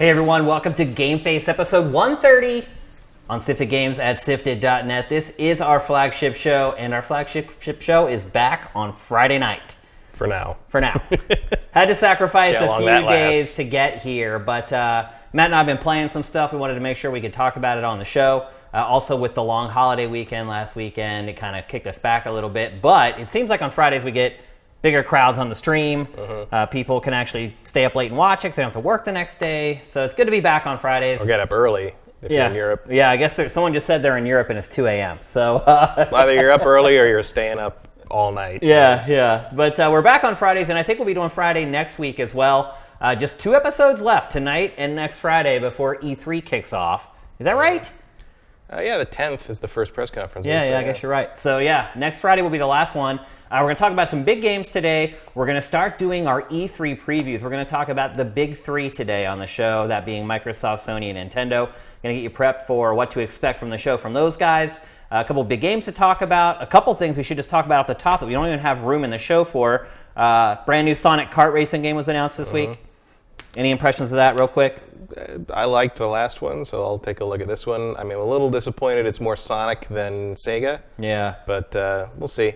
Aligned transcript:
Hey 0.00 0.08
everyone, 0.08 0.46
welcome 0.46 0.72
to 0.74 0.86
GameFace 0.86 1.48
episode 1.48 1.92
130 1.92 2.66
on 3.28 3.40
Sifted 3.40 3.66
Games 3.66 3.98
at 3.98 4.18
sifted.net. 4.18 5.08
This 5.08 5.30
is 5.36 5.60
our 5.60 5.78
flagship 5.78 6.36
show, 6.36 6.74
and 6.78 6.94
our 6.94 7.02
flagship 7.02 7.82
show 7.82 8.06
is 8.06 8.22
back 8.22 8.70
on 8.74 8.92
Friday 8.92 9.38
night 9.38 9.76
for 10.12 10.26
now. 10.26 10.56
for 10.68 10.80
now. 10.80 10.94
Had 11.72 11.86
to 11.86 11.94
sacrifice 11.94 12.58
See 12.58 12.64
a 12.64 12.76
few 12.76 12.86
lasts. 12.86 13.08
days 13.08 13.54
to 13.56 13.64
get 13.64 14.02
here, 14.02 14.38
but 14.38 14.72
uh, 14.72 15.08
Matt 15.32 15.46
and 15.46 15.54
I 15.54 15.58
have 15.58 15.66
been 15.66 15.78
playing 15.78 16.08
some 16.08 16.24
stuff. 16.24 16.52
We 16.52 16.58
wanted 16.58 16.74
to 16.74 16.80
make 16.80 16.96
sure 16.96 17.10
we 17.10 17.20
could 17.20 17.32
talk 17.32 17.56
about 17.56 17.78
it 17.78 17.84
on 17.84 17.98
the 17.98 18.04
show. 18.04 18.48
Uh, 18.72 18.84
also, 18.84 19.16
with 19.16 19.34
the 19.34 19.42
long 19.42 19.68
holiday 19.68 20.06
weekend 20.06 20.48
last 20.48 20.76
weekend, 20.76 21.28
it 21.28 21.36
kind 21.36 21.56
of 21.56 21.68
kicked 21.68 21.86
us 21.86 21.98
back 21.98 22.26
a 22.26 22.30
little 22.30 22.50
bit. 22.50 22.80
But 22.82 23.18
it 23.18 23.30
seems 23.30 23.50
like 23.50 23.62
on 23.62 23.70
Fridays 23.70 24.02
we 24.04 24.10
get 24.12 24.34
bigger 24.82 25.02
crowds 25.02 25.38
on 25.38 25.48
the 25.48 25.54
stream. 25.54 26.08
Uh-huh. 26.16 26.46
Uh, 26.50 26.66
people 26.66 27.00
can 27.00 27.12
actually 27.12 27.54
stay 27.64 27.84
up 27.84 27.94
late 27.94 28.10
and 28.10 28.18
watch 28.18 28.44
it 28.44 28.48
'cause 28.48 28.56
they 28.56 28.62
don't 28.62 28.72
have 28.72 28.80
to 28.82 28.86
work 28.86 29.04
the 29.04 29.12
next 29.12 29.38
day. 29.38 29.82
So 29.84 30.04
it's 30.04 30.14
good 30.14 30.24
to 30.26 30.30
be 30.30 30.40
back 30.40 30.66
on 30.66 30.78
Fridays. 30.78 31.22
Or 31.22 31.26
get 31.26 31.40
up 31.40 31.52
early 31.52 31.94
if 32.22 32.30
yeah, 32.30 32.38
you're 32.38 32.46
in 32.46 32.54
Europe. 32.54 32.86
Yeah, 32.90 33.10
I 33.10 33.16
guess 33.16 33.36
there, 33.36 33.48
someone 33.48 33.72
just 33.74 33.86
said 33.86 34.02
they're 34.02 34.16
in 34.16 34.26
Europe 34.26 34.50
and 34.50 34.58
it's 34.58 34.68
2 34.68 34.86
a.m. 34.86 35.18
So 35.20 35.56
uh, 35.56 36.08
Either 36.12 36.34
you're 36.34 36.52
up 36.52 36.64
early 36.64 36.96
or 36.98 37.06
you're 37.06 37.22
staying 37.22 37.58
up 37.58 37.88
all 38.10 38.32
night. 38.32 38.62
Yeah, 38.62 39.04
yeah. 39.06 39.50
But 39.54 39.78
uh, 39.78 39.88
we're 39.92 40.02
back 40.02 40.24
on 40.24 40.34
Fridays, 40.34 40.68
and 40.68 40.78
I 40.78 40.82
think 40.82 40.98
we'll 40.98 41.06
be 41.06 41.14
doing 41.14 41.30
Friday 41.30 41.64
next 41.64 41.98
week 41.98 42.18
as 42.18 42.34
well. 42.34 42.76
Uh, 43.00 43.14
just 43.14 43.38
two 43.38 43.54
episodes 43.54 44.02
left 44.02 44.30
tonight 44.30 44.74
and 44.76 44.94
next 44.94 45.20
Friday 45.20 45.58
before 45.58 45.96
E3 45.96 46.44
kicks 46.44 46.74
off. 46.74 47.08
Is 47.38 47.44
that 47.44 47.56
right? 47.56 47.90
Uh, 48.70 48.82
yeah, 48.82 48.98
the 48.98 49.06
10th 49.06 49.48
is 49.48 49.58
the 49.58 49.66
first 49.66 49.94
press 49.94 50.10
conference. 50.10 50.46
Yeah, 50.46 50.64
yeah, 50.68 50.78
I 50.78 50.84
guess 50.84 51.02
you're 51.02 51.10
right. 51.10 51.36
So, 51.38 51.58
yeah, 51.58 51.90
next 51.96 52.20
Friday 52.20 52.42
will 52.42 52.50
be 52.50 52.58
the 52.58 52.66
last 52.66 52.94
one. 52.94 53.18
Uh, 53.18 53.56
we're 53.56 53.62
going 53.62 53.76
to 53.76 53.80
talk 53.80 53.92
about 53.92 54.10
some 54.10 54.22
big 54.22 54.42
games 54.42 54.68
today. 54.68 55.16
We're 55.34 55.46
going 55.46 55.56
to 55.56 55.62
start 55.62 55.98
doing 55.98 56.28
our 56.28 56.42
E3 56.42 57.00
previews. 57.00 57.40
We're 57.40 57.50
going 57.50 57.64
to 57.64 57.70
talk 57.70 57.88
about 57.88 58.16
the 58.16 58.24
big 58.24 58.58
three 58.58 58.90
today 58.90 59.24
on 59.24 59.38
the 59.38 59.46
show, 59.46 59.88
that 59.88 60.04
being 60.04 60.24
Microsoft, 60.24 60.86
Sony, 60.86 61.12
and 61.12 61.30
Nintendo. 61.30 61.72
Going 62.02 62.14
to 62.14 62.20
get 62.20 62.22
you 62.22 62.30
prepped 62.30 62.62
for 62.62 62.94
what 62.94 63.10
to 63.12 63.20
expect 63.20 63.58
from 63.58 63.70
the 63.70 63.78
show 63.78 63.96
from 63.96 64.12
those 64.12 64.36
guys. 64.36 64.78
Uh, 65.10 65.16
a 65.16 65.24
couple 65.24 65.42
big 65.42 65.62
games 65.62 65.86
to 65.86 65.92
talk 65.92 66.20
about. 66.20 66.62
A 66.62 66.66
couple 66.66 66.94
things 66.94 67.16
we 67.16 67.22
should 67.22 67.38
just 67.38 67.50
talk 67.50 67.64
about 67.64 67.80
off 67.80 67.86
the 67.86 67.94
top 67.94 68.20
that 68.20 68.26
we 68.26 68.32
don't 68.32 68.46
even 68.46 68.60
have 68.60 68.82
room 68.82 69.04
in 69.04 69.10
the 69.10 69.18
show 69.18 69.44
for. 69.44 69.88
Uh, 70.14 70.56
brand 70.66 70.84
new 70.84 70.94
Sonic 70.94 71.30
kart 71.30 71.52
racing 71.52 71.80
game 71.80 71.96
was 71.96 72.06
announced 72.06 72.36
this 72.36 72.52
week. 72.52 72.78
Any 73.56 73.70
impressions 73.70 74.10
of 74.12 74.16
that, 74.16 74.36
real 74.38 74.48
quick? 74.48 74.80
I 75.52 75.64
liked 75.64 75.96
the 75.96 76.06
last 76.06 76.40
one, 76.40 76.64
so 76.64 76.84
I'll 76.84 76.98
take 76.98 77.20
a 77.20 77.24
look 77.24 77.40
at 77.40 77.48
this 77.48 77.66
one. 77.66 77.96
I 77.96 78.04
mean, 78.04 78.12
I'm 78.12 78.20
a 78.20 78.24
little 78.24 78.50
disappointed 78.50 79.06
it's 79.06 79.20
more 79.20 79.34
Sonic 79.36 79.88
than 79.88 80.34
Sega, 80.34 80.80
Yeah. 80.98 81.34
but 81.46 81.74
uh, 81.74 82.06
we'll 82.16 82.28
see. 82.28 82.54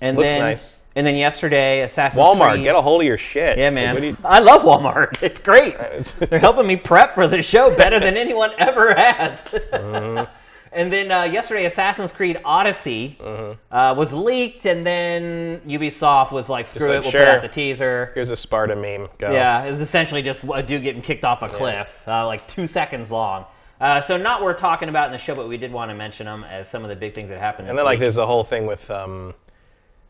And 0.00 0.16
Looks 0.16 0.34
then, 0.34 0.40
nice. 0.40 0.82
And 0.94 1.06
then 1.06 1.16
yesterday, 1.16 1.80
Assassin's 1.80 2.22
Creed. 2.22 2.38
Walmart, 2.38 2.50
Creed. 2.52 2.64
get 2.64 2.76
a 2.76 2.80
hold 2.82 3.00
of 3.00 3.06
your 3.06 3.18
shit. 3.18 3.58
Yeah, 3.58 3.70
man. 3.70 3.96
do 3.96 4.06
you- 4.08 4.16
I 4.24 4.38
love 4.40 4.62
Walmart. 4.62 5.20
It's 5.22 5.40
great. 5.40 5.76
They're 6.30 6.38
helping 6.38 6.66
me 6.66 6.76
prep 6.76 7.14
for 7.14 7.26
the 7.26 7.42
show 7.42 7.74
better 7.74 7.98
than 7.98 8.16
anyone 8.16 8.50
ever 8.58 8.94
has. 8.94 9.42
Mm-hmm. 9.72 10.30
And 10.76 10.92
then 10.92 11.10
uh, 11.10 11.24
yesterday, 11.24 11.64
Assassin's 11.64 12.12
Creed 12.12 12.40
Odyssey 12.44 13.16
Mm-hmm. 13.20 13.74
uh, 13.74 13.94
was 13.94 14.12
leaked, 14.12 14.66
and 14.66 14.86
then 14.86 15.60
Ubisoft 15.66 16.30
was 16.32 16.48
like, 16.48 16.66
"Screw 16.66 16.86
like, 16.88 16.98
it, 16.98 17.02
we'll 17.02 17.10
sure. 17.10 17.24
put 17.24 17.34
out 17.34 17.42
the 17.42 17.48
teaser." 17.48 18.12
Here's 18.14 18.30
a 18.30 18.36
Sparta 18.36 18.76
meme. 18.76 19.08
Go. 19.18 19.32
Yeah, 19.32 19.64
it 19.64 19.70
was 19.70 19.80
essentially 19.80 20.22
just 20.22 20.44
a 20.44 20.62
dude 20.62 20.82
getting 20.82 21.02
kicked 21.02 21.24
off 21.24 21.42
a 21.42 21.48
cliff, 21.48 22.02
uh, 22.06 22.26
like 22.26 22.46
two 22.46 22.66
seconds 22.66 23.10
long. 23.10 23.46
Uh, 23.80 24.00
so 24.00 24.16
not 24.16 24.42
worth 24.42 24.56
talking 24.56 24.88
about 24.88 25.06
in 25.06 25.12
the 25.12 25.18
show, 25.18 25.34
but 25.34 25.48
we 25.48 25.56
did 25.58 25.70
want 25.72 25.90
to 25.90 25.94
mention 25.94 26.24
them 26.26 26.44
as 26.44 26.68
some 26.68 26.82
of 26.82 26.88
the 26.88 26.96
big 26.96 27.14
things 27.14 27.28
that 27.28 27.38
happened. 27.38 27.68
And 27.68 27.76
then, 27.76 27.84
like, 27.84 27.98
there's 27.98 28.16
a 28.16 28.24
whole 28.26 28.44
thing 28.44 28.66
with, 28.66 28.90
um, 28.90 29.34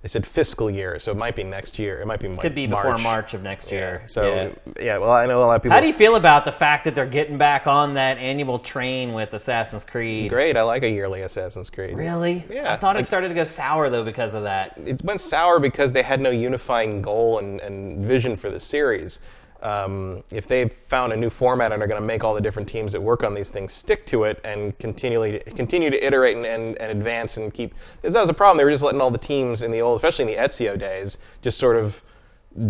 they 0.06 0.10
said 0.10 0.24
fiscal 0.24 0.70
year, 0.70 1.00
so 1.00 1.10
it 1.10 1.16
might 1.16 1.34
be 1.34 1.42
next 1.42 1.80
year. 1.80 2.00
It 2.00 2.06
might 2.06 2.20
be 2.20 2.28
like 2.28 2.38
could 2.38 2.54
be 2.54 2.68
before 2.68 2.90
March. 2.90 3.02
March, 3.02 3.34
of 3.34 3.42
next 3.42 3.72
year. 3.72 3.98
Yeah. 4.02 4.06
So, 4.06 4.34
Yeah. 4.76 4.84
yeah. 4.84 4.98
well, 4.98 5.10
I 5.10 5.26
know 5.26 5.42
a 5.42 5.46
lot 5.46 5.56
of 5.56 5.62
people. 5.64 5.74
How 5.74 5.80
do 5.80 5.88
you 5.88 5.92
feel 5.92 6.14
about 6.14 6.44
the 6.44 6.52
fact 6.52 6.84
that 6.84 6.94
they're 6.94 7.06
getting 7.06 7.38
back 7.38 7.66
on 7.66 7.94
that 7.94 8.16
annual 8.18 8.60
train 8.60 9.14
with 9.14 9.32
Assassin's 9.32 9.82
Creed? 9.82 10.30
Great, 10.30 10.56
I 10.56 10.62
like 10.62 10.84
a 10.84 10.88
yearly 10.88 11.22
Assassin's 11.22 11.70
Creed. 11.70 11.96
Really? 11.96 12.44
Yeah, 12.48 12.72
I 12.72 12.76
thought 12.76 12.96
it 12.96 13.04
started 13.04 13.26
to 13.30 13.34
go 13.34 13.46
sour 13.46 13.90
though 13.90 14.04
because 14.04 14.32
of 14.34 14.44
that. 14.44 14.78
it 14.86 15.02
went 15.02 15.20
sour 15.20 15.58
because 15.58 15.92
they 15.92 16.04
had 16.04 16.20
no 16.20 16.30
unifying 16.30 17.02
goal 17.02 17.40
and, 17.40 17.58
and 17.60 18.06
vision 18.06 18.36
for 18.36 18.48
the 18.48 18.60
series. 18.60 19.18
Um, 19.62 20.22
if 20.30 20.46
they've 20.46 20.72
found 20.72 21.12
a 21.12 21.16
new 21.16 21.30
format 21.30 21.72
and 21.72 21.82
are 21.82 21.86
going 21.86 22.00
to 22.00 22.06
make 22.06 22.22
all 22.24 22.34
the 22.34 22.40
different 22.40 22.68
teams 22.68 22.92
that 22.92 23.00
work 23.00 23.22
on 23.24 23.34
these 23.34 23.50
things 23.50 23.72
stick 23.72 24.04
to 24.06 24.24
it 24.24 24.38
and 24.44 24.78
continually 24.78 25.40
continue 25.56 25.90
to 25.90 26.06
iterate 26.06 26.36
and, 26.36 26.46
and, 26.46 26.76
and 26.78 26.90
advance 26.92 27.36
and 27.38 27.52
keep, 27.54 27.74
because 28.00 28.12
that 28.14 28.20
was 28.20 28.28
a 28.30 28.34
problem. 28.34 28.58
They 28.58 28.64
were 28.64 28.70
just 28.70 28.84
letting 28.84 29.00
all 29.00 29.10
the 29.10 29.18
teams 29.18 29.62
in 29.62 29.70
the 29.70 29.80
old, 29.80 29.96
especially 29.96 30.30
in 30.32 30.38
the 30.38 30.42
Ezio 30.46 30.78
days, 30.78 31.18
just 31.42 31.58
sort 31.58 31.76
of 31.76 32.02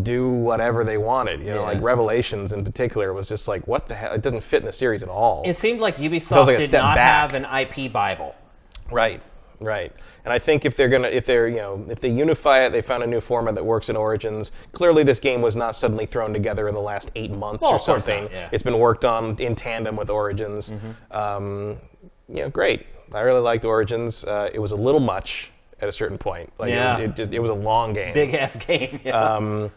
do 0.02 0.28
whatever 0.28 0.84
they 0.84 0.98
wanted. 0.98 1.40
You 1.40 1.50
know, 1.54 1.60
Yeah. 1.60 1.72
like 1.74 1.82
Revelations 1.82 2.52
in 2.52 2.64
particular 2.64 3.12
was 3.12 3.28
just 3.28 3.46
like, 3.48 3.66
what 3.68 3.88
the 3.88 3.94
hell? 3.94 4.12
It 4.12 4.22
doesn't 4.22 4.42
fit 4.42 4.60
in 4.62 4.66
the 4.66 4.72
series 4.72 5.02
at 5.02 5.08
all. 5.08 5.42
It 5.44 5.56
seemed 5.56 5.80
like 5.80 5.96
Ubisoft 5.98 6.46
like 6.46 6.58
did 6.58 6.72
not 6.72 6.96
back. 6.96 7.32
have 7.32 7.34
an 7.34 7.44
IP 7.44 7.92
Bible. 7.92 8.34
Right, 8.90 9.20
right. 9.60 9.92
And 10.26 10.32
I 10.32 10.38
think 10.40 10.64
if 10.64 10.76
they're 10.76 10.88
gonna, 10.88 11.06
if 11.08 11.24
they're, 11.24 11.46
you 11.46 11.56
know, 11.56 11.86
if 11.88 12.00
they 12.00 12.08
unify 12.10 12.64
it, 12.64 12.70
they 12.70 12.82
found 12.82 13.02
a 13.04 13.06
new 13.06 13.20
format 13.20 13.54
that 13.54 13.64
works 13.64 13.88
in 13.88 13.96
Origins. 13.96 14.50
Clearly, 14.72 15.04
this 15.04 15.20
game 15.20 15.40
was 15.40 15.54
not 15.56 15.76
suddenly 15.76 16.04
thrown 16.04 16.32
together 16.32 16.66
in 16.68 16.74
the 16.74 16.80
last 16.80 17.12
eight 17.14 17.30
months 17.30 17.62
Well, 17.62 17.72
or 17.74 17.78
something. 17.78 18.24
not, 18.24 18.32
yeah. 18.32 18.44
Mm-hmm. 18.46 18.54
It's 18.56 18.64
been 18.64 18.78
worked 18.78 19.04
on 19.04 19.38
in 19.38 19.54
tandem 19.54 19.94
with 19.96 20.10
Origins. 20.10 20.72
Um, 21.12 21.78
you 22.28 22.42
know, 22.42 22.50
great. 22.50 22.86
I 23.12 23.20
really 23.20 23.40
liked 23.40 23.64
Origins. 23.64 24.24
Uh, 24.24 24.50
it 24.52 24.58
was 24.58 24.72
a 24.72 24.76
little 24.76 25.00
much 25.00 25.52
at 25.80 25.88
a 25.88 25.92
certain 25.92 26.18
point. 26.18 26.52
Like 26.58 26.70
Yeah. 26.70 26.98
it, 26.98 27.00
was, 27.02 27.10
it 27.10 27.16
just, 27.16 27.32
it 27.34 27.38
was 27.38 27.50
a 27.50 27.54
long 27.54 27.92
game. 27.92 28.12
Big 28.12 28.34
ass 28.34 28.56
game. 28.66 28.98
Yeah. 29.04 29.12
Um, 29.20 29.70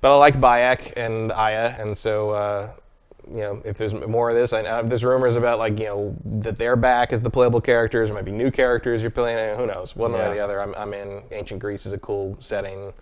but 0.00 0.12
I 0.12 0.16
like 0.16 0.34
Bayek 0.40 0.94
and 0.96 1.30
Aya, 1.30 1.76
and 1.78 1.96
so 1.96 2.30
uh, 2.30 2.70
you 3.32 3.40
know, 3.42 3.62
if 3.64 3.78
there's 3.78 3.94
more 3.94 4.30
of 4.30 4.36
this, 4.36 4.52
I, 4.52 4.60
uh, 4.62 4.82
there's 4.82 5.04
rumors 5.04 5.36
about 5.36 5.58
like 5.58 5.78
you 5.78 5.86
know 5.86 6.16
that 6.42 6.56
they're 6.56 6.76
back 6.76 7.12
as 7.12 7.22
the 7.22 7.30
playable 7.30 7.60
characters. 7.60 8.08
There 8.08 8.14
might 8.14 8.24
be 8.24 8.32
new 8.32 8.50
characters 8.50 9.00
you're 9.02 9.10
playing. 9.10 9.38
uh, 9.38 9.56
Who 9.56 9.66
knows? 9.66 9.96
One 9.96 10.12
way 10.12 10.20
or 10.26 10.34
the 10.34 10.40
other. 10.40 10.60
I'm, 10.60 10.74
I'm 10.74 10.92
in. 10.94 11.22
Ancient 11.32 11.60
Greece 11.60 11.86
is 11.86 11.92
a 11.92 11.98
cool 11.98 12.36
setting. 12.40 12.92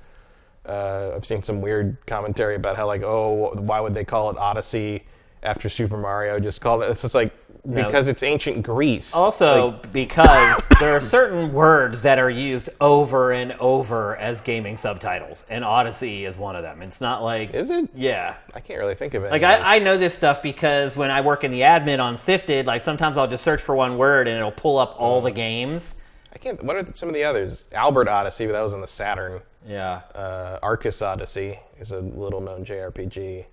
Uh, 0.66 1.12
I've 1.16 1.24
seen 1.26 1.42
some 1.42 1.60
weird 1.60 1.96
commentary 2.06 2.54
about 2.54 2.76
how 2.76 2.86
like, 2.86 3.02
oh, 3.02 3.52
why 3.56 3.80
would 3.80 3.94
they 3.94 4.04
call 4.04 4.30
it 4.30 4.36
Odyssey 4.36 5.04
after 5.42 5.69
Super 5.69 5.96
Mario? 5.96 6.38
Just 6.38 6.60
call 6.60 6.82
it. 6.82 6.90
It's 6.90 7.02
just 7.02 7.14
like 7.14 7.32
because 7.69 8.09
it's 8.09 8.22
ancient 8.22 8.62
Greece. 8.62 9.15
also, 9.15 9.72
Like, 9.72 9.93
because 9.93 10.66
there 10.81 10.97
are 10.97 11.00
certain 11.00 11.53
words 11.53 12.03
that 12.03 12.19
are 12.19 12.31
used 12.31 12.71
over 12.81 13.32
and 13.32 13.53
over 13.60 14.16
as 14.16 14.41
gaming 14.41 14.76
subtitles, 14.76 15.44
and 15.50 15.65
Odyssey 15.65 16.25
is 16.25 16.37
one 16.37 16.56
of 16.56 16.62
them. 16.62 16.82
It's 16.82 17.00
not 17.00 17.22
like 17.22 17.54
is 17.54 17.70
it? 17.70 17.88
yeah. 17.94 18.37
I 18.54 18.60
can't 18.60 18.78
really 18.78 18.94
think 18.94 19.15
of 19.15 19.25
it. 19.25 19.31
Like 19.31 19.43
I, 19.43 19.76
I 19.76 19.78
know 19.78 19.99
this 19.99 20.15
stuff 20.15 20.43
because 20.43 20.97
when 20.97 21.10
I 21.10 21.20
work 21.20 21.44
in 21.44 21.50
the 21.50 21.60
admin 21.60 22.00
on 22.00 22.16
Sifted, 22.16 22.66
like 22.66 22.82
sometimes 22.82 23.19
I'll 23.19 23.28
just 23.28 23.44
search 23.44 23.60
for 23.60 23.75
one 23.75 23.99
word 23.99 24.28
and 24.28 24.37
it'll 24.37 24.50
pull 24.53 24.78
up 24.78 24.94
all 24.99 25.20
the 25.20 25.31
games. 25.31 25.97
I 26.32 26.38
can't. 26.38 26.62
What 26.62 26.76
are 26.76 26.94
some 26.94 27.09
of 27.09 27.15
the 27.15 27.25
others? 27.25 27.66
Albert 27.72 28.09
Odyssey, 28.09 28.47
but 28.47 28.53
that 28.53 28.62
was 28.62 28.72
on 28.72 28.81
the 28.81 28.87
Saturn. 28.87 29.41
Yeah. 29.66 30.00
uh, 30.15 30.59
Arcus 30.62 31.03
Odyssey 31.03 31.59
is 31.78 31.93
a 31.93 32.00
little 32.00 32.41
known 32.41 32.65
JRPG. 32.65 33.44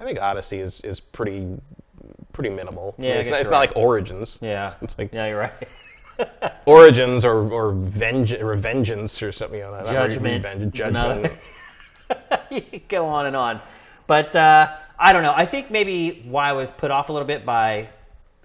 I 0.00 0.04
think 0.04 0.20
Odyssey 0.20 0.58
is, 0.58 0.80
is 0.80 0.98
pretty 0.98 1.46
pretty 2.34 2.50
minimal. 2.50 2.94
I 2.98 3.00
mean, 3.00 3.10
Yeah, 3.10 3.16
I 3.16 3.18
it's, 3.20 3.28
guess 3.28 3.32
not, 3.32 3.40
it's 3.40 3.44
you're 3.46 3.52
not 3.52 3.58
like 3.60 3.76
Origins. 3.76 4.38
Yeah. 4.42 4.74
It's 4.82 4.98
like 4.98 5.12
Yeah, 5.14 5.26
you're 5.28 5.38
right. 5.38 6.52
Origins 6.66 7.24
or 7.24 7.50
or 7.50 7.72
Venge, 7.72 8.32
Revengeance 8.32 9.26
or 9.26 9.32
something. 9.32 9.60
like 9.70 9.86
that. 9.86 9.92
Judgment. 9.92 10.44
Another- 10.44 10.70
judgment. 10.70 11.32
you 12.72 12.80
go 12.88 13.06
on 13.06 13.26
and 13.26 13.34
on. 13.34 13.60
But 14.06 14.36
uh, 14.36 14.76
I 14.98 15.12
don't 15.12 15.22
know. 15.22 15.32
I 15.34 15.46
think 15.46 15.70
maybe 15.70 16.22
why 16.28 16.50
I 16.50 16.52
was 16.52 16.70
put 16.70 16.90
off 16.90 17.08
a 17.08 17.12
little 17.12 17.26
bit 17.26 17.44
by 17.46 17.88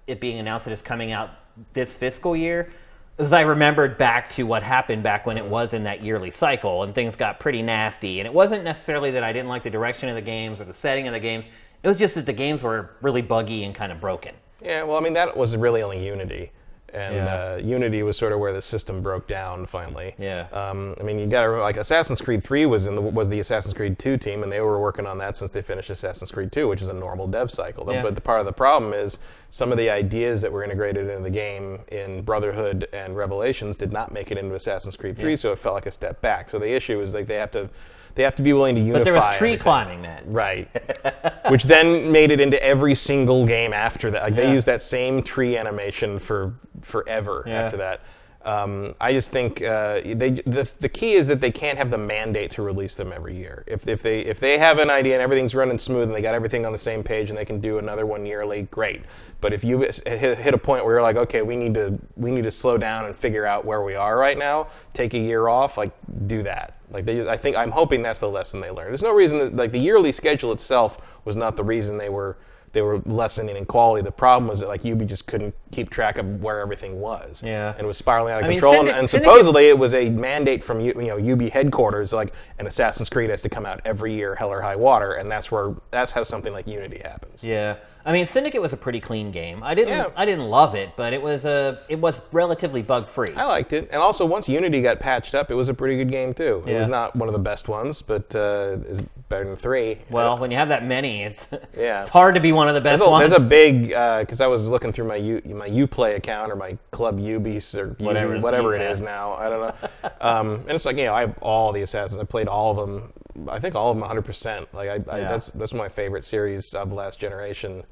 it 0.06 0.20
being 0.20 0.38
announced 0.38 0.64
that 0.64 0.72
it's 0.72 0.82
coming 0.82 1.12
out 1.12 1.30
this 1.74 1.94
fiscal 1.94 2.34
year 2.34 2.70
is 3.18 3.32
I 3.34 3.42
remembered 3.42 3.98
back 3.98 4.30
to 4.32 4.44
what 4.44 4.62
happened 4.62 5.02
back 5.02 5.26
when 5.26 5.36
it 5.36 5.44
was 5.44 5.74
in 5.74 5.84
that 5.84 6.02
yearly 6.02 6.30
cycle 6.30 6.82
and 6.82 6.94
things 6.94 7.16
got 7.16 7.38
pretty 7.38 7.60
nasty. 7.60 8.18
And 8.18 8.26
it 8.26 8.32
wasn't 8.32 8.64
necessarily 8.64 9.10
that 9.12 9.22
I 9.22 9.32
didn't 9.32 9.48
like 9.48 9.62
the 9.62 9.70
direction 9.70 10.08
of 10.08 10.14
the 10.14 10.22
games 10.22 10.58
or 10.60 10.64
the 10.64 10.72
setting 10.72 11.06
of 11.06 11.12
the 11.12 11.20
games. 11.20 11.44
It 11.82 11.88
was 11.88 11.96
just 11.96 12.14
that 12.16 12.26
the 12.26 12.32
games 12.32 12.62
were 12.62 12.90
really 13.00 13.22
buggy 13.22 13.64
and 13.64 13.74
kind 13.74 13.90
of 13.92 14.00
broken. 14.00 14.34
Yeah, 14.62 14.82
well, 14.82 14.96
I 14.96 15.00
mean 15.00 15.14
that 15.14 15.36
was 15.36 15.56
really 15.56 15.82
only 15.82 16.04
Unity, 16.04 16.52
and 16.92 17.14
Yeah. 17.14 17.34
uh, 17.54 17.56
Unity 17.56 18.02
was 18.02 18.18
sort 18.18 18.32
of 18.32 18.38
where 18.40 18.52
the 18.52 18.60
system 18.60 19.00
broke 19.00 19.26
down 19.26 19.64
finally. 19.64 20.14
Yeah. 20.18 20.48
Um, 20.52 20.94
I 21.00 21.02
mean, 21.02 21.18
you 21.18 21.26
got 21.26 21.40
to 21.42 21.46
remember, 21.48 21.64
like 21.64 21.78
Assassin's 21.78 22.20
Creed 22.20 22.42
3 22.44 22.66
was 22.66 22.84
in 22.84 22.94
the 22.94 23.00
was 23.00 23.30
the 23.30 23.40
Assassin's 23.40 23.72
Creed 23.72 23.98
2 23.98 24.18
team, 24.18 24.42
and 24.42 24.52
they 24.52 24.60
were 24.60 24.78
working 24.78 25.06
on 25.06 25.16
that 25.18 25.38
since 25.38 25.50
they 25.50 25.62
finished 25.62 25.88
Assassin's 25.88 26.30
Creed 26.30 26.52
2, 26.52 26.68
which 26.68 26.82
is 26.82 26.88
a 26.88 26.92
normal 26.92 27.26
dev 27.26 27.50
cycle. 27.50 27.90
Yeah. 27.90 28.02
But 28.02 28.14
the 28.14 28.20
part 28.20 28.40
of 28.40 28.46
the 28.46 28.52
problem 28.52 28.92
is 28.92 29.18
some 29.48 29.72
of 29.72 29.78
the 29.78 29.88
ideas 29.88 30.42
that 30.42 30.52
were 30.52 30.62
integrated 30.62 31.08
into 31.08 31.22
the 31.22 31.30
game 31.30 31.78
in 31.88 32.20
Brotherhood 32.20 32.86
and 32.92 33.16
Revelations 33.16 33.78
did 33.78 33.92
not 33.92 34.12
make 34.12 34.30
it 34.30 34.36
into 34.36 34.54
Assassin's 34.54 34.96
Creed 34.96 35.16
3, 35.16 35.36
so 35.38 35.52
it 35.52 35.58
felt 35.58 35.74
like 35.76 35.86
a 35.86 35.90
step 35.90 36.20
back. 36.20 36.50
So 36.50 36.58
the 36.58 36.70
issue 36.70 37.00
is 37.00 37.14
like 37.14 37.26
they 37.26 37.36
have 37.36 37.52
to 37.52 37.70
they 38.14 38.22
have 38.22 38.34
to 38.36 38.42
be 38.42 38.52
willing 38.52 38.74
to 38.74 38.80
unify. 38.80 38.98
But 38.98 39.04
there 39.04 39.14
was 39.14 39.36
tree 39.36 39.48
everything. 39.50 39.62
climbing 39.62 40.02
then. 40.02 40.22
Right. 40.32 40.68
Which 41.48 41.64
then 41.64 42.10
made 42.12 42.30
it 42.30 42.40
into 42.40 42.62
every 42.62 42.94
single 42.94 43.46
game 43.46 43.72
after 43.72 44.10
that. 44.10 44.22
Like 44.22 44.36
they 44.36 44.44
Yeah. 44.46 44.52
used 44.52 44.66
that 44.66 44.82
same 44.82 45.22
tree 45.22 45.56
animation 45.56 46.18
for 46.18 46.54
forever 46.82 47.44
Yeah. 47.46 47.62
after 47.62 47.76
that. 47.78 48.00
Um, 48.42 48.94
I 49.02 49.12
just 49.12 49.32
think 49.32 49.60
uh, 49.60 50.00
they 50.02 50.30
the, 50.30 50.66
the 50.80 50.88
key 50.88 51.12
is 51.12 51.26
that 51.26 51.42
they 51.42 51.50
can't 51.50 51.76
have 51.76 51.90
the 51.90 51.98
mandate 51.98 52.50
to 52.52 52.62
release 52.62 52.94
them 52.94 53.12
every 53.12 53.36
year. 53.36 53.64
If, 53.66 53.86
if 53.86 54.02
they 54.02 54.20
if 54.20 54.40
they 54.40 54.56
have 54.56 54.78
an 54.78 54.88
idea 54.88 55.12
and 55.12 55.22
everything's 55.22 55.54
running 55.54 55.78
smooth 55.78 56.04
and 56.04 56.14
they 56.14 56.22
got 56.22 56.34
everything 56.34 56.64
on 56.64 56.72
the 56.72 56.78
same 56.78 57.02
page 57.02 57.28
and 57.28 57.38
they 57.38 57.44
can 57.44 57.60
do 57.60 57.76
another 57.76 58.06
one 58.06 58.24
yearly, 58.24 58.62
great. 58.70 59.02
But 59.42 59.52
if 59.52 59.62
you 59.62 59.80
hit, 59.82 60.02
hit 60.06 60.54
a 60.54 60.58
point 60.58 60.86
where 60.86 60.94
you're 60.94 61.02
like, 61.02 61.16
okay, 61.16 61.42
we 61.42 61.54
need 61.54 61.74
to 61.74 61.98
we 62.16 62.30
need 62.30 62.44
to 62.44 62.50
slow 62.50 62.78
down 62.78 63.04
and 63.04 63.14
figure 63.14 63.44
out 63.44 63.66
where 63.66 63.82
we 63.82 63.94
are 63.94 64.16
right 64.18 64.38
now, 64.38 64.68
take 64.94 65.12
a 65.12 65.18
year 65.18 65.48
off, 65.48 65.76
like 65.76 65.92
do 66.26 66.42
that. 66.44 66.78
Like 66.90 67.04
they, 67.04 67.28
I 67.28 67.36
think 67.36 67.56
I'm 67.56 67.70
hoping 67.70 68.02
that's 68.02 68.20
the 68.20 68.28
lesson 68.28 68.60
they 68.60 68.70
learned. 68.70 68.88
There's 68.90 69.02
no 69.02 69.14
reason 69.14 69.38
that 69.38 69.56
like 69.56 69.72
the 69.72 69.78
yearly 69.78 70.12
schedule 70.12 70.52
itself 70.52 70.98
was 71.24 71.36
not 71.36 71.56
the 71.56 71.64
reason 71.64 71.98
they 71.98 72.08
were 72.08 72.36
they 72.72 72.82
were 72.82 72.98
lessening 73.04 73.56
in 73.56 73.64
quality. 73.64 74.00
The 74.04 74.12
problem 74.12 74.48
was 74.48 74.60
that 74.60 74.68
like 74.68 74.84
Ubi 74.84 75.04
just 75.04 75.26
couldn't 75.26 75.52
keep 75.72 75.90
track 75.90 76.18
of 76.18 76.40
where 76.40 76.60
everything 76.60 77.00
was. 77.00 77.42
Yeah. 77.42 77.72
And 77.72 77.80
it 77.80 77.86
was 77.86 77.96
spiraling 77.98 78.32
out 78.32 78.40
of 78.40 78.44
I 78.44 78.48
mean, 78.48 78.58
control. 78.60 78.78
and- 78.80 78.88
and 78.90 79.10
Syndicate- 79.10 79.32
supposedly 79.32 79.68
it 79.68 79.76
was 79.78 79.92
a 79.92 80.08
mandate 80.10 80.62
from 80.62 80.80
you 80.80 80.94
know 80.94 81.16
Ubi 81.16 81.48
headquarters, 81.48 82.12
like 82.12 82.32
an 82.60 82.68
Assassin's 82.68 83.08
Creed 83.08 83.28
has 83.30 83.42
to 83.42 83.48
come 83.48 83.66
out 83.66 83.80
every 83.84 84.14
year, 84.14 84.36
hell 84.36 84.50
or 84.50 84.60
high 84.60 84.76
water, 84.76 85.14
and 85.14 85.28
that's 85.30 85.50
where 85.50 85.74
that's 85.90 86.12
how 86.12 86.22
something 86.22 86.52
like 86.52 86.68
Unity 86.68 87.00
happens. 87.04 87.42
Yeah. 87.42 87.74
I 88.04 88.12
mean, 88.12 88.24
Syndicate 88.26 88.62
was 88.62 88.72
a 88.72 88.76
pretty 88.76 89.00
clean 89.00 89.30
game. 89.30 89.62
I 89.62 89.74
didn't 89.74 89.90
Yeah. 89.90 90.06
I 90.16 90.24
didn't 90.24 90.46
love 90.46 90.74
it, 90.74 90.90
but 90.96 91.12
it 91.12 91.20
was 91.20 91.44
a 91.44 91.80
it 91.88 91.98
was 92.00 92.20
relatively 92.32 92.82
bug 92.82 93.06
free. 93.06 93.32
I 93.36 93.44
liked 93.44 93.72
it, 93.72 93.88
and 93.92 94.00
also 94.00 94.24
once 94.24 94.48
Unity 94.48 94.80
got 94.82 94.98
patched 95.00 95.34
up, 95.34 95.50
it 95.50 95.54
was 95.54 95.68
a 95.68 95.74
pretty 95.74 95.96
good 95.96 96.10
game 96.10 96.32
too. 96.34 96.62
It 96.66 96.78
was 96.78 96.88
not 96.88 97.14
one 97.14 97.28
of 97.28 97.32
the 97.32 97.38
best 97.38 97.68
ones, 97.68 98.00
but 98.02 98.34
uh, 98.34 98.78
it's 98.88 99.02
better 99.28 99.44
than 99.44 99.56
three. 99.56 99.98
Well, 100.10 100.38
when 100.38 100.50
you 100.50 100.56
have 100.56 100.68
that 100.70 100.84
many, 100.84 101.22
it's 101.24 101.48
Yeah. 101.76 102.00
it's 102.00 102.08
hard 102.08 102.34
to 102.34 102.40
be 102.40 102.52
one 102.52 102.68
of 102.68 102.74
the 102.74 102.80
best 102.80 103.00
There's 103.00 103.08
a, 103.08 103.10
ones. 103.12 103.30
there's 103.30 103.40
a 103.42 103.44
big 103.44 103.88
because 103.88 104.40
I 104.40 104.46
was 104.46 104.66
looking 104.66 104.92
through 104.92 105.06
my 105.06 105.16
U, 105.16 105.42
my 105.54 105.68
UPlay 105.68 106.16
account 106.16 106.50
or 106.50 106.56
my 106.56 106.76
Club 106.90 107.18
Ubis 107.20 107.76
or 107.76 107.88
Whatever 107.98 108.04
whatever, 108.04 108.36
is- 108.36 108.42
whatever 108.42 108.74
it 108.76 108.80
yeah. 108.80 108.90
is 108.92 109.00
now. 109.02 109.34
I 109.34 109.48
don't 109.48 109.60
know. 109.60 110.10
um, 110.20 110.50
and 110.62 110.70
it's 110.70 110.84
like 110.86 110.96
you 110.96 111.04
know 111.04 111.14
I 111.14 111.20
have 111.20 111.38
all 111.42 111.72
the 111.72 111.82
assassins. 111.82 112.20
I 112.20 112.24
played 112.24 112.48
all 112.48 112.70
of 112.72 112.76
them. 112.78 113.12
I 113.48 113.58
think 113.58 113.74
all 113.74 113.90
of 113.90 113.96
them 113.96 114.00
100. 114.00 114.22
percent 114.22 114.72
Like 114.74 114.88
I, 114.88 114.94
I, 115.12 115.18
Yeah. 115.20 115.28
that's 115.28 115.50
that's 115.50 115.72
my 115.74 115.88
favorite 115.88 116.24
series 116.24 116.74
of 116.74 116.88
the 116.90 116.94
last 116.94 117.18
generation. 117.20 117.84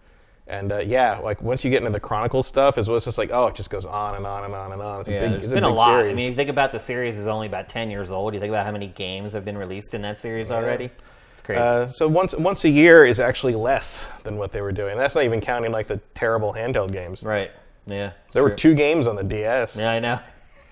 And 0.46 0.72
uh, 0.72 0.78
yeah, 0.78 1.18
like 1.18 1.42
once 1.42 1.62
you 1.62 1.70
get 1.70 1.78
into 1.80 1.90
the 1.90 2.00
Chronicle 2.00 2.42
stuff, 2.42 2.78
is 2.78 2.88
it's 2.88 3.04
just 3.04 3.18
like 3.18 3.30
oh, 3.32 3.48
it 3.48 3.54
just 3.54 3.68
goes 3.70 3.84
on 3.84 4.14
and 4.14 4.26
on 4.26 4.44
and 4.44 4.54
on 4.54 4.72
and 4.72 4.80
on. 4.80 5.00
It's 5.00 5.08
a 5.08 5.12
yeah, 5.12 5.28
big, 5.28 5.42
it's 5.42 5.52
been 5.52 5.62
a 5.64 5.68
a, 5.68 5.70
lot. 5.70 6.00
series. 6.00 6.12
I 6.12 6.14
mean, 6.14 6.30
you 6.30 6.34
think 6.34 6.48
about 6.48 6.72
the 6.72 6.80
series 6.80 7.16
is 7.18 7.26
only 7.26 7.46
about 7.46 7.68
10 7.68 7.90
years 7.90 8.10
old. 8.10 8.32
You 8.32 8.40
think 8.40 8.50
about 8.50 8.64
how 8.64 8.72
many 8.72 8.86
games 8.86 9.32
have 9.32 9.44
been 9.44 9.58
released 9.58 9.92
in 9.92 10.00
that 10.02 10.16
series 10.18 10.50
already. 10.50 10.88
It's 11.34 11.42
crazy. 11.42 11.60
Uh, 11.60 11.88
so 11.90 12.08
once 12.08 12.34
once 12.34 12.64
a 12.64 12.68
year 12.70 13.04
is 13.04 13.20
actually 13.20 13.54
less 13.56 14.10
than 14.24 14.38
what 14.38 14.50
they 14.52 14.62
were 14.62 14.72
doing. 14.72 14.96
That's 14.96 15.14
not 15.14 15.24
even 15.24 15.40
counting 15.42 15.70
like 15.70 15.86
the 15.86 15.98
terrible 16.14 16.52
handheld 16.54 16.92
games. 16.92 17.22
right. 17.22 17.50
Yeah. 17.86 18.12
it's 18.26 18.34
There 18.34 18.42
were 18.42 18.50
two 18.54 18.74
games 18.74 19.06
on 19.06 19.16
the 19.16 19.24
DS. 19.24 19.76
Yeah, 19.78 19.90
I 19.92 19.98
know. 19.98 20.18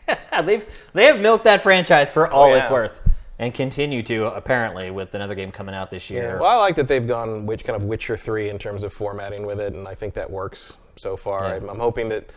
They've 0.44 0.64
they 0.94 1.04
have 1.04 1.18
milked 1.20 1.44
that 1.44 1.62
franchise 1.62 2.10
for 2.10 2.28
all 2.30 2.54
it's 2.54 2.68
Oh, 2.68 2.70
yeah. 2.70 2.72
worth, 2.72 2.92
and 3.38 3.52
continue 3.52 4.02
to 4.02 4.26
apparently 4.34 4.90
with 4.90 5.14
another 5.14 5.34
game 5.34 5.52
coming 5.52 5.74
out 5.74 5.90
this 5.90 6.08
Yeah, 6.10 6.20
year. 6.20 6.38
well, 6.40 6.50
I 6.50 6.56
like 6.56 6.76
that 6.76 6.88
they've 6.88 7.06
gone 7.06 7.46
which 7.46 7.64
kind 7.64 7.76
of 7.76 7.82
Witcher 7.84 8.16
three 8.16 8.48
in 8.48 8.58
terms 8.58 8.82
of 8.82 8.92
formatting 8.92 9.44
with 9.44 9.60
it, 9.60 9.74
and 9.74 9.86
I 9.86 9.94
think 9.94 10.14
that 10.14 10.30
works 10.30 10.76
so 10.96 11.16
far. 11.16 11.48
Yeah. 11.48 11.56
I'm, 11.56 11.68
I'm 11.70 11.78
hoping 11.78 12.08
that 12.08 12.30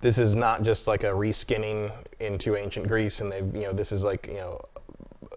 this 0.00 0.18
is 0.18 0.36
not 0.36 0.62
just 0.62 0.86
like 0.86 1.04
a 1.04 1.08
reskinning 1.08 1.92
into 2.20 2.56
ancient 2.56 2.88
Greece, 2.88 3.20
and 3.20 3.30
they've 3.30 3.54
you 3.54 3.62
know 3.62 3.72
this 3.72 3.92
is 3.92 4.04
like 4.04 4.26
you 4.28 4.34
know 4.34 4.60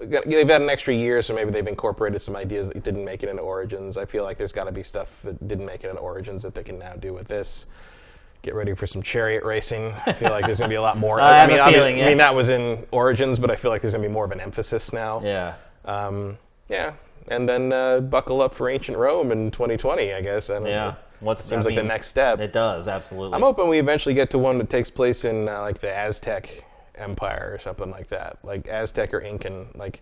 they've 0.01 0.48
had 0.50 0.62
an 0.62 0.69
extra 0.69 0.94
year, 0.94 1.22
so 1.22 1.33
maybe 1.33 1.51
they've 1.51 1.68
incorporated 1.68 2.22
some 2.22 2.36
ideas 2.36 2.69
that 2.69 2.83
didn't 2.83 3.04
make 3.04 3.24
it 3.24 3.30
into 3.30 3.42
Origins. 3.42 3.98
I 3.98 4.06
feel 4.06 4.24
like 4.24 4.38
there's 4.38 4.54
got 4.54 4.65
to 4.65 4.72
be 4.72 4.83
stuff 4.83 5.22
that 5.24 5.45
didn't 5.48 5.65
make 5.65 5.83
it 5.83 5.89
into 5.89 6.01
Origins 6.01 6.44
that 6.44 6.56
they 6.56 6.63
can 6.63 6.80
now 6.80 6.94
do 6.94 7.13
with 7.13 7.27
this. 7.27 7.65
Get 8.41 8.56
ready 8.56 8.74
for 8.74 8.88
some 8.88 9.03
chariot 9.03 9.44
racing. 9.44 9.94
I 10.06 10.13
feel 10.13 10.30
like 10.30 10.45
there's 10.45 10.59
gonna 10.59 10.69
be 10.69 10.75
a 10.75 10.81
lot 10.81 10.97
more. 11.06 11.19
I 11.19 11.44
a 11.44 11.47
mean, 11.47 11.57
feeling, 11.74 11.95
I 11.95 12.00
yeah. 12.00 12.07
mean 12.07 12.18
that 12.19 12.33
was 12.33 12.50
in 12.50 12.86
Origins, 12.91 13.38
but 13.38 13.51
I 13.51 13.56
feel 13.57 13.69
like 13.71 13.81
there's 13.81 13.94
gonna 13.94 14.07
be 14.07 14.13
more 14.13 14.24
of 14.25 14.31
an 14.31 14.39
emphasis 14.39 14.94
now. 14.94 15.21
yeah. 15.24 15.56
Um, 15.86 16.38
yeah, 16.69 16.94
and 17.30 17.50
then 17.50 17.74
uh, 17.74 18.00
buckle 18.00 18.41
up 18.41 18.53
for 18.53 18.69
ancient 18.69 18.97
Rome 18.97 19.31
in 19.31 19.50
2020, 19.51 20.13
I 20.13 20.21
guess. 20.21 20.50
I 20.50 20.56
Yeah. 20.59 20.59
know. 20.62 20.95
What's 21.21 21.44
Seems 21.44 21.65
I 21.65 21.69
like 21.71 21.75
the 21.77 21.83
next 21.83 22.07
step. 22.07 22.39
It 22.39 22.53
does 22.53 22.88
absolutely. 22.88 23.36
I'm 23.36 23.41
hoping 23.41 23.68
we 23.68 23.77
eventually 23.80 24.15
get 24.15 24.30
to 24.30 24.38
one 24.38 24.57
that 24.59 24.69
takes 24.69 24.89
place 24.89 25.25
in 25.25 25.50
uh, 25.50 25.59
like 25.62 25.80
the 25.80 25.94
Aztec 25.94 26.63
Empire 26.95 27.50
or 27.53 27.59
something 27.59 27.91
like 27.91 28.07
that, 28.07 28.38
like 28.44 28.69
Aztec 28.69 29.13
or 29.13 29.19
Incan, 29.19 29.68
like 29.75 30.01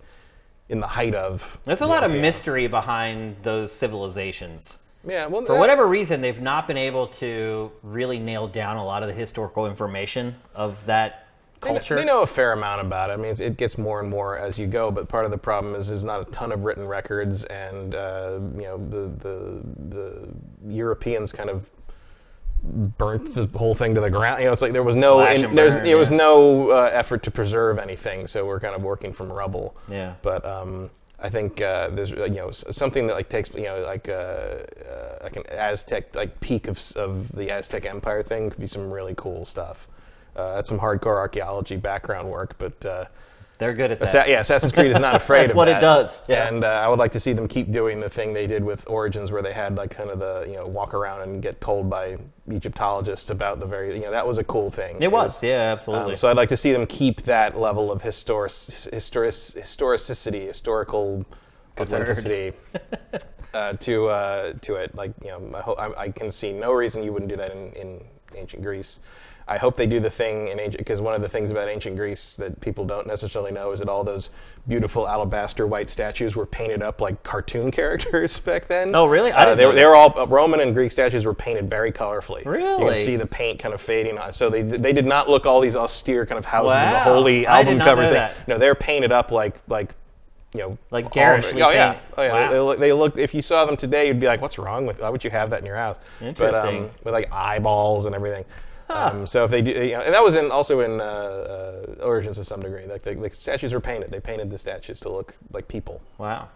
in 0.69 0.79
the 0.79 0.85
height 0.85 1.15
of. 1.15 1.59
There's 1.63 1.81
a 1.81 1.87
lot 1.87 2.03
of 2.03 2.11
mystery 2.11 2.67
behind 2.67 3.37
those 3.41 3.71
civilizations. 3.71 4.79
Yeah, 5.07 5.27
well, 5.27 5.41
For 5.43 5.53
that- 5.53 5.59
whatever 5.59 5.87
reason, 5.87 6.21
they've 6.21 6.41
not 6.41 6.67
been 6.67 6.77
able 6.77 7.07
to 7.07 7.71
really 7.83 8.19
nail 8.19 8.47
down 8.47 8.77
a 8.77 8.85
lot 8.85 9.03
of 9.03 9.09
the 9.09 9.15
historical 9.15 9.67
information 9.67 10.35
of 10.53 10.85
that 10.85 11.27
culture. 11.61 11.95
They 11.95 12.05
know 12.05 12.21
a 12.21 12.27
fair 12.27 12.51
amount 12.51 12.81
about 12.81 13.09
it. 13.09 13.13
I 13.13 13.15
mean, 13.17 13.35
it 13.39 13.57
gets 13.57 13.77
more 13.77 13.99
and 13.99 14.09
more 14.09 14.37
as 14.37 14.59
you 14.59 14.67
go. 14.67 14.91
But 14.91 15.07
part 15.07 15.25
of 15.25 15.31
the 15.31 15.37
problem 15.37 15.75
is 15.75 15.87
there's 15.87 16.03
not 16.03 16.21
a 16.21 16.25
ton 16.31 16.51
of 16.51 16.63
written 16.63 16.85
records, 16.85 17.45
and 17.45 17.95
uh, 17.95 18.39
you 18.55 18.63
know 18.63 18.77
the 18.77 19.07
the 19.17 19.61
the 19.95 20.27
Europeans 20.67 21.31
kind 21.31 21.49
of 21.49 21.69
burnt 22.63 23.33
the 23.33 23.45
whole 23.57 23.75
thing 23.75 23.95
to 23.95 24.01
the 24.01 24.09
ground. 24.09 24.39
You 24.39 24.45
know, 24.47 24.53
it's 24.53 24.61
like 24.61 24.73
there 24.73 24.83
was 24.83 24.95
no 24.95 25.25
in- 25.25 25.55
there 25.55 25.97
was 25.97 26.11
yeah. 26.11 26.17
no 26.17 26.69
uh, 26.69 26.89
effort 26.93 27.23
to 27.23 27.31
preserve 27.31 27.79
anything. 27.79 28.27
So 28.27 28.45
we're 28.45 28.59
kind 28.59 28.75
of 28.75 28.83
working 28.83 29.13
from 29.13 29.31
rubble. 29.31 29.75
Yeah. 29.89 30.13
But 30.21 30.45
um, 30.45 30.89
I 31.19 31.29
think 31.29 31.61
uh, 31.61 31.89
there's 31.89 32.11
you 32.11 32.29
know 32.29 32.51
something 32.51 33.07
that 33.07 33.13
like 33.13 33.29
takes 33.29 33.49
you 33.53 33.63
know 33.63 33.81
like 33.81 34.07
uh, 34.07 34.11
uh, 34.11 35.19
like 35.23 35.35
an 35.35 35.43
Aztec 35.49 36.15
like 36.15 36.39
peak 36.41 36.67
of 36.67 36.79
of 36.95 37.31
the 37.33 37.49
Aztec 37.49 37.85
Empire 37.85 38.21
thing 38.21 38.51
could 38.51 38.59
be 38.59 38.67
some 38.67 38.91
really 38.91 39.15
cool 39.15 39.43
stuff. 39.43 39.87
Uh, 40.35 40.55
that's 40.55 40.69
some 40.69 40.79
hardcore 40.79 41.17
archaeology 41.17 41.75
background 41.75 42.29
work, 42.29 42.55
but 42.59 42.85
uh, 42.85 43.05
They're 43.59 43.73
good 43.73 43.91
at 43.91 43.99
that. 43.99 44.07
Assa- 44.07 44.29
yeah, 44.29 44.41
Assassin's 44.41 44.71
Creed 44.71 44.91
is 44.91 44.99
not 44.99 45.15
afraid 45.21 45.39
of 45.39 45.43
it. 45.43 45.47
That's 45.47 45.51
of 45.51 45.57
what 45.57 45.67
it 45.67 45.79
does, 45.79 46.21
yeah. 46.27 46.47
And 46.47 46.63
uh, 46.63 46.67
I 46.67 46.87
would 46.87 46.99
like 46.99 47.11
to 47.13 47.19
see 47.19 47.33
them 47.33 47.47
keep 47.47 47.71
doing 47.71 47.99
the 47.99 48.09
thing 48.09 48.33
they 48.33 48.45
did 48.45 48.63
with 48.63 48.87
Origins, 48.87 49.31
where 49.31 49.41
they 49.41 49.53
had 49.53 49.75
like 49.75 49.89
kind 49.89 50.09
of 50.11 50.19
the 50.19 50.45
you 50.47 50.55
know 50.55 50.67
walk 50.67 50.93
around 50.93 51.21
and 51.21 51.41
get 51.41 51.59
told 51.59 51.89
by 51.89 52.17
Egyptologists 52.51 53.31
about 53.31 53.59
the 53.59 53.65
very 53.65 53.93
you 53.95 54.01
know 54.01 54.11
that 54.11 54.27
was 54.27 54.37
a 54.37 54.43
cool 54.43 54.69
thing. 54.69 55.01
it 55.01 55.11
was, 55.11 55.41
yeah, 55.41 55.73
absolutely. 55.73 56.11
Um, 56.11 56.17
so 56.17 56.29
I'd 56.29 56.37
like 56.37 56.49
to 56.49 56.57
see 56.57 56.71
them 56.71 56.85
keep 56.85 57.23
that 57.23 57.57
level 57.57 57.91
of 57.91 58.01
historic, 58.01 58.51
historic, 58.51 59.33
historicity, 59.33 60.45
historical 60.45 61.25
authenticity 61.79 62.53
uh, 63.53 63.73
to 63.73 64.07
uh, 64.07 64.53
to 64.61 64.75
it. 64.75 64.93
Like 64.93 65.13
you 65.23 65.29
know, 65.29 65.75
I, 65.79 66.03
I 66.03 66.09
can 66.09 66.29
see 66.29 66.53
no 66.53 66.73
reason 66.73 67.03
you 67.03 67.11
wouldn't 67.11 67.29
do 67.29 67.37
that 67.37 67.51
in, 67.51 67.71
in 67.73 68.03
ancient 68.35 68.61
Greece. 68.61 68.99
I 69.49 69.57
hope 69.57 69.77
they 69.77 69.85
do 69.87 69.99
the 70.01 70.09
thing 70.09 70.49
in 70.49 70.59
ancient 70.59 70.77
because 70.79 70.99
one 70.99 71.13
of 71.15 71.21
the 71.21 71.29
things 71.29 71.51
about 71.51 71.69
ancient 71.69 71.95
Greece 71.95 72.35
that 72.35 72.59
people 72.59 72.83
don't 72.85 73.07
necessarily 73.07 73.51
know 73.51 73.71
is 73.71 73.79
that 73.79 73.87
all 73.87 74.03
those 74.03 74.29
beautiful 74.67 75.07
alabaster 75.07 75.65
white 75.65 75.89
statues 75.89 76.35
were 76.35 76.45
painted 76.45 76.81
up 76.81 76.99
like 76.99 77.23
cartoon 77.23 77.71
characters 77.79 78.37
back 78.39 78.67
then. 78.67 78.93
Oh, 78.93 79.05
really? 79.05 79.31
I 79.31 79.43
Uh, 79.43 79.55
didn't 79.55 79.69
they, 79.69 79.75
they 79.81 79.85
were 79.85 79.95
all 79.95 80.19
uh, 80.19 80.25
Roman 80.27 80.59
and 80.59 80.73
Greek 80.73 80.91
statues 80.91 81.23
were 81.23 81.33
painted 81.33 81.69
very 81.69 81.93
colorfully. 81.93 82.43
Really? 82.45 82.83
You 82.83 82.87
can 82.89 82.97
see 82.97 83.15
the 83.15 83.25
paint 83.25 83.57
kind 83.59 83.73
of 83.73 83.79
fading 83.81 84.17
on. 84.17 84.33
So 84.33 84.49
they 84.49 84.63
they 84.63 84.91
did 84.91 85.05
not 85.05 85.29
look 85.29 85.45
all 85.45 85.61
these 85.61 85.75
austere 85.77 86.25
kind 86.25 86.37
of 86.39 86.45
houses 86.45 86.79
the 86.81 86.85
Wow. 86.87 87.03
holy 87.03 87.47
I 87.47 87.63
did 87.63 87.79
album 87.79 87.87
cover 87.87 88.03
thing. 88.03 88.13
that. 88.13 88.33
No, 88.47 88.57
they're 88.57 88.75
painted 88.75 89.11
up 89.13 89.31
like 89.31 89.59
like 89.69 89.95
you 90.53 90.59
know 90.61 90.77
Like 90.91 91.11
garishly 91.11 91.61
Oh 91.61 91.69
yeah, 91.69 91.99
oh 92.17 92.21
yeah. 92.23 92.33
Wow. 92.33 92.49
They, 92.51 92.59
look, 92.59 92.79
they 92.79 92.93
look. 92.93 93.17
If 93.17 93.33
you 93.33 93.41
saw 93.41 93.65
them 93.65 93.77
today, 93.77 94.07
you'd 94.07 94.19
be 94.19 94.27
like, 94.27 94.41
"What's 94.41 94.57
wrong 94.57 94.85
with? 94.85 94.99
Why 95.01 95.09
would 95.09 95.23
you 95.23 95.29
have 95.29 95.49
that 95.51 95.59
in 95.59 95.65
your 95.65 95.75
house?" 95.77 95.99
But, 96.19 96.25
Interesting. 96.27 96.83
um, 96.85 96.91
with 97.03 97.13
like 97.13 97.31
eyeballs 97.31 98.05
and 98.07 98.15
everything. 98.15 98.43
Um, 98.89 99.27
so 99.27 99.43
if 99.43 99.51
they 99.51 99.61
do, 99.61 99.71
you 99.71 99.93
know, 99.93 100.01
and 100.01 100.13
that 100.13 100.23
was 100.23 100.35
in 100.35 100.49
also 100.49 100.79
in 100.79 101.01
uh, 101.01 101.03
uh, 101.03 102.03
Origins 102.03 102.37
to 102.37 102.43
some 102.43 102.61
degree. 102.61 102.85
Like 102.85 103.03
the, 103.03 103.15
the 103.15 103.29
statues 103.29 103.73
were 103.73 103.79
painted. 103.79 104.11
They 104.11 104.19
painted 104.19 104.49
the 104.49 104.57
statues 104.57 104.99
to 105.01 105.09
look 105.09 105.33
like 105.51 105.67
people. 105.67 106.01
Wow. 106.17 106.49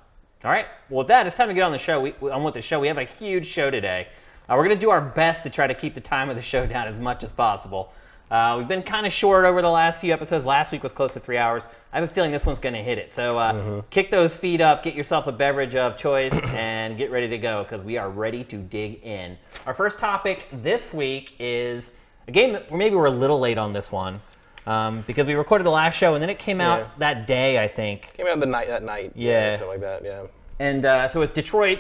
All 0.43 0.51
right. 0.51 0.65
Well, 0.89 0.99
with 0.99 1.07
that, 1.07 1.27
it's 1.27 1.35
time 1.35 1.49
to 1.49 1.53
get 1.53 1.61
on 1.61 1.71
the 1.71 1.77
show. 1.77 1.99
We, 1.99 2.13
on 2.29 2.43
with 2.43 2.55
the 2.55 2.61
show. 2.61 2.79
We 2.79 2.87
have 2.87 2.97
a 2.97 3.03
huge 3.03 3.45
show 3.45 3.69
today. 3.69 4.07
Uh, 4.49 4.55
we're 4.55 4.65
going 4.65 4.77
to 4.77 4.81
do 4.81 4.89
our 4.89 5.01
best 5.01 5.43
to 5.43 5.49
try 5.49 5.67
to 5.67 5.73
keep 5.73 5.93
the 5.93 6.01
time 6.01 6.29
of 6.29 6.35
the 6.35 6.41
show 6.41 6.65
down 6.67 6.87
as 6.87 6.99
much 6.99 7.23
as 7.23 7.31
possible. 7.31 7.93
Uh, 8.31 8.55
we've 8.57 8.67
been 8.67 8.81
kind 8.81 9.05
of 9.05 9.11
short 9.11 9.43
over 9.43 9.61
the 9.61 9.69
last 9.69 9.99
few 9.99 10.13
episodes. 10.13 10.45
Last 10.45 10.71
week 10.71 10.83
was 10.83 10.93
close 10.93 11.13
to 11.13 11.19
three 11.19 11.37
hours. 11.37 11.67
I 11.91 11.99
have 11.99 12.09
a 12.09 12.13
feeling 12.13 12.31
this 12.31 12.45
one's 12.45 12.59
going 12.59 12.75
to 12.75 12.81
hit 12.81 12.97
it. 12.97 13.11
So 13.11 13.37
uh, 13.37 13.81
kick 13.89 14.09
those 14.09 14.37
feet 14.37 14.61
up, 14.61 14.83
get 14.83 14.95
yourself 14.95 15.27
a 15.27 15.33
beverage 15.33 15.75
of 15.75 15.97
choice, 15.97 16.41
and 16.43 16.97
get 16.97 17.11
ready 17.11 17.27
to 17.27 17.37
go 17.37 17.63
because 17.63 17.83
we 17.83 17.97
are 17.97 18.09
ready 18.09 18.45
to 18.45 18.57
dig 18.57 19.03
in. 19.03 19.37
Our 19.65 19.73
first 19.73 19.99
topic 19.99 20.47
this 20.63 20.93
week 20.93 21.35
is 21.39 21.95
a 22.27 22.31
game 22.31 22.53
that 22.53 22.71
maybe 22.73 22.95
we're 22.95 23.05
a 23.05 23.09
little 23.11 23.39
late 23.39 23.57
on 23.57 23.73
this 23.73 23.91
one 23.91 24.21
um, 24.67 25.03
because 25.07 25.25
we 25.27 25.33
recorded 25.33 25.63
the 25.63 25.71
last 25.71 25.95
show 25.95 26.13
and 26.13 26.21
then 26.21 26.29
it 26.29 26.39
came 26.39 26.61
out 26.61 26.79
Yeah. 26.79 26.87
that 26.99 27.27
day, 27.27 27.61
I 27.63 27.67
think. 27.67 28.13
Came 28.15 28.27
out 28.27 28.39
the 28.39 28.45
night 28.45 28.67
that 28.67 28.83
night. 28.83 29.11
Yeah. 29.15 29.55
something 29.55 29.67
like 29.69 29.81
that. 29.81 30.03
Yeah. 30.03 30.23
And 30.59 30.85
uh, 30.85 31.07
so 31.09 31.21
it's 31.21 31.33
Detroit 31.33 31.79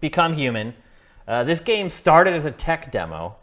Become 0.00 0.34
Human. 0.34 0.74
Uh, 1.26 1.44
this 1.44 1.60
game 1.60 1.90
started 1.90 2.34
as 2.34 2.44
a 2.44 2.50
tech 2.50 2.90
demo 2.92 3.36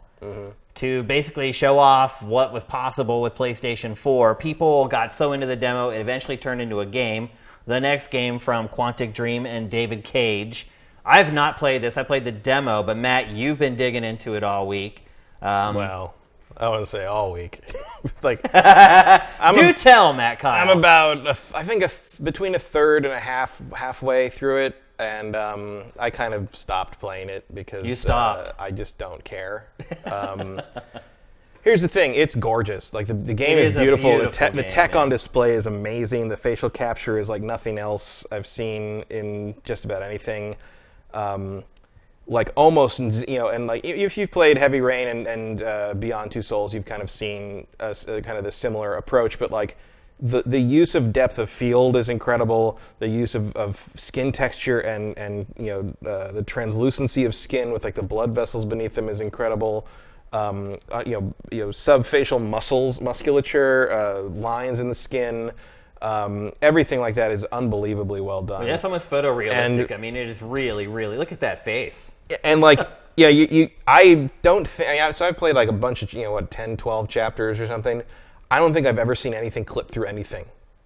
to 0.74 1.02
basically 1.04 1.52
show 1.52 1.78
off 1.78 2.22
what 2.22 2.52
was 2.52 2.64
possible 2.64 3.20
with 3.22 3.34
PlayStation 3.34 3.96
4. 3.96 4.34
People 4.34 4.86
got 4.88 5.12
so 5.12 5.32
into 5.32 5.46
the 5.46 5.56
demo, 5.56 5.90
it 5.90 6.00
eventually 6.00 6.36
turned 6.36 6.60
into 6.60 6.80
a 6.80 6.86
game. 6.86 7.30
the 7.66 7.78
next 7.80 8.08
game 8.10 8.38
from 8.38 8.66
Quantic 8.68 9.12
Dream 9.12 9.44
and 9.44 9.70
David 9.70 10.02
Cage. 10.02 10.68
I've 11.04 11.32
not 11.34 11.58
played 11.58 11.82
this. 11.82 11.96
I 11.98 12.02
played 12.02 12.24
the 12.24 12.32
demo, 12.32 12.82
but 12.82 12.96
Matt, 12.96 13.28
you've 13.28 13.58
been 13.58 13.76
digging 13.76 14.04
into 14.04 14.34
it 14.34 14.42
all 14.42 14.66
week. 14.66 15.04
Um, 15.42 15.74
Well, 15.74 16.14
I 16.58 16.68
want 16.68 16.84
to 16.84 16.90
say 16.90 17.04
all 17.04 17.32
week. 17.32 17.60
it's 18.04 18.24
like 18.24 18.40
I'm, 18.54 19.54
do 19.54 19.68
a, 19.68 19.72
tell, 19.72 20.12
Matt 20.12 20.40
Kyle. 20.40 20.68
I'm 20.68 20.76
about 20.76 21.18
a 21.18 21.22
th- 21.22 21.54
I 21.54 21.62
think 21.62 21.84
a 21.84 21.88
th- 21.88 22.00
between 22.22 22.54
a 22.54 22.58
third 22.58 23.04
and 23.04 23.14
a 23.14 23.20
half 23.20 23.60
halfway 23.72 24.28
through 24.28 24.64
it, 24.64 24.82
and 24.98 25.36
um, 25.36 25.84
I 25.98 26.10
kind 26.10 26.34
of 26.34 26.54
stopped 26.56 26.98
playing 26.98 27.28
it 27.28 27.44
because 27.54 27.86
You 27.86 27.94
stopped. 27.94 28.48
Uh, 28.48 28.52
I 28.58 28.70
just 28.72 28.98
don't 28.98 29.22
care. 29.22 29.68
Um, 30.04 30.60
here's 31.62 31.82
the 31.82 31.88
thing: 31.88 32.14
it's 32.14 32.34
gorgeous. 32.34 32.92
Like 32.92 33.06
the, 33.06 33.14
the 33.14 33.34
game 33.34 33.56
It 33.56 33.62
is, 33.62 33.70
is 33.70 33.76
a 33.76 33.80
beautiful. 33.80 34.10
beautiful 34.10 34.32
the, 34.32 34.50
te- 34.50 34.56
the 34.56 34.62
game, 34.62 34.70
tech 34.70 34.94
yeah. 34.94 35.00
on 35.00 35.08
display 35.08 35.54
is 35.54 35.66
amazing. 35.66 36.28
The 36.28 36.36
facial 36.36 36.70
capture 36.70 37.20
is 37.20 37.28
like 37.28 37.42
nothing 37.42 37.78
else 37.78 38.26
I've 38.32 38.48
seen 38.48 39.04
in 39.10 39.54
just 39.62 39.84
about 39.84 40.02
anything. 40.02 40.56
Um, 41.14 41.62
like 42.28 42.52
almost 42.56 42.98
you 43.00 43.38
know 43.38 43.48
and 43.48 43.66
like 43.66 43.84
if 43.84 44.16
you've 44.16 44.30
played 44.30 44.58
heavy 44.58 44.80
rain 44.80 45.08
and, 45.08 45.26
and 45.26 45.62
uh, 45.62 45.94
beyond 45.94 46.30
two 46.30 46.42
souls 46.42 46.74
you've 46.74 46.84
kind 46.84 47.02
of 47.02 47.10
seen 47.10 47.66
a, 47.80 47.84
s- 47.86 48.06
a 48.06 48.20
kind 48.22 48.36
of 48.38 48.44
the 48.44 48.52
similar 48.52 48.96
approach 48.96 49.38
but 49.38 49.50
like 49.50 49.76
the, 50.20 50.42
the 50.46 50.58
use 50.58 50.94
of 50.94 51.12
depth 51.12 51.38
of 51.38 51.48
field 51.48 51.96
is 51.96 52.08
incredible. 52.08 52.80
The 52.98 53.06
use 53.08 53.36
of, 53.36 53.54
of 53.54 53.88
skin 53.94 54.32
texture 54.32 54.80
and 54.80 55.16
and 55.16 55.46
you 55.56 55.94
know 56.02 56.10
uh, 56.10 56.32
the 56.32 56.42
translucency 56.42 57.24
of 57.24 57.36
skin 57.36 57.70
with 57.70 57.84
like 57.84 57.94
the 57.94 58.02
blood 58.02 58.34
vessels 58.34 58.64
beneath 58.64 58.94
them 58.96 59.08
is 59.08 59.20
incredible. 59.20 59.86
Um, 60.32 60.76
uh, 60.90 61.04
you 61.06 61.12
know 61.12 61.34
you 61.52 61.66
know 61.66 61.70
subfacial 61.70 62.40
muscles 62.40 63.00
musculature 63.00 63.92
uh, 63.92 64.22
lines 64.22 64.80
in 64.80 64.88
the 64.88 64.94
skin 64.94 65.52
um, 66.02 66.52
everything 66.62 67.00
like 67.00 67.14
that 67.16 67.30
is 67.30 67.44
unbelievably 67.44 68.20
well 68.20 68.42
done 68.42 68.66
That's 68.66 68.84
almost 68.84 69.10
photorealistic. 69.10 69.80
And- 69.84 69.92
I 69.92 69.96
mean, 69.96 70.14
it 70.16 70.28
is 70.28 70.40
really, 70.42 70.86
really. 70.86 71.16
Look 71.16 71.32
at 71.32 71.40
that 71.40 71.64
face. 71.64 72.12
and 72.44 72.60
like 72.60 72.78
yeah 73.16 73.28
you, 73.28 73.48
you 73.50 73.70
i 73.86 74.30
don't 74.42 74.68
think 74.68 75.12
so 75.14 75.26
i've 75.26 75.36
played 75.36 75.56
like 75.56 75.68
a 75.68 75.72
bunch 75.72 76.02
of 76.04 76.12
you 76.12 76.22
know 76.22 76.30
what 76.32 76.50
10 76.52 76.76
12 76.76 77.08
chapters 77.08 77.58
or 77.58 77.66
something 77.66 78.00
i 78.50 78.60
don't 78.60 78.72
think 78.72 78.86
i've 78.86 78.98
ever 78.98 79.16
seen 79.16 79.34
anything 79.34 79.64
clip 79.64 79.90
through 79.90 80.04
anything 80.04 80.44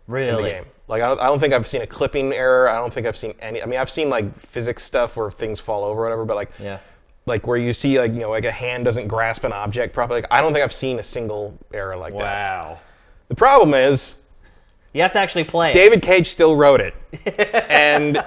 in 0.09 0.37
the 0.37 0.43
game 0.51 0.65
like 0.89 1.03
I 1.03 1.09
don't, 1.09 1.21
I 1.21 1.27
don't 1.27 1.39
think 1.41 1.53
i've 1.53 1.67
seen 1.67 1.83
a 1.83 1.87
clipping 1.87 2.33
error 2.33 2.71
i 2.71 2.77
don't 2.77 2.91
think 2.93 3.07
i've 3.07 3.19
seen 3.19 3.35
any 3.41 3.63
i 3.63 3.67
mean 3.67 3.79
i've 3.79 3.91
seen 3.91 4.09
like 4.09 4.35
physics 4.39 4.83
stuff 4.83 5.15
where 5.17 5.31
things 5.31 5.61
fall 5.61 5.85
over 5.85 6.01
or 6.01 6.05
whatever 6.05 6.25
but 6.25 6.37
like 6.37 6.53
Yeah. 6.59 6.79
like 7.27 7.47
where 7.47 7.59
you 7.59 7.75
see 7.75 7.99
like 7.99 8.13
you 8.15 8.21
know 8.21 8.31
like 8.31 8.47
a 8.47 8.51
hand 8.53 8.87
doesn't 8.87 9.09
grasp 9.09 9.45
an 9.45 9.53
object 9.53 9.93
properly 9.93 10.23
like, 10.23 10.33
i 10.33 10.41
don't 10.41 10.55
think 10.55 10.65
i've 10.65 10.73
seen 10.73 10.99
a 11.01 11.03
single 11.03 11.59
error 11.75 11.97
like 11.99 12.15
that 12.15 12.65
Wow. 12.65 12.79
the 13.29 13.35
problem 13.35 13.75
is 13.75 14.15
You 14.93 15.03
have 15.03 15.13
to 15.13 15.19
actually 15.19 15.45
play. 15.45 15.71
it. 15.71 15.75
David 15.75 16.03
Cage 16.03 16.29
still 16.31 16.55
wrote 16.55 16.81
it, 16.81 16.95
and 17.71 18.23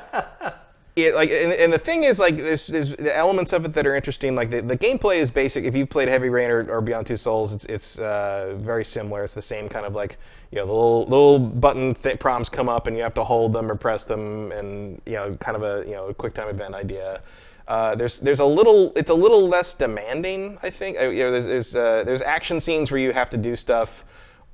it 0.95 1.13
like 1.13 1.29
and, 1.29 1.51
and 1.51 1.73
the 1.73 1.77
thing 1.77 2.05
is 2.05 2.19
like 2.19 2.37
there's 2.37 2.67
there's 2.67 2.95
the 2.95 3.15
elements 3.15 3.51
of 3.53 3.65
it 3.65 3.73
that 3.73 3.85
are 3.85 3.95
interesting. 3.95 4.33
Like 4.33 4.49
the, 4.49 4.61
the 4.61 4.77
gameplay 4.77 5.17
is 5.17 5.29
basic. 5.29 5.65
If 5.65 5.75
you've 5.75 5.89
played 5.89 6.07
Heavy 6.07 6.29
Rain 6.29 6.49
or, 6.49 6.69
or 6.71 6.81
Beyond 6.81 7.05
Two 7.05 7.17
Souls, 7.17 7.53
it's 7.53 7.65
it's 7.65 7.99
uh, 7.99 8.55
very 8.59 8.85
similar. 8.85 9.23
It's 9.23 9.33
the 9.33 9.41
same 9.41 9.67
kind 9.67 9.85
of 9.85 9.93
like 9.93 10.17
you 10.51 10.57
know 10.57 10.65
the 10.65 10.71
little 10.71 11.03
little 11.03 11.39
button 11.39 11.95
th- 11.95 12.19
prompts 12.19 12.49
come 12.49 12.69
up 12.69 12.87
and 12.87 12.95
you 12.95 13.03
have 13.03 13.13
to 13.15 13.23
hold 13.23 13.51
them 13.53 13.69
or 13.69 13.75
press 13.75 14.05
them, 14.05 14.51
and 14.53 15.01
you 15.05 15.13
know 15.13 15.35
kind 15.35 15.57
of 15.57 15.63
a 15.63 15.87
you 15.87 15.95
know 15.95 16.07
a 16.07 16.13
quick 16.13 16.33
time 16.33 16.47
event 16.47 16.73
idea. 16.73 17.21
Uh, 17.67 17.95
there's 17.95 18.19
there's 18.19 18.39
a 18.39 18.45
little 18.45 18.93
it's 18.95 19.09
a 19.09 19.13
little 19.13 19.47
less 19.47 19.73
demanding 19.73 20.55
I 20.61 20.69
think 20.69 20.99
uh, 20.99 21.05
you 21.05 21.23
know 21.23 21.31
there's 21.31 21.45
there's, 21.45 21.75
uh, 21.75 22.03
there's 22.03 22.21
action 22.21 22.59
scenes 22.59 22.91
where 22.91 22.99
you 22.99 23.11
have 23.11 23.27
to 23.31 23.37
do 23.37 23.55
stuff 23.55 24.05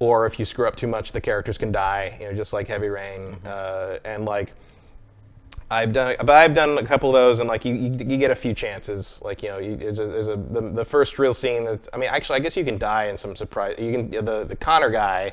or 0.01 0.25
if 0.25 0.39
you 0.39 0.45
screw 0.45 0.67
up 0.67 0.75
too 0.75 0.87
much 0.87 1.11
the 1.11 1.21
characters 1.21 1.57
can 1.57 1.71
die 1.71 2.17
you 2.19 2.25
know 2.25 2.33
just 2.33 2.51
like 2.51 2.67
Heavy 2.67 2.89
Rain 2.89 3.35
uh, 3.45 3.99
and 4.03 4.25
like 4.25 4.53
I've 5.71 5.93
done, 5.93 6.17
but 6.19 6.31
I've 6.31 6.53
done 6.53 6.77
a 6.77 6.83
couple 6.83 7.07
of 7.07 7.13
those, 7.13 7.39
and 7.39 7.47
like 7.47 7.63
you, 7.63 7.73
you, 7.73 7.91
you 7.91 8.17
get 8.17 8.29
a 8.29 8.35
few 8.35 8.53
chances. 8.53 9.21
Like 9.23 9.41
you 9.41 9.47
know, 9.47 9.57
you, 9.57 9.77
there's 9.77 9.99
a, 9.99 10.05
there's 10.05 10.27
a 10.27 10.35
the, 10.35 10.59
the 10.59 10.83
first 10.83 11.17
real 11.17 11.33
scene. 11.33 11.63
That's, 11.63 11.87
I 11.93 11.97
mean, 11.97 12.09
actually, 12.09 12.35
I 12.35 12.39
guess 12.39 12.57
you 12.57 12.65
can 12.65 12.77
die 12.77 13.05
in 13.05 13.15
some 13.15 13.37
surprise. 13.37 13.79
You 13.79 13.91
can 13.93 14.11
the 14.11 14.43
the 14.43 14.55
Connor 14.57 14.89
guy, 14.89 15.31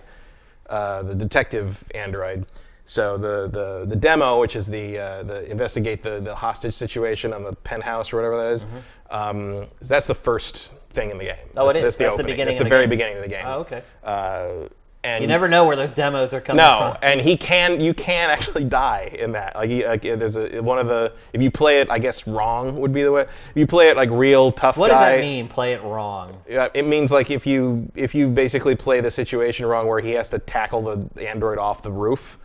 uh, 0.68 1.02
the 1.02 1.14
detective 1.16 1.82
android. 1.92 2.46
So 2.84 3.18
the, 3.18 3.48
the, 3.48 3.84
the 3.86 3.96
demo, 3.96 4.40
which 4.40 4.56
is 4.56 4.66
the 4.66 4.98
uh, 4.98 5.22
the 5.24 5.50
investigate 5.50 6.02
the, 6.02 6.20
the 6.20 6.34
hostage 6.34 6.72
situation 6.72 7.32
on 7.32 7.42
the 7.42 7.52
penthouse 7.52 8.12
or 8.12 8.16
whatever 8.16 8.36
that 8.36 8.52
is, 8.52 8.66
um, 9.10 9.66
that's 9.80 10.06
the 10.06 10.14
first 10.14 10.72
thing 10.98 11.10
in 11.10 11.18
the 11.18 11.24
game. 11.24 11.36
Oh, 11.56 11.66
that's, 11.66 11.76
it 11.76 11.84
is? 11.84 11.84
That's 11.84 11.96
the 11.96 12.04
That's 12.04 12.16
the 12.16 12.22
beginning 12.24 12.46
That's 12.46 12.56
of 12.56 12.58
the, 12.58 12.64
the 12.64 12.70
very 12.70 12.82
game? 12.84 12.90
beginning 12.90 13.16
of 13.16 13.22
the 13.22 13.28
game. 13.28 13.44
Oh, 13.46 13.60
okay. 13.60 13.82
Uh, 14.02 14.68
and 15.04 15.22
You 15.22 15.28
never 15.28 15.46
know 15.46 15.64
where 15.64 15.76
those 15.76 15.92
demos 15.92 16.32
are 16.32 16.40
coming 16.40 16.56
no, 16.56 16.78
from. 16.78 16.88
No, 16.90 16.98
and 17.02 17.20
he 17.20 17.36
can. 17.36 17.80
You 17.80 17.94
can 17.94 18.30
actually 18.30 18.64
die 18.82 19.14
in 19.16 19.30
that. 19.32 19.54
Like, 19.54 19.70
he, 19.70 19.86
like 19.86 20.02
there's 20.02 20.34
a 20.36 20.60
one 20.60 20.78
of 20.80 20.88
the. 20.88 21.12
If 21.32 21.40
you 21.40 21.52
play 21.52 21.78
it, 21.80 21.88
I 21.88 22.00
guess 22.00 22.26
wrong 22.26 22.80
would 22.80 22.92
be 22.92 23.04
the 23.04 23.12
way. 23.12 23.22
If 23.22 23.52
you 23.54 23.66
play 23.66 23.90
it 23.90 23.96
like 23.96 24.10
real 24.10 24.50
tough 24.50 24.76
What 24.76 24.90
guy. 24.90 25.12
does 25.12 25.20
that 25.20 25.24
mean? 25.24 25.46
Play 25.48 25.72
it 25.72 25.82
wrong. 25.82 26.42
Yeah, 26.48 26.68
it 26.74 26.84
means 26.84 27.12
like 27.12 27.30
if 27.30 27.46
you 27.46 27.90
if 27.94 28.12
you 28.12 28.28
basically 28.28 28.74
play 28.74 29.00
the 29.00 29.10
situation 29.10 29.66
wrong, 29.66 29.86
where 29.86 30.00
he 30.00 30.10
has 30.12 30.28
to 30.30 30.40
tackle 30.40 30.82
the 30.82 31.28
android 31.28 31.58
off 31.58 31.80
the 31.82 31.92
roof. 31.92 32.38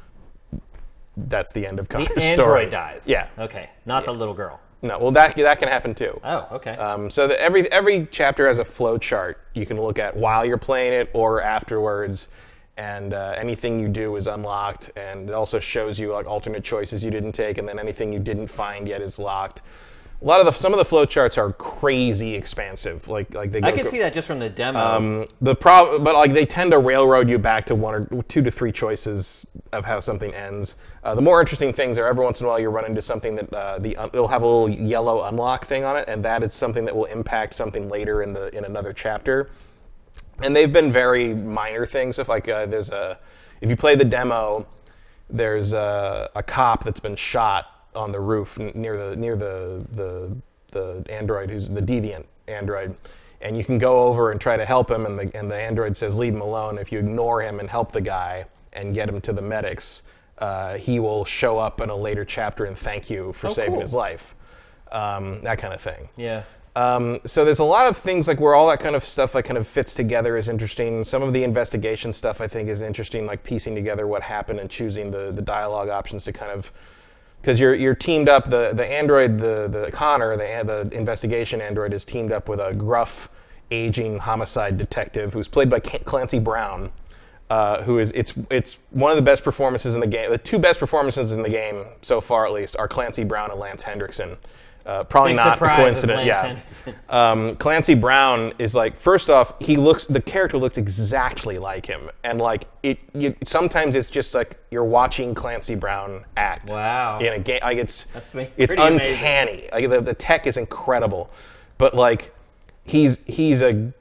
That's 1.16 1.52
the 1.52 1.66
end 1.68 1.80
of 1.80 1.88
The 1.88 1.94
Connor's 1.94 2.18
android 2.18 2.38
story. 2.46 2.70
dies. 2.70 3.08
Yeah. 3.08 3.30
Okay. 3.38 3.70
Not 3.86 4.06
the 4.06 4.14
little 4.14 4.34
girl. 4.34 4.60
No, 4.84 5.00
well 5.00 5.12
that 5.12 5.36
that 5.38 5.60
can 5.60 5.70
happen 5.70 5.96
too. 5.96 6.20
Oh, 6.26 6.48
okay. 6.52 6.72
Um, 6.72 7.10
so 7.10 7.26
that 7.28 7.42
every 7.42 7.72
every 7.72 8.06
chapter 8.12 8.48
has 8.48 8.60
a 8.60 8.66
flow 8.66 8.98
chart 8.98 9.40
you 9.54 9.66
can 9.66 9.82
look 9.82 9.98
at 9.98 10.16
while 10.16 10.46
you're 10.46 10.58
playing 10.58 10.92
it 10.92 11.10
or 11.14 11.42
afterwards, 11.42 12.28
and 12.76 13.14
uh, 13.14 13.34
anything 13.38 13.80
you 13.80 13.88
do 13.88 14.18
is 14.18 14.28
unlocked, 14.28 14.92
and 14.98 15.30
it 15.30 15.34
also 15.34 15.58
shows 15.58 15.98
you 15.98 16.12
like 16.12 16.28
alternate 16.28 16.66
choices 16.66 17.02
you 17.02 17.12
didn't 17.12 17.32
take, 17.32 17.58
and 17.58 17.68
then 17.68 17.80
anything 17.80 18.12
you 18.12 18.20
didn't 18.20 18.48
find 18.48 18.86
yet 18.86 19.02
is 19.02 19.18
locked. 19.20 19.62
A 20.24 20.26
lot 20.26 20.40
of 20.40 20.46
the 20.46 20.54
some 20.54 20.74
of 20.74 20.80
the 20.80 20.86
flowcharts 20.86 21.38
are 21.38 21.52
crazy 21.52 22.34
expansive, 22.34 23.10
like 23.10 23.34
like 23.34 23.52
they. 23.52 23.60
Go, 23.60 23.68
I 23.68 23.74
can 23.74 23.86
see 23.86 24.00
that 24.00 24.14
just 24.14 24.26
from 24.26 24.40
the 24.40 24.50
demo. 24.50 24.80
Um, 24.80 25.28
the 25.42 25.54
problem, 25.54 26.02
but 26.02 26.16
like 26.16 26.34
they 26.34 26.46
tend 26.46 26.72
to 26.72 26.80
railroad 26.80 27.28
you 27.28 27.38
back 27.38 27.66
to 27.66 27.76
one 27.76 27.94
or 27.94 28.24
two 28.24 28.42
to 28.42 28.50
three 28.50 28.72
choices 28.72 29.46
of 29.74 29.84
how 29.84 30.00
something 30.00 30.34
ends. 30.34 30.78
Uh, 31.04 31.14
the 31.14 31.22
more 31.22 31.42
interesting 31.42 31.74
things 31.74 31.98
are 31.98 32.08
every 32.08 32.24
once 32.24 32.40
in 32.40 32.46
a 32.46 32.50
while 32.50 32.58
you 32.58 32.70
run 32.70 32.86
into 32.86 33.02
something 33.02 33.36
that 33.36 33.54
uh, 33.54 33.80
the 33.80 33.98
uh, 33.98 34.08
it'll 34.08 34.30
have 34.30 34.44
a 34.44 34.46
little 34.46 34.70
yellow 34.70 35.24
unlock 35.24 35.66
thing 35.66 35.84
on 35.84 35.98
it, 35.98 36.06
and 36.08 36.24
that 36.24 36.42
is 36.42 36.54
something 36.54 36.86
that 36.86 36.96
will 36.96 37.06
impact 37.06 37.54
something 37.54 37.90
later 37.90 38.24
in 38.24 38.32
the 38.32 38.48
in 38.56 38.64
another 38.64 38.94
chapter. 38.94 39.50
And 40.42 40.56
they've 40.56 40.72
been 40.72 40.90
very 40.90 41.34
minor 41.34 41.86
things. 41.86 42.18
If 42.18 42.30
like 42.30 42.48
uh, 42.48 42.66
there's 42.68 42.92
a, 42.92 43.20
if 43.60 43.70
you 43.70 43.76
play 43.76 43.96
the 43.96 44.06
demo, 44.06 44.66
there's 45.30 45.74
a, 45.74 46.30
a 46.34 46.44
cop 46.44 46.86
that's 46.86 47.02
been 47.02 47.18
shot 47.18 47.73
on 47.96 48.12
the 48.12 48.20
roof 48.20 48.60
n- 48.60 48.72
near 48.76 48.98
the 48.98 49.16
near 49.16 49.36
the 49.36 49.84
the 49.94 50.36
the 50.72 51.06
android 51.12 51.50
who's 51.50 51.70
the 51.70 51.82
deviant 51.82 52.26
android 52.48 52.96
and 53.42 53.58
you 53.58 53.64
can 53.64 53.78
go 53.78 54.00
over 54.08 54.32
and 54.32 54.40
try 54.42 54.56
to 54.58 54.66
help 54.66 54.90
him 54.90 55.06
and 55.06 55.18
the 55.20 55.36
and 55.38 55.50
the 55.50 55.56
android 55.56 55.96
says 55.96 56.18
leave 56.18 56.34
him 56.34 56.42
alone 56.42 56.78
if 56.78 56.92
you 56.92 57.00
ignore 57.00 57.42
him 57.42 57.60
and 57.60 57.70
help 57.70 57.92
the 57.92 58.02
guy 58.02 58.46
and 58.74 58.94
get 58.96 59.08
him 59.08 59.22
to 59.22 59.32
the 59.34 59.42
medics 59.42 60.04
uh, 60.40 60.76
he 60.78 61.00
will 61.00 61.24
show 61.24 61.60
up 61.60 61.80
in 61.80 61.90
a 61.90 61.96
later 61.96 62.26
chapter 62.26 62.66
and 62.66 62.78
thank 62.78 63.10
you 63.10 63.32
for 63.34 63.48
Oh, 63.50 63.54
saving 63.54 63.74
cool. 63.74 63.82
his 63.82 63.94
life 63.94 64.34
um, 64.92 65.42
that 65.44 65.58
kind 65.60 65.74
of 65.74 65.82
thing 65.82 66.10
yeah. 66.18 66.42
um, 66.76 67.20
so 67.26 67.46
there's 67.46 67.60
a 67.60 67.64
lot 67.64 67.88
of 67.88 67.96
things 67.98 68.28
like 68.28 68.40
where 68.40 68.56
all 68.56 68.68
that 68.70 68.80
kind 68.80 68.96
of 68.96 69.04
stuff 69.04 69.36
like 69.36 69.46
kind 69.46 69.58
of 69.60 69.68
fits 69.68 69.94
together 69.94 70.38
is 70.38 70.50
interesting. 70.50 71.04
Some 71.04 71.22
of 71.22 71.34
the 71.34 71.44
investigation 71.44 72.12
stuff 72.12 72.42
I 72.42 72.48
think 72.48 72.68
is 72.68 72.82
interesting, 72.82 73.26
like 73.28 73.44
piecing 73.44 73.76
together 73.76 74.08
what 74.08 74.22
happened 74.24 74.60
and 74.60 74.70
choosing 74.70 75.12
the 75.12 75.32
the 75.32 75.42
dialogue 75.42 75.90
options 75.90 76.26
to 76.26 76.34
kind 76.34 76.52
of 76.52 76.72
because 77.44 77.60
you're 77.60 77.76
you're 77.76 77.94
teamed 77.94 78.30
up. 78.30 78.50
The 78.50 78.72
the 78.74 78.90
android, 78.90 79.38
the 79.38 79.68
the 79.68 79.92
Connor, 79.92 80.38
the 80.38 80.88
the 80.88 80.98
investigation 80.98 81.60
android 81.60 81.94
is 81.94 82.06
teamed 82.06 82.32
up 82.32 82.48
with 82.48 82.60
a 82.62 82.74
gruff, 82.74 83.30
aging 83.70 84.18
homicide 84.18 84.78
detective 84.78 85.34
who's 85.34 85.50
played 85.50 85.70
by 85.70 85.80
Clancy 85.80 86.40
Brown. 86.40 86.92
Uh, 87.50 87.84
who 87.84 88.00
is 88.00 88.12
it's 88.16 88.34
it's 88.50 88.78
one 88.92 89.12
of 89.12 89.18
the 89.18 89.22
best 89.22 89.44
performances 89.44 89.94
in 89.94 90.00
the 90.00 90.08
game. 90.08 90.32
The 90.32 90.38
two 90.38 90.58
best 90.58 90.80
performances 90.80 91.34
in 91.34 91.44
the 91.44 91.50
game 91.50 91.86
so 92.02 92.22
far, 92.22 92.48
at 92.48 92.54
least, 92.54 92.78
are 92.78 92.88
Clancy 92.88 93.26
Brown 93.26 93.52
and 93.52 93.60
Lance 93.60 93.84
Henriksen. 93.84 94.38
Uh, 94.86 95.04
probably 95.04 95.32
Big 95.32 95.38
not 95.38 95.62
a 95.62 95.76
coincidence. 95.76 96.26
Yeah. 96.26 96.60
Um, 97.10 97.56
Clancy 97.56 97.94
Brown 97.94 98.54
is 98.58 98.74
like 98.74 98.98
first 98.98 99.30
off, 99.30 99.54
he 99.60 99.78
looks 99.78 100.06
the 100.06 100.22
character 100.22 100.58
looks 100.58 100.78
exactly 100.78 101.58
like 101.60 101.86
him, 101.86 102.10
and 102.24 102.40
like 102.40 102.66
it. 102.82 102.98
You, 103.14 103.36
sometimes 103.46 103.96
it's 103.96 104.10
just 104.10 104.34
like 104.34 104.58
you're 104.72 104.84
watching 104.84 105.36
Clancy 105.36 105.76
Brown 105.76 106.26
act. 106.36 106.72
Wow. 106.72 107.20
In 107.20 107.34
a 107.34 107.40
game, 107.40 107.60
like 107.62 107.78
it's 107.78 108.08
it's 108.58 108.74
amazing. 108.74 109.00
uncanny. 109.00 109.70
Like 109.72 109.90
the, 109.90 110.02
the 110.02 110.14
tech 110.14 110.48
is 110.48 110.58
incredible, 110.58 111.30
but 111.78 111.94
like 111.96 112.34
he's 112.84 113.20
he's 113.26 113.62
a 113.62 113.94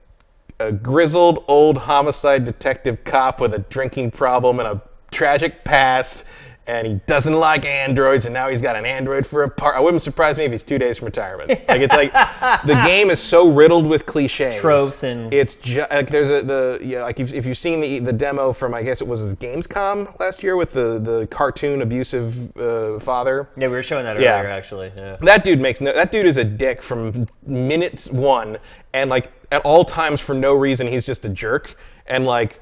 a 0.59 0.73
grizzled 0.73 1.45
old 1.49 1.77
homicide 1.77 2.45
detective 2.45 3.05
cop 3.05 3.41
with 3.41 3.55
a 3.55 3.59
drinking 3.59 4.11
problem 4.11 4.59
and 4.59 4.69
a 4.69 4.83
tragic 5.11 5.65
past 5.65 6.25
and 6.67 6.87
he 6.87 6.95
doesn't 7.07 7.33
like 7.35 7.65
androids, 7.67 8.25
and 8.25 8.33
now 8.33 8.49
he's 8.49 8.63
got 8.63 8.77
an 8.77 8.87
android 8.87 9.27
for 9.27 9.43
a 9.43 9.51
part. 9.51 9.77
I 9.77 9.81
wouldn't 9.81 10.03
surprise 10.03 10.39
me 10.39 10.45
if 10.45 10.53
he's 10.53 10.63
two 10.63 10.79
days 10.79 10.99
from 10.99 11.07
retirement. 11.07 11.49
Like 11.69 11.81
it's 11.81 11.95
like 11.95 12.13
the 12.67 12.75
game 12.87 13.11
is 13.11 13.19
so 13.21 13.49
riddled 13.51 13.87
with 13.87 14.07
cliches, 14.07 14.57
Tropes 14.57 15.03
and- 15.03 15.33
it's 15.35 15.57
ju- 15.57 15.85
like 15.91 16.09
there's 16.09 16.31
a 16.43 16.47
the 16.47 16.79
yeah 16.83 17.03
like 17.03 17.19
if, 17.19 17.33
if 17.35 17.45
you've 17.47 17.59
seen 17.59 17.81
the 17.81 17.99
the 17.99 18.13
demo 18.13 18.53
from 18.53 18.75
I 18.75 18.83
guess 18.85 19.01
it 19.01 19.09
was 19.09 19.35
Gamescom 19.37 20.19
last 20.21 20.43
year 20.43 20.57
with 20.57 20.73
the 20.73 20.99
the 21.01 21.27
cartoon 21.29 21.83
abusive 21.83 22.57
uh, 22.57 22.99
father. 23.01 23.49
Yeah, 23.57 23.67
we 23.67 23.75
were 23.75 23.83
showing 23.83 24.05
that 24.05 24.21
Yeah. 24.21 24.39
earlier, 24.39 24.51
actually. 24.51 24.93
Yeah. 24.97 25.17
That 25.23 25.43
dude 25.45 25.61
makes 25.61 25.81
no. 25.81 25.93
That 25.93 26.13
dude 26.13 26.27
is 26.27 26.37
a 26.37 26.45
dick 26.45 26.83
from 26.83 27.27
minutes 27.45 28.09
one, 28.09 28.59
and 28.95 29.11
like 29.11 29.33
at 29.51 29.63
all 29.63 29.85
times 29.85 30.21
for 30.21 30.35
no 30.35 30.55
reason 30.55 30.87
he's 30.87 31.05
just 31.05 31.25
a 31.25 31.29
jerk, 31.29 31.77
and 32.07 32.25
like. 32.25 32.61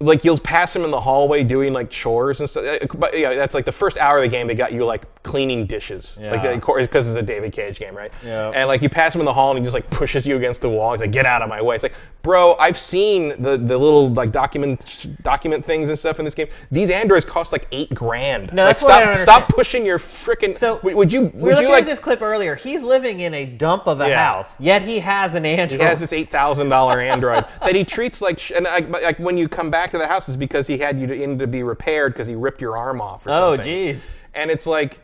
Like 0.00 0.24
you'll 0.24 0.38
pass 0.38 0.74
him 0.74 0.84
in 0.84 0.90
the 0.90 1.00
hallway 1.00 1.44
doing 1.44 1.72
like 1.72 1.88
chores 1.88 2.40
and 2.40 2.50
stuff. 2.50 2.64
Uh, 2.64 2.86
But 2.94 3.16
yeah, 3.18 3.34
that's 3.34 3.54
like 3.54 3.64
the 3.64 3.72
first 3.72 3.96
hour 3.98 4.16
of 4.18 4.22
the 4.22 4.28
game. 4.28 4.46
They 4.48 4.54
got 4.54 4.72
you 4.72 4.84
like 4.84 5.02
cleaning 5.22 5.66
dishes, 5.66 6.18
like 6.20 6.42
because 6.42 7.06
it's 7.08 7.16
a 7.16 7.22
David 7.22 7.52
Cage 7.52 7.78
game, 7.78 7.96
right? 7.96 8.12
Yeah. 8.22 8.50
And 8.54 8.66
like 8.68 8.82
you 8.82 8.88
pass 8.90 9.14
him 9.14 9.20
in 9.20 9.24
the 9.24 9.32
hall 9.32 9.50
and 9.50 9.58
he 9.58 9.64
just 9.64 9.72
like 9.74 9.88
pushes 9.90 10.26
you 10.26 10.36
against 10.36 10.60
the 10.62 10.68
wall. 10.68 10.92
He's 10.92 11.00
like, 11.00 11.12
"Get 11.12 11.24
out 11.26 11.42
of 11.42 11.48
my 11.48 11.62
way!" 11.62 11.76
It's 11.76 11.84
like, 11.84 11.94
bro, 12.22 12.56
I've 12.58 12.76
seen 12.76 13.28
the 13.40 13.56
the 13.56 13.78
little 13.78 14.10
like 14.12 14.32
document 14.32 15.06
document 15.22 15.64
things 15.64 15.88
and 15.88 15.98
stuff 15.98 16.18
in 16.18 16.24
this 16.24 16.34
game. 16.34 16.48
These 16.72 16.90
androids 16.90 17.24
cost 17.24 17.52
like 17.52 17.66
eight 17.70 17.94
grand. 17.94 18.52
No, 18.52 18.64
like, 18.64 18.70
that's 18.76 18.82
what 18.82 18.92
I 18.94 18.98
stop 18.98 19.06
don't 19.14 19.22
stop 19.22 19.48
pushing 19.48 19.86
your 19.86 19.98
freaking. 20.00 20.54
So 20.56 20.80
would, 20.82 20.96
would 20.96 21.12
you 21.12 21.22
we 21.22 21.26
were 21.28 21.30
would 21.30 21.50
looking 21.50 21.62
you 21.68 21.72
like 21.72 21.84
at 21.84 21.86
this 21.86 22.00
clip 22.00 22.20
earlier. 22.20 22.56
He's 22.56 22.82
living 22.82 23.20
in 23.20 23.32
a 23.32 23.46
dump 23.46 23.86
of 23.86 24.00
a 24.00 24.08
Yeah. 24.08 24.26
house, 24.26 24.56
yet 24.58 24.82
he 24.82 24.98
has 24.98 25.34
an 25.36 25.46
android. 25.46 25.80
He 25.80 25.86
has 25.86 26.00
this 26.00 26.12
eight 26.12 26.30
thousand 26.30 26.68
dollar 26.68 27.00
Android 27.00 27.46
that 27.62 27.74
he 27.76 27.84
treats 27.84 28.20
like, 28.20 28.38
sh- 28.40 28.52
and 28.54 28.64
like, 28.64 28.88
like 28.90 29.18
when 29.20 29.38
you 29.38 29.48
come 29.48 29.70
back 29.70 29.92
to 29.94 29.98
the 29.98 30.08
house, 30.08 30.28
is 30.28 30.36
because 30.36 30.66
he 30.66 30.78
had 30.78 30.98
you 31.00 31.06
to, 31.06 31.14
in 31.14 31.38
to 31.38 31.46
be 31.46 31.62
repaired 31.62 32.12
because 32.12 32.26
he 32.26 32.34
ripped 32.34 32.60
your 32.60 32.76
arm 32.76 33.00
off 33.00 33.26
or 33.26 33.30
oh, 33.30 33.56
something. 33.56 33.72
jeez. 33.72 34.06
And 34.34 34.50
it's 34.50 34.66
like, 34.66 35.00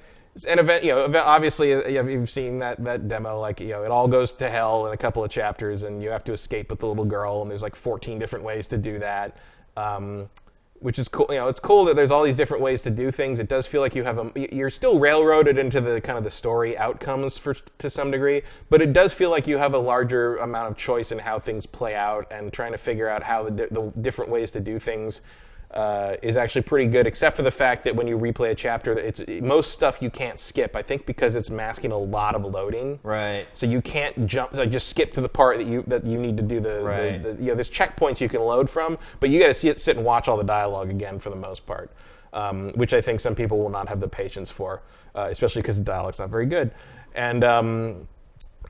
an 0.48 0.58
event, 0.58 0.84
you 0.84 0.90
know, 0.90 1.04
event- 1.04 1.26
obviously 1.26 1.74
uh, 1.74 1.88
you- 1.88 2.08
you've 2.08 2.30
seen 2.30 2.58
that 2.60 2.82
that 2.84 3.08
demo. 3.08 3.40
Like, 3.40 3.60
you 3.60 3.68
know, 3.68 3.82
it 3.82 3.90
all 3.90 4.06
goes 4.06 4.32
to 4.32 4.48
hell 4.48 4.86
in 4.86 4.92
a 4.92 4.96
couple 4.96 5.24
of 5.24 5.30
chapters, 5.30 5.82
and 5.82 6.02
you 6.02 6.10
have 6.10 6.24
to 6.24 6.32
escape 6.32 6.70
with 6.70 6.80
the 6.80 6.86
little 6.86 7.04
girl, 7.04 7.42
and 7.42 7.50
there's 7.50 7.62
like 7.62 7.74
14 7.74 8.18
different 8.18 8.44
ways 8.44 8.66
to 8.68 8.78
do 8.78 8.98
that. 9.00 9.36
Um, 9.76 10.28
which 10.80 10.98
is 10.98 11.08
cool. 11.08 11.26
You 11.30 11.36
know, 11.36 11.48
it's 11.48 11.60
cool 11.60 11.84
that 11.84 11.96
there's 11.96 12.10
all 12.10 12.22
these 12.22 12.36
different 12.36 12.62
ways 12.62 12.80
to 12.82 12.90
do 12.90 13.10
things. 13.10 13.38
It 13.38 13.48
does 13.48 13.66
feel 13.66 13.80
like 13.80 13.94
you 13.94 14.02
have 14.02 14.18
a, 14.18 14.54
you're 14.54 14.70
still 14.70 14.98
railroaded 14.98 15.58
into 15.58 15.80
the 15.80 16.00
kind 16.00 16.18
of 16.18 16.24
the 16.24 16.30
story 16.30 16.76
outcomes 16.76 17.38
for 17.38 17.54
to 17.78 17.90
some 17.90 18.10
degree, 18.10 18.42
but 18.70 18.80
it 18.82 18.92
does 18.92 19.12
feel 19.12 19.30
like 19.30 19.46
you 19.46 19.58
have 19.58 19.74
a 19.74 19.78
larger 19.78 20.36
amount 20.36 20.70
of 20.70 20.76
choice 20.76 21.12
in 21.12 21.18
how 21.18 21.38
things 21.38 21.66
play 21.66 21.94
out 21.94 22.26
and 22.30 22.52
trying 22.52 22.72
to 22.72 22.78
figure 22.78 23.08
out 23.08 23.22
how 23.22 23.44
the, 23.44 23.68
the 23.70 23.92
different 24.00 24.30
ways 24.30 24.50
to 24.50 24.60
do 24.60 24.78
things 24.78 25.22
uh, 25.72 26.16
is 26.22 26.36
actually 26.36 26.62
pretty 26.62 26.86
good. 26.86 27.06
Except 27.06 27.36
for 27.36 27.42
the 27.42 27.50
fact 27.50 27.84
that 27.84 27.94
when 27.94 28.06
you 28.06 28.18
replay 28.18 28.50
a 28.50 28.54
chapter, 28.54 28.98
it's 28.98 29.20
most 29.40 29.70
stuff 29.70 30.02
you 30.02 30.10
can't 30.10 30.38
skip. 30.40 30.74
I 30.74 30.82
think 30.82 31.06
because 31.06 31.36
it's 31.36 31.50
masking 31.50 31.92
a 31.92 31.96
lot 31.98 32.34
of 32.34 32.44
loading. 32.44 32.98
Right. 33.02 33.46
So 33.54 33.66
you 33.66 33.80
can't 33.80 34.26
jump, 34.26 34.52
like 34.52 34.70
just 34.70 34.88
skip 34.88 35.12
to 35.12 35.20
the 35.20 35.28
part 35.28 35.58
that 35.58 35.66
you 35.66 35.84
that 35.86 36.04
you 36.04 36.18
need 36.18 36.36
to 36.36 36.42
do 36.42 36.58
the, 36.60 36.80
Right. 36.80 37.22
the, 37.22 37.34
the 37.34 37.42
you 37.42 37.48
know, 37.50 37.54
there's 37.54 37.70
checkpoints 37.70 38.20
you 38.20 38.28
can 38.28 38.40
load 38.40 38.68
from, 38.68 38.98
but 39.20 39.30
you 39.30 39.38
got 39.38 39.46
to 39.46 39.54
see 39.54 39.68
it, 39.68 39.80
sit 39.80 39.96
and 39.96 40.04
watch 40.04 40.26
all 40.26 40.36
the 40.36 40.44
dialogue 40.44 40.90
again 40.90 41.18
for 41.18 41.30
the 41.30 41.36
most 41.36 41.66
part, 41.66 41.90
um, 42.32 42.70
which 42.74 42.92
I 42.92 43.00
think 43.00 43.20
some 43.20 43.34
people 43.34 43.58
will 43.58 43.70
not 43.70 43.88
have 43.88 44.00
the 44.00 44.08
patience 44.08 44.50
for, 44.50 44.82
uh, 45.14 45.28
especially 45.30 45.62
because 45.62 45.78
the 45.78 45.84
dialogue's 45.84 46.18
not 46.18 46.30
very 46.30 46.46
good. 46.46 46.72
And 47.14 47.44
um, 47.44 48.08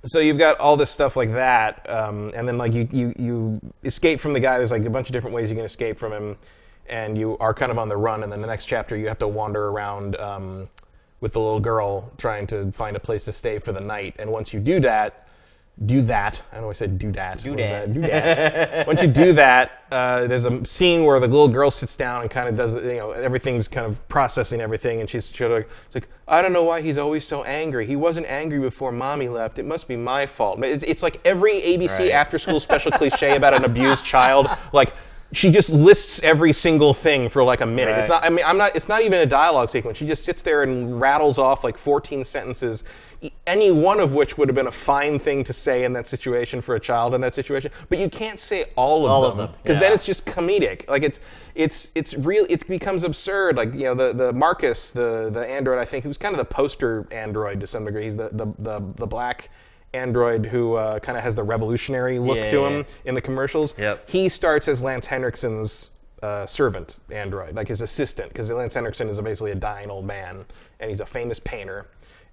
so 0.05 0.19
you've 0.19 0.39
got 0.39 0.59
all 0.61 0.77
this 0.77 0.91
stuff 0.91 1.17
like 1.17 1.33
that, 1.33 1.89
um, 1.89 2.31
and 2.35 2.47
then 2.49 2.57
like 2.59 2.73
you, 2.73 2.89
you 2.91 3.15
you 3.19 3.61
escape 3.85 4.21
from 4.21 4.33
the 4.33 4.41
guy. 4.41 4.59
There's 4.59 4.71
like 4.71 4.85
a 4.85 4.91
bunch 4.91 5.09
of 5.09 5.13
different 5.13 5.35
ways 5.35 5.51
you 5.51 5.57
can 5.57 5.65
escape 5.65 5.99
from 5.99 6.13
him, 6.13 6.37
and 6.91 7.17
you 7.17 7.39
are 7.39 7.55
kind 7.55 7.73
of 7.73 7.79
on 7.79 7.89
the 7.89 7.97
run. 7.97 8.23
And 8.23 8.31
then 8.31 8.41
the 8.41 8.47
next 8.47 8.67
chapter, 8.67 8.97
you 8.97 9.09
have 9.09 9.19
to 9.21 9.29
wander 9.29 9.69
around. 9.69 10.17
Um, 10.17 10.69
with 11.21 11.33
the 11.35 11.41
little 11.41 11.61
girl 11.61 12.11
trying 12.17 12.47
to 12.47 12.73
find 12.73 12.97
a 12.97 13.01
place 13.01 13.25
to 13.27 13.33
stay 13.33 13.59
for 13.59 13.73
the 13.73 13.81
night. 13.81 14.17
And 14.19 14.31
once 14.33 14.53
you 14.55 14.61
do 14.61 14.81
that, 14.81 15.27
do 15.87 16.03
that. 16.03 16.43
I 16.53 16.61
know 16.61 16.69
I 16.69 16.73
said 16.73 16.99
do 16.99 17.11
that. 17.13 17.39
Do 17.39 17.51
What 17.51 17.61
is 17.61 17.71
that. 17.71 17.93
Do 17.95 18.01
that. 18.03 18.87
once 18.87 19.01
you 19.01 19.09
do 19.09 19.33
that, 19.35 19.85
uh, 19.91 20.27
there's 20.27 20.45
a 20.45 20.65
scene 20.65 21.05
where 21.05 21.19
the 21.21 21.29
little 21.29 21.49
girl 21.49 21.71
sits 21.71 21.97
down 21.97 22.23
and 22.23 22.31
kind 22.31 22.49
of 22.49 22.57
does, 22.57 22.75
you 22.75 22.97
know, 22.97 23.13
everything's 23.13 23.67
kind 23.67 23.87
of 23.87 24.07
processing 24.09 24.61
everything, 24.61 25.01
and 25.01 25.09
she's 25.09 25.25
sort 25.25 25.53
of, 25.53 25.65
it's 25.87 25.95
like, 25.95 26.09
I 26.29 26.43
don't 26.43 26.53
know 26.53 26.65
why 26.65 26.83
he's 26.83 26.99
always 26.99 27.27
so 27.27 27.45
angry. 27.45 27.87
He 27.87 27.97
wasn't 27.97 28.27
angry 28.27 28.59
before 28.59 28.93
mommy 28.93 29.29
left. 29.29 29.59
It 29.59 29.65
must 29.65 29.89
be 29.89 29.97
my 29.97 30.27
fault. 30.27 30.63
It's, 30.63 30.85
it's 30.85 31.03
like 31.03 31.19
every 31.25 31.61
ABC 31.61 31.99
Right. 31.99 32.11
after-school 32.13 32.61
special 32.61 32.93
cliche 32.93 33.37
about 33.37 33.55
an 33.55 33.65
abused 33.65 34.05
child, 34.05 34.49
like. 34.73 34.93
She 35.33 35.51
just 35.51 35.71
lists 35.71 36.21
every 36.25 36.53
single 36.53 36.93
thing 36.93 37.29
for 37.29 37.45
like 37.45 37.61
a 37.61 37.67
minute. 37.67 37.99
It's 37.99 38.09
not. 38.09 38.25
I 38.25 38.31
mean, 38.31 38.45
I'm 38.45 38.59
not. 38.59 38.75
It's 38.75 38.89
not 38.89 39.03
even 39.03 39.21
a 39.21 39.27
dialogue 39.27 39.71
sequence. 39.71 39.97
She 39.99 40.07
just 40.07 40.25
sits 40.25 40.43
there 40.43 40.65
and 40.65 41.01
rattles 41.01 41.39
off 41.39 41.63
like 41.63 41.79
14 41.79 42.25
sentences, 42.25 42.83
any 43.47 43.71
one 43.71 44.01
of 44.01 44.13
which 44.13 44.37
would 44.37 44.49
have 44.49 44.57
been 44.57 44.67
a 44.67 44.73
fine 44.73 45.21
thing 45.21 45.45
to 45.45 45.53
say 45.53 45.85
in 45.85 45.93
that 45.93 46.09
situation 46.09 46.61
for 46.61 46.75
a 46.75 46.81
child 46.81 47.15
in 47.15 47.21
that 47.21 47.35
situation. 47.35 47.71
But 47.89 47.99
you 47.99 48.09
can't 48.09 48.41
say 48.41 48.65
all 48.75 49.05
of 49.07 49.13
All 49.13 49.33
them 49.33 49.51
because 49.63 49.79
then 49.79 49.93
it's 49.93 50.05
just 50.05 50.25
comedic. 50.27 50.89
Like 50.89 51.05
it's 51.05 51.21
it's 51.55 51.93
it's 51.95 52.15
real. 52.15 52.45
It 52.49 52.67
becomes 52.67 53.05
absurd. 53.05 53.57
Like 53.57 53.73
you 53.73 53.85
know 53.85 53.95
the 53.95 54.13
the 54.13 54.33
Marcus, 54.33 54.91
the 54.91 55.31
the 55.31 55.47
android. 55.47 55.79
I 55.79 55.85
think 55.85 56.05
who's 56.05 56.19
kind 56.19 56.35
of 56.35 56.39
the 56.39 56.45
poster 56.45 57.07
android 57.13 57.61
to 57.61 57.69
some 57.69 57.85
degree. 57.85 58.05
He's 58.05 58.17
the 58.17 58.31
the 58.33 58.47
the, 58.59 58.81
the 58.97 59.07
black 59.07 59.49
android 59.93 60.47
who 60.47 60.75
uh, 60.75 60.99
kind 61.01 61.19
of 61.19 61.25
has 61.25 61.35
the 61.35 61.43
revolutionary 61.43 62.19
look 62.19 62.37
Yeah, 62.37 62.49
to 62.49 62.61
yeah, 62.61 62.69
him 62.69 62.77
yeah. 62.79 63.09
in 63.09 63.15
the 63.15 63.21
commercials. 63.21 63.75
Yep. 63.77 64.09
He 64.09 64.29
starts 64.29 64.69
as 64.69 64.83
Lance 64.83 65.07
Henriksen's 65.07 65.91
uh, 66.23 66.47
servant 66.47 67.01
android, 67.11 67.55
like 67.55 67.69
his 67.69 67.81
assistant, 67.81 68.29
because 68.29 68.51
Lance 68.51 68.75
Henriksen 68.75 69.09
is 69.09 69.21
basically 69.21 69.53
a 69.53 69.57
dying 69.57 69.91
old 69.91 70.05
man, 70.05 70.45
and 70.79 70.91
he's 70.91 71.01
a 71.01 71.07
famous 71.07 71.41
painter, 71.41 71.87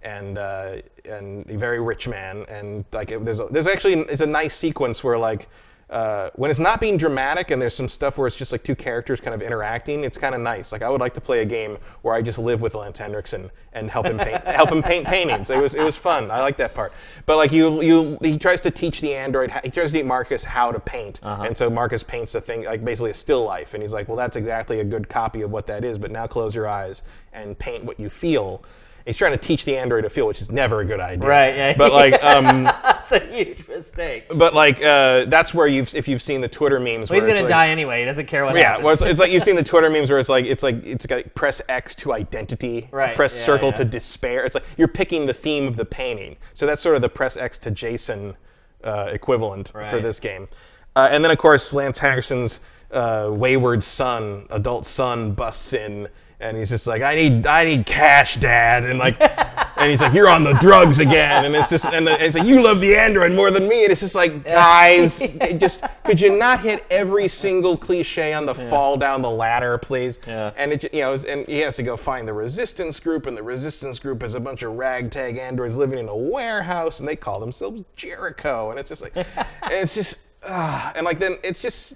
and 0.04 0.38
uh, 0.38 0.76
and 1.10 1.50
a 1.50 1.58
very 1.58 1.80
rich 1.80 2.08
man, 2.08 2.46
and 2.50 2.86
like 2.92 3.12
it, 3.12 3.24
there's 3.24 3.40
a, 3.40 3.48
there's 3.50 3.68
actually 3.68 3.94
it's 4.02 4.22
a 4.22 4.26
nice 4.26 4.56
sequence 4.56 5.04
where 5.04 5.18
like. 5.18 5.48
Uh, 5.90 6.30
when 6.36 6.52
it's 6.52 6.60
not 6.60 6.82
being 6.82 6.98
dramatic 6.98 7.50
and 7.50 7.62
there's 7.62 7.74
some 7.74 7.88
stuff 7.88 8.18
where 8.18 8.28
it's 8.28 8.36
just 8.36 8.52
like 8.52 8.62
two 8.62 8.76
characters 8.76 9.22
kind 9.22 9.34
of 9.34 9.42
interacting, 9.42 10.04
it's 10.04 10.18
kind 10.18 10.36
of 10.36 10.42
nice. 10.42 10.74
Like 10.74 10.82
I 10.82 10.90
would 10.90 11.00
like 11.00 11.14
to 11.14 11.22
play 11.22 11.42
a 11.42 11.46
game 11.46 11.78
where 12.02 12.14
I 12.14 12.22
just 12.22 12.38
live 12.38 12.60
with 12.60 12.76
Lance 12.76 13.00
Henriksen 13.00 13.50
and 13.72 13.90
help 13.90 14.06
him 14.06 14.18
paint, 14.18 14.44
help 14.46 14.70
him 14.70 14.84
paint 14.84 15.08
paintings. 15.08 15.50
It 15.50 15.62
was 15.62 15.76
it 15.76 15.84
was 15.84 15.96
fun. 15.96 16.30
I 16.30 16.42
like 16.42 16.58
that 16.58 16.76
part. 16.76 16.92
But 17.26 17.38
like 17.38 17.54
you 17.54 17.82
you 17.82 18.18
he 18.22 18.38
tries 18.38 18.60
to 18.62 18.72
teach 18.72 19.00
the 19.00 19.16
android, 19.16 19.50
he 19.64 19.70
tries 19.70 19.92
to 19.92 19.98
teach 20.00 20.06
Marcus 20.06 20.44
how 20.44 20.74
to 20.74 20.80
paint, 20.80 21.22
and 21.24 21.58
so 21.58 21.70
Marcus 21.70 22.04
paints 22.04 22.36
a 22.36 22.42
thing 22.42 22.66
like 22.66 22.84
basically 22.84 23.12
a 23.12 23.14
still 23.14 23.46
life, 23.46 23.74
and 23.74 23.82
he's 23.82 23.94
like, 23.94 24.10
well, 24.10 24.18
that's 24.18 24.36
exactly 24.36 24.82
a 24.82 24.84
good 24.84 25.08
copy 25.08 25.42
of 25.42 25.52
what 25.52 25.68
that 25.68 25.86
is. 25.86 25.98
But 25.98 26.12
now 26.12 26.28
close 26.28 26.54
your 26.54 26.68
eyes 26.68 27.02
and 27.32 27.58
paint 27.58 27.86
what 27.86 27.98
you 27.98 28.10
feel. 28.10 28.62
He's 29.08 29.18
trying 29.18 29.32
to 29.32 29.38
teach 29.38 29.66
the 29.66 29.78
android 29.78 30.04
to 30.04 30.10
feel, 30.10 30.28
which 30.28 30.42
is 30.42 30.52
never 30.52 30.82
a 30.82 30.86
good 30.86 31.00
idea. 31.00 31.28
Right, 31.28 31.56
yeah. 31.56 31.78
But 31.78 31.94
like, 31.94 32.24
um, 32.24 32.66
That's 32.66 33.12
a 33.14 33.20
huge 33.20 33.68
mistake. 33.68 34.26
but 34.36 34.54
like, 34.54 34.84
uh, 34.84 35.26
that's 35.26 35.54
where 35.54 35.66
you've 35.66 35.96
if 35.96 36.08
you've 36.08 36.22
seen 36.22 36.42
the 36.42 36.50
Twitter 36.50 36.80
memes. 36.80 37.10
But 37.10 37.16
he's 37.16 37.24
gonna 37.24 37.40
like, 37.40 37.50
die 37.50 37.70
anyway. 37.70 38.02
He 38.02 38.06
doesn't 38.06 38.28
care 38.28 38.44
what 38.44 38.56
happens. 38.56 38.62
yeah, 38.62 38.70
happens. 38.70 38.84
well, 38.84 38.94
it's, 38.94 39.02
it's 39.04 39.20
like 39.20 39.32
you've 39.32 39.44
seen 39.44 39.56
the 39.56 39.64
Twitter 39.72 39.90
memes 39.90 40.10
where 40.10 40.20
it's 40.20 40.30
like 40.30 40.46
it's 40.46 40.62
like 40.62 40.86
it's 40.86 41.06
got 41.06 41.34
press 41.36 41.62
X 41.70 41.96
to 41.96 42.14
identity, 42.14 42.90
Right, 42.92 43.16
press 43.16 43.34
yeah, 43.38 43.46
circle 43.46 43.70
yeah. 43.70 43.76
to 43.76 43.86
despair. 43.86 44.44
It's 44.46 44.56
like 44.56 44.66
you're 44.78 44.88
picking 44.90 45.26
the 45.26 45.34
theme 45.34 45.68
of 45.68 45.78
the 45.78 45.86
painting. 45.86 46.36
So 46.54 46.66
that's 46.66 46.82
sort 46.82 46.96
of 46.96 47.02
the 47.02 47.10
press 47.10 47.38
X 47.38 47.58
to 47.60 47.72
Jason 47.72 48.36
uh, 48.84 49.10
equivalent 49.12 49.70
for 49.90 50.02
this 50.02 50.20
game. 50.20 50.48
Uh, 50.96 51.08
and 51.12 51.24
then 51.24 51.32
of 51.32 51.38
course 51.38 51.74
Lance 51.74 51.98
Henriksen's 52.00 52.60
uh, 52.92 53.30
wayward 53.32 53.84
son, 53.84 54.48
adult 54.50 54.86
son, 54.86 55.32
busts 55.32 55.74
in. 55.74 56.08
And 56.40 56.56
he's 56.56 56.70
just 56.70 56.86
like, 56.86 57.02
I 57.02 57.16
need, 57.16 57.48
I 57.48 57.66
need 57.66 57.88
cash, 57.88 58.36
Dad, 58.36 58.86
and 58.86 59.00
like, 59.00 59.20
and 59.78 59.90
he's 59.90 60.02
like, 60.02 60.14
you're 60.14 60.30
on 60.30 60.44
the 60.44 60.54
drugs 60.54 61.00
again, 61.00 61.46
and 61.46 61.56
it's 61.56 61.70
just, 61.70 61.86
and, 61.86 62.06
the, 62.06 62.12
and 62.12 62.22
it's 62.22 62.38
like, 62.38 62.48
you 62.48 62.62
love 62.62 62.80
the 62.80 62.96
android 62.96 63.32
more 63.32 63.50
than 63.50 63.68
me, 63.68 63.84
and 63.84 63.92
it's 63.92 64.02
just 64.02 64.14
like, 64.14 64.44
guys, 64.44 65.20
just 65.58 65.82
could 66.04 66.22
you 66.22 66.38
not 66.38 66.60
hit 66.60 66.86
every 66.92 67.28
single 67.28 67.76
cliche 67.76 68.34
on 68.34 68.46
the 68.46 68.54
fall 68.54 68.98
down 68.98 69.24
the 69.24 69.30
ladder, 69.30 69.80
please? 69.80 70.20
Yeah. 70.28 70.52
And 70.58 70.74
it, 70.74 70.94
you 70.94 71.02
know, 71.02 71.14
and 71.14 71.48
he 71.48 71.60
has 71.60 71.76
to 71.78 71.84
go 71.84 71.98
find 71.98 72.28
the 72.28 72.34
resistance 72.34 73.00
group, 73.00 73.26
and 73.26 73.36
the 73.36 73.44
resistance 73.44 73.98
group 73.98 74.22
is 74.22 74.36
a 74.36 74.40
bunch 74.40 74.62
of 74.62 74.74
ragtag 74.74 75.38
androids 75.38 75.76
living 75.76 75.98
in 75.98 76.08
a 76.08 76.16
warehouse, 76.16 77.00
and 77.00 77.08
they 77.08 77.16
call 77.16 77.40
themselves 77.40 77.84
Jericho, 77.96 78.70
and 78.70 78.80
it's 78.80 78.90
just 78.90 79.02
like, 79.02 79.16
and 79.16 79.26
it's 79.72 79.96
just, 79.96 80.20
ah, 80.44 80.94
and 80.96 81.04
like 81.04 81.18
then 81.18 81.38
it's 81.44 81.62
just. 81.62 81.96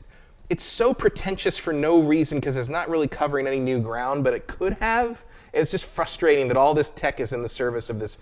It's 0.51 0.65
so 0.65 0.93
pretentious 0.93 1.57
for 1.57 1.71
no 1.71 2.01
reason 2.01 2.41
because 2.41 2.57
it's 2.57 2.67
not 2.67 2.89
really 2.89 3.07
covering 3.07 3.47
any 3.47 3.57
new 3.57 3.79
ground, 3.79 4.25
but 4.25 4.33
it 4.33 4.47
could 4.47 4.73
have. 4.73 5.23
It's 5.53 5.71
just 5.71 5.85
frustrating 5.85 6.49
that 6.49 6.57
all 6.57 6.73
this 6.73 6.89
tech 6.89 7.21
is 7.21 7.31
in 7.31 7.41
the 7.41 7.47
service 7.47 7.89
of 7.89 8.01
this 8.01 8.17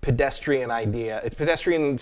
pedestrian 0.00 0.70
idea. 0.70 1.20
It's 1.24 1.34
pedestrian. 1.34 1.96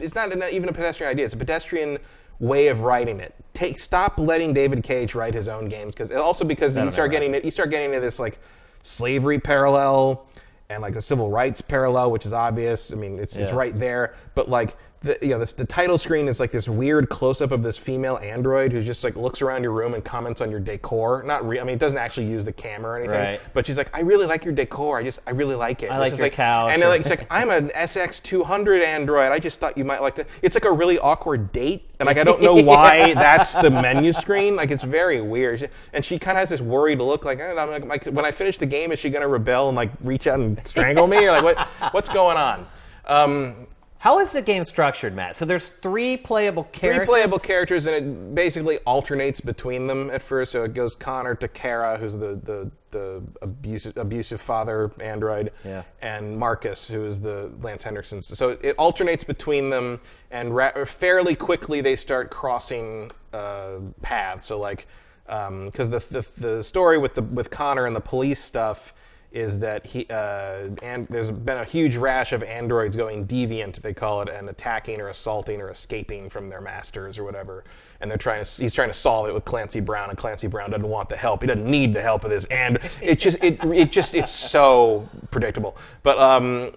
It's 0.00 0.16
not 0.16 0.32
even 0.52 0.68
a 0.68 0.72
pedestrian 0.72 1.08
idea. 1.08 1.24
It's 1.24 1.34
a 1.34 1.36
pedestrian 1.36 1.98
way 2.40 2.66
of 2.66 2.80
writing 2.80 3.20
it. 3.20 3.32
Take 3.54 3.78
stop 3.78 4.18
letting 4.18 4.52
David 4.52 4.82
Cage 4.82 5.14
write 5.14 5.34
his 5.34 5.46
own 5.46 5.68
games 5.68 5.94
because 5.94 6.10
also 6.10 6.44
because 6.44 6.76
you 6.76 6.90
start 6.90 7.12
getting 7.12 7.32
it, 7.32 7.44
you 7.44 7.52
start 7.52 7.70
getting 7.70 7.90
into 7.90 8.00
this 8.00 8.18
like 8.18 8.40
slavery 8.82 9.38
parallel 9.38 10.26
and 10.68 10.82
like 10.82 10.94
the 10.94 11.02
civil 11.02 11.30
rights 11.30 11.60
parallel, 11.60 12.10
which 12.10 12.26
is 12.26 12.32
obvious. 12.32 12.92
I 12.92 12.96
mean, 12.96 13.20
it's, 13.20 13.36
it's 13.36 13.52
right 13.52 13.78
there. 13.78 14.16
but 14.34 14.48
like 14.50 14.76
the 15.02 15.18
you 15.22 15.28
know 15.30 15.38
this, 15.38 15.52
the 15.52 15.64
title 15.64 15.98
screen 15.98 16.28
is 16.28 16.38
like 16.40 16.50
this 16.50 16.68
weird 16.68 17.08
close 17.08 17.40
up 17.40 17.50
of 17.50 17.62
this 17.62 17.76
female 17.76 18.18
android 18.18 18.72
who 18.72 18.82
just 18.82 19.02
like 19.04 19.16
looks 19.16 19.42
around 19.42 19.62
your 19.62 19.72
room 19.72 19.94
and 19.94 20.04
comments 20.04 20.40
on 20.40 20.50
your 20.50 20.60
decor. 20.60 21.22
Not 21.24 21.46
re- 21.46 21.60
I 21.60 21.64
mean 21.64 21.74
it 21.74 21.78
doesn't 21.80 21.98
actually 21.98 22.26
use 22.28 22.44
the 22.44 22.52
camera 22.52 22.92
or 22.92 22.98
anything, 22.98 23.18
Right. 23.20 23.40
but 23.54 23.66
she's 23.66 23.76
like 23.76 23.88
I 23.96 24.00
really 24.00 24.26
like 24.26 24.44
your 24.44 24.54
decor. 24.54 24.98
I 24.98 25.02
just 25.02 25.20
I 25.26 25.30
really 25.32 25.54
like 25.56 25.82
it. 25.82 25.90
I 25.90 25.98
like 25.98 26.16
your 26.16 26.28
couch 26.30 26.72
And 26.72 26.80
or- 26.82 26.86
then 26.86 26.88
like, 26.90 27.00
it's 27.02 27.10
like 27.10 27.26
I'm 27.30 27.50
an 27.50 27.70
SX200 27.70 28.82
android. 28.82 29.32
I 29.32 29.38
just 29.38 29.60
thought 29.60 29.76
you 29.76 29.84
might 29.84 30.00
like 30.02 30.14
to. 30.16 30.26
It's 30.42 30.54
like 30.56 30.64
a 30.64 30.72
really 30.72 30.98
awkward 30.98 31.52
date, 31.52 31.90
and 31.98 32.06
like 32.06 32.18
I 32.18 32.24
don't 32.24 32.40
know 32.42 32.54
why 32.54 33.14
that's 33.14 33.54
the 33.54 33.70
menu 33.70 34.12
screen. 34.12 34.56
Like 34.56 34.70
it's 34.70 34.82
very 34.84 35.20
weird. 35.20 35.68
And 35.92 36.04
she 36.04 36.18
kind 36.18 36.36
of 36.36 36.40
has 36.42 36.50
this 36.50 36.60
worried 36.60 36.98
look, 36.98 37.24
like, 37.24 37.40
I 37.40 37.54
don't 37.54 37.70
like, 37.70 37.84
like 37.86 38.04
when 38.14 38.24
I 38.24 38.30
finish 38.30 38.58
the 38.58 38.66
game, 38.66 38.92
is 38.92 38.98
she 38.98 39.10
gonna 39.10 39.28
rebel 39.28 39.68
and 39.68 39.76
like 39.76 39.90
reach 40.00 40.26
out 40.26 40.38
and 40.38 40.60
strangle 40.66 41.06
me, 41.06 41.26
or 41.26 41.32
like 41.32 41.42
what 41.44 41.58
what's 41.92 42.08
going 42.08 42.36
on? 42.36 42.66
Um, 43.06 43.66
How 44.02 44.18
is 44.18 44.32
the 44.32 44.42
game 44.42 44.64
structured, 44.64 45.14
Matt? 45.14 45.36
So 45.36 45.44
there's 45.44 45.68
three 45.68 46.16
playable 46.16 46.64
characters. 46.64 46.96
three 46.96 47.06
playable 47.06 47.38
characters, 47.38 47.86
and 47.86 47.94
it 47.94 48.34
basically 48.34 48.78
alternates 48.78 49.40
between 49.40 49.86
them 49.86 50.10
at 50.10 50.22
first. 50.24 50.50
So 50.50 50.64
it 50.64 50.74
goes 50.74 50.96
Connor 50.96 51.36
to 51.36 51.46
Kara, 51.46 51.96
who's 51.96 52.14
the 52.16 52.34
the, 52.42 52.68
the 52.90 53.22
abusive 53.42 53.96
abusive 53.96 54.40
father 54.40 54.90
android, 54.98 55.52
Yeah. 55.64 55.84
and 56.00 56.36
Marcus, 56.36 56.88
who 56.88 57.04
is 57.04 57.20
the 57.20 57.52
Lance 57.60 57.84
Henriksen. 57.84 58.22
So 58.22 58.58
it 58.60 58.74
alternates 58.76 59.22
between 59.22 59.70
them, 59.70 60.00
and 60.32 60.52
ra- 60.56 60.84
fairly 60.84 61.36
quickly 61.36 61.80
they 61.80 61.94
start 61.94 62.28
crossing 62.28 63.08
uh, 63.32 63.76
paths. 64.02 64.46
So 64.46 64.58
like, 64.58 64.88
because 65.26 65.90
the, 65.90 66.00
the 66.10 66.26
the 66.38 66.64
story 66.64 66.98
with 66.98 67.14
the 67.14 67.22
with 67.22 67.50
Connor 67.50 67.86
and 67.86 67.94
the 67.94 68.00
police 68.00 68.42
stuff 68.42 68.94
is 69.34 69.58
that 69.60 69.86
he 69.86 70.06
uh, 70.10 70.68
and 70.82 71.06
there's 71.08 71.30
been 71.30 71.58
a 71.58 71.64
huge 71.64 71.96
rash 71.96 72.32
of 72.32 72.42
androids 72.42 72.96
going 72.96 73.26
deviant, 73.26 73.80
they 73.80 73.94
call 73.94 74.22
it, 74.22 74.28
and 74.28 74.48
attacking 74.48 75.00
or 75.00 75.08
assaulting 75.08 75.60
or 75.60 75.70
escaping 75.70 76.28
from 76.28 76.48
their 76.48 76.60
masters 76.60 77.18
or 77.18 77.24
whatever. 77.24 77.64
And 78.00 78.10
they're 78.10 78.18
trying 78.18 78.44
to 78.44 78.62
he's 78.62 78.72
trying 78.72 78.90
to 78.90 78.94
solve 78.94 79.28
it 79.28 79.34
with 79.34 79.44
Clancy 79.44 79.80
Brown, 79.80 80.10
and 80.10 80.18
Clancy 80.18 80.46
Brown 80.46 80.70
doesn't 80.70 80.88
want 80.88 81.08
the 81.08 81.16
help. 81.16 81.42
He 81.42 81.46
doesn't 81.46 81.68
need 81.68 81.94
the 81.94 82.02
help 82.02 82.24
of 82.24 82.30
this, 82.30 82.46
and 82.46 82.78
it 83.00 83.18
just 83.18 83.42
it 83.42 83.58
it 83.64 83.92
just 83.92 84.14
it's 84.14 84.32
so 84.32 85.08
predictable. 85.30 85.76
But 86.02 86.18
um, 86.18 86.72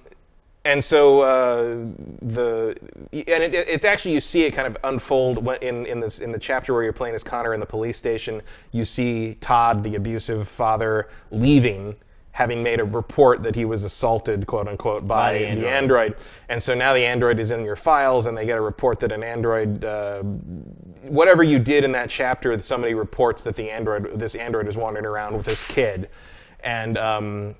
and 0.66 0.84
so 0.84 1.22
uh, 1.22 1.64
the 2.22 2.76
and 3.12 3.44
it, 3.44 3.54
it's 3.54 3.86
actually 3.86 4.14
you 4.14 4.20
see 4.20 4.44
it 4.44 4.52
kind 4.52 4.68
of 4.68 4.78
unfold 4.84 5.48
in 5.62 5.86
in 5.86 6.00
this 6.00 6.20
in 6.20 6.32
the 6.32 6.40
chapter 6.40 6.74
where 6.74 6.84
you're 6.84 6.92
playing 6.92 7.16
as 7.16 7.24
Connor 7.24 7.54
in 7.54 7.60
the 7.60 7.66
police 7.66 7.98
station. 7.98 8.42
You 8.72 8.84
see 8.84 9.38
Todd, 9.40 9.84
the 9.84 9.96
abusive 9.96 10.48
father, 10.48 11.10
leaving, 11.30 11.96
having 12.36 12.62
made 12.62 12.82
a 12.82 12.84
report 12.84 13.44
that 13.44 13.56
he 13.56 13.64
was 13.64 13.86
assaulted, 13.86 14.46
quote 14.46 14.68
unquote, 14.68 15.08
by, 15.08 15.32
the 15.32 15.40
the, 15.40 15.46
android. 15.48 15.72
android. 15.72 16.16
And 16.50 16.62
so 16.62 16.76
now 16.76 16.94
the 16.94 17.06
android 17.06 17.40
is 17.40 17.50
in 17.50 17.64
your 17.64 17.78
files, 17.78 18.26
and 18.26 18.38
they 18.38 18.46
get 18.46 18.58
a 18.58 18.62
report 18.62 19.00
that 19.00 19.14
an 19.14 19.24
android. 19.24 19.86
Uh, 19.86 20.22
Whatever 21.04 21.44
you 21.44 21.60
did 21.60 21.86
in 21.86 21.94
that 21.94 22.10
chapter, 22.10 22.60
somebody 22.60 22.94
reports 22.94 23.42
that 23.44 23.56
the 23.56 23.70
android, 23.72 24.20
this 24.20 24.36
android, 24.36 24.68
is 24.68 24.76
wandering 24.76 25.06
around 25.06 25.38
with 25.38 25.46
this 25.46 25.64
kid, 25.64 26.10
and 26.62 26.98
um, 26.98 27.56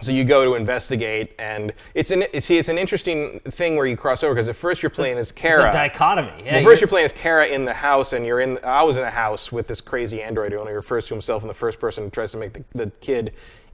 so 0.00 0.12
you 0.12 0.24
go 0.24 0.44
to 0.44 0.54
investigate, 0.54 1.34
and 1.40 1.72
it's 1.94 2.12
an 2.12 2.22
it's, 2.32 2.46
see 2.46 2.58
it's 2.58 2.68
an 2.68 2.78
interesting 2.78 3.40
thing 3.50 3.76
where 3.76 3.86
you 3.86 3.96
cross 3.96 4.22
over 4.22 4.34
because 4.34 4.46
at 4.46 4.54
first 4.54 4.84
you're 4.84 4.90
playing 4.90 5.18
as 5.18 5.30
It's 5.30 5.40
Kara. 5.40 5.70
a 5.70 5.72
dichotomy. 5.72 6.44
Yeah, 6.44 6.56
Well, 6.56 6.64
first 6.64 6.80
you're 6.80 6.88
playing 6.88 7.06
as 7.06 7.12
Kara 7.12 7.46
in 7.46 7.64
the 7.64 7.74
house, 7.74 8.12
and 8.12 8.24
you're 8.24 8.40
in. 8.40 8.58
I 8.62 8.84
was 8.84 8.98
in 8.98 9.02
the 9.02 9.10
house 9.10 9.50
with 9.50 9.66
this 9.66 9.80
crazy 9.80 10.22
android 10.22 10.52
who 10.52 10.58
only 10.58 10.74
refers 10.74 11.06
to 11.08 11.14
himself 11.14 11.42
in 11.42 11.48
the 11.48 11.54
first 11.54 11.80
person 11.80 12.04
and 12.04 12.12
tries 12.12 12.30
to 12.32 12.38
make 12.38 12.52
the, 12.52 12.64
the 12.74 12.90
kid 13.00 13.32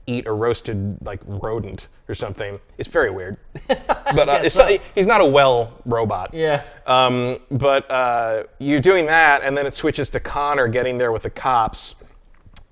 eat 0.09 0.27
a 0.27 0.31
roasted 0.31 0.97
like 1.05 1.21
rodent 1.25 1.87
or 2.07 2.15
something. 2.15 2.59
It's 2.77 2.89
very 2.89 3.11
weird, 3.11 3.37
but 3.67 4.29
uh, 4.29 4.39
it's, 4.43 4.59
he's 4.95 5.05
not 5.05 5.21
a 5.21 5.25
well 5.25 5.73
robot. 5.85 6.33
Yeah. 6.33 6.63
Um, 6.87 7.37
but 7.51 7.89
uh, 7.91 8.43
you're 8.57 8.81
doing 8.81 9.05
that, 9.05 9.43
and 9.43 9.55
then 9.55 9.67
it 9.67 9.75
switches 9.75 10.09
to 10.09 10.19
Connor 10.19 10.67
getting 10.67 10.97
there 10.97 11.11
with 11.11 11.23
the 11.23 11.29
cops. 11.29 11.95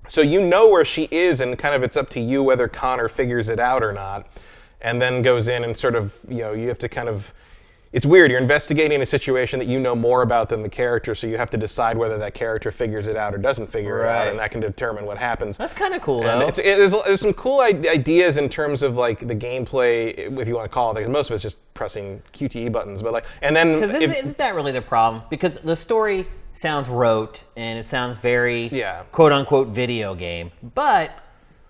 So 0.08 0.20
you 0.20 0.40
know 0.40 0.68
where 0.68 0.84
she 0.84 1.08
is, 1.10 1.40
and 1.40 1.56
kind 1.58 1.74
of 1.74 1.82
it's 1.82 1.96
up 1.96 2.08
to 2.10 2.20
you 2.20 2.42
whether 2.42 2.66
Connor 2.66 3.08
figures 3.08 3.48
it 3.48 3.60
out 3.60 3.82
or 3.82 3.92
not, 3.92 4.26
and 4.80 5.00
then 5.00 5.22
goes 5.22 5.48
in 5.48 5.64
and 5.64 5.76
sort 5.76 5.94
of, 5.94 6.16
you 6.28 6.38
know, 6.38 6.52
you 6.52 6.68
have 6.68 6.78
to 6.78 6.88
kind 6.88 7.08
of. 7.08 7.32
It's 7.90 8.04
weird. 8.04 8.30
You're 8.30 8.40
investigating 8.40 9.00
a 9.00 9.06
situation 9.06 9.58
that 9.60 9.66
you 9.66 9.80
know 9.80 9.94
more 9.96 10.20
about 10.22 10.50
than 10.50 10.62
the 10.62 10.68
character, 10.68 11.14
so 11.14 11.26
you 11.26 11.38
have 11.38 11.48
to 11.50 11.56
decide 11.56 11.96
whether 11.96 12.18
that 12.18 12.34
character 12.34 12.70
figures 12.70 13.06
it 13.06 13.16
out 13.16 13.34
or 13.34 13.38
doesn't 13.38 13.72
figure 13.72 14.04
it 14.04 14.08
out, 14.08 14.28
and 14.28 14.38
that 14.38 14.50
can 14.50 14.60
determine 14.60 15.06
what 15.06 15.16
happens. 15.16 15.56
That's 15.56 15.72
kind 15.72 15.94
of 15.94 16.02
cool, 16.02 16.22
And 16.26 16.42
though. 16.42 16.48
it's, 16.48 16.58
it, 16.58 16.64
there's, 16.76 16.92
there's 17.04 17.20
some 17.22 17.32
cool 17.32 17.60
i- 17.60 17.68
ideas 17.88 18.36
in 18.36 18.50
terms 18.50 18.82
of 18.82 18.96
like 18.96 19.26
the 19.26 19.34
gameplay, 19.34 20.12
if 20.38 20.46
you 20.46 20.54
want 20.54 20.66
to 20.66 20.74
call 20.74 20.90
it. 20.90 20.94
Because 20.96 21.08
most 21.08 21.30
of 21.30 21.34
it's 21.34 21.42
just 21.42 21.56
pressing 21.72 22.20
QTE 22.34 22.70
buttons, 22.70 23.00
but 23.00 23.12
like, 23.14 23.24
and 23.40 23.56
then 23.56 23.80
Because 23.80 23.94
isn't 23.94 24.36
that 24.36 24.54
really 24.54 24.72
the 24.72 24.82
problem? 24.82 25.22
Because 25.30 25.56
the 25.64 25.76
story 25.76 26.26
sounds 26.52 26.88
rote 26.88 27.42
and 27.56 27.78
it 27.78 27.86
sounds 27.86 28.18
very 28.18 28.66
Yeah. 28.68 29.04
quote 29.12 29.32
unquote 29.32 29.68
video 29.68 30.14
game, 30.14 30.50
but 30.74 31.12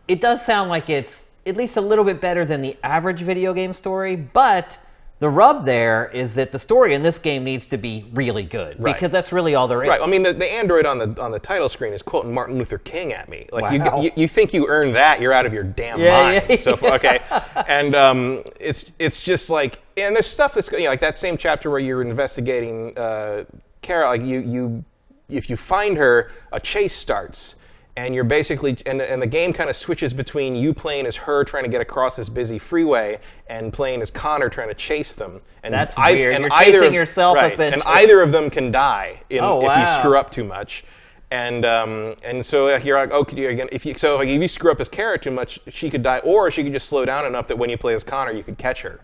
it 0.09 0.21
does 0.21 0.45
sound 0.45 0.69
like 0.69 0.91
it's 0.91 1.25
at 1.47 1.57
least 1.57 1.77
a 1.77 1.81
little 1.81 2.05
bit 2.05 2.21
better 2.21 2.45
than 2.45 2.61
the 2.63 2.77
average 2.83 3.21
video 3.21 3.53
game 3.55 3.73
story. 3.73 4.17
But 4.17 4.79
the 5.21 5.29
rub 5.29 5.65
there 5.65 6.11
is 6.15 6.37
that 6.37 6.53
the 6.53 6.59
story 6.59 6.95
in 6.95 7.03
this 7.03 7.19
game 7.19 7.43
needs 7.43 7.67
to 7.67 7.77
be 7.77 8.07
really 8.13 8.45
good 8.45 8.79
Right. 8.79 8.95
because 8.95 9.11
that's 9.11 9.33
really 9.33 9.55
all 9.57 9.67
there 9.67 9.83
is. 9.83 9.89
Right. 9.89 10.01
I 10.01 10.07
mean, 10.07 10.23
the, 10.23 10.33
the 10.33 10.47
android 10.47 10.87
on 10.87 10.99
the 10.99 11.21
on 11.21 11.33
the 11.33 11.41
title 11.41 11.69
screen 11.69 11.93
is 11.93 12.03
quoting 12.03 12.33
Martin 12.33 12.57
Luther 12.57 12.79
King 12.79 13.13
at 13.13 13.29
me. 13.29 13.49
Like 13.53 13.65
Wow. 13.81 13.97
you, 14.01 14.05
you, 14.05 14.11
you 14.17 14.29
think 14.29 14.53
you 14.55 14.69
earned 14.69 14.95
that, 14.95 15.21
you're 15.21 15.33
out 15.33 15.45
of 15.47 15.53
your 15.53 15.65
damn 15.65 15.99
Yeah, 15.99 16.23
mind. 16.23 16.45
yeah, 16.49 16.57
so 16.57 16.79
okay, 16.83 17.21
and 17.69 17.95
um, 17.97 18.43
it's 18.61 18.93
it's 19.01 19.23
just 19.23 19.51
like, 19.51 19.81
and 19.97 20.15
there's 20.15 20.27
stuff 20.29 20.55
that's 20.55 20.71
you 20.71 20.81
know, 20.85 20.91
like 20.91 21.01
that 21.01 21.19
same 21.19 21.37
chapter 21.37 21.69
where 21.71 21.81
you're 21.81 22.03
investigating 22.03 22.97
uh, 22.97 23.45
Kara. 23.83 24.07
Like 24.07 24.23
you 24.23 24.39
you 24.39 24.85
if 25.29 25.51
you 25.51 25.57
find 25.57 25.97
her, 25.97 26.31
a 26.53 26.61
chase 26.61 26.95
starts. 26.95 27.57
And 27.99 28.15
you're 28.15 28.23
basically, 28.23 28.77
and, 28.87 29.03
and 29.03 29.21
the 29.21 29.27
game 29.27 29.53
kind 29.53 29.69
of 29.69 29.75
switches 29.75 30.15
between 30.15 30.55
you 30.55 30.73
playing 30.73 31.05
as 31.05 31.17
her 31.17 31.43
trying 31.43 31.65
to 31.65 31.69
get 31.69 31.81
across 31.81 32.15
this 32.15 32.29
busy 32.29 32.57
freeway, 32.57 33.19
and 33.51 33.73
playing 33.73 34.03
as 34.03 34.09
Connor 34.09 34.49
trying 34.49 34.69
to 34.69 34.75
chase 34.75 35.15
them. 35.15 35.41
And 35.65 35.75
That's 35.75 35.95
I- 35.97 36.13
weird. 36.13 36.33
and 36.35 36.43
You're 36.45 36.53
either 36.53 36.71
chasing 36.75 36.87
of- 36.87 36.95
yourself, 36.95 37.37
right, 37.39 37.53
essentially. 37.53 37.83
And 37.83 37.99
either 37.99 38.23
of 38.23 38.31
them 38.31 38.51
can 38.51 38.71
die 38.71 39.21
in, 39.31 39.43
Oh, 39.43 39.59
if 39.69 39.77
you 39.77 39.95
screw 39.97 40.17
up 40.17 40.31
too 40.31 40.45
much. 40.45 40.85
And 41.33 41.65
um, 41.67 42.15
and 42.23 42.47
so 42.47 42.75
you're 42.77 42.97
like, 42.97 43.13
okay, 43.13 43.37
you're 43.37 43.55
gonna, 43.57 43.69
if 43.73 43.85
you 43.85 43.99
so 43.99 44.17
like, 44.17 44.29
if 44.29 44.41
you 44.41 44.47
screw 44.49 44.71
up 44.71 44.81
as 44.81 44.89
Kara 44.89 45.19
too 45.19 45.33
much, 45.33 45.59
she 45.69 45.91
could 45.91 46.05
die, 46.05 46.19
or 46.21 46.53
she 46.53 46.63
could 46.63 46.73
just 46.73 46.89
slow 46.89 47.05
down 47.05 47.27
enough 47.27 47.49
that 47.49 47.59
when 47.59 47.69
you 47.69 47.77
play 47.77 47.95
as 47.95 48.05
Connor, 48.05 48.31
you 48.33 48.45
could 48.45 48.59
catch 48.59 48.81
her. 48.83 49.01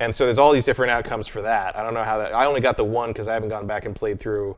And 0.00 0.12
so 0.14 0.24
there's 0.24 0.38
all 0.38 0.50
these 0.50 0.64
different 0.64 0.90
outcomes 0.92 1.28
for 1.28 1.42
that. 1.42 1.76
I 1.76 1.82
don't 1.82 1.92
know 1.92 2.02
how 2.02 2.16
that. 2.18 2.34
I 2.34 2.46
only 2.46 2.62
got 2.62 2.78
the 2.78 2.84
one 2.84 3.10
because 3.10 3.28
I 3.28 3.34
haven't 3.34 3.50
gone 3.50 3.66
back 3.66 3.84
and 3.84 3.94
played 3.94 4.18
through 4.18 4.56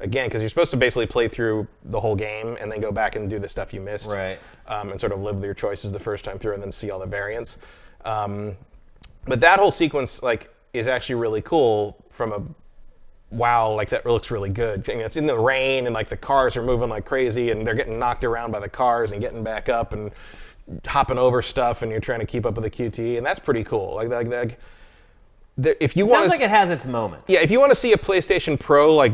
again 0.00 0.28
because 0.28 0.42
you're 0.42 0.48
supposed 0.48 0.70
to 0.70 0.76
basically 0.76 1.06
play 1.06 1.28
through 1.28 1.66
the 1.86 2.00
whole 2.00 2.14
game 2.14 2.56
and 2.60 2.70
then 2.70 2.80
go 2.80 2.92
back 2.92 3.16
and 3.16 3.28
do 3.28 3.38
the 3.38 3.48
stuff 3.48 3.74
you 3.74 3.80
missed, 3.80 4.10
Right. 4.10 4.38
Um, 4.66 4.90
and 4.90 5.00
sort 5.00 5.12
of 5.12 5.20
live 5.20 5.36
with 5.36 5.44
your 5.44 5.54
choices 5.54 5.92
the 5.92 5.98
first 5.98 6.24
time 6.24 6.38
through 6.38 6.54
and 6.54 6.62
then 6.62 6.70
see 6.70 6.90
all 6.90 6.98
the 6.98 7.06
variants. 7.06 7.58
Um, 8.04 8.56
but 9.26 9.40
that 9.40 9.58
whole 9.58 9.70
sequence 9.70 10.22
like 10.22 10.54
is 10.72 10.86
actually 10.86 11.16
really 11.16 11.42
cool 11.42 11.96
from 12.10 12.32
a 12.32 12.42
wow 13.30 13.72
like 13.72 13.90
that 13.90 14.06
looks 14.06 14.30
really 14.30 14.48
good 14.48 14.88
I 14.88 14.94
mean, 14.94 15.04
it's 15.04 15.16
in 15.16 15.26
the 15.26 15.38
rain 15.38 15.86
and 15.86 15.94
like 15.94 16.08
the 16.08 16.16
cars 16.16 16.56
are 16.56 16.62
moving 16.62 16.88
like 16.88 17.04
crazy 17.04 17.50
and 17.50 17.66
they're 17.66 17.74
getting 17.74 17.98
knocked 17.98 18.24
around 18.24 18.52
by 18.52 18.60
the 18.60 18.68
cars 18.68 19.12
and 19.12 19.20
getting 19.20 19.42
back 19.42 19.68
up 19.68 19.92
and 19.92 20.10
hopping 20.86 21.18
over 21.18 21.42
stuff 21.42 21.82
and 21.82 21.90
you're 21.90 22.00
trying 22.00 22.20
to 22.20 22.26
keep 22.26 22.46
up 22.46 22.54
with 22.54 22.64
the 22.64 22.70
QT 22.70 23.18
and 23.18 23.26
that's 23.26 23.38
pretty 23.38 23.64
cool 23.64 23.96
like 23.96 24.08
like, 24.08 24.28
like 24.28 24.58
if 25.80 25.96
you 25.96 26.06
want 26.06 26.22
Sounds 26.22 26.34
like 26.34 26.40
it 26.40 26.50
has 26.50 26.70
its 26.70 26.84
moments. 26.84 27.28
yeah, 27.28 27.40
if 27.40 27.50
you 27.50 27.58
want 27.58 27.70
to 27.70 27.74
see 27.76 27.92
a 27.92 27.98
PlayStation 27.98 28.58
Pro 28.58 28.94
like 28.94 29.12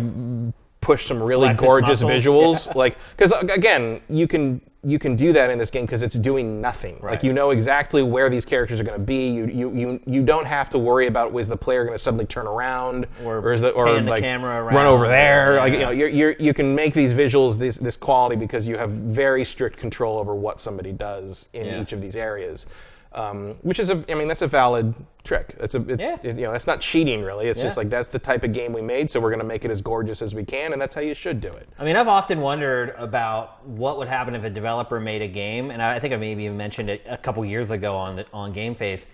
push 0.85 1.07
some 1.07 1.23
really 1.23 1.49
Flex 1.49 1.61
gorgeous 1.61 2.03
visuals, 2.03 2.75
like 2.75 2.97
because 3.17 3.33
uh, 3.33 3.47
again, 3.53 4.01
you 4.09 4.29
can 4.29 4.61
you 4.87 4.99
can 4.99 5.17
do 5.17 5.33
that 5.33 5.51
in 5.51 5.57
this 5.59 5.71
game 5.71 5.87
because 5.87 6.03
it's 6.03 6.15
doing 6.15 6.61
nothing. 6.61 6.99
Right. 7.01 7.13
Like 7.13 7.23
you 7.23 7.33
know 7.33 7.51
exactly 7.51 8.03
where 8.03 8.29
these 8.29 8.45
characters 8.45 8.79
are 8.81 8.85
going 8.85 8.99
to 8.99 9.05
be. 9.05 9.31
You 9.31 9.47
you 9.47 9.75
you 9.75 10.01
you 10.07 10.23
don't 10.23 10.47
have 10.47 10.69
to 10.71 10.79
worry 10.79 11.07
about 11.07 11.33
was 11.33 11.49
the 11.49 11.57
player 11.57 11.85
going 11.85 11.95
to 11.95 11.99
suddenly 11.99 12.27
turn 12.27 12.47
around 12.47 13.07
Or 13.25 13.53
is 13.53 13.63
the 13.63 13.71
or 13.71 13.93
the 14.01 14.03
like 14.03 14.23
camera 14.23 14.63
run 14.63 14.87
over 14.87 15.09
there. 15.09 15.57
Like 15.57 15.73
you 15.73 15.79
know 15.79 15.91
you're, 15.91 16.09
you're 16.09 16.33
you 16.39 16.53
can 16.53 16.75
make 16.75 16.93
these 16.95 17.13
visuals 17.13 17.57
this 17.57 17.79
this 17.79 17.97
quality 17.97 18.37
because 18.37 18.69
you 18.69 18.77
have 18.77 18.91
very 18.91 19.45
strict 19.45 19.79
control 19.79 20.19
over 20.19 20.35
what 20.35 20.61
somebody 20.61 20.93
does 20.93 21.49
in 21.55 21.67
Yeah. 21.67 21.81
each 21.81 21.93
of 21.93 22.01
these 22.01 22.17
areas. 22.17 22.67
Um, 23.15 23.55
which 23.63 23.79
is 23.79 23.91
a, 23.91 24.05
I 24.09 24.15
mean, 24.15 24.27
that's 24.27 24.43
a 24.43 24.49
valid 24.49 24.93
trick. 25.23 25.55
It's 25.61 25.77
a, 25.77 25.83
it's, 25.89 26.05
Yeah. 26.05 26.17
it- 26.25 26.37
you 26.37 26.43
know, 26.43 26.51
that's 26.53 26.67
not 26.67 26.81
cheating 26.81 27.23
really. 27.23 27.47
It's 27.47 27.63
just 27.63 27.77
like 27.77 27.89
that's 27.89 28.09
the 28.09 28.19
type 28.19 28.43
of 28.43 28.53
game 28.53 28.73
we 28.73 28.83
made, 28.83 29.09
so 29.11 29.21
we're 29.21 29.31
going 29.31 29.39
to 29.39 29.47
make 29.47 29.65
it 29.65 29.71
as 29.71 29.81
gorgeous 29.81 30.21
as 30.21 30.35
we 30.35 30.45
can, 30.45 30.73
and 30.73 30.83
that's 30.83 30.97
how 30.97 31.01
you 31.01 31.15
should 31.15 31.41
do 31.41 31.53
it. 31.53 31.69
I 31.79 31.85
mean, 31.85 31.95
I've 31.95 32.09
often 32.09 32.41
wondered 32.41 32.93
about 32.99 33.65
what 33.67 33.99
would 33.99 34.09
happen 34.09 34.35
if 34.35 34.43
a 34.43 34.51
developer 34.51 34.99
made 34.99 35.23
a 35.23 35.29
game, 35.29 35.71
and 35.71 35.81
I 35.81 36.01
think 36.01 36.13
I 36.13 36.17
maybe 36.17 36.43
even 36.45 36.57
mentioned 36.57 36.91
it 36.91 37.03
a 37.09 37.17
couple 37.17 37.45
years 37.45 37.71
ago 37.71 37.95
on 37.97 38.17
the, 38.17 38.27
on 38.33 38.53
GameFace, 38.53 39.07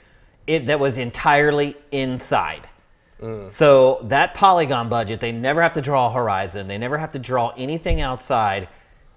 it 0.47 0.65
that 0.67 0.81
was 0.81 0.97
entirely 0.97 1.77
inside. 1.93 2.67
So 3.51 4.01
that 4.05 4.33
polygon 4.33 4.89
budget, 4.89 5.21
they 5.21 5.31
never 5.31 5.61
have 5.61 5.75
to 5.75 5.83
draw 5.83 6.07
a 6.09 6.13
horizon, 6.13 6.69
they 6.69 6.79
never 6.79 6.97
have 6.97 7.13
to 7.13 7.19
draw 7.19 7.53
anything 7.59 8.01
outside. 8.01 8.67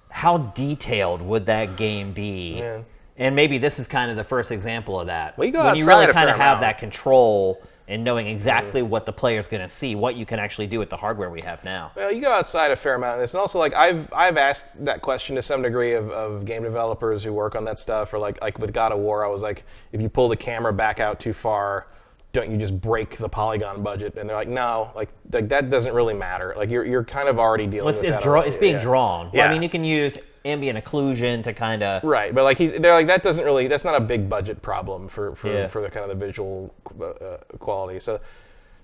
How 0.10 0.40
detailed 0.40 1.22
would 1.22 1.46
that 1.46 1.78
game 1.78 2.12
be? 2.12 2.58
Yeah. 2.60 2.80
And 3.18 3.36
maybe 3.36 3.58
this 3.60 3.78
is 3.80 3.88
kind 3.88 4.10
of 4.10 4.18
the 4.18 4.24
first 4.24 4.52
example 4.52 5.00
of 5.00 5.08
that. 5.08 5.38
Well, 5.38 5.46
you 5.46 5.52
go 5.54 5.64
when 5.64 5.76
you 5.76 5.86
really 5.86 6.08
kind 6.08 6.30
of 6.30 6.36
have 6.38 6.58
amount. 6.58 6.62
that 6.62 6.78
control 6.80 7.62
and 7.88 8.04
knowing 8.04 8.26
Mm-hmm. 8.26 8.36
exactly 8.36 8.82
what 8.82 9.06
the 9.06 9.12
player's 9.12 9.46
going 9.46 9.62
to 9.62 9.68
see, 9.70 9.94
what 9.94 10.16
you 10.16 10.26
can 10.26 10.40
actually 10.40 10.68
do 10.68 10.80
with 10.80 10.90
the 10.90 10.96
hardware 10.98 11.30
we 11.30 11.42
have 11.42 11.64
now. 11.66 11.92
Well, 11.96 12.12
you 12.12 12.22
go 12.22 12.32
outside 12.32 12.72
a 12.72 12.76
fair 12.78 12.96
amount 12.96 13.16
of 13.16 13.20
this, 13.20 13.34
and 13.34 13.42
also 13.42 13.60
like 13.60 13.76
I've 13.76 14.12
I've 14.14 14.38
asked 14.38 14.84
that 14.86 15.02
question 15.02 15.36
to 15.36 15.42
some 15.42 15.62
degree 15.62 15.94
of, 15.94 16.10
of 16.10 16.46
game 16.46 16.64
developers 16.64 17.24
who 17.24 17.34
work 17.34 17.56
on 17.56 17.66
that 17.66 17.78
stuff, 17.80 18.14
or 18.14 18.20
like 18.20 18.42
like 18.42 18.58
with 18.58 18.74
God 18.74 18.94
of 18.94 19.00
War, 19.00 19.26
I 19.26 19.28
was 19.28 19.42
like, 19.42 19.66
if 19.92 20.02
you 20.02 20.08
pull 20.10 20.30
the 20.30 20.38
camera 20.38 20.72
back 20.74 21.00
out 21.02 21.20
too 21.20 21.34
far, 21.34 21.88
don't 22.32 22.50
you 22.50 22.58
just 22.58 22.80
break 22.80 23.18
the 23.18 23.30
polygon 23.30 23.84
budget? 23.84 24.16
And 24.18 24.28
they're 24.30 24.38
like, 24.38 24.48
no, 24.48 24.90
like 24.96 25.10
like 25.34 25.50
that 25.50 25.70
doesn't 25.70 25.94
really 25.94 26.14
matter. 26.16 26.54
Like 26.58 26.70
you're 26.72 26.86
you're 26.86 27.04
kind 27.04 27.28
of 27.28 27.38
already 27.38 27.68
dealing 27.68 27.90
It's, 27.90 27.98
with 28.00 28.06
it's, 28.08 28.16
that. 28.16 28.24
draw, 28.24 28.36
already. 28.38 28.50
it's 28.52 28.60
being 28.60 28.76
Yeah. 28.76 28.82
drawn. 28.82 29.30
Yeah. 29.34 29.46
I 29.48 29.52
mean, 29.52 29.62
you 29.62 29.70
can 29.70 29.84
use 29.84 30.18
ambient 30.46 30.84
occlusion 30.84 31.44
to 31.44 31.54
kind 31.54 31.84
of. 31.84 32.04
Right, 32.04 32.34
but 32.36 32.44
like 32.44 32.58
he's, 32.58 32.74
they're 32.80 32.94
like 32.94 33.08
that 33.08 33.24
doesn't 33.24 33.44
really 33.46 33.68
that's 33.68 33.86
not 33.86 33.96
a 33.96 34.00
big 34.02 34.30
budget 34.30 34.62
problem 34.62 35.08
for 35.08 35.36
for, 35.36 35.52
Yeah. 35.52 35.68
for 35.68 35.82
the 35.82 35.90
kind 35.90 36.10
of 36.10 36.18
the 36.18 36.26
visual 36.26 36.74
uh, 37.02 37.38
quality. 37.60 38.00
So 38.00 38.20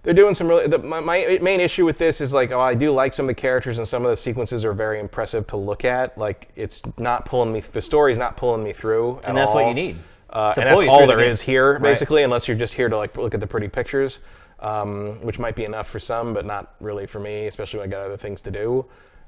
they're 0.04 0.14
doing 0.14 0.34
some 0.34 0.48
really. 0.48 0.68
The, 0.68 0.80
my, 0.80 1.02
my 1.02 1.38
main 1.42 1.60
issue 1.60 1.86
with 1.86 1.98
this 1.98 2.22
is 2.22 2.32
like, 2.32 2.52
oh, 2.52 2.60
I 2.62 2.74
do 2.74 2.90
like 2.92 3.12
some 3.12 3.26
of 3.26 3.28
the 3.28 3.34
characters 3.42 3.78
and 3.80 3.88
some 3.88 4.06
of 4.06 4.10
the 4.12 4.16
sequences 4.18 4.64
are 4.64 4.72
very 4.72 5.00
impressive 5.00 5.46
to 5.48 5.58
look 5.58 5.84
at. 5.84 6.18
Like 6.18 6.48
it's 6.56 6.82
not 6.98 7.26
pulling 7.26 7.52
me. 7.52 7.60
The 7.60 7.82
story's 7.82 8.18
not 8.18 8.38
pulling 8.38 8.64
me 8.64 8.72
through. 8.72 9.18
at 9.20 9.26
And 9.30 9.38
that's 9.38 9.52
what 9.52 9.68
you 9.68 9.74
need 9.74 9.98
Uh, 10.30 10.54
and 10.56 10.66
that's 10.68 10.84
all 10.88 11.00
through 11.00 11.08
the 11.08 11.14
there 11.16 11.24
game. 11.26 11.32
is 11.32 11.42
here, 11.42 11.74
Right. 11.74 11.82
basically, 11.82 12.24
unless 12.24 12.48
you're 12.48 12.56
just 12.58 12.74
here 12.76 12.88
to 12.88 12.96
like 12.96 13.18
look 13.18 13.34
at 13.34 13.42
the 13.42 13.48
pretty 13.48 13.68
pictures, 13.68 14.20
um, 14.62 15.20
which 15.22 15.38
might 15.40 15.56
be 15.56 15.66
enough 15.66 15.90
for 15.90 16.00
some, 16.00 16.34
but 16.34 16.46
not 16.46 16.76
really 16.80 17.06
for 17.06 17.20
me, 17.20 17.48
especially 17.48 17.80
when 17.80 17.90
I 17.90 17.92
got 17.92 18.06
other 18.06 18.18
things 18.18 18.40
to 18.42 18.52
do. 18.52 18.86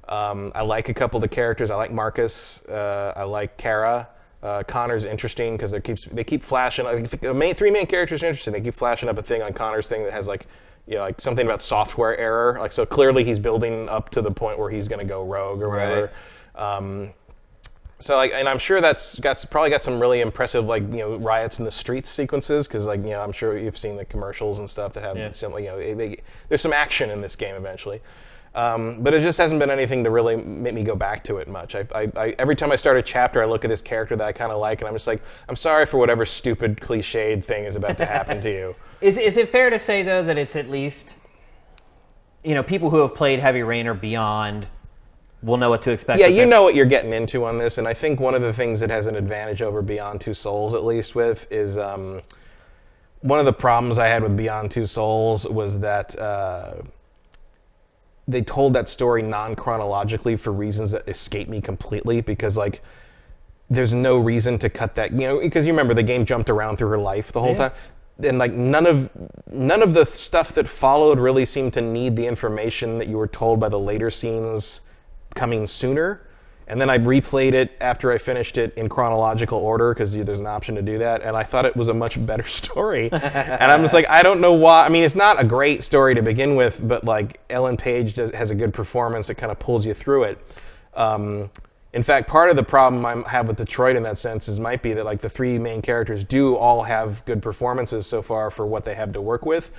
Um, 0.09 0.51
I 0.55 0.61
like 0.63 0.89
a 0.89 0.93
couple 0.93 1.17
of 1.17 1.21
the 1.21 1.27
characters. 1.27 1.69
I 1.69 1.75
like 1.75 1.91
Marcus. 1.91 2.63
Uh, 2.65 3.13
I 3.15 3.23
like 3.23 3.57
Kara. 3.57 4.07
Uh, 4.43 4.63
Connor's 4.63 5.05
interesting 5.05 5.55
because 5.55 5.69
they 5.71 5.79
keeps 5.79 6.05
they 6.05 6.23
keep 6.23 6.43
flashing. 6.43 6.85
Think 6.85 7.21
the 7.21 7.33
main 7.33 7.53
three 7.53 7.69
main 7.71 7.85
characters 7.85 8.23
are 8.23 8.27
interesting. 8.27 8.53
They 8.53 8.61
keep 8.61 8.73
flashing 8.75 9.07
up 9.07 9.17
a 9.17 9.21
thing 9.21 9.41
on 9.43 9.53
Connor's 9.53 9.87
thing 9.87 10.03
that 10.03 10.13
has 10.13 10.27
like 10.27 10.47
you 10.87 10.95
know 10.95 11.01
like 11.01 11.21
something 11.21 11.45
about 11.45 11.61
software 11.61 12.17
error. 12.17 12.57
Like 12.59 12.71
so 12.71 12.85
clearly 12.85 13.23
he's 13.23 13.37
building 13.37 13.87
up 13.87 14.09
to 14.09 14.21
the 14.21 14.31
point 14.31 14.57
where 14.57 14.69
he's 14.71 14.87
going 14.87 14.99
to 14.99 15.05
go 15.05 15.23
rogue 15.23 15.61
or 15.61 15.69
whatever. 15.69 16.11
Um, 16.55 17.13
so 17.99 18.15
like, 18.15 18.31
and 18.33 18.49
I'm 18.49 18.57
sure 18.57 18.81
that's 18.81 19.19
got 19.19 19.45
probably 19.51 19.69
got 19.69 19.83
some 19.83 19.99
really 19.99 20.21
impressive 20.21 20.65
like 20.65 20.81
you 20.83 20.97
know 20.97 21.17
riots 21.17 21.59
in 21.59 21.65
the 21.65 21.71
streets 21.71 22.09
sequences 22.09 22.67
because 22.67 22.87
like 22.87 23.01
you 23.01 23.11
know 23.11 23.21
I'm 23.21 23.31
sure 23.31 23.59
you've 23.59 23.77
seen 23.77 23.95
the 23.95 24.05
commercials 24.05 24.57
and 24.57 24.67
stuff 24.67 24.93
that 24.93 25.03
have 25.03 25.17
Yeah. 25.17 25.29
you 25.59 25.65
know 25.67 25.77
they, 25.77 25.93
they, 25.93 26.17
there's 26.49 26.61
some 26.61 26.73
action 26.73 27.11
in 27.11 27.21
this 27.21 27.35
game 27.35 27.53
eventually. 27.53 28.01
Um, 28.53 29.01
but 29.01 29.13
it 29.13 29.21
just 29.21 29.37
hasn't 29.37 29.59
been 29.61 29.69
anything 29.69 30.03
to 30.03 30.09
really 30.09 30.35
make 30.35 30.73
me 30.73 30.83
go 30.83 30.95
back 30.95 31.23
to 31.25 31.37
it 31.37 31.47
much. 31.47 31.73
I, 31.73 31.87
I, 31.95 32.11
I, 32.17 32.35
every 32.37 32.55
time 32.55 32.71
I 32.71 32.75
start 32.75 32.97
a 32.97 33.01
chapter, 33.01 33.41
I 33.41 33.45
look 33.45 33.63
at 33.63 33.69
this 33.69 33.81
character 33.81 34.17
that 34.17 34.27
I 34.27 34.33
kind 34.33 34.51
of 34.51 34.59
like, 34.59 34.81
and 34.81 34.89
I'm 34.89 34.93
just 34.93 35.07
like, 35.07 35.21
I'm 35.47 35.55
sorry 35.55 35.85
for 35.85 35.97
whatever 35.97 36.25
stupid 36.25 36.77
cliched 36.81 37.45
thing 37.45 37.63
is 37.63 37.77
about 37.77 37.97
to 37.99 38.05
happen 38.05 38.41
to 38.41 38.51
you. 38.51 38.75
Is, 39.01 39.17
is 39.17 39.37
it 39.37 39.51
fair 39.51 39.71
to 39.71 39.79
say, 39.79 40.03
though, 40.03 40.21
that 40.21 40.37
it's 40.37 40.55
at 40.55 40.69
least, 40.69 41.09
you 42.43 42.53
know, 42.53 42.61
people 42.61 42.91
who 42.91 42.97
have 42.97 43.15
played 43.15 43.39
Heavy 43.39 43.63
Rain 43.63 43.87
or 43.87 43.95
Beyond 43.95 44.67
will 45.41 45.57
know 45.57 45.71
what 45.71 45.81
to 45.81 45.89
expect? 45.89 46.19
Yeah, 46.19 46.27
you 46.27 46.45
know 46.45 46.61
what 46.61 46.75
you're 46.75 46.85
getting 46.85 47.11
into 47.11 47.43
on 47.43 47.57
this, 47.57 47.79
and 47.79 47.87
I 47.87 47.95
think 47.95 48.19
one 48.19 48.35
of 48.35 48.43
the 48.43 48.53
things 48.53 48.79
that 48.79 48.91
has 48.91 49.07
an 49.07 49.15
advantage 49.15 49.63
over 49.63 49.81
Beyond 49.81 50.21
Two 50.21 50.35
Souls, 50.35 50.75
at 50.75 50.85
least, 50.85 51.15
with 51.15 51.47
is 51.51 51.79
um, 51.79 52.21
one 53.21 53.39
of 53.39 53.45
the 53.45 53.53
problems 53.53 53.97
I 53.97 54.05
had 54.07 54.21
with 54.21 54.37
Beyond 54.37 54.69
Two 54.69 54.85
Souls 54.85 55.47
was 55.47 55.79
that 55.79 56.15
uh, 56.19 56.75
they 58.31 58.41
told 58.41 58.73
that 58.73 58.89
story 58.89 59.21
non 59.21 59.55
chronologically 59.55 60.35
for 60.35 60.51
reasons 60.51 60.91
that 60.91 61.07
escape 61.07 61.49
me 61.49 61.61
completely. 61.61 62.21
Because 62.21 62.57
like, 62.57 62.81
there's 63.69 63.93
no 63.93 64.17
reason 64.17 64.57
to 64.59 64.69
cut 64.69 64.95
that, 64.95 65.11
you 65.11 65.19
know, 65.27 65.39
because 65.39 65.65
you 65.65 65.71
remember 65.71 65.93
the 65.93 66.03
game 66.03 66.25
jumped 66.25 66.49
around 66.49 66.77
through 66.77 66.89
her 66.89 66.97
life 66.97 67.31
the 67.31 67.39
whole 67.39 67.51
Yeah. 67.51 67.69
time. 67.69 67.71
And 68.23 68.37
like 68.37 68.53
none 68.53 68.85
of 68.85 69.09
none 69.51 69.81
of 69.81 69.93
the 69.93 70.05
stuff 70.05 70.53
that 70.53 70.67
followed 70.69 71.19
really 71.19 71.45
seemed 71.45 71.73
to 71.73 71.81
need 71.81 72.15
the 72.15 72.27
information 72.27 72.97
that 72.99 73.07
you 73.07 73.17
were 73.17 73.27
told 73.27 73.59
by 73.59 73.69
the 73.69 73.79
later 73.79 74.11
scenes 74.11 74.81
coming 75.35 75.65
sooner. 75.65 76.21
And 76.71 76.79
then 76.79 76.89
I 76.89 76.97
replayed 76.97 77.51
it 77.51 77.75
after 77.81 78.13
I 78.13 78.17
finished 78.17 78.57
it 78.57 78.73
in 78.77 78.87
chronological 78.87 79.59
order 79.59 79.93
because 79.93 80.13
there's 80.13 80.39
an 80.39 80.47
option 80.47 80.73
to 80.75 80.81
do 80.81 80.99
that. 80.99 81.21
And 81.21 81.35
I 81.35 81.43
thought 81.43 81.65
it 81.65 81.75
was 81.75 81.89
a 81.89 81.93
much 81.93 82.25
better 82.25 82.43
story. 82.47 83.11
and 83.11 83.69
I'm 83.69 83.81
just 83.81 83.93
like, 83.93 84.07
I 84.09 84.23
don't 84.23 84.39
know 84.39 84.53
why. 84.53 84.85
I 84.85 84.89
mean, 84.89 85.03
it's 85.03 85.13
not 85.13 85.37
a 85.37 85.43
great 85.43 85.83
story 85.83 86.15
to 86.15 86.21
begin 86.21 86.55
with, 86.55 86.79
but 86.87 87.03
like 87.03 87.41
Ellen 87.49 87.75
Page 87.75 88.13
does, 88.13 88.33
has 88.33 88.51
a 88.51 88.55
good 88.55 88.73
performance 88.73 89.27
that 89.27 89.35
kind 89.35 89.51
of 89.51 89.59
pulls 89.59 89.85
you 89.85 89.93
through 89.93 90.23
it. 90.23 90.39
Um, 90.93 91.49
in 91.91 92.03
fact, 92.03 92.29
part 92.29 92.49
of 92.49 92.55
the 92.55 92.63
problem 92.63 93.05
I 93.05 93.29
have 93.29 93.49
with 93.49 93.57
Detroit 93.57 93.97
in 93.97 94.03
that 94.03 94.17
sense 94.17 94.47
is 94.47 94.57
might 94.57 94.81
be 94.81 94.93
that 94.93 95.03
like 95.03 95.19
the 95.19 95.29
three 95.29 95.59
main 95.59 95.81
characters 95.81 96.23
do 96.23 96.55
all 96.55 96.83
have 96.83 97.25
good 97.25 97.41
performances 97.41 98.07
so 98.07 98.21
far 98.21 98.49
for 98.49 98.65
what 98.65 98.85
they 98.85 98.95
have 98.95 99.11
to 99.11 99.21
work 99.21 99.45
with. 99.45 99.73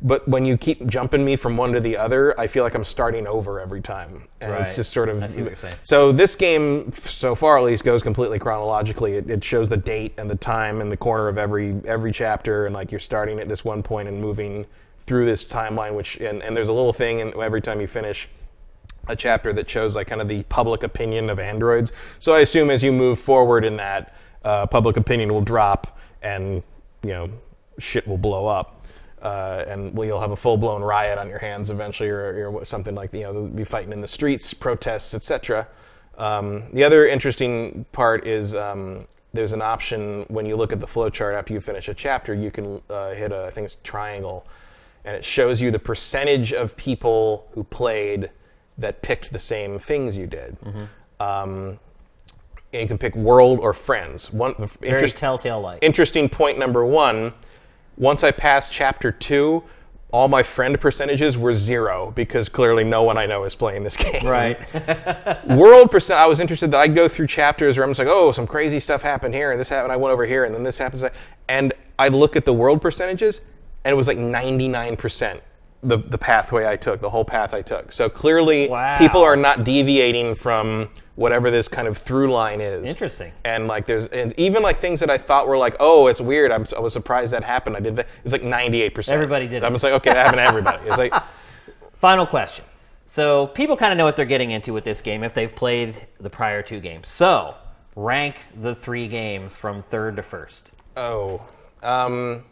But 0.00 0.28
when 0.28 0.44
you 0.44 0.56
keep 0.56 0.86
jumping 0.86 1.24
me 1.24 1.34
from 1.34 1.56
one 1.56 1.72
to 1.72 1.80
the 1.80 1.96
other, 1.96 2.38
I 2.38 2.46
feel 2.46 2.62
like 2.62 2.74
I'm 2.74 2.84
starting 2.84 3.26
over 3.26 3.60
every 3.60 3.80
time, 3.80 4.28
and 4.40 4.54
it's 4.54 4.76
just 4.76 4.92
sort 4.92 5.08
of. 5.08 5.20
I 5.20 5.26
see 5.26 5.42
what 5.42 5.50
you're 5.50 5.56
saying. 5.58 5.74
So 5.82 6.12
this 6.12 6.36
game, 6.36 6.92
so 6.92 7.34
far 7.34 7.58
at 7.58 7.64
least, 7.64 7.82
goes 7.82 8.00
completely 8.00 8.38
chronologically. 8.38 9.14
It, 9.14 9.28
it 9.28 9.42
shows 9.42 9.68
the 9.68 9.76
date 9.76 10.14
and 10.16 10.30
the 10.30 10.36
time 10.36 10.80
and 10.80 10.90
the 10.90 10.96
corner 10.96 11.26
of 11.26 11.36
every 11.36 11.80
every 11.84 12.12
chapter, 12.12 12.66
and 12.66 12.74
like 12.74 12.92
you're 12.92 13.00
starting 13.00 13.40
at 13.40 13.48
this 13.48 13.64
one 13.64 13.82
point 13.82 14.06
and 14.06 14.20
moving 14.20 14.66
through 15.00 15.26
this 15.26 15.42
timeline. 15.42 15.94
Which 15.94 16.16
and, 16.18 16.44
and 16.44 16.56
there's 16.56 16.68
a 16.68 16.72
little 16.72 16.92
thing, 16.92 17.20
and 17.20 17.34
every 17.34 17.60
time 17.60 17.80
you 17.80 17.88
finish 17.88 18.28
a 19.08 19.16
chapter 19.16 19.52
that 19.54 19.68
shows 19.68 19.96
like 19.96 20.06
kind 20.06 20.20
of 20.20 20.28
the 20.28 20.44
public 20.44 20.84
opinion 20.84 21.28
of 21.28 21.40
androids. 21.40 21.92
So 22.20 22.34
I 22.34 22.40
assume 22.40 22.70
as 22.70 22.84
you 22.84 22.92
move 22.92 23.18
forward 23.18 23.64
in 23.64 23.76
that, 23.78 24.14
uh, 24.44 24.66
public 24.66 24.96
opinion 24.96 25.32
will 25.32 25.40
drop, 25.40 25.98
and 26.22 26.62
you 27.02 27.10
know, 27.10 27.30
shit 27.78 28.06
will 28.06 28.18
blow 28.18 28.46
up. 28.46 28.77
Uh, 29.22 29.64
and 29.66 29.94
well, 29.94 30.06
you'll 30.06 30.20
have 30.20 30.30
a 30.30 30.36
full-blown 30.36 30.82
riot 30.82 31.18
on 31.18 31.28
your 31.28 31.38
hands 31.38 31.70
eventually, 31.70 32.08
or, 32.08 32.48
or 32.48 32.64
something 32.64 32.94
like 32.94 33.12
you 33.12 33.22
know, 33.22 33.32
they'll 33.32 33.48
be 33.48 33.64
fighting 33.64 33.92
in 33.92 34.00
the 34.00 34.08
streets, 34.08 34.54
protests, 34.54 35.14
etc. 35.14 35.66
Um, 36.18 36.64
the 36.72 36.84
other 36.84 37.06
interesting 37.06 37.84
part 37.92 38.26
is 38.26 38.54
um, 38.54 39.06
there's 39.32 39.52
an 39.52 39.62
option 39.62 40.24
when 40.28 40.46
you 40.46 40.56
look 40.56 40.72
at 40.72 40.80
the 40.80 40.86
flowchart 40.86 41.34
after 41.34 41.52
you 41.52 41.60
finish 41.60 41.88
a 41.88 41.94
chapter, 41.94 42.34
you 42.34 42.50
can 42.50 42.80
uh, 42.90 43.10
hit 43.10 43.32
a 43.32 43.44
I 43.44 43.50
think 43.50 43.66
it's 43.66 43.76
triangle, 43.84 44.46
and 45.04 45.16
it 45.16 45.24
shows 45.24 45.60
you 45.60 45.70
the 45.70 45.78
percentage 45.78 46.52
of 46.52 46.76
people 46.76 47.48
who 47.52 47.64
played 47.64 48.30
that 48.78 49.02
picked 49.02 49.32
the 49.32 49.38
same 49.38 49.78
things 49.78 50.16
you 50.16 50.26
did. 50.26 50.56
Um, 51.20 51.78
and 52.72 52.82
you 52.82 52.88
can 52.88 52.98
pick 52.98 53.16
world 53.16 53.60
or 53.60 53.72
friends. 53.72 54.32
One 54.32 54.54
Very 54.80 54.94
interest, 54.94 55.16
telltale 55.16 55.60
like. 55.60 55.82
interesting 55.82 56.28
point 56.28 56.58
number 56.58 56.84
one 56.84 57.32
once 57.98 58.22
I 58.24 58.30
passed 58.30 58.72
chapter 58.72 59.12
two, 59.12 59.62
all 60.10 60.28
my 60.28 60.42
friend 60.42 60.80
percentages 60.80 61.36
were 61.36 61.54
zero 61.54 62.12
because 62.14 62.48
clearly 62.48 62.82
no 62.82 63.02
one 63.02 63.18
I 63.18 63.26
know 63.26 63.44
is 63.44 63.54
playing 63.54 63.82
this 63.84 63.96
game. 63.96 64.26
right. 64.26 64.58
World 65.48 65.90
percent, 65.90 66.18
I 66.18 66.26
was 66.26 66.40
interested 66.40 66.70
that 66.70 66.78
I'd 66.78 66.94
go 66.94 67.08
through 67.08 67.26
chapters 67.26 67.76
where 67.76 67.84
I'm 67.84 67.90
just 67.90 67.98
like, 67.98 68.08
oh, 68.08 68.32
some 68.32 68.46
crazy 68.46 68.80
stuff 68.80 69.02
happened 69.02 69.34
here, 69.34 69.50
and 69.50 69.60
this 69.60 69.68
happened, 69.68 69.92
I 69.92 69.96
went 69.96 70.12
over 70.12 70.24
here, 70.24 70.44
and 70.44 70.54
then 70.54 70.62
this 70.62 70.78
happens. 70.78 71.04
And 71.48 71.74
I'd 71.98 72.14
look 72.14 72.36
at 72.36 72.46
the 72.46 72.54
world 72.54 72.80
percentages, 72.80 73.42
and 73.84 73.92
it 73.92 73.96
was 73.96 74.08
like 74.08 74.18
99% 74.18 75.40
the, 75.82 75.98
the 75.98 76.18
pathway 76.18 76.66
I 76.66 76.76
took, 76.76 77.00
the 77.00 77.10
whole 77.10 77.24
path 77.24 77.54
I 77.54 77.62
took. 77.62 77.92
So 77.92 78.08
clearly, 78.08 78.68
Wow. 78.68 78.98
people 78.98 79.22
are 79.22 79.36
not 79.36 79.64
deviating 79.64 80.34
from 80.34 80.88
whatever 81.14 81.50
this 81.50 81.68
kind 81.68 81.86
of 81.88 81.96
through 81.98 82.30
line 82.32 82.60
is. 82.60 82.88
Interesting. 82.88 83.32
And 83.44 83.66
like 83.68 83.86
there's 83.86 84.06
and 84.08 84.32
even 84.38 84.62
like 84.62 84.78
things 84.80 85.00
that 85.00 85.10
I 85.10 85.18
thought 85.18 85.46
were 85.48 85.56
like, 85.56 85.76
oh, 85.80 86.06
it's 86.08 86.20
weird. 86.20 86.50
I'm, 86.52 86.64
I 86.76 86.80
was 86.80 86.92
surprised 86.92 87.32
that 87.32 87.42
happened. 87.44 87.76
I 87.76 87.80
did 87.80 87.96
that. 87.96 88.08
It's 88.24 88.32
like 88.32 88.42
98%. 88.42 89.08
Everybody 89.10 89.46
did 89.48 89.62
that. 89.62 89.66
I'm 89.66 89.72
just 89.72 89.84
like, 89.84 89.92
okay, 89.94 90.10
that 90.12 90.16
happened 90.26 90.38
to 90.38 90.42
everybody. 90.44 90.88
It's 90.88 90.98
like, 90.98 91.12
Final 92.00 92.26
question. 92.26 92.64
So 93.06 93.48
people 93.48 93.76
kind 93.76 93.90
of 93.92 93.98
know 93.98 94.04
what 94.04 94.14
they're 94.16 94.24
getting 94.24 94.50
into 94.52 94.72
with 94.72 94.84
this 94.84 95.00
game 95.00 95.24
if 95.24 95.34
they've 95.34 95.54
played 95.54 96.06
the 96.20 96.30
prior 96.30 96.62
two 96.62 96.78
games. 96.78 97.08
So 97.08 97.54
rank 97.96 98.36
the 98.60 98.74
three 98.74 99.08
games 99.08 99.56
from 99.56 99.82
third 99.82 100.14
to 100.16 100.22
first. 100.22 100.70
oh, 100.96 101.42
um, 101.82 102.44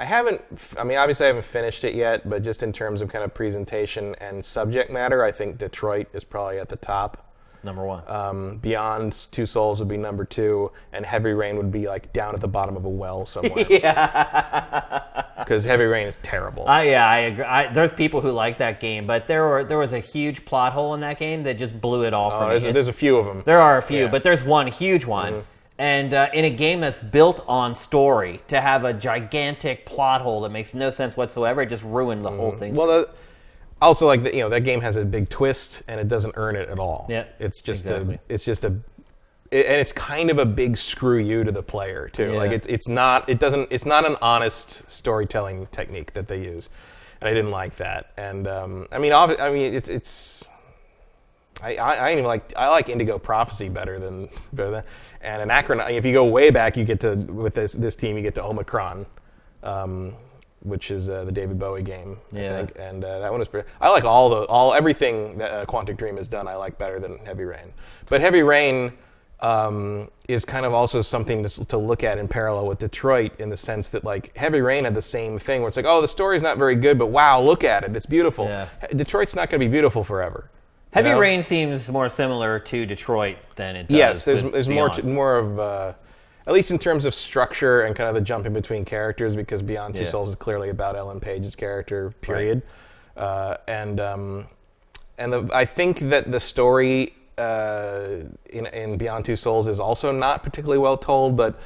I 0.00 0.04
haven't. 0.04 0.40
I 0.78 0.82
mean, 0.84 0.96
obviously, 0.96 1.26
I 1.26 1.28
haven't 1.28 1.44
finished 1.44 1.84
it 1.84 1.94
yet, 1.94 2.28
but 2.28 2.42
just 2.42 2.62
in 2.62 2.72
terms 2.72 3.02
of 3.02 3.10
kind 3.10 3.22
of 3.22 3.34
presentation 3.34 4.14
and 4.18 4.42
subject 4.42 4.90
matter, 4.90 5.22
I 5.22 5.30
think 5.30 5.58
Detroit 5.58 6.08
is 6.14 6.24
probably 6.24 6.58
at 6.58 6.70
the 6.70 6.76
top. 6.76 7.26
Number 7.62 7.84
one. 7.84 8.02
Um, 8.06 8.56
Beyond 8.62 9.26
Two 9.30 9.44
Souls 9.44 9.78
would 9.80 9.88
be 9.88 9.98
number 9.98 10.24
two, 10.24 10.72
and 10.94 11.04
Heavy 11.04 11.32
Rain 11.34 11.58
would 11.58 11.70
be 11.70 11.86
like 11.86 12.10
down 12.14 12.34
at 12.34 12.40
the 12.40 12.48
bottom 12.48 12.74
of 12.78 12.86
a 12.86 12.88
well 12.88 13.26
somewhere. 13.26 13.66
yeah. 13.70 15.22
Because 15.38 15.64
Heavy 15.64 15.84
Rain 15.84 16.06
is 16.06 16.18
terrible. 16.22 16.66
I, 16.66 16.84
yeah, 16.84 17.06
I 17.06 17.16
agree. 17.18 17.44
I, 17.44 17.70
there's 17.70 17.92
people 17.92 18.22
who 18.22 18.30
like 18.32 18.56
that 18.58 18.80
game, 18.80 19.06
but 19.06 19.26
there 19.26 19.46
were 19.46 19.64
there 19.64 19.76
was 19.76 19.92
a 19.92 19.98
huge 20.00 20.46
plot 20.46 20.72
hole 20.72 20.94
in 20.94 21.00
that 21.00 21.18
game 21.18 21.42
that 21.42 21.58
just 21.58 21.78
blew 21.78 22.04
it 22.04 22.14
all 22.14 22.30
Oh, 22.32 22.38
for 22.40 22.44
me. 22.46 22.50
there's, 22.52 22.64
a, 22.64 22.72
there's 22.72 22.86
a 22.88 22.92
few 22.94 23.18
of 23.18 23.26
them. 23.26 23.42
There 23.44 23.60
are 23.60 23.76
a 23.76 23.82
few, 23.82 23.98
Yeah. 23.98 24.02
Mm-hmm. 24.04 24.12
but 24.12 24.24
there's 24.24 24.42
one 24.42 24.66
huge 24.66 25.04
one. 25.04 25.44
And 25.80 26.12
uh, 26.12 26.28
in 26.34 26.44
a 26.44 26.50
game 26.50 26.80
that's 26.80 26.98
built 26.98 27.42
on 27.48 27.74
story, 27.74 28.42
to 28.48 28.60
have 28.60 28.84
a 28.84 28.92
gigantic 28.92 29.86
plot 29.86 30.20
hole 30.20 30.42
that 30.42 30.50
makes 30.50 30.74
no 30.74 30.90
sense 30.90 31.16
whatsoever, 31.16 31.62
it 31.62 31.70
just 31.70 31.84
ruined 31.84 32.22
the 32.22 32.30
whole 32.30 32.52
thing. 32.52 32.72
Mm-hmm. 32.72 32.76
Well, 32.76 32.86
the, 32.86 33.10
also 33.80 34.06
like 34.06 34.22
the, 34.22 34.30
you 34.30 34.40
know 34.40 34.50
that 34.50 34.60
game 34.60 34.82
has 34.82 34.96
a 34.96 35.06
big 35.06 35.30
twist 35.30 35.82
and 35.88 35.98
it 35.98 36.06
doesn't 36.06 36.34
earn 36.36 36.54
it 36.54 36.68
at 36.68 36.78
all. 36.78 37.06
Yeah, 37.08 37.24
it's 37.38 37.62
just 37.62 37.84
exactly. 37.84 38.16
a 38.16 38.20
it's 38.28 38.44
just 38.44 38.66
a 38.66 38.76
it, 39.50 39.64
and 39.64 39.80
it's 39.80 39.90
kind 39.90 40.30
of 40.30 40.38
a 40.38 40.44
big 40.44 40.76
screw 40.76 41.16
you 41.16 41.44
to 41.44 41.50
the 41.50 41.62
player 41.62 42.10
too. 42.12 42.32
Yeah. 42.32 42.38
Like 42.38 42.52
it's 42.52 42.66
it's 42.66 42.86
not 42.86 43.26
it 43.26 43.38
doesn't 43.38 43.72
it's 43.72 43.86
not 43.86 44.04
an 44.04 44.16
honest 44.20 44.90
storytelling 44.90 45.66
technique 45.68 46.12
that 46.12 46.28
they 46.28 46.42
use, 46.42 46.68
and 47.22 47.28
I 47.30 47.32
didn't 47.32 47.52
like 47.52 47.76
that. 47.76 48.12
And 48.18 48.46
um, 48.46 48.86
I 48.92 48.98
mean, 48.98 49.12
obvi- 49.12 49.40
I 49.40 49.50
mean, 49.50 49.72
it's 49.72 49.88
it's. 49.88 50.50
I, 51.62 51.76
I, 51.76 51.94
I 51.94 52.12
even 52.12 52.24
like 52.24 52.52
I 52.54 52.68
like 52.68 52.90
Indigo 52.90 53.18
Prophecy 53.18 53.70
better 53.70 53.98
than 53.98 54.28
better 54.52 54.70
than 54.70 54.84
and 55.20 55.50
Anachron. 55.50 55.90
If 55.90 56.04
you 56.04 56.12
go 56.12 56.24
way 56.24 56.50
back, 56.50 56.76
you 56.76 56.84
get 56.84 57.00
to 57.00 57.14
with 57.16 57.54
this 57.54 57.72
this 57.72 57.96
team, 57.96 58.16
you 58.16 58.22
get 58.22 58.34
to 58.36 58.42
Omikron, 58.42 59.06
um, 59.62 60.14
which 60.62 60.90
is 60.90 61.08
uh, 61.08 61.24
the 61.24 61.32
David 61.32 61.58
Bowie 61.58 61.82
game, 61.82 62.18
Yeah. 62.32 62.52
I 62.52 62.56
think, 62.56 62.72
and 62.78 63.04
uh, 63.04 63.20
that 63.20 63.30
one 63.30 63.40
was 63.40 63.48
pretty. 63.48 63.68
I 63.80 63.88
like 63.88 64.04
all 64.04 64.28
the 64.30 64.42
all 64.46 64.74
everything 64.74 65.38
that 65.38 65.50
uh, 65.50 65.66
Quantic 65.66 65.96
Dream 65.96 66.16
has 66.16 66.28
done. 66.28 66.48
I 66.48 66.54
like 66.54 66.78
better 66.78 67.00
than 67.00 67.18
Heavy 67.24 67.44
Rain, 67.44 67.72
but 68.06 68.20
Heavy 68.20 68.42
Rain 68.42 68.92
um, 69.40 70.10
is 70.28 70.44
kind 70.44 70.66
of 70.66 70.74
also 70.74 71.00
something 71.02 71.42
to, 71.42 71.64
to 71.66 71.78
look 71.78 72.04
at 72.04 72.18
in 72.18 72.28
parallel 72.28 72.66
with 72.66 72.78
Detroit 72.78 73.32
in 73.40 73.48
the 73.48 73.56
sense 73.56 73.90
that 73.90 74.04
like 74.04 74.36
Heavy 74.36 74.60
Rain 74.60 74.84
had 74.84 74.94
the 74.94 75.02
same 75.02 75.38
thing 75.38 75.62
where 75.62 75.68
it's 75.68 75.76
like, 75.76 75.86
oh, 75.86 76.00
the 76.00 76.08
story's 76.08 76.42
not 76.42 76.58
very 76.58 76.74
good, 76.74 76.98
but 76.98 77.06
wow, 77.06 77.40
look 77.40 77.64
at 77.64 77.82
it, 77.84 77.96
it's 77.96 78.06
beautiful. 78.06 78.46
Yeah. 78.46 78.68
Detroit's 78.94 79.34
not 79.34 79.48
going 79.50 79.60
to 79.60 79.66
be 79.66 79.70
beautiful 79.70 80.04
forever. 80.04 80.50
You 80.92 81.02
Heavy 81.02 81.10
know? 81.10 81.20
Rain 81.20 81.42
seems 81.42 81.88
more 81.88 82.10
similar 82.10 82.58
to 82.58 82.84
Detroit 82.84 83.36
than 83.54 83.76
it 83.76 83.88
does. 83.88 83.96
Yes, 83.96 84.24
there's 84.24 84.42
there's 84.42 84.68
more 84.68 84.88
to, 84.90 85.04
more 85.04 85.38
of 85.38 85.58
uh, 85.58 85.92
at 86.48 86.52
least 86.52 86.72
in 86.72 86.78
terms 86.78 87.04
of 87.04 87.14
structure 87.14 87.82
and 87.82 87.94
kind 87.94 88.08
of 88.08 88.16
the 88.16 88.20
jumping 88.20 88.52
between 88.52 88.84
characters 88.84 89.36
because 89.36 89.62
Beyond 89.62 89.94
Two 89.94 90.02
Yeah. 90.02 90.08
Souls 90.08 90.30
is 90.30 90.34
clearly 90.34 90.70
about 90.70 90.96
Ellen 90.96 91.20
Page's 91.20 91.54
character. 91.54 92.10
Period. 92.22 92.62
Uh, 93.16 93.56
and 93.68 94.00
um, 94.00 94.46
and 95.18 95.32
the, 95.32 95.48
I 95.54 95.64
think 95.64 96.00
that 96.10 96.32
the 96.32 96.40
story 96.40 97.14
uh, 97.38 98.24
in 98.50 98.66
in 98.66 98.96
Beyond 98.98 99.24
Two 99.24 99.36
Souls 99.36 99.68
is 99.68 99.78
also 99.78 100.10
not 100.10 100.42
particularly 100.42 100.78
well 100.78 100.96
told, 100.96 101.36
but. 101.36 101.60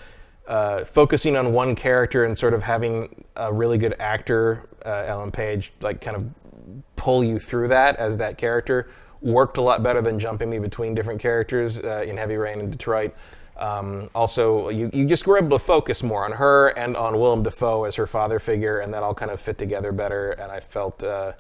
Uh, 0.46 0.84
focusing 0.84 1.38
on 1.38 1.54
one 1.54 1.74
character 1.74 2.26
and 2.26 2.38
sort 2.38 2.52
of 2.52 2.62
having 2.62 3.24
a 3.36 3.50
really 3.50 3.78
good 3.78 3.94
actor, 3.98 4.68
uh, 4.84 5.04
Ellen 5.06 5.32
Page, 5.32 5.72
like 5.80 6.02
kind 6.02 6.18
of 6.18 6.26
pull 6.96 7.24
you 7.24 7.38
through 7.38 7.68
that 7.68 7.96
as 7.96 8.18
that 8.18 8.36
character 8.36 8.90
worked 9.24 9.56
a 9.56 9.62
lot 9.62 9.82
better 9.82 10.02
than 10.02 10.18
jumping 10.18 10.50
me 10.50 10.58
between 10.58 10.94
different 10.94 11.20
characters 11.20 11.78
uh, 11.78 12.04
in 12.06 12.16
Heavy 12.16 12.36
Rain 12.36 12.60
and 12.60 12.70
Detroit. 12.70 13.14
Um, 13.56 14.10
also, 14.14 14.68
you, 14.68 14.90
you 14.92 15.06
just 15.06 15.26
were 15.26 15.38
able 15.38 15.58
to 15.58 15.64
focus 15.64 16.02
more 16.02 16.24
on 16.24 16.32
her 16.32 16.68
and 16.76 16.96
on 16.96 17.18
Willem 17.18 17.42
Dafoe 17.42 17.84
as 17.84 17.94
her 17.94 18.06
father 18.06 18.38
figure, 18.38 18.80
and 18.80 18.92
that 18.92 19.02
all 19.02 19.14
kind 19.14 19.30
of 19.30 19.40
fit 19.40 19.58
together 19.58 19.92
better. 19.92 20.32
And 20.32 20.52
I 20.52 20.60
felt, 20.60 21.02
uh, 21.02 21.32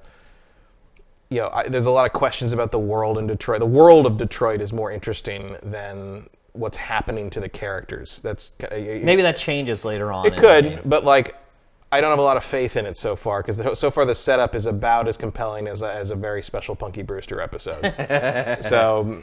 you 1.28 1.40
know, 1.40 1.50
I, 1.52 1.64
there's 1.64 1.86
a 1.86 1.90
lot 1.90 2.06
of 2.06 2.12
questions 2.12 2.52
about 2.52 2.72
the 2.72 2.78
world 2.78 3.18
in 3.18 3.26
Detroit. 3.26 3.60
The 3.60 3.66
world 3.66 4.06
of 4.06 4.16
Detroit 4.16 4.60
is 4.60 4.72
more 4.72 4.90
interesting 4.90 5.56
than 5.62 6.28
what's 6.52 6.76
happening 6.76 7.28
to 7.30 7.40
the 7.40 7.48
characters. 7.48 8.20
That's 8.22 8.52
ki- 8.58 9.00
Maybe 9.02 9.22
that 9.22 9.36
changes 9.36 9.84
later 9.84 10.12
on. 10.12 10.26
it 10.26 10.36
could, 10.36 10.82
but 10.84 11.04
like, 11.04 11.36
I 11.94 12.00
don't 12.00 12.10
have 12.10 12.18
a 12.18 12.22
lot 12.22 12.36
of 12.36 12.42
faith 12.42 12.76
in 12.76 12.86
it 12.86 12.96
so 12.96 13.14
far 13.14 13.40
because 13.40 13.78
so 13.78 13.88
far 13.88 14.04
the 14.04 14.16
setup 14.16 14.56
is 14.56 14.66
about 14.66 15.06
as 15.06 15.16
compelling 15.16 15.68
as 15.68 15.80
a, 15.80 15.94
as 15.94 16.10
a 16.10 16.16
very 16.16 16.42
special 16.42 16.74
Punky 16.74 17.02
Brewster 17.02 17.40
episode. 17.40 17.82
so 18.64 19.22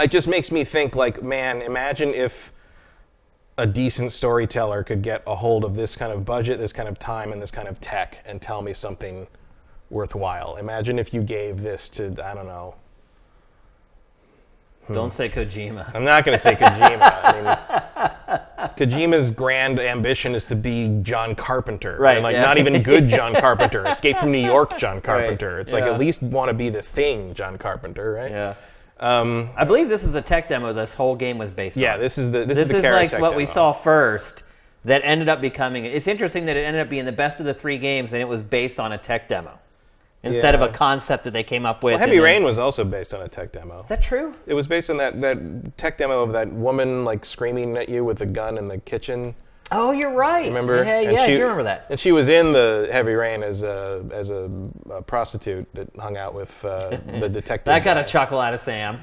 it 0.00 0.10
just 0.10 0.26
makes 0.26 0.50
me 0.50 0.64
think 0.64 0.96
like, 0.96 1.22
man, 1.22 1.62
imagine 1.62 2.08
if 2.08 2.52
a 3.58 3.66
decent 3.66 4.10
storyteller 4.10 4.82
could 4.82 5.02
get 5.02 5.22
a 5.28 5.36
hold 5.36 5.64
of 5.64 5.76
this 5.76 5.94
kind 5.94 6.12
of 6.12 6.24
budget, 6.24 6.58
this 6.58 6.72
kind 6.72 6.88
of 6.88 6.98
time, 6.98 7.30
and 7.30 7.40
this 7.40 7.52
kind 7.52 7.68
of 7.68 7.80
tech 7.80 8.24
and 8.26 8.42
tell 8.42 8.60
me 8.60 8.74
something 8.74 9.28
worthwhile. 9.88 10.56
Imagine 10.56 10.98
if 10.98 11.14
you 11.14 11.22
gave 11.22 11.62
this 11.62 11.88
to 11.90 12.06
I 12.24 12.34
don't 12.34 12.46
know. 12.46 12.74
Don't 14.92 15.10
hmm. 15.10 15.10
say 15.10 15.28
Kojima. 15.28 15.94
I'm 15.94 16.02
not 16.02 16.24
going 16.24 16.36
to 16.36 16.42
say 16.42 16.56
Kojima. 16.56 17.20
I 17.22 17.40
mean, 17.40 18.10
Kojima's 18.76 19.30
grand 19.30 19.78
ambition 19.78 20.34
is 20.34 20.44
to 20.46 20.56
be 20.56 20.98
John 21.02 21.34
Carpenter, 21.34 21.96
Right, 21.98 22.16
And 22.16 22.24
like 22.24 22.34
yeah. 22.34 22.42
not 22.42 22.58
even 22.58 22.82
good 22.82 23.08
John 23.08 23.34
Carpenter, 23.40 23.86
Escape 23.86 24.18
from 24.18 24.32
New 24.32 24.44
York 24.44 24.76
John 24.76 25.00
Carpenter. 25.00 25.60
It's 25.60 25.72
like 25.72 25.84
at 25.84 25.98
least 25.98 26.22
want 26.22 26.48
to 26.48 26.54
be 26.54 26.70
the 26.70 26.82
thing 26.82 27.34
John 27.34 27.58
Carpenter, 27.58 28.12
right? 28.12 28.30
Yeah. 28.30 28.54
Um, 29.00 29.50
I 29.56 29.64
believe 29.64 29.88
this 29.88 30.04
is 30.04 30.14
a 30.14 30.22
tech 30.22 30.48
demo 30.48 30.72
this 30.72 30.94
whole 30.94 31.16
game 31.16 31.36
was 31.36 31.50
based 31.50 31.76
yeah. 31.76 31.94
on. 31.94 32.00
This 32.00 32.16
is 32.16 32.30
the 32.30 32.44
this, 32.44 32.58
this 32.58 32.66
is 32.66 32.70
the 32.70 32.78
is 32.78 33.12
like 33.12 33.20
what 33.20 33.34
we 33.34 33.44
saw 33.44 33.72
first 33.72 34.44
that 34.84 35.02
ended 35.04 35.28
up 35.28 35.40
becoming 35.40 35.84
it's 35.84 36.06
interesting 36.06 36.44
that 36.46 36.56
it 36.56 36.60
ended 36.60 36.82
up 36.82 36.88
being 36.88 37.04
the 37.04 37.12
best 37.12 37.40
of 37.40 37.46
the 37.46 37.54
three 37.54 37.78
games 37.78 38.12
and 38.12 38.20
it 38.20 38.26
was 38.26 38.42
based 38.42 38.78
on 38.78 38.92
a 38.92 38.98
tech 38.98 39.28
demo 39.28 39.58
instead 40.24 40.54
of 40.54 40.62
a 40.62 40.68
concept 40.68 41.24
that 41.24 41.32
they 41.32 41.42
came 41.42 41.66
up 41.66 41.82
with 41.82 41.92
Well, 41.92 41.98
Heavy 41.98 42.12
and 42.12 42.18
then- 42.20 42.24
Rain 42.24 42.44
was 42.44 42.58
also 42.58 42.84
based 42.84 43.12
on 43.14 43.22
a 43.22 43.28
tech 43.28 43.52
demo. 43.52 43.82
is 43.82 43.88
that 43.88 44.02
true 44.02 44.34
It 44.46 44.54
was 44.54 44.66
based 44.66 44.90
on 44.90 44.96
that, 44.98 45.20
that 45.20 45.76
tech 45.76 45.98
demo 45.98 46.22
of 46.22 46.32
that 46.32 46.52
woman 46.52 47.04
like 47.04 47.24
screaming 47.24 47.76
at 47.76 47.88
you 47.88 48.04
with 48.04 48.20
a 48.22 48.26
gun 48.26 48.58
in 48.58 48.68
the 48.68 48.78
kitchen. 48.78 49.34
oh 49.72 49.92
you're 49.92 50.12
right 50.14 50.46
Remember? 50.46 50.84
yeah 50.84 51.00
And 51.00 51.12
yeah 51.12 51.22
I 51.22 51.26
do 51.26 51.40
remember 51.42 51.62
that 51.64 51.86
And 51.90 51.98
she 52.00 52.12
was 52.12 52.28
in 52.28 52.52
the 52.52 52.88
Heavy 52.92 53.14
Rain 53.14 53.42
as 53.42 53.62
a 53.62 54.04
as 54.12 54.30
a, 54.30 54.50
a 54.90 55.02
prostitute 55.02 55.66
that 55.74 55.88
hung 55.98 56.16
out 56.16 56.34
with 56.34 56.64
uh, 56.64 56.90
the 57.20 57.28
detective. 57.28 57.66
that 57.66 57.84
got 57.84 57.96
a 57.98 58.04
chuckle 58.04 58.38
out 58.40 58.54
of 58.54 58.60
sam 58.60 59.00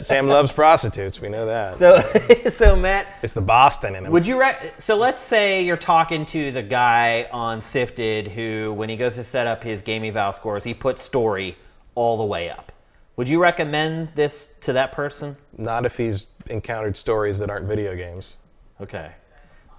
Sam 0.00 0.28
loves 0.28 0.52
prostitutes. 0.52 1.20
We 1.20 1.28
know 1.28 1.46
that. 1.46 1.78
so 1.78 2.50
so 2.50 2.76
matt 2.76 3.06
It's 3.22 3.32
the 3.32 3.40
Boston 3.40 3.94
in 3.94 4.04
him. 4.06 4.12
Would 4.12 4.26
you 4.26 4.38
re- 4.40 4.72
so 4.78 4.96
let's 4.96 5.20
say 5.22 5.62
you're 5.62 5.76
talking 5.76 6.26
to 6.26 6.50
the 6.52 6.62
guy 6.62 7.28
on 7.32 7.60
Sifted 7.60 8.28
who 8.28 8.72
when 8.76 8.88
he 8.88 8.96
goes 8.96 9.14
to 9.16 9.24
set 9.24 9.46
up 9.46 9.62
his 9.62 9.82
game 9.82 10.04
eval 10.04 10.32
scores, 10.32 10.64
he 10.64 10.74
puts 10.74 11.02
story 11.02 11.56
all 11.94 12.16
the 12.16 12.24
way 12.24 12.48
up. 12.50 12.72
Would 13.16 13.28
you 13.28 13.40
recommend 13.40 14.10
this 14.14 14.50
to 14.60 14.72
that 14.74 14.92
person? 14.92 15.36
Not 15.56 15.84
if 15.84 15.96
he's 15.96 16.26
encountered 16.50 16.96
stories 16.96 17.38
that 17.40 17.50
aren't 17.50 17.66
video 17.66 17.96
games. 17.96 18.36
Okay. 18.80 19.10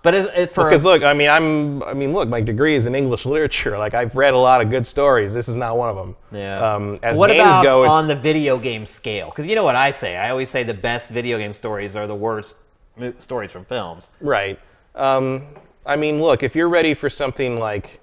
But 0.01 0.15
is, 0.15 0.27
is 0.35 0.49
for 0.53 0.63
Because 0.63 0.85
look, 0.85 1.03
I 1.03 1.13
mean, 1.13 1.29
I'm, 1.29 1.83
I 1.83 1.93
mean, 1.93 2.13
look, 2.13 2.29
my 2.29 2.39
degree 2.39 2.75
is 2.75 2.85
in 2.85 2.95
English 2.95 3.25
literature. 3.25 3.77
Like 3.77 3.93
I've 3.93 4.15
read 4.15 4.33
a 4.33 4.37
lot 4.37 4.61
of 4.61 4.69
good 4.69 4.87
stories. 4.87 5.33
This 5.33 5.49
is 5.49 5.55
not 5.55 5.77
one 5.77 5.89
of 5.89 5.95
them. 5.95 6.15
yeah. 6.31 6.73
Um, 6.73 6.99
as 7.03 7.17
what 7.17 7.27
games 7.27 7.41
about 7.41 7.63
go, 7.63 7.83
it's 7.83 7.95
on 7.95 8.07
the 8.07 8.15
video 8.15 8.57
game 8.57 8.85
scale? 8.85 9.29
Because 9.29 9.45
you 9.45 9.55
know 9.55 9.63
what 9.63 9.75
I 9.75 9.91
say. 9.91 10.17
I 10.17 10.29
always 10.29 10.49
say 10.49 10.63
the 10.63 10.73
best 10.73 11.09
video 11.09 11.37
game 11.37 11.53
stories 11.53 11.95
are 11.95 12.07
the 12.07 12.15
worst 12.15 12.55
stories 13.17 13.51
from 13.51 13.65
films. 13.65 14.09
right. 14.21 14.59
Um, 14.95 15.47
I 15.85 15.95
mean, 15.95 16.21
look, 16.21 16.43
if 16.43 16.55
you're 16.55 16.69
ready 16.69 16.93
for 16.93 17.09
something 17.09 17.59
like, 17.59 17.99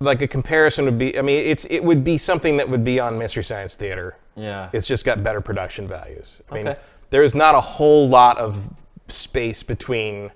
like 0.00 0.20
a 0.22 0.28
comparison 0.28 0.84
would 0.84 0.98
be. 0.98 1.18
I 1.18 1.22
mean, 1.22 1.38
it's 1.48 1.64
it 1.66 1.82
would 1.82 2.04
be 2.04 2.18
something 2.18 2.56
that 2.58 2.68
would 2.68 2.84
be 2.84 3.00
on 3.00 3.18
Mystery 3.18 3.44
Science 3.44 3.76
Theater. 3.76 4.16
Yeah. 4.36 4.68
It's 4.72 4.86
just 4.86 5.04
got 5.04 5.22
better 5.24 5.40
production 5.40 5.88
values. 5.88 6.42
I 6.50 6.54
mean, 6.54 6.76
there's 7.10 7.34
not 7.34 7.54
a 7.54 7.60
whole 7.60 8.08
lot 8.08 8.36
of 8.38 8.68
space 9.08 9.62
between 9.62 10.30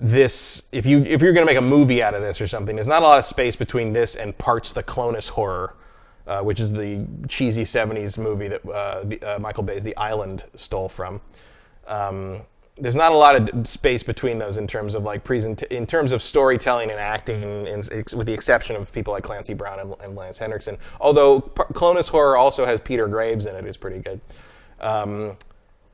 this. 0.00 0.64
If 0.72 0.86
you 0.86 1.02
if 1.04 1.22
you're 1.22 1.32
going 1.32 1.46
to 1.46 1.52
make 1.52 1.60
a 1.60 1.64
movie 1.66 2.02
out 2.02 2.14
of 2.14 2.22
this 2.22 2.40
or 2.40 2.48
something, 2.48 2.74
there's 2.74 2.88
not 2.88 3.02
a 3.02 3.06
lot 3.06 3.18
of 3.18 3.24
space 3.24 3.54
between 3.54 3.92
this 3.92 4.16
and 4.16 4.36
Parts 4.38 4.72
the 4.72 4.82
Clonus 4.82 5.28
Horror, 5.28 5.76
uh, 6.26 6.40
which 6.40 6.58
is 6.58 6.72
the 6.72 7.06
cheesy 7.28 7.62
'70s 7.64 8.18
movie 8.18 8.48
that 8.48 8.66
uh, 8.68 9.04
the, 9.04 9.22
uh, 9.22 9.38
Michael 9.38 9.62
Bay's 9.62 9.84
The 9.84 9.96
Island 9.96 10.44
stole 10.54 10.88
from. 10.88 11.20
Um, 11.86 12.42
there's 12.78 12.96
not 12.96 13.12
a 13.12 13.16
lot 13.16 13.36
of 13.36 13.66
space 13.68 14.02
between 14.02 14.38
those 14.38 14.56
in 14.56 14.66
terms 14.66 14.94
of 14.94 15.02
like 15.02 15.22
present 15.22 15.62
in 15.64 15.86
terms 15.86 16.12
of 16.12 16.22
storytelling 16.22 16.90
and 16.90 16.98
acting, 16.98 17.66
in, 17.66 17.84
with 18.16 18.26
the 18.26 18.32
exception 18.32 18.76
of 18.76 18.90
people 18.90 19.12
like 19.12 19.22
Clancy 19.22 19.52
Brown 19.52 19.80
and, 19.80 19.94
and 20.02 20.16
Lance 20.16 20.38
Henriksen. 20.38 20.78
Although 20.98 21.40
P- 21.40 21.62
Clonus 21.74 22.08
Horror 22.08 22.38
also 22.38 22.64
has 22.64 22.80
Peter 22.80 23.06
Graves 23.06 23.44
in 23.44 23.54
it, 23.54 23.64
who's 23.64 23.76
pretty 23.76 23.98
good. 23.98 24.20
Um, 24.80 25.36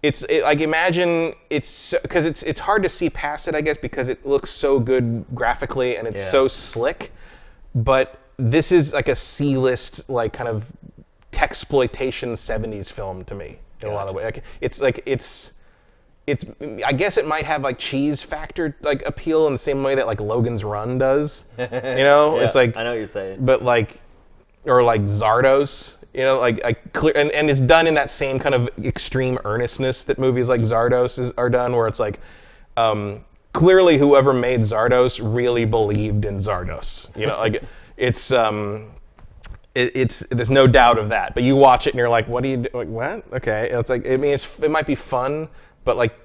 it's 0.07 0.23
it, 0.25 0.43
like 0.43 0.61
imagine 0.61 1.35
it's 1.51 1.95
because 2.03 2.25
it's 2.25 2.43
it's 2.43 2.61
hard 2.61 2.83
to 2.83 2.89
see 2.89 3.09
past 3.11 3.49
it, 3.49 3.55
I 3.55 3.61
guess, 3.61 3.77
because 3.77 4.09
it 4.09 4.25
looks 4.25 4.51
so 4.51 4.79
good 4.79 5.25
graphically 5.35 5.97
and 5.97 6.07
it's 6.09 6.21
Yeah. 6.23 6.31
so 6.31 6.49
slick. 6.49 7.13
But 7.75 8.19
this 8.39 8.73
is 8.73 8.93
like 8.93 9.09
a 9.09 9.17
C-list, 9.17 10.09
like 10.09 10.33
kind 10.33 10.49
of 10.49 10.67
exploitation 11.39 12.33
'70s 12.33 12.91
film 12.93 13.25
to 13.25 13.35
me 13.35 13.59
in 13.83 13.89
a 13.89 13.93
lot 13.93 14.09
of 14.09 14.15
ways. 14.15 14.25
Like, 14.25 14.43
it's 14.61 14.81
like 14.81 15.03
it's 15.07 15.53
it's 16.27 16.45
I 16.85 16.93
guess 16.93 17.17
it 17.19 17.27
might 17.27 17.45
have 17.45 17.63
like 17.63 17.79
cheese 17.79 18.23
factor 18.23 18.77
like 18.81 19.07
appeal 19.07 19.47
in 19.47 19.53
the 19.53 19.59
same 19.59 19.83
way 19.83 19.95
that 19.95 20.07
like 20.07 20.21
Logan's 20.21 20.65
Run 20.65 20.99
does. 20.99 21.45
You 21.59 21.67
know, 21.71 22.39
it's 22.41 22.55
Yeah, 22.55 22.61
like 22.63 22.77
I 22.77 22.83
know 22.83 22.91
what 22.91 22.99
you're 22.99 23.07
saying. 23.09 23.39
but 23.45 23.63
like 23.63 24.01
or 24.65 24.83
like 24.83 25.03
Zardoz, 25.03 25.97
you 26.17 26.23
know, 26.23 26.41
like 26.41 26.65
like 26.65 26.93
clear 26.95 27.13
and, 27.15 27.31
and 27.33 27.51
it's 27.51 27.61
done 27.61 27.87
in 27.87 27.95
that 27.95 28.09
same 28.09 28.39
kind 28.39 28.55
of 28.55 28.71
extreme 28.83 29.39
earnestness 29.45 30.05
that 30.05 30.19
movies 30.19 30.49
like 30.49 30.63
Zardoz 30.63 31.19
is, 31.19 31.33
are 31.37 31.51
done, 31.51 31.77
where 31.77 31.87
it's 31.87 32.01
like 32.01 32.21
um, 32.79 33.23
clearly 33.53 33.99
whoever 33.99 34.33
made 34.33 34.61
Zardoz 34.61 35.21
really 35.23 35.67
believed 35.67 36.25
in 36.25 36.39
Zardoz. 36.39 37.15
You 37.15 37.27
know, 37.27 37.39
like 37.39 37.63
it's 37.99 38.33
um, 38.33 38.93
it, 39.75 39.95
it's 39.95 40.21
there's 40.31 40.49
no 40.49 40.67
doubt 40.67 40.99
of 40.99 41.11
that. 41.11 41.35
But 41.35 41.43
you 41.43 41.55
watch 41.55 41.87
it 41.87 41.91
and 41.91 41.99
you're 41.99 42.09
like, 42.09 42.27
what 42.29 42.43
do 42.43 42.49
you 42.49 42.57
do? 42.57 42.69
Like, 42.73 42.89
what? 42.89 43.25
Okay, 43.35 43.69
And 43.69 43.79
it's 43.79 43.91
like 43.91 44.09
I 44.09 44.17
mean, 44.17 44.33
it's, 44.33 44.59
it 44.61 44.71
might 44.71 44.87
be 44.87 44.95
fun, 44.95 45.49
but 45.85 45.99
like 45.99 46.19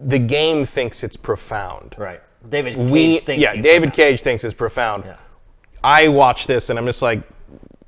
the 0.00 0.18
game 0.18 0.66
thinks 0.66 1.04
it's 1.04 1.16
profound. 1.16 1.94
Right. 1.96 2.20
David 2.48 2.74
Cage 2.74 2.90
We 2.90 3.18
thinks 3.18 3.40
yeah, 3.40 3.52
David 3.54 3.90
profound. 3.90 3.94
Cage 3.94 4.22
thinks 4.22 4.42
it's 4.42 4.54
profound. 4.54 5.04
Yeah. 5.06 5.16
I 5.84 6.08
watch 6.08 6.48
this 6.48 6.70
and 6.70 6.78
I'm 6.78 6.86
just 6.86 7.02
like, 7.02 7.22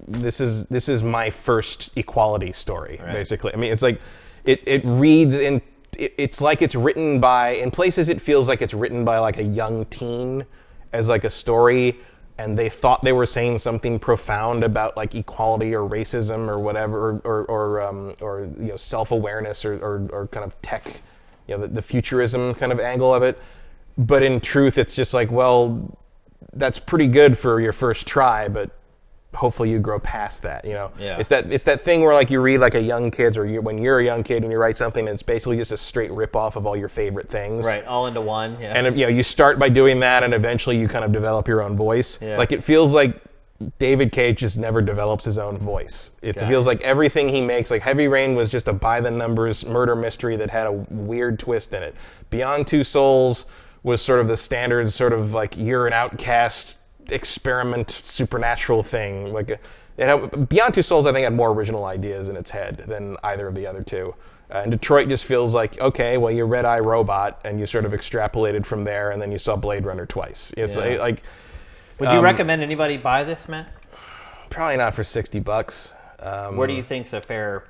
this 0.07 0.41
is 0.41 0.65
this 0.65 0.89
is 0.89 1.03
my 1.03 1.31
first 1.31 1.91
equality 1.97 2.53
story, 2.53 3.01
Right. 3.03 3.13
basically. 3.13 3.53
I 3.55 3.57
mean, 3.57 3.73
it's 3.73 3.83
like 3.83 4.01
it 4.45 4.63
it 4.67 4.83
reads 4.85 5.35
in. 5.35 5.61
It, 5.97 6.13
it's 6.19 6.41
like 6.41 6.61
it's 6.63 6.75
written 6.75 7.21
by. 7.21 7.51
In 7.51 7.71
places, 7.71 8.09
it 8.09 8.21
feels 8.21 8.49
like 8.49 8.63
it's 8.63 8.75
written 8.75 9.05
by 9.05 9.19
like 9.19 9.39
a 9.39 9.43
young 9.43 9.85
teen, 9.87 10.45
as 10.93 11.09
like 11.09 11.25
a 11.25 11.31
story, 11.31 11.97
and 12.37 12.59
they 12.59 12.69
thought 12.69 13.03
they 13.03 13.13
were 13.13 13.27
saying 13.27 13.59
something 13.59 13.99
profound 13.99 14.65
about 14.65 14.97
like 14.97 15.15
equality 15.15 15.75
or 15.75 15.89
racism 15.89 16.49
or 16.49 16.59
whatever, 16.59 17.11
or 17.11 17.21
or 17.25 17.45
or, 17.45 17.81
um, 17.81 18.15
or 18.21 18.49
you 18.59 18.69
know 18.69 18.77
self 18.77 19.13
awareness 19.13 19.65
or, 19.65 19.75
or 19.77 20.09
or 20.13 20.27
kind 20.29 20.45
of 20.45 20.61
tech, 20.63 21.01
you 21.47 21.55
know 21.57 21.63
the, 21.63 21.69
the 21.69 21.83
futurism 21.83 22.55
kind 22.55 22.73
of 22.73 22.81
angle 22.81 23.15
of 23.15 23.23
it. 23.23 23.39
But 23.97 24.23
in 24.25 24.41
truth, 24.41 24.77
it's 24.77 24.95
just 24.97 25.15
like 25.15 25.31
well, 25.31 25.97
that's 26.53 26.79
pretty 26.79 27.07
good 27.07 27.39
for 27.39 27.61
your 27.61 27.73
first 27.73 28.07
try, 28.07 28.49
but 28.49 28.71
hopefully 29.35 29.71
you 29.71 29.79
grow 29.79 29.99
past 29.99 30.43
that. 30.43 30.65
You 30.65 30.73
know, 30.75 30.91
Yeah. 30.99 31.19
it's 31.19 31.29
that 31.29 31.53
it's 31.53 31.65
that 31.65 31.81
thing 31.81 32.03
where 32.03 32.15
like 32.15 32.31
you 32.31 32.41
read 32.41 32.59
like 32.61 32.75
a 32.75 32.81
young 32.81 33.11
kid's 33.11 33.37
or 33.37 33.47
you, 33.47 33.61
when 33.61 33.79
you're 33.79 33.99
a 34.01 34.05
young 34.05 34.23
kid 34.23 34.43
and 34.43 34.51
you 34.53 34.59
write 34.59 34.77
something 34.77 35.07
and 35.07 35.15
it's 35.15 35.23
basically 35.23 35.57
just 35.57 35.73
a 35.73 35.77
straight 35.77 36.11
rip 36.13 36.37
off 36.37 36.57
of 36.57 36.67
all 36.67 36.77
your 36.77 36.89
favorite 36.89 37.29
things. 37.29 37.67
Right, 37.67 37.85
all 37.85 38.07
into 38.07 38.21
one. 38.21 38.57
Yeah. 38.61 38.73
And 38.79 38.99
you 38.99 39.07
know, 39.07 39.11
you 39.11 39.23
start 39.23 39.59
by 39.59 39.69
doing 39.69 40.01
that, 40.01 40.23
and 40.23 40.33
eventually 40.35 40.79
you 40.79 40.89
kind 40.89 41.05
of 41.05 41.13
develop 41.13 41.49
your 41.49 41.63
own 41.63 41.77
voice. 41.77 42.19
Yeah. 42.23 42.39
Like 42.39 42.53
it 42.53 42.63
feels 42.65 42.93
like 42.95 43.21
David 43.79 44.11
Cage 44.13 44.39
just 44.39 44.59
never 44.59 44.83
develops 44.83 45.25
his 45.25 45.39
own 45.39 45.59
voice. 45.59 46.11
It 46.23 46.37
Got 46.37 46.49
feels 46.49 46.67
it. 46.67 46.69
like 46.71 46.81
everything 46.83 47.29
he 47.29 47.41
makes, 47.41 47.71
like 47.71 47.83
Heavy 47.83 48.09
Rain, 48.09 48.35
was 48.35 48.49
just 48.49 48.67
a 48.69 48.73
by 48.73 49.01
the 49.01 49.11
numbers 49.11 49.65
murder 49.65 49.95
mystery 49.95 50.37
that 50.37 50.51
had 50.51 50.67
a 50.67 50.73
weird 50.73 51.39
twist 51.39 51.73
in 51.73 51.83
it. 51.83 51.95
Beyond 52.31 52.67
Two 52.67 52.83
Souls 52.85 53.47
was 53.85 54.03
sort 54.03 54.19
of 54.19 54.27
the 54.29 54.37
standard, 54.37 54.93
sort 54.93 55.13
of 55.13 55.35
like 55.35 55.57
you're 55.57 55.87
an 55.87 55.93
outcast 55.93 56.77
experiment 57.11 57.91
supernatural 57.91 58.83
thing. 58.83 59.33
Like 59.33 59.51
it 59.51 59.61
had, 59.99 60.49
Beyond 60.49 60.75
Two 60.75 60.83
Souls, 60.83 61.07
I 61.07 61.13
think 61.13 61.25
had 61.25 61.35
more 61.35 61.51
original 61.53 61.85
ideas 61.85 62.29
in 62.29 62.37
its 62.37 62.51
head 62.51 62.85
than 62.89 63.17
either 63.25 63.47
of 63.47 63.55
the 63.55 63.67
other 63.67 63.83
two. 63.83 64.15
Uh, 64.51 64.59
and 64.59 64.71
Detroit 64.71 65.09
just 65.09 65.25
feels 65.25 65.55
like 65.55 65.81
okay, 65.81 66.19
well, 66.19 66.31
you're 66.31 66.47
Red 66.47 66.65
Eye 66.65 66.81
Robot, 66.81 67.41
and 67.45 67.59
you 67.59 67.67
sort 67.67 67.85
of 67.85 67.93
extrapolated 67.93 68.67
from 68.67 68.85
there, 68.85 69.11
and 69.11 69.21
then 69.23 69.33
you 69.33 69.39
saw 69.39 69.57
Blade 69.57 69.85
Runner 69.87 70.07
twice. 70.07 70.53
It's 70.57 70.77
Yeah. 70.77 70.83
like, 70.83 70.99
like 70.99 71.23
Would 71.99 72.11
you 72.11 72.19
um, 72.19 72.25
recommend 72.25 72.63
anybody 72.63 72.97
buy 72.97 73.25
this, 73.25 73.49
Matt? 73.49 73.69
probably 74.51 74.77
not 74.77 74.95
for 74.95 75.03
sixty 75.03 75.41
bucks. 75.41 75.95
Um, 76.21 76.57
Where 76.57 76.67
do 76.67 76.75
you 76.75 76.83
think's 76.83 77.13
a 77.13 77.21
fair 77.21 77.65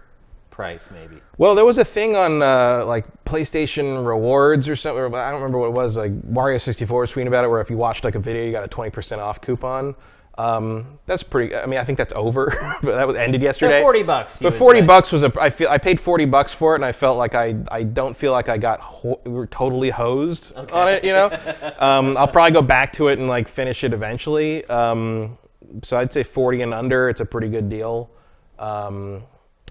price, 0.55 0.87
maybe? 0.93 1.21
Well, 1.37 1.57
there 1.57 1.65
was 1.65 1.79
a 1.79 1.85
thing 1.85 2.15
on 2.15 2.41
uh, 2.41 2.85
like 2.87 3.05
PlayStation 3.25 4.07
Rewards 4.07 4.69
or 4.69 4.77
something. 4.77 5.03
I 5.15 5.31
don't 5.31 5.43
remember 5.43 5.59
what 5.59 5.67
it 5.67 5.75
was. 5.75 5.97
Like 5.97 6.13
Wario 6.23 6.61
64 6.61 7.01
was 7.01 7.11
tweeting 7.13 7.27
about 7.27 7.45
it, 7.45 7.49
where 7.49 7.61
if 7.61 7.69
you 7.69 7.77
watched 7.77 8.05
like 8.05 8.15
a 8.15 8.21
video, 8.21 8.45
you 8.45 8.53
got 8.53 8.65
a 8.65 8.69
20% 8.69 9.19
off 9.19 9.41
coupon. 9.41 9.97
Um, 10.39 10.99
that's 11.07 11.23
pretty. 11.25 11.55
I 11.57 11.67
mean, 11.67 11.79
I 11.81 11.85
think 11.85 11.99
that's 11.99 12.13
over, 12.15 12.53
but 12.83 12.95
that 12.97 13.07
was 13.07 13.17
ended 13.17 13.43
yesterday. 13.43 13.81
40 13.81 14.03
bucks, 14.05 14.39
But 14.41 14.55
40 14.55 14.81
say. 14.81 14.87
bucks 14.87 15.13
was 15.13 15.23
a. 15.25 15.33
I 15.41 15.51
feel 15.51 15.69
I 15.69 15.79
paid 15.79 16.01
40 16.01 16.25
bucks 16.27 16.53
for 16.53 16.73
it, 16.75 16.77
and 16.77 16.85
I 16.85 16.93
felt 16.93 17.19
like 17.19 17.35
I 17.35 17.57
I 17.71 17.83
don't 17.83 18.17
feel 18.17 18.31
like 18.33 18.49
I 18.49 18.57
got 18.59 18.81
ho- 18.81 19.47
totally 19.51 19.91
hosed 19.91 20.57
on 20.57 20.89
it. 20.89 21.05
You 21.05 21.13
know, 21.13 21.31
um, 21.79 22.17
I'll 22.17 22.29
probably 22.29 22.53
go 22.53 22.63
back 22.63 22.93
to 22.95 23.09
it 23.09 23.19
and 23.19 23.29
like 23.29 23.49
finish 23.49 23.83
it 23.85 23.93
eventually. 23.93 24.65
Um, 24.67 25.37
so 25.83 25.97
I'd 25.97 26.13
say 26.13 26.23
40 26.23 26.63
and 26.63 26.75
under. 26.75 27.09
It's 27.09 27.21
a 27.21 27.27
pretty 27.27 27.49
good 27.49 27.69
deal. 27.69 28.11
Um, 28.59 29.23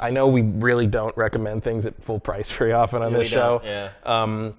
I 0.01 0.09
know 0.11 0.27
we 0.27 0.41
really 0.41 0.87
don't 0.87 1.15
recommend 1.15 1.63
things 1.63 1.85
at 1.85 2.01
full 2.03 2.19
price 2.19 2.51
very 2.51 2.73
often 2.73 3.01
on 3.01 3.13
this 3.13 3.27
show. 3.27 3.61
yeah. 3.63 3.89
Um, 4.05 4.55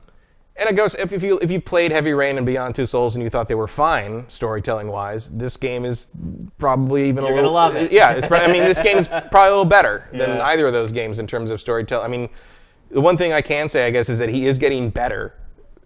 and 0.56 0.68
it 0.68 0.76
goes 0.76 0.94
if, 0.94 1.12
if 1.12 1.24
you 1.24 1.38
if 1.40 1.50
you 1.50 1.60
played 1.60 1.90
Heavy 1.90 2.12
Rain 2.12 2.36
and 2.36 2.46
Beyond 2.46 2.76
Two 2.76 2.86
Souls 2.86 3.16
and 3.16 3.24
you 3.24 3.28
thought 3.28 3.48
they 3.48 3.56
were 3.56 3.66
fine 3.66 4.24
storytelling 4.28 4.86
wise, 4.86 5.28
this 5.30 5.56
game 5.56 5.84
is 5.84 6.08
probably 6.58 7.08
even 7.08 7.24
You're 7.24 7.32
a 7.32 7.36
gonna 7.36 7.48
little. 7.48 7.52
love 7.52 7.74
it. 7.74 7.90
Yeah, 7.90 8.12
it's. 8.12 8.28
prob- 8.28 8.48
I 8.48 8.52
mean, 8.52 8.62
this 8.64 8.78
game 8.78 8.96
is 8.96 9.08
probably 9.08 9.48
a 9.48 9.50
little 9.50 9.64
better 9.64 10.08
than 10.12 10.36
Yeah. 10.36 10.44
either 10.46 10.68
of 10.68 10.72
those 10.72 10.92
games 10.92 11.18
in 11.18 11.26
terms 11.26 11.50
of 11.50 11.60
storytelling. 11.60 12.04
I 12.04 12.08
mean, 12.08 12.28
the 12.92 13.00
one 13.00 13.16
thing 13.16 13.32
I 13.32 13.42
can 13.42 13.68
say, 13.68 13.84
I 13.86 13.90
guess, 13.90 14.08
is 14.08 14.20
that 14.20 14.28
he 14.28 14.46
is 14.46 14.56
getting 14.58 14.90
better. 14.90 15.34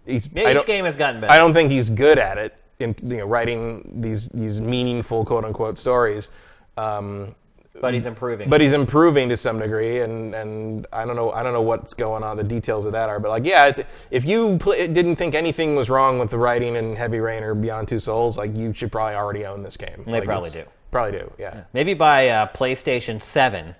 He's. 0.05 0.29
Yeah, 0.33 0.55
each 0.55 0.67
game 0.67 0.85
has 0.85 0.95
gotten 0.95 1.19
better. 1.19 1.33
I 1.33 1.39
don't 1.39 1.53
think 1.53 1.71
he's 1.71 1.89
good 1.89 2.19
at 2.19 2.37
it 2.37 2.55
in 2.77 2.95
you 3.03 3.17
know 3.17 3.25
writing 3.25 3.91
these 4.01 4.27
these 4.29 4.61
meaningful 4.61 5.25
quote 5.25 5.45
unquote 5.45 5.79
stories. 5.79 6.29
Um, 6.77 7.33
but 7.81 7.93
he's 7.93 8.05
improving. 8.05 8.49
but 8.49 8.61
he's 8.61 8.73
improving 8.73 9.29
to 9.29 9.37
some 9.37 9.59
degree, 9.59 10.01
and, 10.01 10.33
and 10.35 10.85
I 10.93 11.05
don't 11.05 11.15
know 11.15 11.31
I 11.31 11.43
don't 11.43 11.53
know 11.53 11.61
what's 11.61 11.93
going 11.93 12.23
on. 12.23 12.37
The 12.37 12.43
details 12.43 12.85
of 12.85 12.91
that 12.93 13.09
are, 13.09 13.19
but 13.19 13.29
like 13.29 13.45
yeah, 13.45 13.71
if 14.11 14.25
you 14.25 14.57
pl- 14.59 14.73
didn't 14.73 15.15
think 15.15 15.35
anything 15.35 15.75
was 15.75 15.89
wrong 15.89 16.19
with 16.19 16.29
the 16.29 16.37
writing 16.37 16.75
in 16.75 16.95
Heavy 16.95 17.19
Rain 17.19 17.43
or 17.43 17.53
Beyond 17.55 17.87
Two 17.87 17.99
Souls, 17.99 18.37
like 18.37 18.55
you 18.55 18.73
should 18.73 18.91
probably 18.91 19.15
already 19.15 19.45
own 19.45 19.63
this 19.63 19.77
game. 19.77 20.03
They 20.05 20.11
Like, 20.13 20.23
probably 20.25 20.49
do. 20.51 20.63
Probably 20.91 21.19
do. 21.19 21.31
Yeah. 21.37 21.63
maybe 21.73 21.93
by 21.93 22.29
uh, 22.29 22.47
PlayStation 22.53 23.21
7, 23.21 23.75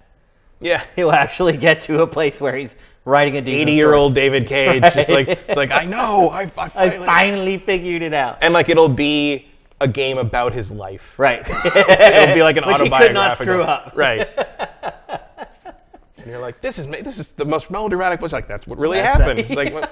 Yeah. 0.60 0.84
he'll 0.96 1.12
actually 1.12 1.58
get 1.58 1.82
to 1.82 2.02
a 2.02 2.08
place 2.08 2.40
where 2.40 2.56
he's 2.56 2.76
writing 3.06 3.38
a 3.38 3.42
decent 3.42 3.62
80 3.70 3.72
year 3.74 3.94
old 3.96 4.14
David 4.14 4.46
Cage, 4.46 4.84
just 4.94 5.10
like 5.10 5.28
it's 5.48 5.56
like 5.58 5.72
I 5.72 5.86
know 5.86 6.30
I, 6.30 6.42
I 6.58 6.68
story. 6.70 6.86
I 6.86 6.90
finally, 6.92 7.06
finally 7.06 7.58
figured 7.58 8.02
it 8.04 8.14
out. 8.14 8.38
and 8.44 8.54
like 8.54 8.70
it'll 8.70 8.90
be 8.90 9.48
a 9.82 9.88
game 9.88 10.18
about 10.18 10.54
his 10.54 10.72
life. 10.72 11.14
Right. 11.18 11.48
It'll 11.66 12.36
be 12.36 12.44
like 12.44 12.58
an 12.58 12.64
Which 12.68 12.82
he 12.82 12.90
could 12.90 13.14
not 13.14 13.36
screw 13.36 13.64
up. 13.64 13.94
Right. 13.96 14.28
and 16.18 16.26
you're 16.26 16.40
like, 16.40 16.62
this 16.62 16.80
is 16.80 16.88
ma- 16.88 16.98
this 17.02 17.20
is 17.20 17.28
the 17.28 17.46
most 17.46 17.72
melodramatic. 17.72 18.22
It's 18.22 18.34
like 18.34 18.48
that's 18.48 18.68
what 18.68 18.78
really 18.78 19.00
That's 19.00 19.18
happened. 19.18 19.40
it. 19.40 19.46
It's 19.46 19.56
like 19.56 19.74
well, 19.74 19.90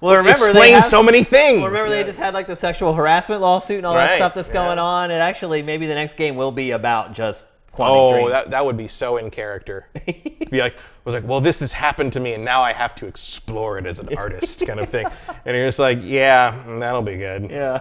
well, 0.00 0.16
remember 0.16 0.52
they 0.52 0.72
have, 0.72 0.84
so 0.84 1.02
many 1.02 1.24
things. 1.24 1.58
well, 1.58 1.68
remember 1.68 1.90
they 1.90 2.04
just 2.04 2.18
had 2.18 2.34
like 2.34 2.46
the 2.46 2.56
sexual 2.56 2.94
harassment 2.94 3.40
lawsuit 3.40 3.78
and 3.78 3.86
all 3.86 3.94
that 3.94 4.16
stuff 4.16 4.34
that's 4.34 4.48
going 4.48 4.76
yeah. 4.78 4.84
on. 4.84 5.10
And 5.10 5.22
actually, 5.22 5.62
maybe 5.62 5.86
the 5.86 5.94
next 5.94 6.14
game 6.14 6.36
will 6.36 6.52
be 6.52 6.72
about 6.72 7.14
just 7.14 7.46
Oh, 7.78 8.12
Dream. 8.12 8.30
that, 8.30 8.50
that 8.50 8.64
would 8.64 8.76
be 8.76 8.88
so 8.88 9.16
in 9.18 9.30
character. 9.30 9.86
be 10.06 10.60
like, 10.60 10.76
was 11.04 11.14
like, 11.14 11.26
well, 11.26 11.40
this 11.40 11.60
has 11.60 11.72
happened 11.72 12.12
to 12.14 12.20
me, 12.20 12.32
and 12.32 12.44
now 12.44 12.62
I 12.62 12.72
have 12.72 12.94
to 12.96 13.06
explore 13.06 13.78
it 13.78 13.86
as 13.86 13.98
an 13.98 14.16
artist, 14.16 14.66
kind 14.66 14.80
of 14.80 14.88
thing. 14.88 15.06
And 15.44 15.56
you're 15.56 15.66
just 15.66 15.78
like, 15.78 15.98
yeah, 16.02 16.62
that'll 16.78 17.02
be 17.02 17.16
good. 17.16 17.50
Yeah. 17.50 17.80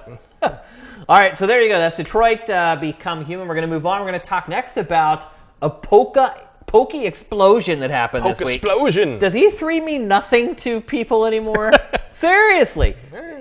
All 1.07 1.17
right, 1.17 1.37
so 1.37 1.45
there 1.45 1.61
you 1.61 1.69
go. 1.69 1.77
That's 1.77 1.95
Detroit 1.95 2.49
uh, 2.49 2.77
Become 2.79 3.25
Human. 3.25 3.47
We're 3.47 3.55
going 3.55 3.67
to 3.67 3.73
move 3.73 3.85
on. 3.85 4.01
We're 4.01 4.09
going 4.09 4.19
to 4.19 4.25
talk 4.25 4.47
next 4.47 4.77
about 4.77 5.31
a 5.61 5.69
polka 5.69 6.47
pokey 6.67 7.05
explosion 7.05 7.79
that 7.79 7.91
happened 7.91 8.23
Poke 8.23 8.37
this 8.37 8.45
week. 8.45 8.63
explosion. 8.63 9.19
Does 9.19 9.33
E3 9.33 9.83
mean 9.83 10.07
nothing 10.07 10.55
to 10.57 10.81
people 10.81 11.25
anymore? 11.25 11.71
Seriously. 12.13 12.95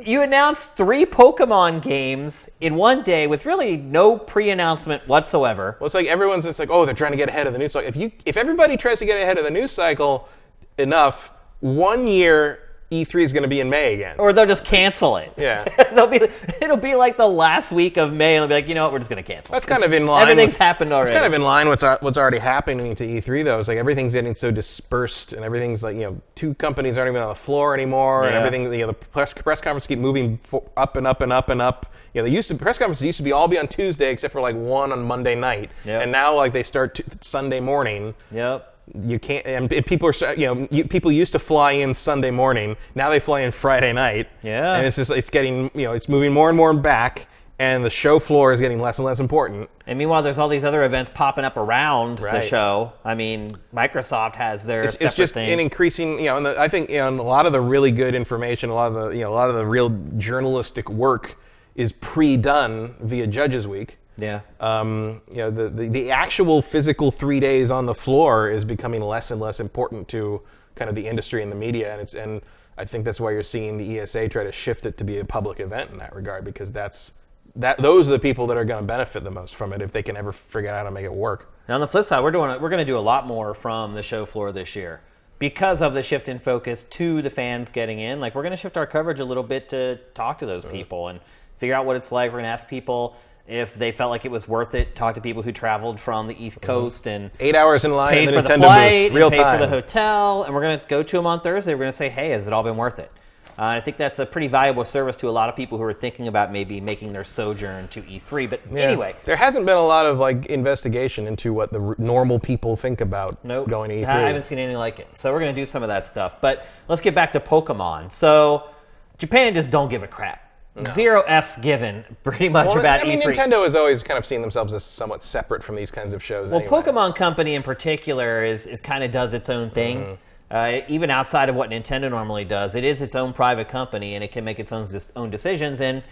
You 0.04 0.22
announced 0.22 0.76
three 0.76 1.06
Pokemon 1.06 1.82
games 1.82 2.50
in 2.60 2.74
one 2.74 3.02
day 3.02 3.26
with 3.26 3.46
really 3.46 3.76
no 3.76 4.18
pre-announcement 4.18 5.06
whatsoever. 5.08 5.76
Well, 5.80 5.86
it's 5.86 5.94
like 5.94 6.06
everyone's 6.06 6.44
just 6.44 6.58
like, 6.58 6.70
oh, 6.70 6.84
they're 6.84 6.94
trying 6.94 7.12
to 7.12 7.16
get 7.16 7.28
ahead 7.28 7.46
of 7.46 7.52
the 7.52 7.58
news 7.58 7.72
cycle. 7.72 7.88
If 7.88 7.96
you, 7.96 8.10
if 8.26 8.36
everybody 8.36 8.76
tries 8.76 8.98
to 8.98 9.06
get 9.06 9.20
ahead 9.20 9.38
of 9.38 9.44
the 9.44 9.50
news 9.50 9.70
cycle 9.70 10.28
enough, 10.76 11.30
one 11.60 12.06
year 12.06 12.63
E3 13.04 13.22
is 13.22 13.32
going 13.32 13.42
to 13.42 13.48
be 13.48 13.60
in 13.60 13.68
May 13.70 13.94
again. 13.94 14.16
Or 14.18 14.32
they'll 14.32 14.46
just 14.46 14.64
cancel 14.64 15.16
it. 15.16 15.32
Yeah. 15.36 15.64
They'll 15.94 16.06
be 16.08 16.20
it'll 16.60 16.76
be 16.76 16.94
like 16.96 17.16
the 17.16 17.28
last 17.28 17.70
week 17.72 17.96
of 17.96 18.12
May 18.12 18.36
and 18.36 18.42
they'll 18.42 18.48
be 18.48 18.54
like, 18.54 18.68
you 18.68 18.74
know 18.74 18.82
what, 18.84 18.92
we're 18.92 18.98
just 18.98 19.08
gonna 19.10 19.22
cancel. 19.22 19.52
That's 19.52 19.64
it. 19.64 19.68
kind 19.68 19.82
It's- 19.82 19.88
of 19.96 20.00
in 20.02 20.06
line. 20.08 20.22
Everything's 20.22 20.54
with- 20.54 20.58
happened 20.58 20.92
already. 20.92 21.12
It's 21.12 21.20
kind 21.20 21.26
of 21.26 21.32
in 21.34 21.42
line 21.44 21.68
with 21.68 21.82
what's 21.82 22.02
what's 22.02 22.18
already 22.18 22.38
happening 22.38 22.94
to 22.96 23.04
E3 23.06 23.44
though. 23.44 23.58
It's 23.60 23.68
like 23.68 23.78
everything's 23.78 24.12
getting 24.12 24.34
so 24.34 24.50
dispersed 24.50 25.32
and 25.34 25.44
everything's 25.44 25.82
like 25.84 25.94
you 25.94 26.02
know 26.02 26.20
two 26.34 26.54
companies 26.54 26.96
aren't 26.98 27.10
even 27.10 27.22
on 27.22 27.28
the 27.28 27.34
floor 27.34 27.74
anymore 27.74 28.24
and 28.26 28.34
everything 28.34 28.64
you 28.72 28.80
know 28.80 28.86
the 28.88 28.92
press 28.92 29.32
press 29.32 29.60
conferences 29.60 29.86
keep 29.86 29.98
moving 30.00 30.38
up 30.76 30.96
and 30.96 31.06
up 31.06 31.20
and 31.20 31.32
up 31.32 31.48
and 31.50 31.62
up. 31.62 31.86
You 32.12 32.20
know 32.22 32.28
they 32.28 32.34
used 32.34 32.48
to 32.48 32.54
press 32.56 32.78
conferences 32.78 33.04
used 33.04 33.18
to 33.18 33.22
be 33.24 33.32
all 33.32 33.46
be 33.48 33.58
on 33.58 33.68
Tuesday 33.68 34.10
except 34.10 34.32
for 34.32 34.40
like 34.40 34.56
one 34.56 34.90
on 34.92 35.02
Monday 35.04 35.34
night 35.34 35.70
Yep. 35.84 36.02
and 36.02 36.10
now 36.12 36.34
like 36.34 36.52
they 36.52 36.62
start 36.64 36.96
t- 36.96 37.04
Sunday 37.20 37.60
morning. 37.60 38.14
Yep. 38.32 38.73
You 39.08 39.18
can't 39.18 39.46
and 39.46 39.70
people 39.86 40.08
are 40.08 40.34
you 40.34 40.46
know 40.46 40.68
you, 40.70 40.84
people 40.86 41.10
used 41.10 41.32
to 41.32 41.38
fly 41.38 41.72
in 41.72 41.94
Sunday 41.94 42.30
morning 42.30 42.76
now 42.94 43.08
they 43.10 43.20
fly 43.20 43.40
in 43.40 43.50
Friday 43.52 43.92
night. 43.92 44.28
Yeah. 44.42 44.76
and 44.76 44.86
it's 44.86 44.96
just 44.96 45.10
it's 45.10 45.30
getting 45.30 45.70
you 45.74 45.84
know 45.84 45.92
it's 45.92 46.08
moving 46.08 46.32
more 46.32 46.48
and 46.50 46.56
more 46.56 46.72
back. 46.74 47.26
And 47.60 47.84
the 47.84 47.90
show 47.90 48.18
floor 48.18 48.52
is 48.52 48.60
getting 48.60 48.80
less 48.80 48.98
and 48.98 49.06
less 49.06 49.20
important. 49.20 49.70
And 49.86 49.96
meanwhile, 49.96 50.24
there's 50.24 50.38
all 50.38 50.48
these 50.48 50.64
other 50.64 50.82
events 50.84 51.08
popping 51.14 51.44
up 51.44 51.56
around 51.56 52.18
the 52.18 52.24
Right. 52.24 52.44
show. 52.44 52.92
I 53.04 53.14
mean, 53.14 53.52
Microsoft 53.72 54.34
has 54.34 54.66
their 54.66 54.82
it's, 54.82 55.00
it's 55.00 55.14
just 55.14 55.34
thing. 55.34 55.48
an 55.48 55.60
increasing 55.60 56.18
you 56.18 56.24
know 56.24 56.36
and 56.36 56.44
the, 56.46 56.60
i 56.60 56.66
think 56.66 56.90
you 56.90 56.98
know, 56.98 57.08
a 57.10 57.22
lot 57.22 57.46
of 57.46 57.52
the 57.52 57.60
really 57.60 57.92
good 57.92 58.14
information 58.14 58.70
a 58.70 58.74
lot 58.74 58.88
of 58.88 58.94
the 58.94 59.08
you 59.10 59.20
know 59.20 59.32
a 59.32 59.36
lot 59.36 59.48
of 59.50 59.54
the 59.54 59.64
real 59.64 59.88
journalistic 60.18 60.88
work 60.90 61.38
is 61.76 61.92
pre-done 61.92 62.94
via 63.00 63.26
judges 63.26 63.66
week 63.68 63.98
yeah. 64.16 64.40
um, 64.60 65.20
you 65.28 65.38
know 65.38 65.50
the, 65.50 65.68
the, 65.68 65.88
the 65.88 66.10
actual 66.10 66.62
physical 66.62 67.10
three 67.10 67.40
days 67.40 67.70
on 67.70 67.86
the 67.86 67.94
floor 67.94 68.50
is 68.50 68.64
becoming 68.64 69.00
less 69.00 69.30
and 69.30 69.40
less 69.40 69.60
important 69.60 70.06
to 70.08 70.40
kind 70.74 70.88
of 70.88 70.94
the 70.94 71.06
industry 71.06 71.42
and 71.42 71.50
the 71.50 71.56
media 71.56 71.92
and 71.92 72.00
it's 72.00 72.14
and 72.14 72.42
i 72.78 72.84
think 72.84 73.04
that's 73.04 73.20
why 73.20 73.30
you're 73.30 73.42
seeing 73.42 73.76
the 73.76 74.00
esa 74.00 74.28
try 74.28 74.42
to 74.42 74.52
shift 74.52 74.86
it 74.86 74.96
to 74.96 75.04
be 75.04 75.18
a 75.18 75.24
public 75.24 75.60
event 75.60 75.90
in 75.90 75.98
that 75.98 76.14
regard 76.14 76.44
because 76.44 76.72
that's 76.72 77.12
that 77.56 77.78
those 77.78 78.08
are 78.08 78.12
the 78.12 78.18
people 78.18 78.46
that 78.46 78.56
are 78.56 78.64
going 78.64 78.82
to 78.82 78.86
benefit 78.86 79.22
the 79.22 79.30
most 79.30 79.54
from 79.54 79.72
it 79.72 79.80
if 79.80 79.92
they 79.92 80.02
can 80.02 80.16
ever 80.16 80.32
figure 80.32 80.70
out 80.70 80.76
how 80.78 80.82
to 80.82 80.90
make 80.90 81.04
it 81.04 81.12
work 81.12 81.52
Now 81.68 81.76
on 81.76 81.80
the 81.80 81.86
flip 81.86 82.04
side, 82.04 82.22
we're 82.22 82.32
doing 82.32 82.50
we're 82.60 82.70
going 82.70 82.78
to 82.78 82.84
do 82.84 82.98
a 82.98 83.00
lot 83.00 83.26
more 83.26 83.54
from 83.54 83.94
the 83.94 84.02
show 84.02 84.26
floor 84.26 84.50
this 84.50 84.74
year 84.74 85.00
because 85.38 85.82
of 85.82 85.94
the 85.94 86.02
shift 86.02 86.28
in 86.28 86.38
focus 86.38 86.84
to 86.84 87.20
the 87.22 87.30
fans 87.30 87.70
getting 87.70 88.00
in. 88.00 88.20
Like 88.20 88.34
we're 88.34 88.42
going 88.42 88.52
to 88.52 88.56
shift 88.56 88.76
our 88.76 88.86
coverage 88.86 89.20
a 89.20 89.24
little 89.24 89.42
bit 89.42 89.68
to 89.70 89.96
talk 90.14 90.38
to 90.38 90.46
those 90.46 90.64
people 90.64 91.08
and 91.08 91.20
figure 91.58 91.74
out 91.74 91.86
what 91.86 91.96
it's 91.96 92.12
like. 92.12 92.30
We're 92.30 92.38
going 92.38 92.44
to 92.44 92.50
ask 92.50 92.68
people 92.68 93.16
If 93.46 93.74
they 93.74 93.92
felt 93.92 94.10
like 94.10 94.24
it 94.24 94.30
was 94.30 94.48
worth 94.48 94.74
it, 94.74 94.96
talk 94.96 95.16
to 95.16 95.20
people 95.20 95.42
who 95.42 95.52
traveled 95.52 96.00
from 96.00 96.28
the 96.28 96.42
East 96.42 96.62
Coast 96.62 97.06
and 97.06 97.30
Eight 97.40 97.54
hours 97.54 97.84
in 97.84 97.92
line 97.92 98.14
paid 98.14 98.28
in 98.28 98.34
the 98.34 98.42
for 98.42 98.48
Nintendo 98.48 98.54
the 98.54 98.62
flight, 98.62 99.10
booth, 99.10 99.16
real 99.16 99.26
and 99.26 99.36
paid 99.36 99.42
time. 99.42 99.58
for 99.58 99.66
the 99.66 99.70
hotel, 99.70 100.44
and 100.44 100.54
we're 100.54 100.62
going 100.62 100.80
to 100.80 100.86
go 100.86 101.02
to 101.02 101.16
them 101.16 101.26
on 101.26 101.40
Thursday. 101.42 101.74
We're 101.74 101.80
going 101.80 101.92
to 101.92 101.96
say, 101.96 102.08
hey, 102.08 102.30
has 102.30 102.46
it 102.46 102.52
all 102.54 102.62
been 102.62 102.76
worth 102.78 102.98
it? 102.98 103.10
Uh, 103.56 103.66
I 103.66 103.80
think 103.82 103.98
that's 103.98 104.18
a 104.18 104.26
pretty 104.26 104.48
valuable 104.48 104.84
service 104.84 105.14
to 105.16 105.28
a 105.28 105.30
lot 105.30 105.48
of 105.48 105.54
people 105.54 105.78
who 105.78 105.84
are 105.84 105.92
thinking 105.94 106.26
about 106.26 106.50
maybe 106.50 106.80
making 106.80 107.12
their 107.12 107.22
sojourn 107.22 107.86
to 107.88 108.00
E3. 108.02 108.48
But 108.50 108.62
Yeah. 108.72 108.80
anyway, 108.80 109.14
there 109.26 109.36
hasn't 109.36 109.64
been 109.66 109.76
a 109.76 109.86
lot 109.86 110.06
of 110.06 110.18
like 110.18 110.46
investigation 110.46 111.26
into 111.28 111.52
what 111.52 111.70
the 111.72 111.80
r- 111.80 111.94
normal 111.98 112.40
people 112.40 112.74
think 112.76 113.00
about 113.00 113.38
Nope. 113.44 113.68
going 113.68 113.90
to 113.90 113.96
E 113.96 114.02
E3. 114.02 114.08
I 114.08 114.20
haven't 114.26 114.42
seen 114.42 114.58
anything 114.58 114.78
like 114.78 114.98
it. 114.98 115.06
So 115.16 115.32
we're 115.32 115.38
going 115.38 115.54
to 115.54 115.60
do 115.60 115.66
some 115.66 115.84
of 115.84 115.88
that 115.88 116.04
stuff. 116.04 116.40
But 116.40 116.66
let's 116.88 117.00
get 117.02 117.14
back 117.14 117.30
to 117.32 117.40
Pokemon. 117.40 118.10
So 118.10 118.70
Japan 119.18 119.54
just 119.54 119.70
don't 119.70 119.88
give 119.88 120.02
a 120.02 120.08
crap. 120.08 120.43
Zero 120.92 121.22
F's 121.22 121.56
given 121.56 122.04
pretty 122.24 122.48
much 122.48 122.66
Well, 122.66 122.80
about 122.80 123.04
I 123.04 123.08
mean, 123.08 123.22
E3. 123.22 123.34
Nintendo 123.34 123.62
has 123.64 123.76
always 123.76 124.02
kind 124.02 124.18
of 124.18 124.26
seen 124.26 124.40
themselves 124.40 124.74
as 124.74 124.82
somewhat 124.82 125.22
separate 125.22 125.62
from 125.62 125.76
these 125.76 125.90
kinds 125.90 126.12
of 126.14 126.22
shows. 126.22 126.50
Well, 126.50 126.60
anyway. 126.60 126.82
Pokemon 126.82 127.14
Company 127.14 127.54
in 127.54 127.62
particular 127.62 128.44
is, 128.44 128.66
is 128.66 128.80
kind 128.80 129.04
of 129.04 129.12
does 129.12 129.34
its 129.34 129.48
own 129.48 129.70
thing. 129.70 129.98
Mm-hmm. 129.98 130.14
Uh, 130.50 130.80
even 130.88 131.10
outside 131.10 131.48
of 131.48 131.54
what 131.54 131.70
Nintendo 131.70 132.10
normally 132.10 132.44
does, 132.44 132.74
it 132.74 132.84
is 132.84 133.00
its 133.00 133.14
own 133.14 133.32
private 133.32 133.68
company 133.68 134.14
and 134.14 134.24
it 134.24 134.32
can 134.32 134.44
make 134.44 134.58
its 134.58 134.72
own 134.72 134.88
own 135.16 135.30
decisions. 135.30 135.80
And 135.80 136.02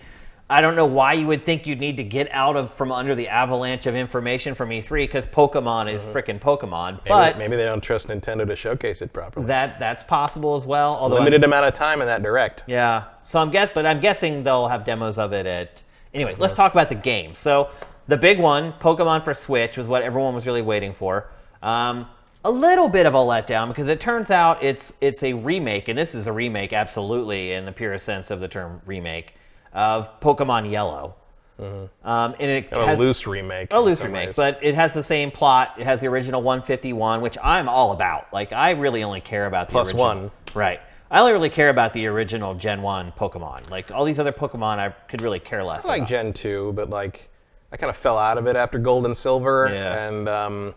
I 0.52 0.60
don't 0.60 0.76
know 0.76 0.84
why 0.86 1.14
you 1.14 1.26
would 1.28 1.46
think 1.46 1.66
you'd 1.66 1.80
need 1.80 1.96
to 1.96 2.04
get 2.04 2.28
out 2.30 2.56
of 2.56 2.74
from 2.74 2.92
under 2.92 3.14
the 3.14 3.28
avalanche 3.28 3.86
of 3.86 3.94
information 3.94 4.54
from 4.54 4.68
E3 4.68 5.04
because 5.04 5.24
Pokemon 5.24 5.92
is 5.92 6.02
frickin' 6.02 6.38
Pokemon. 6.38 6.68
Mm-hmm. 6.68 6.96
Maybe, 6.96 7.08
But 7.08 7.38
maybe 7.38 7.56
they 7.56 7.64
don't 7.64 7.80
trust 7.80 8.08
Nintendo 8.08 8.46
to 8.46 8.54
showcase 8.54 9.00
it 9.00 9.12
properly. 9.14 9.46
that 9.46 9.78
that's 9.78 10.02
possible 10.02 10.54
as 10.54 10.64
well. 10.64 10.94
Although 10.94 11.16
I'm- 11.16 11.24
Limited 11.24 11.42
amount 11.44 11.64
of 11.66 11.72
time 11.74 12.02
in 12.02 12.06
that 12.06 12.22
direct. 12.22 12.64
Yeah. 12.66 13.04
So 13.24 13.40
I'm 13.40 13.50
guess, 13.50 13.70
but 13.74 13.86
I'm 13.86 14.00
guessing 14.00 14.42
they'll 14.42 14.68
have 14.68 14.84
demos 14.84 15.16
of 15.16 15.32
it 15.32 15.46
at. 15.46 15.82
Anyway, 16.12 16.34
let's 16.38 16.52
talk 16.52 16.72
about 16.72 16.90
the 16.90 16.94
game. 16.94 17.34
So 17.34 17.70
the 18.06 18.18
big 18.18 18.38
one, 18.38 18.74
Pokemon 18.74 19.24
for 19.24 19.32
Switch, 19.32 19.78
was 19.78 19.86
what 19.86 20.02
everyone 20.02 20.34
was 20.34 20.44
really 20.44 20.60
waiting 20.60 20.92
for. 20.92 21.30
Um, 21.62 22.06
a 22.44 22.50
little 22.50 22.88
bit 22.88 23.06
of 23.06 23.14
a 23.14 23.18
letdown 23.18 23.68
because 23.68 23.88
it 23.88 24.00
turns 24.00 24.30
out 24.30 24.62
it's 24.62 24.92
it's 25.00 25.22
a 25.22 25.32
remake, 25.32 25.88
and 25.88 25.98
this 25.98 26.14
is 26.14 26.26
a 26.26 26.32
remake, 26.32 26.72
absolutely, 26.72 27.52
in 27.52 27.64
the 27.64 27.72
purest 27.72 28.04
sense 28.04 28.30
of 28.30 28.40
the 28.40 28.48
term 28.48 28.82
remake, 28.84 29.34
of 29.72 30.08
Pokemon 30.20 30.70
Yellow. 30.70 31.14
Um, 31.58 32.34
and 32.40 32.50
it 32.50 32.72
A 32.72 32.86
has, 32.86 32.98
loose 32.98 33.24
remake. 33.24 33.68
a 33.72 33.78
loose 33.78 34.00
remake, 34.00 34.28
ways. 34.30 34.36
but 34.36 34.58
it 34.62 34.74
has 34.74 34.94
the 34.94 35.02
same 35.02 35.30
plot. 35.30 35.74
It 35.78 35.84
has 35.84 36.00
the 36.00 36.08
original 36.08 36.42
151, 36.42 37.20
which 37.20 37.38
I'm 37.40 37.68
all 37.68 37.92
about. 37.92 38.26
Like, 38.32 38.52
I 38.52 38.70
really 38.70 39.04
only 39.04 39.20
care 39.20 39.46
about 39.46 39.68
the 39.68 39.72
Plus 39.72 39.88
original. 39.88 40.04
one. 40.04 40.30
Right. 40.54 40.80
I 41.08 41.20
only 41.20 41.30
really 41.32 41.50
care 41.50 41.68
about 41.68 41.92
the 41.92 42.06
original 42.06 42.54
Gen 42.54 42.82
1 42.82 43.12
Pokemon. 43.16 43.70
Like, 43.70 43.92
all 43.92 44.04
these 44.04 44.18
other 44.18 44.32
Pokemon, 44.32 44.78
I 44.80 44.88
could 45.08 45.20
really 45.22 45.38
care 45.38 45.62
less 45.62 45.84
I 45.84 45.88
like 45.88 45.98
about. 46.00 46.08
Gen 46.08 46.32
2, 46.32 46.72
but 46.72 46.90
like 46.90 47.28
I 47.70 47.76
kind 47.76 47.90
of 47.90 47.96
fell 47.96 48.18
out 48.18 48.38
of 48.38 48.48
it 48.48 48.56
after 48.56 48.78
Gold 48.80 49.06
and 49.06 49.16
Silver, 49.16 49.70
Yeah. 49.72 50.08
and 50.08 50.28
um, 50.28 50.74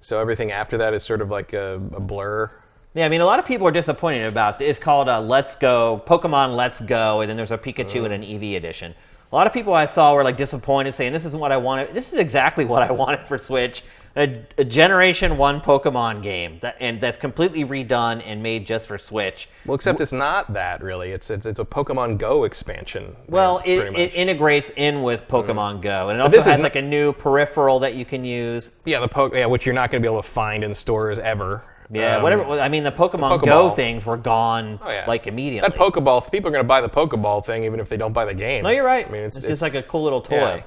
so 0.00 0.18
everything 0.18 0.50
after 0.50 0.76
that 0.78 0.94
is 0.94 1.04
sort 1.04 1.20
of 1.20 1.30
like 1.30 1.52
a, 1.52 1.74
a 1.94 2.00
blur. 2.00 2.50
Yeah, 2.98 3.06
I 3.06 3.10
mean, 3.10 3.20
a 3.20 3.26
lot 3.26 3.38
of 3.38 3.46
people 3.46 3.64
are 3.64 3.70
disappointed 3.70 4.26
about 4.26 4.60
It's 4.60 4.80
called 4.80 5.08
uh, 5.08 5.20
Let's 5.20 5.54
Go, 5.54 6.02
Pokemon 6.04 6.56
Let's 6.56 6.80
Go, 6.80 7.20
and 7.20 7.30
then 7.30 7.36
there's 7.36 7.52
a 7.52 7.56
Pikachu 7.56 8.04
and 8.04 8.12
an 8.12 8.22
Eevee 8.22 8.56
edition. 8.56 8.92
A 9.30 9.36
lot 9.36 9.46
of 9.46 9.52
people 9.52 9.72
I 9.72 9.86
saw 9.86 10.14
were 10.14 10.24
like 10.24 10.36
disappointed, 10.36 10.92
saying, 10.94 11.12
This 11.12 11.24
isn't 11.24 11.38
what 11.38 11.52
I 11.52 11.58
wanted. 11.58 11.94
This 11.94 12.12
is 12.12 12.18
exactly 12.18 12.64
what 12.64 12.82
I 12.82 12.90
wanted 13.02 13.20
for 13.28 13.38
Switch. 13.38 13.84
A, 14.16 14.44
a 14.56 14.64
Generation 14.64 15.36
1 15.36 15.60
Pokemon 15.60 16.24
game, 16.24 16.58
that, 16.60 16.74
and 16.80 17.00
that's 17.00 17.18
completely 17.18 17.64
redone 17.64 18.20
and 18.26 18.42
made 18.42 18.66
just 18.66 18.88
for 18.88 18.98
Switch. 18.98 19.48
Well, 19.64 19.76
except 19.76 20.00
it's 20.00 20.10
not 20.10 20.52
that 20.54 20.82
really. 20.82 21.12
It's 21.12 21.30
it's, 21.30 21.46
it's 21.46 21.60
a 21.60 21.64
Pokemon 21.64 22.18
Go 22.18 22.42
expansion. 22.42 23.14
Well, 23.28 23.62
it, 23.64 23.96
it 23.96 24.14
integrates 24.16 24.70
in 24.70 25.04
with 25.04 25.28
Pokemon 25.28 25.82
Go, 25.82 26.08
and 26.08 26.18
it 26.18 26.20
also 26.20 26.40
has 26.50 26.58
like 26.58 26.74
a 26.74 26.82
new 26.82 27.12
peripheral 27.12 27.78
that 27.78 27.94
you 27.94 28.04
can 28.04 28.24
use. 28.24 28.72
yeah, 28.86 28.98
the 28.98 29.06
po- 29.06 29.32
yeah, 29.32 29.46
which 29.46 29.64
you're 29.64 29.72
not 29.72 29.92
going 29.92 30.02
to 30.02 30.08
be 30.08 30.12
able 30.12 30.20
to 30.20 30.28
find 30.28 30.64
in 30.64 30.74
stores 30.74 31.20
ever. 31.20 31.62
Yeah, 31.90 32.16
Um, 32.18 32.22
whatever. 32.22 32.60
I 32.60 32.68
mean, 32.68 32.84
the 32.84 32.92
Pokemon 32.92 33.44
Go 33.44 33.70
things 33.70 34.04
were 34.04 34.16
gone 34.18 34.78
Oh, 34.82 34.90
yeah. 34.90 35.04
like 35.08 35.26
immediately. 35.26 35.68
That 35.68 35.78
Pokeball, 35.78 36.30
people 36.30 36.48
are 36.48 36.52
going 36.52 36.62
to 36.64 36.68
buy 36.68 36.80
the 36.80 36.88
Pokeball 36.88 37.44
thing 37.44 37.64
even 37.64 37.80
if 37.80 37.88
they 37.88 37.96
don't 37.96 38.12
buy 38.12 38.24
the 38.26 38.34
game. 38.34 38.62
no, 38.64 38.70
you're 38.70 38.84
right. 38.84 39.06
I 39.06 39.10
mean, 39.10 39.22
it's, 39.22 39.38
it's, 39.38 39.46
just 39.46 39.62
like 39.62 39.74
a 39.74 39.82
cool 39.82 40.02
little 40.02 40.20
toy. 40.20 40.36
yeah. 40.36 40.62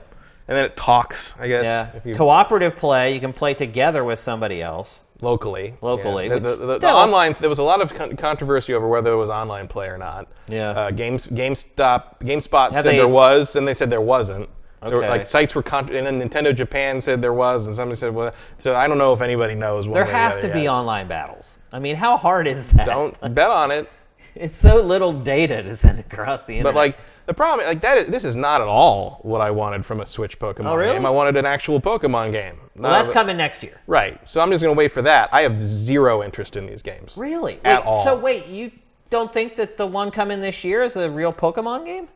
And 0.47 0.57
then 0.57 0.65
it 0.65 0.75
talks, 0.75 1.33
I 1.39 1.47
guess, 1.47 1.63
Yeah. 1.63 1.89
if 1.93 2.05
you, 2.05 2.15
Cooperative 2.15 2.75
play, 2.75 3.13
you 3.13 3.19
can 3.19 3.31
play 3.31 3.53
together 3.53 4.03
with 4.03 4.19
somebody 4.19 4.61
else. 4.61 5.03
locally. 5.21 5.75
Locally, 5.81 6.27
Yeah. 6.27 6.33
The, 6.35 6.39
the, 6.39 6.55
the, 6.55 6.65
the 6.65 6.75
still- 6.77 6.89
online, 6.97 7.33
there 7.39 7.47
was 7.49 7.59
a 7.59 7.63
lot 7.63 7.79
of 7.81 7.93
con- 7.93 8.15
controversy 8.17 8.73
over 8.73 8.87
whether 8.87 9.13
it 9.13 9.17
was 9.17 9.29
online 9.29 9.67
play 9.67 9.87
or 9.87 9.99
not. 9.99 10.27
Yeah. 10.47 10.71
Uh, 10.71 10.89
Games, 10.91 11.27
GameStop, 11.27 12.19
GameSpot 12.21 12.71
Have 12.73 12.77
said 12.81 12.91
they- 12.93 12.97
there 12.97 13.07
was, 13.07 13.55
and 13.55 13.67
they 13.67 13.75
said 13.75 13.89
there 13.91 14.01
wasn't. 14.01 14.49
There 14.83 14.97
were, 14.97 15.07
like 15.07 15.27
sites 15.27 15.53
were, 15.53 15.61
con- 15.63 15.93
and 15.93 16.05
then 16.07 16.19
Nintendo 16.19 16.55
Japan 16.55 16.99
said 16.99 17.21
there 17.21 17.33
was, 17.33 17.67
and 17.67 17.75
somebody 17.75 17.97
said, 17.97 18.13
well, 18.15 18.33
so 18.57 18.75
I 18.75 18.87
don't 18.87 18.97
know 18.97 19.13
if 19.13 19.21
anybody 19.21 19.53
knows. 19.53 19.85
There 19.85 19.93
way 19.93 20.01
or 20.01 20.05
the 20.05 20.11
has 20.11 20.39
to 20.39 20.51
be 20.51 20.67
online 20.67 21.07
battles. 21.07 21.57
I 21.71 21.79
mean, 21.79 21.95
how 21.95 22.17
hard 22.17 22.47
is 22.47 22.67
that? 22.69 22.85
Don't 22.87 23.15
bet 23.35 23.49
on 23.49 23.69
it. 23.71 23.89
It's 24.33 24.57
so 24.57 24.81
little 24.81 25.13
data 25.13 25.61
to 25.61 25.75
send 25.77 25.99
across 25.99 26.45
the 26.45 26.53
internet. 26.57 26.73
But 26.73 26.79
like 26.79 26.97
the 27.27 27.33
problem, 27.33 27.67
like 27.67 27.81
that, 27.81 27.97
is, 27.99 28.07
this 28.07 28.23
is 28.23 28.35
not 28.35 28.61
at 28.61 28.67
all 28.67 29.19
what 29.21 29.39
I 29.41 29.51
wanted 29.51 29.85
from 29.85 29.99
a 30.01 30.05
Switch 30.05 30.39
Pokemon 30.39 30.65
Oh, 30.67 30.75
really? 30.75 30.93
game. 30.93 31.05
I 31.05 31.09
wanted 31.09 31.37
an 31.37 31.45
actual 31.45 31.79
Pokemon 31.81 32.31
game. 32.31 32.57
well, 32.75 32.91
that's 32.93 33.09
a- 33.09 33.13
coming 33.13 33.37
next 33.37 33.61
year. 33.61 33.79
Right. 33.87 34.17
So 34.27 34.39
I'm 34.39 34.49
just 34.49 34.63
gonna 34.63 34.73
wait 34.75 34.91
for 34.93 35.01
that. 35.03 35.29
I 35.33 35.41
have 35.41 35.63
zero 35.63 36.23
interest 36.23 36.55
in 36.57 36.65
these 36.65 36.81
games. 36.81 37.13
Really? 37.17 37.59
At 37.65 37.81
Wait, 37.81 37.87
all. 37.87 38.03
So 38.03 38.17
wait, 38.17 38.47
you 38.47 38.71
don't 39.11 39.31
think 39.31 39.55
that 39.57 39.75
the 39.77 39.85
one 39.85 40.09
coming 40.11 40.39
this 40.41 40.63
year 40.63 40.81
is 40.83 40.95
a 40.95 41.09
real 41.09 41.33
Pokemon 41.33 41.85
game? 41.85 42.07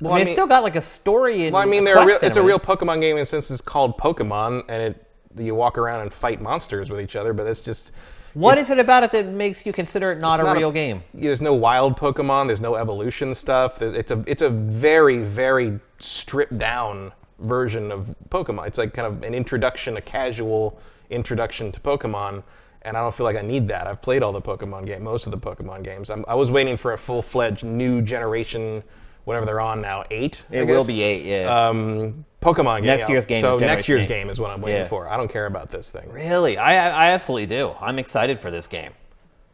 Well, 0.00 0.14
I 0.14 0.18
mean, 0.18 0.28
it's 0.28 0.32
still 0.32 0.46
got 0.46 0.62
like 0.62 0.76
a 0.76 0.82
story 0.82 1.44
and 1.44 1.52
well, 1.52 1.62
I 1.62 1.66
mean, 1.66 1.86
a 1.86 2.04
real, 2.04 2.18
it's 2.22 2.36
a 2.36 2.42
real. 2.42 2.58
Pokemon 2.58 3.00
game 3.00 3.16
in 3.16 3.22
the 3.22 3.26
sense 3.26 3.50
it's 3.50 3.60
called 3.60 3.98
Pokemon, 3.98 4.64
and 4.68 4.82
it 4.82 5.06
you 5.36 5.54
walk 5.54 5.78
around 5.78 6.00
and 6.00 6.12
fight 6.12 6.40
monsters 6.40 6.90
with 6.90 7.00
each 7.00 7.16
other. 7.16 7.32
But 7.32 7.46
it's 7.46 7.60
just 7.60 7.92
What 8.34 8.58
is 8.58 8.70
it 8.70 8.78
about 8.78 9.04
it 9.04 9.12
that 9.12 9.26
makes 9.26 9.66
you 9.66 9.72
consider 9.72 10.12
it 10.12 10.20
not 10.20 10.40
a 10.40 10.44
not 10.44 10.56
real 10.56 10.72
game? 10.72 11.02
There's 11.14 11.40
no 11.40 11.54
wild 11.54 11.96
Pokemon. 11.98 12.46
There's 12.46 12.60
no 12.60 12.76
evolution 12.76 13.34
stuff. 13.34 13.78
There's, 13.78 13.94
it's 13.94 14.10
a 14.10 14.24
it's 14.26 14.42
a 14.42 14.50
very 14.50 15.18
very 15.22 15.78
stripped 15.98 16.58
down 16.58 17.12
version 17.38 17.90
of 17.92 18.14
Pokemon. 18.28 18.66
It's 18.68 18.78
like 18.78 18.92
kind 18.94 19.06
of 19.06 19.22
an 19.22 19.34
introduction, 19.34 19.96
a 19.96 20.00
casual 20.00 20.80
introduction 21.10 21.72
to 21.72 21.80
Pokemon. 21.80 22.42
And 22.82 22.96
I 22.96 23.00
don't 23.02 23.14
feel 23.14 23.24
like 23.24 23.36
I 23.36 23.42
need 23.42 23.68
that. 23.68 23.86
I've 23.86 24.00
played 24.00 24.22
all 24.22 24.32
the 24.32 24.40
Pokemon 24.40 24.86
game, 24.86 25.02
most 25.04 25.26
of 25.26 25.32
the 25.32 25.38
Pokemon 25.38 25.84
games. 25.84 26.08
I'm, 26.08 26.24
I 26.26 26.34
was 26.34 26.50
waiting 26.50 26.78
for 26.78 26.94
a 26.94 26.98
full 26.98 27.20
fledged 27.20 27.62
new 27.62 28.00
generation, 28.00 28.82
whatever 29.24 29.46
they're 29.46 29.60
on 29.60 29.80
now, 29.80 30.04
eight. 30.10 30.44
It 30.50 30.66
will 30.66 30.84
be 30.84 31.02
eight, 31.02 31.24
yeah. 31.24 31.68
um, 31.68 32.24
Pokemon 32.42 32.78
game. 32.78 32.86
Next 32.86 33.08
year's 33.08 33.26
game 33.26 33.40
So 33.42 33.58
next 33.58 33.88
year's 33.88 34.02
eight. 34.04 34.08
game 34.08 34.30
is 34.30 34.40
what 34.40 34.50
I'm 34.50 34.60
waiting 34.62 34.80
Yeah. 34.82 34.88
for. 34.88 35.08
I 35.08 35.16
don't 35.16 35.30
care 35.30 35.46
about 35.46 35.70
this 35.70 35.90
thing. 35.90 36.10
really? 36.10 36.56
I, 36.56 36.88
I 36.88 37.06
I 37.08 37.10
absolutely 37.10 37.46
do. 37.46 37.72
I'm 37.80 37.98
excited 37.98 38.40
for 38.40 38.50
this 38.50 38.66
game. 38.66 38.92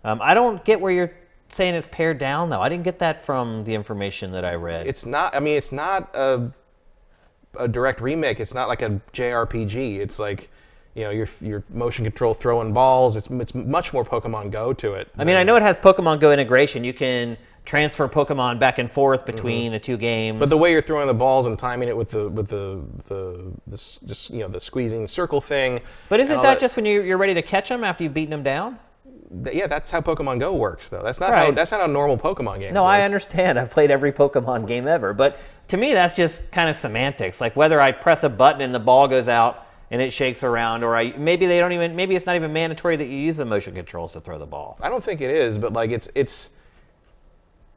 Um, 0.04 0.20
I 0.22 0.34
don't 0.34 0.64
get 0.64 0.80
where 0.80 0.92
you're 0.92 1.12
saying 1.48 1.74
it's 1.74 1.88
pared 1.90 2.18
down 2.18 2.48
though. 2.50 2.60
I 2.60 2.68
didn't 2.68 2.84
get 2.84 2.98
that 3.00 3.24
from 3.24 3.64
the 3.64 3.74
information 3.74 4.30
that 4.32 4.44
I 4.44 4.54
read. 4.54 4.86
It's 4.86 5.04
not. 5.04 5.34
I 5.34 5.40
mean, 5.40 5.56
it's 5.56 5.72
not 5.72 6.14
a 6.14 6.50
a 7.58 7.66
direct 7.66 8.00
remake. 8.00 8.38
It's 8.40 8.54
not 8.54 8.68
like 8.68 8.82
a 8.82 9.00
JRPG. 9.12 9.98
It's 9.98 10.18
like 10.18 10.48
you 10.94 11.04
know 11.04 11.10
your 11.10 11.26
your 11.40 11.64
motion 11.70 12.04
control 12.04 12.34
throwing 12.34 12.72
balls. 12.72 13.16
It's 13.16 13.28
it's 13.30 13.54
much 13.54 13.92
more 13.92 14.04
Pokemon 14.04 14.50
Go 14.52 14.72
to 14.74 14.94
it. 14.94 15.08
I 15.18 15.24
mean, 15.24 15.36
I 15.36 15.42
know 15.42 15.56
it 15.56 15.62
has 15.62 15.76
Pokemon 15.76 16.20
Go 16.20 16.30
integration. 16.32 16.84
You 16.84 16.92
can 16.94 17.36
transfer 17.66 18.08
Pokemon 18.08 18.58
back 18.58 18.78
and 18.78 18.90
forth 18.90 19.26
between 19.26 19.72
the 19.72 19.78
two 19.78 19.98
games. 19.98 20.34
Mm-hmm. 20.34 20.40
But 20.40 20.48
the 20.48 20.56
way 20.56 20.72
you're 20.72 20.80
throwing 20.80 21.06
the 21.06 21.14
balls 21.14 21.44
and 21.46 21.58
timing 21.58 21.88
it 21.88 21.96
with 21.96 22.10
the 22.10 22.28
with 22.28 22.48
the 22.48 22.82
the 23.06 23.52
this 23.66 23.98
just 24.06 24.30
you 24.30 24.38
know 24.38 24.48
the 24.48 24.60
squeezing 24.60 25.06
circle 25.06 25.40
thing. 25.40 25.80
But 26.08 26.20
isn't 26.20 26.36
all 26.36 26.42
that 26.42 26.60
just 26.60 26.76
when 26.76 26.86
you, 26.86 27.02
you're 27.02 27.18
ready 27.18 27.34
to 27.34 27.42
catch 27.42 27.68
them 27.68 27.84
after 27.84 28.04
you've 28.04 28.14
beaten 28.14 28.30
them 28.30 28.42
down? 28.42 28.78
th- 29.44 29.56
yeah? 29.56 29.66
That's 29.66 29.90
how 29.90 30.00
Pokemon 30.00 30.40
Go 30.40 30.54
works 30.54 30.88
though. 30.88 31.02
That's 31.02 31.20
not 31.20 31.32
how 31.32 31.50
that's 31.50 31.72
not 31.72 31.80
how 31.80 31.86
normal 31.86 32.16
Pokemon 32.16 32.60
games. 32.60 32.74
No, 32.74 32.84
work. 32.84 32.90
I 32.90 33.02
understand. 33.02 33.58
I've 33.58 33.70
played 33.70 33.90
every 33.90 34.12
Pokemon 34.12 34.66
game 34.66 34.86
ever, 34.86 35.12
but 35.12 35.38
to 35.68 35.76
me, 35.76 35.92
that's 35.92 36.14
just 36.14 36.50
kind 36.52 36.70
of 36.70 36.76
semantics. 36.76 37.40
Like 37.40 37.56
whether 37.56 37.80
I 37.80 37.92
press 37.92 38.22
a 38.22 38.28
button 38.28 38.62
and 38.62 38.74
the 38.74 38.80
ball 38.80 39.08
goes 39.08 39.28
out 39.28 39.66
and 39.90 40.00
it 40.02 40.12
shakes 40.12 40.42
around, 40.42 40.84
or 40.84 40.96
I 40.96 41.16
maybe 41.16 41.46
they 41.46 41.58
don't 41.58 41.72
even 41.72 41.96
maybe 41.96 42.16
it's 42.16 42.26
not 42.26 42.36
even 42.36 42.52
mandatory 42.52 42.96
that 42.96 43.06
you 43.06 43.16
use 43.16 43.36
the 43.36 43.44
motion 43.44 43.74
controls 43.74 44.12
to 44.12 44.20
throw 44.20 44.38
the 44.38 44.46
ball. 44.46 44.78
I 44.80 44.88
don't 44.88 45.02
think 45.02 45.20
it 45.20 45.30
is, 45.30 45.58
but 45.58 45.72
like 45.72 45.90
it's 45.90 46.08
it's 46.14 46.50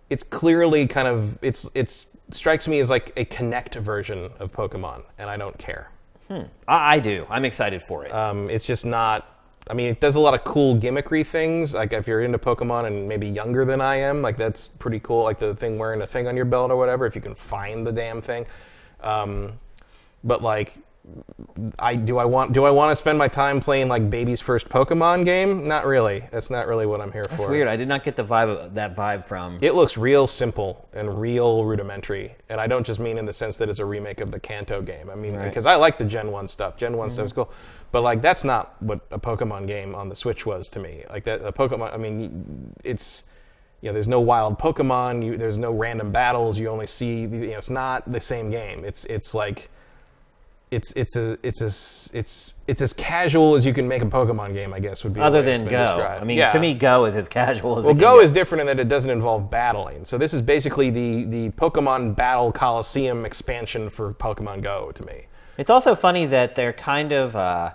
it's 0.09 0.23
clearly 0.23 0.87
kind 0.87 1.07
of 1.07 1.37
it's 1.41 1.69
it's 1.75 2.07
strikes 2.31 2.67
me 2.67 2.79
as 2.79 2.89
like 2.89 3.11
a 3.17 3.25
Kinect 3.25 3.75
version 3.75 4.29
of 4.39 4.51
Pokemon, 4.51 5.03
and 5.17 5.29
I 5.29 5.37
don't 5.37 5.57
care. 5.57 5.91
I, 6.67 6.95
I 6.95 6.99
do. 6.99 7.25
I'm 7.29 7.45
excited 7.45 7.81
for 7.81 8.05
it. 8.05 8.13
Um, 8.13 8.49
it's 8.49 8.65
just 8.65 8.85
not. 8.85 9.35
I 9.69 9.73
mean, 9.73 9.87
it 9.87 9.99
does 9.99 10.15
a 10.15 10.19
lot 10.19 10.33
of 10.33 10.43
cool 10.43 10.75
gimmickry 10.75 11.25
things. 11.25 11.73
Like 11.75 11.93
if 11.93 12.07
you're 12.07 12.21
into 12.23 12.39
Pokemon 12.39 12.87
and 12.87 13.07
maybe 13.07 13.27
younger 13.27 13.65
than 13.65 13.81
I 13.81 13.97
am, 13.97 14.21
like 14.21 14.37
that's 14.37 14.67
pretty 14.67 14.99
cool. 14.99 15.23
Like 15.23 15.37
the 15.37 15.55
thing 15.55 15.77
wearing 15.77 16.01
a 16.01 16.07
thing 16.07 16.27
on 16.27 16.35
your 16.35 16.45
belt 16.45 16.71
or 16.71 16.77
whatever, 16.77 17.05
if 17.05 17.15
you 17.15 17.21
can 17.21 17.35
find 17.35 17.85
the 17.85 17.91
damn 17.91 18.21
thing. 18.21 18.47
Um, 19.01 19.53
but 20.23 20.41
like 20.41 20.75
I 21.79 21.95
do 21.95 22.17
I 22.17 22.25
want 22.25 22.53
do 22.53 22.65
I 22.65 22.69
want 22.69 22.91
to 22.91 22.95
spend 22.95 23.17
my 23.17 23.27
time 23.27 23.59
playing 23.59 23.87
like 23.87 24.09
baby's 24.09 24.41
first 24.41 24.69
Pokemon 24.69 25.25
game? 25.25 25.67
Not 25.67 25.85
really. 25.85 26.23
That's 26.31 26.49
not 26.49 26.67
really 26.67 26.85
what 26.85 27.01
I'm 27.01 27.11
here 27.11 27.23
It's 27.23 27.35
for. 27.35 27.49
weird. 27.49 27.67
I 27.67 27.75
did 27.75 27.87
not 27.87 28.03
get 28.03 28.15
the 28.15 28.23
vibe 28.23 28.49
of 28.55 28.73
that 28.75 28.95
vibe 28.95 29.25
from. 29.25 29.57
It 29.61 29.73
looks 29.73 29.97
real 29.97 30.27
simple 30.27 30.87
and 30.93 31.19
real 31.19 31.63
rudimentary, 31.65 32.35
and 32.49 32.61
I 32.61 32.67
don't 32.67 32.85
just 32.85 32.99
mean 32.99 33.17
in 33.17 33.25
the 33.25 33.33
sense 33.33 33.57
that 33.57 33.69
it's 33.69 33.79
a 33.79 33.85
remake 33.85 34.21
of 34.21 34.29
the 34.29 34.39
Kanto 34.39 34.81
game. 34.81 35.09
I 35.09 35.15
mean 35.15 35.35
Right. 35.35 35.45
because 35.45 35.65
I 35.65 35.75
like 35.75 35.97
the 35.97 36.05
Gen 36.05 36.31
One 36.31 36.47
stuff. 36.47 36.77
Gen 36.77 36.95
One 36.95 37.09
stuff 37.09 37.25
is 37.27 37.31
Mm-hmm. 37.31 37.41
cool, 37.41 37.53
but 37.91 38.03
like 38.03 38.21
that's 38.21 38.43
not 38.43 38.75
what 38.83 38.99
a 39.09 39.19
Pokemon 39.19 39.67
game 39.67 39.95
on 39.95 40.09
the 40.09 40.15
Switch 40.15 40.45
was 40.45 40.69
to 40.69 40.79
me. 40.79 41.03
Like 41.09 41.23
that 41.23 41.41
a 41.41 41.51
Pokemon. 41.51 41.93
I 41.93 41.97
mean, 41.97 42.73
it's 42.83 43.23
you 43.81 43.89
know 43.89 43.93
there's 43.93 44.07
no 44.07 44.19
wild 44.19 44.59
Pokemon. 44.59 45.25
You, 45.25 45.37
there's 45.37 45.57
no 45.57 45.71
random 45.71 46.11
battles. 46.11 46.59
You 46.59 46.67
only 46.69 46.87
see 46.87 47.21
you 47.21 47.27
know 47.27 47.57
it's 47.57 47.69
not 47.71 48.11
the 48.11 48.19
same 48.19 48.51
game. 48.51 48.85
It's 48.85 49.05
it's 49.05 49.33
like 49.33 49.71
it's 50.71 50.91
it's 50.91 51.15
a 51.15 51.37
it's 51.41 51.61
as 51.61 52.11
it's 52.13 52.53
it's 52.67 52.81
as 52.81 52.93
casual 52.93 53.55
as 53.55 53.65
you 53.65 53.73
can 53.73 53.87
make 53.87 54.01
a 54.03 54.05
Pokemon 54.05 54.53
game, 54.53 54.71
I 54.73 54.79
guess 54.79 55.03
would 55.03 55.13
be 55.13 55.19
Other 55.21 55.41
than 55.41 55.65
Go. 55.65 55.69
described. 55.85 56.21
I 56.21 56.23
mean, 56.25 56.37
Yeah. 56.37 56.51
to 56.51 56.59
me, 56.59 56.73
Go 56.75 57.05
is 57.05 57.15
as 57.15 57.27
casual 57.27 57.79
as 57.79 57.85
Well, 57.85 57.91
it 57.91 57.95
can 57.95 58.01
Go 58.01 58.19
is 58.19 58.31
different 58.31 58.61
in 58.61 58.67
that 58.67 58.79
it 58.79 58.87
doesn't 58.87 59.09
involve 59.09 59.49
battling. 59.49 60.05
So 60.05 60.17
this 60.17 60.33
is 60.33 60.41
basically 60.41 60.89
the 60.91 61.23
the 61.25 61.49
Pokemon 61.51 62.15
Battle 62.15 62.51
Coliseum 62.51 63.25
expansion 63.25 63.89
for 63.89 64.13
Pokemon 64.13 64.61
Go 64.61 64.91
to 64.93 65.03
me. 65.05 65.25
It's 65.57 65.69
also 65.71 65.95
funny 65.95 66.25
that 66.27 66.55
they're 66.55 66.71
kind 66.73 67.11
of 67.11 67.35
uh, 67.35 67.71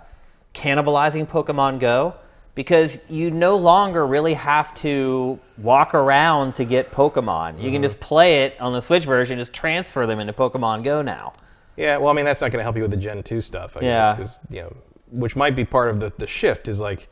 cannibalizing 0.53 1.27
Pokemon 1.27 1.79
Go 1.79 2.15
because 2.55 2.99
you 3.09 3.29
no 3.29 3.57
longer 3.57 4.07
really 4.07 4.33
have 4.35 4.73
to 4.75 5.37
walk 5.57 5.93
around 5.93 6.55
to 6.55 6.63
get 6.63 6.91
Pokemon. 6.91 7.57
You 7.57 7.63
Mm-hmm. 7.65 7.71
can 7.73 7.83
just 7.83 7.99
play 7.99 8.43
it 8.45 8.55
on 8.61 8.71
the 8.71 8.81
Switch 8.81 9.03
version, 9.03 9.37
just 9.37 9.51
transfer 9.51 10.07
them 10.07 10.19
into 10.21 10.31
Pokemon 10.31 10.83
Go 10.83 11.01
now. 11.01 11.33
Yeah, 11.77 11.97
well, 11.97 12.09
I 12.09 12.13
mean 12.13 12.25
that's 12.25 12.41
not 12.41 12.51
going 12.51 12.59
to 12.59 12.63
help 12.63 12.75
you 12.75 12.81
with 12.83 12.91
the 12.91 12.97
Gen 12.97 13.21
two 13.23 13.41
stuff, 13.41 13.75
I 13.77 13.81
Yeah. 13.81 14.15
guess, 14.17 14.17
'cause, 14.37 14.39
you 14.49 14.61
know, 14.61 14.73
which 15.11 15.35
might 15.35 15.55
be 15.55 15.65
part 15.65 15.89
of 15.89 15.99
the 15.99 16.11
the 16.17 16.27
shift 16.27 16.67
is 16.67 16.79
like 16.79 17.07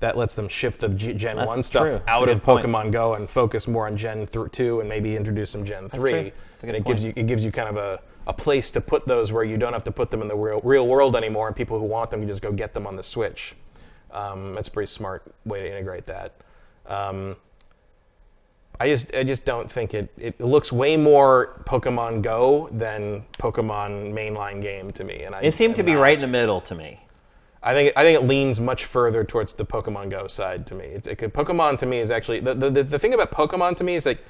that 0.00 0.16
lets 0.16 0.36
them 0.36 0.48
shift 0.48 0.80
the 0.80 0.88
G- 0.90 1.12
Gen 1.12 1.36
That's 1.36 1.48
one 1.48 1.62
stuff 1.62 1.82
true. 1.84 2.00
Out 2.06 2.28
of 2.28 2.40
point. 2.42 2.64
Pokemon 2.64 2.92
Go 2.92 3.14
and 3.14 3.28
focus 3.28 3.66
more 3.66 3.86
on 3.86 3.96
Gen 3.96 4.26
th- 4.28 4.52
two 4.52 4.80
and 4.80 4.88
maybe 4.88 5.16
introduce 5.16 5.50
some 5.50 5.64
Gen 5.64 5.88
three. 5.88 6.10
true. 6.12 6.22
That's 6.22 6.62
a 6.62 6.66
good 6.66 6.74
and 6.74 6.76
it 6.76 6.84
gives 6.84 7.02
you 7.04 7.12
it 7.16 7.26
gives 7.26 7.44
you 7.44 7.50
kind 7.52 7.68
of 7.68 7.76
a 7.76 8.00
a 8.28 8.32
place 8.32 8.70
to 8.72 8.80
put 8.80 9.06
those 9.06 9.32
where 9.32 9.42
you 9.44 9.56
don't 9.56 9.72
have 9.72 9.84
to 9.84 9.90
put 9.92 10.10
them 10.10 10.20
in 10.22 10.28
the 10.28 10.36
real 10.36 10.60
real 10.62 10.86
world 10.86 11.16
anymore, 11.16 11.46
and 11.48 11.56
people 11.56 11.78
who 11.78 11.84
want 11.86 12.10
them, 12.10 12.20
can 12.20 12.28
just 12.28 12.42
go 12.42 12.52
get 12.52 12.74
them 12.74 12.86
on 12.86 12.94
the 12.94 13.02
Switch. 13.02 13.54
Um, 14.10 14.54
that's 14.54 14.68
a 14.68 14.70
pretty 14.70 14.86
smart 14.88 15.22
way 15.46 15.62
to 15.62 15.70
integrate 15.70 16.06
that. 16.06 16.32
Um, 16.86 17.36
I 18.80 18.88
just 18.88 19.14
I 19.14 19.24
just 19.24 19.44
don't 19.44 19.70
think 19.70 19.94
it 19.94 20.08
it 20.18 20.40
looks 20.40 20.70
way 20.70 20.96
more 20.96 21.60
Pokemon 21.64 22.22
Go 22.22 22.68
than 22.72 23.24
Pokemon 23.38 24.12
mainline 24.12 24.62
game 24.62 24.92
to 24.92 25.04
me, 25.04 25.22
and 25.22 25.34
I 25.34 25.40
It 25.40 25.54
seemed 25.54 25.76
to 25.76 25.82
be 25.82 25.94
not- 25.94 26.02
right 26.02 26.14
in 26.14 26.20
the 26.22 26.28
middle 26.28 26.60
to 26.62 26.74
me. 26.74 27.00
I 27.60 27.74
think 27.74 27.92
I 27.96 28.02
think 28.04 28.22
it 28.22 28.26
leans 28.26 28.60
much 28.60 28.84
further 28.84 29.24
towards 29.24 29.54
the 29.54 29.64
Pokemon 29.64 30.10
Go 30.10 30.28
side 30.28 30.66
to 30.68 30.74
me. 30.74 30.84
It's, 30.84 31.08
it, 31.08 31.18
Pokemon 31.18 31.78
to 31.78 31.86
me 31.86 31.98
is 31.98 32.10
actually 32.10 32.40
the, 32.40 32.54
the 32.54 32.70
the 32.84 32.98
thing 32.98 33.14
about 33.14 33.32
Pokemon 33.32 33.76
to 33.78 33.84
me 33.84 33.96
is 33.96 34.06
like 34.06 34.20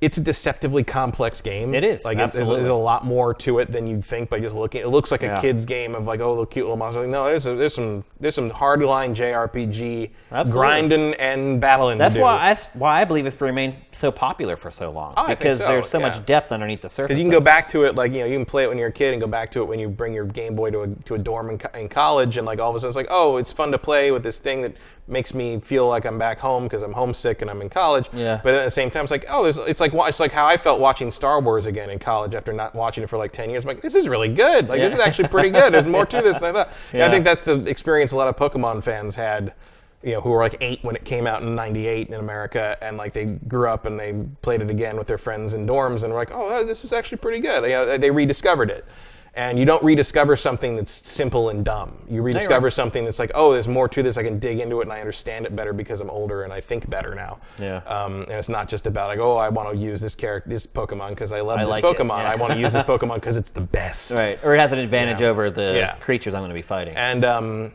it's 0.00 0.16
a 0.16 0.20
deceptively 0.22 0.82
complex 0.82 1.42
game. 1.42 1.74
It 1.74 1.84
is, 1.84 2.04
like 2.06 2.16
it- 2.16 2.32
there's, 2.32 2.48
there's 2.48 2.68
a 2.68 2.74
lot 2.74 3.04
more 3.04 3.34
to 3.34 3.58
it 3.58 3.70
than 3.70 3.86
you'd 3.86 4.02
think 4.04 4.30
by 4.30 4.40
just 4.40 4.54
looking. 4.54 4.80
It 4.80 4.88
looks 4.88 5.10
like 5.10 5.20
Yeah. 5.20 5.36
a 5.38 5.40
kid's 5.40 5.66
game 5.66 5.94
of 5.94 6.06
like 6.06 6.20
oh 6.20 6.36
the 6.40 6.46
cute 6.46 6.64
little 6.64 6.76
monster. 6.78 7.00
Like, 7.00 7.10
no, 7.10 7.24
there's 7.26 7.44
a, 7.46 7.54
there's 7.54 7.74
some 7.74 8.02
there's 8.18 8.34
some 8.34 8.50
hardline 8.50 9.14
JRPG 9.14 10.10
Absolutely. 10.32 10.52
grinding 10.52 11.14
and 11.14 11.60
battling. 11.60 11.98
That's 11.98 12.16
why 12.16 12.48
that's 12.48 12.64
why 12.74 13.00
I 13.00 13.04
believe 13.04 13.26
it's 13.26 13.40
remained 13.40 13.76
so 13.92 14.10
popular 14.10 14.56
for 14.56 14.70
so 14.70 14.90
long 14.90 15.14
Oh, 15.16 15.24
I 15.26 15.34
because 15.34 15.58
so, 15.58 15.66
there's 15.66 15.90
so 15.90 15.98
yeah. 15.98 16.08
much 16.08 16.24
depth 16.26 16.52
underneath 16.52 16.80
the 16.82 16.88
surface. 16.90 17.08
Because 17.08 17.18
you 17.18 17.24
can 17.24 17.32
go 17.32 17.40
back 17.44 17.68
to 17.68 17.84
it, 17.84 17.94
like 17.94 18.12
you 18.12 18.20
know, 18.20 18.26
you 18.26 18.36
can 18.36 18.46
play 18.46 18.64
it 18.64 18.68
when 18.68 18.78
you're 18.78 18.88
a 18.88 18.92
kid, 18.92 19.12
and 19.12 19.20
go 19.20 19.28
back 19.28 19.50
to 19.52 19.60
it 19.60 19.66
when 19.66 19.78
you 19.78 19.88
bring 19.88 20.14
your 20.14 20.24
Game 20.24 20.54
Boy 20.54 20.70
to 20.70 20.82
a 20.82 20.86
to 20.88 21.14
a 21.14 21.18
dorm 21.18 21.50
in, 21.50 21.60
in 21.78 21.88
college, 21.88 22.36
and 22.38 22.46
like 22.46 22.58
all 22.58 22.70
of 22.70 22.76
a 22.76 22.80
sudden 22.80 22.88
it's 22.88 22.96
like, 22.96 23.08
oh, 23.10 23.36
it's 23.36 23.52
fun 23.52 23.70
to 23.72 23.78
play 23.78 24.10
with 24.12 24.22
this 24.22 24.38
thing 24.38 24.62
that 24.62 24.72
makes 25.10 25.34
me 25.34 25.60
feel 25.60 25.86
like 25.86 26.04
I'm 26.04 26.18
back 26.18 26.38
home 26.38 26.64
because 26.64 26.82
I'm 26.82 26.92
homesick 26.92 27.42
and 27.42 27.50
I'm 27.50 27.60
in 27.60 27.68
college. 27.68 28.08
Yeah. 28.12 28.40
But 28.42 28.54
at 28.54 28.64
the 28.64 28.70
same 28.70 28.90
time, 28.90 29.04
it's 29.04 29.10
like, 29.10 29.26
oh, 29.28 29.42
there's, 29.42 29.58
it's 29.58 29.80
like 29.80 29.92
it's 29.94 30.20
like 30.20 30.32
how 30.32 30.46
I 30.46 30.56
felt 30.56 30.80
watching 30.80 31.10
Star 31.10 31.40
Wars 31.40 31.66
again 31.66 31.90
in 31.90 31.98
college 31.98 32.34
after 32.34 32.52
not 32.52 32.74
watching 32.74 33.04
it 33.04 33.08
for 33.08 33.18
like 33.18 33.32
10 33.32 33.50
years. 33.50 33.64
I'm 33.64 33.68
like, 33.68 33.82
this 33.82 33.94
is 33.94 34.08
really 34.08 34.28
good. 34.28 34.68
Like 34.68 34.80
this 34.80 34.94
is 34.94 35.00
actually 35.00 35.28
pretty 35.28 35.50
good. 35.50 35.74
There's 35.74 35.86
more 35.86 36.06
to 36.06 36.22
this 36.22 36.40
than 36.40 36.48
I 36.50 36.52
thought. 36.52 36.72
Yeah. 36.92 37.06
I 37.06 37.10
think 37.10 37.24
that's 37.24 37.42
the 37.42 37.62
experience 37.64 38.12
a 38.12 38.16
lot 38.16 38.28
of 38.28 38.36
Pokemon 38.36 38.84
fans 38.84 39.14
had. 39.14 39.54
You 40.02 40.12
know, 40.12 40.22
who 40.22 40.30
were 40.30 40.38
like 40.38 40.56
eight 40.62 40.82
when 40.82 40.96
it 40.96 41.04
came 41.04 41.26
out 41.26 41.42
in 41.42 41.54
'98 41.54 42.08
in 42.08 42.14
America, 42.14 42.74
and 42.80 42.96
like 42.96 43.12
they 43.12 43.26
grew 43.26 43.68
up 43.68 43.84
and 43.84 44.00
they 44.00 44.14
played 44.40 44.62
it 44.62 44.70
again 44.70 44.96
with 44.96 45.06
their 45.06 45.18
friends 45.18 45.52
in 45.52 45.66
dorms, 45.66 46.04
and 46.04 46.10
were 46.10 46.18
like, 46.18 46.30
"Oh, 46.32 46.64
this 46.64 46.86
is 46.86 46.94
actually 46.94 47.18
pretty 47.18 47.38
good." 47.38 47.68
You 47.68 47.76
uh, 47.76 47.84
know, 47.84 47.98
they 47.98 48.10
rediscovered 48.10 48.70
it, 48.70 48.86
and 49.34 49.58
you 49.58 49.64
don't 49.64 49.82
rediscover 49.82 50.36
something 50.36 50.74
that's 50.76 51.08
simple 51.08 51.50
and 51.50 51.64
dumb. 51.64 51.96
You 52.08 52.22
rediscover 52.22 52.66
right. 52.66 52.72
something 52.72 53.04
that's 53.04 53.18
like, 53.18 53.30
"Oh, 53.34 53.52
there's 53.52 53.68
more 53.68 53.88
to 53.88 54.02
this. 54.02 54.16
I 54.18 54.22
can 54.22 54.38
dig 54.38 54.58
into 54.58 54.80
it 54.80 54.84
and 54.84 54.92
I 54.92 54.98
understand 55.00 55.46
it 55.46 55.54
better 55.54 55.72
because 55.72 56.00
I'm 56.00 56.10
older 56.10 56.42
and 56.42 56.52
I 56.52 56.60
think 56.60 56.88
better 56.90 57.14
now." 57.14 57.38
Yeah. 57.58 57.76
Um, 57.86 58.22
and 58.22 58.32
it's 58.32 58.48
not 58.48 58.68
just 58.68 58.86
about 58.86 59.08
like, 59.08 59.18
"Oh, 59.20 59.36
I 59.36 59.48
want 59.48 59.70
to 59.70 59.76
use 59.76 60.00
this 60.00 60.14
character, 60.14 60.50
this 60.50 60.66
Pokemon 60.66 61.10
because 61.10 61.32
I 61.32 61.40
love 61.40 61.58
I 61.58 61.64
this 61.64 61.70
like 61.70 61.84
Pokemon. 61.84 62.18
yeah. 62.22 62.30
I 62.32 62.34
want 62.34 62.52
to 62.52 62.58
use 62.58 62.72
this 62.72 62.82
Pokemon 62.92 63.16
because 63.16 63.36
it's 63.36 63.50
the 63.50 63.60
best." 63.60 64.10
right, 64.12 64.38
or 64.44 64.54
it 64.54 64.58
has 64.58 64.72
an 64.72 64.78
advantage 64.78 65.22
over 65.22 65.50
the 65.50 65.74
Yeah. 65.76 65.94
creatures 65.96 66.34
I'm 66.34 66.40
going 66.40 66.48
to 66.50 66.54
be 66.54 66.62
fighting. 66.62 66.96
And 66.96 67.24
um, 67.24 67.72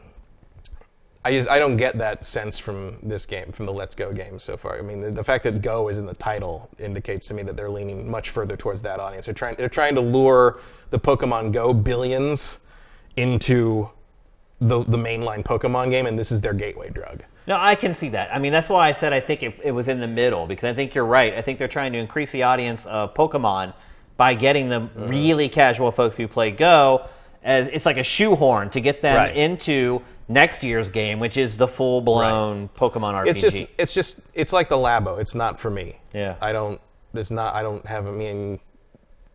I 1.25 1.31
just 1.31 1.49
I 1.49 1.57
don't 1.57 1.75
get 1.75 1.97
that 1.97 2.23
sense 2.23 2.59
from 2.59 2.97
this 3.01 3.25
game, 3.25 3.51
from 3.51 3.65
the 3.65 3.73
Let's 3.73 3.95
Go 3.95 4.13
game 4.13 4.37
so 4.37 4.55
far. 4.55 4.77
I 4.77 4.81
mean, 4.83 5.01
the, 5.01 5.09
the 5.09 5.23
fact 5.23 5.43
that 5.45 5.59
Go 5.63 5.87
is 5.89 5.97
in 5.97 6.05
the 6.05 6.13
title 6.13 6.69
indicates 6.79 7.27
to 7.29 7.33
me 7.33 7.41
that 7.43 7.57
they're 7.57 7.69
leaning 7.71 8.09
much 8.09 8.29
further 8.29 8.55
towards 8.55 8.83
that 8.83 8.99
audience. 8.99 9.25
They're 9.25 9.33
trying 9.33 9.55
they're 9.55 9.67
trying 9.67 9.95
to 9.95 10.01
lure 10.01 10.59
the 10.91 10.99
Pokemon 10.99 11.51
Go 11.51 11.73
billions 11.73 12.59
into 13.17 13.89
the 14.61 14.83
the 14.83 14.97
mainline 14.97 15.43
Pokemon 15.43 15.89
game, 15.89 16.05
and 16.05 16.17
this 16.17 16.31
is 16.31 16.41
their 16.41 16.53
gateway 16.53 16.89
drug. 16.91 17.23
No, 17.47 17.57
I 17.59 17.73
can 17.75 17.93
see 17.95 18.09
that. 18.09 18.33
I 18.33 18.37
mean, 18.39 18.51
that's 18.51 18.69
why 18.69 18.87
I 18.87 18.91
said 18.91 19.11
I 19.11 19.19
think 19.19 19.41
it, 19.43 19.59
it 19.63 19.71
was 19.71 19.87
in 19.87 19.99
the 19.99 20.07
middle 20.07 20.45
because 20.45 20.63
I 20.63 20.73
think 20.75 20.93
you're 20.93 21.05
right. 21.05 21.33
I 21.33 21.41
think 21.41 21.57
they're 21.59 21.67
trying 21.67 21.91
to 21.93 21.99
increase 21.99 22.31
the 22.31 22.43
audience 22.43 22.85
of 22.85 23.13
Pokemon 23.15 23.73
by 24.17 24.35
getting 24.35 24.69
the 24.69 24.77
Uh-huh. 24.81 25.07
really 25.07 25.49
casual 25.49 25.91
folks 25.91 26.17
who 26.17 26.27
play 26.27 26.51
Go 26.51 27.07
as 27.43 27.67
it's 27.67 27.85
like 27.85 27.97
a 27.97 28.03
shoehorn 28.03 28.69
to 28.71 28.79
get 28.79 29.01
them 29.01 29.15
Right. 29.15 29.35
into 29.35 30.01
next 30.27 30.63
year's 30.63 30.89
game, 30.89 31.19
which 31.19 31.37
is 31.37 31.57
the 31.57 31.67
full 31.67 32.01
blown 32.01 32.69
Pokemon 32.77 33.13
RPG. 33.13 33.27
It's 33.27 33.41
just 33.41 33.61
it's 33.77 33.93
just 33.93 34.21
it's 34.33 34.53
like 34.53 34.69
the 34.69 34.75
Labo. 34.77 35.19
It's 35.19 35.35
not 35.35 35.59
for 35.59 35.69
me. 35.69 35.99
Yeah. 36.13 36.35
I 36.41 36.51
don't. 36.51 36.79
It's 37.13 37.31
not. 37.31 37.53
I 37.55 37.61
don't 37.63 37.85
have. 37.85 38.07
I 38.07 38.11
mean, 38.11 38.59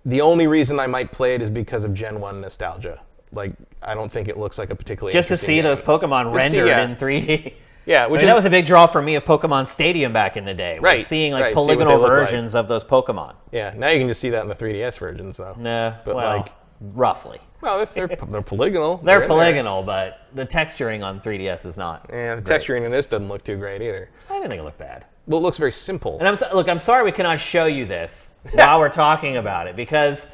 the 0.05 0.21
only 0.21 0.47
reason 0.47 0.79
I 0.81 0.87
might 0.87 1.13
play 1.13 1.35
it 1.35 1.43
is 1.43 1.51
because 1.51 1.85
of 1.85 1.95
Gen 1.95 2.21
One 2.21 2.41
nostalgia. 2.41 3.01
Like 3.33 3.53
I 3.83 3.95
don't 3.95 4.11
think 4.11 4.27
it 4.29 4.37
looks 4.37 4.59
like 4.59 4.71
a 4.71 4.75
particularly 4.75 5.13
just 5.13 5.29
to 5.29 5.37
see 5.39 5.55
game. 5.57 5.65
those 5.65 5.79
Pokemon 5.81 6.35
Just 6.35 6.51
see- 6.51 6.59
rendered 6.61 6.69
yeah. 6.69 6.85
in 6.85 6.97
3D. 6.97 7.55
Yeah, 7.87 8.05
I 8.05 8.09
which 8.09 8.19
mean, 8.19 8.29
is 8.29 8.33
that 8.33 8.37
was 8.37 8.45
a 8.45 8.51
big 8.51 8.67
draw 8.67 8.87
for 8.87 9.01
me 9.01 9.15
of 9.15 9.25
Pokemon 9.25 9.67
Stadium 9.67 10.13
back 10.13 10.37
in 10.37 10.45
the 10.45 10.53
day. 10.53 10.79
Right, 10.81 11.01
seeing 11.01 11.33
like 11.33 11.43
right, 11.43 11.51
see 11.51 11.55
polygonal 11.55 11.99
like. 11.99 12.09
versions 12.11 12.55
of 12.55 12.69
those 12.69 12.85
Pokemon. 12.85 13.35
yeah. 13.53 13.73
Now 13.77 13.89
you 13.89 13.99
can 13.99 14.07
just 14.07 14.21
see 14.21 14.31
that 14.31 14.43
in 14.43 14.49
the 14.49 14.55
3DS 14.55 14.99
versions 14.99 15.39
though. 15.39 15.55
No, 15.59 15.95
But, 16.05 16.15
well, 16.15 16.37
like- 16.39 16.53
roughly. 16.81 17.41
Well, 17.61 17.85
they're, 17.85 18.07
they're, 18.07 18.17
they're 18.29 18.43
polygonal. 18.43 18.99
They're 18.99 19.17
in 19.17 19.21
there. 19.21 19.29
polygonal, 19.29 19.83
but 19.83 20.27
the 20.35 20.47
texturing 20.47 21.05
on 21.05 21.21
3DS 21.21 21.67
is 21.67 21.77
not. 21.77 22.07
Yeah, 22.11 22.37
the 22.37 22.43
great. 22.43 22.61
texturing 22.61 22.85
in 22.85 22.93
this 22.93 23.07
doesn't 23.07 23.29
look 23.29 23.45
too 23.45 23.57
great 23.57 23.83
either. 23.83 24.09
I 24.29 24.35
didn't 24.35 24.51
think 24.51 24.61
it 24.61 24.65
looked 24.65 24.79
bad. 24.79 25.05
Well, 25.27 25.39
it 25.39 25.43
looks 25.43 25.59
very 25.59 25.73
simple. 25.73 26.19
And 26.19 26.27
I'm 26.27 26.37
so, 26.37 26.49
look, 26.55 26.69
I'm 26.69 26.79
sorry 26.79 27.05
we 27.05 27.13
cannot 27.13 27.39
show 27.39 27.67
you 27.67 27.87
this 27.87 28.31
while 28.53 28.79
we're 28.79 28.89
talking 28.89 29.37
about 29.37 29.67
it 29.67 29.77
because 29.77 30.33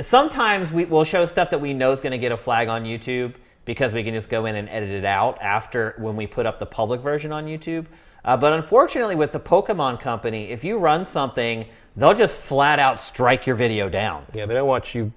sometimes 0.00 0.70
we 0.70 0.84
will 0.84 1.04
show 1.04 1.26
stuff 1.26 1.50
that 1.50 1.60
we 1.60 1.74
know 1.74 1.92
is 1.92 2.00
going 2.00 2.12
to 2.12 2.18
get 2.18 2.32
a 2.32 2.36
flag 2.36 2.68
on 2.68 2.84
YouTube 2.84 3.34
because 3.64 3.92
we 3.92 4.02
can 4.02 4.14
just 4.14 4.28
go 4.28 4.46
in 4.46 4.56
and 4.56 4.68
edit 4.68 4.90
it 4.90 5.04
out 5.04 5.40
after 5.40 5.94
when 5.98 6.16
we 6.16 6.26
put 6.26 6.46
up 6.46 6.58
the 6.58 6.66
public 6.66 7.00
version 7.00 7.32
on 7.32 7.46
YouTube. 7.46 7.86
Uh, 8.24 8.36
but 8.36 8.52
unfortunately, 8.52 9.16
with 9.16 9.32
the 9.32 9.40
Pokemon 9.40 10.00
Company, 10.00 10.50
if 10.50 10.62
you 10.62 10.78
run 10.78 11.04
something, 11.04 11.66
they'll 11.96 12.14
just 12.14 12.36
flat 12.36 12.78
out 12.78 13.00
strike 13.00 13.46
your 13.46 13.56
video 13.56 13.88
down. 13.88 14.24
yeah, 14.32 14.46
they 14.46 14.54
don't 14.54 14.68
want 14.68 14.94
you 14.94 15.12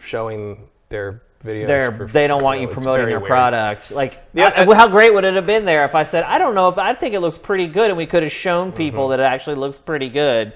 showing 0.00 0.68
their 0.92 1.20
videos. 1.44 1.66
They're, 1.66 1.90
they 2.12 2.28
don't 2.28 2.42
want 2.44 2.60
you 2.60 2.66
it's 2.68 2.74
promoting 2.74 3.02
very 3.06 3.12
their 3.14 3.18
weird. 3.18 3.28
product. 3.28 3.90
Like, 3.90 4.18
Yeah, 4.32 4.52
I- 4.56 4.62
I- 4.70 4.74
how 4.76 4.86
great 4.86 5.12
would 5.12 5.24
it 5.24 5.34
have 5.34 5.46
been 5.46 5.64
there 5.64 5.84
if 5.84 5.96
I 5.96 6.04
said, 6.04 6.22
I 6.22 6.38
don't 6.38 6.54
know 6.54 6.68
if 6.68 6.78
I 6.78 6.94
think 6.94 7.14
it 7.14 7.20
looks 7.20 7.36
pretty 7.38 7.66
good, 7.66 7.88
and 7.90 7.96
we 7.98 8.06
could 8.06 8.22
have 8.22 8.30
shown 8.32 8.68
Mm-hmm. 8.68 8.76
people 8.76 9.08
that 9.08 9.18
it 9.18 9.24
actually 9.24 9.56
looks 9.56 9.76
pretty 9.78 10.08
good. 10.08 10.52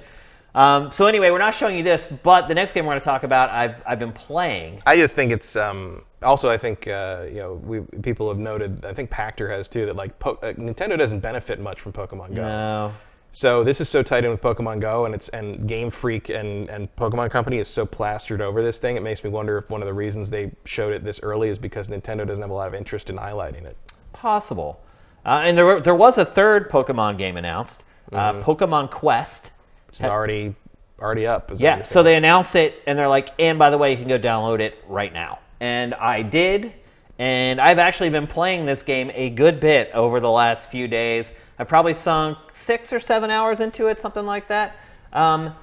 Um, 0.55 0.91
so 0.91 1.07
anyway, 1.07 1.31
we're 1.31 1.39
not 1.39 1.55
showing 1.55 1.77
you 1.77 1.83
this, 1.83 2.07
but 2.23 2.49
the 2.49 2.55
next 2.55 2.73
game 2.73 2.87
we're 2.87 2.93
going 2.93 3.01
to 3.01 3.05
talk 3.05 3.25
about, 3.25 3.51
I've 3.51 3.83
I've 3.87 3.99
been 3.99 4.13
playing. 4.13 4.81
I 4.87 4.97
just 4.97 5.15
think 5.15 5.31
it's 5.31 5.55
um, 5.55 6.03
also. 6.23 6.49
I 6.49 6.57
think 6.57 6.89
uh, 6.89 7.25
you 7.29 7.35
know 7.35 7.55
we 7.63 7.81
people 8.01 8.27
have 8.31 8.39
noted. 8.39 8.83
I 8.87 8.95
think 8.95 9.11
Pachter 9.11 9.51
has 9.51 9.69
too 9.69 9.85
that 9.85 9.97
like 9.97 10.19
po- 10.19 10.39
uh, 10.43 10.55
Nintendo 10.55 10.97
doesn't 10.97 11.21
benefit 11.21 11.61
much 11.61 11.81
from 11.83 11.93
Pokemon 11.93 12.35
Go. 12.35 12.41
No, 12.43 12.93
So 13.33 13.63
this 13.63 13.81
is 13.83 13.89
so 13.89 14.03
tied 14.03 14.25
in 14.25 14.31
with 14.31 14.41
Pokemon 14.41 14.81
Go, 14.81 15.05
and 15.05 15.15
it's 15.15 15.29
and 15.29 15.69
Game 15.69 15.91
Freak 15.91 16.31
and 16.31 16.71
and 16.71 16.95
Pokemon 16.97 17.31
Company 17.31 17.59
is 17.59 17.69
so 17.69 17.85
plastered 17.85 18.41
over 18.41 18.63
this 18.63 18.79
thing. 18.79 18.97
It 18.97 19.03
makes 19.03 19.23
me 19.23 19.29
wonder 19.31 19.59
if 19.59 19.69
one 19.69 19.83
of 19.83 19.87
the 19.87 19.93
reasons 19.95 20.31
they 20.31 20.53
showed 20.65 20.93
it 20.95 21.05
this 21.05 21.21
early 21.23 21.49
is 21.51 21.59
because 21.59 21.89
Nintendo 21.89 22.27
doesn't 22.27 22.43
have 22.43 22.51
a 22.51 22.55
lot 22.55 22.69
of 22.69 22.75
interest 22.75 23.11
in 23.11 23.17
highlighting 23.17 23.65
it. 23.65 23.77
possible. 24.13 24.81
Uh, 25.27 25.43
and 25.45 25.59
there 25.59 25.67
were, 25.67 25.81
there 25.81 25.95
was 25.95 26.17
a 26.19 26.25
third 26.25 26.71
Pokemon 26.71 27.19
game 27.19 27.37
announced, 27.37 27.83
uh, 28.13 28.33
Mm-hmm. 28.33 28.49
Pokemon 28.49 28.91
Quest. 28.91 29.51
It's 29.91 30.01
already 30.01 30.55
already 31.01 31.27
up. 31.27 31.51
Yeah, 31.57 31.83
so 31.83 32.03
they 32.03 32.15
announce 32.17 32.55
it, 32.55 32.81
and 32.87 32.99
they're 32.99 33.09
like, 33.09 33.35
and 33.39 33.59
by 33.59 33.69
the 33.71 33.77
way, 33.77 33.91
you 33.91 33.99
can 33.99 34.09
go 34.09 34.19
download 34.19 34.61
it 34.61 34.83
right 34.89 35.13
now. 35.13 35.41
And 35.61 35.93
I 35.95 36.23
did. 36.23 36.73
And 37.19 37.61
I've 37.63 37.79
actually 37.79 38.11
been 38.11 38.27
playing 38.27 38.67
this 38.67 38.83
game 38.83 39.11
a 39.15 39.31
good 39.31 39.59
bit 39.59 39.91
over 39.95 40.21
the 40.21 40.31
last 40.31 40.71
few 40.71 40.87
days. 40.87 41.33
I've 41.59 41.69
probably 41.69 41.95
sunk 41.95 42.39
six 42.53 42.93
or 42.93 43.01
seven 43.01 43.31
hours 43.31 43.61
into 43.61 43.87
it, 43.89 43.99
something 43.99 44.27
like 44.27 44.49
that. 44.49 44.77
Um, 45.13 45.55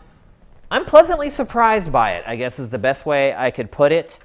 I'm 0.71 0.85
pleasantly 0.85 1.29
surprised 1.29 1.91
by 1.91 2.13
it, 2.13 2.23
I 2.25 2.35
guess 2.35 2.57
is 2.57 2.69
the 2.69 2.79
best 2.79 3.05
way 3.05 3.33
I 3.35 3.51
could 3.51 3.71
put 3.71 3.91
it. 3.91 4.17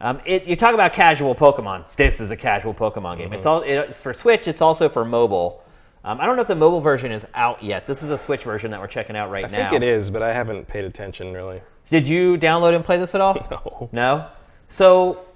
Um, 0.00 0.20
it 0.24 0.46
you 0.46 0.56
talk 0.56 0.72
about 0.72 0.94
casual 0.94 1.34
Pokemon. 1.34 1.84
This 1.96 2.20
is 2.20 2.30
a 2.30 2.36
casual 2.36 2.72
Pokemon 2.72 3.18
game. 3.18 3.32
It's 3.34 3.44
all 3.44 3.60
it's 3.62 4.00
for 4.00 4.14
Switch. 4.14 4.48
It's 4.48 4.62
also 4.62 4.88
for 4.88 5.04
mobile. 5.04 5.62
Um, 6.02 6.18
I 6.18 6.24
don't 6.24 6.36
know 6.36 6.42
if 6.42 6.48
the 6.48 6.54
mobile 6.54 6.80
version 6.80 7.12
is 7.12 7.26
out 7.34 7.62
yet. 7.62 7.86
This 7.86 8.02
is 8.02 8.10
a 8.10 8.16
Switch 8.16 8.42
version 8.42 8.70
that 8.70 8.80
we're 8.80 8.86
checking 8.86 9.14
out 9.16 9.30
right 9.30 9.44
I 9.44 9.48
now. 9.48 9.66
I 9.66 9.70
think 9.70 9.82
it 9.82 9.86
is, 9.86 10.08
but 10.08 10.22
I 10.22 10.32
haven't 10.32 10.66
paid 10.66 10.84
attention 10.84 11.34
really. 11.34 11.60
Did 11.90 12.08
you 12.08 12.38
download 12.38 12.74
and 12.74 12.84
play 12.84 12.96
this 12.96 13.14
at 13.14 13.20
all? 13.20 13.34
No. 13.50 13.88
No? 13.92 14.26
So, 14.70 15.26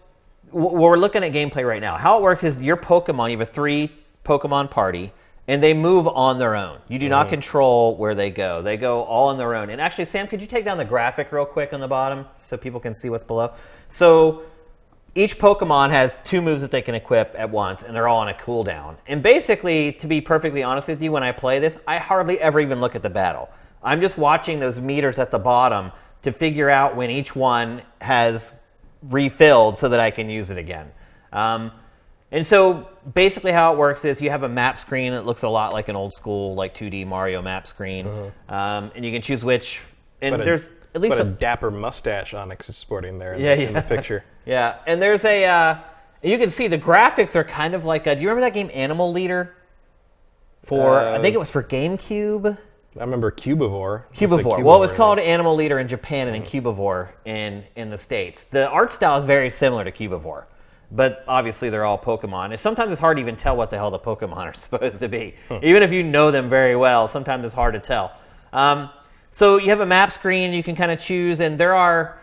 w- 0.53 0.78
we're 0.78 0.97
looking 0.97 1.24
at 1.24 1.32
gameplay 1.32 1.66
right 1.68 1.82
now. 1.82 1.97
How 1.99 2.18
it 2.18 2.22
works 2.22 2.45
is 2.45 2.57
your 2.59 2.76
Pokemon, 2.76 3.32
you 3.32 3.39
have 3.39 3.47
a 3.49 3.53
three 3.53 3.91
Pokemon 4.24 4.70
party, 4.70 5.12
and 5.47 5.62
they 5.62 5.74
move 5.74 6.09
on 6.09 6.38
their 6.38 6.55
own. 6.55 6.78
You 6.88 6.99
do 6.99 7.09
not 7.09 7.28
control 7.28 7.97
where 7.97 8.14
they 8.14 8.30
go, 8.30 8.62
they 8.62 8.76
go 8.76 9.03
all 9.03 9.28
on 9.28 9.38
their 9.38 9.55
own. 9.55 9.70
And 9.70 9.80
actually, 9.80 10.07
Sam, 10.07 10.26
could 10.26 10.40
you 10.40 10.47
take 10.47 10.64
down 10.64 10.78
the 10.78 10.84
graphic 10.84 11.32
real 11.32 11.45
quick 11.45 11.72
on 11.72 11.80
the 11.80 11.88
bottom 11.88 12.26
so 12.47 12.57
people 12.57 12.80
can 12.80 12.95
see 12.95 13.11
what's 13.11 13.24
below? 13.24 13.53
So, 13.88 14.42
each 15.16 15.38
Pokemon 15.38 15.90
has 15.90 16.18
two 16.24 16.42
moves 16.42 16.61
that 16.62 16.72
they 16.72 16.82
can 16.82 16.97
equip 16.97 17.36
at 17.38 17.49
once, 17.49 17.84
and 17.84 17.95
they're 17.95 18.09
all 18.09 18.18
on 18.18 18.28
a 18.28 18.34
cooldown. 18.34 18.97
And 19.07 19.22
basically, 19.22 19.92
to 19.92 20.09
be 20.09 20.20
perfectly 20.20 20.64
honest 20.64 20.88
with 20.88 21.01
you, 21.01 21.12
when 21.12 21.22
I 21.22 21.30
play 21.30 21.61
this, 21.61 21.78
I 21.86 21.99
hardly 21.99 22.40
ever 22.40 22.59
even 22.59 22.80
look 22.80 22.97
at 22.97 23.03
the 23.03 23.11
battle. 23.11 23.49
I'm 23.80 24.01
just 24.01 24.18
watching 24.18 24.59
those 24.59 24.80
meters 24.80 25.20
at 25.20 25.30
the 25.30 25.38
bottom 25.38 25.92
to 26.22 26.32
figure 26.32 26.68
out 26.68 26.97
when 26.97 27.11
each 27.11 27.36
one 27.36 27.82
has 28.01 28.53
refilled 29.03 29.78
so 29.78 29.88
that 29.88 30.01
I 30.01 30.11
can 30.11 30.28
use 30.28 30.51
it 30.51 30.59
again. 30.59 30.90
Um, 31.32 31.70
and 32.35 32.45
so 32.47 32.89
basically, 33.14 33.53
how 33.53 33.72
it 33.72 33.78
works 33.78 34.05
is 34.05 34.20
you 34.20 34.28
have 34.28 34.43
a 34.43 34.49
map 34.49 34.78
screen 34.78 35.12
that 35.12 35.24
looks 35.24 35.43
a 35.43 35.49
lot 35.49 35.72
like 35.72 35.89
an 35.89 35.97
old 35.97 36.12
school, 36.12 36.55
like 36.55 36.74
2D 36.74 37.07
Mario 37.07 37.41
map 37.41 37.66
screen, 37.66 38.07
um, 38.49 38.91
and 38.95 39.05
you 39.05 39.11
can 39.12 39.22
choose 39.22 39.43
which. 39.43 39.80
And 40.20 40.32
But 40.35 40.41
a- 40.41 40.45
there's 40.45 40.68
at 40.95 41.01
least 41.01 41.18
a 41.18 41.22
a 41.22 41.24
dapper 41.24 41.70
mustache 41.70 42.32
Onix 42.35 42.68
is 42.68 42.76
sporting 42.76 43.18
there 43.18 43.35
in, 43.35 43.41
Yeah, 43.41 43.55
the, 43.57 43.62
in 43.66 43.72
the 43.72 43.80
yeah. 43.80 43.89
picture. 43.89 44.24
Yeah, 44.47 44.76
and 44.87 45.01
there's 45.01 45.24
a. 45.24 45.45
Uh, 45.47 45.78
you 46.22 46.37
can 46.37 46.51
see 46.51 46.68
the 46.68 46.76
graphics 46.78 47.35
are 47.35 47.45
kind 47.45 47.72
of 47.74 47.85
like. 47.87 48.07
A, 48.07 48.14
do 48.14 48.20
you 48.20 48.28
remember 48.28 48.47
that 48.47 48.53
game 48.55 48.70
Animal 48.74 49.11
Leader? 49.12 49.55
For 50.64 50.99
I 50.99 51.16
Uh, 51.16 51.20
think 51.22 51.35
it 51.35 51.39
was 51.39 51.51
for 51.51 51.62
GameCube. 51.62 52.57
I 52.97 53.01
remember 53.01 53.30
Cubivore. 53.30 54.05
Like 54.11 54.18
Cubivore. 54.18 54.62
well, 54.62 54.76
it 54.76 54.80
was 54.80 54.93
called. 54.93 55.18
Animal 55.18 55.55
Leader 55.55 55.78
in 55.78 55.89
Japan 55.89 56.28
and 56.28 56.35
then 56.37 56.43
Cubivore 56.51 57.09
in 57.24 57.64
in 57.76 57.91
the 57.91 57.99
states. 57.99 58.45
The 58.45 58.68
art 58.68 58.93
style 58.93 59.18
is 59.18 59.24
very 59.24 59.51
similar 59.51 59.85
to 59.85 59.91
Cubivore, 59.93 60.45
but 60.95 61.24
obviously 61.26 61.70
they're 61.70 61.84
all 61.84 61.99
Pokemon. 61.99 62.51
And 62.51 62.61
sometimes 62.61 62.92
it's 62.92 63.01
hard 63.01 63.16
to 63.16 63.20
even 63.20 63.36
tell 63.36 63.57
what 63.57 63.70
the 63.70 63.76
hell 63.76 63.90
the 63.90 63.99
Pokemon 63.99 64.36
are 64.36 64.55
supposed 64.55 65.01
to 65.01 65.09
be, 65.09 65.34
even 65.62 65.82
if 65.82 65.92
you 65.92 66.03
know 66.03 66.30
them 66.30 66.49
very 66.49 66.76
well. 66.76 67.09
Sometimes 67.09 67.45
it's 67.45 67.55
hard 67.55 67.74
to 67.74 67.80
tell. 67.80 68.12
Um, 68.53 68.90
so 69.30 69.57
you 69.57 69.70
have 69.70 69.80
a 69.80 69.86
map 69.86 70.12
screen. 70.12 70.53
You 70.53 70.62
can 70.62 70.76
kind 70.76 70.92
of 70.92 71.01
choose, 71.01 71.40
and 71.40 71.59
there 71.59 71.74
are. 71.74 72.20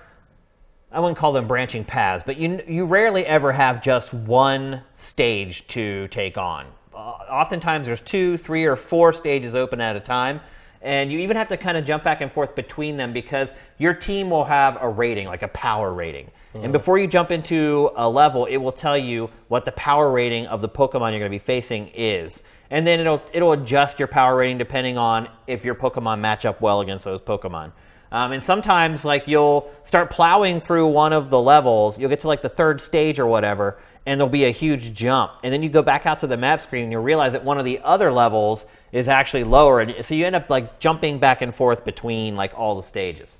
I 0.94 1.00
wouldn't 1.00 1.18
call 1.18 1.32
them 1.32 1.48
branching 1.48 1.86
paths, 1.86 2.24
but 2.26 2.38
you 2.38 2.62
you 2.68 2.86
rarely 2.86 3.26
ever 3.26 3.52
have 3.52 3.82
just 3.82 4.14
one 4.14 4.84
stage 4.96 5.68
to 5.68 6.08
take 6.08 6.38
on. 6.38 6.68
Uh, 6.94 6.98
oftentimes 6.98 7.88
there's 7.88 8.02
two, 8.02 8.38
three, 8.38 8.66
or 8.66 8.76
four 8.76 9.12
stages 9.14 9.56
open 9.56 9.82
at 9.82 9.96
a 9.96 10.00
time, 10.00 10.40
and 10.82 11.12
you 11.12 11.20
even 11.20 11.36
have 11.38 11.50
to 11.50 11.58
kind 11.58 11.78
of 11.78 11.84
jump 11.86 12.04
back 12.04 12.22
and 12.22 12.32
forth 12.32 12.56
between 12.56 12.98
them 12.98 13.12
because 13.14 13.54
your 13.78 13.94
team 13.94 14.30
will 14.30 14.46
have 14.46 14.78
a 14.82 14.88
rating, 14.88 15.28
like 15.28 15.44
a 15.44 15.48
power 15.50 15.94
rating. 15.94 16.30
And 16.54 16.74
before 16.74 17.00
you 17.00 17.08
jump 17.08 17.32
into 17.32 17.92
a 17.96 18.10
level, 18.10 18.46
it 18.46 18.58
will 18.58 18.72
tell 18.74 18.98
you 18.98 19.30
what 19.48 19.66
the 19.66 19.72
power 19.72 20.12
rating 20.12 20.48
of 20.48 20.62
the 20.62 20.70
Pokemon 20.70 21.12
you're 21.12 21.20
going 21.20 21.24
to 21.24 21.30
be 21.30 21.40
facing 21.40 21.90
is. 21.94 22.44
And 22.70 22.86
then 22.86 23.00
it'll 23.00 23.22
it'll 23.34 23.52
adjust 23.52 24.00
your 24.00 24.08
power 24.08 24.38
rating 24.38 24.58
depending 24.58 24.98
on 24.98 25.30
if 25.48 25.64
your 25.64 25.76
Pokemon 25.76 26.20
match 26.20 26.46
up 26.46 26.62
well 26.62 26.82
against 26.82 27.06
those 27.06 27.22
Pokemon. 27.22 27.72
Um, 28.12 28.34
and 28.34 28.44
sometimes, 28.44 29.06
like, 29.06 29.26
you'll 29.26 29.72
start 29.86 30.10
plowing 30.10 30.60
through 30.60 30.88
one 30.88 31.14
of 31.14 31.30
the 31.30 31.40
levels, 31.40 31.98
you'll 31.98 32.10
get 32.10 32.20
to 32.22 32.28
like 32.28 32.42
the 32.42 32.50
third 32.50 32.82
stage 32.82 33.20
or 33.20 33.26
whatever, 33.26 33.78
and 34.06 34.20
there'll 34.20 34.30
be 34.30 34.44
a 34.44 34.52
huge 34.52 34.94
jump. 34.94 35.32
And 35.44 35.54
then 35.54 35.64
you 35.64 35.70
go 35.70 35.82
back 35.82 36.06
out 36.06 36.20
to 36.22 36.28
the 36.28 36.36
map 36.36 36.60
screen 36.60 36.84
and 36.84 36.92
you 36.92 37.00
realize 37.00 37.32
that 37.32 37.46
one 37.46 37.58
of 37.58 37.64
the 37.64 37.80
other 37.84 38.12
levels 38.12 38.66
is 38.92 39.08
actually 39.08 39.46
lower. 39.46 39.80
And 39.80 40.06
so 40.06 40.14
you 40.14 40.26
end 40.26 40.36
up 40.36 40.50
like 40.50 40.80
jumping 40.80 41.20
back 41.20 41.42
and 41.42 41.56
forth 41.56 41.86
between 41.86 42.36
like 42.36 42.54
all 42.58 42.76
the 42.76 42.84
stages. 42.84 43.38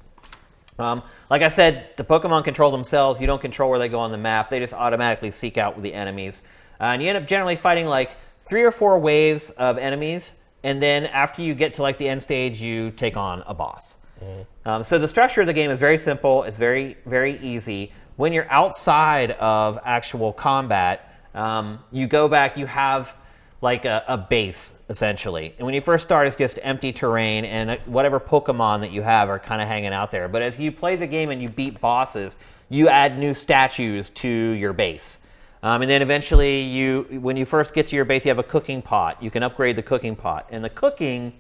Um, 0.80 1.04
like 1.30 1.42
I 1.42 1.48
said, 1.48 1.90
the 1.98 2.04
Pokemon 2.04 2.44
control 2.44 2.72
themselves. 2.72 3.20
You 3.20 3.28
don't 3.28 3.42
control 3.42 3.70
where 3.70 3.80
they 3.80 3.90
go 3.90 4.00
on 4.00 4.12
the 4.12 4.18
map. 4.18 4.50
They 4.50 4.60
just 4.60 4.74
automatically 4.74 5.32
seek 5.32 5.58
out 5.58 5.82
the 5.82 5.94
enemies. 5.94 6.44
Uh, 6.80 6.86
and 6.86 7.02
you 7.02 7.10
end 7.10 7.18
up 7.18 7.28
generally 7.28 7.56
fighting 7.56 7.86
like 7.86 8.12
three 8.48 8.64
or 8.64 8.72
four 8.72 9.00
waves 9.00 9.50
of 9.52 9.78
enemies. 9.78 10.32
And 10.64 10.82
then 10.82 11.06
after 11.06 11.42
you 11.42 11.54
get 11.54 11.76
to 11.76 11.82
like 11.82 11.98
the 11.98 12.08
end 12.08 12.22
stage, 12.22 12.62
you 12.62 12.92
take 12.92 13.18
on 13.18 13.44
a 13.46 13.54
boss. 13.54 13.96
Um, 14.66 14.84
so 14.84 15.00
the 15.00 15.08
structure 15.08 15.42
of 15.42 15.48
the 15.48 15.54
game 15.54 15.72
is 15.72 15.80
very 15.80 15.98
simple. 15.98 16.44
It's 16.44 16.58
very, 16.58 16.98
very 17.06 17.40
easy. 17.40 17.92
When 18.18 18.34
you're 18.34 18.50
outside 18.52 19.32
of 19.32 19.80
actual 19.84 20.34
combat, 20.34 21.12
um, 21.34 21.80
you 21.92 22.08
go 22.08 22.28
back, 22.28 22.58
you 22.58 22.66
have 22.68 23.16
like 23.62 23.86
a, 23.86 24.04
a 24.08 24.18
base 24.18 24.74
essentially. 24.92 25.56
And 25.58 25.66
when 25.66 25.74
you 25.74 25.82
first 25.82 26.04
start, 26.04 26.28
it's 26.28 26.36
just 26.36 26.60
empty 26.62 26.92
terrain, 26.92 27.46
and 27.46 27.72
uh, 27.72 27.78
whatever 27.86 28.20
Pokemon 28.20 28.82
that 28.82 28.92
you 28.92 29.02
have 29.02 29.30
are 29.30 29.40
kind 29.40 29.62
of 29.62 29.68
hanging 29.68 29.94
out 29.94 30.12
there. 30.12 30.28
But 30.28 30.42
as 30.42 30.60
you 30.60 30.72
play 30.72 30.98
the 30.98 31.08
game 31.08 31.32
and 31.32 31.42
you 31.42 31.50
beat 31.50 31.80
bosses, 31.80 32.36
you 32.70 32.90
add 32.90 33.18
new 33.18 33.34
statues 33.34 34.10
to 34.12 34.28
your 34.28 34.74
base. 34.74 35.20
Um, 35.64 35.82
and 35.82 35.90
then 35.90 36.02
eventually, 36.02 36.62
you 36.62 37.08
when 37.22 37.38
you 37.38 37.46
first 37.46 37.74
get 37.74 37.88
to 37.88 37.96
your 37.96 38.06
base, 38.06 38.26
you 38.26 38.30
have 38.30 38.40
a 38.40 38.44
cooking 38.44 38.82
pot. 38.82 39.22
You 39.24 39.32
can 39.32 39.44
upgrade 39.44 39.78
the 39.78 39.84
cooking 39.84 40.16
pot, 40.16 40.48
and 40.52 40.64
the 40.64 40.70
cooking 40.70 41.34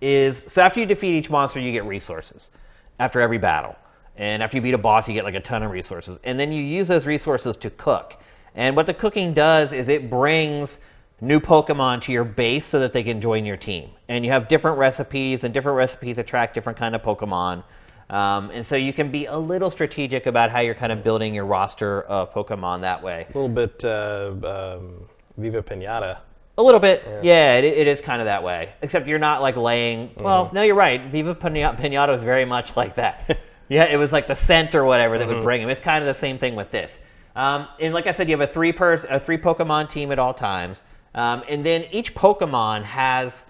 is 0.00 0.44
so 0.48 0.60
after 0.62 0.80
you 0.80 0.86
defeat 0.86 1.16
each 1.16 1.30
monster, 1.30 1.60
you 1.60 1.70
get 1.72 1.84
resources 1.84 2.50
after 2.98 3.20
every 3.20 3.38
battle. 3.38 3.76
And 4.16 4.42
after 4.42 4.56
you 4.56 4.62
beat 4.62 4.74
a 4.74 4.78
boss, 4.78 5.06
you 5.06 5.14
get 5.14 5.22
like 5.22 5.36
a 5.36 5.40
ton 5.40 5.62
of 5.62 5.70
resources. 5.70 6.18
And 6.24 6.40
then 6.40 6.50
you 6.50 6.60
use 6.60 6.88
those 6.88 7.06
resources 7.06 7.56
to 7.58 7.70
cook. 7.70 8.16
And 8.56 8.74
what 8.74 8.86
the 8.86 8.94
cooking 8.94 9.32
does 9.32 9.70
is 9.70 9.88
it 9.88 10.10
brings 10.10 10.80
new 11.20 11.40
Pokemon 11.40 12.02
to 12.02 12.12
your 12.12 12.24
base 12.24 12.66
so 12.66 12.78
that 12.80 12.92
they 12.92 13.02
can 13.02 13.20
join 13.20 13.44
your 13.44 13.56
team. 13.56 13.90
And 14.08 14.24
you 14.24 14.30
have 14.30 14.48
different 14.48 14.78
recipes, 14.78 15.44
and 15.44 15.52
different 15.52 15.76
recipes 15.76 16.18
attract 16.18 16.54
different 16.54 16.78
kind 16.78 16.94
of 16.94 17.02
Pokemon. 17.02 17.64
Um, 18.10 18.50
and 18.50 18.64
so 18.64 18.76
you 18.76 18.92
can 18.92 19.10
be 19.10 19.26
a 19.26 19.36
little 19.36 19.70
strategic 19.70 20.26
about 20.26 20.50
how 20.50 20.60
you're 20.60 20.74
kind 20.74 20.92
of 20.92 21.04
building 21.04 21.34
your 21.34 21.44
roster 21.44 22.02
of 22.02 22.32
Pokemon 22.32 22.80
that 22.82 23.02
way. 23.02 23.26
A 23.34 23.38
little 23.38 23.48
bit 23.48 23.84
uh, 23.84 24.32
um, 24.78 25.08
Viva 25.36 25.62
Pinata. 25.62 26.18
A 26.56 26.62
little 26.62 26.80
bit, 26.80 27.04
yeah, 27.22 27.54
it, 27.56 27.64
it 27.64 27.86
is 27.86 28.00
kind 28.00 28.20
of 28.20 28.24
that 28.24 28.42
way. 28.42 28.72
Except 28.82 29.06
you're 29.06 29.20
not 29.20 29.42
like 29.42 29.56
laying. 29.56 30.10
Well, 30.16 30.50
no, 30.52 30.62
you're 30.62 30.74
right. 30.74 31.04
Viva 31.04 31.34
Pinata 31.34 32.16
is 32.16 32.22
very 32.24 32.44
much 32.44 32.76
like 32.76 32.96
that. 32.96 33.38
yeah, 33.68 33.84
it 33.84 33.96
was 33.96 34.12
like 34.12 34.26
the 34.26 34.34
scent 34.34 34.74
or 34.74 34.84
whatever 34.84 35.18
that 35.18 35.28
would 35.28 35.44
bring 35.44 35.62
him. 35.62 35.68
It's 35.68 35.80
kind 35.80 36.02
of 36.02 36.08
the 36.08 36.14
same 36.14 36.36
thing 36.38 36.56
with 36.56 36.72
this. 36.72 37.00
Um, 37.36 37.68
and 37.78 37.94
like 37.94 38.08
I 38.08 38.10
said, 38.10 38.28
you 38.28 38.36
have 38.36 38.48
a 38.48 38.52
three 38.52 38.72
pers- 38.72 39.06
a 39.08 39.20
three 39.20 39.38
Pokemon 39.38 39.88
team 39.88 40.10
at 40.10 40.18
all 40.18 40.34
times, 40.34 40.82
um, 41.14 41.42
and 41.48 41.64
then 41.64 41.84
each 41.92 42.14
Pokemon 42.14 42.84
has 42.84 43.44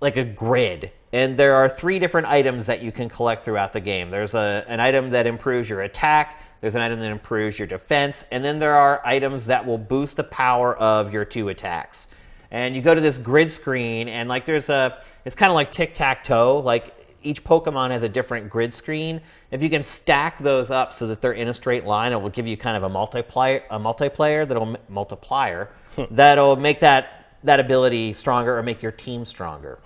like 0.00 0.16
a 0.16 0.24
grid, 0.24 0.90
and 1.12 1.36
there 1.36 1.54
are 1.54 1.68
three 1.68 1.98
different 1.98 2.26
items 2.26 2.66
that 2.66 2.82
you 2.82 2.90
can 2.90 3.08
collect 3.08 3.44
throughout 3.44 3.72
the 3.72 3.80
game. 3.80 4.10
There's 4.10 4.34
a, 4.34 4.64
an 4.68 4.80
item 4.80 5.10
that 5.10 5.26
improves 5.26 5.68
your 5.68 5.82
attack. 5.82 6.40
There's 6.60 6.74
an 6.74 6.80
item 6.80 7.00
that 7.00 7.10
improves 7.10 7.58
your 7.58 7.68
defense, 7.68 8.24
and 8.30 8.44
then 8.44 8.58
there 8.58 8.74
are 8.74 9.04
items 9.04 9.46
that 9.46 9.66
will 9.66 9.78
boost 9.78 10.16
the 10.16 10.24
power 10.24 10.76
of 10.76 11.12
your 11.12 11.24
two 11.24 11.48
attacks. 11.48 12.08
And 12.52 12.76
you 12.76 12.82
go 12.82 12.94
to 12.94 13.00
this 13.00 13.16
grid 13.16 13.50
screen 13.50 14.08
and 14.08 14.28
like 14.28 14.44
there's 14.44 14.68
a 14.68 15.02
it's 15.24 15.34
kind 15.34 15.50
of 15.50 15.54
like 15.54 15.72
tic-tac-toe. 15.72 16.58
Like 16.58 16.94
each 17.22 17.42
pokemon 17.42 17.90
has 17.90 18.02
a 18.02 18.08
different 18.08 18.50
grid 18.50 18.74
screen. 18.74 19.22
If 19.50 19.62
you 19.62 19.70
can 19.70 19.82
stack 19.82 20.38
those 20.38 20.70
up 20.70 20.92
so 20.92 21.06
that 21.06 21.22
they're 21.22 21.32
in 21.32 21.48
a 21.48 21.54
straight 21.54 21.86
line 21.86 22.12
it 22.12 22.20
will 22.20 22.30
give 22.30 22.46
you 22.46 22.58
kind 22.58 22.76
of 22.76 22.82
a 22.82 22.90
multiplier 22.90 23.62
a 23.70 23.78
multiplayer 23.78 24.46
that'll 24.46 24.76
multiplier 24.88 25.70
that'll 26.10 26.56
make 26.56 26.80
that 26.80 27.38
that 27.44 27.58
ability 27.58 28.14
stronger 28.14 28.56
or 28.56 28.62
make 28.62 28.82
your 28.82 28.92
team 28.92 29.24
stronger 29.24 29.80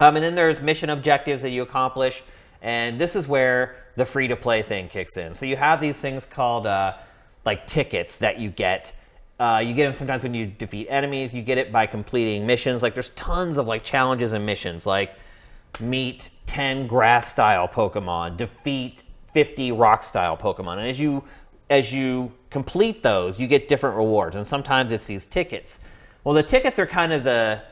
um, 0.00 0.16
and 0.16 0.24
then 0.24 0.34
there's 0.34 0.62
mission 0.62 0.88
objectives 0.88 1.42
that 1.42 1.50
you 1.50 1.62
accomplish, 1.62 2.22
and 2.62 2.98
this 2.98 3.14
is 3.14 3.28
where 3.28 3.76
the 3.96 4.06
free 4.06 4.28
to 4.28 4.36
play 4.36 4.62
thing 4.62 4.88
kicks 4.88 5.18
in. 5.18 5.34
So 5.34 5.44
you 5.44 5.56
have 5.56 5.80
these 5.80 6.00
things 6.00 6.24
called 6.24 6.66
uh, 6.66 6.94
like 7.44 7.66
tickets 7.66 8.18
that 8.18 8.40
you 8.40 8.48
get. 8.48 8.92
Uh, 9.38 9.62
you 9.64 9.74
get 9.74 9.84
them 9.84 9.94
sometimes 9.94 10.22
when 10.22 10.32
you 10.32 10.46
defeat 10.46 10.86
enemies. 10.88 11.34
You 11.34 11.42
get 11.42 11.58
it 11.58 11.70
by 11.70 11.86
completing 11.86 12.46
missions. 12.46 12.82
Like 12.82 12.94
there's 12.94 13.10
tons 13.10 13.58
of 13.58 13.66
like 13.66 13.84
challenges 13.84 14.32
and 14.32 14.44
missions, 14.44 14.86
like 14.86 15.14
meet 15.80 16.30
10 16.46 16.86
grass 16.86 17.30
style 17.30 17.68
Pokemon, 17.68 18.38
defeat 18.38 19.04
50 19.34 19.72
rock 19.72 20.02
style 20.02 20.36
Pokemon. 20.36 20.78
And 20.78 20.88
as 20.88 20.98
you 20.98 21.24
as 21.68 21.92
you 21.92 22.32
complete 22.50 23.02
those, 23.02 23.38
you 23.38 23.46
get 23.46 23.68
different 23.68 23.96
rewards. 23.96 24.36
And 24.36 24.46
sometimes 24.46 24.92
it's 24.92 25.06
these 25.06 25.26
tickets. 25.26 25.80
Well, 26.24 26.34
the 26.34 26.42
tickets 26.42 26.78
are 26.78 26.86
kind 26.86 27.12
of 27.12 27.24
the 27.24 27.62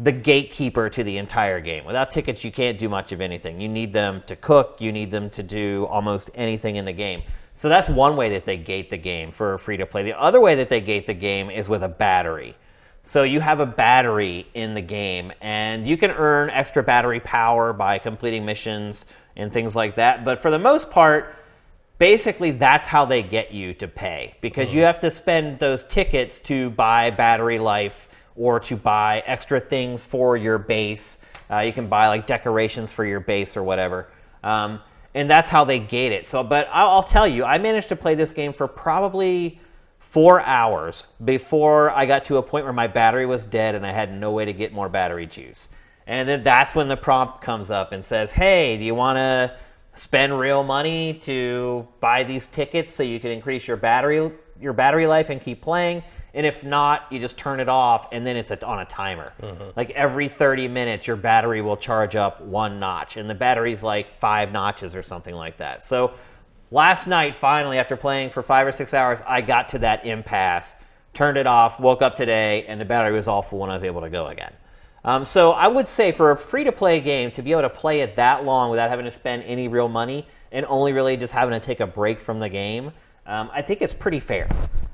the 0.00 0.12
gatekeeper 0.12 0.88
to 0.88 1.02
the 1.02 1.18
entire 1.18 1.60
game. 1.60 1.84
Without 1.84 2.12
tickets, 2.12 2.44
you 2.44 2.52
can't 2.52 2.78
do 2.78 2.88
much 2.88 3.10
of 3.10 3.20
anything. 3.20 3.60
You 3.60 3.68
need 3.68 3.92
them 3.92 4.22
to 4.26 4.36
cook, 4.36 4.76
you 4.78 4.92
need 4.92 5.10
them 5.10 5.28
to 5.30 5.42
do 5.42 5.86
almost 5.90 6.30
anything 6.36 6.76
in 6.76 6.84
the 6.84 6.92
game. 6.92 7.24
So 7.56 7.68
that's 7.68 7.88
one 7.88 8.16
way 8.16 8.30
that 8.30 8.44
they 8.44 8.56
gate 8.56 8.90
the 8.90 8.96
game 8.96 9.32
for 9.32 9.58
free 9.58 9.76
to 9.76 9.86
play. 9.86 10.04
The 10.04 10.16
other 10.16 10.40
way 10.40 10.54
that 10.54 10.68
they 10.68 10.80
gate 10.80 11.08
the 11.08 11.14
game 11.14 11.50
is 11.50 11.68
with 11.68 11.82
a 11.82 11.88
battery. 11.88 12.56
So 13.02 13.24
you 13.24 13.40
have 13.40 13.58
a 13.58 13.66
battery 13.66 14.46
in 14.54 14.74
the 14.74 14.82
game, 14.82 15.32
and 15.40 15.88
you 15.88 15.96
can 15.96 16.12
earn 16.12 16.50
extra 16.50 16.84
battery 16.84 17.18
power 17.18 17.72
by 17.72 17.98
completing 17.98 18.44
missions 18.44 19.06
and 19.34 19.52
things 19.52 19.74
like 19.74 19.96
that. 19.96 20.24
But 20.24 20.38
for 20.38 20.52
the 20.52 20.58
most 20.60 20.90
part, 20.90 21.34
basically 21.98 22.52
that's 22.52 22.86
how 22.86 23.04
they 23.04 23.22
get 23.22 23.52
you 23.52 23.74
to 23.74 23.88
pay 23.88 24.34
because 24.40 24.72
you 24.72 24.82
have 24.82 25.00
to 25.00 25.10
spend 25.10 25.58
those 25.58 25.82
tickets 25.84 26.40
to 26.40 26.70
buy 26.70 27.10
battery 27.10 27.58
life 27.58 28.08
or 28.36 28.60
to 28.60 28.76
buy 28.76 29.22
extra 29.26 29.60
things 29.60 30.06
for 30.06 30.36
your 30.36 30.58
base. 30.58 31.18
Uh, 31.50 31.58
you 31.58 31.72
can 31.72 31.88
buy 31.88 32.08
like 32.08 32.26
decorations 32.26 32.92
for 32.92 33.04
your 33.04 33.20
base 33.20 33.56
or 33.56 33.62
whatever. 33.62 34.08
Um, 34.44 34.80
and 35.14 35.28
that's 35.28 35.48
how 35.48 35.64
they 35.64 35.80
gate 35.80 36.12
it. 36.12 36.26
So, 36.26 36.44
but 36.44 36.68
I'll, 36.72 36.90
I'll 36.90 37.02
tell 37.02 37.26
you, 37.26 37.44
I 37.44 37.58
managed 37.58 37.88
to 37.88 37.96
play 37.96 38.14
this 38.14 38.30
game 38.30 38.52
for 38.52 38.68
probably 38.68 39.60
four 39.98 40.40
hours 40.40 41.04
before 41.24 41.90
I 41.90 42.06
got 42.06 42.24
to 42.26 42.36
a 42.36 42.42
point 42.42 42.64
where 42.64 42.72
my 42.72 42.86
battery 42.86 43.26
was 43.26 43.44
dead 43.44 43.74
and 43.74 43.84
I 43.84 43.92
had 43.92 44.12
no 44.12 44.30
way 44.30 44.44
to 44.44 44.52
get 44.52 44.72
more 44.72 44.88
battery 44.88 45.26
juice. 45.26 45.70
And 46.06 46.28
then 46.28 46.42
that's 46.42 46.74
when 46.74 46.88
the 46.88 46.96
prompt 46.96 47.42
comes 47.42 47.70
up 47.70 47.92
and 47.92 48.02
says, 48.02 48.30
"Hey, 48.30 48.78
do 48.78 48.84
you 48.84 48.94
want 48.94 49.16
to 49.16 49.54
spend 49.98 50.38
real 50.38 50.62
money 50.62 51.14
to 51.14 51.86
buy 52.00 52.24
these 52.24 52.46
tickets 52.46 52.92
so 52.92 53.02
you 53.02 53.20
can 53.20 53.30
increase 53.30 53.66
your 53.66 53.76
battery 53.76 54.32
your 54.60 54.72
battery 54.72 55.06
life 55.06 55.30
and 55.30 55.40
keep 55.40 55.60
playing?" 55.62 56.02
And 56.34 56.46
if 56.46 56.62
not, 56.62 57.06
you 57.10 57.18
just 57.18 57.38
turn 57.38 57.58
it 57.58 57.68
off 57.68 58.08
and 58.12 58.26
then 58.26 58.36
it's 58.36 58.50
on 58.50 58.78
a 58.78 58.84
timer. 58.84 59.32
Mm-hmm. 59.42 59.70
Like 59.76 59.90
every 59.90 60.28
30 60.28 60.68
minutes, 60.68 61.06
your 61.06 61.16
battery 61.16 61.62
will 61.62 61.76
charge 61.76 62.16
up 62.16 62.40
one 62.40 62.78
notch, 62.78 63.16
and 63.16 63.28
the 63.28 63.34
battery's 63.34 63.82
like 63.82 64.18
five 64.20 64.52
notches 64.52 64.94
or 64.94 65.02
something 65.02 65.34
like 65.34 65.56
that. 65.56 65.82
So 65.82 66.12
last 66.70 67.06
night, 67.06 67.34
finally, 67.34 67.78
after 67.78 67.96
playing 67.96 68.30
for 68.30 68.42
five 68.42 68.66
or 68.66 68.72
six 68.72 68.94
hours, 68.94 69.18
I 69.26 69.40
got 69.40 69.70
to 69.70 69.78
that 69.80 70.04
impasse, 70.04 70.76
turned 71.14 71.38
it 71.38 71.46
off, 71.46 71.80
woke 71.80 72.02
up 72.02 72.14
today, 72.14 72.64
and 72.68 72.80
the 72.80 72.84
battery 72.84 73.12
was 73.12 73.26
all 73.26 73.42
full 73.42 73.62
and 73.62 73.72
I 73.72 73.74
was 73.74 73.84
able 73.84 74.02
to 74.02 74.10
go 74.10 74.26
again. 74.28 74.52
Um, 75.08 75.24
so 75.24 75.52
I 75.52 75.68
would 75.68 75.88
say 75.88 76.12
for 76.12 76.32
a 76.32 76.36
free 76.36 76.64
to 76.64 76.70
play 76.70 77.00
game, 77.00 77.30
to 77.30 77.40
be 77.40 77.52
able 77.52 77.62
to 77.62 77.70
play 77.70 78.02
it 78.02 78.16
that 78.16 78.44
long 78.44 78.68
without 78.68 78.90
having 78.90 79.06
to 79.06 79.10
spend 79.10 79.42
any 79.44 79.66
real 79.66 79.88
money 79.88 80.28
and 80.52 80.66
only 80.66 80.92
really 80.92 81.16
just 81.16 81.32
having 81.32 81.58
to 81.58 81.66
take 81.66 81.80
a 81.80 81.86
break 81.86 82.20
from 82.20 82.40
the 82.40 82.48
game, 82.50 82.92
um, 83.24 83.48
I 83.50 83.62
think 83.62 83.80
it's 83.80 83.94
pretty 83.94 84.20
fair. 84.20 84.50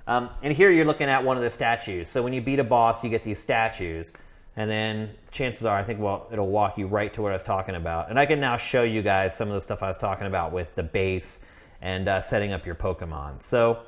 Um, 0.06 0.30
and 0.40 0.52
here 0.52 0.70
you're 0.70 0.84
looking 0.84 1.08
at 1.08 1.24
one 1.24 1.36
of 1.36 1.42
the 1.42 1.50
statues. 1.50 2.10
So 2.10 2.22
when 2.22 2.32
you 2.32 2.40
beat 2.40 2.60
a 2.60 2.64
boss, 2.64 3.02
you 3.02 3.10
get 3.10 3.24
these 3.24 3.40
statues. 3.40 4.12
And 4.54 4.70
then 4.70 5.10
chances 5.32 5.64
are, 5.64 5.76
I 5.76 5.82
think, 5.82 5.98
well, 5.98 6.28
it'll 6.30 6.46
walk 6.46 6.78
you 6.78 6.86
right 6.86 7.12
to 7.14 7.20
what 7.20 7.32
I 7.32 7.34
was 7.34 7.42
talking 7.42 7.74
about. 7.74 8.08
And 8.08 8.16
I 8.16 8.24
can 8.24 8.38
now 8.38 8.56
show 8.56 8.84
you 8.84 9.02
guys 9.02 9.34
some 9.34 9.48
of 9.48 9.54
the 9.54 9.60
stuff 9.62 9.82
I 9.82 9.88
was 9.88 9.96
talking 9.96 10.28
about 10.28 10.52
with 10.52 10.72
the 10.76 10.84
base 10.84 11.40
and 11.82 12.06
uh, 12.06 12.20
setting 12.20 12.52
up 12.52 12.64
your 12.64 12.76
Pokemon. 12.76 13.42
So 13.42 13.80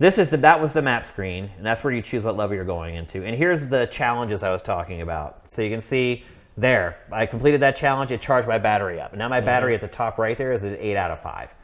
this 0.00 0.16
is 0.16 0.30
the, 0.30 0.38
that 0.38 0.58
was 0.58 0.72
the 0.72 0.80
map 0.80 1.04
screen, 1.04 1.50
and 1.58 1.64
that's 1.64 1.84
where 1.84 1.92
you 1.92 2.00
choose 2.00 2.24
what 2.24 2.34
level 2.34 2.56
you're 2.56 2.64
going 2.64 2.94
into. 2.94 3.22
And 3.22 3.36
here's 3.36 3.66
the 3.66 3.84
challenges 3.88 4.42
I 4.42 4.50
was 4.50 4.62
talking 4.62 5.02
about. 5.02 5.50
So 5.50 5.60
you 5.60 5.68
can 5.68 5.82
see 5.82 6.24
there, 6.56 6.96
I 7.12 7.26
completed 7.26 7.60
that 7.60 7.76
challenge. 7.76 8.10
It 8.10 8.22
charged 8.22 8.48
my 8.48 8.56
battery 8.56 8.98
up. 8.98 9.12
And 9.12 9.18
now 9.18 9.28
my 9.28 9.42
battery 9.42 9.74
at 9.74 9.82
the 9.82 9.88
top 9.88 10.16
right 10.16 10.38
there 10.38 10.52
is 10.52 10.62
an 10.62 10.74
eight 10.80 10.96
out 10.96 11.10
of 11.10 11.20
five. 11.20 11.54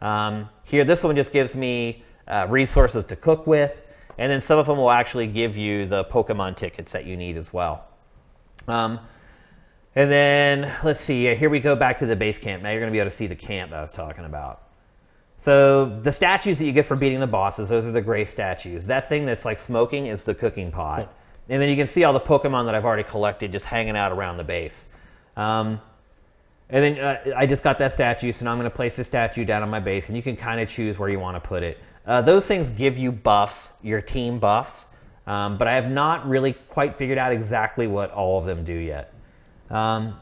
Um, 0.00 0.48
here, 0.64 0.86
this 0.86 1.02
one 1.02 1.14
just 1.14 1.34
gives 1.34 1.54
me 1.54 2.02
uh, 2.26 2.46
resources 2.48 3.04
to 3.04 3.14
cook 3.14 3.46
with, 3.46 3.82
and 4.16 4.32
then 4.32 4.40
some 4.40 4.58
of 4.58 4.64
them 4.64 4.78
will 4.78 4.90
actually 4.90 5.26
give 5.26 5.54
you 5.58 5.84
the 5.86 6.04
Pokemon 6.06 6.56
tickets 6.56 6.92
that 6.92 7.04
you 7.04 7.18
need 7.18 7.36
as 7.36 7.52
well. 7.52 7.84
Um, 8.68 9.00
and 9.94 10.10
then 10.10 10.74
let's 10.82 11.00
see. 11.00 11.34
Here 11.34 11.50
we 11.50 11.60
go 11.60 11.76
back 11.76 11.98
to 11.98 12.06
the 12.06 12.16
base 12.16 12.38
camp. 12.38 12.62
Now 12.62 12.70
you're 12.70 12.80
going 12.80 12.90
to 12.90 12.96
be 12.96 13.00
able 13.00 13.10
to 13.10 13.16
see 13.16 13.26
the 13.26 13.36
camp 13.36 13.70
that 13.72 13.80
I 13.80 13.82
was 13.82 13.92
talking 13.92 14.24
about. 14.24 14.62
So 15.42 15.86
the 16.04 16.12
statues 16.12 16.60
that 16.60 16.66
you 16.66 16.70
get 16.70 16.86
for 16.86 16.94
beating 16.94 17.18
the 17.18 17.26
bosses, 17.26 17.68
those 17.68 17.84
are 17.84 17.90
the 17.90 18.00
gray 18.00 18.24
statues. 18.24 18.86
That 18.86 19.08
thing 19.08 19.26
that's 19.26 19.44
like 19.44 19.58
smoking 19.58 20.06
is 20.06 20.22
the 20.22 20.36
cooking 20.36 20.70
pot. 20.70 21.12
And 21.48 21.60
then 21.60 21.68
you 21.68 21.74
can 21.74 21.88
see 21.88 22.04
all 22.04 22.12
the 22.12 22.20
Pokemon 22.20 22.66
that 22.66 22.76
I've 22.76 22.84
already 22.84 23.02
collected 23.02 23.50
just 23.50 23.64
hanging 23.64 23.96
out 23.96 24.12
around 24.12 24.36
the 24.36 24.44
base. 24.44 24.86
Um, 25.36 25.80
and 26.70 26.96
then 26.96 27.04
uh, 27.04 27.34
I 27.36 27.46
just 27.46 27.64
got 27.64 27.78
that 27.78 27.92
statue, 27.92 28.32
so 28.32 28.44
now 28.44 28.52
I'm 28.52 28.58
going 28.58 28.70
to 28.70 28.76
place 28.76 28.94
the 28.94 29.02
statue 29.02 29.44
down 29.44 29.64
on 29.64 29.68
my 29.68 29.80
base, 29.80 30.06
and 30.06 30.16
you 30.16 30.22
can 30.22 30.36
kind 30.36 30.60
of 30.60 30.70
choose 30.70 30.96
where 30.96 31.08
you 31.08 31.18
want 31.18 31.42
to 31.42 31.48
put 31.48 31.64
it. 31.64 31.76
Uh, 32.06 32.22
those 32.22 32.46
things 32.46 32.70
give 32.70 32.96
you 32.96 33.10
buffs, 33.10 33.72
your 33.82 34.00
team 34.00 34.38
buffs, 34.38 34.86
um, 35.26 35.58
but 35.58 35.66
I 35.66 35.74
have 35.74 35.90
not 35.90 36.24
really 36.28 36.52
quite 36.52 36.94
figured 36.94 37.18
out 37.18 37.32
exactly 37.32 37.88
what 37.88 38.12
all 38.12 38.38
of 38.38 38.46
them 38.46 38.62
do 38.62 38.74
yet. 38.74 39.12
Um, 39.70 40.20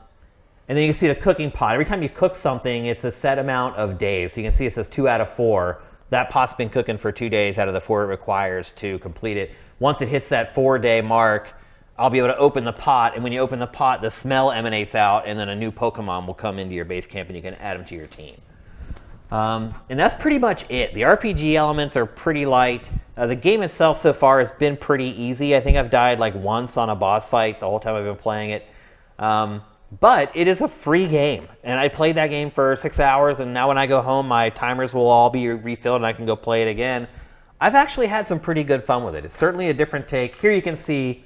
and 0.70 0.76
then 0.76 0.84
you 0.84 0.90
can 0.90 0.94
see 0.94 1.08
the 1.08 1.16
cooking 1.16 1.50
pot. 1.50 1.72
Every 1.72 1.84
time 1.84 2.00
you 2.00 2.08
cook 2.08 2.36
something, 2.36 2.86
it's 2.86 3.02
a 3.02 3.10
set 3.10 3.40
amount 3.40 3.74
of 3.74 3.98
days. 3.98 4.34
So 4.34 4.40
you 4.40 4.44
can 4.44 4.52
see 4.52 4.66
it 4.66 4.72
says 4.72 4.86
two 4.86 5.08
out 5.08 5.20
of 5.20 5.28
four. 5.28 5.82
That 6.10 6.30
pot's 6.30 6.52
been 6.52 6.68
cooking 6.68 6.96
for 6.96 7.10
two 7.10 7.28
days 7.28 7.58
out 7.58 7.66
of 7.66 7.74
the 7.74 7.80
four 7.80 8.04
it 8.04 8.06
requires 8.06 8.70
to 8.76 9.00
complete 9.00 9.36
it. 9.36 9.50
Once 9.80 10.00
it 10.00 10.06
hits 10.06 10.28
that 10.28 10.54
four 10.54 10.78
day 10.78 11.00
mark, 11.00 11.54
I'll 11.98 12.08
be 12.08 12.18
able 12.18 12.28
to 12.28 12.36
open 12.36 12.62
the 12.62 12.72
pot. 12.72 13.16
And 13.16 13.24
when 13.24 13.32
you 13.32 13.40
open 13.40 13.58
the 13.58 13.66
pot, 13.66 14.00
the 14.00 14.12
smell 14.12 14.52
emanates 14.52 14.94
out, 14.94 15.26
and 15.26 15.36
then 15.36 15.48
a 15.48 15.56
new 15.56 15.72
Pokemon 15.72 16.28
will 16.28 16.34
come 16.34 16.60
into 16.60 16.76
your 16.76 16.84
base 16.84 17.04
camp 17.04 17.28
and 17.30 17.34
you 17.34 17.42
can 17.42 17.54
add 17.54 17.76
them 17.76 17.84
to 17.86 17.96
your 17.96 18.06
team. 18.06 18.40
Um, 19.32 19.74
and 19.88 19.98
that's 19.98 20.14
pretty 20.14 20.38
much 20.38 20.70
it. 20.70 20.94
The 20.94 21.00
RPG 21.00 21.54
elements 21.54 21.96
are 21.96 22.06
pretty 22.06 22.46
light. 22.46 22.92
Uh, 23.16 23.26
the 23.26 23.34
game 23.34 23.64
itself 23.64 24.00
so 24.00 24.12
far 24.12 24.38
has 24.38 24.52
been 24.52 24.76
pretty 24.76 25.20
easy. 25.20 25.56
I 25.56 25.60
think 25.60 25.76
I've 25.76 25.90
died 25.90 26.20
like 26.20 26.36
once 26.36 26.76
on 26.76 26.88
a 26.90 26.94
boss 26.94 27.28
fight 27.28 27.58
the 27.58 27.66
whole 27.66 27.80
time 27.80 27.96
I've 27.96 28.04
been 28.04 28.14
playing 28.14 28.50
it. 28.50 28.68
Um, 29.18 29.62
but 29.98 30.30
it 30.34 30.46
is 30.46 30.60
a 30.60 30.68
free 30.68 31.08
game, 31.08 31.48
and 31.64 31.80
I 31.80 31.88
played 31.88 32.16
that 32.16 32.28
game 32.28 32.50
for 32.50 32.76
six 32.76 33.00
hours, 33.00 33.40
and 33.40 33.52
now 33.52 33.68
when 33.68 33.78
I 33.78 33.86
go 33.86 34.00
home, 34.00 34.28
my 34.28 34.50
timers 34.50 34.94
will 34.94 35.08
all 35.08 35.30
be 35.30 35.48
refilled, 35.48 35.96
and 35.96 36.06
I 36.06 36.12
can 36.12 36.26
go 36.26 36.36
play 36.36 36.62
it 36.62 36.68
again. 36.68 37.08
I've 37.60 37.74
actually 37.74 38.06
had 38.06 38.24
some 38.24 38.38
pretty 38.38 38.62
good 38.62 38.84
fun 38.84 39.04
with 39.04 39.14
it. 39.14 39.24
It's 39.24 39.36
certainly 39.36 39.68
a 39.68 39.74
different 39.74 40.06
take. 40.06 40.40
Here 40.40 40.52
you 40.52 40.62
can 40.62 40.76
see 40.76 41.24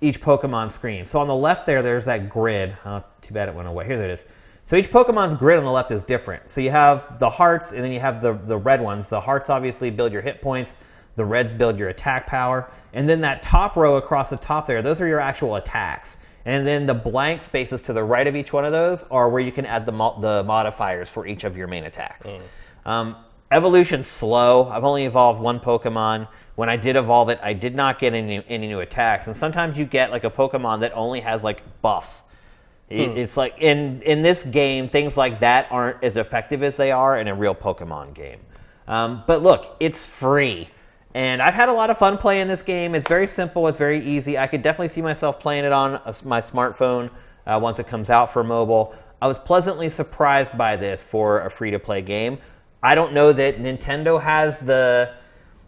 each 0.00 0.20
Pokemon 0.20 0.70
screen. 0.70 1.06
So 1.06 1.18
on 1.20 1.26
the 1.26 1.34
left 1.34 1.66
there, 1.66 1.82
there's 1.82 2.04
that 2.04 2.28
grid. 2.28 2.76
Oh, 2.84 3.02
too 3.20 3.34
bad 3.34 3.48
it 3.48 3.54
went 3.54 3.68
away. 3.68 3.84
Here 3.84 4.00
it 4.00 4.10
is. 4.10 4.24
So 4.64 4.76
each 4.76 4.90
Pokemon's 4.90 5.34
grid 5.34 5.58
on 5.58 5.64
the 5.64 5.70
left 5.70 5.90
is 5.90 6.04
different. 6.04 6.50
So 6.50 6.60
you 6.60 6.70
have 6.70 7.18
the 7.18 7.28
hearts, 7.28 7.72
and 7.72 7.82
then 7.82 7.90
you 7.90 8.00
have 8.00 8.22
the, 8.22 8.34
the 8.34 8.56
red 8.56 8.80
ones. 8.80 9.08
The 9.08 9.20
hearts 9.20 9.50
obviously 9.50 9.90
build 9.90 10.12
your 10.12 10.22
hit 10.22 10.40
points. 10.40 10.76
The 11.16 11.24
reds 11.24 11.52
build 11.52 11.78
your 11.78 11.88
attack 11.88 12.26
power. 12.26 12.70
And 12.92 13.08
then 13.08 13.20
that 13.22 13.42
top 13.42 13.76
row 13.76 13.96
across 13.96 14.30
the 14.30 14.36
top 14.36 14.66
there, 14.66 14.82
those 14.82 15.00
are 15.00 15.06
your 15.06 15.20
actual 15.20 15.56
attacks. 15.56 16.18
And 16.48 16.66
then 16.66 16.86
the 16.86 16.94
blank 16.94 17.42
spaces 17.42 17.80
to 17.82 17.92
the 17.92 18.02
right 18.02 18.26
of 18.26 18.34
each 18.34 18.52
one 18.54 18.64
of 18.64 18.72
those 18.72 19.02
are 19.10 19.28
where 19.28 19.42
you 19.42 19.52
can 19.52 19.66
add 19.66 19.84
the, 19.84 19.92
mo- 19.92 20.18
the 20.18 20.42
modifiers 20.44 21.08
for 21.10 21.26
each 21.26 21.44
of 21.44 21.56
your 21.58 21.66
main 21.66 21.84
attacks. 21.84 22.26
Um, 22.86 23.16
evolution's 23.50 24.06
slow. 24.06 24.68
I've 24.70 24.84
only 24.84 25.04
evolved 25.04 25.40
one 25.40 25.60
Pokemon. 25.60 26.26
When 26.54 26.70
I 26.70 26.76
did 26.76 26.96
evolve 26.96 27.28
it, 27.28 27.38
I 27.42 27.52
did 27.52 27.74
not 27.74 27.98
get 27.98 28.14
any, 28.14 28.42
any 28.48 28.66
new 28.66 28.80
attacks. 28.80 29.26
And 29.26 29.36
sometimes 29.36 29.78
you 29.78 29.84
get 29.84 30.10
like 30.10 30.24
a 30.24 30.30
Pokemon 30.30 30.80
that 30.80 30.92
only 30.94 31.20
has 31.20 31.44
like 31.44 31.62
buffs. 31.82 32.22
It- 32.88 33.18
It's 33.18 33.36
like 33.36 33.54
in 33.58 34.00
in 34.02 34.22
this 34.22 34.42
game, 34.42 34.88
things 34.88 35.18
like 35.18 35.40
that 35.40 35.66
aren't 35.70 36.02
as 36.02 36.16
effective 36.16 36.62
as 36.62 36.78
they 36.78 36.90
are 36.90 37.20
in 37.20 37.28
a 37.28 37.34
real 37.34 37.54
Pokemon 37.54 38.14
game. 38.14 38.40
Um, 38.86 39.22
but 39.26 39.42
look, 39.42 39.76
it's 39.80 40.02
free, 40.02 40.70
and 41.18 41.42
I've 41.42 41.54
had 41.54 41.68
a 41.68 41.72
lot 41.72 41.90
of 41.90 41.98
fun 41.98 42.16
playing 42.16 42.46
this 42.46 42.62
game. 42.62 42.94
It's 42.94 43.08
very 43.08 43.26
simple. 43.26 43.66
It's 43.66 43.76
very 43.76 44.06
easy. 44.08 44.38
I 44.38 44.46
could 44.46 44.62
definitely 44.62 44.90
see 44.90 45.02
myself 45.02 45.40
playing 45.40 45.64
it 45.64 45.72
on 45.72 45.94
a 45.94 46.14
my 46.24 46.40
smartphone 46.40 47.10
uh, 47.44 47.58
once 47.60 47.80
it 47.80 47.88
comes 47.88 48.08
out 48.08 48.32
for 48.32 48.44
mobile. 48.44 48.94
I 49.20 49.26
was 49.26 49.36
pleasantly 49.36 49.90
surprised 49.90 50.56
by 50.56 50.76
this 50.76 51.02
for 51.02 51.40
a 51.40 51.50
free 51.50 51.72
to 51.72 51.80
play 51.80 52.02
game. 52.02 52.38
I 52.84 52.94
don't 52.94 53.12
know 53.14 53.32
that 53.32 53.58
Nintendo 53.58 54.22
has 54.22 54.60
the 54.60 55.12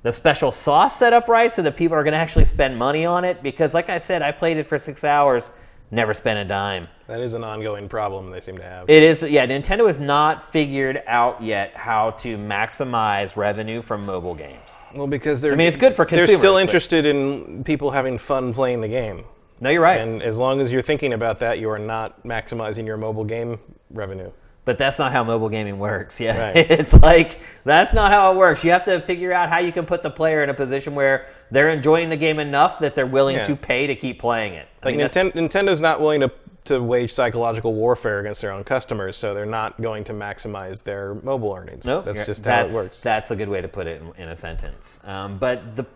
the 0.04 0.12
special 0.12 0.52
sauce 0.52 0.96
set 0.96 1.12
up 1.12 1.26
right 1.26 1.50
so 1.50 1.62
that 1.62 1.76
people 1.76 1.96
are 1.96 2.04
going 2.04 2.12
to 2.12 2.18
actually 2.18 2.44
spend 2.44 2.78
money 2.78 3.04
on 3.04 3.22
it 3.22 3.42
because 3.42 3.74
like 3.74 3.90
i 3.90 3.98
said 3.98 4.22
i 4.22 4.32
played 4.32 4.56
it 4.56 4.66
for 4.66 4.78
six 4.78 5.04
hours 5.04 5.50
never 5.90 6.14
spent 6.14 6.38
a 6.38 6.44
dime 6.44 6.88
That 7.06 7.20
is 7.20 7.34
an 7.34 7.44
ongoing 7.44 7.88
problem 7.88 8.30
they 8.30 8.40
seem 8.40 8.56
to 8.58 8.64
have. 8.64 8.88
it 8.88 9.02
is 9.02 9.22
yeah 9.22 9.46
nintendo 9.46 9.86
has 9.86 10.00
not 10.00 10.52
figured 10.52 11.02
out 11.06 11.42
yet 11.42 11.74
how 11.76 12.12
to 12.12 12.36
maximize 12.36 13.36
revenue 13.36 13.82
from 13.82 14.04
mobile 14.06 14.34
games 14.34 14.70
well, 14.94 15.06
because 15.06 15.40
they're. 15.40 15.52
I 15.52 15.56
mean, 15.56 15.68
it's 15.68 15.76
good 15.76 15.94
for 15.94 16.04
consumers. 16.04 16.28
They're 16.28 16.38
still 16.38 16.56
interested 16.56 17.06
in 17.06 17.62
people 17.64 17.90
having 17.90 18.18
fun 18.18 18.52
playing 18.52 18.80
the 18.80 18.88
game. 18.88 19.24
no 19.60 19.70
you're 19.70 19.82
right 19.82 20.00
And 20.00 20.22
as 20.22 20.36
long 20.36 20.60
as 20.60 20.72
you're 20.72 20.82
thinking 20.82 21.12
about 21.12 21.38
that, 21.40 21.58
you 21.58 21.70
are 21.70 21.78
not 21.78 22.24
maximizing 22.24 22.86
your 22.86 22.96
mobile 22.96 23.24
game 23.24 23.58
revenue. 23.90 24.30
But 24.70 24.78
that's 24.78 25.00
not 25.00 25.10
how 25.10 25.24
mobile 25.24 25.48
gaming 25.48 25.80
works 25.80 26.20
yeah 26.20 26.52
Right. 26.52 26.56
it's 26.70 26.92
like 26.92 27.40
that's 27.64 27.92
not 27.92 28.12
how 28.12 28.30
it 28.30 28.36
works 28.36 28.62
you 28.62 28.70
have 28.70 28.84
to 28.84 29.00
figure 29.00 29.32
out 29.32 29.48
how 29.48 29.58
you 29.58 29.72
can 29.72 29.84
put 29.84 30.04
the 30.04 30.10
player 30.10 30.44
in 30.44 30.48
a 30.48 30.54
position 30.54 30.94
where 30.94 31.26
they're 31.50 31.70
enjoying 31.70 32.08
the 32.08 32.16
game 32.16 32.38
enough 32.38 32.78
that 32.78 32.94
they're 32.94 33.04
willing 33.04 33.34
Yeah. 33.34 33.44
to 33.46 33.56
pay 33.56 33.88
to 33.88 33.96
keep 33.96 34.20
playing 34.20 34.54
it 34.54 34.68
I 34.80 34.86
Like 34.86 34.96
mean, 34.96 35.06
Ninten- 35.08 35.32
Nintendo's 35.32 35.80
not 35.80 36.00
willing 36.00 36.20
to 36.20 36.30
to 36.66 36.80
wage 36.80 37.12
psychological 37.12 37.74
warfare 37.74 38.20
against 38.20 38.42
their 38.42 38.52
own 38.52 38.62
customers, 38.62 39.16
so 39.16 39.34
they're 39.34 39.44
not 39.46 39.80
going 39.80 40.04
to 40.04 40.12
maximize 40.12 40.82
their 40.84 41.14
mobile 41.14 41.52
earnings. 41.52 41.86
Nope. 41.86 42.04
That's 42.04 42.24
just 42.26 42.44
that's, 42.44 42.72
how 42.72 42.78
it 42.78 42.82
works. 42.84 43.00
That's 43.00 43.30
a 43.32 43.36
good 43.36 43.48
way 43.48 43.62
to 43.62 43.66
put 43.66 43.86
it 43.88 44.00
in, 44.00 44.24
in 44.24 44.28
a 44.28 44.36
sentence. 44.36 45.00
Um, 45.04 45.38
but 45.38 45.74
the 45.74 45.86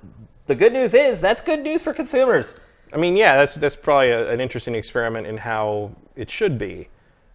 the 0.46 0.54
good 0.54 0.72
news 0.72 0.94
is 0.94 1.20
that's 1.20 1.42
good 1.42 1.60
news 1.60 1.82
for 1.82 1.92
consumers. 1.92 2.58
I 2.94 2.96
mean, 2.96 3.14
yeah, 3.16 3.36
that's 3.36 3.54
that's 3.54 3.76
probably 3.76 4.10
a, 4.10 4.30
an 4.30 4.40
interesting 4.40 4.74
experiment 4.74 5.26
in 5.26 5.36
how 5.36 5.92
it 6.16 6.30
should 6.30 6.56
be. 6.58 6.88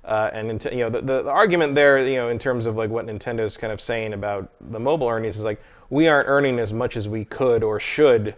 Uh, 0.09 0.31
and 0.33 0.65
you 0.71 0.79
know 0.79 0.89
the, 0.89 1.01
the, 1.01 1.21
the 1.21 1.29
argument 1.29 1.75
there, 1.75 1.99
you 2.07 2.15
know, 2.15 2.29
in 2.29 2.39
terms 2.39 2.65
of 2.65 2.75
like 2.75 2.89
what 2.89 3.05
Nintendo's 3.05 3.55
kind 3.55 3.71
of 3.71 3.79
saying 3.79 4.13
about 4.13 4.49
the 4.71 4.79
mobile 4.79 5.07
earnings 5.07 5.35
is 5.37 5.43
like 5.43 5.61
we 5.91 6.07
aren't 6.07 6.27
earning 6.27 6.57
as 6.57 6.73
much 6.73 6.97
as 6.97 7.07
we 7.07 7.25
could 7.25 7.63
or 7.63 7.79
should. 7.79 8.33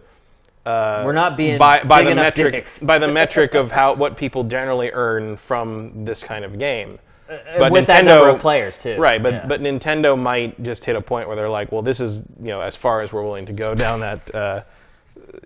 Uh, 0.66 1.02
We're 1.04 1.12
not 1.14 1.34
being 1.34 1.58
by, 1.58 1.82
by 1.82 2.04
the 2.04 2.14
metric 2.14 2.52
dicks. 2.52 2.78
by 2.78 2.98
the 2.98 3.08
metric 3.20 3.54
of 3.54 3.72
how 3.72 3.94
what 3.94 4.18
people 4.18 4.44
generally 4.44 4.90
earn 4.92 5.36
from 5.38 6.04
this 6.04 6.22
kind 6.22 6.44
of 6.44 6.58
game. 6.58 6.98
But 7.26 7.62
Uh, 7.62 7.68
with 7.70 7.86
that 7.86 8.04
number 8.04 8.28
of 8.28 8.40
players 8.42 8.78
too. 8.78 8.98
Right, 8.98 9.22
but 9.22 9.32
Yeah. 9.32 9.46
but 9.46 9.62
Nintendo 9.62 10.18
might 10.18 10.62
just 10.62 10.84
hit 10.84 10.94
a 10.94 11.00
point 11.00 11.26
where 11.26 11.36
they're 11.36 11.48
like, 11.48 11.72
well, 11.72 11.80
this 11.80 12.00
is 12.00 12.18
you 12.38 12.48
know 12.48 12.60
as 12.60 12.76
far 12.76 13.00
as 13.00 13.14
we're 13.14 13.22
willing 13.22 13.46
to 13.46 13.52
go 13.54 13.74
down 13.74 14.00
that 14.00 14.34
uh, 14.34 14.62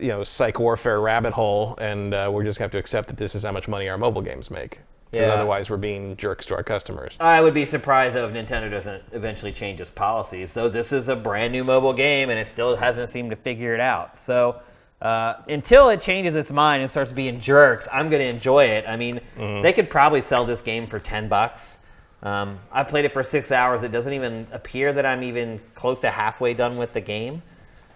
you 0.00 0.08
know 0.08 0.24
psych 0.24 0.58
warfare 0.58 1.00
rabbit 1.00 1.32
hole, 1.34 1.76
and 1.80 2.12
uh, 2.14 2.28
we're 2.32 2.42
just 2.42 2.58
gonna 2.58 2.64
have 2.64 2.72
to 2.72 2.78
accept 2.78 3.06
that 3.06 3.16
this 3.16 3.36
is 3.36 3.44
how 3.44 3.52
much 3.52 3.68
money 3.68 3.88
our 3.88 3.96
mobile 3.96 4.22
games 4.22 4.50
make. 4.50 4.80
Because 5.10 5.28
Yeah. 5.28 5.34
otherwise, 5.34 5.70
we're 5.70 5.76
being 5.76 6.16
jerks 6.16 6.46
to 6.46 6.54
our 6.56 6.62
customers. 6.62 7.16
I 7.20 7.40
would 7.40 7.54
be 7.54 7.64
surprised 7.64 8.14
though 8.14 8.26
if 8.28 8.34
Nintendo 8.34 8.70
doesn't 8.70 9.02
eventually 9.12 9.52
change 9.52 9.80
its 9.80 9.90
policies. 9.90 10.50
So 10.50 10.68
this 10.68 10.92
is 10.92 11.08
a 11.08 11.16
brand 11.16 11.52
new 11.52 11.64
mobile 11.64 11.92
game, 11.92 12.28
and 12.28 12.38
it 12.38 12.46
still 12.48 12.76
hasn't 12.76 13.10
seemed 13.10 13.30
to 13.30 13.36
figure 13.36 13.72
it 13.74 13.80
out. 13.80 14.18
So 14.18 14.56
uh, 15.00 15.34
until 15.48 15.90
it 15.90 16.00
changes 16.00 16.34
its 16.34 16.50
mind 16.50 16.82
and 16.82 16.90
starts 16.90 17.12
being 17.12 17.38
jerks, 17.38 17.86
I'm 17.92 18.10
going 18.10 18.20
to 18.22 18.28
enjoy 18.28 18.64
it. 18.66 18.84
I 18.88 18.96
mean, 18.96 19.20
they 19.62 19.72
could 19.72 19.90
probably 19.90 20.20
sell 20.22 20.44
this 20.44 20.62
game 20.62 20.86
for 20.86 20.98
ten 20.98 21.28
bucks. 21.28 21.80
Um, 22.22 22.58
I've 22.72 22.88
played 22.88 23.04
it 23.04 23.12
for 23.12 23.22
six 23.22 23.52
hours. 23.52 23.82
It 23.84 23.92
doesn't 23.92 24.12
even 24.12 24.46
appear 24.50 24.92
that 24.94 25.06
I'm 25.06 25.22
even 25.22 25.60
close 25.74 26.00
to 26.00 26.10
halfway 26.10 26.54
done 26.54 26.76
with 26.78 26.92
the 26.94 27.00
game. 27.00 27.42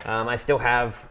Um, 0.05 0.29
I 0.29 0.37
still 0.37 0.59
have 0.59 1.07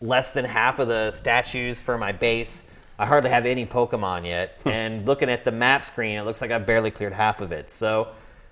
less 0.00 0.32
than 0.32 0.44
half 0.46 0.78
of 0.78 0.88
the 0.88 1.10
statues 1.12 1.80
for 1.80 1.96
my 1.98 2.10
base. 2.10 2.64
I 2.98 3.06
hardly 3.06 3.30
have 3.30 3.46
any 3.46 3.66
Pokemon 3.66 4.24
yet. 4.26 4.58
and 4.64 5.06
looking 5.06 5.28
at 5.28 5.44
the 5.44 5.52
map 5.52 5.84
screen, 5.84 6.16
it 6.16 6.22
looks 6.24 6.40
like 6.40 6.50
I've 6.50 6.66
barely 6.66 6.90
cleared 6.90 7.12
half 7.12 7.40
of 7.40 7.52
it. 7.52 7.70
So, 7.70 8.08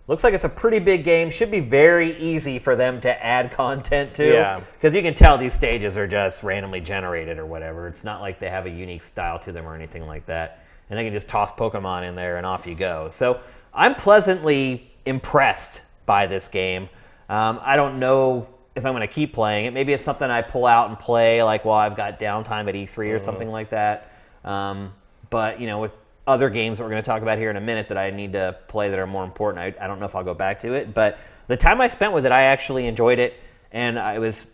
looks 0.09 0.25
like 0.25 0.35
it's 0.35 0.45
a 0.45 0.49
pretty 0.49 0.81
big 0.81 1.05
game. 1.05 1.31
Should 1.31 1.51
be 1.51 1.61
very 1.61 2.17
easy 2.19 2.59
for 2.59 2.75
them 2.75 3.01
to 3.03 3.25
add 3.25 3.51
content 3.57 4.15
to. 4.15 4.33
Yeah. 4.33 4.61
Because 4.75 4.95
you 4.95 5.03
can 5.03 5.15
tell 5.15 5.39
these 5.39 5.55
stages 5.55 5.97
are 5.97 6.09
just 6.09 6.43
randomly 6.43 6.81
generated 6.81 7.39
or 7.39 7.47
whatever. 7.47 7.87
It's 7.87 8.03
not 8.03 8.21
like 8.21 8.41
they 8.41 8.51
have 8.51 8.67
a 8.67 8.71
unique 8.71 9.03
style 9.03 9.39
to 9.41 9.53
them 9.53 9.67
or 9.67 9.75
anything 9.75 10.07
like 10.07 10.27
that. 10.27 10.65
And 10.91 10.99
they 10.99 11.05
can 11.05 11.13
just 11.13 11.29
toss 11.29 11.53
Pokemon 11.53 12.09
in 12.09 12.17
there 12.17 12.37
and 12.37 12.45
off 12.45 12.67
you 12.67 12.75
go. 12.75 13.09
So, 13.11 13.41
I'm 13.73 13.95
pleasantly 13.95 14.91
impressed 15.07 15.83
by 16.05 16.27
this 16.27 16.49
game. 16.49 16.89
Um, 17.29 17.61
I 17.63 17.77
don't 17.77 17.99
know 17.99 18.49
if 18.75 18.85
I'm 18.85 18.93
going 18.93 19.07
to 19.07 19.13
keep 19.13 19.33
playing 19.33 19.67
it. 19.67 19.73
Maybe 19.73 19.93
it's 19.93 20.05
something 20.05 20.29
I 20.31 20.43
pull 20.43 20.67
out 20.67 20.89
and 20.89 20.99
play, 20.99 21.43
like 21.43 21.65
while 21.65 21.79
I've 21.79 21.97
got 21.97 22.19
downtime 22.19 22.69
at 22.69 22.75
E3 22.75 23.15
or 23.15 23.23
something 23.23 23.49
like 23.51 23.71
that. 23.71 24.12
Um, 24.45 24.93
but 25.31 25.61
you 25.61 25.67
know, 25.67 25.81
with 25.81 25.93
other 26.27 26.51
games 26.51 26.79
that 26.79 26.85
we're 26.85 26.91
going 26.91 27.03
to 27.03 27.07
talk 27.07 27.23
about 27.23 27.39
here 27.39 27.51
in 27.51 27.57
a 27.57 27.61
minute 27.61 27.89
that 27.89 27.99
I 27.99 28.11
need 28.11 28.33
to 28.35 28.57
play 28.69 28.89
that 28.91 28.99
are 28.99 29.07
more 29.07 29.25
important, 29.25 29.61
I, 29.79 29.85
I 29.85 29.87
don't 29.87 29.99
know 30.01 30.07
if 30.07 30.15
I'll 30.15 30.25
go 30.25 30.35
back 30.35 30.61
to 30.61 30.73
it. 30.75 30.95
But 30.95 31.19
the 31.49 31.57
time 31.57 31.81
I 31.81 31.89
spent 31.89 32.13
with 32.13 32.27
it, 32.27 32.33
I 32.33 32.43
actually 32.45 32.87
enjoyed 32.87 33.19
it, 33.19 33.35
and 33.73 33.99
I- 33.99 34.15
it 34.15 34.19
was 34.21 34.47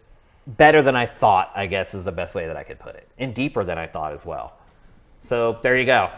better 0.46 0.80
than 0.82 0.96
I 0.96 1.06
thought. 1.06 1.52
I 1.54 1.66
guess 1.66 1.92
is 1.94 2.04
the 2.04 2.12
best 2.12 2.34
way 2.34 2.46
that 2.46 2.56
I 2.56 2.62
could 2.62 2.78
put 2.78 2.94
it, 2.94 3.06
and 3.18 3.34
deeper 3.34 3.64
than 3.64 3.76
I 3.78 3.86
thought 3.86 4.12
as 4.12 4.24
well. 4.24 4.54
So 5.20 5.58
there 5.62 5.76
you 5.76 5.84
go. 5.84 6.10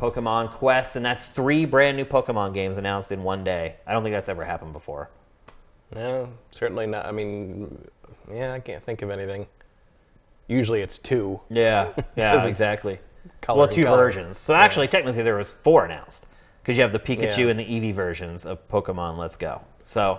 Pokemon 0.00 0.52
Quest, 0.52 0.96
and 0.96 1.04
that's 1.04 1.28
three 1.28 1.64
brand 1.64 1.96
new 1.96 2.04
Pokemon 2.04 2.52
games 2.52 2.76
announced 2.76 3.12
in 3.12 3.22
one 3.22 3.44
day. 3.44 3.76
I 3.86 3.92
don't 3.92 4.02
think 4.02 4.14
that's 4.14 4.28
ever 4.28 4.44
happened 4.44 4.72
before. 4.72 5.08
No, 5.94 6.28
certainly 6.50 6.86
not. 6.86 7.06
I 7.06 7.12
mean, 7.12 7.78
yeah, 8.30 8.52
I 8.52 8.58
can't 8.60 8.82
think 8.82 9.02
of 9.02 9.10
anything. 9.10 9.46
Usually, 10.48 10.80
it's 10.80 10.98
two. 10.98 11.40
Yeah, 11.48 11.92
yeah, 12.16 12.44
exactly. 12.46 12.98
Color 13.46 13.58
well, 13.60 13.68
two 13.68 13.84
color. 13.84 13.96
versions. 13.98 14.38
So 14.38 14.54
actually, 14.54 14.88
technically, 14.88 15.22
there 15.22 15.36
was 15.36 15.52
four 15.52 15.84
announced 15.84 16.26
because 16.62 16.76
you 16.76 16.82
have 16.82 16.92
the 16.92 16.98
Pikachu 16.98 17.38
Yeah. 17.44 17.46
and 17.48 17.60
the 17.60 17.64
Eevee 17.64 17.94
versions 17.94 18.44
of 18.44 18.66
Pokemon 18.68 19.16
Let's 19.18 19.36
Go. 19.36 19.60
So 19.84 20.18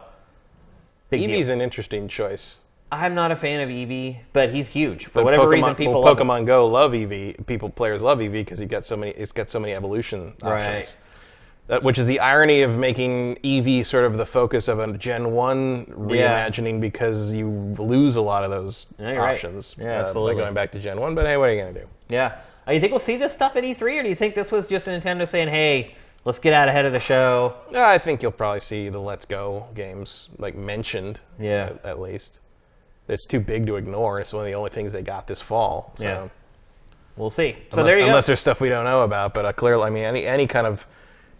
big 1.10 1.22
Eevee's 1.22 1.48
deal. 1.48 1.56
an 1.56 1.62
interesting 1.62 2.08
choice. 2.08 2.62
I'm 2.90 3.14
not 3.14 3.34
a 3.34 3.36
fan 3.36 3.60
of 3.60 3.68
Eevee, 3.68 4.20
but 4.32 4.52
he's 4.54 4.70
huge 4.70 5.08
for 5.08 5.16
But 5.16 5.26
whatever 5.26 5.44
Pokemon, 5.48 5.52
reason. 5.52 5.76
People 5.76 6.02
well. 6.02 6.16
Pokemon 6.16 6.46
Go 6.46 6.66
love 6.68 6.94
Eevee. 6.94 7.46
People, 7.46 7.70
players 7.70 8.02
love 8.02 8.20
Eevee 8.20 8.32
because 8.32 8.60
he 8.60 8.66
got 8.66 8.86
so 8.86 8.96
many. 8.96 9.12
It's 9.12 9.34
got 9.34 9.50
so 9.50 9.60
many 9.60 9.74
evolution 9.74 10.34
Right. 10.42 10.62
options. 10.78 10.96
That, 11.68 11.84
which 11.84 11.98
is 12.00 12.08
the 12.08 12.22
irony 12.22 12.62
of 12.62 12.78
making 12.78 13.36
Eevee 13.44 13.86
sort 13.86 14.06
of 14.06 14.16
the 14.16 14.26
focus 14.26 14.70
of 14.70 14.80
a 14.80 14.94
Gen 14.94 15.34
One 15.34 16.08
Yeah. 16.10 16.48
reimagining 16.48 16.80
because 16.80 17.34
you 17.34 17.50
lose 17.78 18.16
a 18.16 18.22
lot 18.22 18.46
of 18.46 18.52
those 18.52 18.86
Yeah, 18.98 19.12
you're 19.12 19.22
right. 19.22 19.34
options 19.34 19.76
Yeah, 19.78 19.88
uh, 20.00 20.06
absolutely. 20.06 20.36
by 20.36 20.42
going 20.44 20.54
back 20.54 20.72
to 20.72 20.80
Gen 20.80 20.98
One. 21.02 21.14
But 21.14 21.26
hey, 21.26 21.36
what 21.36 21.50
are 21.50 21.54
you 21.54 21.60
gonna 21.60 21.74
do? 21.74 21.88
Yeah. 22.08 22.36
Uh, 22.68 22.74
you 22.74 22.80
think 22.80 22.92
we'll 22.92 23.00
see 23.00 23.16
this 23.16 23.34
stuff 23.34 23.56
at 23.56 23.64
E3, 23.64 23.82
or 23.82 24.04
do 24.04 24.10
you 24.10 24.16
think 24.16 24.36
this 24.36 24.52
was 24.52 24.68
just 24.68 24.88
Nintendo 24.88 25.28
saying, 25.28 25.48
"Hey, 25.48 25.96
let's 26.26 26.40
get 26.40 26.54
out 26.54 26.68
ahead 26.68 26.86
of 26.86 26.94
the 26.94 27.00
show"? 27.00 27.56
I 27.74 27.98
think 27.98 28.22
you'll 28.22 28.32
probably 28.32 28.60
see 28.60 28.90
the 28.90 29.00
Let's 29.00 29.26
Go 29.26 29.68
games 29.74 30.30
like 30.38 30.56
mentioned. 30.56 31.22
Yeah. 31.40 31.72
At, 31.84 31.86
at 31.86 32.00
least, 32.00 32.42
it's 33.08 33.26
too 33.26 33.40
big 33.40 33.66
to 33.68 33.78
ignore. 33.78 34.20
It's 34.20 34.34
one 34.34 34.42
of 34.42 34.48
the 34.48 34.56
only 34.56 34.70
things 34.70 34.92
they 34.94 35.02
got 35.02 35.28
this 35.28 35.42
fall. 35.42 35.94
So. 35.96 36.04
Yeah. 36.04 36.28
We'll 37.16 37.32
see. 37.32 37.56
So 37.72 37.80
unless, 37.80 37.92
there 37.92 38.00
you 38.00 38.06
unless 38.06 38.26
go. 38.26 38.28
there's 38.28 38.40
stuff 38.40 38.62
we 38.62 38.70
don't 38.70 38.86
know 38.86 39.02
about. 39.02 39.34
But 39.34 39.46
uh, 39.46 39.54
clearly, 39.54 39.84
I 39.86 39.90
mean, 39.90 40.04
any 40.04 40.26
any 40.26 40.46
kind 40.46 40.68
of 40.68 40.86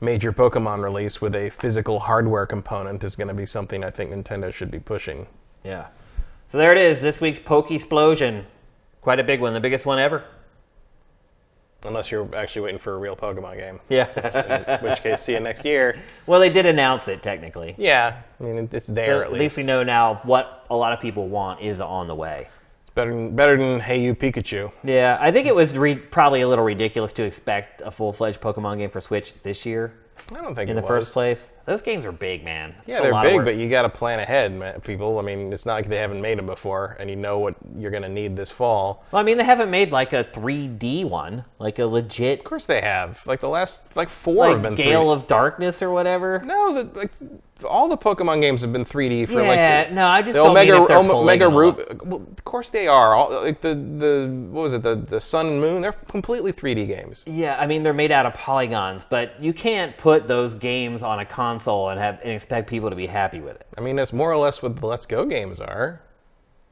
major 0.02 0.32
Pokemon 0.32 0.84
release 0.84 1.22
with 1.22 1.36
a 1.36 1.50
physical 1.50 2.00
hardware 2.00 2.46
component 2.46 3.04
is 3.04 3.16
going 3.16 3.28
to 3.28 3.34
be 3.34 3.46
something 3.46 3.84
I 3.84 3.90
think 3.90 4.12
Nintendo 4.12 4.54
should 4.54 4.72
be 4.72 4.80
pushing. 4.80 5.28
Yeah. 5.64 5.88
So 6.50 6.58
there 6.58 6.72
it 6.72 6.78
is. 6.78 7.02
This 7.02 7.20
week's 7.20 7.40
Poke 7.40 7.72
Explosion. 7.72 8.46
Quite 9.02 9.20
a 9.20 9.24
big 9.24 9.40
one, 9.40 9.54
the 9.54 9.60
biggest 9.60 9.86
one 9.86 10.00
ever. 10.00 10.24
Unless 11.88 12.12
you're 12.12 12.28
actually 12.36 12.64
waiting 12.64 12.80
for 12.80 12.94
a 12.96 12.98
real 12.98 13.16
Pokemon 13.16 13.58
game, 13.58 13.80
Yeah. 13.90 14.78
in 14.80 14.88
which 14.90 15.02
case, 15.02 15.22
see 15.22 15.34
you 15.34 15.40
next 15.40 15.64
year. 15.64 15.98
well, 16.28 16.40
they 16.40 16.50
did 16.50 16.66
announce 16.66 17.08
it 17.08 17.24
technically. 17.24 17.76
Yeah, 17.78 18.22
I 18.40 18.44
mean, 18.44 18.68
it's 18.72 18.88
there 18.88 19.06
So 19.08 19.20
at 19.22 19.26
at 19.28 19.32
least. 19.32 19.40
least 19.40 19.58
we 19.58 19.64
know 19.64 19.84
now 19.84 20.20
what 20.24 20.66
a 20.70 20.76
lot 20.76 20.92
of 20.92 21.00
people 21.00 21.30
want 21.30 21.62
is 21.62 21.80
on 21.80 22.08
the 22.08 22.16
way. 22.16 22.50
It's 22.82 22.90
better 22.94 23.12
than, 23.14 23.36
better 23.36 23.58
than 23.58 23.80
Hey 23.80 24.02
You 24.04 24.14
Pikachu. 24.14 24.72
Yeah, 24.84 25.18
I 25.22 25.32
think 25.32 25.48
it 25.48 25.56
was 25.56 25.78
re- 25.78 25.96
probably 25.96 26.42
a 26.42 26.48
little 26.48 26.66
ridiculous 26.66 27.14
to 27.14 27.24
expect 27.24 27.82
a 27.82 27.90
full-fledged 27.92 28.42
Pokemon 28.42 28.80
game 28.80 28.90
for 28.90 29.00
Switch 29.00 29.34
this 29.44 29.66
year 29.66 29.94
I 30.32 30.42
don't 30.42 30.56
think 30.56 30.70
in 30.70 30.76
the 30.76 30.82
was. 30.82 30.88
first 30.90 31.14
place. 31.14 31.48
Those 31.68 31.82
games 31.82 32.06
are 32.06 32.14
big, 32.14 32.46
man. 32.46 32.74
Yeah, 32.86 33.00
It's 33.00 33.04
they're 33.04 33.22
big, 33.22 33.44
but 33.44 33.58
you 33.58 33.70
got 33.70 33.82
to 33.82 33.90
plan 33.90 34.22
ahead, 34.22 34.54
man, 34.54 34.80
people. 34.80 35.20
I 35.20 35.22
mean, 35.22 35.52
it's 35.52 35.66
not 35.66 35.74
like 35.74 35.90
they 35.90 35.98
haven't 35.98 36.22
made 36.22 36.38
them 36.38 36.46
before, 36.46 36.96
and 36.98 37.10
you 37.10 37.18
know 37.18 37.40
what 37.40 37.56
you're 37.78 37.92
going 37.92 38.04
to 38.04 38.10
need 38.10 38.38
this 38.38 38.50
fall. 38.50 39.04
Well, 39.12 39.20
I 39.20 39.24
mean, 39.24 39.38
they 39.38 39.44
haven't 39.44 39.70
made 39.70 39.92
like 39.92 40.14
a 40.14 40.24
3D 40.24 41.04
one, 41.04 41.44
like 41.60 41.78
a 41.78 41.86
legit 41.86 42.40
Of 42.40 42.46
course, 42.46 42.66
they 42.66 42.80
have. 42.80 43.22
Like 43.28 43.42
the 43.42 43.50
last, 43.50 43.98
like 43.98 44.10
four 44.10 44.46
have 44.48 44.64
like 44.64 44.64
been 44.64 44.76
Gale 44.76 45.08
3D. 45.08 45.14
of 45.18 45.28
Darkness 45.28 45.82
or 45.82 45.92
whatever. 45.92 46.42
No, 46.46 46.74
the, 46.74 46.98
like 46.98 47.12
all 47.66 47.88
the 47.88 47.98
Pokemon 47.98 48.42
games 48.42 48.62
have 48.62 48.72
been 48.72 48.86
3D 48.86 49.28
for 49.28 49.42
yeah, 49.42 49.80
like 49.80 49.90
the, 49.90 49.96
no, 49.96 50.08
I 50.08 50.22
just 50.22 50.36
the 50.36 50.44
Omega 50.44 50.74
mean 50.74 50.82
if 50.84 50.88
they're 50.88 50.98
Omega. 50.98 51.50
Ruby. 51.50 51.84
Well, 52.04 52.22
of 52.32 52.44
course 52.46 52.70
they 52.70 52.88
are. 52.88 53.16
All, 53.16 53.32
like 53.32 53.62
the 53.62 53.76
the 53.76 54.30
what 54.52 54.62
was 54.62 54.74
it? 54.74 54.84
The 54.84 54.96
the 54.96 55.20
Sun 55.20 55.48
and 55.48 55.62
Moon. 55.62 55.82
They're 55.82 55.94
completely 55.94 56.54
3D 56.54 56.88
games. 56.88 57.24
Yeah, 57.26 57.58
I 57.60 57.68
mean 57.68 57.84
they're 57.84 57.94
made 57.94 58.12
out 58.12 58.26
of 58.26 58.34
polygons, 58.34 59.06
but 59.10 59.42
you 59.42 59.54
can't 59.54 59.98
put 59.98 60.28
those 60.28 60.54
games 60.54 61.04
on 61.04 61.20
a 61.20 61.26
console 61.26 61.57
and 61.90 62.00
have 62.00 62.20
and 62.24 62.32
expect 62.34 62.70
people 62.70 62.90
to 62.90 62.96
be 62.96 63.08
happy 63.08 63.40
with 63.40 63.56
it. 63.56 63.68
I 63.78 63.82
mean, 63.82 63.96
that's 63.96 64.14
more 64.14 64.32
or 64.32 64.38
less 64.38 64.62
what 64.62 64.76
the 64.76 64.86
Let's 64.86 65.06
Go 65.06 65.26
games 65.26 65.60
are. 65.62 66.02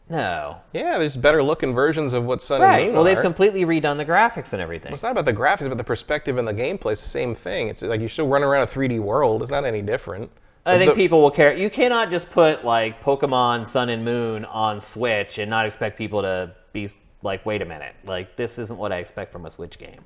No. 0.10 0.58
Yeah, 0.74 1.00
there's 1.00 1.18
better 1.18 1.42
looking 1.42 1.74
versions 1.74 2.14
of 2.14 2.26
what 2.26 2.42
Sun 2.44 2.62
Right. 2.62 2.76
and 2.78 2.86
Moon 2.88 2.92
are. 2.92 2.98
Well, 2.98 3.04
they've 3.06 3.18
are. 3.18 3.22
completely 3.24 3.66
redone 3.66 3.98
the 3.98 4.06
graphics 4.06 4.54
and 4.54 4.62
everything. 4.62 4.94
it's 4.94 5.02
not 5.02 5.12
about 5.14 5.26
the 5.26 5.34
graphics, 5.34 5.68
but 5.68 5.78
the 5.80 5.84
perspective 5.84 6.38
and 6.38 6.48
the 6.48 6.54
gameplay. 6.54 6.92
It's 6.92 7.02
the 7.02 7.10
same 7.10 7.34
thing. 7.34 7.70
It's 7.70 7.82
like 7.82 8.02
you 8.02 8.08
still 8.08 8.28
run 8.28 8.44
around 8.44 8.62
a 8.62 8.68
3D 8.68 9.00
world. 9.00 9.42
It's 9.42 9.50
not 9.52 9.66
any 9.66 9.82
different. 9.82 10.30
I 10.68 10.78
think 10.78 10.92
The- 10.92 10.96
people 10.96 11.22
will 11.22 11.32
care. 11.32 11.54
You 11.54 11.70
cannot 11.72 12.12
just 12.12 12.30
put 12.32 12.64
like 12.64 13.02
Pokemon 13.04 13.68
Sun 13.68 13.90
and 13.90 14.06
Moon 14.06 14.46
on 14.46 14.80
Switch 14.80 15.38
and 15.40 15.50
not 15.50 15.66
expect 15.66 15.98
people 15.98 16.22
to 16.22 16.52
be 16.74 16.90
like, 17.24 17.44
wait 17.46 17.62
a 17.64 17.66
minute, 17.66 17.96
like 18.06 18.36
this 18.36 18.60
isn't 18.60 18.78
what 18.78 18.92
I 18.92 18.98
expect 18.98 19.32
from 19.32 19.46
a 19.48 19.52
Switch 19.52 19.80
game. 19.80 20.02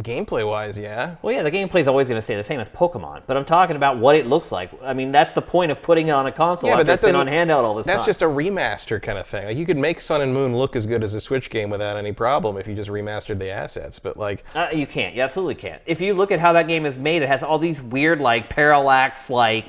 Gameplay 0.00 0.46
wise, 0.46 0.78
yeah. 0.78 1.16
Well, 1.20 1.34
yeah, 1.34 1.42
the 1.42 1.50
gameplay 1.50 1.80
is 1.80 1.88
always 1.88 2.08
going 2.08 2.18
to 2.18 2.22
stay 2.22 2.34
the 2.34 2.44
same 2.44 2.60
as 2.60 2.68
Pokemon, 2.70 3.22
but 3.26 3.36
I'm 3.36 3.44
talking 3.44 3.76
about 3.76 3.98
what 3.98 4.16
it 4.16 4.26
looks 4.26 4.50
like. 4.50 4.70
I 4.82 4.94
mean, 4.94 5.12
that's 5.12 5.34
the 5.34 5.42
point 5.42 5.70
of 5.70 5.82
putting 5.82 6.08
it 6.08 6.12
on 6.12 6.26
a 6.26 6.32
console 6.32 6.70
Yeah, 6.70 6.76
but 6.76 6.86
that 6.86 6.94
it's 6.94 7.02
been 7.02 7.14
on 7.14 7.26
handheld 7.26 7.64
all 7.64 7.74
this 7.74 7.84
time. 7.86 7.92
That's 7.96 8.02
time. 8.02 8.08
just 8.08 8.22
a 8.22 8.26
remaster 8.26 9.02
kind 9.02 9.18
of 9.18 9.26
thing. 9.26 9.44
Like 9.44 9.56
you 9.56 9.66
could 9.66 9.76
make 9.76 10.00
Sun 10.00 10.22
and 10.22 10.32
Moon 10.32 10.56
look 10.56 10.76
as 10.76 10.86
good 10.86 11.04
as 11.04 11.12
a 11.14 11.20
Switch 11.20 11.50
game 11.50 11.68
without 11.68 11.96
any 11.96 12.12
problem 12.12 12.56
if 12.56 12.66
you 12.66 12.74
just 12.74 12.90
remastered 12.90 13.38
the 13.38 13.50
assets. 13.50 13.98
But 13.98 14.16
like, 14.16 14.44
Uh, 14.54 14.68
you 14.72 14.86
can't. 14.86 15.14
You 15.14 15.22
absolutely 15.22 15.56
can't. 15.56 15.82
If 15.84 16.00
you 16.00 16.14
look 16.14 16.30
at 16.30 16.40
how 16.40 16.52
that 16.54 16.68
game 16.68 16.86
is 16.86 16.96
made, 16.96 17.22
it 17.22 17.28
has 17.28 17.42
all 17.42 17.58
these 17.58 17.82
weird 17.82 18.20
like 18.20 18.48
parallax 18.48 19.28
like. 19.28 19.66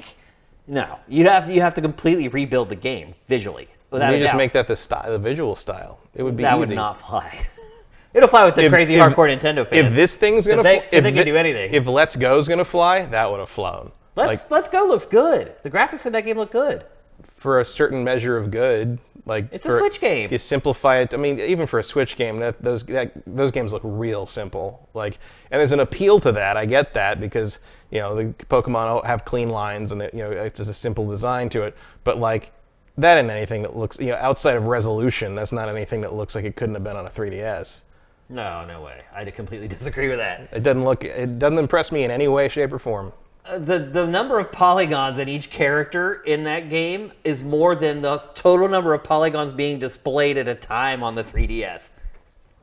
No, 0.65 0.99
you 1.09 1.28
have 1.28 1.49
you 1.49 1.59
have 1.59 1.74
to 1.74 1.82
completely 1.82 2.30
rebuild 2.30 2.69
the 2.69 2.76
game 2.76 3.15
visually. 3.28 3.67
Without 3.91 4.11
you 4.13 4.19
just 4.19 4.32
doubt. 4.32 4.38
make 4.38 4.53
that 4.53 4.67
the 4.67 4.76
style, 4.76 5.11
the 5.11 5.19
visual 5.19 5.53
style. 5.55 5.99
It 6.15 6.24
would 6.24 6.36
be 6.36 6.43
that 6.43 6.53
easy. 6.53 6.59
would 6.59 6.76
not 6.76 6.99
fly. 6.99 7.45
It'll 8.14 8.30
fly 8.30 8.45
with 8.45 8.55
the 8.55 8.64
If- 8.66 8.72
crazy 8.72 8.95
if- 8.95 9.01
hardcore 9.01 9.30
Nintendo 9.36 9.68
fans. 9.68 9.89
If 9.89 9.93
this 9.95 10.16
thing's 10.16 10.45
gonna, 10.47 10.61
they- 10.64 10.80
fl- 10.80 10.86
if 10.91 11.03
they 11.03 11.11
can 11.11 11.24
thi- 11.24 11.32
do 11.32 11.36
anything. 11.38 11.74
If 11.74 11.88
Let's 11.88 12.16
Go's 12.16 12.47
gonna 12.47 12.66
fly, 12.66 13.05
that 13.05 13.30
would 13.32 13.39
have 13.39 13.49
flown. 13.49 13.91
Let's 14.16 14.28
like 14.41 14.51
Let's 14.51 14.70
Go 14.70 14.86
looks 14.86 15.05
good. 15.05 15.53
The 15.64 15.72
graphics 15.72 16.05
in 16.05 16.14
that 16.14 16.22
game 16.26 16.38
look 16.38 16.51
good. 16.51 16.84
for 17.36 17.59
a 17.59 17.66
certain 17.66 18.03
measure 18.03 18.38
of 18.38 18.51
good. 18.51 18.99
Like 19.26 19.45
It's 19.51 19.66
a 19.66 19.78
Switch 19.80 19.99
game. 20.01 20.30
You 20.32 20.38
simplify 20.38 20.99
it. 20.99 21.14
I 21.14 21.18
mean, 21.18 21.39
even 21.39 21.66
for 21.68 21.80
a 21.80 21.84
Switch 21.84 22.16
game, 22.16 22.39
that 22.39 22.61
those 22.61 22.84
that, 22.84 23.11
those 23.26 23.51
games 23.51 23.74
look 23.74 23.82
real 23.86 24.26
simple. 24.26 24.88
Like, 24.93 25.18
and 25.49 25.59
there's 25.59 25.72
an 25.72 25.80
appeal 25.80 26.20
to 26.22 26.32
that. 26.34 26.55
I 26.57 26.66
get 26.66 26.93
that 26.93 27.20
because 27.20 27.59
you 27.89 27.99
know 27.99 28.16
the 28.16 28.26
Pokemon 28.45 29.05
have 29.05 29.26
clean 29.26 29.49
lines 29.49 29.91
and 29.91 30.01
it, 30.03 30.14
you 30.14 30.20
know 30.24 30.32
it's 30.32 30.57
just 30.57 30.70
a 30.70 30.74
simple 30.74 31.07
design 31.09 31.49
to 31.49 31.64
it. 31.64 31.76
But 32.03 32.18
like 32.18 32.51
that 32.97 33.18
ain't 33.18 33.30
anything 33.30 33.61
that 33.64 33.76
looks 33.76 33.97
you 33.99 34.07
know 34.11 34.18
outside 34.18 34.55
of 34.55 34.66
resolution. 34.68 35.34
That's 35.36 35.51
not 35.51 35.68
anything 35.70 36.01
that 36.01 36.14
looks 36.14 36.36
like 36.36 36.45
it 36.45 36.55
couldn't 36.55 36.76
have 36.76 36.84
been 36.84 36.95
on 36.97 37.05
a 37.05 37.09
3DS. 37.09 37.82
No, 38.34 38.65
no 38.65 38.81
way. 38.81 39.01
I 39.13 39.23
completely 39.29 39.67
disagree 39.77 40.09
with 40.09 40.17
that. 40.17 40.49
It 40.51 40.63
doesn't 40.63 40.84
look. 40.84 41.03
It 41.03 41.38
doesn't 41.39 41.59
impress 41.59 41.91
me 41.91 42.03
in 42.03 42.11
any 42.11 42.27
way, 42.27 42.49
shape, 42.49 42.73
or 42.73 42.79
form. 42.79 43.13
Uh, 43.45 43.59
The 43.59 43.77
the 43.79 44.07
number 44.07 44.39
of 44.39 44.51
polygons 44.51 45.17
in 45.19 45.29
each 45.29 45.49
character 45.51 46.15
in 46.23 46.43
that 46.45 46.69
game 46.69 47.11
is 47.23 47.43
more 47.43 47.75
than 47.75 48.01
the 48.01 48.17
total 48.34 48.67
number 48.67 48.93
of 48.93 49.03
polygons 49.03 49.53
being 49.53 49.77
displayed 49.79 50.38
at 50.38 50.47
a 50.47 50.55
time 50.55 51.03
on 51.03 51.13
the 51.15 51.23
3DS. 51.23 51.91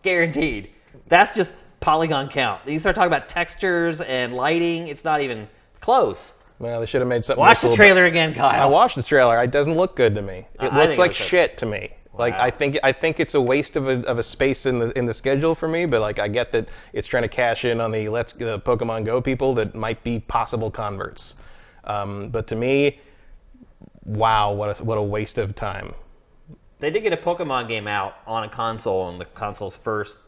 Guaranteed. 0.02 0.70
That's 1.08 1.34
just 1.34 1.54
polygon 1.78 2.28
count. 2.28 2.66
You 2.66 2.78
start 2.80 2.96
talking 2.96 3.06
about 3.12 3.28
textures 3.28 4.00
and 4.00 4.34
lighting, 4.34 4.88
it's 4.88 5.04
not 5.04 5.20
even 5.20 5.48
close. 5.80 6.34
Well, 6.58 6.80
they 6.80 6.86
should 6.86 7.00
have 7.00 7.08
made 7.08 7.24
something. 7.24 7.40
Watch 7.40 7.60
the 7.60 7.68
look 7.68 7.78
a 7.78 7.80
little 7.80 7.86
trailer 7.94 8.04
again, 8.06 8.34
Kyle. 8.34 8.60
I 8.60 8.66
watched 8.66 8.96
the 8.96 9.02
trailer. 9.02 9.42
It 9.42 9.50
doesn't 9.50 9.74
look 9.76 9.96
good 9.96 10.14
to 10.16 10.20
me. 10.22 10.46
It 10.60 10.72
I 10.72 10.76
looks 10.76 10.96
think 10.96 10.98
it 10.98 10.98
like 10.98 11.10
good. 11.12 11.16
shit 11.16 11.58
to 11.58 11.66
me. 11.66 11.90
Like 12.20 12.34
Wow. 12.34 12.44
I 12.44 12.50
think 12.50 12.78
I 12.84 12.92
think 12.92 13.18
it's 13.18 13.34
a 13.34 13.40
waste 13.40 13.76
of 13.76 13.88
a, 13.88 14.06
of 14.06 14.18
a 14.18 14.22
space 14.22 14.66
in 14.66 14.78
the 14.78 14.96
in 14.96 15.06
the 15.06 15.14
schedule 15.14 15.54
for 15.54 15.66
me. 15.66 15.86
But 15.86 16.00
like 16.00 16.18
I 16.20 16.28
get 16.28 16.52
that 16.52 16.68
it's 16.92 17.08
trying 17.08 17.24
to 17.24 17.28
cash 17.28 17.64
in 17.64 17.80
on 17.80 17.90
the 17.90 18.08
let's 18.08 18.34
the 18.34 18.60
Pokemon 18.60 19.04
Go 19.04 19.20
people 19.20 19.54
that 19.54 19.74
might 19.74 20.04
be 20.04 20.20
possible 20.20 20.70
converts. 20.70 21.34
Um, 21.84 22.28
but 22.28 22.46
to 22.48 22.56
me, 22.56 23.00
wow, 24.04 24.52
what 24.52 24.78
a, 24.78 24.84
what 24.84 24.98
a 24.98 25.02
waste 25.02 25.38
of 25.38 25.54
time. 25.54 25.94
They 26.78 26.90
did 26.90 27.02
get 27.02 27.12
a 27.12 27.16
Pokemon 27.16 27.68
game 27.68 27.88
out 27.88 28.16
on 28.26 28.44
a 28.44 28.48
console 28.48 29.08
in 29.10 29.18
the 29.18 29.24
console's 29.24 29.76
first 29.76 30.18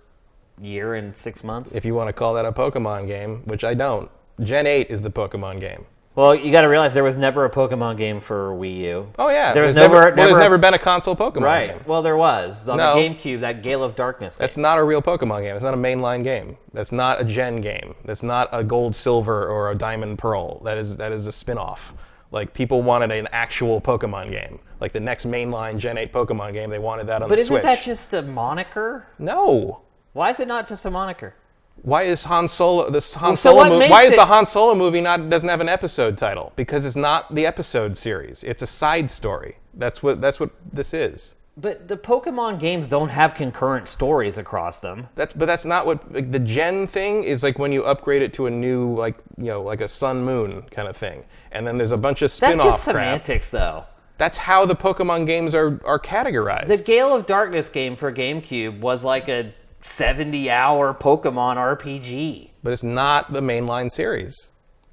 year 0.61 0.95
and 0.95 1.17
six 1.17 1.45
months. 1.45 1.75
If 1.75 1.85
you 1.85 1.95
want 1.95 2.09
to 2.09 2.13
call 2.13 2.35
that 2.35 2.45
a 2.45 2.53
Pokemon 2.53 3.07
game, 3.07 3.43
which 3.45 3.65
I 3.65 3.75
don't. 3.75 4.11
Gen 4.41 4.67
8 4.67 4.91
is 4.91 5.03
the 5.03 5.11
Pokemon 5.11 5.61
game. 5.61 5.87
Well, 6.15 6.35
you 6.35 6.53
got 6.53 6.61
to 6.61 6.67
realize 6.69 6.93
there 6.93 7.03
was 7.03 7.17
never 7.17 7.47
a 7.47 7.51
Pokemon 7.51 7.97
game 7.97 8.21
for 8.21 8.51
Wii 8.53 8.77
U. 8.81 9.09
Oh 9.19 9.31
yeah, 9.31 9.55
There 9.55 9.63
was 9.63 9.75
there's 9.75 9.89
never- 9.89 9.95
well, 10.09 10.15
there's 10.15 10.29
never- 10.33 10.39
never 10.41 10.59
been 10.59 10.75
a 10.75 10.79
console 10.79 11.17
Pokemon 11.17 11.41
Right. 11.41 11.69
game. 11.71 11.81
Well, 11.87 12.03
there 12.03 12.19
was 12.19 12.69
on 12.69 12.77
No. 12.77 12.95
the 12.95 13.01
GameCube 13.01 13.41
that 13.41 13.63
Gale 13.63 13.83
of 13.83 13.97
Darkness. 13.97 14.37
Game. 14.37 14.43
That's 14.45 14.59
not 14.59 14.77
a 14.79 14.85
real 14.85 15.01
Pokemon 15.01 15.41
game. 15.43 15.55
It's 15.57 15.65
not 15.65 15.73
a 15.73 15.79
mainline 15.79 16.23
game. 16.23 16.59
That's 16.75 16.93
not 16.93 17.21
a 17.21 17.25
Gen 17.25 17.63
game. 17.63 17.95
That's 18.05 18.23
not 18.23 18.51
a 18.53 18.63
Gold 18.63 18.95
Silver 18.95 19.47
or 19.49 19.71
a 19.71 19.75
Diamond 19.75 20.19
Pearl. 20.19 20.61
That 20.65 20.77
is 20.77 20.99
that 20.99 21.13
is 21.13 21.27
a 21.29 21.33
spin-off. 21.33 21.95
Like 22.31 22.53
people 22.53 22.83
wanted 22.83 23.11
an 23.11 23.29
actual 23.33 23.81
Pokemon 23.81 24.31
game. 24.31 24.59
Like 24.81 24.93
the 24.93 25.01
next 25.01 25.27
mainline 25.27 25.79
Gen 25.79 25.97
8 25.97 26.13
Pokemon 26.13 26.53
game, 26.53 26.69
they 26.69 26.79
wanted 26.79 27.07
that 27.07 27.23
on 27.23 27.29
but 27.31 27.37
the 27.37 27.43
isn't 27.43 27.63
that 27.63 27.83
just 27.83 28.13
a 28.13 28.21
moniker? 28.23 29.07
no. 29.19 29.79
Why 30.15 30.31
is 30.31 30.39
it 30.41 30.47
not 30.49 30.69
just 30.69 30.85
a 30.85 30.91
moniker? 30.91 31.35
Why 31.83 32.03
is 32.03 32.25
Han 32.25 32.47
Solo 32.47 32.91
this 32.91 33.15
Han 33.15 33.37
so 33.37 33.51
Solo 33.53 33.69
movie? 33.69 33.89
Why 33.89 34.05
is 34.05 34.13
it- 34.13 34.17
the 34.17 34.27
Han 34.27 34.47
Solo 34.47 34.75
movie 34.75 35.01
not 35.01 35.29
doesn't 35.31 35.49
have 35.49 35.61
an 35.61 35.69
episode 35.69 36.17
title? 36.17 36.53
Because 36.55 36.85
it's 36.85 36.97
not 36.97 37.35
the 37.35 37.45
episode 37.47 37.97
series. 37.97 38.45
It's 38.45 38.63
a 38.63 38.67
side 38.67 39.11
story. 39.11 39.57
That's 39.75 40.03
what 40.03 40.21
that's 40.21 40.39
what 40.39 40.51
this 40.73 40.95
is. 40.95 41.35
But 41.57 41.87
the 41.89 41.97
Pokemon 41.99 42.61
games 42.61 42.89
don't 42.89 43.11
have 43.11 43.35
concurrent 43.35 43.87
stories 43.87 44.39
across 44.39 44.81
them. 44.81 45.09
That's 45.17 45.35
but 45.35 45.47
that's 45.47 45.65
not 45.65 45.85
what 45.85 46.13
like, 46.13 46.31
the 46.31 46.39
gen 46.39 46.87
thing 46.87 47.25
is 47.25 47.43
like 47.43 47.59
when 47.59 47.73
you 47.73 47.83
upgrade 47.85 48.23
it 48.23 48.33
to 48.35 48.47
a 48.47 48.51
new 48.51 48.95
like 48.97 49.17
you 49.37 49.47
know 49.47 49.61
like 49.63 49.81
a 49.81 49.89
sun 49.89 50.25
moon 50.25 50.63
kind 50.71 50.87
of 50.89 50.97
thing, 50.97 51.25
and 51.51 51.67
then 51.67 51.77
there's 51.79 51.91
a 51.91 51.97
bunch 51.97 52.23
of 52.23 52.27
That's 52.31 52.37
spin-off 52.37 52.67
just 52.67 52.85
crap. 52.85 52.95
semantics, 52.95 53.51
though. 53.51 53.85
That's 54.19 54.39
how 54.39 54.65
the 54.67 54.77
Pokemon 54.77 55.27
games 55.27 55.53
are 55.55 55.81
are 55.85 55.99
categorized. 55.99 56.69
The 56.69 56.77
Gale 56.79 57.15
of 57.15 57.27
Darkness 57.27 57.69
game 57.69 57.97
for 57.97 58.13
GameCube 58.13 58.81
was 58.81 59.05
like 59.05 59.29
a 59.29 59.53
70-hour 59.83 60.95
Pokemon 60.95 61.57
RPG. 61.57 62.51
but 62.63 62.73
it's 62.73 62.83
not 62.83 63.33
the 63.33 63.41
mainline 63.41 63.91
series. 63.91 64.51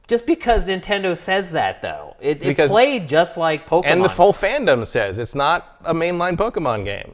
Just 0.08 0.26
because 0.26 0.66
Nintendo 0.66 1.16
says 1.16 1.52
that, 1.52 1.82
though, 1.84 2.16
it, 2.20 2.38
it 2.38 2.40
Because- 2.48 2.72
played 2.72 3.08
just 3.08 3.38
like 3.38 3.68
Pokemon. 3.70 3.86
And 3.86 4.04
the 4.06 4.10
full 4.10 4.34
fandom 4.34 4.88
says 4.88 5.20
it's 5.20 5.36
not 5.36 5.78
a 5.86 5.94
mainline 5.94 6.36
Pokemon 6.36 6.84
game. 6.86 7.14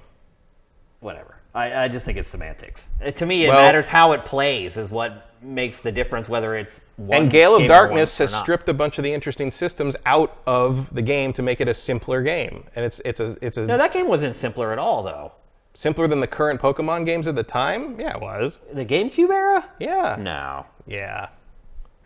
whatever. 1.01 1.36
I, 1.53 1.84
I 1.84 1.88
just 1.88 2.05
think 2.05 2.17
it's 2.17 2.28
semantics. 2.30 2.88
Uh, 3.05 3.11
to 3.11 3.26
me, 3.26 3.45
it 3.45 3.49
Well- 3.49 3.61
matters 3.61 3.88
how 3.88 4.13
it 4.13 4.26
plays 4.26 4.76
is 4.78 4.89
what 4.89 5.30
makes 5.41 5.80
the 5.82 5.91
difference 5.91 6.28
whether 6.28 6.55
it's 6.55 6.82
one 6.95 7.21
And 7.23 7.30
Gale 7.32 7.53
of 7.55 7.59
game 7.59 7.65
or 7.65 7.73
Darkness 7.73 8.17
one 8.19 8.23
or 8.23 8.28
has 8.28 8.32
not. 8.34 8.41
stripped 8.43 8.67
a 8.69 8.73
bunch 8.73 8.97
of 8.97 9.03
the 9.03 9.13
interesting 9.13 9.51
systems 9.51 9.95
out 10.07 10.38
of 10.47 10.91
the 10.95 11.01
game 11.03 11.32
to 11.34 11.43
make 11.43 11.61
it 11.61 11.67
a 11.67 11.73
simpler 11.73 12.23
game. 12.23 12.63
And 12.76 12.84
it's 12.84 12.99
it's 13.05 13.19
a 13.19 13.38
it's 13.41 13.57
a 13.57 13.65
No, 13.67 13.78
that 13.78 13.93
game 13.93 14.07
wasn't 14.07 14.36
simpler 14.36 14.71
at 14.71 14.80
all, 14.80 15.03
though. 15.03 15.34
Simpler 15.76 16.07
than 16.07 16.19
the 16.19 16.28
current 16.28 16.59
Pokemon 16.59 17.05
games 17.05 17.28
at 17.28 17.36
the 17.36 17.43
time. 17.43 17.99
Yeah, 17.99 18.15
it 18.15 18.21
was. 18.21 18.59
The 18.73 18.86
GameCube 18.86 19.30
era? 19.30 19.69
Yeah. 19.80 20.15
No. 20.19 20.65
Yeah. 20.88 21.30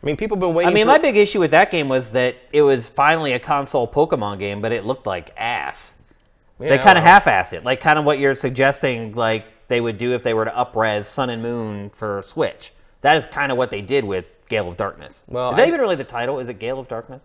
I 0.02 0.06
mean, 0.06 0.18
people 0.18 0.36
have 0.36 0.42
been 0.42 0.54
waiting. 0.54 0.70
I 0.70 0.74
mean, 0.74 0.86
for, 0.86 0.94
my 0.94 0.98
big 0.98 1.16
issue 1.16 1.40
with 1.40 1.52
that 1.52 1.72
game 1.72 1.88
was 1.88 2.12
that 2.12 2.36
it 2.52 2.62
was 2.62 2.88
finally 2.88 3.34
a 3.34 3.40
console 3.40 3.88
Pokemon 3.88 4.40
game, 4.40 4.62
but 4.62 4.72
it 4.72 4.86
looked 4.86 5.06
like 5.06 5.34
ass. 5.38 5.94
They 6.58 6.78
kind 6.78 6.98
of 6.98 7.06
half-assed 7.06 7.54
it, 7.54 7.64
like 7.64 7.80
kind 7.80 7.98
of 7.98 8.04
what 8.04 8.20
you're 8.20 8.36
suggesting, 8.36 9.14
like 9.14 9.46
they 9.70 9.80
would 9.80 9.98
do 9.98 10.14
if 10.14 10.24
they 10.24 10.34
were 10.34 10.44
to 10.44 10.52
upres 10.52 11.06
Sun 11.06 11.30
and 11.30 11.42
Moon 11.42 11.90
for 11.92 12.22
Switch. 12.26 12.74
That 13.00 13.16
is 13.16 13.26
kind 13.26 13.50
of 13.50 13.58
what 13.58 13.70
they 13.70 13.82
did 13.82 14.04
with 14.04 14.26
Gale 14.50 14.68
of 14.68 14.76
Darkness. 14.76 15.24
Well, 15.28 15.52
is 15.52 15.56
that 15.58 15.64
I- 15.64 15.68
even 15.70 15.80
really 15.80 15.96
the 15.96 16.04
title? 16.04 16.40
Is 16.40 16.50
it 16.50 16.60
Gale 16.60 16.80
of 16.80 16.90
Darkness? 16.90 17.22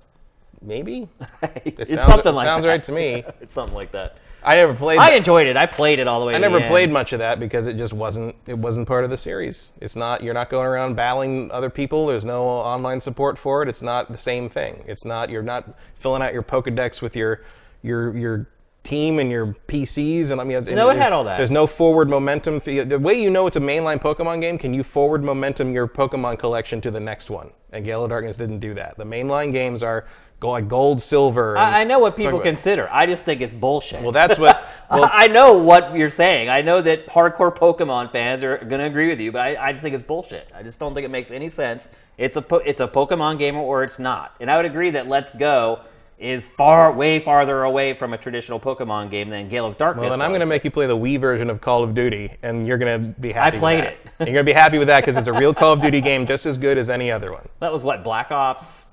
Maybe. 0.64 1.08
it's 1.64 1.92
sounds- 1.92 2.06
something 2.06 2.32
it 2.32 2.36
like 2.36 2.46
sounds 2.46 2.62
that. 2.64 2.68
right 2.68 2.84
to 2.84 2.92
me. 2.92 3.24
it's 3.40 3.54
something 3.54 3.74
like 3.74 3.92
that. 3.92 4.16
I 4.46 4.56
never 4.56 4.74
played. 4.74 4.98
I 4.98 5.12
enjoyed 5.12 5.46
it. 5.46 5.56
I 5.56 5.64
played 5.64 5.98
it 5.98 6.06
all 6.06 6.20
the 6.20 6.26
way. 6.26 6.34
Through. 6.34 6.44
I 6.44 6.48
never 6.48 6.60
played 6.66 6.84
end. 6.84 6.92
much 6.92 7.12
of 7.14 7.18
that 7.20 7.40
because 7.40 7.66
it 7.66 7.78
just 7.78 7.94
wasn't 7.94 8.34
it 8.46 8.58
wasn't 8.58 8.86
part 8.86 9.04
of 9.04 9.08
the 9.10 9.16
series. 9.16 9.72
It's 9.80 9.96
not 9.96 10.22
you're 10.22 10.34
not 10.34 10.50
going 10.50 10.66
around 10.66 10.96
battling 10.96 11.50
other 11.50 11.70
people. 11.70 12.06
There's 12.06 12.26
no 12.26 12.42
online 12.44 13.00
support 13.00 13.38
for 13.38 13.62
it. 13.62 13.68
It's 13.70 13.80
not 13.80 14.12
the 14.12 14.18
same 14.18 14.50
thing. 14.50 14.84
It's 14.86 15.06
not 15.06 15.30
you're 15.30 15.42
not 15.42 15.78
filling 15.98 16.20
out 16.20 16.34
your 16.34 16.42
Pokédex 16.42 17.00
with 17.00 17.16
your 17.16 17.40
your 17.82 18.14
your 18.16 18.46
team 18.82 19.18
and 19.18 19.30
your 19.30 19.56
PCs 19.66 20.30
and 20.30 20.42
I 20.42 20.44
mean 20.44 20.56
No, 20.56 20.60
it 20.60 20.64
there's- 20.66 20.98
had 20.98 21.14
all 21.14 21.24
that. 21.24 21.38
There's 21.38 21.50
no 21.50 21.66
forward 21.66 22.10
momentum. 22.10 22.58
The 22.58 22.98
way 23.00 23.14
you 23.14 23.30
know 23.30 23.46
it's 23.46 23.56
a 23.56 23.60
mainline 23.60 23.98
Pokemon 23.98 24.42
game, 24.42 24.58
can 24.58 24.74
you 24.74 24.82
forward 24.82 25.24
momentum 25.24 25.72
your 25.72 25.88
Pokemon 25.88 26.38
collection 26.38 26.82
to 26.82 26.90
the 26.90 27.00
next 27.00 27.30
one? 27.30 27.50
And 27.72 27.82
Gale 27.82 28.04
of 28.04 28.10
Darkness 28.10 28.36
didn't 28.36 28.58
do 28.60 28.74
that. 28.74 28.98
The 28.98 29.04
mainline 29.06 29.52
games 29.52 29.82
are 29.82 30.04
like 30.50 30.68
gold, 30.68 31.00
silver. 31.00 31.56
I, 31.56 31.80
I 31.80 31.84
know 31.84 31.98
what 31.98 32.16
people 32.16 32.40
consider. 32.40 32.88
I 32.92 33.06
just 33.06 33.24
think 33.24 33.40
it's 33.40 33.54
bullshit. 33.54 34.02
Well, 34.02 34.12
that's 34.12 34.38
what. 34.38 34.68
Well, 34.90 35.10
I 35.12 35.26
know 35.26 35.56
what 35.58 35.96
you're 35.96 36.10
saying. 36.10 36.50
I 36.50 36.60
know 36.60 36.80
that 36.82 37.08
hardcore 37.08 37.52
Pokemon 37.56 38.12
fans 38.12 38.44
are 38.44 38.58
going 38.58 38.78
to 38.78 38.84
agree 38.84 39.08
with 39.08 39.18
you, 39.18 39.32
but 39.32 39.40
I, 39.40 39.68
I 39.68 39.72
just 39.72 39.82
think 39.82 39.94
it's 39.94 40.04
bullshit. 40.04 40.52
I 40.54 40.62
just 40.62 40.78
don't 40.78 40.94
think 40.94 41.04
it 41.04 41.10
makes 41.10 41.32
any 41.32 41.48
sense. 41.48 41.88
It's 42.16 42.36
a 42.36 42.42
po- 42.42 42.58
it's 42.58 42.80
a 42.80 42.86
Pokemon 42.86 43.38
game 43.38 43.56
or 43.56 43.82
it's 43.82 43.98
not. 43.98 44.36
And 44.38 44.48
I 44.48 44.56
would 44.56 44.66
agree 44.66 44.90
that 44.90 45.08
Let's 45.08 45.32
Go 45.32 45.80
is 46.18 46.46
far 46.46 46.92
way 46.92 47.18
farther 47.18 47.64
away 47.64 47.92
from 47.94 48.12
a 48.12 48.18
traditional 48.18 48.60
Pokemon 48.60 49.10
game 49.10 49.28
than 49.30 49.48
Gale 49.48 49.66
of 49.66 49.76
Darkness. 49.76 50.02
Well, 50.02 50.10
then 50.10 50.22
I'm 50.22 50.30
going 50.30 50.40
to 50.40 50.46
make 50.46 50.64
you 50.64 50.70
play 50.70 50.86
the 50.86 50.96
Wii 50.96 51.20
version 51.20 51.50
of 51.50 51.60
Call 51.60 51.82
of 51.82 51.94
Duty, 51.94 52.32
and 52.42 52.66
you're 52.66 52.78
going 52.78 53.14
to 53.14 53.20
be 53.20 53.32
happy. 53.32 53.56
I 53.56 53.60
played 53.60 53.84
it. 53.84 53.98
You're 54.20 54.26
going 54.26 54.36
to 54.36 54.44
be 54.44 54.52
happy 54.52 54.78
with 54.78 54.88
that 54.88 55.00
because 55.00 55.16
it's 55.16 55.28
a 55.28 55.32
real 55.32 55.52
Call 55.52 55.72
of 55.72 55.80
Duty 55.80 56.00
game, 56.00 56.24
just 56.26 56.46
as 56.46 56.56
good 56.56 56.78
as 56.78 56.88
any 56.88 57.10
other 57.10 57.32
one. 57.32 57.48
That 57.60 57.72
was 57.72 57.82
what 57.82 58.04
Black 58.04 58.30
Ops 58.30 58.88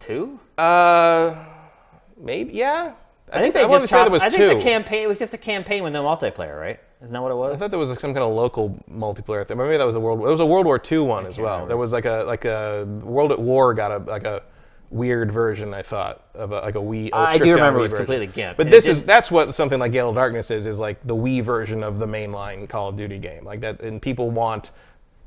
Two. 0.00 0.40
Uh, 0.58 1.36
maybe 2.18 2.52
yeah. 2.54 2.94
I 3.32 3.38
think 3.38 3.54
they 3.54 3.62
I 3.62 3.68
just 3.68 3.88
chopped- 3.88 4.10
was 4.10 4.22
I 4.22 4.28
two. 4.28 4.36
think 4.38 4.58
the 4.58 4.64
campaign 4.64 5.02
it 5.04 5.08
was 5.08 5.18
just 5.18 5.32
a 5.34 5.38
campaign 5.38 5.84
with 5.84 5.92
no 5.92 6.02
multiplayer, 6.02 6.58
right? 6.58 6.80
Isn't 7.00 7.12
that 7.12 7.22
what 7.22 7.30
it 7.30 7.36
was? 7.36 7.54
I 7.54 7.58
thought 7.58 7.70
there 7.70 7.78
was 7.78 7.88
some 7.98 8.12
kind 8.12 8.24
of 8.24 8.32
local 8.34 8.76
multiplayer 8.90 9.46
thing. 9.46 9.56
Maybe 9.56 9.76
that 9.76 9.86
was 9.86 9.94
a 9.94 10.00
world. 10.00 10.20
It 10.20 10.24
was 10.24 10.40
a 10.40 10.46
World 10.46 10.66
War 10.66 10.80
II 10.90 10.98
one 10.98 11.26
as 11.26 11.38
well. 11.38 11.52
remember. 11.52 11.68
There 11.68 11.76
was 11.76 11.92
like 11.92 12.04
a 12.06 12.24
like 12.26 12.44
a 12.44 12.84
World 13.02 13.30
at 13.32 13.38
War 13.38 13.72
got 13.72 13.92
a 13.92 13.98
like 13.98 14.24
a 14.24 14.42
weird 14.90 15.30
version. 15.30 15.72
I 15.72 15.82
thought 15.82 16.24
of 16.34 16.50
a, 16.52 16.60
like 16.60 16.74
a 16.74 16.78
Wii. 16.80 17.10
I 17.12 17.38
do 17.38 17.52
remember 17.52 17.78
it 17.78 17.82
was 17.82 17.92
version. 17.92 18.06
completely 18.06 18.42
gimped. 18.42 18.56
But 18.56 18.66
It 18.66 18.70
this 18.70 18.86
is 18.86 19.02
that's 19.04 19.30
what 19.30 19.54
something 19.54 19.78
like 19.78 19.92
Gale 19.92 20.08
of 20.10 20.14
Darkness 20.16 20.50
is. 20.50 20.66
Is 20.66 20.78
like 20.80 20.98
the 21.06 21.14
Wii 21.16 21.42
version 21.42 21.82
of 21.84 21.98
the 22.00 22.06
mainline 22.06 22.68
Call 22.68 22.88
of 22.88 22.96
Duty 22.96 23.18
game. 23.18 23.44
Like 23.44 23.60
that, 23.60 23.80
and 23.80 24.02
people 24.02 24.30
want. 24.30 24.72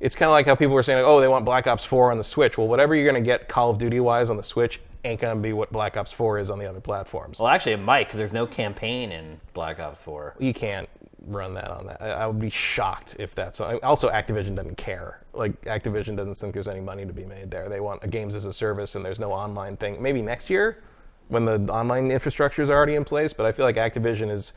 It's 0.03 0.15
kind 0.15 0.27
of 0.27 0.33
like 0.33 0.45
how 0.45 0.55
people 0.55 0.73
were 0.73 0.83
saying, 0.83 0.99
like, 0.99 1.07
oh, 1.07 1.21
they 1.21 1.29
want 1.29 1.45
Black 1.45 1.65
Ops 1.65 1.85
4 1.85 2.11
on 2.11 2.17
the 2.17 2.23
Switch. 2.25 2.57
Well, 2.57 2.67
whatever 2.67 2.93
you're 2.93 3.09
going 3.09 3.23
to 3.23 3.25
get 3.25 3.47
Call 3.47 3.69
of 3.69 3.77
Duty 3.77 4.01
wise 4.01 4.29
on 4.29 4.35
the 4.35 4.43
Switch 4.43 4.81
ain't 5.05 5.21
going 5.21 5.35
to 5.35 5.41
be 5.41 5.53
what 5.53 5.71
Black 5.71 5.95
Ops 5.95 6.11
4 6.11 6.39
is 6.39 6.49
on 6.49 6.59
the 6.59 6.65
other 6.65 6.81
platforms. 6.81 7.39
Well, 7.39 7.47
actually, 7.47 7.71
it 7.71 7.77
might 7.77 8.07
because 8.07 8.17
there's 8.17 8.33
no 8.33 8.45
campaign 8.45 9.13
in 9.13 9.39
Black 9.53 9.79
Ops 9.79 10.01
Four. 10.03 10.35
you 10.39 10.53
can't 10.53 10.89
run 11.27 11.53
that 11.53 11.71
on 11.71 11.85
that. 11.87 12.01
I, 12.01 12.09
I 12.09 12.27
would 12.27 12.39
be 12.39 12.49
shocked 12.49 13.15
if 13.17 13.33
that's 13.33 13.61
also 13.61 14.09
Activision 14.09 14.55
doesn't 14.55 14.75
care. 14.75 15.21
Like 15.33 15.59
Activision 15.61 16.17
doesn't 16.17 16.35
think 16.35 16.53
there's 16.53 16.67
any 16.67 16.81
money 16.81 17.05
to 17.05 17.13
be 17.13 17.25
made 17.25 17.49
there. 17.49 17.69
They 17.69 17.79
want 17.79 18.03
a 18.03 18.09
games 18.09 18.35
as 18.35 18.43
a 18.43 18.51
service, 18.51 18.95
and 18.95 19.05
there's 19.05 19.19
no 19.19 19.31
online 19.31 19.77
thing. 19.77 20.01
Maybe 20.01 20.21
next 20.21 20.49
year, 20.49 20.83
when 21.29 21.45
the 21.45 21.59
online 21.71 22.11
infrastructure 22.11 22.61
is 22.61 22.69
already 22.69 22.95
in 22.95 23.05
place. 23.05 23.31
But 23.31 23.45
I 23.45 23.53
feel 23.53 23.65
like 23.65 23.77
Activision 23.77 24.29
is 24.29 24.53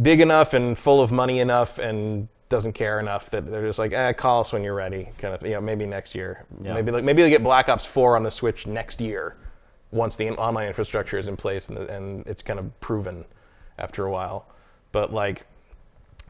big 0.00 0.20
enough 0.20 0.54
and 0.54 0.78
full 0.78 1.02
of 1.02 1.10
money 1.10 1.40
enough 1.40 1.78
and 1.78 2.28
doesn't 2.48 2.72
care 2.72 2.98
enough 3.00 3.30
that 3.30 3.46
they're 3.46 3.66
just 3.66 3.78
like, 3.78 3.92
eh, 3.92 4.12
call 4.14 4.40
us 4.40 4.52
when 4.52 4.64
you're 4.64 4.74
ready, 4.74 5.08
kind 5.18 5.34
of. 5.34 5.42
You 5.42 5.54
know, 5.54 5.60
maybe 5.60 5.84
next 5.86 6.14
year. 6.14 6.44
Yeah. 6.62 6.74
Maybe 6.74 6.90
like 6.90 7.04
maybe 7.04 7.22
they 7.22 7.30
get 7.30 7.42
Black 7.42 7.68
Ops 7.68 7.84
4 7.84 8.16
on 8.16 8.22
the 8.22 8.30
Switch 8.30 8.66
next 8.66 9.00
year. 9.00 9.36
once 9.90 10.16
the 10.16 10.30
online 10.30 10.68
infrastructure 10.68 11.18
is 11.18 11.28
in 11.28 11.36
place 11.36 11.68
and, 11.68 11.78
and 11.78 12.26
it's 12.26 12.42
kind 12.42 12.58
of 12.58 12.80
proven 12.80 13.24
after 13.78 14.04
a 14.06 14.10
while. 14.10 14.46
But 14.92 15.12
like, 15.12 15.46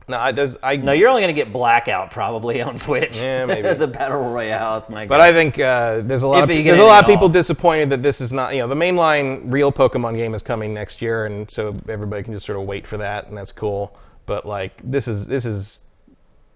no, 0.09 0.19
I, 0.19 0.33
there's 0.33 0.57
I. 0.63 0.77
No, 0.77 0.93
you're 0.93 1.09
only 1.11 1.21
going 1.23 1.35
to 1.35 1.41
get 1.41 1.53
Blackout 1.53 2.11
probably 2.11 2.63
on 2.63 2.77
Switch. 2.77 3.19
Yeah, 3.19 3.45
maybe. 3.45 3.75
the 3.75 3.87
Battle 3.87 4.31
Royale, 4.31 4.79
it's 4.79 4.89
my 4.89 5.07
But. 5.07 5.21
I 5.21 5.33
think 5.33 5.59
uh, 5.59 6.01
there's 6.01 6.23
a 6.23 6.27
lot 6.27 6.39
If 6.39 6.59
of 6.59 6.65
there's 6.65 6.79
a 6.79 6.85
lot 6.85 7.05
of 7.05 7.07
people 7.07 7.25
all. 7.25 7.29
disappointed 7.29 7.91
that 7.91 8.03
this 8.03 8.21
is 8.21 8.33
not 8.33 8.55
you 8.55 8.61
know 8.61 8.69
the 8.69 8.75
mainline 8.75 9.43
real 9.53 9.71
Pokemon 9.71 10.17
game 10.17 10.35
is 10.35 10.43
coming 10.43 10.73
next 10.73 11.03
year, 11.03 11.27
and 11.27 11.51
so 11.51 11.77
everybody 11.89 12.23
can 12.23 12.33
just 12.33 12.47
sort 12.47 12.59
of 12.59 12.65
wait 12.67 12.87
for 12.87 12.97
that, 12.97 13.27
and 13.29 13.37
that's 13.37 13.53
cool. 13.53 13.97
But 14.25 14.47
like 14.47 14.81
this 14.83 15.09
is 15.09 15.27
this 15.27 15.45
is 15.45 15.81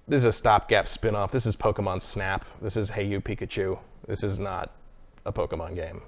this 0.08 0.18
is 0.18 0.24
a 0.24 0.32
stopgap 0.32 0.88
spin-off. 0.88 1.30
This 1.30 1.46
is 1.46 1.56
Pokemon 1.56 2.02
Snap. 2.02 2.44
This 2.60 2.76
is 2.76 2.90
Hey 2.90 3.04
You 3.04 3.20
Pikachu. 3.20 3.78
This 4.06 4.22
is 4.22 4.40
not 4.40 4.72
a 5.24 5.32
Pokemon 5.32 5.76
game. 5.76 6.02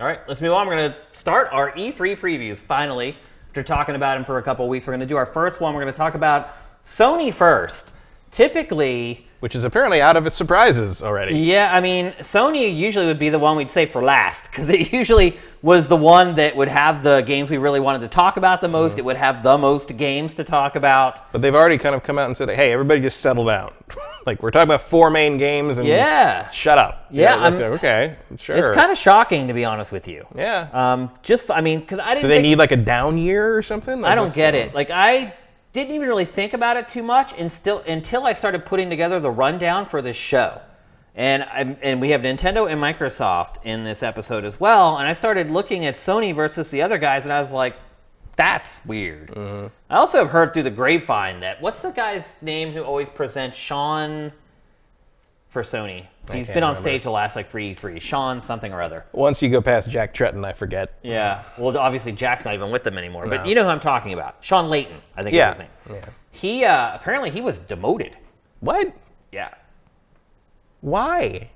All 0.00 0.06
right, 0.06 0.20
let's 0.28 0.40
move 0.40 0.52
on. 0.52 0.66
We're 0.66 0.76
going 0.76 0.92
to 0.92 0.98
start 1.12 1.48
our 1.52 1.72
E3 1.72 2.18
previews 2.18 2.56
finally. 2.56 3.16
After 3.48 3.62
talking 3.62 3.94
about 3.94 4.16
them 4.16 4.24
for 4.24 4.38
a 4.38 4.42
couple 4.42 4.68
weeks, 4.68 4.86
we're 4.86 4.92
going 4.92 5.00
to 5.00 5.06
do 5.06 5.16
our 5.16 5.26
first 5.26 5.60
one. 5.60 5.74
We're 5.74 5.82
going 5.82 5.92
to 5.92 5.98
talk 5.98 6.14
about 6.14 6.56
Sony 6.84 7.32
first. 7.32 7.92
Typically, 8.30 9.26
Which 9.40 9.54
is 9.56 9.64
apparently 9.64 10.02
out 10.02 10.18
of 10.18 10.26
its 10.26 10.36
surprises 10.36 11.02
already. 11.02 11.38
yeah, 11.38 11.74
I 11.74 11.80
mean, 11.80 12.12
Sony 12.20 12.76
usually 12.76 13.06
would 13.06 13.18
be 13.18 13.30
the 13.30 13.38
one 13.38 13.56
we'd 13.56 13.70
say 13.70 13.86
for 13.86 14.02
last 14.02 14.50
because 14.50 14.68
it 14.68 14.92
usually 14.92 15.38
was 15.62 15.88
the 15.88 15.96
one 15.96 16.34
that 16.34 16.54
would 16.56 16.68
have 16.68 17.02
the 17.02 17.22
games 17.22 17.50
we 17.50 17.56
really 17.56 17.80
wanted 17.80 18.00
to 18.02 18.08
talk 18.08 18.36
about 18.36 18.60
the 18.60 18.68
most. 18.68 18.92
Mm-hmm. 18.92 18.98
It 19.00 19.04
would 19.06 19.16
have 19.16 19.42
the 19.42 19.56
most 19.56 19.96
games 19.96 20.34
to 20.34 20.44
talk 20.44 20.76
about. 20.76 21.32
But 21.32 21.40
they've 21.40 21.54
already 21.54 21.78
kind 21.78 21.94
of 21.94 22.02
come 22.02 22.18
out 22.18 22.26
and 22.26 22.36
said, 22.36 22.50
"Hey, 22.50 22.70
everybody, 22.72 23.00
just 23.00 23.20
settle 23.20 23.46
down. 23.46 23.72
like 24.26 24.42
we're 24.42 24.50
talking 24.50 24.68
about 24.68 24.82
four 24.82 25.08
main 25.10 25.38
games, 25.38 25.78
and 25.78 25.88
Yeah. 25.88 26.48
shut 26.50 26.76
up." 26.78 27.06
Yeah, 27.10 27.36
like, 27.36 27.42
I'm- 27.54 27.62
okay, 27.74 28.16
sure. 28.36 28.56
It's 28.56 28.74
kind 28.74 28.92
of 28.92 28.98
shocking, 28.98 29.48
to 29.48 29.54
be 29.54 29.64
honest 29.64 29.90
with 29.90 30.06
you. 30.06 30.26
yeah. 30.36 30.68
Um, 30.74 31.10
just, 31.22 31.50
I 31.50 31.60
mean, 31.62 31.80
because 31.80 31.98
I 31.98 32.10
didn't 32.14 32.22
Do 32.24 32.28
they 32.28 32.34
think- 32.36 32.42
need 32.44 32.58
like 32.58 32.72
a 32.72 32.76
down 32.76 33.16
year 33.16 33.56
or 33.56 33.62
something? 33.62 34.02
Like, 34.02 34.12
I 34.12 34.14
don't 34.14 34.34
get 34.34 34.54
it. 34.54 34.74
Like 34.74 34.90
I 34.90 35.32
didn't 35.72 35.94
even 35.94 36.08
really 36.08 36.24
think 36.24 36.52
about 36.52 36.76
it 36.76 36.88
too 36.88 37.02
much, 37.02 37.32
and 37.36 37.50
still 37.50 37.78
until 37.86 38.26
I 38.26 38.32
started 38.32 38.64
putting 38.64 38.90
together 38.90 39.20
the 39.20 39.30
rundown 39.30 39.86
for 39.86 40.02
this 40.02 40.16
show, 40.16 40.60
and 41.14 41.42
I, 41.44 41.76
and 41.82 42.00
we 42.00 42.10
have 42.10 42.22
Nintendo 42.22 42.70
and 42.70 42.80
Microsoft 42.80 43.56
in 43.64 43.84
this 43.84 44.02
episode 44.02 44.44
as 44.44 44.58
well, 44.58 44.96
and 44.96 45.08
I 45.08 45.12
started 45.12 45.50
looking 45.50 45.86
at 45.86 45.94
Sony 45.94 46.34
versus 46.34 46.70
the 46.70 46.82
other 46.82 46.98
guys, 46.98 47.24
and 47.24 47.32
I 47.32 47.40
was 47.40 47.52
like, 47.52 47.76
that's 48.36 48.84
weird. 48.86 49.28
Mm-hmm. 49.28 49.66
I 49.90 49.96
also 49.96 50.18
have 50.18 50.30
heard 50.30 50.54
through 50.54 50.62
the 50.62 50.70
grapevine 50.70 51.40
that 51.40 51.60
what's 51.60 51.82
the 51.82 51.90
guy's 51.90 52.34
name 52.40 52.72
who 52.72 52.82
always 52.82 53.10
presents 53.10 53.58
Shawn 53.58 54.32
for 55.50 55.62
Sony? 55.62 56.06
He's 56.38 56.46
been 56.46 56.58
on 56.58 56.70
remember. 56.70 56.80
stage 56.80 57.02
the 57.04 57.10
last 57.10 57.36
like 57.36 57.50
three 57.50 57.74
three. 57.74 57.98
Shawn 58.00 58.40
something 58.40 58.72
or 58.72 58.82
other. 58.82 59.04
Once 59.12 59.40
you 59.42 59.48
go 59.50 59.60
past 59.60 59.88
Jack 59.90 60.14
Tretton, 60.14 60.44
I 60.44 60.52
forget. 60.52 60.98
Yeah. 61.02 61.42
Well, 61.58 61.76
obviously 61.78 62.12
Jack's 62.12 62.44
not 62.44 62.54
even 62.54 62.70
with 62.70 62.84
them 62.84 62.96
anymore. 62.98 63.26
But 63.26 63.46
you 63.46 63.54
know 63.54 63.64
who 63.64 63.70
I'm 63.70 63.80
talking 63.80 64.12
about. 64.12 64.36
Shawn 64.40 64.70
Layden, 64.70 64.96
I 65.16 65.22
think 65.22 65.34
Yeah. 65.34 65.50
is 65.50 65.56
his 65.56 65.66
name. 65.88 65.96
Yeah. 66.02 66.08
He 66.32 66.64
uh, 66.64 66.94
apparently 66.94 67.30
he 67.30 67.40
was 67.40 67.58
demoted. 67.58 68.16
What? 68.60 68.94
Yeah. 69.32 69.54
Why? 70.80 71.50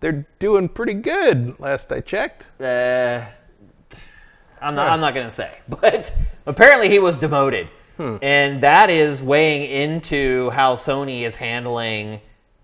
They're 0.00 0.26
doing 0.38 0.68
pretty 0.68 0.94
good. 0.94 1.58
Last 1.60 1.92
I 1.92 2.00
checked. 2.00 2.50
Uh, 2.60 3.24
I'm 4.62 4.74
not. 4.74 4.88
Huh. 4.88 4.94
I'm 4.94 5.00
not 5.00 5.14
gonna 5.14 5.30
say, 5.30 5.58
but 5.68 6.12
apparently 6.46 6.88
he 6.88 6.98
was 6.98 7.16
demoted, 7.16 7.68
Hmm. 7.96 8.16
and 8.22 8.62
that 8.62 8.88
is 8.90 9.20
weighing 9.22 9.62
into 9.70 10.50
how 10.50 10.76
Sony 10.76 11.22
is 11.22 11.34
handling 11.34 12.20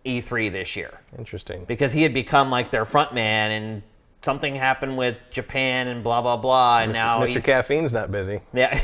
E3 0.06 0.52
this 0.52 0.76
year 0.76 1.00
Interesting. 1.18 1.64
because 1.64 1.92
he 1.92 2.02
had 2.02 2.14
become 2.14 2.50
like 2.50 2.70
their 2.70 2.84
front 2.84 3.12
man, 3.12 3.50
and 3.50 3.82
something 4.22 4.54
happened 4.54 4.96
with 4.96 5.16
Japan 5.30 5.88
and 5.88 6.02
blah 6.02 6.22
blah 6.22 6.36
blah, 6.36 6.80
and 6.80 6.92
now 6.92 7.20
Mr. 7.20 7.42
Caffeine's 7.42 7.92
not 7.92 8.10
busy. 8.10 8.40
Yeah. 8.52 8.80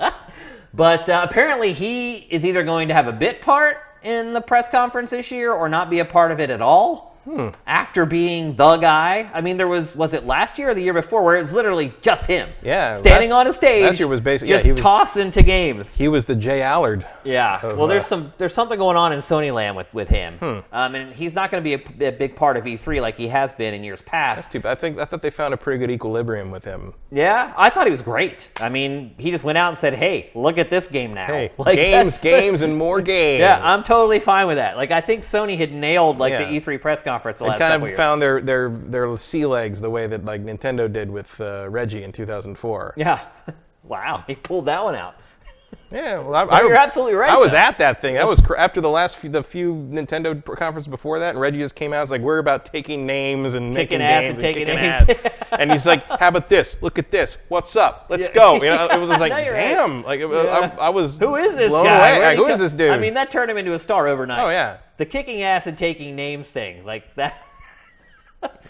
but 0.74 1.08
uh, 1.08 1.26
apparently, 1.28 1.72
he 1.72 2.16
is 2.16 2.44
either 2.44 2.62
going 2.62 2.88
to 2.88 2.94
have 2.94 3.08
a 3.08 3.12
bit 3.12 3.40
part 3.40 3.78
in 4.02 4.32
the 4.32 4.40
press 4.40 4.68
conference 4.68 5.10
this 5.10 5.30
year 5.30 5.52
or 5.52 5.68
not 5.68 5.90
be 5.90 5.98
a 5.98 6.04
part 6.04 6.30
of 6.30 6.40
it 6.40 6.50
at 6.50 6.62
all. 6.62 7.17
Hmm. 7.28 7.48
After 7.66 8.06
being 8.06 8.56
the 8.56 8.76
guy, 8.78 9.28
I 9.34 9.40
mean, 9.42 9.58
there 9.58 9.68
was 9.68 9.94
was 9.94 10.14
it 10.14 10.24
last 10.24 10.58
year 10.58 10.70
or 10.70 10.74
the 10.74 10.80
year 10.82 10.94
before 10.94 11.22
where 11.22 11.36
it 11.36 11.42
was 11.42 11.52
literally 11.52 11.92
just 12.00 12.26
him, 12.26 12.48
Yeah, 12.62 12.94
standing 12.94 13.30
last- 13.30 13.40
on 13.40 13.46
a 13.48 13.52
stage, 13.52 13.82
last 13.84 13.98
year 13.98 14.08
was 14.08 14.20
basically- 14.22 14.50
yeah, 14.52 14.56
just 14.56 14.66
he 14.66 14.72
was- 14.72 14.80
tossing 14.80 15.30
to 15.32 15.42
games. 15.42 15.94
He 15.94 16.08
was 16.08 16.24
the 16.24 16.34
J 16.34 16.62
Allard. 16.62 17.04
Yeah. 17.24 17.60
of, 17.62 17.76
well, 17.76 17.86
there's 17.86 18.04
uh, 18.04 18.08
some 18.08 18.32
there's 18.38 18.54
something 18.54 18.78
going 18.78 18.96
on 18.96 19.12
in 19.12 19.18
Sony 19.18 19.52
Land 19.52 19.76
with 19.76 19.92
with 19.92 20.08
him, 20.08 20.38
Hmm. 20.38 20.58
um, 20.72 20.94
and 20.94 21.12
he's 21.12 21.34
not 21.34 21.50
going 21.50 21.62
to 21.62 21.76
be 21.76 22.04
a, 22.04 22.08
a 22.08 22.12
big 22.12 22.34
part 22.34 22.56
of 22.56 22.64
E3 22.64 23.02
like 23.02 23.18
he 23.18 23.28
has 23.28 23.52
been 23.52 23.74
in 23.74 23.84
years 23.84 24.00
past. 24.00 24.50
Too 24.50 24.60
bad. 24.60 24.70
I 24.72 24.74
think 24.80 24.98
I 24.98 25.04
thought 25.04 25.20
they 25.20 25.30
found 25.30 25.52
a 25.52 25.58
pretty 25.58 25.78
good 25.78 25.90
equilibrium 25.90 26.50
with 26.50 26.64
him. 26.64 26.94
Yeah, 27.10 27.52
I 27.58 27.68
thought 27.68 27.86
he 27.86 27.90
was 27.90 28.02
great. 28.02 28.48
I 28.58 28.70
mean, 28.70 29.14
he 29.18 29.30
just 29.30 29.44
went 29.44 29.58
out 29.58 29.68
and 29.68 29.76
said, 29.76 29.94
"Hey, 29.94 30.30
look 30.34 30.56
at 30.56 30.70
this 30.70 30.86
game 30.88 31.12
now." 31.12 31.26
Hey, 31.26 31.52
Like, 31.58 31.76
games, 31.76 32.20
games, 32.22 32.62
and 32.62 32.74
more 32.76 33.02
games. 33.02 33.40
Yeah, 33.48 33.60
I'm 33.62 33.82
totally 33.82 34.20
fine 34.20 34.46
with 34.46 34.56
that. 34.56 34.76
Like, 34.78 34.90
I 34.90 35.00
think 35.02 35.24
Sony 35.24 35.58
had 35.58 35.72
nailed 35.72 36.16
like 36.18 36.30
Yeah. 36.32 36.50
the 36.50 36.58
E3 36.60 36.80
press 36.80 37.02
conference 37.02 37.17
the 37.22 37.44
last 37.44 37.58
kind 37.58 37.74
of 37.74 37.82
years. 37.82 37.96
found 37.96 38.22
their 38.22 38.40
their 38.40 38.70
their 38.70 39.16
sea 39.16 39.46
legs 39.46 39.80
the 39.80 39.90
way 39.90 40.06
that 40.06 40.24
like 40.24 40.44
Nintendo 40.44 40.92
did 40.92 41.10
with 41.10 41.40
uh, 41.40 41.68
Reggie 41.68 42.02
in 42.02 42.12
2004. 42.12 42.94
yeah. 42.96 43.26
wow, 43.82 44.24
he 44.26 44.34
pulled 44.34 44.66
that 44.66 44.82
one 44.82 44.94
out. 44.94 45.14
Yeah, 45.90 46.18
well, 46.18 46.34
I, 46.34 46.58
I, 46.58 46.60
you're 46.60 46.74
absolutely 46.74 47.14
right, 47.14 47.30
I 47.30 47.38
was 47.38 47.52
though. 47.52 47.56
at 47.58 47.78
that 47.78 48.02
thing. 48.02 48.14
That 48.14 48.28
was 48.28 48.42
cr- 48.42 48.56
after 48.56 48.82
the 48.82 48.90
last 48.90 49.16
few, 49.16 49.30
the 49.30 49.42
few 49.42 49.72
Nintendo 49.74 50.44
conferences 50.44 50.86
before 50.86 51.18
that, 51.20 51.30
and 51.30 51.40
Reggie 51.40 51.60
just 51.60 51.74
came 51.74 51.94
out. 51.94 52.02
It's 52.02 52.10
like 52.10 52.20
we're 52.20 52.40
about 52.40 52.66
taking 52.66 53.06
names 53.06 53.54
and 53.54 53.74
Kicking 53.74 54.00
making 54.00 54.02
ass 54.02 54.20
games 54.20 54.30
and 54.34 54.40
taking 54.40 54.66
kicking 54.66 54.82
names. 54.82 55.08
ass. 55.08 55.48
and 55.52 55.72
he's 55.72 55.86
like, 55.86 56.04
"How 56.20 56.28
about 56.28 56.50
this? 56.50 56.76
Look 56.82 56.98
at 56.98 57.10
this. 57.10 57.38
What's 57.48 57.74
up? 57.74 58.04
Let's 58.10 58.26
Yeah. 58.28 58.34
go." 58.34 58.54
You 58.62 58.68
know, 58.70 58.86
it 58.90 59.00
was 59.00 59.08
like, 59.18 59.30
you're 59.32 59.54
right. 59.54 59.70
"Damn!" 59.74 60.02
Like, 60.04 60.20
it 60.20 60.28
Yeah. 60.28 60.74
I, 60.78 60.86
I 60.86 60.88
was 60.90 61.16
Who 61.16 61.36
is 61.36 61.56
this 61.56 61.72
guy? 61.72 62.18
Like, 62.20 62.36
who 62.36 62.46
is 62.48 62.58
this 62.60 62.74
dude? 62.74 62.90
I 62.90 62.98
mean, 62.98 63.14
that 63.14 63.30
turned 63.30 63.50
him 63.50 63.56
into 63.56 63.72
a 63.72 63.78
star 63.78 64.06
overnight. 64.08 64.40
oh 64.40 64.50
yeah, 64.50 64.76
The 64.98 65.06
kicking 65.06 65.40
ass 65.42 65.66
and 65.66 65.78
taking 65.78 66.14
names 66.14 66.50
thing, 66.50 66.84
like 66.84 67.14
that. 67.14 67.42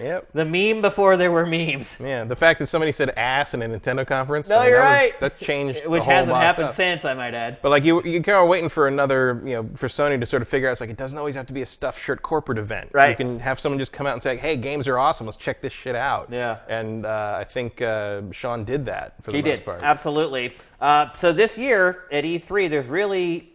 Yep. 0.00 0.28
The 0.32 0.44
meme 0.44 0.80
before 0.80 1.16
there 1.16 1.32
were 1.32 1.44
memes. 1.44 1.98
Yeah, 2.00 2.22
the 2.24 2.36
fact 2.36 2.60
that 2.60 2.68
somebody 2.68 2.92
said 2.92 3.10
ass 3.10 3.52
in 3.54 3.62
a 3.62 3.68
Nintendo 3.68 4.06
conference. 4.06 4.48
No, 4.48 4.58
I 4.58 4.60
mean, 4.60 4.68
you're 4.70 4.78
that 4.78 4.88
was- 4.88 4.96
right. 4.96 5.20
that 5.20 5.40
changed 5.40 5.84
Which 5.86 6.00
the 6.00 6.04
whole 6.04 6.14
hasn't 6.14 6.30
box 6.30 6.42
happened 6.42 6.68
up. 6.68 6.72
since, 6.72 7.04
I 7.04 7.14
might 7.14 7.34
add. 7.34 7.58
But 7.60 7.70
like 7.70 7.84
you, 7.84 8.02
you 8.04 8.22
kind 8.22 8.38
of 8.38 8.48
waiting 8.48 8.68
for 8.68 8.86
another, 8.86 9.42
you 9.44 9.54
know, 9.54 9.68
for 9.74 9.88
Sony 9.88 10.18
to 10.20 10.24
sort 10.24 10.40
of 10.40 10.46
figure 10.48 10.68
out. 10.68 10.72
It's 10.72 10.80
like 10.80 10.90
it 10.90 10.96
doesn't 10.96 11.18
always 11.18 11.34
have 11.34 11.46
to 11.48 11.52
be 11.52 11.62
a 11.62 11.66
stuffed 11.66 12.00
shirt 12.00 12.22
corporate 12.22 12.58
event. 12.58 12.90
You 12.94 12.98
Right. 12.98 13.16
can 13.16 13.40
have 13.40 13.58
someone 13.58 13.78
just 13.80 13.90
come 13.92 14.06
out 14.06 14.12
and 14.14 14.22
say, 14.22 14.36
"Hey, 14.36 14.56
games 14.56 14.86
are 14.86 14.98
awesome. 14.98 15.26
Let's 15.26 15.36
check 15.36 15.60
this 15.60 15.72
shit 15.72 15.96
out." 15.96 16.28
Yeah. 16.30 16.58
And 16.68 17.04
uh, 17.04 17.34
I 17.38 17.42
think 17.44 17.82
uh, 17.82 18.22
Shawn 18.30 18.64
did 18.64 18.86
that 18.86 19.14
for 19.24 19.32
the 19.32 19.38
He 19.38 19.42
most 19.42 19.56
did 19.58 19.64
part. 19.64 19.82
absolutely. 19.82 20.54
Uh, 20.80 21.12
so 21.14 21.32
this 21.32 21.58
year 21.58 22.04
at 22.12 22.22
E3, 22.22 22.70
there's 22.70 22.86
really 22.86 23.47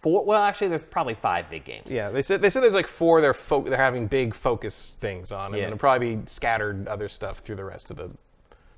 four. 0.00 0.24
Well, 0.24 0.42
actually, 0.42 0.68
there's 0.68 0.82
probably 0.82 1.14
five 1.14 1.48
big 1.50 1.64
games. 1.64 1.92
Yeah, 1.92 2.10
they 2.10 2.22
said 2.22 2.40
they 2.42 2.50
said 2.50 2.62
there's 2.62 2.74
like 2.74 2.86
four. 2.86 3.20
They're 3.20 3.34
fo- 3.34 3.62
they're 3.62 3.76
having 3.76 4.06
big 4.06 4.34
focus 4.34 4.96
things 5.00 5.32
on, 5.32 5.46
and 5.46 5.56
Yeah. 5.56 5.62
there'll 5.64 5.78
probably 5.78 6.16
be 6.16 6.22
scattered 6.26 6.86
other 6.88 7.08
stuff 7.08 7.38
through 7.40 7.56
the 7.56 7.64
rest 7.64 7.90
of 7.90 7.96
the 7.96 8.10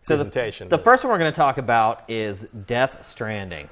So 0.03 0.17
the- 0.17 0.25
presentation. 0.25 0.69
The, 0.69 0.77
but 0.79 0.85
first 0.85 1.05
one 1.05 1.13
we're 1.13 1.19
going 1.19 1.33
to 1.33 1.37
talk 1.37 1.59
about 1.59 2.03
is 2.09 2.47
Death 2.67 3.05
Stranding. 3.05 3.69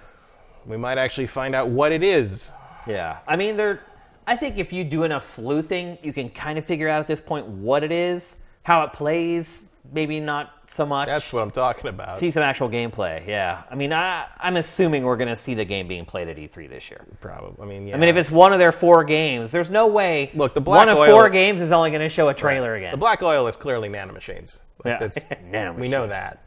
we 0.67 0.77
might 0.77 0.99
actually 0.99 1.27
find 1.27 1.55
out 1.55 1.69
what 1.69 1.93
it 1.93 2.03
is. 2.03 2.51
Yeah, 2.87 3.19
I 3.27 3.37
mean, 3.37 3.57
there. 3.57 3.81
I 4.27 4.37
think 4.37 4.59
if 4.59 4.71
you 4.73 4.85
do 4.85 5.05
enough 5.05 5.25
sleuthing, 5.25 5.97
you 6.03 6.13
can 6.13 6.29
kind 6.29 6.59
of 6.59 6.67
figure 6.67 6.89
out 6.89 7.01
at 7.01 7.07
this 7.07 7.21
point 7.21 7.47
what 7.47 7.83
it 7.83 7.91
is, 7.93 8.37
how 8.65 8.83
it 8.85 8.93
plays. 8.93 9.65
Maybe 9.91 10.21
not 10.21 10.53
so 10.67 10.85
much. 10.85 11.09
That's 11.09 11.33
what 11.33 11.43
I'm 11.43 11.51
talking 11.51 11.87
about. 11.89 12.19
see 12.19 12.31
some 12.31 12.43
actual 12.43 12.69
gameplay. 12.69 13.27
Yeah, 13.27 13.63
I 13.71 13.75
mean, 13.75 13.93
I, 13.93 14.27
I'm 14.39 14.57
assuming 14.57 15.03
we're 15.05 15.17
going 15.17 15.29
to 15.31 15.37
see 15.37 15.55
the 15.55 15.65
game 15.65 15.89
being 15.89 16.05
played 16.05 16.29
at 16.29 16.37
E3 16.37 16.69
this 16.69 16.91
year. 16.91 17.07
Probably. 17.21 17.63
I 17.63 17.67
mean, 17.67 17.87
yeah. 17.87 17.95
I 17.95 17.99
mean, 17.99 18.11
if 18.11 18.17
it's 18.17 18.31
one 18.31 18.53
of 18.53 18.59
their 18.59 18.73
four 18.73 19.03
games, 19.05 19.51
there's 19.51 19.71
no 19.71 19.87
way. 19.87 20.31
Look, 20.35 20.53
the 20.55 20.61
Black 20.61 20.81
one 20.81 20.89
of 20.91 20.99
Oil- 20.99 21.09
four 21.11 21.31
games 21.31 21.61
is 21.63 21.73
only 21.73 21.91
going 21.91 22.03
to 22.03 22.09
show 22.11 22.29
a 22.29 22.35
trailer 22.35 22.75
again. 22.75 22.91
The 22.91 22.97
black 22.99 23.23
oil 23.23 23.47
is 23.47 23.57
clearly 23.57 23.89
nanomachines. 23.89 24.59
Like, 24.85 25.01
Yeah. 25.01 25.09
Nanomachines. 25.51 25.79
We 25.81 25.89
know 25.89 26.07
that. 26.07 26.43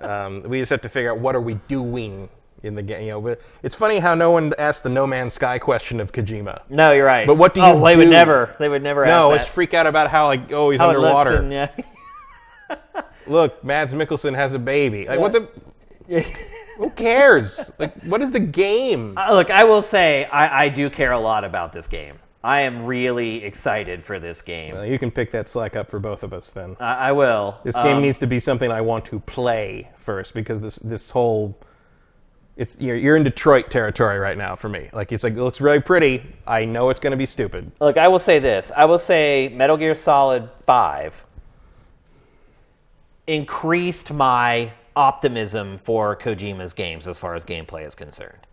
um, 0.00 0.42
we 0.42 0.60
just 0.60 0.70
have 0.70 0.82
to 0.82 0.88
figure 0.88 1.10
out 1.10 1.18
what 1.18 1.34
are 1.34 1.40
we 1.40 1.54
doing 1.68 2.28
in 2.62 2.74
the 2.74 2.82
game. 2.82 3.02
You 3.06 3.10
know, 3.12 3.20
but 3.20 3.40
it's 3.62 3.74
funny 3.74 3.98
how 3.98 4.14
no 4.14 4.30
one 4.30 4.52
asked 4.58 4.82
the 4.82 4.88
No 4.88 5.06
Man's 5.06 5.32
Sky 5.34 5.58
question 5.58 6.00
of 6.00 6.12
Kojima. 6.12 6.60
no, 6.68 6.92
you're 6.92 7.06
right. 7.06 7.26
But 7.26 7.36
what 7.36 7.54
do 7.54 7.60
you? 7.60 7.66
oh, 7.66 7.78
you 7.78 7.84
they 7.84 7.96
would 7.96 8.08
never. 8.10 8.54
They 8.58 8.68
would 8.68 8.82
never 8.82 9.06
No, 9.06 9.28
ask 9.28 9.30
let's 9.30 9.44
that. 9.44 9.52
freak 9.52 9.74
out 9.74 9.86
about 9.86 10.10
how 10.10 10.26
like 10.26 10.52
oh 10.52 10.70
he's 10.70 10.80
How 10.80 10.88
underwater. 10.90 11.36
and, 11.36 11.52
yeah. 11.52 11.70
Look, 13.26 13.62
Mads 13.62 13.92
Mikkelsen 13.94 14.34
has 14.34 14.54
a 14.54 14.58
baby. 14.58 15.06
Like 15.06 15.20
what 15.20 15.32
the? 15.32 15.48
Who 16.78 16.90
cares? 16.90 17.70
like 17.78 18.00
what 18.04 18.22
is 18.22 18.30
the 18.30 18.40
game? 18.40 19.14
Uh, 19.18 19.34
Look, 19.34 19.50
I 19.50 19.64
will 19.64 19.82
say 19.82 20.24
I, 20.26 20.64
I 20.64 20.68
do 20.68 20.88
care 20.88 21.12
a 21.12 21.20
lot 21.20 21.44
about 21.44 21.72
this 21.72 21.86
game. 21.86 22.18
I 22.44 22.60
am 22.60 22.86
really 22.86 23.44
excited 23.44 24.02
for 24.04 24.20
this 24.20 24.42
game. 24.42 24.74
Well, 24.74 24.86
you 24.86 24.96
can 24.98 25.10
pick 25.10 25.32
that 25.32 25.48
slack 25.48 25.74
up 25.74 25.90
for 25.90 25.98
both 25.98 26.22
of 26.22 26.32
us 26.32 26.52
then. 26.52 26.76
I, 26.78 27.08
I 27.08 27.12
will. 27.12 27.58
This 27.64 27.74
game 27.74 27.96
Um, 27.96 28.02
needs 28.02 28.16
to 28.18 28.28
be 28.28 28.38
something 28.38 28.70
I 28.70 28.80
want 28.80 29.04
to 29.06 29.18
play 29.20 29.90
first 29.98 30.34
because 30.34 30.60
this 30.60 30.76
this 30.76 31.10
whole 31.10 31.58
it's 32.56 32.76
you're, 32.78 32.96
you're 32.96 33.16
in 33.16 33.24
Detroit 33.24 33.70
territory 33.70 34.18
right 34.18 34.38
now 34.38 34.54
for 34.56 34.68
me. 34.68 34.88
Like 34.92 35.10
it's 35.12 35.24
like 35.24 35.32
it 35.34 35.42
looks 35.42 35.60
really 35.60 35.80
pretty. 35.80 36.22
I 36.46 36.64
know 36.64 36.90
it's 36.90 37.00
going 37.00 37.10
to 37.10 37.16
be 37.16 37.26
stupid. 37.26 37.70
Look, 37.80 37.96
I 37.96 38.06
will 38.08 38.18
say 38.20 38.38
this. 38.38 38.70
I 38.76 38.84
will 38.84 38.98
say 38.98 39.48
Metal 39.54 39.76
Gear 39.76 39.94
Solid 39.96 40.48
5 40.64 41.24
increased 43.28 44.10
my 44.10 44.72
optimism 44.96 45.78
for 45.78 46.16
Kojima's 46.16 46.72
games 46.72 47.06
as 47.06 47.18
far 47.18 47.36
as 47.36 47.44
gameplay 47.44 47.86
is 47.86 47.94
concerned. 47.94 48.46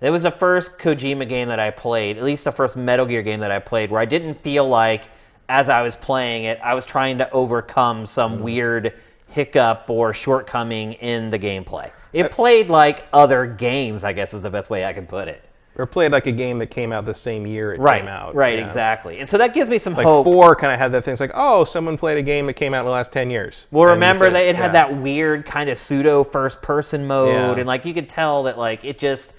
It 0.00 0.10
was 0.10 0.24
the 0.24 0.30
first 0.30 0.78
Kojima 0.78 1.28
game 1.28 1.48
that 1.48 1.60
I 1.60 1.70
played, 1.70 2.18
at 2.18 2.24
least 2.24 2.44
the 2.44 2.52
first 2.52 2.76
Metal 2.76 3.06
Gear 3.06 3.22
game 3.22 3.40
that 3.40 3.52
I 3.52 3.60
played, 3.60 3.90
where 3.90 4.00
I 4.00 4.04
didn't 4.06 4.34
feel 4.42 4.68
like 4.68 5.04
as 5.48 5.68
I 5.68 5.82
was 5.82 5.94
playing 5.94 6.44
it, 6.44 6.58
I 6.62 6.74
was 6.74 6.84
trying 6.84 7.18
to 7.18 7.30
overcome 7.30 8.06
some 8.06 8.34
mm-hmm. 8.34 8.42
weird 8.42 8.94
hiccup 9.28 9.88
or 9.88 10.12
shortcoming 10.12 10.94
in 10.94 11.30
the 11.30 11.38
gameplay. 11.38 11.90
It 12.12 12.30
played 12.30 12.68
like 12.68 13.06
other 13.12 13.46
games, 13.46 14.04
I 14.04 14.12
guess 14.12 14.32
is 14.34 14.42
the 14.42 14.50
best 14.50 14.70
way 14.70 14.84
I 14.84 14.92
can 14.92 15.06
put 15.06 15.28
it. 15.28 15.42
Or 15.76 15.86
played 15.86 16.12
like 16.12 16.26
a 16.26 16.32
game 16.32 16.60
that 16.60 16.68
came 16.68 16.92
out 16.92 17.04
the 17.04 17.14
same 17.14 17.46
year 17.48 17.74
it 17.74 17.80
Right, 17.80 18.00
came 18.02 18.08
out. 18.08 18.34
right, 18.36 18.58
yeah. 18.60 18.64
exactly. 18.64 19.18
And 19.18 19.28
so 19.28 19.36
that 19.38 19.54
gives 19.54 19.68
me 19.68 19.78
some 19.80 19.94
Like 19.94 20.06
hope. 20.06 20.24
four 20.24 20.54
kind 20.54 20.72
of 20.72 20.78
had 20.78 20.92
that 20.92 21.02
thing. 21.04 21.10
It's 21.12 21.20
like, 21.20 21.32
oh, 21.34 21.64
someone 21.64 21.98
played 21.98 22.16
a 22.16 22.22
game 22.22 22.46
that 22.46 22.54
came 22.54 22.72
out 22.74 22.80
in 22.80 22.84
the 22.86 22.92
last 22.92 23.12
ten 23.12 23.28
years. 23.28 23.66
Well, 23.72 23.84
And 23.88 23.94
remember 24.00 24.26
said- 24.26 24.34
that 24.34 24.44
it 24.44 24.54
had 24.54 24.66
yeah. 24.66 24.84
that 24.86 24.96
weird 24.98 25.44
kind 25.44 25.68
of 25.68 25.76
pseudo 25.76 26.22
first 26.22 26.62
person 26.62 27.06
mode, 27.08 27.30
Yeah. 27.34 27.56
and 27.58 27.66
like 27.66 27.84
you 27.84 27.92
could 27.92 28.08
tell 28.08 28.44
that 28.44 28.56
like 28.56 28.84
it 28.84 28.98
just 29.00 29.32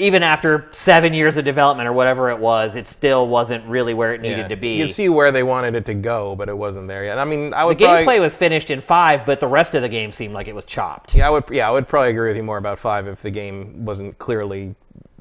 even 0.00 0.22
after 0.22 0.68
seven 0.70 1.12
years 1.12 1.36
of 1.36 1.44
development 1.44 1.88
or 1.88 1.92
whatever 1.92 2.30
it 2.30 2.38
was, 2.38 2.76
it 2.76 2.86
still 2.86 3.26
wasn't 3.26 3.64
really 3.66 3.94
where 3.94 4.14
it 4.14 4.20
needed 4.20 4.38
Yeah. 4.38 4.48
to 4.48 4.56
be. 4.56 4.74
You 4.76 4.86
see 4.86 5.08
where 5.08 5.32
they 5.32 5.42
wanted 5.42 5.74
it 5.74 5.84
to 5.86 5.94
go, 5.94 6.36
but 6.36 6.48
it 6.48 6.56
wasn't 6.56 6.86
there 6.86 7.04
yet. 7.04 7.18
I 7.18 7.24
mean, 7.24 7.52
I 7.52 7.62
the 7.62 7.66
would 7.68 7.78
gameplay 7.78 8.04
probably, 8.04 8.20
was 8.20 8.36
finished 8.36 8.70
in 8.70 8.80
five, 8.80 9.26
but 9.26 9.40
the 9.40 9.48
rest 9.48 9.74
of 9.74 9.82
the 9.82 9.88
game 9.88 10.12
seemed 10.12 10.34
like 10.34 10.46
it 10.46 10.54
was 10.54 10.64
chopped. 10.66 11.16
yeah, 11.16 11.26
I 11.26 11.30
would, 11.30 11.44
yeah, 11.50 11.68
I 11.68 11.72
would 11.72 11.88
probably 11.88 12.10
agree 12.10 12.28
with 12.28 12.36
you 12.36 12.44
more 12.44 12.58
about 12.58 12.78
five 12.78 13.08
if 13.08 13.22
the 13.22 13.30
game 13.30 13.84
wasn't 13.84 14.16
clearly, 14.20 14.76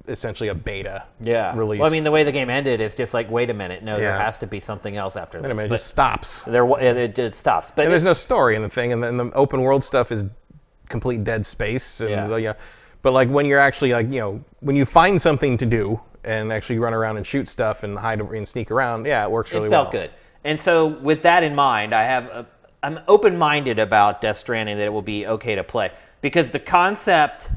essentially 0.07 0.49
a 0.49 0.55
beta. 0.55 1.03
Yeah. 1.21 1.55
Released. 1.57 1.81
Well, 1.81 1.89
I 1.89 1.93
mean, 1.93 2.03
the 2.03 2.11
way 2.11 2.23
the 2.23 2.31
game 2.31 2.49
ended 2.49 2.81
is 2.81 2.95
just 2.95 3.13
like, 3.13 3.29
wait 3.29 3.49
a 3.49 3.53
minute, 3.53 3.83
no, 3.83 3.97
there 3.97 4.09
Yeah. 4.09 4.23
has 4.25 4.37
to 4.39 4.47
be 4.47 4.59
something 4.59 4.95
else 4.97 5.15
after 5.15 5.39
Wait 5.39 5.45
a 5.45 5.49
this. 5.49 5.57
minute, 5.57 5.67
it 5.67 5.69
But 5.69 5.75
just 5.77 5.89
stops. 5.89 6.43
there, 6.43 6.65
wa- 6.65 6.77
it, 6.77 6.97
it, 6.97 7.19
it 7.19 7.35
stops. 7.35 7.71
But 7.75 7.85
And 7.85 7.91
there's 7.91 8.03
no 8.03 8.13
story 8.13 8.55
in 8.55 8.61
the 8.61 8.69
thing, 8.69 8.93
and 8.93 9.03
then 9.03 9.17
the 9.17 9.31
open 9.33 9.61
world 9.61 9.83
stuff 9.83 10.11
is 10.11 10.25
complete 10.89 11.23
dead 11.23 11.45
space. 11.45 11.99
And, 12.01 12.09
Yeah. 12.09 12.31
Uh, 12.31 12.35
yeah. 12.37 12.53
But 13.01 13.13
like 13.13 13.29
when 13.29 13.45
you're 13.45 13.59
actually 13.59 13.91
like 13.93 14.11
you 14.11 14.19
know 14.19 14.43
when 14.59 14.75
you 14.75 14.85
find 14.85 15.21
something 15.21 15.57
to 15.59 15.65
do 15.65 15.99
and 16.23 16.51
actually 16.51 16.79
run 16.79 16.93
around 16.93 17.15
and 17.17 17.25
shoot 17.25 17.47
stuff 17.47 17.83
and 17.83 17.97
hide 17.97 18.19
and 18.19 18.47
sneak 18.47 18.69
around, 18.71 19.05
yeah, 19.05 19.23
it 19.23 19.31
works 19.31 19.51
really 19.53 19.69
well. 19.69 19.81
it 19.81 19.83
felt 19.85 19.93
well. 19.93 20.01
good. 20.03 20.11
And 20.43 20.59
so, 20.59 20.87
with 20.87 21.21
that 21.23 21.43
in 21.43 21.55
mind, 21.55 21.93
I 21.93 22.03
have 22.03 22.25
a, 22.25 22.45
I'm 22.83 22.99
open-minded 23.07 23.79
about 23.79 24.21
Death 24.21 24.37
Stranding 24.37 24.77
that 24.77 24.85
it 24.85 24.93
will 24.93 25.01
be 25.01 25.25
okay 25.27 25.55
to 25.55 25.63
play 25.63 25.91
because 26.21 26.51
the 26.51 26.59
concept, 26.59 27.49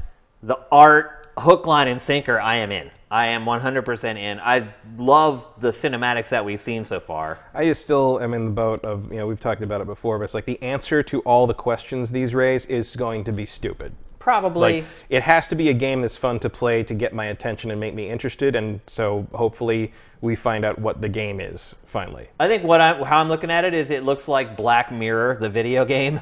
the 0.43 0.57
art, 0.71 1.20
hook, 1.37 1.65
line, 1.65 1.87
and 1.87 2.01
sinker, 2.01 2.39
I 2.39 2.57
am 2.57 2.71
in. 2.71 2.91
I 3.09 3.27
am 3.27 3.43
100% 3.43 4.17
in. 4.17 4.39
I 4.39 4.73
love 4.97 5.45
the 5.59 5.71
cinematics 5.71 6.29
that 6.29 6.45
we've 6.45 6.61
seen 6.61 6.85
so 6.85 7.01
far. 7.01 7.39
I 7.53 7.65
just 7.65 7.81
still 7.81 8.21
am 8.21 8.33
in 8.33 8.45
the 8.45 8.51
boat 8.51 8.85
of 8.85 9.11
you 9.11 9.17
know 9.17 9.27
we've 9.27 9.39
talked 9.39 9.61
about 9.61 9.81
it 9.81 9.87
before, 9.87 10.17
but 10.17 10.23
it's 10.23 10.33
like 10.33 10.45
the 10.45 10.61
answer 10.61 11.03
to 11.03 11.19
all 11.21 11.45
the 11.45 11.53
questions 11.53 12.09
these 12.09 12.33
raise 12.33 12.65
is 12.67 12.95
going 12.95 13.25
to 13.25 13.33
be 13.33 13.45
stupid. 13.45 13.93
Probably. 14.19 14.81
Like 14.81 14.85
it 15.09 15.23
has 15.23 15.47
to 15.49 15.55
be 15.55 15.69
a 15.69 15.73
game 15.73 16.01
that's 16.01 16.15
fun 16.15 16.39
to 16.39 16.49
play 16.49 16.83
to 16.83 16.93
get 16.93 17.13
my 17.13 17.25
attention 17.25 17.71
and 17.71 17.79
make 17.79 17.93
me 17.93 18.09
interested, 18.09 18.55
and 18.55 18.79
so 18.87 19.27
hopefully 19.33 19.91
we 20.21 20.37
find 20.37 20.63
out 20.63 20.79
what 20.79 21.01
the 21.01 21.09
game 21.09 21.41
is 21.41 21.75
finally. 21.87 22.29
I 22.39 22.47
think 22.47 22.63
what 22.63 22.79
I 22.79 23.03
how 23.03 23.19
I'm 23.19 23.27
looking 23.27 23.51
at 23.51 23.65
it 23.65 23.73
is 23.73 23.89
it 23.89 24.03
looks 24.03 24.29
like 24.29 24.55
Black 24.55 24.89
Mirror, 24.89 25.39
the 25.41 25.49
video 25.49 25.83
game. 25.83 26.21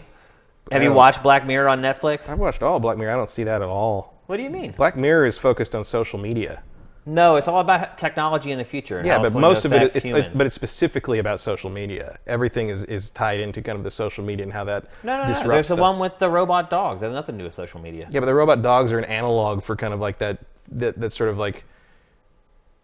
Have 0.71 0.81
you 0.81 0.89
oh. 0.89 0.93
watched 0.93 1.21
Black 1.21 1.45
Mirror 1.45 1.69
on 1.69 1.81
Netflix? 1.81 2.29
I've 2.29 2.39
watched 2.39 2.63
all 2.63 2.79
Black 2.79 2.97
Mirror. 2.97 3.13
I 3.13 3.17
don't 3.17 3.29
see 3.29 3.43
that 3.43 3.61
at 3.61 3.67
all. 3.67 4.18
What 4.29 4.37
do 4.37 4.43
you 4.43 4.51
mean? 4.51 4.75
Black 4.77 4.95
Mirror 4.95 5.25
is 5.25 5.39
focused 5.39 5.73
on 5.73 5.83
social 5.83 6.19
media. 6.19 6.61
No, 7.03 7.37
it's 7.37 7.47
all 7.47 7.61
about 7.61 7.97
technology 7.97 8.51
in 8.51 8.59
the 8.59 8.63
future. 8.63 9.01
Yeah, 9.03 9.17
but 9.17 9.33
most 9.33 9.65
of 9.65 9.73
it, 9.73 9.95
it's, 9.95 10.05
it's, 10.05 10.27
but 10.37 10.45
it's 10.45 10.53
specifically 10.53 11.17
about 11.17 11.39
social 11.39 11.71
media. 11.71 12.19
Everything 12.27 12.69
is, 12.69 12.83
is 12.83 13.09
tied 13.09 13.39
into 13.39 13.63
kind 13.63 13.75
of 13.75 13.83
the 13.83 13.89
social 13.89 14.23
media 14.23 14.43
and 14.43 14.53
how 14.53 14.63
that 14.65 14.85
no, 15.01 15.17
no, 15.17 15.23
no. 15.23 15.27
disrupts 15.29 15.47
There's 15.47 15.67
the 15.69 15.73
stuff. 15.73 15.79
one 15.81 15.97
with 15.97 16.19
the 16.19 16.29
robot 16.29 16.69
dogs. 16.69 17.01
That 17.01 17.07
has 17.07 17.15
nothing 17.15 17.37
to 17.37 17.39
do 17.39 17.45
with 17.45 17.55
social 17.55 17.81
media. 17.81 18.07
Yeah, 18.11 18.19
but 18.19 18.27
the 18.27 18.35
robot 18.35 18.61
dogs 18.61 18.91
are 18.91 18.99
an 18.99 19.05
analog 19.05 19.63
for 19.63 19.75
kind 19.75 19.95
of 19.95 19.99
like 19.99 20.19
that, 20.19 20.37
that, 20.73 20.99
that 20.99 21.09
sort 21.09 21.31
of 21.31 21.39
like 21.39 21.65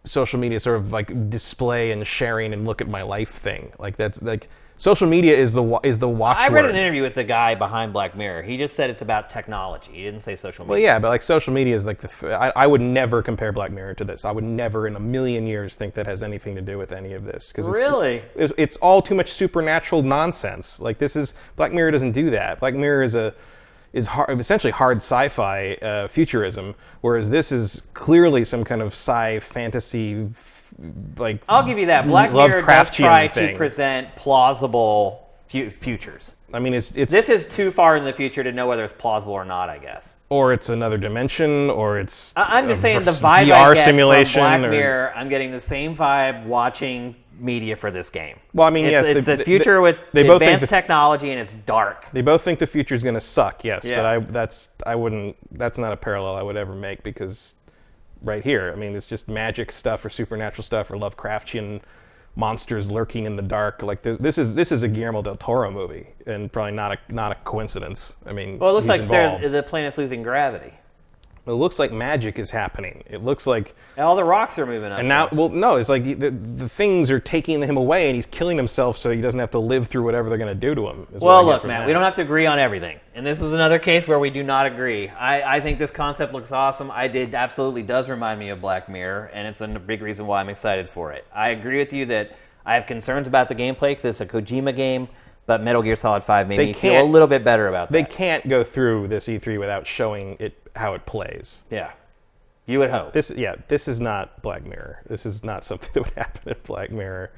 social 0.04 0.40
media 0.40 0.58
sort 0.58 0.78
of 0.78 0.90
like 0.90 1.30
display 1.30 1.92
and 1.92 2.04
sharing 2.04 2.54
and 2.54 2.66
look 2.66 2.80
at 2.80 2.88
my 2.88 3.02
life 3.02 3.30
thing. 3.34 3.70
Like 3.78 3.96
that's 3.96 4.20
like 4.20 4.48
social 4.76 5.08
media 5.08 5.34
is 5.34 5.52
the 5.52 5.80
is 5.82 5.98
the 5.98 6.08
watchword. 6.08 6.50
I 6.50 6.54
read 6.54 6.64
an 6.66 6.76
interview 6.76 7.02
with 7.02 7.14
the 7.14 7.24
guy 7.24 7.54
behind 7.54 7.92
Black 7.92 8.16
Mirror. 8.16 8.42
He 8.42 8.56
just 8.56 8.76
said 8.76 8.90
it's 8.90 9.02
about 9.02 9.30
technology. 9.30 9.92
He 9.92 10.02
didn't 10.02 10.20
say 10.20 10.36
social 10.36 10.64
media. 10.64 10.70
Well, 10.70 10.78
yeah, 10.78 10.98
but 10.98 11.08
like 11.08 11.22
social 11.22 11.52
media 11.52 11.74
is 11.74 11.84
like 11.84 12.00
the. 12.00 12.08
Th- 12.08 12.32
I, 12.32 12.52
I 12.56 12.66
would 12.66 12.80
never 12.80 13.22
compare 13.22 13.52
Black 13.52 13.70
Mirror 13.70 13.94
to 13.94 14.04
this. 14.04 14.24
I 14.24 14.32
would 14.32 14.44
never 14.44 14.86
in 14.86 14.96
a 14.96 15.00
million 15.00 15.46
years 15.46 15.76
think 15.76 15.94
that 15.94 16.06
has 16.06 16.22
anything 16.22 16.54
to 16.54 16.62
do 16.62 16.78
with 16.78 16.92
any 16.92 17.12
of 17.12 17.24
this. 17.24 17.52
Cause 17.52 17.66
it's, 17.66 17.74
Really? 17.74 18.22
It's, 18.34 18.52
it's 18.56 18.76
all 18.78 19.02
too 19.02 19.14
much 19.14 19.32
supernatural 19.32 20.02
nonsense. 20.02 20.80
Like 20.80 20.98
this 20.98 21.16
is 21.16 21.34
Black 21.56 21.72
Mirror 21.72 21.92
doesn't 21.92 22.12
do 22.12 22.30
that. 22.30 22.60
Black 22.60 22.74
Mirror 22.74 23.02
is 23.02 23.14
a 23.14 23.34
is 23.92 24.06
hard, 24.06 24.38
essentially 24.38 24.70
hard 24.70 24.98
sci-fi 24.98 25.72
uh, 25.74 26.08
futurism, 26.08 26.74
whereas 27.00 27.30
this 27.30 27.50
is 27.50 27.82
clearly 27.94 28.44
some 28.44 28.62
kind 28.62 28.82
of 28.82 28.88
sci 28.88 29.40
fantasy, 29.40 30.28
like 31.16 31.42
I'll 31.48 31.62
give 31.62 31.78
you 31.78 31.86
that. 31.86 32.06
Black 32.06 32.32
Mirror 32.32 32.62
does 32.62 32.90
try 32.90 33.28
thing. 33.28 33.52
to 33.52 33.56
present 33.56 34.14
plausible 34.16 35.28
fu- 35.48 35.70
futures. 35.70 36.34
I 36.52 36.58
mean, 36.58 36.74
it's 36.74 36.92
it's 36.92 37.10
This 37.10 37.28
is 37.28 37.44
too 37.44 37.70
far 37.70 37.96
in 37.96 38.04
the 38.04 38.12
future 38.12 38.42
to 38.44 38.52
know 38.52 38.66
whether 38.66 38.84
it's 38.84 38.92
plausible 38.92 39.32
or 39.32 39.44
not. 39.44 39.68
I 39.68 39.78
guess. 39.78 40.16
or 40.28 40.52
it's 40.52 40.68
another 40.68 40.96
dimension, 40.98 41.70
or 41.70 41.98
it's 41.98 42.32
I- 42.36 42.58
I'm 42.58 42.68
just 42.68 42.82
saying 42.82 43.04
the 43.04 43.10
vibe 43.10 43.46
VR 43.46 43.52
I 43.72 43.74
get 43.74 43.84
simulation, 43.84 44.34
from 44.42 44.60
Black 44.60 44.68
or- 44.68 44.70
Mirror. 44.70 45.12
I'm 45.16 45.28
getting 45.28 45.50
the 45.50 45.60
same 45.60 45.96
vibe 45.96 46.44
watching 46.46 47.16
media 47.38 47.76
for 47.76 47.90
this 47.90 48.08
game. 48.08 48.36
Well, 48.54 48.66
I 48.66 48.70
mean, 48.70 48.86
it's, 48.86 48.92
yes, 48.92 49.04
it's 49.04 49.26
they- 49.26 49.32
the 49.32 49.36
they- 49.38 49.44
future 49.44 49.80
with 49.80 49.96
they 50.12 50.22
both 50.22 50.36
advanced 50.40 50.68
technology 50.68 51.30
and 51.32 51.40
it's 51.40 51.52
dark. 51.66 52.06
They 52.12 52.22
both 52.22 52.42
think 52.42 52.58
the 52.58 52.66
future 52.66 52.94
is 52.94 53.02
going 53.02 53.14
to 53.14 53.20
suck, 53.20 53.62
yes, 53.64 53.84
Yeah. 53.84 53.96
but 53.96 54.06
I 54.06 54.18
that's 54.18 54.68
I 54.86 54.94
wouldn't 54.94 55.36
that's 55.58 55.78
not 55.78 55.92
a 55.92 55.96
parallel 55.96 56.36
I 56.36 56.42
would 56.42 56.56
ever 56.56 56.74
make 56.74 57.02
because 57.02 57.54
right 58.22 58.42
here, 58.42 58.72
I 58.72 58.76
mean, 58.78 58.94
it's 58.96 59.06
just 59.06 59.28
magic 59.28 59.72
stuff 59.72 60.04
or 60.04 60.10
supernatural 60.10 60.62
stuff 60.64 60.90
or 60.90 60.96
Lovecraftian 60.96 61.80
monsters 62.36 62.90
lurking 62.90 63.24
in 63.24 63.34
the 63.36 63.42
dark. 63.42 63.82
Like 63.82 64.02
this, 64.02 64.16
this 64.18 64.38
is 64.38 64.54
this 64.54 64.70
is 64.72 64.82
a 64.82 64.88
Guillermo 64.88 65.22
del 65.22 65.36
Toro 65.36 65.70
movie, 65.70 66.08
and 66.26 66.52
probably 66.52 66.72
not 66.72 66.92
a 66.92 67.12
not 67.12 67.32
a 67.32 67.34
coincidence. 67.36 68.16
I 68.26 68.32
mean, 68.32 68.58
Well, 68.58 68.70
it 68.70 68.74
looks 68.74 68.88
like 68.88 69.08
there, 69.08 69.34
involved. 69.34 69.54
the 69.54 69.62
planet's 69.62 69.98
losing 69.98 70.22
gravity. 70.22 70.72
It 71.46 71.52
looks 71.52 71.78
like 71.78 71.92
magic 71.92 72.40
is 72.40 72.50
happening. 72.50 73.04
It 73.08 73.22
looks 73.22 73.46
like 73.46 73.76
And 73.96 74.04
all 74.04 74.16
the 74.16 74.24
rocks 74.24 74.58
are 74.58 74.66
moving 74.66 74.90
up. 74.90 74.98
and 74.98 75.06
now, 75.08 75.28
well, 75.30 75.48
no, 75.48 75.76
it's 75.76 75.88
like 75.88 76.02
the, 76.02 76.30
the 76.30 76.68
things 76.68 77.08
are 77.08 77.20
taking 77.20 77.62
him 77.62 77.76
away, 77.76 78.08
and 78.08 78.16
he's 78.16 78.26
killing 78.26 78.56
himself 78.56 78.98
so 78.98 79.10
he 79.10 79.20
doesn't 79.20 79.38
have 79.38 79.52
to 79.52 79.58
live 79.60 79.86
through 79.86 80.02
whatever 80.02 80.28
they're 80.28 80.38
going 80.38 80.52
to 80.52 80.60
do 80.60 80.74
to 80.74 80.88
him. 80.88 81.06
is 81.14 81.20
what 81.20 81.30
I 81.30 81.34
Well, 81.36 81.44
look, 81.44 81.64
Matt, 81.64 81.80
that. 81.80 81.86
we 81.86 81.92
don't 81.92 82.02
have 82.02 82.16
to 82.16 82.22
agree 82.22 82.46
on 82.46 82.58
everything. 82.58 82.98
And 83.14 83.24
this 83.24 83.40
is 83.42 83.52
another 83.52 83.78
case 83.78 84.08
where 84.08 84.18
we 84.18 84.28
do 84.28 84.42
not 84.42 84.66
agree. 84.66 85.08
I, 85.08 85.56
I 85.56 85.60
think 85.60 85.78
this 85.78 85.92
concept 85.92 86.32
looks 86.32 86.50
awesome. 86.50 86.90
I 86.90 87.06
did 87.06 87.34
absolutely 87.34 87.84
does 87.84 88.08
remind 88.08 88.40
me 88.40 88.48
of 88.48 88.60
Black 88.60 88.88
Mirror, 88.88 89.30
and 89.32 89.46
it's 89.46 89.60
a 89.60 89.68
big 89.68 90.02
reason 90.02 90.26
why 90.26 90.40
I'm 90.40 90.48
excited 90.48 90.88
for 90.88 91.12
it. 91.12 91.26
I 91.32 91.50
agree 91.50 91.78
with 91.78 91.92
you 91.92 92.06
that 92.06 92.36
I 92.64 92.74
have 92.74 92.86
concerns 92.86 93.28
about 93.28 93.48
the 93.48 93.54
gameplay 93.54 93.90
because 93.90 94.04
it's 94.06 94.20
a 94.20 94.26
Kojima 94.26 94.74
game, 94.74 95.08
but 95.46 95.62
Metal 95.62 95.80
Gear 95.80 95.94
Solid 95.94 96.24
5 96.24 96.48
made 96.48 96.58
They 96.58 96.66
me 96.66 96.72
feel 96.72 97.00
a 97.00 97.04
little 97.04 97.28
bit 97.28 97.44
better 97.44 97.68
about 97.68 97.88
that. 97.88 97.92
They 97.92 98.02
can't 98.02 98.48
go 98.48 98.64
through 98.64 99.06
this 99.06 99.28
E3 99.28 99.60
without 99.60 99.86
showing 99.86 100.36
it 100.40 100.60
how 100.76 100.94
it 100.94 101.06
plays. 101.06 101.62
Yeah. 101.70 101.92
You 102.66 102.80
would 102.80 102.90
hope. 102.90 103.12
This, 103.12 103.30
yeah, 103.30 103.54
this 103.68 103.86
is 103.86 104.00
not 104.00 104.42
Black 104.42 104.64
Mirror. 104.64 105.02
This 105.08 105.24
is 105.24 105.44
not 105.44 105.64
something 105.64 105.90
that 105.94 106.04
would 106.04 106.14
happen 106.14 106.52
in 106.52 106.56
Black 106.64 106.90
Mirror. 106.90 107.30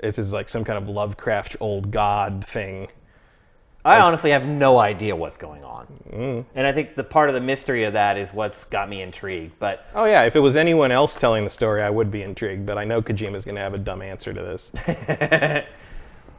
This 0.00 0.18
is 0.18 0.32
like 0.32 0.48
some 0.48 0.64
kind 0.64 0.76
of 0.76 0.88
Lovecraft 0.88 1.56
old 1.60 1.90
god 1.90 2.44
thing. 2.46 2.88
I 3.86 4.00
honestly 4.00 4.30
have 4.30 4.46
no 4.46 4.78
idea 4.78 5.14
what's 5.14 5.36
going 5.36 5.62
on. 5.62 5.86
Mm. 6.10 6.44
And 6.54 6.66
I 6.66 6.72
think 6.72 6.94
the 6.94 7.04
part 7.04 7.28
of 7.28 7.34
the 7.34 7.40
mystery 7.40 7.84
of 7.84 7.92
that 7.92 8.16
is 8.16 8.30
what's 8.30 8.64
got 8.64 8.88
me 8.88 9.02
intrigued. 9.02 9.58
But 9.58 9.86
Oh 9.94 10.06
yeah, 10.06 10.22
if 10.22 10.36
it 10.36 10.40
was 10.40 10.56
anyone 10.56 10.90
else 10.90 11.14
telling 11.14 11.44
the 11.44 11.50
story, 11.50 11.82
I 11.82 11.90
would 11.90 12.10
be 12.10 12.22
intrigued. 12.22 12.64
But 12.64 12.78
I 12.78 12.84
know 12.84 13.02
Kojima's 13.02 13.44
going 13.44 13.56
to 13.56 13.60
have 13.60 13.74
a 13.74 13.78
dumb 13.78 14.00
answer 14.00 14.32
to 14.32 14.40
this. 14.40 14.70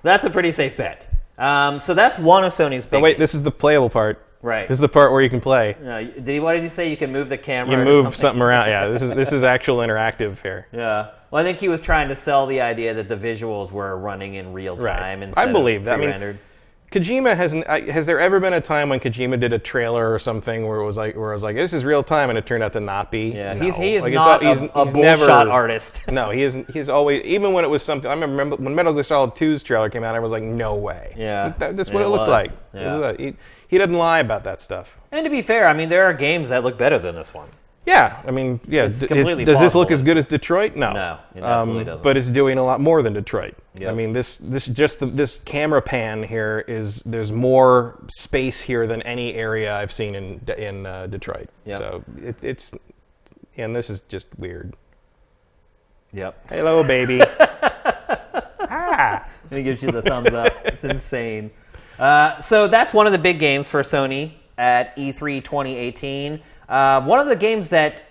that's 0.01 0.25
a 0.25 0.29
pretty 0.31 0.51
safe 0.53 0.75
bet. 0.75 1.07
Um, 1.37 1.79
so 1.79 1.93
that's 1.93 2.17
one 2.17 2.43
of 2.43 2.51
Sony's 2.51 2.85
big 2.85 2.91
But 2.91 3.01
wait, 3.01 3.19
this 3.19 3.35
is 3.35 3.43
the 3.43 3.51
playable 3.51 3.91
part. 3.91 4.24
Right. 4.45 4.67
This 4.67 4.75
is 4.75 4.81
the 4.81 4.87
part 4.89 5.11
where 5.11 5.21
you 5.23 5.29
can 5.29 5.41
play. 5.41 5.75
No, 5.81 6.03
did 6.03 6.27
he, 6.27 6.39
what 6.39 6.53
did 6.53 6.63
you 6.63 6.69
say? 6.69 6.89
You 6.89 6.97
can 6.97 7.11
move 7.11 7.29
the 7.29 7.37
camera. 7.37 7.77
You 7.79 7.83
move 7.83 8.15
something 8.15 8.41
around. 8.43 8.67
Yeah, 8.69 8.87
this 8.89 9.01
is 9.01 9.09
this 9.11 9.31
is 9.33 9.41
actual 9.55 9.77
interactive 9.77 10.39
here. 10.43 10.67
Yeah. 10.71 11.09
Well, 11.31 11.41
I 11.41 11.43
think 11.43 11.57
he 11.57 11.67
was 11.67 11.81
trying 11.81 12.09
to 12.09 12.15
sell 12.15 12.45
the 12.45 12.61
idea 12.61 12.93
that 12.93 13.09
the 13.09 13.15
visuals 13.17 13.71
were 13.71 13.97
running 13.97 14.35
in 14.35 14.53
real 14.53 14.77
Right. 14.77 14.95
time 15.19 15.33
I 15.35 15.51
believe 15.51 15.79
of 15.81 15.85
that. 15.85 15.99
I 15.99 16.17
mean. 16.19 16.39
Kojima 16.91 17.35
hasn't. 17.35 17.67
uh, 17.67 17.81
Has 17.91 18.05
there 18.05 18.19
ever 18.19 18.39
been 18.39 18.53
a 18.53 18.61
time 18.61 18.89
when 18.89 18.99
Kojima 18.99 19.39
did 19.39 19.51
a 19.51 19.59
trailer 19.59 20.13
or 20.13 20.19
something 20.19 20.67
where 20.67 20.79
it 20.79 20.85
was 20.85 20.95
like, 20.95 21.15
where 21.17 21.31
it 21.31 21.33
was 21.33 21.43
like, 21.43 21.55
this 21.55 21.73
is 21.73 21.83
real 21.83 22.03
time, 22.03 22.29
and 22.29 22.37
it 22.37 22.45
turned 22.45 22.63
out 22.63 22.71
to 22.73 22.79
not 22.79 23.11
be? 23.11 23.29
yeah, 23.31 23.53
No. 23.53 23.65
he's 23.65 23.75
he 23.75 23.95
is 23.95 24.03
Like, 24.03 24.13
not 24.13 24.43
al- 24.43 24.53
he's, 24.53 24.61
a, 24.61 24.65
a 24.67 24.85
he's 24.85 24.93
never, 24.93 25.25
shot 25.25 25.47
artist. 25.47 26.03
No, 26.11 26.29
he 26.29 26.43
isn't. 26.43 26.69
He's 26.69 26.87
always 26.87 27.23
even 27.25 27.51
when 27.53 27.65
it 27.65 27.69
was 27.69 27.81
something. 27.83 28.09
I 28.09 28.13
remember 28.13 28.55
when 28.57 28.75
Metal 28.75 28.93
Gear 28.93 29.03
Solid 29.03 29.31
2's 29.31 29.63
trailer 29.63 29.89
came 29.89 30.03
out. 30.03 30.15
I 30.15 30.19
was 30.19 30.31
like, 30.31 30.43
no 30.43 30.75
way. 30.75 31.13
Yeah, 31.17 31.53
That- 31.57 31.75
that's 31.75 31.89
what 31.89 32.03
it, 32.03 32.05
it 32.05 32.09
looked 32.09 32.29
like. 32.29 32.51
It 32.51 32.55
Yeah. 32.75 32.95
like- 32.95 33.35
he, 33.67 33.77
doesn't 33.77 33.93
lie 33.93 34.19
about 34.19 34.43
that 34.43 34.61
stuff. 34.61 34.97
And 35.11 35.23
to 35.23 35.29
be 35.29 35.41
fair, 35.41 35.67
I 35.67 35.73
mean 35.73 35.89
there 35.89 36.05
are 36.05 36.13
games 36.13 36.49
that 36.49 36.63
look 36.63 36.77
better 36.77 36.99
than 36.99 37.15
this 37.15 37.33
one. 37.33 37.49
Yeah, 37.85 38.19
I 38.25 38.31
mean, 38.31 38.59
yeah. 38.67 38.85
It's 38.85 38.97
d- 38.97 39.05
completely 39.07 39.45
does 39.45 39.59
this 39.59 39.75
look 39.75 39.89
plausible. 39.89 39.93
as 39.93 40.01
good 40.01 40.17
as 40.17 40.25
Detroit? 40.25 40.75
No, 40.75 40.87
Um, 40.87 40.93
No, 40.95 41.19
it 41.35 41.43
absolutely 41.43 41.83
doesn't. 41.85 42.01
But 42.03 42.17
it's 42.17 42.31
doing 42.31 42.57
a 42.57 42.63
lot 42.63 42.81
more 42.81 43.03
than 43.03 43.13
Detroit. 43.13 43.53
I 43.85 43.91
mean, 43.91 44.11
this 44.11 44.37
this 44.37 44.65
just 44.65 44.99
the, 44.99 45.05
this 45.05 45.39
camera 45.45 45.81
pan 45.83 46.23
here 46.23 46.65
is 46.67 47.03
there's 47.05 47.31
more 47.31 47.99
space 48.09 48.59
here 48.59 48.87
than 48.87 49.03
any 49.03 49.35
area 49.35 49.75
I've 49.75 49.91
seen 49.91 50.15
in 50.15 50.39
D- 50.39 50.53
in 50.57 50.85
uh, 50.87 51.07
Detroit. 51.07 51.47
Yep. 51.65 51.77
So 51.77 52.03
it, 52.23 52.35
it's 52.41 52.73
and 53.57 53.75
this 53.75 53.91
is 53.91 53.99
just 54.01 54.27
weird. 54.39 54.75
Yep. 56.11 56.47
Hello, 56.49 56.81
baby. 56.83 57.21
ah. 58.59 59.27
And 59.49 59.57
he 59.57 59.63
gives 59.63 59.83
you 59.83 59.91
the 59.91 60.01
thumbs 60.01 60.29
up. 60.33 60.53
It's 60.65 60.83
insane. 60.83 61.51
Uh, 61.99 62.39
so 62.41 62.67
that's 62.67 62.93
one 62.93 63.05
of 63.05 63.11
the 63.11 63.17
big 63.19 63.39
games 63.39 63.69
for 63.69 63.81
Sony 63.83 64.33
at 64.57 64.93
E 64.97 65.11
E3 65.11 65.43
2018. 65.43 66.41
Uh, 66.67 67.01
one 67.01 67.19
of 67.19 67.27
the 67.27 67.35
games 67.35 67.69
that 67.69 68.03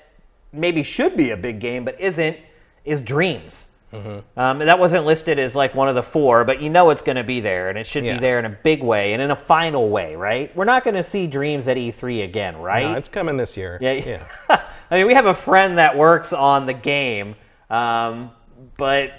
maybe 0.53 0.83
should 0.83 1.17
be 1.17 1.31
a 1.31 1.37
big 1.37 1.59
game 1.61 1.85
but 1.85 2.01
isn't 2.01 2.37
is 2.85 3.01
Dreams. 3.01 3.69
Mm-hmm. 3.93 4.39
Um, 4.41 4.59
that 4.59 4.79
wasn't 4.81 5.07
listed 5.07 5.39
as 5.39 5.55
like 5.55 5.75
one 5.75 5.89
of 5.89 5.95
the 5.95 6.03
four, 6.03 6.45
but 6.45 6.61
you 6.61 6.69
know 6.69 6.91
it's 6.91 7.03
going 7.03 7.15
to 7.17 7.23
be 7.23 7.39
there, 7.41 7.69
and 7.69 7.79
it 7.79 7.87
should 7.87 8.05
Yeah. 8.05 8.15
be 8.15 8.21
there 8.21 8.39
in 8.41 8.45
a 8.45 8.51
big 8.51 8.83
way 8.83 9.13
and 9.13 9.23
in 9.23 9.31
a 9.31 9.37
final 9.37 9.89
way, 9.89 10.17
right? 10.17 10.55
We're 10.57 10.65
not 10.65 10.83
going 10.83 10.97
to 10.97 11.05
see 11.05 11.29
Dreams 11.29 11.69
at 11.69 11.77
E3 11.77 12.25
again, 12.25 12.57
right? 12.57 12.91
No, 12.91 12.95
it's 12.95 13.09
coming 13.09 13.37
this 13.37 13.57
year. 13.57 13.79
Yeah, 13.81 13.93
yeah. 13.93 14.27
I 14.91 14.97
mean, 14.97 15.07
we 15.07 15.15
have 15.15 15.27
a 15.27 15.35
friend 15.35 15.79
that 15.79 15.97
works 15.97 16.33
on 16.33 16.67
the 16.67 16.73
game, 16.75 17.37
um, 17.71 18.33
but 18.77 19.13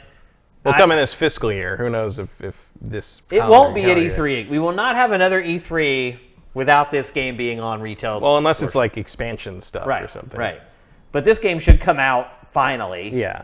Will 0.66 0.74
I- 0.74 0.78
come 0.78 0.92
in 0.92 0.98
this 0.98 1.14
fiscal 1.14 1.54
year. 1.54 1.78
Who 1.78 1.90
knows 1.90 2.20
if, 2.20 2.30
if 2.42 2.56
this? 2.82 3.22
it 3.32 3.40
won't 3.44 3.74
be 3.76 3.84
at. 3.84 3.98
E3. 3.98 4.50
We 4.50 4.60
will 4.60 4.72
not 4.74 4.96
have 4.96 5.12
another 5.12 5.42
E3 5.42 6.18
without 6.54 6.92
this 6.92 7.12
game 7.12 7.36
being 7.38 7.60
on 7.60 7.82
retail. 7.82 8.20
Well, 8.20 8.38
unless 8.38 8.62
it's 8.62 8.76
like 8.76 8.98
expansion 8.98 9.62
stuff 9.62 9.86
right, 9.88 10.04
or 10.04 10.08
something. 10.08 10.40
right. 10.40 10.62
But 11.12 11.26
this 11.26 11.40
game 11.40 11.60
should 11.60 11.80
come 11.80 12.00
out 12.00 12.48
finally. 12.48 13.10
Yeah. 13.10 13.44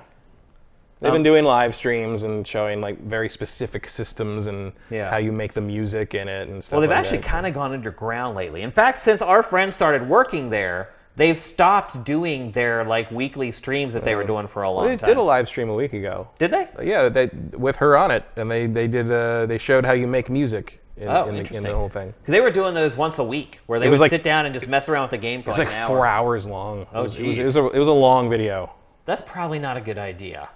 They've 1.00 1.10
Um, 1.10 1.16
been 1.16 1.24
doing 1.24 1.44
live 1.44 1.74
streams 1.76 2.24
and 2.24 2.46
showing 2.48 2.80
like 2.80 3.00
very 3.02 3.28
specific 3.28 3.88
systems 3.90 4.48
and 4.48 4.72
Yeah. 4.90 5.10
how 5.10 5.18
you 5.18 5.32
make 5.32 5.54
the 5.54 5.62
music 5.62 6.14
in 6.14 6.28
it 6.28 6.48
and 6.48 6.64
stuff. 6.64 6.74
Well, 6.74 6.82
they've 6.82 6.90
like 6.92 7.00
actually 7.00 7.20
kind 7.20 7.48
of 7.48 7.54
gone 7.54 7.74
underground 7.74 8.36
lately. 8.36 8.62
In 8.62 8.72
fact, 8.72 9.00
since 9.00 9.22
our 9.22 9.42
friend 9.42 9.74
started 9.74 10.08
working 10.08 10.50
there, 10.52 10.90
they've 11.16 11.38
stopped 11.38 12.04
doing 12.04 12.52
their 12.52 12.84
like 12.86 13.12
weekly 13.12 13.52
streams 13.52 13.94
that 13.94 14.04
they 14.06 14.16
were 14.16 14.24
doing 14.24 14.48
for 14.48 14.64
a 14.64 14.72
long 14.72 14.88
they 14.88 14.98
time. 14.98 15.10
did 15.10 15.18
a 15.18 15.22
live 15.22 15.48
stream 15.48 15.70
a 15.70 15.76
week 15.76 15.94
ago. 15.94 16.28
Did 16.40 16.52
they? 16.52 16.68
Yeah, 16.84 17.10
they 17.10 17.30
with 17.54 17.76
her 17.78 17.98
on 17.98 18.12
it, 18.12 18.26
and 18.36 18.50
they 18.50 18.68
they 18.68 18.88
did 18.88 19.12
uh, 19.12 19.46
they 19.46 19.58
showed 19.58 19.86
how 19.86 19.94
you 19.94 20.08
make 20.08 20.30
music 20.30 20.82
in, 20.98 21.08
Oh, 21.08 21.26
in, 21.26 21.36
the, 21.44 21.54
in 21.56 21.64
the 21.64 21.74
whole 21.74 21.90
thing. 21.90 22.14
Because 22.20 22.32
they 22.32 22.42
were 22.42 22.52
doing 22.52 22.74
those 22.74 22.96
once 22.96 23.18
a 23.20 23.24
week, 23.24 23.60
where 23.66 23.80
they 23.80 23.86
It 23.88 23.90
would 23.90 23.94
was 23.94 24.02
like- 24.02 24.10
sit 24.12 24.24
down 24.24 24.46
and 24.46 24.54
just 24.54 24.68
mess 24.68 24.88
around 24.90 25.04
with 25.04 25.12
the 25.12 25.18
game 25.18 25.42
for 25.42 25.50
It's 25.50 25.60
like, 25.60 25.70
like 25.70 25.78
an 25.78 25.88
four 25.88 26.06
hour. 26.06 26.28
hours 26.28 26.46
long. 26.48 26.86
Oh, 26.94 27.02
it 27.02 27.04
was, 27.04 27.20
it 27.20 27.28
was, 27.28 27.38
it 27.38 27.44
was 27.44 27.56
a 27.56 27.68
it 27.70 27.80
was 27.80 27.88
a 27.88 27.92
long 27.94 28.30
video. 28.30 28.72
That's 29.06 29.22
probably 29.26 29.58
not 29.60 29.78
a 29.78 29.82
good 29.82 29.98
idea. 29.98 30.50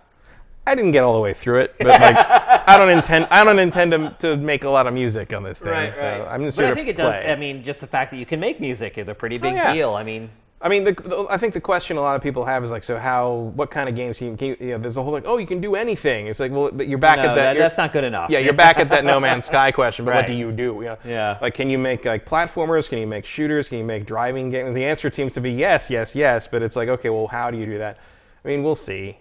I 0.68 0.74
didn't 0.74 0.92
get 0.92 1.04
all 1.04 1.14
the 1.14 1.20
way 1.20 1.34
through 1.34 1.60
it, 1.60 1.76
but 1.78 1.88
like 1.88 2.16
I 2.68 2.76
don't 2.78 2.90
intend 2.90 3.28
I 3.30 3.44
don't 3.44 3.60
intend 3.60 3.92
to, 3.92 4.16
to 4.20 4.38
make 4.38 4.64
a 4.64 4.70
lot 4.70 4.88
of 4.88 4.94
music 4.94 5.32
on 5.34 5.44
this 5.44 5.60
thing. 5.60 5.94
so 5.94 6.28
I'm 6.30 6.44
just 6.44 6.58
but 6.58 6.66
I 6.66 6.74
think 6.74 6.88
it 6.88 6.96
play. 6.96 7.22
does. 7.24 7.32
I 7.32 7.36
mean, 7.36 7.64
just 7.64 7.82
the 7.82 7.88
fact 7.88 8.12
that 8.12 8.18
you 8.18 8.26
can 8.26 8.40
make 8.40 8.60
music 8.60 8.98
is 8.98 9.08
a 9.08 9.14
pretty 9.14 9.38
big 9.38 9.56
yeah. 9.56 9.74
deal. 9.74 9.94
I 9.94 10.04
mean, 10.04 10.30
I 10.66 10.68
mean, 10.68 10.84
the, 10.84 10.94
the, 10.94 11.28
I 11.30 11.38
think 11.38 11.54
the 11.54 11.62
question 11.62 11.96
a 11.96 12.02
lot 12.02 12.16
of 12.16 12.24
people 12.24 12.44
have 12.44 12.64
is 12.64 12.72
like, 12.72 12.84
so 12.84 12.98
how? 12.98 13.52
What 13.54 13.70
kind 13.70 13.88
of 13.88 13.96
games 13.96 14.18
can 14.18 14.32
you? 14.32 14.36
Can 14.36 14.48
you, 14.60 14.72
know, 14.72 14.78
there's 14.80 14.98
a 14.98 15.04
whole 15.04 15.12
like, 15.14 15.26
oh, 15.28 15.38
you 15.38 15.46
can 15.46 15.62
do 15.62 15.76
anything. 15.76 16.26
It's 16.26 16.40
like, 16.40 16.52
well, 16.52 16.72
but 16.74 16.88
you're 16.88 16.98
back 16.98 17.18
no, 17.18 17.26
at 17.26 17.36
that. 17.36 17.54
that- 17.54 17.60
that's 17.60 17.78
not 17.78 17.94
good 17.94 18.04
enough. 18.04 18.32
yeah, 18.32 18.40
you're 18.40 18.52
back 18.66 18.80
at 18.80 18.90
that 18.90 19.06
No 19.06 19.20
Man's 19.20 19.46
Sky 19.46 19.72
question. 19.72 20.06
But 20.06 20.16
what 20.16 20.26
do 20.26 20.34
you 20.34 20.52
do? 20.52 20.78
You 20.80 20.82
know, 20.82 20.98
Yeah. 21.06 21.38
Like, 21.40 21.54
can 21.54 21.70
you 21.70 21.78
make 21.78 22.04
like 22.06 22.26
platformers? 22.26 22.90
Can 22.90 22.98
you 22.98 23.06
make 23.06 23.26
shooters? 23.26 23.70
Can 23.70 23.78
you 23.78 23.84
make 23.84 24.08
driving 24.08 24.50
games? 24.50 24.74
The 24.74 24.84
answer 24.84 25.12
seems 25.12 25.34
to 25.34 25.40
be 25.40 25.52
yes, 25.52 25.92
yes, 25.92 26.16
yes. 26.16 26.48
But 26.48 26.64
it's 26.64 26.76
like, 26.76 26.90
okay, 26.90 27.12
well, 27.12 27.28
how 27.28 27.52
do 27.52 27.60
you 27.60 27.68
do 27.68 27.78
that? 27.78 28.00
I 28.44 28.48
mean, 28.48 28.64
we'll 28.64 28.74
see. 28.74 29.20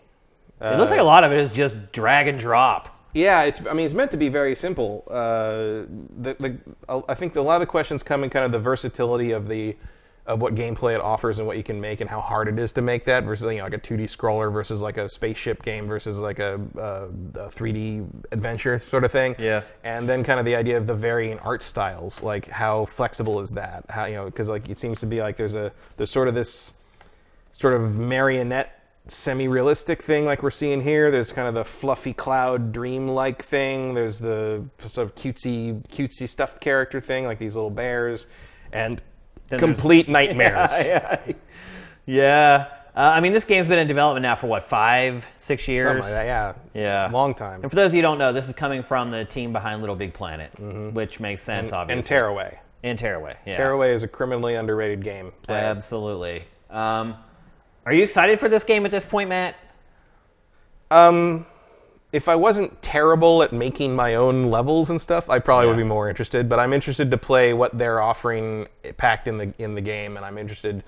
it 0.63 0.79
looks 0.79 0.91
like 0.91 1.01
a 1.01 1.05
lot 1.05 1.25
of 1.25 1.33
it 1.33 1.41
is 1.41 1.53
just 1.53 1.75
drag 1.93 2.27
and 2.27 2.39
drop. 2.39 2.89
Yeah, 3.13 3.43
it's. 3.43 3.61
I 3.69 3.75
mean, 3.75 3.85
it's 3.85 3.95
meant 3.95 4.11
to 4.13 4.17
be 4.17 4.31
very 4.31 4.55
simple. 4.55 5.05
Uh, 5.11 5.85
the, 6.23 6.37
the, 6.41 6.57
I 7.07 7.15
think 7.15 7.37
a 7.37 7.43
lot 7.43 7.57
of 7.57 7.61
the 7.61 7.67
questions 7.67 8.03
come 8.03 8.25
in 8.25 8.31
kind 8.31 8.47
of 8.47 8.51
the 8.51 8.59
versatility 8.59 9.33
of 9.33 9.47
the 9.47 9.77
of 10.27 10.41
what 10.41 10.55
gameplay 10.55 10.95
it 10.95 11.03
offers 11.03 11.39
and 11.39 11.47
what 11.47 11.57
you 11.59 11.63
can 11.63 11.79
make 11.79 12.01
and 12.01 12.09
how 12.09 12.21
hard 12.21 12.49
it 12.49 12.59
is 12.59 12.73
to 12.73 12.81
make 12.81 13.05
that 13.05 13.25
versus 13.25 13.45
you 13.51 13.59
know 13.59 13.65
like 13.65 13.75
a 13.75 13.79
2D 13.79 14.05
scroller 14.05 14.51
versus 14.51 14.81
like 14.81 14.97
a 14.97 15.09
spaceship 15.09 15.63
game 15.63 15.87
versus 15.87 16.19
like 16.19 16.39
a, 16.39 16.59
a, 16.77 17.41
a 17.41 17.49
3D 17.51 18.07
adventure 18.33 18.83
sort 18.89 19.05
of 19.05 19.13
thing. 19.13 19.37
Yeah. 19.39 19.63
And 19.83 20.09
then 20.09 20.25
kind 20.25 20.41
of 20.41 20.47
the 20.47 20.57
idea 20.57 20.79
of 20.79 20.87
the 20.87 20.95
varying 20.95 21.39
art 21.41 21.63
styles, 21.63 22.23
like 22.23 22.49
how 22.49 22.87
flexible 22.87 23.41
is 23.41 23.51
that? 23.51 23.85
How 23.91 24.07
you 24.07 24.15
know 24.15 24.25
because 24.25 24.49
like 24.49 24.69
it 24.71 24.79
seems 24.79 24.99
to 25.01 25.07
be 25.07 25.21
like 25.21 25.37
there's 25.37 25.55
a 25.55 25.71
there's 25.99 26.11
sort 26.11 26.29
of 26.29 26.35
this 26.35 26.73
sort 27.53 27.75
of 27.75 27.95
marionette 27.95 28.81
semi-realistic 29.07 30.03
thing 30.03 30.25
like 30.25 30.43
we're 30.43 30.51
seeing 30.51 30.81
here 30.81 31.11
there's 31.11 31.31
kind 31.31 31.47
of 31.47 31.53
the 31.53 31.63
fluffy 31.63 32.15
cloud 32.15 32.73
dream-like 32.73 33.45
thing 33.45 33.93
there's 33.93 34.19
the 34.19 34.65
sort 34.89 35.07
of 35.07 35.15
cutesy 35.15 35.79
cutesy 35.89 36.27
stuffed 36.27 36.59
character 36.59 37.03
thing 37.03 37.27
like 37.27 37.39
these 37.39 37.55
little 37.55 37.69
bears 37.69 38.29
and 38.73 39.03
complete 39.51 40.09
nightmares 40.19 40.71
yeah. 40.85 41.19
yeah. 42.07 42.67
Uh, 42.97 43.01
I 43.01 43.19
mean, 43.21 43.33
this 43.33 43.45
game's 43.45 43.67
been 43.67 43.81
in 43.81 43.89
development 43.89 44.23
now 44.23 44.37
for 44.37 44.47
what, 44.47 44.65
five, 44.69 45.27
six 45.37 45.67
years? 45.67 46.01
Like 46.01 46.11
that, 46.13 46.27
yeah 46.27 46.53
Yeah. 46.81 47.11
long 47.13 47.35
time 47.35 47.61
And 47.63 47.71
for 47.71 47.75
those 47.75 47.89
of 47.89 47.95
you 47.95 47.99
who 47.99 48.03
don't 48.03 48.19
know, 48.19 48.33
this 48.33 48.47
is 48.47 48.55
coming 48.55 48.85
from 48.85 49.11
the 49.11 49.25
team 49.25 49.53
behind 49.53 49.81
Little 49.81 49.97
Big 49.97 50.15
Planet, 50.15 50.53
which 50.95 51.19
makes 51.19 51.43
sense, 51.43 51.73
Mm-hmm. 51.73 51.91
and 51.91 52.05
tearaway 52.05 52.59
And 52.85 52.97
Tearaway. 52.99 53.37
Yeah. 53.47 53.57
tearaway 53.57 53.95
is 53.95 54.05
a 54.05 54.09
criminally 54.09 54.55
underrated 54.55 55.03
game 55.03 55.33
Play. 55.43 55.57
Absolutely. 55.59 56.45
Um, 56.71 57.17
are 57.85 57.93
you 57.93 58.05
excited 58.05 58.39
for 58.39 58.49
this 58.49 58.63
game 58.63 58.85
at 58.87 58.93
this 58.93 59.05
point, 59.05 59.29
Matt? 59.29 59.57
Um, 60.91 61.47
if 62.15 62.29
I 62.29 62.37
wasn't 62.37 62.81
terrible 62.81 63.43
at 63.43 63.53
making 63.53 63.97
my 63.97 64.15
own 64.15 64.49
levels 64.51 64.91
and 64.91 65.01
stuff, 65.01 65.29
I 65.29 65.41
probably 65.41 65.67
would 65.67 65.77
be 65.77 65.83
more 65.83 66.09
interested. 66.09 66.49
But 66.49 66.61
I'm 66.61 66.73
interested 66.73 67.11
to 67.11 67.19
play 67.19 67.53
what 67.55 67.77
they're 67.77 68.01
offering 68.01 68.69
packed 68.97 69.27
in 69.27 69.37
the 69.37 69.53
in 69.59 69.75
the 69.75 69.81
game, 69.81 70.17
and 70.17 70.25
I'm 70.25 70.39
interested 70.39 70.85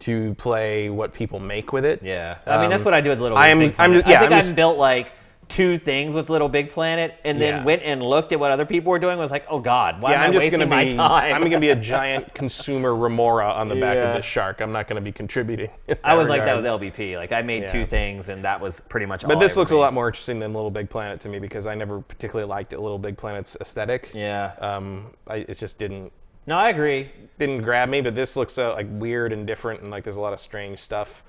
to 0.00 0.34
play 0.36 0.88
what 0.88 1.12
people 1.12 1.38
make 1.38 1.74
with 1.74 1.84
it. 1.84 2.02
Yeah. 2.02 2.38
I 2.46 2.60
mean, 2.62 2.70
that's 2.70 2.80
Um, 2.80 2.84
what 2.86 2.94
I 2.94 3.02
do 3.02 3.10
with 3.10 3.20
Little 3.20 3.36
I 3.36 3.48
Big 3.48 3.50
am- 3.52 3.58
Big 3.58 3.74
I'm 3.78 3.92
ju- 3.92 4.02
yeah, 4.06 4.16
I 4.16 4.20
think 4.20 4.32
I'm 4.32 4.38
I've 4.38 4.56
built 4.56 4.78
like 4.78 5.12
two 5.50 5.76
things 5.76 6.14
with 6.14 6.30
Little 6.30 6.48
Big 6.48 6.72
Planet, 6.72 7.14
and 7.24 7.38
then 7.40 7.56
Yeah. 7.56 7.64
went 7.64 7.82
and 7.82 8.02
looked 8.02 8.32
at 8.32 8.40
what 8.40 8.50
other 8.50 8.64
people 8.64 8.90
were 8.90 8.98
doing. 8.98 9.18
Was 9.18 9.30
like, 9.30 9.44
oh 9.50 9.58
God, 9.58 10.00
why 10.00 10.12
Yeah, 10.12 10.16
am 10.18 10.22
I'm 10.22 10.30
I 10.30 10.32
just 10.32 10.44
wasting 10.44 10.60
gonna 10.60 10.70
my 10.70 10.84
be. 10.84 10.94
time? 10.94 11.34
I'm 11.34 11.42
gonna 11.42 11.60
be 11.60 11.70
a 11.70 11.74
giant 11.94 12.32
consumer 12.34 12.94
remora 12.96 13.50
on 13.50 13.68
the 13.68 13.74
back 13.76 13.96
Yeah. 13.96 14.10
of 14.10 14.16
this 14.16 14.24
shark. 14.24 14.60
I'm 14.60 14.72
not 14.72 14.88
gonna 14.88 15.00
be 15.02 15.12
contributing. 15.12 15.68
in 15.88 15.96
I 16.04 16.14
was 16.14 16.28
like 16.28 16.44
that 16.46 16.56
regard. 16.56 16.80
with 16.80 16.94
LBP. 16.94 17.16
Like 17.16 17.32
I 17.32 17.42
made 17.42 17.68
two 17.68 17.84
things, 17.84 18.28
and 18.28 18.42
that 18.44 18.60
was 18.60 18.80
pretty 18.80 19.06
much. 19.06 19.24
All. 19.24 19.28
But 19.28 19.40
this 19.40 19.56
I 19.56 19.60
looks 19.60 19.72
a 19.72 19.76
lot 19.76 19.92
more 19.92 20.08
interesting 20.08 20.38
than 20.38 20.54
Little 20.54 20.70
Big 20.70 20.88
Planet 20.88 21.20
to 21.20 21.28
me 21.28 21.38
because 21.38 21.66
I 21.66 21.74
never 21.74 22.00
particularly 22.00 22.48
liked 22.48 22.72
it, 22.72 22.80
Little 22.80 22.98
Big 22.98 23.18
Planet's 23.18 23.56
aesthetic. 23.60 24.10
Yeah. 24.14 24.52
Um, 24.60 25.10
I, 25.26 25.36
it 25.48 25.58
just 25.58 25.78
didn't 25.78 26.12
No, 26.46 26.56
I 26.56 26.70
agree. 26.70 27.10
didn't 27.38 27.62
grab 27.62 27.88
me, 27.88 28.00
but 28.00 28.14
this 28.14 28.36
looks 28.36 28.52
so 28.52 28.72
like 28.74 28.86
weird 28.90 29.32
and 29.32 29.46
different, 29.46 29.82
and 29.82 29.90
like 29.90 30.04
there's 30.04 30.16
a 30.16 30.20
lot 30.20 30.32
of 30.32 30.40
strange 30.40 30.78
stuff 30.78 31.22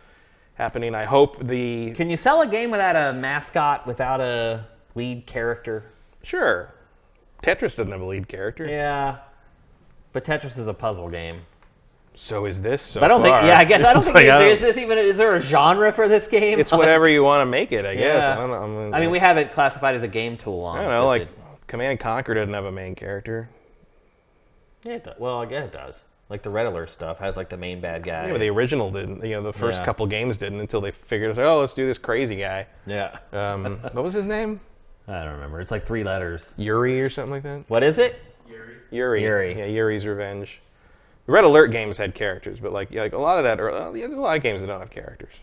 happening. 0.56 0.94
I 0.96 1.06
hope 1.06 1.46
the 1.46 1.92
Can 1.92 2.10
you 2.10 2.18
sell 2.18 2.42
a 2.42 2.48
game 2.48 2.72
without 2.72 2.96
a 2.96 3.14
mascot, 3.14 3.86
without 3.88 4.22
a 4.22 4.66
lead 4.96 5.26
character? 5.26 5.86
sure 6.24 6.74
Tetris 7.42 7.76
doesn't 7.76 7.92
have 7.92 8.02
a 8.02 8.06
lead 8.06 8.28
character. 8.28 8.68
Yeah. 8.68 9.18
But 10.14 10.24
Tetris 10.26 10.58
is 10.60 10.68
a 10.68 10.74
puzzle 10.74 11.10
game. 11.10 11.42
So 12.14 12.46
is 12.46 12.62
this? 12.62 12.82
So 12.84 13.00
But 13.00 13.06
I 13.06 13.08
don't 13.08 13.22
think. 13.24 13.34
Yeah, 13.34 13.58
I 13.58 13.64
guess 13.64 13.82
I 13.84 13.94
don't 13.94 13.98
It's 13.98 14.06
think. 14.12 14.16
like, 14.16 14.26
is, 14.26 14.32
I 14.32 14.44
is 14.48 14.60
this 14.60 14.78
even? 14.78 14.98
Is 15.00 15.18
there 15.18 15.34
a 15.36 15.42
genre 15.42 15.92
for 15.94 16.08
this 16.08 16.28
game? 16.28 16.60
It's 16.60 16.72
whatever 16.72 17.08
you 17.10 17.24
want 17.24 17.42
to 17.42 17.46
make 17.46 17.72
it, 17.72 17.86
I 17.86 17.96
guess. 17.96 18.24
Yeah. 18.24 18.34
I 18.34 18.36
don't 18.36 18.50
know. 18.50 18.56
I'm- 18.82 18.94
I 18.94 19.00
mean, 19.00 19.10
we 19.10 19.18
have 19.20 19.38
it 19.38 19.54
classified 19.54 19.96
as 19.96 20.04
a 20.04 20.08
game 20.08 20.38
tool 20.38 20.60
on. 20.66 20.78
I 20.78 20.82
don't 20.84 20.92
know. 20.92 21.08
Like 21.08 21.30
Command 21.68 21.92
and 21.92 22.00
Conquer 22.00 22.34
doesn't 22.36 22.54
have 22.54 22.66
a 22.66 22.72
main 22.72 22.94
character. 22.96 23.50
Yeah, 24.84 24.94
it 24.94 25.04
does. 25.06 25.16
well, 25.18 25.40
I 25.40 25.46
guess 25.46 25.66
it 25.66 25.72
does. 25.72 26.02
Like 26.32 26.44
the 26.44 26.50
Red 26.50 26.66
Alert 26.66 26.90
stuff 26.90 27.20
has 27.20 27.36
like 27.36 27.50
the 27.50 27.58
main 27.58 27.82
bad 27.82 28.04
guy. 28.04 28.28
Yeah, 28.28 28.32
but 28.32 28.40
the 28.40 28.50
original 28.50 28.90
didn't. 28.90 29.22
You 29.24 29.36
know, 29.36 29.44
the 29.44 29.52
first 29.54 29.80
Yeah. 29.80 29.86
couple 29.86 30.08
games 30.08 30.38
didn't 30.38 30.62
until 30.62 30.80
they 30.80 30.92
figured 30.92 31.38
out. 31.38 31.46
Oh, 31.46 31.60
let's 31.60 31.74
do 31.74 31.86
this 31.86 31.98
crazy 31.98 32.38
guy. 32.38 32.68
yeah. 32.86 33.18
Um, 33.34 33.80
what 33.92 34.04
was 34.04 34.14
his 34.14 34.28
name? 34.28 34.62
I 35.10 35.24
don't 35.26 35.34
remember. 35.34 35.60
It's 35.60 35.72
like 35.72 35.86
three 35.86 36.06
letters. 36.06 36.54
Yuri 36.56 37.02
or 37.02 37.10
something 37.10 37.32
like 37.32 37.44
that. 37.44 37.66
What 37.70 37.84
is 37.84 37.98
it? 37.98 38.18
Yuri. 38.50 38.76
Yuri. 38.92 39.24
Yuri. 39.24 39.60
Yeah, 39.60 39.66
Yuri's 39.66 40.06
Revenge. 40.06 40.62
The 41.26 41.34
Red 41.34 41.44
Alert 41.44 41.68
games 41.68 41.98
had 41.98 42.16
characters, 42.16 42.60
but 42.62 42.72
like 42.72 42.90
yeah, 42.92 43.02
like 43.02 43.14
a 43.14 43.18
lot 43.18 43.38
of 43.38 43.44
that, 43.44 43.60
are, 43.60 43.70
uh, 43.70 43.92
yeah, 43.92 44.08
there's 44.08 44.18
a 44.18 44.22
lot 44.22 44.38
of 44.38 44.42
games 44.42 44.62
that 44.62 44.68
don't 44.68 44.80
have 44.80 44.90
characters. 44.90 45.34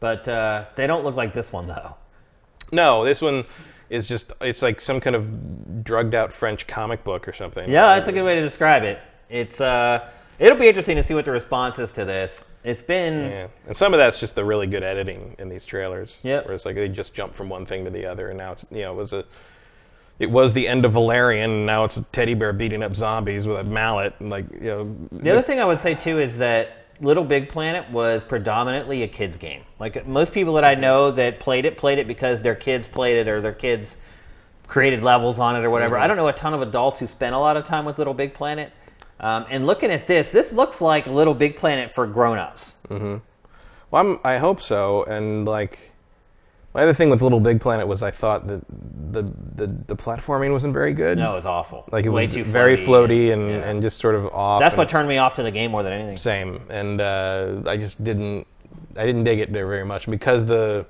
But 0.00 0.26
uh, 0.26 0.64
they 0.74 0.88
don't 0.88 1.04
look 1.04 1.14
like 1.14 1.32
this 1.32 1.52
one 1.52 1.68
though. 1.68 1.94
No, 2.72 3.04
this 3.04 3.22
one 3.22 3.44
is 3.88 4.08
just 4.08 4.32
it's 4.40 4.62
like 4.62 4.80
some 4.80 5.00
kind 5.00 5.14
of 5.14 5.84
drugged 5.84 6.16
out 6.16 6.32
French 6.32 6.66
comic 6.66 7.04
book 7.04 7.28
or 7.28 7.32
something. 7.32 7.70
Yeah, 7.70 7.94
that's 7.94 8.08
a 8.08 8.12
good 8.12 8.24
way 8.24 8.34
to 8.34 8.40
describe 8.42 8.82
it. 8.82 8.98
It's 9.32 9.60
uh, 9.62 10.10
it'll 10.38 10.58
be 10.58 10.68
interesting 10.68 10.96
to 10.96 11.02
see 11.02 11.14
what 11.14 11.24
the 11.24 11.30
response 11.30 11.78
is 11.78 11.90
to 11.92 12.04
this. 12.04 12.44
It's 12.64 12.82
been 12.82 13.30
Yeah, 13.30 13.46
and 13.66 13.76
some 13.76 13.94
of 13.94 13.98
that's 13.98 14.20
just 14.20 14.34
the 14.34 14.44
really 14.44 14.66
good 14.66 14.82
editing 14.82 15.34
in 15.38 15.48
these 15.48 15.64
trailers. 15.64 16.18
Yep. 16.22 16.46
Where 16.46 16.54
it's 16.54 16.66
like 16.66 16.76
they 16.76 16.88
just 16.88 17.14
jump 17.14 17.34
from 17.34 17.48
one 17.48 17.64
thing 17.64 17.84
to 17.84 17.90
the 17.90 18.04
other, 18.04 18.28
and 18.28 18.38
now 18.38 18.52
it's 18.52 18.66
you 18.70 18.82
know 18.82 18.92
it 18.92 18.96
was 18.96 19.14
a, 19.14 19.24
it 20.18 20.30
was 20.30 20.52
the 20.52 20.68
end 20.68 20.84
of 20.84 20.92
Valerian, 20.92 21.50
and 21.50 21.66
now 21.66 21.84
it's 21.84 21.96
a 21.96 22.02
teddy 22.04 22.34
bear 22.34 22.52
beating 22.52 22.82
up 22.82 22.94
zombies 22.94 23.46
with 23.46 23.58
a 23.58 23.64
mallet, 23.64 24.14
and 24.20 24.28
like 24.28 24.44
you 24.52 24.60
know. 24.60 24.96
The 25.10 25.30
other 25.30 25.42
thing 25.42 25.60
I 25.60 25.64
would 25.64 25.80
say 25.80 25.94
too 25.94 26.20
is 26.20 26.36
that 26.38 26.82
Little 27.00 27.24
Big 27.24 27.48
Planet 27.48 27.90
was 27.90 28.22
predominantly 28.22 29.02
a 29.02 29.08
kids 29.08 29.38
game. 29.38 29.62
Like 29.80 30.06
most 30.06 30.34
people 30.34 30.54
that 30.54 30.64
I 30.64 30.74
know 30.74 31.10
that 31.10 31.40
played 31.40 31.64
it 31.64 31.78
played 31.78 31.98
it 31.98 32.06
because 32.06 32.42
their 32.42 32.54
kids 32.54 32.86
played 32.86 33.16
it 33.16 33.28
or 33.28 33.40
their 33.40 33.52
kids 33.52 33.96
created 34.68 35.02
levels 35.02 35.38
on 35.38 35.56
it 35.56 35.64
or 35.64 35.70
whatever. 35.70 35.98
I 35.98 36.06
don't 36.06 36.16
know 36.16 36.28
a 36.28 36.32
ton 36.32 36.54
of 36.54 36.62
adults 36.62 36.98
who 36.98 37.06
spent 37.06 37.34
a 37.34 37.38
lot 37.38 37.56
of 37.56 37.64
time 37.64 37.84
with 37.84 37.98
Little 37.98 38.14
Big 38.14 38.34
Planet. 38.34 38.72
Um, 39.22 39.46
and 39.48 39.66
looking 39.66 39.90
at 39.90 40.06
this, 40.06 40.32
this 40.32 40.52
looks 40.52 40.80
like 40.80 41.06
Little 41.06 41.34
Big 41.34 41.56
Planet 41.56 41.94
for 41.94 42.06
grown-ups. 42.06 42.76
Well, 42.90 43.20
I'm, 43.92 44.20
I 44.24 44.38
hope 44.38 44.60
so. 44.60 45.04
And 45.04 45.46
like, 45.46 45.78
my 46.74 46.82
other 46.82 46.94
thing 46.94 47.10
with 47.10 47.22
Little 47.22 47.38
Big 47.40 47.60
Planet 47.60 47.86
was 47.86 48.02
I 48.02 48.10
thought 48.10 48.46
that 48.48 48.62
the 49.12 49.22
the, 49.54 49.66
the 49.86 49.94
platforming 49.94 50.50
wasn't 50.52 50.72
very 50.72 50.94
good. 50.94 51.18
No, 51.18 51.36
it's 51.36 51.46
awful. 51.46 51.84
like 51.92 52.06
it 52.06 52.08
Way 52.08 52.26
was 52.26 52.34
too 52.34 52.44
very 52.44 52.76
floaty 52.76 53.32
and, 53.32 53.48
yeah. 53.48 53.68
and 53.68 53.82
just 53.82 53.98
sort 53.98 54.14
of 54.14 54.26
off. 54.26 54.60
That's 54.60 54.76
what 54.76 54.88
turned 54.88 55.08
me 55.08 55.18
off 55.18 55.34
to 55.34 55.42
the 55.42 55.50
game 55.50 55.70
more 55.70 55.82
than 55.82 55.92
anything. 55.92 56.16
same. 56.16 56.62
And 56.70 57.00
uh, 57.00 57.62
I 57.66 57.76
just 57.76 58.02
didn't 58.02 58.46
I 58.96 59.06
didn't 59.06 59.24
dig 59.24 59.38
it 59.38 59.50
very 59.50 59.84
much 59.84 60.08
because 60.08 60.46
the 60.46 60.86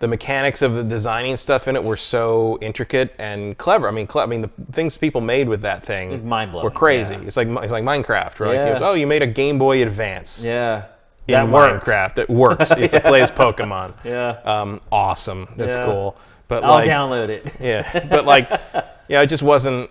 the 0.00 0.08
mechanics 0.08 0.62
of 0.62 0.74
the 0.74 0.82
designing 0.82 1.36
stuff 1.36 1.68
in 1.68 1.76
it 1.76 1.84
were 1.84 1.96
so 1.96 2.58
intricate 2.60 3.14
and 3.18 3.56
clever. 3.58 3.86
I 3.86 3.90
mean, 3.92 4.06
cle- 4.06 4.22
I 4.22 4.26
mean, 4.26 4.40
the 4.40 4.50
things 4.72 4.96
people 4.96 5.20
made 5.20 5.48
with 5.48 5.60
that 5.62 5.84
thing 5.84 6.10
It's 6.12 6.22
mind-blowing, 6.24 6.64
were 6.64 6.70
crazy. 6.70 7.14
yeah. 7.14 7.20
It's 7.20 7.36
like 7.36 7.48
it's 7.48 7.70
like 7.72 7.84
Minecraft, 7.84 8.40
right? 8.40 8.54
Yeah. 8.54 8.66
It 8.70 8.72
was, 8.74 8.82
oh, 8.82 8.94
you 8.94 9.06
made 9.06 9.22
a 9.22 9.26
Game 9.26 9.58
Boy 9.58 9.82
Advance. 9.82 10.42
Yeah. 10.44 10.86
in 11.28 11.34
that 11.34 11.48
works. 11.48 11.88
Minecraft. 11.88 12.18
It 12.18 12.30
works. 12.30 12.70
It's 12.78 12.94
a 12.94 13.00
plays 13.00 13.30
Pokemon. 13.30 13.92
Yeah. 14.04 14.38
Um, 14.44 14.80
awesome. 14.90 15.48
That's 15.56 15.76
Yeah. 15.76 15.84
cool. 15.84 16.16
But 16.48 16.64
I'll 16.64 16.70
like, 16.72 16.88
download 16.88 17.28
it. 17.28 17.54
yeah, 17.60 18.06
but 18.08 18.24
like, 18.24 18.48
yeah, 19.08 19.20
it 19.20 19.26
just 19.28 19.42
wasn't 19.44 19.88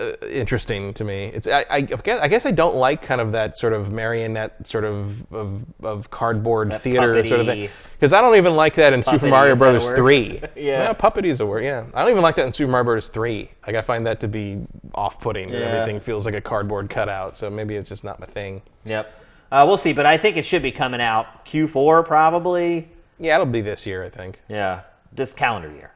uh, 0.00 0.26
interesting 0.26 0.92
to 0.94 1.04
me. 1.04 1.24
It's 1.34 1.46
I, 1.46 1.64
I 1.70 1.80
guess 1.82 2.20
I 2.20 2.28
guess 2.28 2.46
I 2.46 2.50
don't 2.50 2.76
like 2.76 3.02
kind 3.02 3.20
of 3.20 3.32
that 3.32 3.58
sort 3.58 3.72
of 3.72 3.92
marionette 3.92 4.66
sort 4.66 4.84
of 4.84 5.30
of, 5.32 5.62
of 5.82 6.10
cardboard 6.10 6.70
That 6.72 6.82
theater 6.82 7.24
sort 7.24 7.40
of 7.40 7.46
thing. 7.46 7.68
Because 7.92 8.12
I 8.12 8.20
don't 8.20 8.36
even 8.36 8.56
like 8.56 8.74
that 8.76 8.92
in 8.92 9.02
Super 9.02 9.28
Mario 9.28 9.54
Brothers? 9.56 9.88
Three. 9.90 10.40
Yeah. 10.56 10.84
no, 10.84 10.94
puppety 10.94 11.26
is 11.26 11.40
a 11.40 11.46
word. 11.46 11.64
Yeah, 11.64 11.84
I 11.94 12.02
don't 12.02 12.10
even 12.10 12.22
like 12.22 12.36
that 12.36 12.46
in 12.46 12.52
Super 12.52 12.70
Mario 12.70 12.84
Brothers 12.84 13.08
Three. 13.08 13.50
Like 13.66 13.76
I 13.76 13.82
find 13.82 14.06
that 14.06 14.20
to 14.20 14.28
be 14.28 14.58
off-putting. 14.94 15.50
and 15.50 15.52
Yeah. 15.58 15.66
Everything 15.66 16.00
feels 16.00 16.24
like 16.26 16.34
a 16.34 16.40
cardboard 16.40 16.88
cutout. 16.90 17.36
So 17.36 17.50
maybe 17.50 17.76
it's 17.76 17.88
just 17.90 18.04
not 18.04 18.18
my 18.20 18.26
thing. 18.26 18.62
Yep. 18.84 19.12
Uh, 19.52 19.64
we'll 19.66 19.76
see, 19.76 19.92
but 19.92 20.06
I 20.06 20.16
think 20.16 20.36
it 20.36 20.46
should 20.46 20.62
be 20.62 20.70
coming 20.72 21.00
out 21.00 21.44
Q4 21.44 22.06
probably. 22.06 22.88
Yeah, 23.18 23.34
it'll 23.34 23.46
be 23.46 23.60
this 23.60 23.84
year, 23.86 24.04
I 24.04 24.08
think. 24.08 24.40
Yeah, 24.48 24.82
this 25.12 25.32
calendar 25.34 25.70
year. 25.70 25.92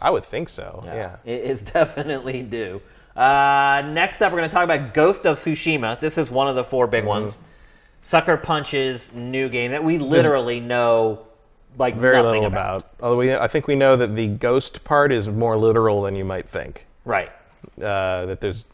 I 0.00 0.10
would 0.10 0.24
think 0.24 0.48
so. 0.48 0.82
Yeah. 0.84 1.16
It 1.24 1.42
is 1.44 1.62
definitely 1.78 2.42
due. 2.42 2.80
Uh, 3.16 3.82
next 3.88 4.22
up, 4.22 4.32
we're 4.32 4.38
going 4.38 4.50
to 4.50 4.54
talk 4.54 4.64
about 4.64 4.94
Ghost 4.94 5.26
of 5.26 5.36
Tsushima. 5.36 6.00
This 6.00 6.16
is 6.18 6.30
one 6.30 6.48
of 6.48 6.54
the 6.56 6.64
four 6.64 6.86
big 6.86 7.04
ones. 7.04 7.38
Sucker 8.02 8.36
Punch's 8.36 9.12
new 9.12 9.48
game 9.48 9.70
that 9.70 9.84
we 9.84 9.98
literally 9.98 10.60
know 10.60 11.20
like 11.78 11.96
Very 11.96 12.16
nothing 12.16 12.30
little 12.32 12.46
about. 12.46 12.76
about. 12.78 12.90
Although 13.00 13.16
we, 13.18 13.34
I 13.34 13.48
think 13.48 13.66
we 13.66 13.76
know 13.76 13.96
that 13.96 14.16
the 14.16 14.28
ghost 14.28 14.82
part 14.84 15.12
is 15.12 15.28
more 15.28 15.56
literal 15.56 16.02
than 16.02 16.16
you 16.16 16.24
might 16.24 16.48
think. 16.48 16.86
Right. 17.04 17.30
uh, 17.78 18.26
that 18.26 18.40
there's 18.40 18.64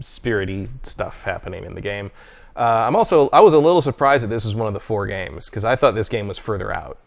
spirity 0.00 0.68
stuff 0.82 1.22
happening 1.24 1.64
in 1.64 1.74
the 1.74 1.80
game. 1.80 2.10
Uh, 2.56 2.84
I'm 2.86 2.96
also 2.96 3.28
I 3.32 3.40
was 3.40 3.54
a 3.54 3.58
little 3.58 3.80
surprised 3.82 4.24
that 4.24 4.28
this 4.28 4.44
was 4.44 4.54
one 4.54 4.66
of 4.66 4.74
the 4.74 4.80
four 4.80 5.06
games 5.06 5.46
because 5.46 5.64
I 5.64 5.76
thought 5.76 5.94
this 5.94 6.08
game 6.08 6.26
was 6.26 6.38
further 6.38 6.72
out. 6.74 6.98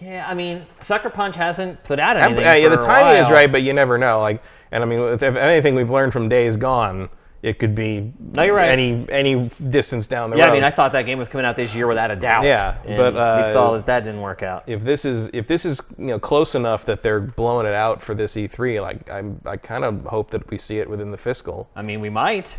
Yeah, 0.00 0.26
I 0.28 0.34
mean, 0.34 0.66
Sucker 0.82 1.10
Punch 1.10 1.36
hasn't 1.36 1.82
put 1.84 1.98
out 1.98 2.16
anything. 2.16 2.44
yeah, 2.44 2.68
the 2.68 2.76
timing 2.76 3.22
is 3.22 3.30
right, 3.30 3.50
but 3.50 3.62
you 3.62 3.72
never 3.72 3.96
know. 3.98 4.20
Like, 4.20 4.42
and 4.72 4.82
I 4.82 4.86
mean, 4.86 5.00
if 5.00 5.22
anything 5.22 5.74
we've 5.74 5.90
learned 5.90 6.12
from 6.12 6.28
Days 6.28 6.56
Gone, 6.56 7.08
it 7.42 7.58
could 7.58 7.74
be 7.74 8.12
No, 8.18 8.42
you're 8.42 8.54
right. 8.56 8.70
any 8.70 9.06
any 9.10 9.50
distance 9.70 10.06
down 10.06 10.30
the 10.30 10.36
Yeah, 10.36 10.44
road. 10.46 10.50
I 10.50 10.54
mean, 10.54 10.64
I 10.64 10.70
thought 10.70 10.92
that 10.92 11.02
game 11.06 11.18
was 11.18 11.28
coming 11.28 11.44
out 11.46 11.54
this 11.54 11.74
year 11.74 11.86
without 11.86 12.10
a 12.10 12.16
doubt. 12.16 12.44
Yeah, 12.44 12.76
and 12.84 12.96
but, 12.96 13.14
uh, 13.16 13.42
we 13.44 13.52
saw 13.52 13.72
that 13.74 13.86
that 13.86 14.04
didn't 14.04 14.20
work 14.22 14.42
out. 14.42 14.64
if 14.66 14.82
this 14.82 15.04
is 15.04 15.28
if 15.32 15.46
this 15.46 15.64
is 15.64 15.80
you 15.98 16.06
know 16.06 16.18
close 16.18 16.54
enough 16.54 16.84
that 16.86 17.02
they're 17.02 17.20
blowing 17.20 17.66
it 17.66 17.74
out 17.74 18.02
for 18.02 18.14
this 18.14 18.34
E3, 18.34 18.80
like 18.82 19.08
I'm 19.10 19.40
I 19.46 19.56
kind 19.58 19.84
of 19.84 20.04
hope 20.06 20.30
that 20.30 20.48
we 20.50 20.58
see 20.58 20.78
it 20.78 20.88
within 20.90 21.10
the 21.10 21.18
fiscal. 21.18 21.68
I 21.76 21.82
mean, 21.82 22.00
we 22.00 22.10
might. 22.10 22.56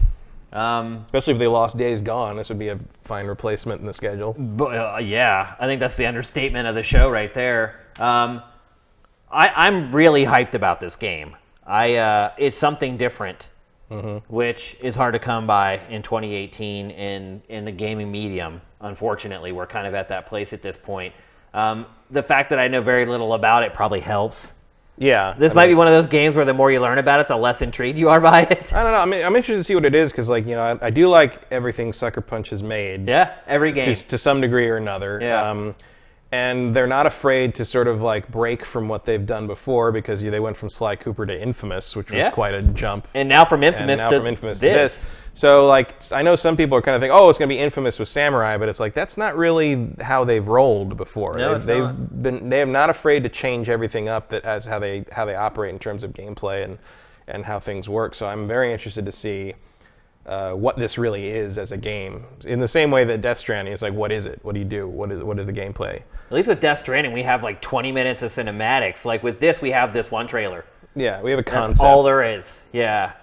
Um, 0.54 1.04
Especially 1.04 1.34
if 1.34 1.40
they 1.40 1.48
lost 1.48 1.78
Days 1.78 2.00
Gone, 2.00 2.38
this 2.38 2.48
would 2.48 2.58
be 2.58 2.70
a 2.70 2.80
fine 3.04 3.28
replacement 3.28 3.82
in 3.82 3.86
the 3.88 3.94
schedule. 3.94 4.34
But, 4.34 4.78
uh, 4.78 4.98
yeah, 5.00 5.56
I 5.60 5.66
think 5.66 5.82
that's 5.82 5.98
the 5.98 6.06
understatement 6.06 6.70
of 6.70 6.74
the 6.76 6.84
show 6.84 7.10
right 7.10 7.34
there. 7.34 7.82
Um, 8.00 8.42
I, 9.30 9.50
I'm 9.50 9.94
really 9.94 10.24
hyped 10.24 10.54
about 10.54 10.80
this 10.80 10.96
game. 10.96 11.36
I 11.68 11.96
uh, 11.96 12.32
it's 12.38 12.58
something 12.58 12.98
different, 12.98 13.48
which 14.28 14.78
is 14.82 14.96
hard 14.96 15.14
to 15.14 15.20
come 15.20 15.48
by 15.48 15.80
in 15.90 16.02
2018 16.02 16.92
in 16.92 17.42
in 17.50 17.66
the 17.66 17.72
gaming 17.72 18.12
medium. 18.12 18.62
Unfortunately, 18.82 19.52
we're 19.52 19.68
kind 19.68 19.88
of 19.88 19.94
at 19.94 20.10
that 20.10 20.28
place 20.28 20.54
at 20.54 20.62
this 20.62 20.78
point. 20.78 21.14
Um, 21.54 21.86
the 22.12 22.24
fact 22.24 22.50
that 22.52 22.60
I 22.60 22.68
know 22.68 22.82
very 22.82 23.06
little 23.06 23.34
about 23.34 23.64
it 23.64 23.74
probably 23.74 24.00
helps. 24.00 24.54
Yeah, 25.00 25.36
This 25.38 25.52
I 25.52 25.56
might 25.56 25.62
mean- 25.64 25.72
be 25.72 25.76
one 25.76 25.88
of 25.88 25.94
those 25.94 26.08
games 26.08 26.36
where 26.36 26.44
the 26.46 26.56
more 26.56 26.72
you 26.72 26.80
learn 26.82 26.98
about 26.98 27.20
it, 27.20 27.28
the 27.28 27.36
less 27.38 27.62
intrigued 27.62 28.00
you 28.00 28.10
are 28.10 28.20
by 28.20 28.42
it. 28.42 28.74
I 28.74 28.82
don't 28.82 28.92
know. 28.94 28.98
I 28.98 29.06
mean, 29.06 29.24
I'm 29.24 29.36
interested 29.36 29.58
to 29.60 29.64
see 29.64 29.76
what 29.76 29.86
it 29.86 29.94
is 29.94 30.12
because, 30.12 30.28
like, 30.28 30.48
you 30.48 30.56
know, 30.56 30.62
I, 30.82 30.88
I 30.88 30.90
do 30.90 31.08
like 31.08 31.40
everything 31.52 31.94
Sucker 31.94 32.20
Punch 32.22 32.50
has 32.50 32.64
made 32.64 33.08
Yeah, 33.08 33.36
every 33.46 33.72
game. 33.72 33.94
to, 33.94 34.08
to 34.08 34.18
some 34.18 34.42
degree 34.42 34.68
or 34.68 34.78
another. 34.78 35.20
Yeah. 35.22 35.48
Um, 35.52 35.76
and 36.32 36.76
they're 36.76 36.88
not 36.88 37.06
afraid 37.06 37.56
to 37.56 37.64
sort 37.64 37.88
of 37.88 38.02
like 38.02 38.28
break 38.30 38.66
from 38.66 38.88
what 38.90 39.06
they've 39.06 39.26
done 39.26 39.48
before 39.48 39.92
because 39.92 40.22
they 40.22 40.40
went 40.40 40.58
from 40.58 40.70
Sly 40.70 40.96
Cooper 40.98 41.26
to 41.26 41.42
Infamous, 41.42 41.96
which 41.96 42.12
was 42.12 42.20
Yeah. 42.20 42.32
quite 42.32 42.54
a 42.54 42.62
jump. 42.62 43.08
and 43.14 43.30
now 43.30 43.46
from 43.46 43.64
Infamous 43.64 44.00
now 44.00 44.10
to 44.10 44.18
from 44.18 44.28
Infamous 44.28 44.60
this. 44.60 44.74
to 44.74 45.02
this. 45.06 45.10
So, 45.34 45.68
like, 45.68 45.94
I 46.12 46.24
know 46.24 46.36
some 46.36 46.58
people 46.58 46.76
are 46.78 46.82
kind 46.82 46.96
of 46.96 47.02
thinking, 47.02 47.16
oh, 47.16 47.30
it's 47.30 47.38
going 47.38 47.48
to 47.48 47.54
be 47.56 47.60
Infamous 47.60 48.00
with 48.00 48.10
Samurai, 48.10 48.58
but 48.58 48.68
it's 48.70 48.80
like 48.80 48.94
that's 48.94 49.18
not 49.18 49.38
really 49.38 49.90
how 50.02 50.24
they've 50.26 50.46
rolled 50.46 50.98
before. 50.98 51.38
No, 51.38 51.58
they've, 51.58 51.84
it's 51.84 51.92
they've 51.92 52.24
been 52.24 52.50
they 52.50 52.60
have 52.60 52.68
not 52.68 52.90
afraid 52.90 53.22
to 53.24 53.30
change 53.30 53.70
everything 53.70 54.10
up 54.10 54.30
that 54.30 54.44
as 54.46 54.66
how 54.66 54.80
they 54.80 55.06
how 55.12 55.26
they 55.26 55.36
operate 55.36 55.72
in 55.72 55.80
terms 55.80 56.04
of 56.04 56.12
gameplay 56.12 56.64
and 56.66 56.78
and 57.28 57.46
how 57.46 57.60
things 57.60 57.88
work. 57.88 58.16
So 58.16 58.26
I'm 58.26 58.48
very 58.48 58.74
interested 58.74 59.06
to 59.06 59.12
see 59.12 59.54
uh, 60.28 60.52
what 60.52 60.78
this 60.78 60.98
really 60.98 61.28
is 61.30 61.58
as 61.58 61.72
a 61.72 61.78
game. 61.78 62.26
In 62.46 62.60
the 62.60 62.68
same 62.68 62.92
way 62.92 63.04
that 63.06 63.22
Death 63.22 63.38
Stranding 63.40 63.74
is 63.74 63.82
like, 63.82 63.94
what 63.94 64.12
is 64.12 64.26
it? 64.26 64.40
What 64.44 64.54
do 64.54 64.60
you 64.60 64.66
do? 64.66 64.88
What 64.88 65.12
is 65.12 65.24
what 65.24 65.40
is 65.40 65.46
the 65.46 65.54
gameplay? 65.54 65.96
At 65.96 66.32
least 66.34 66.48
with 66.50 66.60
Death 66.60 66.80
Stranding, 66.80 67.14
we 67.14 67.24
have 67.24 67.44
like 67.44 67.62
20 67.62 67.92
minutes 67.92 68.22
of 68.22 68.30
cinematics. 68.32 69.06
Like 69.06 69.24
with 69.24 69.40
this, 69.40 69.62
we 69.62 69.72
have 69.72 69.94
this 69.94 70.12
one 70.12 70.28
trailer. 70.28 70.66
Yeah, 70.96 71.22
we 71.22 71.32
have 71.32 71.40
a 71.40 71.44
concept. 71.44 71.76
That's 71.80 71.84
all 71.84 72.04
there 72.04 72.24
is. 72.24 72.62
Yeah. 72.74 73.14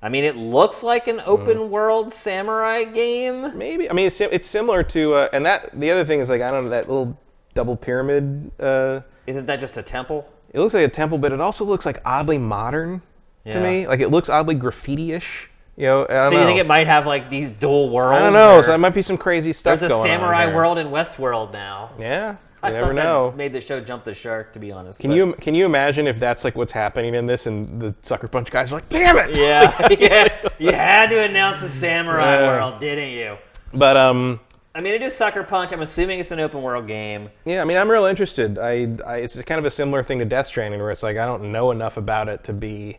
I 0.00 0.08
mean, 0.08 0.22
it 0.24 0.36
looks 0.36 0.82
like 0.84 1.08
an 1.08 1.20
open 1.26 1.56
Mm. 1.58 1.68
world 1.70 2.12
samurai 2.12 2.84
game. 2.84 3.58
Maybe 3.58 3.90
I 3.90 3.92
mean 3.92 4.06
it's, 4.06 4.20
it's 4.20 4.46
similar 4.48 4.82
to 4.84 5.14
uh, 5.14 5.28
and 5.32 5.44
that 5.44 5.78
the 5.78 5.90
other 5.90 6.04
thing 6.04 6.20
is 6.20 6.28
like 6.30 6.40
I 6.40 6.50
don't 6.50 6.64
know 6.64 6.70
that 6.70 6.88
little 6.88 7.18
double 7.54 7.76
pyramid. 7.76 8.50
Uh, 8.60 9.00
Isn't 9.26 9.46
that 9.46 9.58
just 9.60 9.76
a 9.76 9.82
temple? 9.82 10.26
it 10.54 10.60
looks 10.60 10.72
like 10.72 10.84
a 10.86 10.88
temple, 10.88 11.18
but 11.18 11.32
it 11.32 11.40
also 11.42 11.64
looks 11.64 11.84
like 11.84 12.00
oddly 12.06 12.38
modern 12.38 13.02
Yeah. 13.44 13.54
to 13.54 13.60
me. 13.60 13.86
Like 13.86 14.00
it 14.00 14.08
looks 14.08 14.28
oddly 14.30 14.54
graffiti-ish. 14.54 15.50
You 15.78 15.86
know, 15.86 16.02
I 16.02 16.12
don't 16.12 16.30
So 16.32 16.36
know. 16.36 16.40
you 16.40 16.46
think 16.46 16.58
it 16.58 16.66
might 16.66 16.88
have 16.88 17.06
like 17.06 17.30
these 17.30 17.50
dual 17.50 17.88
worlds? 17.90 18.20
I 18.20 18.24
don't 18.24 18.32
know. 18.32 18.60
So 18.62 18.74
it 18.74 18.78
might 18.78 18.94
be 18.94 19.00
some 19.02 19.16
crazy 19.16 19.52
stuff 19.52 19.78
there's 19.78 19.92
a 19.92 20.02
samurai 20.02 20.52
world 20.52 20.76
in 20.76 20.88
Westworld 20.88 21.52
now. 21.52 21.92
Yeah, 21.98 22.34
I 22.64 22.68
you 22.70 22.72
thought 22.74 22.80
never 22.80 22.94
that 22.94 23.02
know. 23.04 23.32
made 23.36 23.52
the 23.52 23.60
show 23.60 23.78
jump 23.80 24.02
the 24.02 24.12
shark, 24.12 24.52
to 24.54 24.58
be 24.58 24.72
honest. 24.72 24.98
Can 24.98 25.10
but- 25.10 25.16
you 25.16 25.32
can 25.34 25.54
you 25.54 25.64
imagine 25.66 26.08
if 26.08 26.18
that's 26.18 26.42
like 26.42 26.56
what's 26.56 26.72
happening 26.72 27.14
in 27.14 27.26
this, 27.26 27.46
and 27.46 27.80
the 27.80 27.94
Sucker 28.02 28.26
Punch 28.26 28.50
guys 28.50 28.72
are 28.72 28.74
like, 28.74 28.88
"Damn 28.88 29.18
it!" 29.18 29.36
Yeah, 29.38 29.86
yeah. 30.00 30.28
You 30.58 30.72
had 30.72 31.10
to 31.10 31.20
announce 31.22 31.62
a 31.62 31.70
samurai 31.70 32.24
Yeah. 32.40 32.46
world, 32.56 32.80
didn't 32.80 33.12
you? 33.12 33.36
But 33.72 33.96
um, 33.96 34.40
I 34.74 34.80
mean, 34.80 34.94
it 34.94 35.02
is 35.02 35.14
Sucker 35.14 35.44
Punch. 35.44 35.70
I'm 35.72 35.82
assuming 35.82 36.18
it's 36.18 36.32
an 36.32 36.40
open 36.40 36.60
world 36.60 36.88
game. 36.88 37.28
yeah, 37.44 37.62
I 37.62 37.64
mean, 37.64 37.76
I'm 37.76 37.88
real 37.88 38.06
interested. 38.06 38.58
I, 38.58 38.88
I 39.06 39.18
it's 39.18 39.40
kind 39.42 39.60
of 39.60 39.64
a 39.64 39.70
similar 39.70 40.02
thing 40.02 40.18
to 40.18 40.24
Death 40.24 40.48
Stranding, 40.48 40.80
where 40.80 40.90
it's 40.90 41.04
like 41.04 41.16
I 41.18 41.24
don't 41.24 41.52
know 41.52 41.70
enough 41.70 41.96
about 41.96 42.28
it 42.28 42.42
to 42.44 42.52
be 42.52 42.98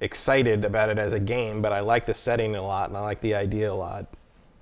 excited 0.00 0.64
about 0.64 0.88
it 0.88 0.98
as 0.98 1.12
a 1.12 1.20
game, 1.20 1.62
but 1.62 1.72
I 1.72 1.80
like 1.80 2.06
the 2.06 2.14
setting 2.14 2.56
a 2.56 2.62
lot 2.62 2.88
and 2.88 2.96
I 2.96 3.00
like 3.00 3.20
the 3.20 3.34
idea 3.34 3.72
a 3.72 3.74
lot. 3.74 4.06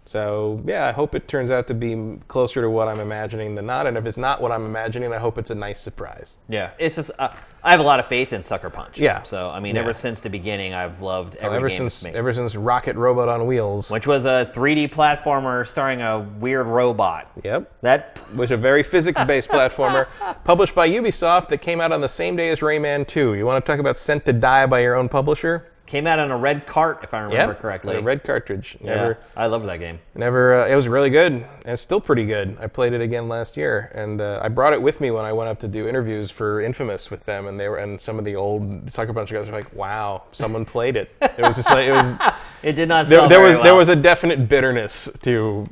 So 0.07 0.63
yeah, 0.65 0.87
I 0.87 0.93
hope 0.93 1.15
it 1.15 1.29
turns 1.29 1.51
out 1.51 1.67
to 1.69 1.75
be 1.75 2.19
closer 2.29 2.63
to 2.63 2.71
what 2.71 2.89
I'm 2.89 3.01
imagining 3.01 3.55
than 3.57 3.67
not. 3.67 3.87
And 3.87 3.97
if 3.97 4.07
it's 4.07 4.17
not 4.17 4.41
what 4.41 4.53
I'm 4.53 4.65
imagining, 4.65 5.13
I 5.13 5.19
hope 5.19 5.37
it's 5.37 5.51
a 5.51 5.55
nice 5.55 5.81
surprise. 5.81 6.39
Yeah, 6.49 6.71
it's 6.79 6.97
just 6.97 7.11
uh, 7.19 7.29
I 7.65 7.73
have 7.73 7.81
a 7.81 7.83
lot 7.83 7.99
of 7.99 8.07
faith 8.07 8.33
in 8.33 8.43
Sucker 8.43 8.71
Punch. 8.71 9.01
Yeah. 9.01 9.25
So 9.25 9.51
I 9.51 9.59
mean, 9.59 9.75
Yeah. 9.75 9.83
ever 9.83 9.93
since 9.95 10.21
the 10.21 10.31
beginning, 10.31 10.73
I've 10.75 11.03
loved 11.03 11.35
every 11.37 11.57
ever 11.57 11.69
game 11.69 11.79
since 11.79 12.05
made. 12.05 12.15
ever 12.15 12.33
since 12.33 12.55
Rocket 12.55 12.95
Robot 12.95 13.29
on 13.29 13.47
Wheels. 13.47 13.91
which 13.91 14.07
was 14.07 14.25
a 14.25 14.49
3D 14.55 14.87
platformer 14.89 15.67
starring 15.67 16.01
a 16.03 16.21
weird 16.21 16.67
robot. 16.69 17.29
Yep. 17.43 17.73
That 17.83 18.19
was 18.37 18.53
a 18.53 18.57
very 18.57 18.85
physics-based 18.85 19.49
platformer 19.57 20.07
published 20.45 20.77
by 20.77 20.89
Ubisoft 20.89 21.49
that 21.49 21.59
came 21.59 21.81
out 21.81 21.91
on 21.91 22.01
the 22.01 22.09
same 22.09 22.37
day 22.37 22.51
as 22.51 22.61
Rayman 22.61 23.07
2. 23.09 23.35
You 23.35 23.45
want 23.45 23.65
to 23.65 23.69
talk 23.73 23.81
about 23.81 23.99
sent 23.99 24.25
to 24.27 24.33
die 24.33 24.67
by 24.67 24.81
your 24.81 24.95
own 24.95 25.09
publisher? 25.09 25.73
Came 25.87 26.07
out 26.07 26.19
on 26.19 26.31
a 26.31 26.37
red 26.37 26.67
cart, 26.67 27.01
if 27.03 27.15
I 27.15 27.21
remember 27.21 27.55
correctly. 27.55 27.97
A 27.97 28.01
red 28.01 28.25
cartridge. 28.25 28.77
yeah, 28.81 28.95
Never, 28.95 29.19
I 29.37 29.47
love 29.47 29.65
that 29.65 29.79
game. 29.79 29.99
never. 30.15 30.61
Uh, 30.61 30.67
it 30.67 30.75
was 30.75 30.89
really 30.89 31.11
good. 31.11 31.33
And 31.33 31.47
it's 31.65 31.83
still 31.83 32.01
pretty 32.01 32.25
good. 32.27 32.57
I 32.61 32.67
played 32.67 32.93
it 32.93 33.01
again 33.01 33.29
last 33.29 33.57
year, 33.57 33.91
and 33.95 34.21
uh, 34.21 34.41
I 34.43 34.49
brought 34.49 34.73
it 34.73 34.83
with 34.83 35.01
me 35.01 35.11
when 35.11 35.25
I 35.25 35.33
went 35.33 35.49
up 35.49 35.59
to 35.61 35.69
do 35.69 35.89
interviews 35.89 36.31
for 36.31 36.61
Infamous 36.61 37.11
with 37.11 37.25
them, 37.25 37.47
and 37.47 37.59
they 37.59 37.69
were 37.69 37.79
and 37.79 38.01
some 38.01 38.19
of 38.19 38.25
the 38.25 38.35
old 38.37 38.93
Sucker 38.93 39.13
Punch 39.13 39.33
guys 39.33 39.47
were 39.47 39.53
like, 39.53 39.73
"Wow, 39.75 40.25
someone 40.33 40.65
played 40.65 40.97
it." 40.97 41.11
It 41.21 41.39
was 41.39 41.57
just 41.57 41.71
like 41.71 41.87
it 41.89 41.93
was. 41.93 42.15
It 42.63 42.73
did 42.73 42.89
not 42.89 43.07
There, 43.07 43.29
there 43.29 43.41
was 43.41 43.59
there 43.61 43.75
was 43.77 43.89
a 43.89 43.95
definite 43.95 44.49
bitterness 44.49 45.09
to 45.23 45.69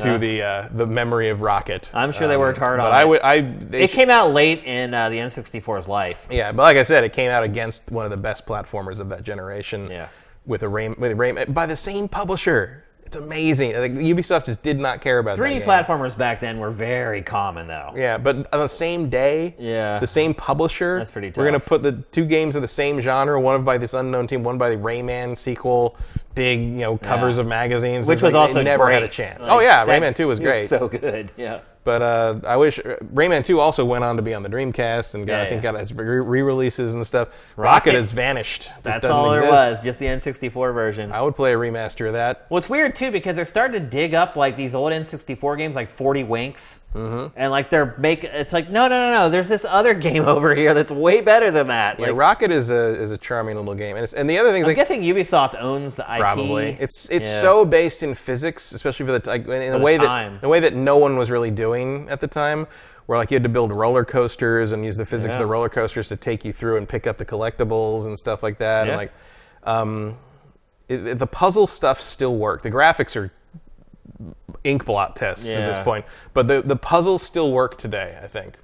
to 0.00 0.14
Uh. 0.14 0.18
the 0.18 0.42
uh, 0.42 0.68
the 0.72 0.86
memory 0.86 1.28
of 1.28 1.40
Rocket. 1.40 1.90
I'm 1.94 2.12
sure 2.12 2.28
they 2.28 2.36
worked 2.36 2.58
hard 2.58 2.78
but 2.78 2.92
on 2.92 2.92
I 2.92 3.14
it. 3.14 3.20
I 3.24 3.40
they 3.40 3.82
It 3.84 3.90
sh- 3.90 3.94
came 3.94 4.10
out 4.10 4.32
late 4.32 4.62
in 4.64 4.92
uh, 4.94 5.08
the 5.08 5.16
N64's 5.16 5.88
life. 5.88 6.16
yeah, 6.30 6.52
but 6.52 6.62
like 6.62 6.76
I 6.76 6.82
said, 6.82 7.04
it 7.04 7.12
came 7.12 7.30
out 7.30 7.44
against 7.44 7.90
one 7.90 8.04
of 8.04 8.10
the 8.10 8.16
best 8.16 8.46
platformers 8.46 9.00
of 9.00 9.08
that 9.08 9.22
generation. 9.22 9.88
Yeah. 9.90 10.08
With 10.46 10.62
a 10.62 10.68
Ray, 10.68 10.88
with 10.90 11.10
a 11.10 11.14
Ray, 11.16 11.32
by 11.46 11.66
the 11.66 11.76
same 11.76 12.08
publisher. 12.08 12.82
It's 13.04 13.16
amazing. 13.16 13.72
Like, 13.78 13.92
Ubisoft 13.92 14.46
just 14.46 14.62
did 14.64 14.80
not 14.80 15.00
care 15.00 15.20
about 15.20 15.38
3D 15.38 15.38
that 15.38 15.58
game. 15.60 15.68
platformers 15.68 16.18
back 16.18 16.40
then 16.40 16.58
were 16.58 16.72
very 16.72 17.22
common, 17.22 17.68
though. 17.68 17.92
Yeah, 17.94 18.18
but 18.18 18.52
on 18.52 18.58
the 18.60 18.68
same 18.68 19.08
day, 19.08 19.54
Yeah. 19.60 20.00
the 20.00 20.06
same 20.08 20.34
publisher. 20.34 20.98
That's 20.98 21.12
pretty 21.12 21.30
tough. 21.30 21.36
We're 21.38 21.44
gonna 21.46 21.60
put 21.60 21.84
the 21.84 21.92
two 22.10 22.24
games 22.24 22.56
of 22.56 22.62
the 22.62 22.68
same 22.68 23.00
genre, 23.00 23.40
one 23.40 23.62
by 23.62 23.78
this 23.78 23.94
unknown 23.94 24.26
team, 24.26 24.42
one 24.42 24.58
by 24.58 24.70
the 24.70 24.76
Rayman 24.76 25.38
sequel, 25.38 25.96
big 26.36 26.60
you 26.60 26.66
know 26.76 26.96
covers 26.98 27.36
Yeah. 27.36 27.40
of 27.40 27.46
magazines. 27.48 28.08
Which 28.08 28.22
was 28.22 28.34
like, 28.34 28.40
also 28.48 28.62
never 28.62 28.88
had 28.88 29.02
a 29.02 29.08
chance. 29.08 29.40
Like, 29.40 29.50
oh 29.50 29.58
yeah, 29.58 29.84
that- 29.84 30.00
Rayman 30.02 30.14
Two 30.14 30.28
was 30.28 30.38
great. 30.38 30.68
so 30.68 30.86
good. 30.86 31.32
Yeah. 31.36 31.60
But 31.82 32.02
uh, 32.02 32.40
I 32.44 32.56
wish 32.56 32.80
Rayman 32.80 33.44
2 33.44 33.60
also 33.60 33.84
went 33.84 34.02
on 34.02 34.16
to 34.16 34.22
be 34.22 34.34
on 34.34 34.42
the 34.42 34.48
Dreamcast 34.48 35.14
and 35.14 35.24
got, 35.24 35.34
Yeah, 35.34 35.42
I 35.42 35.48
think 35.48 35.62
yeah. 35.62 35.70
got 35.70 35.80
its 35.80 35.92
re- 35.92 36.18
re-releases 36.18 36.94
and 36.94 37.06
stuff. 37.06 37.28
Rocket- 37.54 37.90
Rocket, 37.90 37.94
has 37.94 38.10
vanished. 38.10 38.70
That's 38.82 39.06
all 39.06 39.30
there 39.30 39.44
exist. 39.44 39.52
was, 39.52 39.80
just 39.84 39.98
the 40.00 40.06
N64 40.06 40.74
version. 40.74 41.12
I 41.12 41.22
would 41.22 41.36
play 41.36 41.52
a 41.54 41.56
remaster 41.56 42.08
of 42.08 42.14
that. 42.14 42.48
Well, 42.50 42.58
it's 42.58 42.68
weird 42.68 42.96
too 42.96 43.12
because 43.12 43.36
they're 43.36 43.46
starting 43.46 43.80
to 43.80 43.88
dig 43.88 44.14
up 44.14 44.34
like 44.34 44.56
these 44.56 44.74
old 44.74 44.90
N64 44.90 45.58
games, 45.58 45.76
like 45.76 45.88
40 45.88 46.24
Winks, 46.24 46.80
mm-hmm. 46.96 47.26
and 47.36 47.50
like 47.50 47.70
they're 47.70 47.94
make. 47.98 48.24
It's 48.24 48.52
like 48.52 48.70
no, 48.70 48.88
no, 48.88 49.10
no, 49.10 49.12
no. 49.12 49.30
There's 49.30 49.48
this 49.48 49.64
other 49.64 49.94
game 50.08 50.24
over 50.26 50.54
here 50.54 50.74
that's 50.74 50.90
way 50.90 51.20
better 51.20 51.50
than 51.50 51.66
that. 51.68 51.98
Yeah, 52.00 52.06
Like, 52.08 52.16
Rocket 52.16 52.50
is 52.50 52.70
a 52.70 53.00
is 53.00 53.10
a 53.10 53.18
charming 53.18 53.56
little 53.56 53.74
game, 53.74 53.96
and, 53.96 54.04
it's, 54.04 54.12
and 54.14 54.28
the 54.28 54.38
other 54.38 54.50
thing 54.50 54.62
is 54.62 54.64
I'm 54.64 54.70
like 54.70 54.76
guessing 54.76 55.02
Ubisoft 55.02 55.60
owns 55.60 55.96
the 55.96 56.02
IP. 56.02 56.18
probably 56.20 56.76
it's 56.80 57.08
it's 57.10 57.28
Yeah. 57.28 57.40
so 57.40 57.64
based 57.64 58.02
in 58.02 58.14
physics, 58.14 58.72
especially 58.72 59.06
for 59.06 59.18
the 59.18 59.28
like, 59.28 59.46
in 59.46 59.74
a 59.74 59.78
the 59.78 59.78
way 59.78 59.98
time. 59.98 60.32
that 60.34 60.38
in 60.38 60.44
a 60.44 60.48
way 60.48 60.60
that 60.60 60.74
no 60.74 60.96
one 60.96 61.16
was 61.16 61.30
really 61.30 61.50
doing 61.50 62.08
at 62.08 62.20
the 62.20 62.28
time. 62.28 62.66
Where 63.06 63.16
like 63.18 63.30
you 63.30 63.36
had 63.36 63.44
to 63.44 63.48
build 63.48 63.70
roller 63.70 64.04
coasters 64.04 64.72
and 64.72 64.84
use 64.84 64.96
the 64.96 65.06
physics 65.06 65.34
Yeah. 65.34 65.36
of 65.36 65.46
the 65.46 65.52
roller 65.52 65.68
coasters 65.68 66.08
to 66.08 66.16
take 66.16 66.44
you 66.44 66.52
through 66.52 66.78
and 66.78 66.88
pick 66.88 67.06
up 67.06 67.18
the 67.18 67.24
collectibles 67.24 68.06
and 68.06 68.18
stuff 68.18 68.42
like 68.42 68.58
that. 68.58 68.86
Yeah. 68.86 68.92
And 68.94 68.96
like, 68.98 69.12
um, 69.62 70.16
it, 70.88 71.06
it- 71.06 71.18
the 71.20 71.26
puzzle 71.26 71.68
stuff 71.68 72.00
still 72.00 72.34
worked. 72.36 72.64
The 72.64 72.70
graphics 72.72 73.14
are 73.14 73.30
ink 74.64 74.84
blot 74.84 75.16
tests 75.16 75.48
at 75.56 75.66
this 75.66 75.78
Yeah. 75.78 75.84
point, 75.84 76.04
but 76.34 76.48
the 76.48 76.62
the 76.62 76.76
puzzles 76.76 77.22
still 77.22 77.52
work 77.52 77.78
today. 77.78 78.18
I 78.22 78.26
think. 78.26 78.54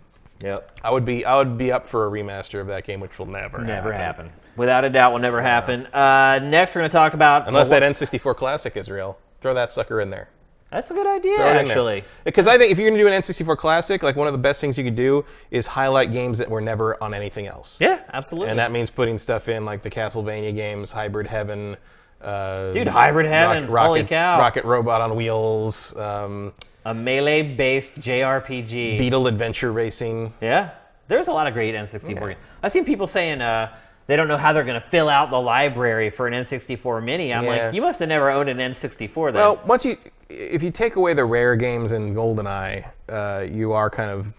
Yep. 0.41 0.79
I 0.83 0.91
would 0.91 1.05
be 1.05 1.25
I 1.25 1.37
would 1.37 1.57
be 1.57 1.71
up 1.71 1.89
for 1.89 2.07
a 2.07 2.11
remaster 2.11 2.61
of 2.61 2.67
that 2.69 2.85
game, 2.85 3.01
which 3.01 3.19
will 3.19 3.27
never 3.27 3.59
Never 3.59 3.93
happen. 3.93 4.31
Without 4.57 4.85
a 4.85 4.91
doubt, 4.91 5.13
will 5.13 5.21
never 5.21 5.41
happen. 5.41 5.87
Uh, 5.87 6.39
next, 6.43 6.75
we're 6.75 6.81
going 6.83 6.91
to 6.91 6.95
talk 6.95 7.15
about 7.15 7.49
Unless 7.49 7.71
well, 7.71 7.81
that 7.81 7.91
N64 7.95 8.37
classic 8.37 8.77
is 8.77 8.91
real, 8.91 9.17
throw 9.41 9.55
that 9.55 9.73
sucker 9.73 10.01
in 10.01 10.11
there. 10.11 10.29
That's 10.71 10.91
a 10.91 10.95
good 10.95 11.07
idea, 11.07 11.37
Throw 11.37 11.47
it 11.47 11.51
in 11.51 11.55
there. 11.57 11.67
actually. 11.67 12.05
Because 12.25 12.47
I 12.47 12.59
think 12.59 12.73
if 12.73 12.79
you're 12.79 12.89
going 12.89 12.99
to 12.99 13.05
do 13.05 13.07
an 13.11 13.23
N64 13.23 13.57
classic, 13.59 14.03
like 14.03 14.17
one 14.17 14.27
of 14.27 14.33
the 14.33 14.39
best 14.39 14.61
things 14.61 14.77
you 14.77 14.85
could 14.85 14.97
do 14.97 15.25
is 15.51 15.67
highlight 15.67 16.13
games 16.13 16.39
that 16.39 16.51
were 16.51 16.61
never 16.63 17.03
on 17.03 17.13
anything 17.15 17.47
else. 17.47 17.77
Yeah, 17.81 18.03
absolutely. 18.13 18.49
And 18.51 18.59
that 18.59 18.73
means 18.73 18.91
putting 18.91 19.19
stuff 19.19 19.49
in 19.49 19.65
like 19.65 19.83
the 19.83 19.91
Castlevania 19.91 20.55
games, 20.55 20.91
Hybrid 20.93 21.27
Heaven. 21.27 21.77
Uh, 22.23 22.73
Dude, 22.73 22.89
Hybrid 22.89 23.27
Heaven, 23.27 23.69
Rocket, 23.69 23.87
holy 23.87 24.05
cow. 24.05 24.39
Rocket 24.39 24.65
Robot 24.65 25.01
on 25.01 25.17
Wheels, 25.17 25.95
um, 25.97 26.53
a 26.85 26.95
melee-based 26.95 27.95
JRPG. 27.97 28.99
Beetle 28.99 29.27
Adventure 29.27 29.73
Racing. 29.73 30.33
Yeah, 30.41 30.71
there's 31.09 31.29
a 31.29 31.33
lot 31.33 31.47
of 31.47 31.55
great 31.55 31.75
N64 31.75 32.19
games. 32.29 32.37
I've 32.63 32.73
seen 32.73 32.85
people 32.85 33.07
saying 33.07 33.41
uh, 33.43 33.75
they 34.07 34.15
don't 34.17 34.29
know 34.29 34.37
how 34.37 34.53
they're 34.53 34.65
going 34.65 34.81
to 34.81 34.87
fill 34.89 35.09
out 35.09 35.31
the 35.31 35.41
library 35.41 36.11
for 36.11 36.29
an 36.29 36.35
N64 36.35 37.03
Mini. 37.03 37.33
I'm 37.35 37.45
Yeah. 37.45 37.65
like, 37.67 37.75
you 37.75 37.83
must 37.83 37.99
have 37.99 38.09
never 38.09 38.31
owned 38.31 38.49
an 38.49 38.59
N64 38.59 39.27
then. 39.33 39.35
Well, 39.35 39.61
once 39.67 39.85
you, 39.85 39.97
if 40.29 40.63
you 40.63 40.71
take 40.71 40.97
away 40.97 41.15
the 41.15 41.25
rare 41.25 41.57
games 41.57 41.91
in 41.93 42.15
GoldenEye, 42.15 42.89
uh, 43.09 43.47
you 43.51 43.73
are 43.73 43.91
kind 43.91 44.11
of 44.11 44.33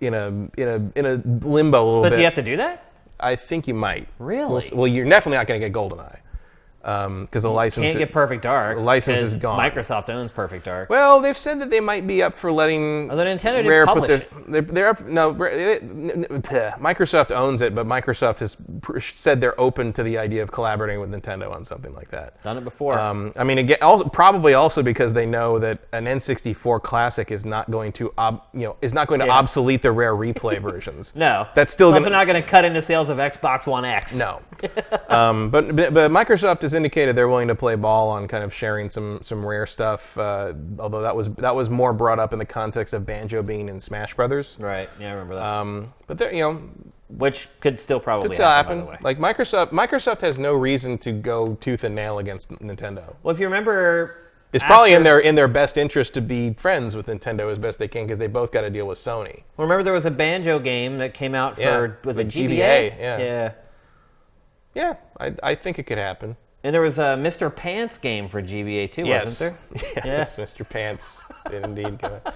in 0.00 0.12
a 0.12 0.26
in 0.60 0.68
a 0.68 0.98
in 0.98 1.06
a 1.06 1.14
limbo 1.48 1.82
a 1.82 1.86
little 1.86 2.02
but 2.02 2.10
bit. 2.10 2.10
But 2.10 2.16
do 2.16 2.20
you 2.20 2.24
have 2.26 2.34
to 2.34 2.42
do 2.42 2.56
that? 2.58 2.82
I 3.18 3.34
think 3.34 3.66
you 3.66 3.72
might. 3.72 4.08
Really? 4.18 4.70
Well, 4.74 4.86
you're 4.86 5.08
definitely 5.08 5.38
not 5.38 5.46
going 5.46 5.58
to 5.58 5.66
get 5.70 5.74
GoldenEye 5.74 6.18
because 6.86 7.42
the 7.42 7.50
license. 7.50 7.86
Can't 7.86 7.98
get 7.98 8.12
Perfect 8.12 8.44
Dark. 8.44 8.76
the 8.76 8.82
license 8.82 9.20
is 9.20 9.34
gone. 9.34 9.58
Microsoft 9.58 10.08
owns 10.08 10.30
Perfect 10.30 10.64
Dark. 10.66 10.88
well, 10.88 11.20
they've 11.20 11.36
said 11.36 11.60
that 11.60 11.68
they 11.68 11.80
might 11.80 12.06
be 12.06 12.22
up 12.22 12.36
for 12.38 12.52
letting 12.52 13.10
Although 13.10 13.24
Nintendo 13.24 13.66
Rare 13.66 13.86
publish 13.86 14.08
put 14.22 14.30
their. 14.30 14.62
They're, 14.62 14.72
they're 14.72 14.88
up. 14.90 15.04
No, 15.04 15.32
they- 15.32 15.80
n- 15.80 16.26
Microsoft 16.80 17.32
owns 17.32 17.60
it, 17.60 17.74
but 17.74 17.86
Microsoft 17.88 18.38
has 18.38 18.56
pr- 18.82 19.00
said 19.00 19.40
they're 19.40 19.60
open 19.60 19.92
to 19.94 20.04
the 20.04 20.16
idea 20.16 20.44
of 20.44 20.52
collaborating 20.52 21.00
with 21.00 21.10
Nintendo 21.10 21.50
on 21.52 21.64
something 21.64 21.92
like 21.92 22.08
that. 22.12 22.40
Done 22.44 22.56
it 22.58 22.62
before. 22.64 22.96
Um, 22.98 23.32
I 23.36 23.42
mean, 23.42 23.58
again, 23.58 23.78
al- 23.80 24.08
probably 24.08 24.54
also 24.54 24.80
because 24.80 25.12
they 25.12 25.26
know 25.26 25.58
that 25.58 25.80
an 25.92 26.04
N64 26.04 26.80
classic 26.82 27.32
is 27.32 27.44
not 27.44 27.68
going 27.68 27.90
to, 27.94 28.12
ob, 28.16 28.42
you 28.54 28.60
know, 28.60 28.76
is 28.80 28.94
not 28.94 29.08
going 29.08 29.18
to 29.20 29.26
Yeah. 29.26 29.32
obsolete 29.32 29.82
the 29.82 29.90
Rare 29.90 30.14
replay 30.14 30.62
versions. 30.70 31.12
no. 31.16 31.48
that's 31.56 31.72
still 31.72 31.88
also 31.88 31.98
gonna- 32.00 32.10
not 32.10 32.26
going 32.28 32.40
to 32.40 32.48
cut 32.48 32.64
into 32.64 32.80
sales 32.80 33.08
of 33.08 33.18
Xbox 33.18 33.66
One 33.66 33.84
X. 33.84 34.16
No. 34.16 34.40
um, 35.08 35.50
but, 35.50 35.74
but 35.74 35.92
but 35.92 36.10
Microsoft 36.10 36.62
has 36.62 36.74
indicated 36.76 37.16
they're 37.16 37.28
willing 37.28 37.48
to 37.48 37.54
play 37.54 37.74
ball 37.74 38.08
on 38.10 38.28
kind 38.28 38.44
of 38.44 38.54
sharing 38.54 38.88
some 38.90 39.18
some 39.22 39.44
rare 39.44 39.66
stuff. 39.66 40.16
Uh, 40.16 40.52
although 40.78 41.00
that 41.02 41.16
was 41.16 41.30
that 41.34 41.54
was 41.56 41.68
more 41.68 41.92
brought 41.92 42.18
up 42.20 42.32
in 42.32 42.38
the 42.38 42.44
context 42.44 42.94
of 42.94 43.04
Banjo 43.04 43.42
being 43.42 43.68
in 43.68 43.80
Smash 43.80 44.14
Brothers. 44.14 44.56
Right. 44.60 44.88
Yeah, 45.00 45.08
I 45.08 45.12
remember 45.12 45.34
that. 45.36 45.44
Um, 45.44 45.92
but 46.06 46.18
there, 46.18 46.32
you 46.32 46.40
know, 46.40 46.62
Which 47.08 47.48
could 47.60 47.80
still 47.80 47.98
probably 47.98 48.28
could 48.28 48.34
still 48.34 48.46
happen. 48.46 48.78
happen. 48.80 48.86
By 48.86 48.96
the 48.98 49.04
way. 49.04 49.14
Like 49.16 49.18
Microsoft, 49.18 49.70
Microsoft 49.72 50.20
has 50.20 50.38
no 50.38 50.54
reason 50.54 50.98
to 50.98 51.12
go 51.12 51.54
tooth 51.56 51.82
and 51.84 51.94
nail 51.94 52.18
against 52.20 52.50
Nintendo. 52.50 53.14
well, 53.22 53.34
if 53.34 53.40
you 53.40 53.46
remember, 53.46 54.18
It's 54.52 54.62
probably 54.64 54.92
in 54.94 55.02
their 55.02 55.18
in 55.20 55.34
their 55.34 55.48
best 55.48 55.76
interest 55.76 56.14
to 56.14 56.20
be 56.20 56.52
friends 56.54 56.94
with 56.96 57.06
Nintendo 57.06 57.50
as 57.50 57.58
best 57.58 57.78
they 57.78 57.88
can 57.88 58.04
because 58.06 58.18
they 58.18 58.26
both 58.28 58.52
got 58.52 58.60
to 58.62 58.70
deal 58.70 58.86
with 58.86 58.98
Sony. 58.98 59.42
Well, 59.56 59.66
remember 59.66 59.82
there 59.82 59.92
was 59.92 60.06
a 60.06 60.10
banjo 60.10 60.58
game 60.58 60.98
that 60.98 61.14
came 61.14 61.34
out 61.34 61.56
for 61.56 61.60
Yeah, 61.62 62.12
the 62.12 62.20
it 62.20 62.28
GBA? 62.28 62.48
GBA, 62.48 62.98
yeah. 62.98 63.18
Yeah. 63.18 63.52
Yeah, 64.74 64.96
I, 65.18 65.34
I 65.42 65.54
think 65.54 65.78
it 65.78 65.84
could 65.84 65.96
happen. 65.96 66.36
And 66.66 66.74
there 66.74 66.80
was 66.82 66.98
a 66.98 67.14
Mr. 67.16 67.54
Pants 67.54 67.96
game 67.96 68.28
for 68.28 68.42
GBA 68.42 68.90
too, 68.90 69.02
Yes. 69.04 69.24
wasn't 69.40 69.56
there? 69.70 70.02
Yes, 70.04 70.34
Mr. 70.34 70.68
Pants 70.68 71.22
did 71.48 71.62
indeed 71.62 71.96
go. 72.00 72.20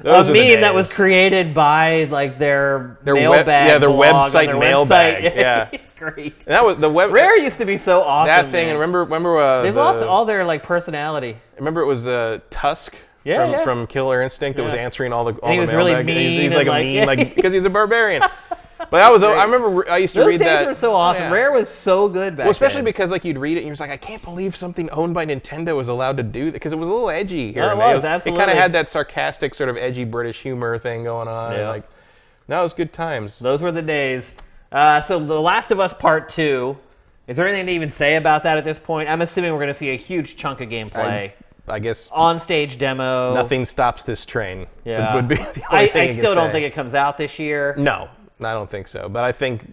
A 0.00 0.02
Those 0.02 0.26
the 0.26 0.32
meme 0.32 0.60
that 0.62 0.74
was 0.74 0.92
created 0.92 1.54
by 1.54 2.04
like 2.10 2.36
their, 2.36 2.98
Their 3.04 3.14
web- 3.30 3.46
yeah, 3.46 3.78
their 3.78 3.90
website 3.90 4.46
their 4.46 4.58
mailbag, 4.58 5.22
website. 5.22 5.36
yeah. 5.36 5.68
it's 5.72 5.92
great. 5.92 6.34
And 6.38 6.46
that 6.48 6.64
was 6.64 6.78
the 6.78 6.90
web. 6.90 7.12
Rare 7.12 7.38
used 7.38 7.58
to 7.58 7.64
be 7.64 7.78
so 7.78 8.02
awesome. 8.02 8.26
that 8.26 8.46
thing, 8.50 8.66
man. 8.66 8.70
and 8.70 8.80
remember, 8.80 9.04
remember, 9.04 9.38
uh, 9.38 9.62
they've 9.62 9.72
the- 9.72 9.78
lost 9.80 10.02
all 10.02 10.24
their 10.24 10.44
like 10.44 10.64
personality. 10.64 11.36
Remember, 11.56 11.80
it 11.80 11.86
was 11.86 12.08
uh, 12.08 12.40
Tusk 12.50 12.96
Yeah, 13.22 13.36
from, 13.44 13.50
yeah. 13.52 13.62
from 13.62 13.86
Killer 13.86 14.20
Instinct 14.20 14.56
that 14.56 14.64
was 14.64 14.74
answering 14.74 15.12
all 15.12 15.24
the 15.24 15.34
all 15.34 15.50
he 15.52 15.58
the 15.58 15.60
was 15.66 15.70
really 15.72 15.92
mailbag. 15.92 16.08
And 16.10 16.18
he's, 16.18 16.30
mean 16.32 16.40
he's 16.40 16.50
and 16.50 16.58
like 16.58 16.66
a 16.66 16.70
like- 16.70 16.84
mean, 16.84 17.06
like 17.06 17.34
because 17.36 17.52
he's 17.52 17.64
a 17.64 17.70
barbarian. 17.70 18.22
But 18.90 18.98
that 18.98 19.12
was 19.12 19.22
I 19.22 19.44
remember 19.44 19.88
I 19.90 19.98
used 19.98 20.14
to 20.14 20.20
Those 20.20 20.28
read 20.28 20.38
days 20.38 20.48
that. 20.48 20.66
were 20.66 20.74
so 20.74 20.94
awesome. 20.94 21.24
yeah. 21.24 21.32
Rare 21.32 21.52
was 21.52 21.68
so 21.68 22.08
good 22.08 22.36
back 22.36 22.44
Well, 22.44 22.50
especially 22.50 22.76
then. 22.78 22.84
because 22.84 23.10
like 23.10 23.24
you'd 23.24 23.38
read 23.38 23.56
it 23.56 23.60
and 23.60 23.66
you're 23.66 23.72
just 23.74 23.80
like, 23.80 23.90
I 23.90 23.96
can't 23.96 24.22
believe 24.22 24.54
something 24.56 24.88
owned 24.90 25.14
by 25.14 25.26
Nintendo 25.26 25.74
was 25.76 25.88
allowed 25.88 26.16
to 26.18 26.22
do 26.22 26.46
that 26.46 26.52
because 26.52 26.72
it 26.72 26.78
was 26.78 26.88
a 26.88 26.92
little 26.92 27.10
edgy 27.10 27.52
here. 27.52 27.64
Oh, 27.64 27.72
it 27.72 27.94
was, 27.94 28.04
It 28.04 28.34
kind 28.36 28.50
of 28.50 28.56
had 28.56 28.72
that 28.74 28.88
sarcastic 28.88 29.54
sort 29.54 29.68
of 29.68 29.76
edgy 29.76 30.04
British 30.04 30.40
humor 30.42 30.78
thing 30.78 31.04
going 31.04 31.28
on. 31.28 31.52
And 31.52 31.60
Yeah. 31.62 31.68
like, 31.68 31.84
that 32.48 32.60
was 32.62 32.72
good 32.72 32.92
times. 32.92 33.38
Those 33.38 33.60
were 33.62 33.72
the 33.72 33.82
days. 33.82 34.34
Uh, 34.70 35.00
so, 35.00 35.18
The 35.18 35.40
Last 35.40 35.70
of 35.70 35.80
Us 35.80 35.92
Part 35.94 36.28
2. 36.28 36.76
Is 37.26 37.36
there 37.38 37.46
anything 37.48 37.66
to 37.66 37.72
even 37.72 37.90
say 37.90 38.16
about 38.16 38.42
that 38.42 38.58
at 38.58 38.64
this 38.64 38.78
point? 38.78 39.08
I'm 39.08 39.22
assuming 39.22 39.52
we're 39.52 39.58
going 39.58 39.68
to 39.68 39.74
see 39.74 39.90
a 39.90 39.96
huge 39.96 40.36
chunk 40.36 40.60
of 40.60 40.68
gameplay. 40.68 41.32
I 41.66 41.78
guess 41.78 42.10
On 42.12 42.38
stage 42.38 42.76
demo. 42.76 43.32
nothing 43.32 43.64
stops 43.64 44.04
this 44.04 44.26
train. 44.26 44.66
Yeah. 44.84 45.14
Would, 45.14 45.30
would 45.30 45.38
be 45.54 45.62
I, 45.70 45.90
I 45.94 46.12
still 46.12 46.34
don't 46.34 46.48
say. 46.48 46.52
think 46.52 46.66
it 46.66 46.74
comes 46.74 46.92
out 46.94 47.16
this 47.16 47.38
year. 47.38 47.74
No, 47.78 48.08
I 48.44 48.52
don't 48.52 48.68
think 48.68 48.88
so. 48.88 49.08
But 49.08 49.24
I 49.24 49.32
think 49.32 49.72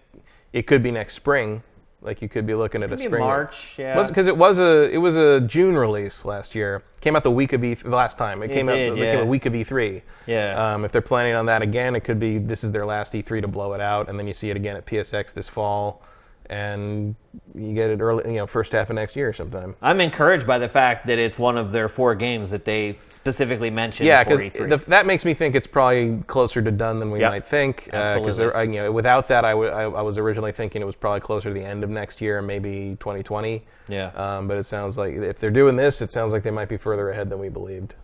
it 0.52 0.66
could 0.66 0.82
be 0.82 0.90
next 0.90 1.14
spring. 1.14 1.62
Like 2.02 2.20
you 2.20 2.28
could 2.28 2.46
be 2.46 2.54
looking 2.54 2.82
at 2.82 2.88
a 2.88 2.96
Maybe 2.96 3.08
spring. 3.08 3.22
March, 3.22 3.74
yeah. 3.78 4.02
Because 4.02 4.26
it 4.26 4.36
was 4.36 4.58
a 4.58 4.90
it 4.90 4.98
was 4.98 5.14
a 5.14 5.40
June 5.42 5.76
release 5.76 6.24
last 6.24 6.52
year. 6.52 6.82
Came 7.00 7.14
out 7.14 7.22
the 7.22 7.30
week 7.30 7.52
of 7.52 7.62
E 7.62 7.74
the 7.74 7.90
last 7.90 8.18
time. 8.18 8.42
It, 8.42 8.50
came 8.50 8.66
did, 8.66 8.72
out 8.72 8.98
it 8.98 9.00
yeah. 9.00 9.12
came 9.12 9.20
a 9.20 9.24
week 9.24 9.46
of 9.46 9.52
E3. 9.52 10.02
Yeah. 10.26 10.74
Um, 10.74 10.84
if 10.84 10.90
they're 10.90 11.00
planning 11.00 11.34
on 11.34 11.46
that 11.46 11.62
again, 11.62 11.94
it 11.94 12.00
could 12.00 12.18
be 12.18 12.38
this 12.38 12.64
is 12.64 12.72
their 12.72 12.84
last 12.84 13.12
E3 13.12 13.42
to 13.42 13.48
blow 13.48 13.72
it 13.74 13.80
out, 13.80 14.08
and 14.08 14.18
then 14.18 14.26
you 14.26 14.34
see 14.34 14.50
it 14.50 14.56
again 14.56 14.76
at 14.76 14.84
PSX 14.84 15.32
this 15.32 15.48
fall, 15.48 16.02
and 16.46 17.14
you 17.54 17.72
get 17.74 17.90
it 17.90 18.00
early, 18.00 18.30
you 18.30 18.36
know, 18.38 18.46
first 18.46 18.72
half 18.72 18.90
of 18.90 18.96
next 18.96 19.16
year 19.16 19.32
sometime. 19.32 19.74
I'm 19.80 20.00
encouraged 20.00 20.46
by 20.46 20.58
the 20.58 20.68
fact 20.68 21.06
that 21.06 21.18
it's 21.18 21.38
one 21.38 21.56
of 21.56 21.72
their 21.72 21.88
four 21.88 22.14
games 22.14 22.50
that 22.50 22.64
they 22.64 22.98
specifically 23.10 23.70
mentioned 23.70 24.06
Yeah, 24.06 24.24
because 24.24 24.84
that 24.84 25.06
makes 25.06 25.24
me 25.24 25.32
think 25.34 25.54
it's 25.54 25.66
probably 25.66 26.22
closer 26.26 26.60
to 26.60 26.70
done 26.70 26.98
than 26.98 27.10
we 27.10 27.20
Yep. 27.20 27.30
might 27.30 27.46
think. 27.46 27.84
Because 27.86 28.38
Absolutely. 28.38 28.74
you 28.74 28.82
know, 28.82 28.92
without 28.92 29.28
that, 29.28 29.44
I, 29.44 29.52
w- 29.52 29.70
I, 29.70 29.84
I 29.84 30.02
was 30.02 30.18
originally 30.18 30.52
thinking 30.52 30.82
it 30.82 30.86
was 30.86 30.96
probably 30.96 31.20
closer 31.20 31.48
to 31.48 31.54
the 31.54 31.64
end 31.64 31.84
of 31.84 31.90
next 31.90 32.20
year, 32.20 32.42
maybe 32.42 32.96
2020. 33.00 33.62
Yeah. 33.88 34.08
Um, 34.14 34.48
but 34.48 34.58
it 34.58 34.64
sounds 34.64 34.98
like 34.98 35.14
if 35.14 35.38
they're 35.38 35.50
doing 35.50 35.76
this, 35.76 36.02
it 36.02 36.12
sounds 36.12 36.32
like 36.32 36.42
they 36.42 36.50
might 36.50 36.68
be 36.68 36.76
further 36.76 37.10
ahead 37.10 37.30
than 37.30 37.38
we 37.38 37.48
believed. 37.48 37.94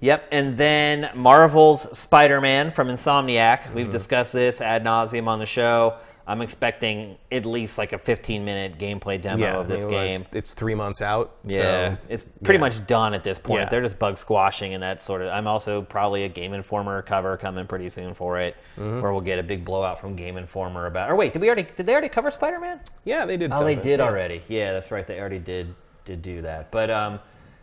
Yep, 0.00 0.28
and 0.30 0.58
then 0.58 1.08
Marvel's 1.14 1.96
Spider-Man 1.98 2.70
from 2.70 2.88
Insomniac. 2.88 3.60
Mm-hmm. 3.62 3.74
We've 3.74 3.90
discussed 3.90 4.32
this 4.34 4.60
ad 4.60 4.84
nauseum 4.84 5.26
on 5.26 5.38
the 5.38 5.46
show. 5.46 5.94
I'm 6.28 6.42
expecting 6.42 7.18
at 7.30 7.46
least 7.46 7.78
like 7.78 7.92
a 7.92 7.98
15 7.98 8.44
minute 8.44 8.78
gameplay 8.78 9.20
demo 9.20 9.44
yeah, 9.44 9.56
of 9.58 9.68
this 9.68 9.84
I 9.84 9.86
mean, 9.86 9.94
game. 9.94 10.20
It's, 10.22 10.34
it's 10.34 10.54
three 10.54 10.74
months 10.74 11.00
out. 11.00 11.36
Yeah, 11.44 11.94
so, 11.94 11.98
it's 12.08 12.24
pretty 12.42 12.56
yeah. 12.56 12.60
much 12.60 12.86
done 12.86 13.14
at 13.14 13.22
this 13.22 13.38
point. 13.38 13.62
Yeah. 13.62 13.68
They're 13.68 13.82
just 13.82 13.98
bug 13.98 14.18
squashing 14.18 14.74
and 14.74 14.82
that 14.82 15.04
sort 15.04 15.22
of. 15.22 15.28
I'm 15.28 15.46
also 15.46 15.82
probably 15.82 16.24
a 16.24 16.28
Game 16.28 16.52
Informer 16.52 17.00
cover 17.02 17.36
coming 17.36 17.66
pretty 17.66 17.90
soon 17.90 18.14
for 18.14 18.40
it, 18.40 18.56
Mm-hmm. 18.76 19.00
where 19.00 19.12
we'll 19.12 19.22
get 19.22 19.38
a 19.38 19.42
big 19.42 19.64
blowout 19.64 19.98
from 19.98 20.16
Game 20.16 20.36
Informer 20.36 20.86
about. 20.86 21.10
Or 21.10 21.16
wait, 21.16 21.32
did 21.32 21.40
we 21.40 21.48
already? 21.48 21.66
Did 21.76 21.86
they 21.86 21.92
already 21.92 22.10
cover 22.10 22.30
Spider 22.30 22.60
Man? 22.60 22.80
Yeah, 23.04 23.24
they 23.24 23.38
did. 23.38 23.52
Oh, 23.52 23.64
they 23.64 23.74
did 23.74 24.00
already. 24.00 24.42
Yeah, 24.48 24.72
that's 24.72 24.90
right. 24.90 25.06
They 25.06 25.18
already 25.18 25.38
did 25.38 25.74
did 26.04 26.20
do 26.20 26.42
that. 26.42 26.70
But 26.70 26.90
um, 26.90 27.20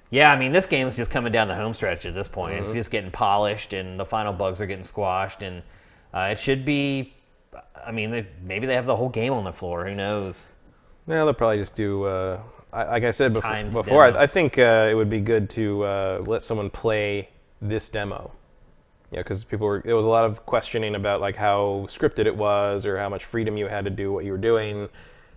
yeah, 0.10 0.32
I 0.32 0.40
mean, 0.40 0.52
this 0.52 0.66
game's 0.66 0.96
just 0.96 1.12
coming 1.12 1.32
down 1.32 1.48
the 1.48 1.56
home 1.56 1.74
stretch 1.74 2.06
at 2.06 2.14
this 2.14 2.28
point. 2.28 2.56
Mm-hmm. 2.56 2.64
It's 2.64 2.74
just 2.74 2.92
getting 2.92 3.12
polished, 3.12 3.74
and 3.74 4.00
the 4.00 4.06
final 4.06 4.34
bugs 4.34 4.62
are 4.62 4.66
getting 4.66 4.84
squashed, 4.86 5.42
and 5.44 5.62
uh, 6.14 6.30
it 6.32 6.40
should 6.40 6.66
be. 6.66 7.14
I 7.86 7.92
mean, 7.92 8.12
they, 8.12 8.28
maybe 8.44 8.68
they 8.68 8.76
have 8.76 8.86
the 8.86 8.96
whole 8.96 9.10
game 9.10 9.34
on 9.34 9.44
the 9.44 9.54
floor. 9.54 9.86
Who 9.86 9.96
knows? 9.96 10.48
No, 11.08 11.26
they'll 11.26 11.34
probably 11.34 11.58
just 11.58 11.76
do. 11.76 12.06
Uh, 12.06 12.40
I, 12.72 12.84
like 12.86 13.04
I 13.04 13.12
said 13.12 13.34
before, 13.34 13.64
before. 13.64 14.04
I, 14.06 14.24
I 14.24 14.28
think 14.28 14.58
uh, 14.58 14.88
it 14.90 14.94
would 14.94 15.10
be 15.10 15.20
good 15.20 15.50
to 15.52 15.84
uh, 15.84 16.24
let 16.26 16.44
someone 16.44 16.70
play 16.70 17.30
this 17.62 17.90
demo. 17.90 18.32
Yeah, 19.12 19.20
because 19.20 19.44
people 19.44 19.68
were. 19.68 19.82
There 19.86 19.96
was 19.96 20.06
a 20.06 20.10
lot 20.10 20.26
of 20.26 20.46
questioning 20.46 20.96
about 20.96 21.22
like 21.22 21.36
how 21.36 21.86
scripted 21.90 22.26
it 22.26 22.36
was, 22.36 22.86
or 22.86 22.98
how 22.98 23.10
much 23.10 23.26
freedom 23.26 23.58
you 23.58 23.68
had 23.68 23.86
to 23.86 23.92
do 23.92 24.12
what 24.12 24.26
you 24.26 24.32
were 24.32 24.38
doing. 24.38 24.90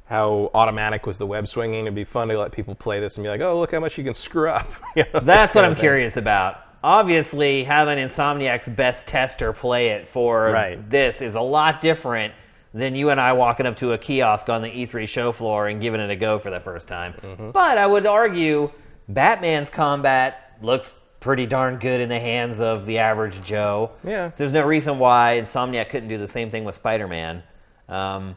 How 0.07 0.51
automatic 0.55 1.05
was 1.05 1.19
the 1.19 1.27
web 1.27 1.49
swinging? 1.49 1.83
It'd 1.83 1.95
be 1.95 2.05
fun 2.05 2.29
to 2.29 2.39
let 2.39 2.53
people 2.53 2.75
play 2.75 3.01
this 3.01 3.17
and 3.17 3.25
be 3.25 3.29
like, 3.29 3.41
"Oh, 3.41 3.59
look 3.59 3.73
how 3.73 3.81
much 3.81 3.99
you 3.99 4.05
can 4.05 4.15
screw 4.15 4.49
up." 4.49 4.69
You 4.97 5.05
know, 5.13 5.21
That's 5.21 5.55
what 5.55 5.65
I'm 5.65 5.75
curious 5.75 6.17
about. 6.17 6.66
Obviously, 6.87 7.65
having 7.65 7.99
Insomniac's 7.99 8.69
best 8.69 9.09
tester 9.09 9.53
play 9.53 9.89
it 9.89 10.07
for 10.07 10.53
Right. 10.53 10.89
this 10.89 11.21
is 11.21 11.35
a 11.35 11.41
lot 11.41 11.81
different 11.81 12.33
than 12.73 12.95
you 12.95 13.11
and 13.11 13.21
I 13.21 13.33
walking 13.33 13.67
up 13.67 13.77
to 13.79 13.91
a 13.93 13.99
kiosk 13.99 14.49
on 14.49 14.63
the 14.63 14.69
E3 14.69 15.09
show 15.09 15.33
floor 15.33 15.67
and 15.67 15.81
giving 15.81 16.01
it 16.01 16.11
a 16.11 16.15
go 16.15 16.39
for 16.39 16.49
the 16.51 16.61
first 16.61 16.87
time. 16.87 17.15
Mm-hmm. 17.23 17.51
But 17.51 17.77
I 17.77 17.89
would 17.89 18.07
argue 18.07 18.71
Batman's 19.09 19.69
combat 19.69 20.57
looks 20.63 20.95
pretty 21.19 21.45
darn 21.45 21.79
good 21.81 22.01
in 22.01 22.09
the 22.09 22.21
hands 22.21 22.61
of 22.61 22.87
the 22.87 22.99
average 22.99 23.43
Joe. 23.43 23.91
Yeah. 24.05 24.31
There's 24.37 24.53
no 24.53 24.65
reason 24.65 25.01
why 25.01 25.41
Insomniac 25.43 25.89
couldn't 25.89 26.09
do 26.09 26.19
the 26.19 26.29
same 26.29 26.53
thing 26.53 26.63
with 26.65 26.77
Spider 26.77 27.09
Man. 27.09 27.43
Um, 27.89 28.37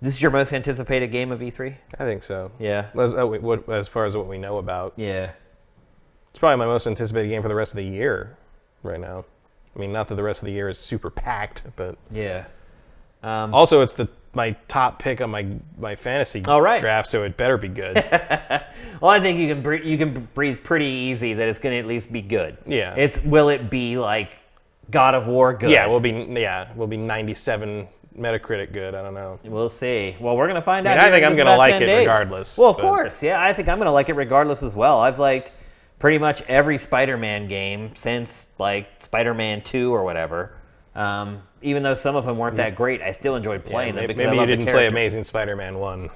this 0.00 0.14
is 0.14 0.22
your 0.22 0.30
most 0.30 0.52
anticipated 0.52 1.08
game 1.08 1.32
of 1.32 1.40
E3? 1.40 1.74
I 1.98 2.04
think 2.04 2.22
so. 2.22 2.52
Yeah. 2.60 2.86
As, 2.96 3.12
uh, 3.14 3.28
as 3.72 3.88
far 3.88 4.04
as 4.04 4.16
what 4.16 4.28
we 4.28 4.38
know 4.38 4.58
about, 4.58 4.92
Yeah. 4.94 5.32
It's 6.36 6.40
probably 6.40 6.58
my 6.58 6.66
most 6.66 6.86
anticipated 6.86 7.28
game 7.28 7.40
for 7.40 7.48
the 7.48 7.54
rest 7.54 7.72
of 7.72 7.76
the 7.78 7.82
year, 7.84 8.36
right 8.82 9.00
now. 9.00 9.24
I 9.74 9.78
mean, 9.78 9.90
not 9.90 10.06
that 10.08 10.16
the 10.16 10.22
rest 10.22 10.42
of 10.42 10.46
the 10.46 10.52
year 10.52 10.68
is 10.68 10.76
super 10.76 11.08
packed, 11.08 11.62
but 11.76 11.96
Yeah. 12.10 12.44
Um, 13.22 13.54
Also, 13.54 13.80
it's 13.80 13.94
the 13.94 14.06
my 14.34 14.50
top 14.68 14.98
pick 14.98 15.22
on 15.22 15.30
my 15.30 15.46
my 15.78 15.96
fantasy 15.96 16.44
All 16.46 16.60
right. 16.60 16.82
draft, 16.82 17.08
so 17.08 17.22
it 17.22 17.38
better 17.38 17.56
be 17.56 17.68
good. 17.68 17.96
Well, 19.00 19.10
I 19.10 19.18
think 19.20 19.38
you 19.38 19.48
can 19.48 19.62
breathe, 19.62 19.84
you 19.86 19.96
can 19.96 20.28
breathe 20.34 20.62
pretty 20.62 20.84
easy 20.86 21.32
that 21.34 21.48
it's 21.48 21.58
going 21.58 21.74
to 21.74 21.78
at 21.78 21.86
least 21.86 22.10
be 22.12 22.20
good. 22.22 22.56
Yeah. 22.66 22.94
It's 22.96 23.22
will 23.24 23.48
it 23.50 23.68
be 23.70 23.96
like 23.98 24.32
God 24.90 25.14
of 25.14 25.26
War 25.26 25.54
good? 25.54 25.70
yeah, 25.70 25.86
we'll 25.86 26.00
be 26.00 26.10
yeah, 26.38 26.68
we'll 26.76 26.86
be 26.86 26.96
97 26.98 27.88
Metacritic 28.18 28.72
good. 28.74 28.94
I 28.94 29.02
don't 29.02 29.12
know. 29.14 29.38
We'll 29.44 29.70
see. 29.70 30.16
Well, 30.20 30.36
we're 30.36 30.48
gonna 30.48 30.60
find 30.60 30.86
I 30.86 30.92
mean, 30.92 31.00
out. 31.00 31.06
I 31.06 31.10
think 31.10 31.24
I'm 31.24 31.34
gonna 31.36 31.56
like 31.56 31.80
it 31.80 31.86
days. 31.86 32.06
regardless, 32.06 32.58
Well, 32.58 32.70
of 32.70 32.76
but- 32.76 32.82
course, 32.82 33.22
yeah. 33.22 33.42
I 33.42 33.54
think 33.54 33.68
I'm 33.70 33.78
gonna 33.78 33.90
like 33.92 34.10
it 34.10 34.14
regardless 34.16 34.62
as 34.62 34.74
well. 34.74 35.00
I've 35.00 35.18
liked 35.18 35.52
pretty 35.98 36.18
much 36.18 36.42
every 36.42 36.78
Spider-Man 36.78 37.48
game 37.48 37.94
since 37.96 38.46
like 38.58 38.88
Spider-Man 39.00 39.62
2 39.62 39.94
or 39.94 40.04
whatever. 40.04 40.52
Um, 40.94 41.42
even 41.62 41.82
though 41.82 41.94
some 41.94 42.16
of 42.16 42.24
them 42.24 42.38
weren't 42.38 42.56
that 42.56 42.74
great, 42.74 43.02
I 43.02 43.12
still 43.12 43.36
enjoyed 43.36 43.64
playing 43.64 43.94
them 43.96 44.06
maybe 44.06 44.24
I 44.24 44.32
you 44.32 44.40
the 44.40 44.46
didn't 44.46 44.64
play 44.66 44.72
character. 44.72 44.94
Amazing 44.96 45.24
Spider-Man 45.24 45.78
one. 45.78 46.10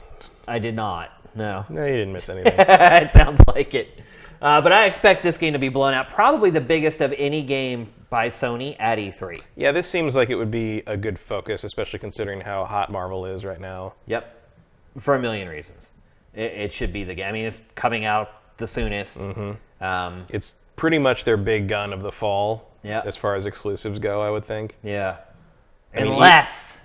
I 0.48 0.58
did 0.58 0.74
not. 0.74 1.10
No. 1.34 1.64
No, 1.68 1.84
you 1.84 1.92
didn't 1.96 2.12
miss 2.12 2.28
anything. 2.30 2.54
it 2.58 3.10
sounds 3.10 3.40
like 3.46 3.74
it. 3.74 4.00
Uh, 4.42 4.60
but 4.60 4.72
I 4.72 4.86
expect 4.86 5.22
this 5.22 5.36
game 5.36 5.52
to 5.52 5.58
be 5.58 5.68
blown 5.68 5.92
out. 5.92 6.08
Probably 6.08 6.48
the 6.50 6.62
biggest 6.62 7.02
of 7.02 7.12
any 7.18 7.42
game 7.42 7.92
by 8.08 8.28
Sony 8.28 8.74
at 8.80 8.98
E 8.98 9.08
E3. 9.10 9.40
yeah, 9.54 9.70
this 9.70 9.86
seems 9.86 10.14
like 10.16 10.30
it 10.30 10.34
would 10.34 10.50
be 10.50 10.82
a 10.86 10.96
good 10.96 11.18
focus, 11.18 11.62
especially 11.62 11.98
considering 11.98 12.40
how 12.40 12.64
hot 12.64 12.90
Marvel 12.90 13.26
is 13.26 13.44
right 13.44 13.60
now. 13.60 13.92
Yep. 14.06 14.36
For 14.98 15.14
a 15.14 15.20
million 15.20 15.46
reasons. 15.46 15.92
It, 16.34 16.52
it 16.52 16.72
should 16.72 16.92
be 16.92 17.04
the 17.04 17.14
game. 17.14 17.26
I 17.26 17.32
mean, 17.32 17.44
it's 17.44 17.60
coming 17.74 18.04
out 18.06 18.56
the 18.56 18.66
soonest. 18.66 19.18
Um, 19.80 20.26
It's 20.28 20.54
pretty 20.76 20.98
much 20.98 21.24
their 21.24 21.36
big 21.36 21.68
gun 21.68 21.92
of 21.92 22.02
the 22.02 22.12
fall, 22.12 22.70
Yeah. 22.82 23.02
as 23.04 23.16
far 23.16 23.34
as 23.34 23.46
exclusives 23.46 23.98
go. 23.98 24.20
I 24.22 24.30
would 24.30 24.44
think. 24.44 24.76
yeah. 24.82 25.16
I 25.94 26.02
mean, 26.04 26.12
Unless 26.12 26.78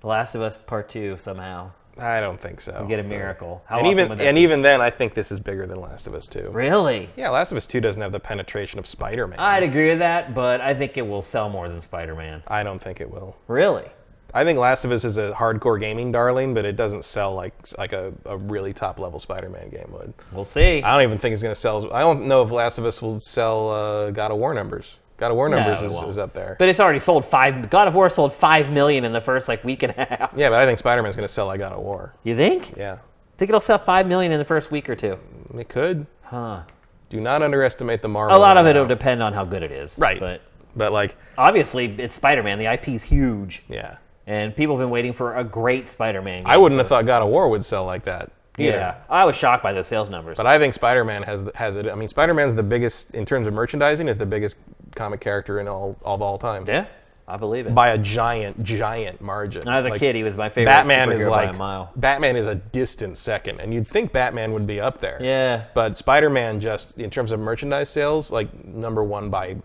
The 0.00 0.06
Last 0.06 0.34
of 0.34 0.42
Us 0.42 0.58
Part 0.58 0.88
2 0.88 1.18
somehow. 1.20 1.70
I 1.98 2.20
don't 2.20 2.40
think 2.40 2.60
so. 2.60 2.76
We 2.82 2.88
get 2.88 2.98
a 2.98 3.04
miracle. 3.04 3.62
How 3.66 3.76
and 3.78 3.86
awesome 3.86 3.92
even 3.98 4.08
would 4.08 4.18
that 4.18 4.26
and 4.26 4.34
be? 4.34 4.40
even 4.42 4.62
then, 4.62 4.80
I 4.80 4.90
think 4.90 5.14
this 5.14 5.30
is 5.30 5.38
bigger 5.38 5.64
than 5.66 5.80
Last 5.80 6.08
of 6.08 6.14
Us 6.14 6.26
Two. 6.26 6.48
Really? 6.50 7.08
Yeah, 7.14 7.28
Last 7.28 7.52
of 7.52 7.56
Us 7.56 7.66
Two 7.66 7.80
doesn't 7.80 8.02
have 8.02 8.10
the 8.10 8.18
penetration 8.18 8.80
of 8.80 8.86
Spider-Man. 8.88 9.38
I'd 9.38 9.62
agree 9.62 9.90
with 9.90 10.00
that, 10.00 10.34
but 10.34 10.60
I 10.60 10.74
think 10.74 10.96
it 10.96 11.06
will 11.06 11.22
sell 11.22 11.48
more 11.48 11.68
than 11.68 11.80
Spider 11.80 12.16
Man. 12.16 12.42
I 12.48 12.64
don't 12.64 12.80
think 12.80 13.00
it 13.00 13.08
will. 13.08 13.36
Really? 13.46 13.86
I 14.34 14.44
think 14.44 14.58
Last 14.58 14.84
of 14.84 14.90
Us 14.90 15.04
is 15.04 15.16
a 15.16 15.32
hardcore 15.32 15.78
gaming 15.78 16.10
darling, 16.10 16.54
but 16.54 16.64
it 16.64 16.74
doesn't 16.74 17.04
sell 17.04 17.34
like 17.34 17.54
like 17.78 17.92
a, 17.92 18.12
a 18.24 18.36
really 18.36 18.72
top 18.72 18.98
level 18.98 19.20
Spider-Man 19.20 19.70
game 19.70 19.88
would. 19.92 20.12
We'll 20.32 20.44
see. 20.44 20.82
I 20.82 20.92
don't 20.94 21.04
even 21.04 21.18
think 21.18 21.32
it's 21.32 21.42
going 21.42 21.54
to 21.54 21.60
sell. 21.60 21.92
I 21.92 22.00
don't 22.00 22.26
know 22.26 22.42
if 22.42 22.50
Last 22.50 22.78
of 22.78 22.84
Us 22.84 23.00
will 23.00 23.20
sell 23.20 23.70
uh, 23.70 24.10
God 24.10 24.32
of 24.32 24.38
War 24.38 24.52
numbers. 24.52 24.98
God 25.16 25.30
of 25.30 25.36
War 25.36 25.48
numbers 25.48 25.80
it 25.80 25.86
is, 25.86 26.02
is 26.02 26.18
up 26.18 26.34
there. 26.34 26.56
But 26.58 26.68
it's 26.68 26.80
already 26.80 26.98
sold 26.98 27.24
five. 27.24 27.70
God 27.70 27.86
of 27.86 27.94
War 27.94 28.10
sold 28.10 28.32
five 28.32 28.70
million 28.70 29.04
in 29.04 29.12
the 29.12 29.20
first 29.20 29.46
like 29.46 29.62
week 29.62 29.84
and 29.84 29.94
a 29.96 30.04
half. 30.04 30.32
yeah, 30.36 30.50
but 30.50 30.58
I 30.58 30.66
think 30.66 30.80
Spider-Man's 30.80 31.14
going 31.14 31.28
to 31.28 31.32
sell 31.32 31.46
like 31.46 31.60
God 31.60 31.72
of 31.72 31.78
War. 31.78 32.14
You 32.24 32.36
think? 32.36 32.74
Yeah, 32.76 32.98
Think 33.36 33.48
it'll 33.48 33.60
sell 33.60 33.78
five 33.78 34.06
million 34.06 34.32
in 34.32 34.38
the 34.38 34.44
first 34.44 34.70
week 34.70 34.88
or 34.88 34.96
two? 34.96 35.18
it 35.56 35.68
could. 35.68 36.06
Huh. 36.22 36.62
Do 37.10 37.20
not 37.20 37.42
underestimate 37.42 38.02
the 38.02 38.08
Marvel. 38.08 38.36
A 38.36 38.38
lot 38.38 38.56
of 38.56 38.66
it 38.66 38.74
now. 38.74 38.80
will 38.80 38.88
depend 38.88 39.22
on 39.22 39.32
how 39.32 39.44
good 39.44 39.62
it 39.62 39.70
is. 39.70 39.96
Right. 39.98 40.18
But 40.18 40.40
But 40.74 40.92
like, 40.92 41.16
obviously, 41.38 41.86
it's 41.98 42.16
Spider-Man. 42.16 42.58
The 42.58 42.72
IP's 42.72 43.04
huge, 43.04 43.62
yeah, 43.68 43.98
and 44.26 44.54
people 44.54 44.76
have 44.76 44.82
been 44.84 44.90
waiting 44.90 45.12
for 45.12 45.36
a 45.36 45.44
great 45.44 45.88
Spider-Man. 45.88 46.38
Game. 46.38 46.46
I 46.46 46.56
wouldn't 46.56 46.78
have 46.78 46.88
thought 46.88 47.06
God 47.06 47.22
of 47.22 47.28
War 47.28 47.48
would 47.48 47.64
sell 47.64 47.84
like 47.84 48.04
that. 48.04 48.30
Either. 48.56 48.76
Yeah, 48.76 48.94
I 49.10 49.24
was 49.24 49.34
shocked 49.34 49.64
by 49.64 49.72
those 49.72 49.88
sales 49.88 50.08
numbers. 50.08 50.36
But 50.36 50.46
I 50.46 50.60
think 50.60 50.74
Spider-Man 50.74 51.24
has 51.24 51.44
has 51.56 51.74
it. 51.74 51.88
I 51.88 51.94
mean, 51.96 52.06
Spider-Man's 52.06 52.54
the 52.54 52.62
biggest 52.62 53.12
in 53.14 53.26
terms 53.26 53.48
of 53.48 53.52
merchandising. 53.52 54.06
Is 54.06 54.16
the 54.16 54.26
biggest 54.26 54.58
comic 54.94 55.20
character 55.20 55.58
in 55.58 55.66
all 55.66 55.96
of 56.04 56.22
all 56.22 56.38
time 56.38 56.64
yeah, 56.68 56.86
I 57.26 57.36
believe 57.36 57.66
it. 57.66 57.74
by 57.74 57.88
a 57.88 57.98
giant, 57.98 58.62
giant 58.62 59.20
margin. 59.20 59.68
As 59.68 59.86
a 59.86 59.88
Like, 59.88 59.98
kid, 59.98 60.14
he 60.14 60.22
was 60.22 60.36
my 60.36 60.48
favorite. 60.48 60.66
Batman 60.70 61.10
is 61.10 61.26
like 61.26 61.50
a 61.50 61.58
mile. 61.58 61.90
Batman 61.96 62.36
is 62.36 62.46
a 62.46 62.54
distant 62.54 63.18
second, 63.18 63.60
and 63.60 63.74
you'd 63.74 63.88
think 63.88 64.12
Batman 64.12 64.52
would 64.52 64.68
be 64.68 64.80
up 64.80 65.00
there. 65.00 65.18
Yeah. 65.20 65.64
But 65.74 65.96
Spider-Man, 65.96 66.60
just 66.60 66.96
in 66.96 67.10
terms 67.10 67.32
of 67.32 67.40
merchandise 67.40 67.90
sales, 67.90 68.30
like 68.30 68.64
number 68.64 69.02
one 69.02 69.30
by 69.30 69.56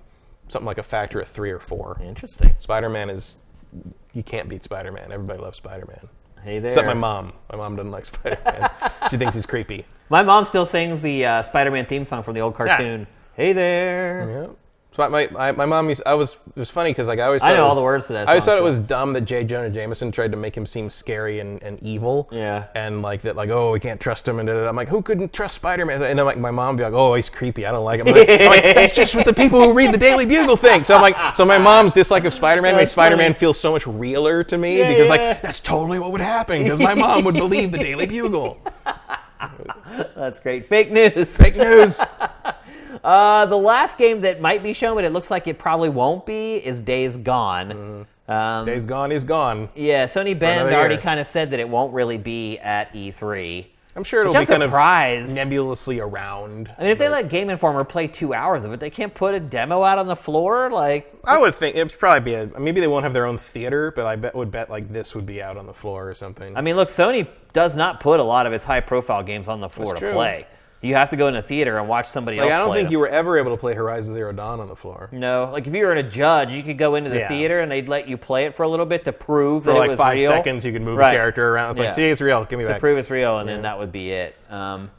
something 0.48 0.66
like 0.66 0.80
a 0.80 0.84
factor 0.84 1.20
of 1.20 1.28
three 1.28 1.52
or 1.52 1.60
four. 1.60 2.02
Interesting. 2.04 2.56
Spider-Man 2.58 3.12
is 3.12 3.36
you 4.14 4.24
can't 4.24 4.50
beat 4.50 4.64
Spider-Man. 4.64 5.12
Everybody 5.12 5.40
loves 5.40 5.58
Spider-Man. 5.58 6.10
Hey 6.44 6.60
there. 6.60 6.70
Except 6.70 6.88
my 6.88 6.94
mom. 6.94 7.34
My 7.52 7.58
mom 7.58 7.76
doesn't 7.76 7.92
like 7.92 8.06
Spider-Man. 8.14 8.70
she 9.10 9.18
thinks 9.18 9.36
he's 9.36 9.46
creepy. 9.46 9.86
My 10.10 10.24
mom 10.24 10.46
still 10.46 10.66
sings 10.66 11.02
the 11.02 11.26
uh, 11.26 11.44
Spider-Man 11.44 11.86
theme 11.86 12.06
song 12.06 12.24
from 12.24 12.34
the 12.34 12.40
old 12.42 12.56
cartoon. 12.56 13.08
Hey 13.34 13.54
there. 13.54 14.48
Yeah. 14.48 14.48
So 15.00 15.10
my, 15.10 15.30
my, 15.32 15.52
my 15.54 15.66
mom 15.66 15.88
used, 15.88 16.02
I 16.06 16.14
was, 16.14 16.34
it 16.34 16.60
was 16.60 16.70
funny 16.70 16.90
because 16.90 17.08
like 17.08 17.20
I 17.20 17.24
always 17.24 17.42
I 17.42 17.54
know 17.54 17.66
it 17.66 17.70
all 17.70 17.76
the 17.76 17.82
words 17.82 18.08
to 18.08 18.14
that 18.14 18.28
I 18.28 18.32
always 18.32 18.44
thought 18.44 18.58
it 18.58 18.64
was 18.64 18.80
dumb 18.80 19.14
that 19.14 19.22
J. 19.22 19.46
Jonah 19.46 19.70
Jameson 19.70 20.12
tried 20.12 20.32
to 20.32 20.38
make 20.38 20.56
him 20.56 20.66
seem 20.66 20.90
scary 20.90 21.40
and, 21.40 21.64
and 21.64 21.82
evil. 21.82 22.28
Yeah. 22.32 22.66
And 22.76 23.02
like 23.02 23.22
that, 23.22 23.38
like, 23.38 23.50
oh, 23.50 23.72
we 23.72 23.80
can't 23.80 24.00
trust 24.02 24.28
him. 24.28 24.40
And 24.40 24.48
da, 24.48 24.54
da, 24.54 24.64
da. 24.64 24.68
I'm 24.68 24.76
like, 24.76 24.90
who 24.90 25.02
couldn't 25.02 25.32
trust 25.32 25.56
Spider-Man? 25.56 26.04
And 26.04 26.20
then 26.20 26.26
like 26.26 26.38
my 26.38 26.52
mom 26.52 26.76
would 26.76 26.80
be 26.80 26.84
like, 26.84 26.94
oh, 26.94 27.14
he's 27.14 27.30
creepy. 27.30 27.66
I 27.66 27.72
don't 27.72 27.86
like 27.86 28.02
him. 28.02 28.10
I'm 28.10 28.14
like, 28.14 28.30
I'm 28.30 28.48
like, 28.48 28.64
that's 28.76 28.94
just 28.94 29.16
what 29.16 29.26
the 29.26 29.34
people 29.34 29.62
who 29.62 29.72
read 29.72 29.94
the 29.94 29.98
Daily 29.98 30.26
Bugle 30.26 30.58
think. 30.58 30.86
So 30.86 30.96
I'm 30.96 31.02
like, 31.02 31.36
so 31.36 31.46
my 31.46 31.58
mom's 31.58 31.94
dislike 31.94 32.26
of 32.26 32.34
Spider-Man 32.34 32.76
makes 32.76 32.92
Spider-Man 32.92 33.36
feel 33.36 33.54
so 33.54 33.72
much 33.72 33.88
realer 33.88 34.44
to 34.44 34.58
me 34.58 34.80
Yeah, 34.80 34.90
because 34.90 35.06
yeah. 35.06 35.10
like 35.10 35.42
that's 35.42 35.62
totally 35.62 36.00
what 36.00 36.12
would 36.12 36.22
happen 36.22 36.64
because 36.64 36.80
my 36.80 36.94
mom 36.94 37.24
would 37.24 37.36
believe 37.36 37.72
the 37.72 37.78
Daily 37.78 38.06
Bugle. 38.06 38.60
That's 40.16 40.40
great. 40.40 40.66
Fake 40.66 40.92
news. 40.92 41.36
Fake 41.36 41.56
news. 41.56 42.00
Uh, 43.04 43.46
the 43.46 43.58
last 43.58 43.98
game 43.98 44.22
that 44.22 44.42
might 44.42 44.64
be 44.64 44.74
shown, 44.74 44.96
but 44.96 45.04
it 45.06 45.14
looks 45.14 45.32
like 45.32 45.48
it 45.48 45.58
probably 45.60 45.90
won't 45.90 46.26
be, 46.26 46.56
is 46.56 46.82
Days 46.82 47.16
Gone. 47.16 48.06
Um, 48.28 48.66
Days 48.66 48.86
gone 48.86 49.12
is 49.12 49.24
gone. 49.24 49.70
yeah, 49.76 50.06
Sony 50.06 50.38
Bend 50.38 50.72
already 50.74 50.98
kind 50.98 51.20
of 51.20 51.26
said 51.26 51.50
that 51.52 51.60
it 51.60 51.68
won't 51.68 51.94
really 51.94 52.18
be 52.18 52.60
at 52.60 52.94
E3. 52.94 53.66
I'm 53.96 54.04
sure 54.04 54.22
it'll 54.22 54.38
I'm 54.38 54.44
be 54.44 54.46
kind 54.46 54.62
of 54.62 54.68
surprised. 54.70 55.36
nebulously 55.36 56.00
around. 56.00 56.72
I 56.78 56.84
mean, 56.84 56.92
if 56.92 57.00
they 57.00 57.10
let 57.10 57.28
Game 57.28 57.50
Informer 57.50 57.84
play 57.84 58.06
two 58.08 58.36
hours 58.36 58.64
of 58.64 58.72
it, 58.72 58.80
they 58.80 58.92
can't 58.92 59.14
put 59.14 59.34
a 59.34 59.40
demo 59.40 59.84
out 59.84 59.98
on 59.98 60.06
the 60.08 60.16
floor. 60.16 60.70
Like, 60.70 61.12
I 61.24 61.40
would 61.40 61.56
think 61.56 61.76
it'd 61.76 61.98
probably 61.98 62.20
be 62.22 62.34
a 62.36 62.46
maybe 62.60 62.80
they 62.80 62.88
won't 62.88 63.04
have 63.04 63.14
their 63.14 63.26
own 63.26 63.40
theater, 63.40 63.92
but 63.96 64.06
I 64.06 64.16
bet 64.16 64.36
would 64.36 64.52
bet 64.52 64.70
like 64.70 64.94
this 64.94 65.16
would 65.16 65.26
be 65.26 65.42
out 65.42 65.58
on 65.58 65.66
the 65.66 65.74
floor 65.74 66.08
or 66.08 66.14
something. 66.14 66.56
I 66.56 66.62
mean, 66.62 66.76
look, 66.76 66.88
Sony 66.90 67.28
does 67.52 67.76
not 67.76 68.00
put 68.00 68.20
a 68.20 68.24
lot 68.24 68.46
of 68.46 68.54
its 68.54 68.64
high-profile 68.64 69.24
games 69.24 69.48
on 69.48 69.60
the 69.60 69.70
floor 69.70 69.94
That's 69.94 70.02
to 70.02 70.06
true. 70.06 70.14
play. 70.14 70.48
You 70.82 70.96
have 70.96 71.10
to 71.10 71.18
go 71.18 71.28
in 71.28 71.36
a 71.36 71.42
theater 71.42 71.78
and 71.78 71.90
watch 71.90 72.08
somebody 72.08 72.38
Like 72.38 72.46
else. 72.50 72.54
I 72.54 72.58
don't 72.60 72.68
play 72.70 72.78
think 72.78 72.88
them. 72.88 72.92
you 72.94 73.00
were 73.00 73.10
ever 73.10 73.38
able 73.38 73.52
to 73.52 73.58
play 73.58 73.74
Horizon 73.74 74.14
Zero 74.14 74.32
Dawn 74.32 74.60
on 74.62 74.68
the 74.70 74.76
floor. 74.78 75.10
No, 75.12 75.50
like 75.52 75.68
if 75.68 75.74
you 75.74 75.86
were 75.86 75.92
in 75.92 75.98
a 76.06 76.10
judge, 76.10 76.54
you 76.54 76.64
could 76.64 76.78
go 76.78 76.96
into 76.96 77.10
the 77.10 77.20
Yeah. 77.20 77.28
theater 77.28 77.60
and 77.60 77.70
they'd 77.72 77.90
let 77.90 78.08
you 78.08 78.16
play 78.18 78.46
it 78.46 78.56
for 78.56 78.64
a 78.64 78.68
little 78.70 78.86
bit 78.86 79.04
to 79.06 79.12
prove 79.12 79.64
For 79.66 79.72
that 79.72 79.76
it 79.76 79.80
like 79.80 79.90
was 79.90 79.98
five 79.98 80.16
real. 80.18 80.30
seconds, 80.32 80.64
you 80.64 80.72
could 80.72 80.82
move 80.82 80.98
Right. 80.98 81.10
a 81.14 81.18
character 81.18 81.54
around. 81.54 81.72
It's 81.72 81.80
Yeah. 81.80 81.86
like, 81.88 81.96
see, 81.96 82.10
it's 82.10 82.22
real. 82.22 82.46
Give 82.46 82.58
me 82.60 82.66
to 82.66 82.72
back. 82.72 82.80
prove 82.80 82.98
it's 82.98 83.10
real, 83.10 83.40
and 83.40 83.50
then 83.50 83.64
that 83.64 83.78
would 83.78 83.92
be 83.92 84.12
it. 84.12 84.36
Um, 84.50 84.90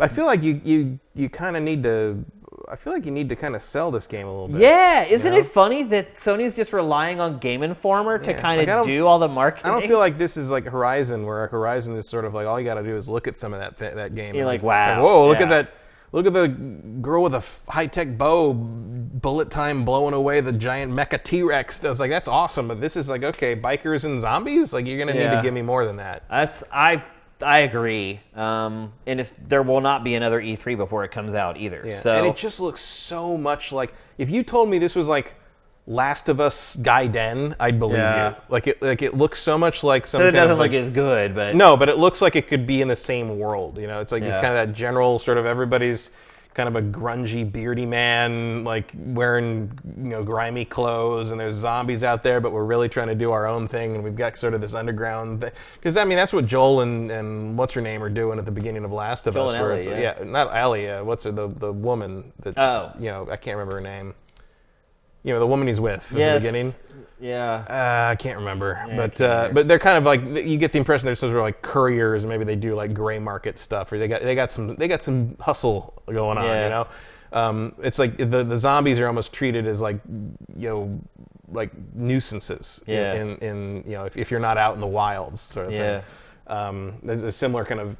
I 0.00 0.08
feel 0.08 0.26
like 0.26 0.42
you 0.42 0.60
you 0.64 0.98
you 1.14 1.28
kind 1.28 1.56
of 1.56 1.62
need 1.62 1.82
to. 1.84 2.24
I 2.68 2.76
feel 2.76 2.92
like 2.92 3.04
you 3.04 3.12
need 3.12 3.28
to 3.28 3.36
kind 3.36 3.54
of 3.54 3.62
sell 3.62 3.90
this 3.90 4.06
game 4.06 4.26
a 4.26 4.30
little 4.30 4.48
bit. 4.48 4.60
yeah, 4.60 5.04
isn't 5.04 5.32
know? 5.32 5.38
it 5.38 5.46
funny 5.46 5.82
that 5.84 6.14
Sony's 6.14 6.54
just 6.54 6.72
relying 6.72 7.20
on 7.20 7.38
Game 7.38 7.62
Informer 7.62 8.18
to 8.18 8.30
Yeah, 8.32 8.40
kind 8.40 8.58
like, 8.58 8.68
of 8.68 8.84
do 8.84 9.06
all 9.06 9.18
the 9.18 9.28
marketing? 9.28 9.70
I 9.70 9.78
don't 9.78 9.88
feel 9.88 9.98
like 9.98 10.18
this 10.18 10.36
is 10.36 10.50
like 10.50 10.64
Horizon, 10.64 11.24
where 11.24 11.42
like 11.42 11.50
Horizon 11.50 11.96
is 11.96 12.08
sort 12.08 12.24
of 12.24 12.34
like 12.34 12.46
all 12.46 12.58
you 12.58 12.64
got 12.66 12.74
to 12.74 12.82
do 12.82 12.96
is 12.96 13.08
look 13.08 13.28
at 13.28 13.38
some 13.38 13.52
of 13.54 13.60
that 13.60 13.78
th- 13.78 13.94
that 13.94 14.14
game. 14.14 14.34
You're 14.34 14.44
and 14.44 14.48
like, 14.48 14.62
wow, 14.62 15.02
whoa, 15.02 15.28
look 15.28 15.40
at 15.40 15.48
that. 15.48 15.74
Look 16.10 16.26
at 16.26 16.32
the 16.32 16.48
girl 16.48 17.22
with 17.22 17.34
a 17.34 17.44
high 17.70 17.86
tech 17.86 18.16
bow, 18.16 18.54
bullet 18.54 19.50
time 19.50 19.84
blowing 19.84 20.14
away 20.14 20.40
the 20.40 20.52
giant 20.52 20.90
mecha 20.90 21.22
T 21.22 21.42
Rex. 21.42 21.84
I 21.84 21.88
was 21.90 22.00
like, 22.00 22.10
that's 22.10 22.28
awesome. 22.28 22.66
But 22.66 22.80
this 22.80 22.96
is 22.96 23.10
like, 23.10 23.24
okay, 23.24 23.54
bikers 23.54 24.04
and 24.06 24.18
zombies. 24.18 24.72
Like, 24.72 24.86
you're 24.86 24.98
gonna 24.98 25.12
need 25.12 25.34
to 25.36 25.42
give 25.42 25.52
me 25.52 25.60
more 25.60 25.84
than 25.84 25.96
that. 25.96 26.24
That's 26.30 26.64
I 26.72 27.04
I 27.42 27.58
agree. 27.60 28.20
Um, 28.34 28.92
and 29.06 29.20
it's, 29.20 29.32
there 29.48 29.62
will 29.62 29.80
not 29.80 30.02
be 30.04 30.14
another 30.14 30.40
E3 30.40 30.76
before 30.76 31.04
it 31.04 31.10
comes 31.12 31.34
out 31.34 31.56
either. 31.56 31.82
Yeah. 31.86 31.98
So 31.98 32.16
and 32.16 32.26
it 32.26 32.36
just 32.36 32.60
looks 32.60 32.80
so 32.80 33.36
much 33.36 33.70
like 33.72 33.94
if 34.18 34.28
you 34.30 34.42
told 34.42 34.68
me 34.68 34.78
this 34.78 34.94
was 34.94 35.06
like 35.06 35.34
Last 35.86 36.28
of 36.28 36.40
Us 36.40 36.76
Gaiden, 36.76 37.54
I'd 37.58 37.78
believe 37.78 37.98
Yeah. 37.98 38.30
you. 38.30 38.36
Like 38.48 38.66
it 38.66 38.82
like 38.82 39.02
it 39.02 39.14
looks 39.16 39.40
so 39.40 39.56
much 39.56 39.82
like 39.82 40.06
some 40.06 40.20
so 40.20 40.26
it 40.26 40.32
doesn't 40.32 40.50
of 40.52 40.58
look 40.58 40.72
like, 40.72 40.80
as 40.80 40.90
good, 40.90 41.34
but 41.34 41.54
No, 41.56 41.76
but 41.76 41.88
it 41.88 41.96
looks 41.98 42.20
like 42.20 42.36
it 42.36 42.46
could 42.48 42.66
be 42.66 42.82
in 42.82 42.88
the 42.88 42.96
same 42.96 43.38
world. 43.38 43.78
You 43.78 43.86
know, 43.86 44.00
it's 44.00 44.12
like 44.12 44.22
it's 44.22 44.36
Yeah. 44.36 44.42
kind 44.42 44.58
of 44.58 44.68
that 44.68 44.74
general 44.76 45.18
sort 45.18 45.38
of 45.38 45.46
everybody's 45.46 46.10
kind 46.58 46.68
of 46.68 46.74
a 46.74 46.82
grungy, 46.82 47.50
beardy 47.50 47.86
man, 47.86 48.64
like 48.64 48.90
wearing 48.96 49.70
you 49.96 50.08
know 50.08 50.24
grimy 50.24 50.64
clothes, 50.64 51.30
and 51.30 51.38
there's 51.38 51.54
zombies 51.54 52.02
out 52.02 52.24
there, 52.24 52.40
but 52.40 52.50
we're 52.50 52.64
really 52.64 52.88
trying 52.88 53.06
to 53.06 53.14
do 53.14 53.30
our 53.30 53.46
own 53.46 53.68
thing, 53.68 53.94
and 53.94 54.02
we've 54.02 54.16
got 54.16 54.36
sort 54.36 54.54
of 54.54 54.60
this 54.60 54.74
underground. 54.74 55.38
Because 55.74 55.96
I 55.96 56.04
mean, 56.04 56.16
that's 56.16 56.32
what 56.32 56.46
Joel 56.46 56.80
and, 56.80 57.12
and 57.12 57.56
what's 57.56 57.72
her 57.74 57.80
name 57.80 58.02
are 58.02 58.10
doing 58.10 58.40
at 58.40 58.44
the 58.44 58.50
beginning 58.50 58.84
of 58.84 58.90
Last 58.90 59.28
of 59.28 59.34
Joel 59.34 59.50
Us. 59.50 59.52
and 59.54 59.62
where 59.62 59.70
Ellie, 59.70 59.86
it's, 59.86 60.18
yeah. 60.18 60.24
not 60.24 60.52
Ellie. 60.52 60.90
Uh, 60.90 61.04
what's 61.04 61.22
her, 61.26 61.30
the 61.30 61.46
the 61.46 61.72
woman 61.72 62.32
that 62.40 62.58
Oh. 62.58 62.90
you 62.98 63.06
know 63.06 63.28
I 63.30 63.36
can't 63.36 63.56
remember 63.56 63.76
her 63.76 63.80
name. 63.80 64.12
You 65.22 65.34
know, 65.34 65.38
the 65.38 65.46
woman 65.46 65.68
he's 65.68 65.78
with 65.78 66.10
at 66.10 66.18
yes, 66.18 66.42
the 66.42 66.48
beginning. 66.48 66.74
Yeah. 67.20 67.64
Uh, 67.68 68.10
I 68.12 68.16
can't 68.16 68.38
remember, 68.38 68.76
I 68.76 68.96
but 68.96 69.14
can't 69.16 69.20
uh, 69.20 69.24
remember. 69.34 69.54
but 69.54 69.68
they're 69.68 69.78
kind 69.78 69.98
of 69.98 70.04
like 70.04 70.22
you 70.46 70.56
get 70.58 70.72
the 70.72 70.78
impression 70.78 71.06
they're 71.06 71.14
sort 71.14 71.34
of 71.34 71.42
like 71.42 71.62
couriers, 71.62 72.22
and 72.22 72.30
maybe 72.30 72.44
they 72.44 72.56
do 72.56 72.74
like 72.74 72.94
gray 72.94 73.18
market 73.18 73.58
stuff, 73.58 73.90
or 73.92 73.98
they 73.98 74.08
got 74.08 74.22
they 74.22 74.34
got 74.34 74.50
some 74.52 74.74
they 74.76 74.88
got 74.88 75.02
some 75.02 75.36
hustle 75.40 75.94
going 76.06 76.38
on, 76.38 76.44
Yeah. 76.44 76.64
you 76.64 76.70
know. 76.70 76.86
Um, 77.30 77.74
it's 77.82 77.98
like 77.98 78.16
the 78.16 78.42
the 78.44 78.56
zombies 78.56 78.98
are 78.98 79.06
almost 79.06 79.32
treated 79.32 79.66
as 79.66 79.80
like 79.80 79.96
you 80.56 80.68
know 80.68 81.00
like 81.50 81.70
nuisances 81.94 82.82
in- 82.86 82.94
Yeah. 82.94 83.14
in, 83.14 83.36
in 83.38 83.84
you 83.86 83.92
know 83.92 84.04
if, 84.04 84.16
if 84.16 84.30
you're 84.30 84.40
not 84.40 84.56
out 84.58 84.74
in 84.74 84.80
the 84.80 84.86
wilds 84.86 85.40
sort 85.40 85.66
of 85.66 85.72
Yeah. 85.72 86.00
thing. 86.00 86.56
Um, 86.56 86.94
there's 87.02 87.22
a 87.22 87.32
similar 87.32 87.64
kind 87.64 87.80
of 87.80 87.96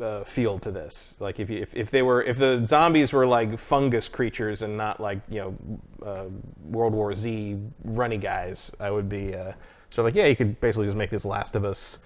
uh, 0.00 0.24
feel 0.24 0.58
to 0.60 0.70
this. 0.70 1.16
Like 1.20 1.40
if, 1.40 1.50
you, 1.50 1.58
if 1.58 1.74
if 1.74 1.90
they 1.90 2.02
were 2.02 2.22
if 2.22 2.36
the 2.36 2.64
zombies 2.66 3.12
were 3.12 3.26
like 3.26 3.58
fungus 3.58 4.08
creatures 4.08 4.62
and 4.62 4.76
not 4.76 5.00
like 5.00 5.20
you 5.28 5.40
know 5.40 6.06
uh, 6.06 6.24
World 6.64 6.92
War 6.94 7.14
Z 7.14 7.58
runny 7.84 8.18
guys, 8.18 8.72
I 8.80 8.90
would 8.90 9.08
be 9.08 9.34
uh, 9.34 9.52
sort 9.90 9.98
of 9.98 10.04
like 10.06 10.14
yeah, 10.14 10.26
you 10.26 10.36
could 10.36 10.60
basically 10.60 10.86
just 10.86 10.96
make 10.96 11.10
this 11.10 11.24
Last 11.24 11.56
of 11.56 11.64
Us 11.64 11.98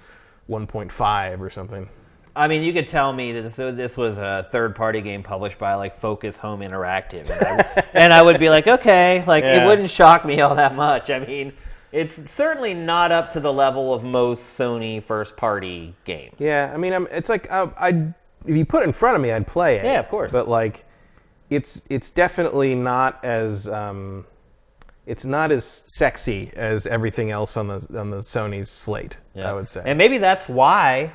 1.5 0.48 1.40
or 1.40 1.50
something. 1.50 1.88
I 2.34 2.48
mean, 2.48 2.62
you 2.62 2.74
could 2.74 2.86
tell 2.86 3.14
me 3.14 3.32
that 3.32 3.42
this, 3.42 3.56
this 3.56 3.96
was 3.96 4.18
a 4.18 4.46
third-party 4.52 5.00
game 5.00 5.22
published 5.22 5.58
by 5.58 5.74
like 5.74 5.98
Focus 5.98 6.36
Home 6.36 6.60
Interactive, 6.60 7.30
and 7.30 7.46
I, 7.46 7.84
and 7.94 8.12
I 8.12 8.20
would 8.20 8.38
be 8.38 8.50
like, 8.50 8.66
okay, 8.66 9.24
like 9.26 9.42
it 9.42 9.66
wouldn't 9.66 9.88
shock 9.88 10.26
me 10.26 10.42
all 10.42 10.54
that 10.54 10.74
much. 10.74 11.08
I 11.08 11.20
mean, 11.20 11.54
it's 11.92 12.30
certainly 12.30 12.74
not 12.74 13.12
up 13.12 13.30
to 13.30 13.40
the 13.40 13.52
level 13.52 13.94
of 13.94 14.02
most 14.04 14.58
Sony 14.58 15.02
first-party 15.02 15.94
games. 16.04 16.34
Yeah, 16.38 16.70
I 16.72 16.76
mean, 16.76 16.92
I'm, 16.92 17.06
it's 17.10 17.28
like 17.28 17.50
uh, 17.50 17.68
I'd 17.78 18.14
if 18.44 18.56
you 18.56 18.64
put 18.64 18.82
it 18.82 18.86
in 18.86 18.92
front 18.92 19.16
of 19.16 19.22
me, 19.22 19.32
I'd 19.32 19.46
play 19.46 19.76
it. 19.76 19.84
Yeah, 19.84 19.98
of 19.98 20.08
course. 20.08 20.32
But 20.32 20.48
like, 20.48 20.84
it's 21.50 21.82
it's 21.90 22.10
definitely 22.10 22.74
not 22.74 23.24
as 23.24 23.66
um, 23.68 24.26
it's 25.06 25.24
not 25.24 25.52
as 25.52 25.64
sexy 25.86 26.50
as 26.56 26.86
everything 26.86 27.30
else 27.30 27.56
on 27.56 27.68
the 27.68 27.98
on 27.98 28.10
the 28.10 28.18
Sony's 28.18 28.70
slate. 28.70 29.16
Yeah. 29.34 29.50
I 29.50 29.52
would 29.54 29.68
say. 29.68 29.82
and 29.84 29.98
maybe 29.98 30.18
that's 30.18 30.48
why 30.48 31.12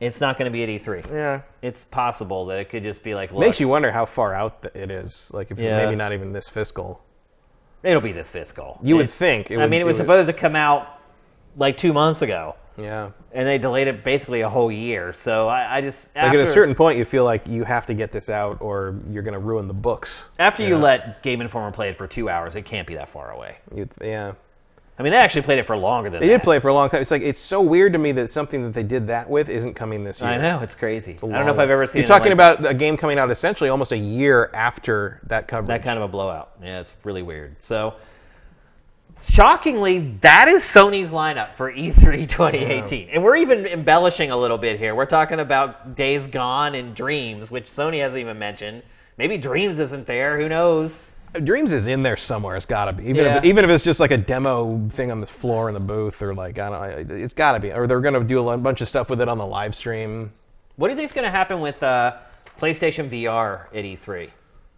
it's 0.00 0.20
not 0.20 0.38
going 0.38 0.44
to 0.44 0.50
be 0.52 0.62
at 0.62 0.68
E3. 0.68 1.10
yeah. 1.10 1.40
It's 1.60 1.82
possible 1.82 2.46
that 2.46 2.58
it 2.60 2.68
could 2.68 2.84
just 2.84 3.02
be 3.02 3.14
like, 3.16 3.32
look, 3.32 3.40
Makes 3.40 3.58
you 3.58 3.66
wonder 3.66 3.90
how 3.90 4.06
far 4.06 4.32
out 4.32 4.64
it 4.74 4.92
is. 4.92 5.28
Like, 5.34 5.50
if 5.50 5.58
it's 5.58 5.66
Yeah. 5.66 5.84
maybe 5.84 5.96
not 5.96 6.12
even 6.12 6.32
this 6.32 6.48
fiscal. 6.48 7.02
It'll 7.82 8.00
be 8.00 8.12
this 8.12 8.30
fiscal. 8.30 8.78
You 8.82 8.96
would 8.96 9.10
think. 9.10 9.50
It 9.50 9.54
I 9.56 9.62
would, 9.62 9.70
mean, 9.70 9.80
it 9.80 9.84
was 9.84 9.96
supposed 9.96 10.26
to 10.26 10.32
come 10.32 10.56
out 10.56 10.86
like 11.56 11.76
two 11.76 11.92
months 11.92 12.22
ago, 12.22 12.54
Yeah. 12.76 13.10
and 13.32 13.46
they 13.48 13.58
delayed 13.58 13.88
it 13.88 14.04
basically 14.04 14.42
a 14.42 14.48
whole 14.48 14.70
year. 14.70 15.12
So 15.12 15.48
I, 15.48 15.78
I 15.78 15.80
just 15.80 16.14
Like 16.14 16.24
after, 16.26 16.40
at 16.40 16.48
a 16.48 16.52
certain 16.52 16.74
point, 16.74 16.98
you 16.98 17.04
feel 17.04 17.24
like 17.24 17.46
you 17.48 17.64
have 17.64 17.86
to 17.86 17.94
get 17.94 18.12
this 18.12 18.28
out, 18.28 18.58
or 18.60 18.94
you're 19.10 19.22
going 19.24 19.32
to 19.34 19.40
ruin 19.40 19.66
the 19.68 19.74
books. 19.74 20.28
after 20.38 20.62
you 20.62 20.76
let 20.76 21.22
Game 21.22 21.40
Informer 21.40 21.72
play 21.72 21.88
it 21.88 21.96
for 21.96 22.06
two 22.06 22.28
hours, 22.28 22.54
it 22.56 22.62
can't 22.64 22.86
be 22.86 22.94
that 22.94 23.08
far 23.08 23.30
away. 23.32 23.56
You'd, 23.74 23.90
yeah. 24.00 24.32
I 24.98 25.02
mean, 25.04 25.12
they 25.12 25.18
actually 25.18 25.42
played 25.42 25.60
it 25.60 25.66
for 25.66 25.76
longer 25.76 26.10
than 26.10 26.20
They 26.20 26.26
that. 26.26 26.38
did 26.38 26.42
play 26.42 26.56
it 26.56 26.60
for 26.60 26.68
a 26.68 26.74
long 26.74 26.90
time. 26.90 27.00
It's 27.00 27.12
like 27.12 27.22
it's 27.22 27.40
so 27.40 27.60
weird 27.62 27.92
to 27.92 27.98
me 28.00 28.10
that 28.12 28.32
something 28.32 28.64
that 28.64 28.74
they 28.74 28.82
did 28.82 29.06
that 29.06 29.30
with 29.30 29.48
isn't 29.48 29.74
coming 29.74 30.02
this 30.02 30.20
year. 30.20 30.30
I 30.30 30.38
know 30.38 30.58
it's 30.60 30.74
crazy. 30.74 31.12
It's 31.12 31.22
I 31.22 31.28
don't 31.28 31.46
know 31.46 31.52
if 31.52 31.58
I've 31.60 31.70
ever 31.70 31.86
seen. 31.86 32.00
You're 32.00 32.08
talking 32.08 32.36
like 32.36 32.56
about 32.58 32.66
a 32.66 32.74
game 32.74 32.96
coming 32.96 33.16
out 33.18 33.30
essentially 33.30 33.70
almost 33.70 33.92
a 33.92 33.96
year 33.96 34.50
after 34.54 35.20
that 35.28 35.46
coverage. 35.46 35.68
that 35.68 35.84
kind 35.84 35.98
of 35.98 36.04
a 36.04 36.08
blowout. 36.08 36.50
Yeah, 36.60 36.80
it's 36.80 36.92
really 37.04 37.22
weird. 37.22 37.62
So, 37.62 37.94
shockingly, 39.22 40.16
that 40.20 40.48
is 40.48 40.62
Sony's 40.64 41.10
lineup 41.12 41.54
for 41.54 41.70
E 41.70 41.90
E3 41.92 42.28
2018, 42.28 43.08
and 43.10 43.22
we're 43.22 43.36
even 43.36 43.66
embellishing 43.66 44.30
a 44.30 44.36
little 44.36 44.58
bit 44.58 44.78
here. 44.78 44.94
We're 44.94 45.06
talking 45.06 45.40
about 45.40 45.94
Days 45.94 46.26
Gone 46.26 46.74
and 46.74 46.94
Dreams, 46.94 47.50
which 47.50 47.66
Sony 47.66 48.00
hasn't 48.00 48.18
even 48.20 48.38
mentioned. 48.38 48.82
Maybe 49.16 49.38
Dreams 49.38 49.78
isn't 49.78 50.06
there. 50.06 50.38
Who 50.40 50.48
knows? 50.48 51.00
Dreams 51.44 51.72
is 51.72 51.86
in 51.86 52.02
there 52.02 52.16
somewhere. 52.16 52.56
It's 52.56 52.66
got 52.66 52.86
to 52.86 52.92
be. 52.92 53.04
Even 53.04 53.16
Yeah. 53.24 53.38
if 53.38 53.44
even 53.44 53.64
if 53.64 53.70
it's 53.70 53.84
just 53.84 54.00
like 54.00 54.10
a 54.10 54.16
demo 54.16 54.88
thing 54.90 55.10
on 55.10 55.20
the 55.20 55.26
floor 55.26 55.68
in 55.68 55.74
the 55.74 55.80
booth, 55.80 56.22
or 56.22 56.34
like 56.34 56.58
I 56.58 56.70
don't. 56.70 57.08
know, 57.08 57.16
It's 57.16 57.34
got 57.34 57.52
to 57.52 57.60
be. 57.60 57.72
Or 57.72 57.86
they're 57.86 58.00
going 58.00 58.14
to 58.14 58.24
do 58.24 58.48
a 58.48 58.56
bunch 58.56 58.80
of 58.80 58.88
stuff 58.88 59.10
with 59.10 59.20
it 59.20 59.28
on 59.28 59.38
the 59.38 59.46
live 59.46 59.74
stream. 59.74 60.32
What 60.76 60.88
do 60.88 60.92
you 60.92 60.96
think 60.96 61.06
is 61.06 61.12
going 61.12 61.24
to 61.24 61.30
happen 61.30 61.60
with 61.60 61.82
uh, 61.82 62.16
PlayStation 62.58 63.10
VR 63.10 63.66
at 63.74 63.84
E3? 63.84 64.30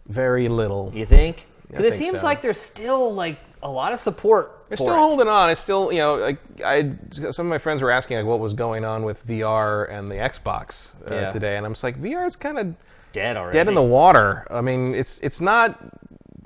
Very 0.07 0.49
little. 0.49 0.91
You 0.93 1.05
think? 1.05 1.47
Because 1.69 1.85
it 1.85 1.97
seems 1.97 2.19
so. 2.19 2.25
like 2.25 2.41
there's 2.41 2.59
still 2.59 3.13
like 3.13 3.39
a 3.63 3.69
lot 3.69 3.93
of 3.93 3.99
support. 3.99 4.65
They're 4.67 4.77
for 4.77 4.83
still 4.83 4.95
it. 4.95 4.97
holding 4.97 5.27
on. 5.27 5.49
It's 5.49 5.61
still, 5.61 5.91
you 5.91 5.99
know, 5.99 6.15
like 6.17 6.39
I, 6.65 6.91
some 7.31 7.45
of 7.45 7.49
my 7.49 7.59
friends 7.59 7.81
were 7.81 7.91
asking 7.91 8.17
like 8.17 8.25
what 8.25 8.39
was 8.39 8.53
going 8.53 8.83
on 8.83 9.03
with 9.03 9.25
VR 9.27 9.89
and 9.91 10.09
the 10.11 10.15
Xbox 10.15 10.95
uh, 11.09 11.15
Yeah. 11.15 11.29
today, 11.31 11.55
and 11.57 11.65
I'm 11.65 11.71
just 11.73 11.83
like, 11.83 12.01
VR 12.01 12.25
is 12.27 12.35
kind 12.35 12.57
of 12.59 12.75
dead 13.13 13.37
already. 13.37 13.57
dead 13.57 13.67
in 13.67 13.75
the 13.75 13.81
water. 13.81 14.45
I 14.49 14.59
mean, 14.61 14.93
it's 14.95 15.19
it's 15.19 15.39
not 15.39 15.79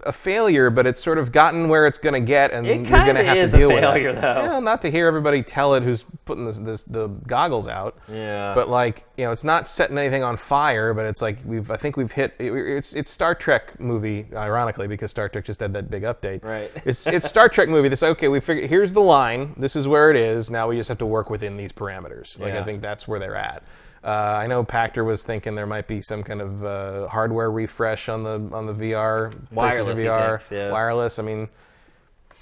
a 0.05 0.11
failure, 0.13 0.69
but 0.69 0.85
it's 0.87 1.01
sort 1.03 1.17
of 1.17 1.31
gotten 1.31 1.67
where 1.69 1.87
it's 1.87 1.97
going 1.97 2.13
to 2.13 2.19
get, 2.25 2.51
and 2.51 2.65
you're 2.65 2.75
going 2.77 3.15
to 3.15 3.23
have 3.23 3.51
to 3.51 3.57
deal 3.57 3.69
with 3.69 3.79
failure, 3.81 4.09
it. 4.09 4.21
though. 4.21 4.41
Yeah, 4.43 4.59
not 4.59 4.81
to 4.83 4.91
hear 4.91 5.07
everybody 5.07 5.41
tell 5.43 5.73
it 5.75 5.83
who's 5.83 6.05
putting 6.25 6.45
this, 6.45 6.57
this 6.59 6.83
the 6.85 7.07
goggles 7.27 7.67
out. 7.67 7.97
Yeah. 8.11 8.53
But 8.53 8.69
like, 8.69 9.03
you 9.17 9.25
know, 9.25 9.31
it's 9.31 9.43
not 9.43 9.67
setting 9.69 9.97
anything 9.97 10.23
on 10.23 10.37
fire, 10.37 10.93
but 10.93 11.05
it's 11.05 11.21
like 11.21 11.39
we've 11.45 11.69
I 11.71 11.77
think 11.77 11.97
we've 11.97 12.11
hit 12.11 12.33
it- 12.39 12.51
it's 12.53 12.93
it's 12.93 13.11
Star 13.11 13.35
Trek 13.35 13.79
movie 13.79 14.25
ironically 14.33 14.87
because 14.87 15.11
Star 15.11 15.29
Trek 15.29 15.45
just 15.45 15.59
had 15.59 15.73
that 15.73 15.89
big 15.89 16.03
update. 16.03 16.43
Right. 16.43 16.71
It's 16.85 17.07
it's 17.07 17.27
Star 17.27 17.49
Trek 17.49 17.69
movie. 17.69 17.89
This 17.89 18.03
okay, 18.03 18.27
we 18.27 18.39
figure 18.39 18.67
here's 18.67 18.93
the 18.93 19.01
line. 19.01 19.53
This 19.57 19.75
is 19.75 19.87
where 19.87 20.11
it 20.11 20.17
is. 20.17 20.49
Now 20.51 20.67
we 20.67 20.75
just 20.77 20.89
have 20.89 20.97
to 20.99 21.05
work 21.05 21.29
within 21.29 21.57
these 21.57 21.71
parameters. 21.71 22.39
Like 22.39 22.53
Yeah. 22.53 22.61
I 22.61 22.63
think 22.63 22.81
that's 22.81 23.07
where 23.07 23.19
they're 23.19 23.35
at. 23.35 23.63
Uh, 24.05 24.37
I 24.39 24.45
know 24.45 24.63
Pachter 24.63 25.03
was 25.03 25.23
thinking 25.23 25.55
there 25.55 25.65
might 25.65 25.87
be 25.87 25.99
some 25.99 26.21
kind 26.21 26.39
of 26.39 26.63
uh, 26.63 27.07
hardware 27.07 27.49
refresh 27.49 28.07
on 28.07 28.23
the 28.23 28.55
on 28.55 28.67
the 28.67 28.73
VR, 28.73 29.33
Wireless, 29.51 29.99
VR, 29.99 30.29
thinks, 30.37 30.51
yeah. 30.51 30.71
wireless. 30.71 31.17
I 31.17 31.23
mean, 31.23 31.49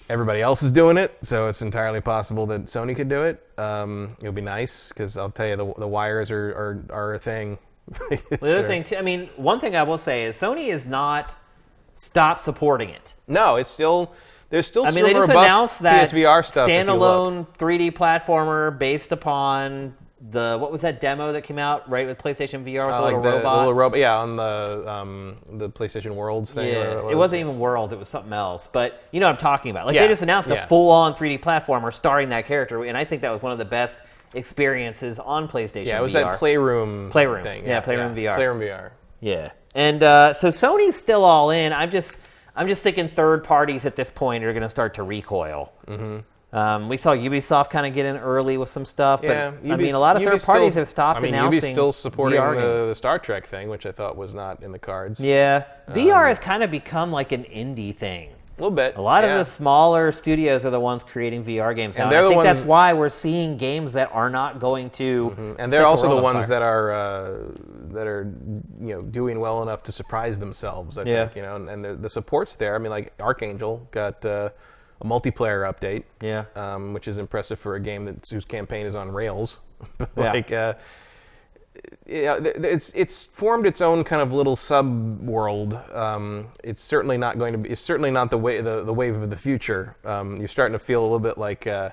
everybody 0.09 0.41
else 0.41 0.61
is 0.61 0.71
doing 0.71 0.97
it, 0.97 1.17
so 1.21 1.47
it's 1.47 1.61
entirely 1.61 2.01
possible 2.01 2.45
that 2.47 2.65
Sony 2.65 2.93
could 2.93 3.07
do 3.07 3.23
it. 3.23 3.47
Um, 3.57 4.17
it 4.21 4.25
would 4.25 4.35
be 4.35 4.41
nice 4.41 4.89
because 4.89 5.15
I'll 5.15 5.31
tell 5.31 5.47
you 5.47 5.55
the, 5.55 5.73
the 5.77 5.87
wires 5.87 6.29
are, 6.31 6.49
are, 6.49 6.85
are 6.89 7.13
a 7.13 7.19
thing. 7.19 7.57
The 8.09 8.37
other 8.41 8.67
thing, 8.67 8.83
too, 8.83 8.95
I 8.97 9.01
mean, 9.01 9.29
one 9.35 9.59
thing 9.59 9.75
I 9.75 9.83
will 9.83 9.97
say 9.97 10.23
is 10.23 10.35
Sony 10.37 10.67
is 10.67 10.85
not 10.85 11.35
stopped 11.95 12.41
supporting 12.41 12.89
it. 12.89 13.13
No, 13.27 13.55
it's 13.55 13.69
still 13.69 14.13
there's 14.49 14.67
still 14.67 14.85
I 14.85 14.91
mean, 14.91 15.05
they 15.05 15.13
just 15.13 15.29
announced 15.29 15.81
that 15.81 16.09
PSVR 16.09 16.45
stuff. 16.45 16.69
if 16.69 16.85
you 16.85 16.93
look. 16.93 17.33
standalone 17.33 17.47
3D 17.57 17.93
platformer 17.93 18.77
based 18.77 19.11
upon 19.11 19.95
the 20.29 20.57
what 20.57 20.71
was 20.71 20.79
that 20.81 21.01
demo 21.01 21.33
that 21.33 21.43
came 21.43 21.59
out 21.59 21.89
right 21.89 22.07
with 22.07 22.17
PlayStation 22.17 22.63
VR 22.63 22.85
with 22.85 22.93
Uh, 22.93 22.97
the 22.97 23.01
like 23.01 23.15
little 23.15 23.21
the, 23.23 23.29
robots? 23.37 23.57
little 23.57 23.73
robot, 23.73 23.99
yeah, 23.99 24.17
on 24.17 24.35
the 24.37 24.89
um, 24.89 25.37
the 25.51 25.69
PlayStation 25.69 26.15
Worlds 26.15 26.53
thing. 26.53 26.69
or 26.75 27.03
Yeah, 27.05 27.09
it 27.11 27.17
wasn't 27.17 27.41
even 27.41 27.59
World; 27.59 27.91
it 27.91 27.99
was 27.99 28.07
something 28.09 28.31
else. 28.31 28.67
But 28.71 29.03
you 29.11 29.19
know 29.19 29.25
what 29.27 29.33
I'm 29.33 29.37
talking 29.41 29.71
about. 29.71 29.85
Like 29.85 29.95
Yeah, 29.95 30.03
they 30.03 30.07
just 30.07 30.21
announced 30.21 30.49
yeah. 30.49 30.63
a 30.63 30.67
full-on 30.67 31.13
3D 31.15 31.41
platformer 31.41 31.93
starring 31.93 32.29
that 32.29 32.45
character, 32.45 32.83
and 32.85 32.97
I 32.97 33.03
think 33.03 33.21
that 33.21 33.31
was 33.31 33.41
one 33.41 33.51
of 33.51 33.57
the 33.57 33.65
best 33.65 33.97
experiences 34.33 35.19
on 35.19 35.47
PlayStation. 35.47 35.85
Yeah, 35.87 35.99
it 35.99 36.01
was 36.01 36.13
VR. 36.13 36.23
that 36.31 36.35
Playroom 36.39 37.09
Playroom. 37.11 37.43
thing. 37.43 37.65
Yeah, 37.65 37.79
Playroom 37.81 38.15
VR. 38.15 38.33
Playroom 38.35 38.59
VR. 38.59 38.91
Yeah, 39.19 39.51
and 39.75 40.03
uh, 40.03 40.33
so 40.33 40.49
Sony's 40.49 40.95
still 40.95 41.23
all 41.25 41.49
in. 41.49 41.73
I'm 41.73 41.91
just, 41.91 42.19
I'm 42.55 42.67
just 42.67 42.83
thinking 42.83 43.09
third 43.09 43.43
parties 43.43 43.85
at 43.85 43.95
this 43.95 44.09
point 44.09 44.43
are 44.43 44.51
going 44.53 44.63
to 44.63 44.69
start 44.69 44.93
to 44.95 45.03
recoil. 45.03 45.71
Mm-hmm. 45.87 46.19
Um, 46.53 46.87
we 46.87 46.97
saw 46.97 47.15
Ubisoft 47.15 47.71
kind 47.71 47.87
of 47.87 47.93
get 47.95 48.05
in 48.05 48.15
early 48.17 48.57
with 48.57 48.69
some 48.69 48.85
stuff, 48.85 49.21
but 49.21 49.27
Yeah, 49.29 49.51
I 49.73 49.75
mean, 49.75 49.95
a 49.95 49.99
lot 49.99 50.15
of 50.15 50.21
Ubi's 50.21 50.45
third 50.45 50.51
parties 50.53 50.73
still- 50.73 50.81
have 50.81 50.89
stopped 50.89 51.17
I 51.19 51.23
mean, 51.23 51.33
announcing 51.33 51.55
Ubi's 51.55 51.69
still 51.71 51.91
supporting 51.91 52.39
the, 52.39 52.85
the 52.87 52.93
Star 52.95 53.17
Trek 53.17 53.47
thing, 53.47 53.69
which 53.69 53.87
I 53.87 53.91
thought 53.91 54.15
was 54.15 54.35
not 54.35 54.61
in 54.61 54.71
the 54.71 54.77
cards. 54.79 55.19
Yeah, 55.19 55.63
Um, 55.87 55.95
VR 55.95 56.27
has 56.29 56.37
kind 56.37 56.61
of 56.61 56.69
become 56.69 57.11
like 57.11 57.31
an 57.31 57.43
indie 57.45 57.95
thing. 57.95 58.29
a 58.55 58.61
little 58.61 58.75
bit. 58.75 58.95
A 58.97 59.01
lot 59.01 59.23
yeah. 59.23 59.31
of 59.33 59.39
the 59.39 59.45
smaller 59.45 60.11
studios 60.11 60.63
are 60.63 60.69
the 60.69 60.79
ones 60.79 61.01
creating 61.01 61.43
VR 61.43 61.75
games 61.75 61.97
now. 61.97 62.03
And 62.03 62.13
And 62.13 62.25
I 62.27 62.29
think 62.29 62.43
that's 62.43 62.61
why 62.61 62.93
we're 62.93 63.09
seeing 63.09 63.57
games 63.57 63.93
that 63.93 64.11
are 64.13 64.29
not 64.29 64.59
going 64.59 64.91
to. 64.91 65.55
and 65.57 65.73
they're 65.73 65.87
also 65.87 66.07
the 66.07 66.21
ones 66.21 66.45
fire. 66.45 66.49
that 66.49 66.61
are 66.61 66.91
uh, 66.91 67.31
that 67.93 68.05
are 68.05 68.31
you 68.79 68.93
know 68.93 69.01
doing 69.01 69.39
well 69.39 69.63
enough 69.63 69.81
to 69.83 69.91
surprise 69.91 70.37
themselves. 70.37 70.99
I 70.99 71.03
Yeah. 71.03 71.25
think 71.25 71.37
you 71.37 71.41
know, 71.41 71.55
and, 71.55 71.67
and 71.67 71.83
the, 71.83 71.95
the 71.95 72.09
support's 72.11 72.53
there. 72.55 72.75
I 72.75 72.77
mean, 72.77 72.91
like 72.91 73.11
Archangel 73.19 73.87
got 73.89 74.23
uh, 74.23 74.49
a 75.01 75.05
multiplayer 75.05 75.71
update, 75.71 76.03
Yeah. 76.21 76.45
um, 76.55 76.93
which 76.93 77.07
is 77.07 77.17
impressive 77.17 77.59
for 77.59 77.75
a 77.75 77.79
game 77.79 78.05
that 78.05 78.27
whose 78.27 78.45
campaign 78.45 78.85
is 78.85 78.95
on 78.95 79.11
rails. 79.11 79.59
Yeah. 80.17 80.33
uh, 80.51 80.73
yeah, 82.05 82.37
it's 82.41 82.93
it's 82.93 83.25
formed 83.25 83.65
its 83.65 83.81
own 83.81 84.03
kind 84.03 84.21
of 84.21 84.31
little 84.31 84.55
sub 84.55 85.19
world. 85.21 85.73
Um, 85.91 86.47
it's 86.63 86.81
certainly 86.81 87.17
not 87.17 87.39
going 87.39 87.51
to 87.53 87.57
be. 87.57 87.69
It's 87.69 87.81
certainly 87.81 88.11
not 88.11 88.29
the 88.31 88.37
way 88.37 88.61
the, 88.61 88.83
the 88.83 88.93
wave 88.93 89.15
of 89.15 89.29
the 89.29 89.35
future. 89.35 89.95
Um, 90.05 90.37
you're 90.37 90.47
starting 90.47 90.73
to 90.73 90.79
feel 90.79 91.01
a 91.01 91.03
little 91.03 91.19
bit 91.19 91.37
like. 91.37 91.67
Uh, 91.67 91.89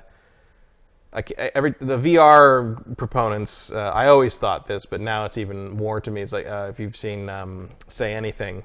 like 1.12 1.32
every 1.32 1.74
the 1.80 1.98
VR 1.98 2.96
proponents, 2.96 3.72
uh, 3.72 3.90
I 3.92 4.06
always 4.06 4.38
thought 4.38 4.68
this, 4.68 4.86
but 4.86 5.00
now 5.00 5.24
it's 5.24 5.38
even 5.38 5.70
more 5.70 6.00
to 6.00 6.08
me. 6.10 6.20
It's 6.20 6.32
like 6.32 6.46
uh, 6.46 6.68
if 6.70 6.78
you've 6.78 6.96
seen 6.96 7.28
um, 7.28 7.68
Say 7.88 8.14
Anything, 8.14 8.62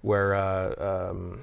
where 0.00 0.34
uh, 0.34 1.10
um, 1.10 1.40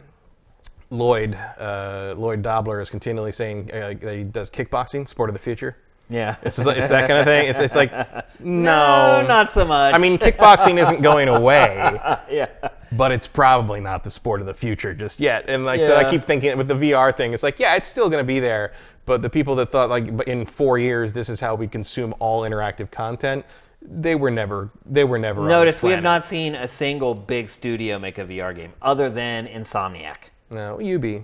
Lloyd 0.92 1.36
uh, 1.58 2.14
Lloyd 2.18 2.42
Dobler 2.42 2.82
is 2.82 2.90
continually 2.90 3.32
saying 3.32 3.72
uh, 3.74 3.94
that 4.02 4.16
he 4.16 4.24
does 4.24 4.50
kickboxing, 4.50 5.08
sport 5.08 5.30
of 5.30 5.34
the 5.34 5.40
future. 5.40 5.78
Yeah. 6.10 6.36
It's, 6.44 6.58
just 6.58 6.68
it's 6.68 6.90
that 6.90 7.08
kind 7.08 7.20
of 7.20 7.26
thing. 7.26 7.48
It's, 7.48 7.60
it's 7.60 7.76
like 7.76 7.92
no, 8.40 9.22
no, 9.22 9.28
not 9.28 9.50
so 9.50 9.64
much. 9.64 9.96
I 9.96 9.98
mean, 9.98 10.18
kickboxing 10.18 10.82
isn't 10.82 11.02
going 11.02 11.30
away, 11.30 11.74
yeah. 12.30 12.50
but 12.92 13.14
it's 13.14 13.26
probably 13.26 13.80
not 13.80 14.04
the 14.04 14.12
sport 14.12 14.42
of 14.42 14.48
the 14.48 14.54
future 14.54 14.94
just 14.94 15.22
yet. 15.22 15.50
And 15.50 15.66
like, 15.66 15.82
so 15.82 15.96
I 15.96 16.10
keep 16.10 16.26
thinking 16.26 16.58
with 16.58 16.68
the 16.68 16.76
VR 16.76 17.16
thing, 17.16 17.34
it's 17.34 17.44
like, 17.44 17.60
yeah, 17.60 17.76
it's 17.76 17.88
still 17.88 18.10
going 18.10 18.22
to 18.22 18.28
be 18.28 18.42
there. 18.42 18.74
But 19.06 19.22
the 19.22 19.30
people 19.30 19.56
that 19.56 19.72
thought 19.72 19.90
like 19.90 20.08
in 20.28 20.46
four 20.46 20.78
years 20.78 21.14
this 21.14 21.30
is 21.30 21.40
how 21.40 21.56
we 21.56 21.68
consume 21.68 22.14
all 22.20 22.42
interactive 22.42 22.92
content, 22.92 23.46
they 23.82 24.16
were 24.16 24.30
never, 24.30 24.70
they 24.86 25.06
were 25.06 25.18
never. 25.18 25.48
Notice 25.48 25.82
we 25.82 25.92
have 25.92 26.04
not 26.04 26.26
seen 26.26 26.56
a 26.56 26.68
single 26.68 27.16
big 27.16 27.50
studio 27.50 27.98
make 27.98 28.18
a 28.18 28.26
VR 28.26 28.54
game 28.54 28.74
other 28.82 29.10
than 29.10 29.48
Insomniac. 29.48 30.31
No, 30.52 30.80
Ubi. 30.80 31.24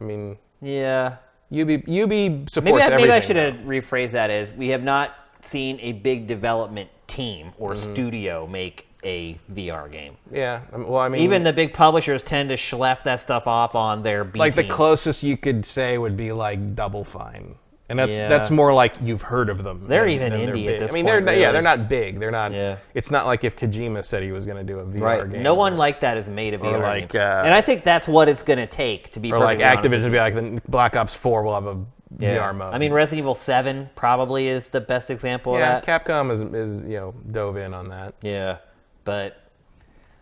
I 0.00 0.04
mean, 0.04 0.36
Yeah. 0.60 1.16
Ubi, 1.50 1.84
Ubi 1.86 2.44
supports 2.48 2.56
Maybe 2.64 2.70
I, 2.80 2.86
everything. 2.86 2.96
maybe 3.02 3.12
I 3.12 3.20
should 3.20 3.36
have 3.36 3.54
rephrased 3.66 4.12
that 4.12 4.30
as 4.30 4.50
we 4.52 4.68
have 4.68 4.82
not 4.82 5.14
seen 5.42 5.78
a 5.80 5.92
big 5.92 6.26
development 6.26 6.88
team 7.06 7.52
or 7.58 7.74
Mm-hmm. 7.74 7.92
studio 7.92 8.46
make 8.46 8.86
a 9.04 9.38
VR 9.52 9.90
game. 9.90 10.16
Yeah. 10.30 10.60
um, 10.72 10.86
Well, 10.88 11.00
I 11.02 11.08
mean, 11.10 11.20
Even 11.22 11.42
the 11.42 11.52
big 11.52 11.74
publishers 11.74 12.22
tend 12.22 12.48
to 12.48 12.54
schleff 12.56 13.02
that 13.02 13.20
stuff 13.20 13.46
off 13.46 13.74
on 13.74 14.02
their 14.02 14.24
B 14.24 14.38
like 14.38 14.54
the 14.54 14.64
closest 14.64 15.22
you 15.22 15.36
could 15.36 15.66
say 15.66 15.98
would 15.98 16.16
be 16.16 16.32
like 16.32 16.74
Double 16.74 17.04
Fine, 17.04 17.56
and 17.92 17.98
that's 17.98 18.16
Yeah. 18.16 18.26
that's 18.26 18.50
more 18.50 18.72
like 18.72 18.94
you've 19.02 19.20
heard 19.20 19.50
of 19.50 19.62
them. 19.62 19.84
They're 19.86 20.04
than- 20.04 20.10
even 20.14 20.32
than 20.32 20.46
they're 20.46 20.54
indie 20.54 20.72
at 20.72 20.78
this 20.80 20.90
I 20.90 20.94
mean, 20.94 21.04
point, 21.04 21.26
they're 21.26 21.38
yeah, 21.38 21.52
they're 21.52 21.60
not 21.60 21.90
big. 21.90 22.18
They're 22.18 22.30
not. 22.30 22.50
Yeah. 22.50 22.76
It's 22.94 23.10
not 23.10 23.26
like 23.26 23.44
if 23.44 23.54
Kojima 23.54 24.02
said 24.02 24.22
he 24.22 24.32
was 24.32 24.46
going 24.46 24.56
to 24.56 24.64
do 24.64 24.78
a 24.78 24.84
VR 24.86 25.00
Right. 25.02 25.30
game. 25.30 25.42
No 25.42 25.52
one 25.52 25.74
or, 25.74 25.76
like 25.76 26.00
that 26.00 26.16
has 26.16 26.26
made 26.26 26.54
a 26.54 26.58
VR 26.58 26.80
like, 26.80 27.10
game. 27.10 27.20
uh, 27.20 27.42
and 27.44 27.52
I 27.52 27.60
think 27.60 27.84
that's 27.84 28.08
what 28.08 28.28
it's 28.30 28.42
going 28.42 28.58
to 28.60 28.66
take 28.66 29.12
to 29.12 29.20
be 29.20 29.30
or 29.30 29.38
like 29.40 29.58
perfectly 29.58 29.64
honest 29.64 29.82
with 29.82 29.92
Activision 29.92 30.02
would 30.04 30.12
be 30.12 30.18
like 30.18 30.34
the 30.64 30.70
Black 30.70 30.96
Ops 30.96 31.12
Four 31.12 31.42
will 31.42 31.52
have 31.54 31.66
a 31.66 31.76
Yeah. 32.18 32.38
VR 32.38 32.54
mode. 32.56 32.72
I 32.72 32.78
mean, 32.78 32.92
Resident 32.94 33.18
Evil 33.18 33.34
7 33.34 33.90
probably 33.94 34.48
is 34.48 34.70
the 34.70 34.80
best 34.80 35.10
example 35.10 35.52
yeah, 35.58 35.76
of 35.78 35.84
that. 35.84 35.86
Yeah, 35.86 35.98
Capcom 35.98 36.32
is 36.32 36.40
is 36.40 36.80
you 36.90 36.96
know 36.96 37.14
dove 37.30 37.58
in 37.58 37.74
on 37.74 37.88
that. 37.90 38.14
Yeah, 38.22 38.56
but 39.04 39.36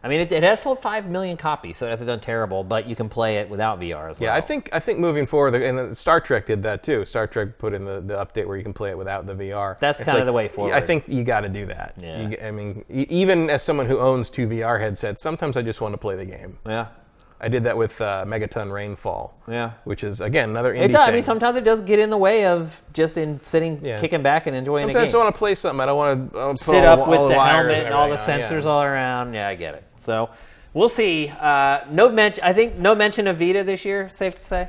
I 0.02 0.09
mean, 0.09 0.20
it, 0.20 0.32
it 0.32 0.43
has 0.43 0.62
sold 0.62 0.81
five 0.81 1.06
million 1.06 1.36
copies, 1.36 1.77
so 1.77 1.86
it 1.86 1.90
hasn't 1.90 2.06
done 2.09 2.20
terrible. 2.20 2.64
But 2.64 2.86
you 2.86 2.97
can 2.97 3.09
play 3.10 3.36
it 3.36 3.48
without 3.51 3.78
VR 3.78 4.10
as 4.10 4.18
well. 4.18 4.31
Yeah, 4.31 4.35
I 4.35 4.40
think 4.40 4.70
I 4.72 4.81
think 4.81 4.98
moving 4.98 5.27
forward, 5.27 5.55
and 5.55 5.97
Star 5.97 6.20
Trek 6.20 6.47
did 6.47 6.62
that 6.62 6.82
too. 6.82 7.05
Star 7.05 7.27
Trek 7.27 7.59
put 7.59 7.74
in 7.74 7.85
the, 7.85 8.01
the 8.01 8.14
update 8.14 8.47
where 8.47 8.56
you 8.56 8.62
can 8.62 8.72
play 8.72 8.90
it 8.90 8.97
without 8.97 9.27
the 9.27 9.35
VR. 9.35 9.78
That's 9.78 10.01
It's 10.01 10.09
kinda 10.09 10.24
the 10.24 10.32
way 10.32 10.48
forward. 10.48 10.72
I 10.74 10.81
think 10.81 11.05
you 11.06 11.22
got 11.22 11.40
to 11.40 11.48
do 11.51 11.66
that. 11.66 11.94
Yeah. 11.98 12.28
You- 12.28 12.39
I 12.43 12.51
mean, 12.51 12.82
even 12.89 13.51
as 13.51 13.62
someone 13.62 13.86
who 13.86 13.98
owns 13.98 14.31
two 14.31 14.47
VR 14.48 14.81
headsets, 14.81 15.22
sometimes 15.22 15.56
I 15.59 15.62
just 15.62 15.81
want 15.82 15.93
to 15.93 15.98
play 15.98 16.16
the 16.16 16.24
game. 16.24 16.56
Yeah, 16.66 16.86
I 17.43 17.48
did 17.48 17.62
that 17.64 17.77
with 17.77 18.01
uh, 18.01 18.24
Megaton 18.27 18.72
Rainfall. 18.72 19.35
Yeah. 19.48 19.72
Which 19.85 20.02
is 20.02 20.22
again 20.22 20.48
another 20.48 20.72
indie 20.74 20.85
it 20.86 20.93
does. 20.93 21.09
I 21.09 21.12
mean, 21.12 21.22
sometimes 21.22 21.56
it 21.59 21.64
does 21.64 21.82
get 21.82 21.98
in 21.98 22.09
the 22.09 22.16
way 22.16 22.47
of 22.47 22.82
just 22.94 23.18
in 23.18 23.39
sitting, 23.43 23.81
Yeah. 23.85 24.01
kicking 24.01 24.22
back 24.22 24.47
and 24.47 24.56
enjoying 24.56 24.85
Sometimes 24.85 24.97
I 24.97 25.05
just 25.05 25.14
want 25.16 25.35
to 25.35 25.39
play 25.39 25.55
something. 25.55 25.81
I 25.81 25.86
don't 25.86 25.97
want 25.98 26.32
to 26.32 26.39
uh, 26.39 26.51
put 26.52 26.60
Sit 26.60 26.85
all, 26.86 27.02
up 27.02 27.09
with 27.09 27.20
the, 27.28 27.43
helmet 27.43 27.85
and 27.85 27.93
all 27.94 28.09
the 28.09 28.12
on. 28.14 28.18
sensors 28.18 28.62
Yeah. 28.62 28.68
all 28.70 28.82
around. 28.82 29.35
Yeah, 29.35 29.47
I 29.48 29.55
get 29.56 29.74
it. 29.74 29.85
So 30.01 30.31
we'll 30.74 30.89
see. 30.89 31.28
Uh, 31.28 31.81
no 31.90 32.09
mention. 32.10 32.43
I 32.44 32.52
think 32.52 32.77
no 32.77 32.94
mention 32.94 33.27
of 33.27 33.39
Vita 33.39 33.62
this 33.64 33.85
year. 33.85 34.09
Safe 34.10 34.35
to 34.35 34.43
say. 34.43 34.68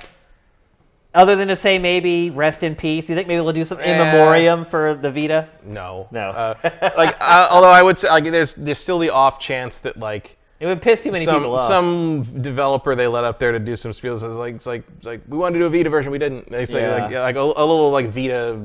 Other 1.13 1.35
than 1.35 1.49
to 1.49 1.57
say 1.57 1.77
maybe 1.77 2.29
rest 2.29 2.63
in 2.63 2.73
peace. 2.73 3.09
You 3.09 3.15
think 3.15 3.27
maybe 3.27 3.41
we'll 3.41 3.51
do 3.51 3.65
some 3.65 3.79
in 3.81 3.99
Eh. 3.99 4.11
memoriam 4.13 4.63
for 4.63 4.93
the 4.93 5.11
Vita? 5.11 5.49
No. 5.63 6.07
No. 6.11 6.29
Uh, 6.29 6.55
like, 6.97 7.17
uh, 7.19 7.47
although 7.51 7.69
I 7.71 7.83
would 7.83 7.97
say, 7.99 8.09
like, 8.09 8.23
there's 8.23 8.53
there's 8.53 8.79
still 8.79 8.97
the 8.99 9.09
off 9.09 9.37
chance 9.37 9.79
that 9.79 9.97
like 9.99 10.37
It 10.61 10.67
would 10.67 10.81
piss 10.81 11.01
too 11.01 11.11
many 11.11 11.25
people 11.25 11.55
off. 11.55 11.67
some 11.67 12.23
developer 12.41 12.95
they 12.95 13.07
let 13.07 13.25
up 13.25 13.39
there 13.39 13.51
to 13.51 13.59
do 13.59 13.75
some 13.75 13.91
spiels 13.91 14.17
is 14.17 14.37
like 14.37 14.55
it's 14.55 14.65
like 14.65 14.83
it's 14.97 15.05
like 15.05 15.21
we 15.27 15.37
wanted 15.37 15.53
to 15.55 15.59
do 15.59 15.65
a 15.65 15.69
Vita 15.69 15.89
version, 15.89 16.13
we 16.13 16.17
didn't. 16.17 16.49
They 16.49 16.65
say 16.65 16.81
Yeah. 16.83 17.03
like 17.03 17.11
like 17.13 17.35
a, 17.35 17.41
a 17.41 17.65
little 17.65 17.91
like 17.91 18.07
Vita 18.09 18.57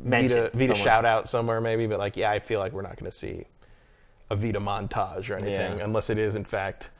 Mention 0.00 0.42
Vita 0.44 0.56
Vita 0.56 0.74
shout 0.76 1.04
out 1.04 1.28
somewhere 1.28 1.60
maybe, 1.60 1.88
but 1.88 1.98
like 1.98 2.16
yeah, 2.16 2.30
I 2.30 2.38
feel 2.38 2.60
like 2.60 2.72
we're 2.72 2.82
not 2.82 2.96
going 2.96 3.10
to 3.10 3.16
see 3.16 3.44
a 4.30 4.36
Vita 4.36 4.60
montage 4.60 5.30
or 5.30 5.34
anything 5.36 5.78
Yeah. 5.78 5.84
unless 5.84 6.10
it 6.10 6.18
is 6.18 6.34
in 6.34 6.44
fact 6.44 6.90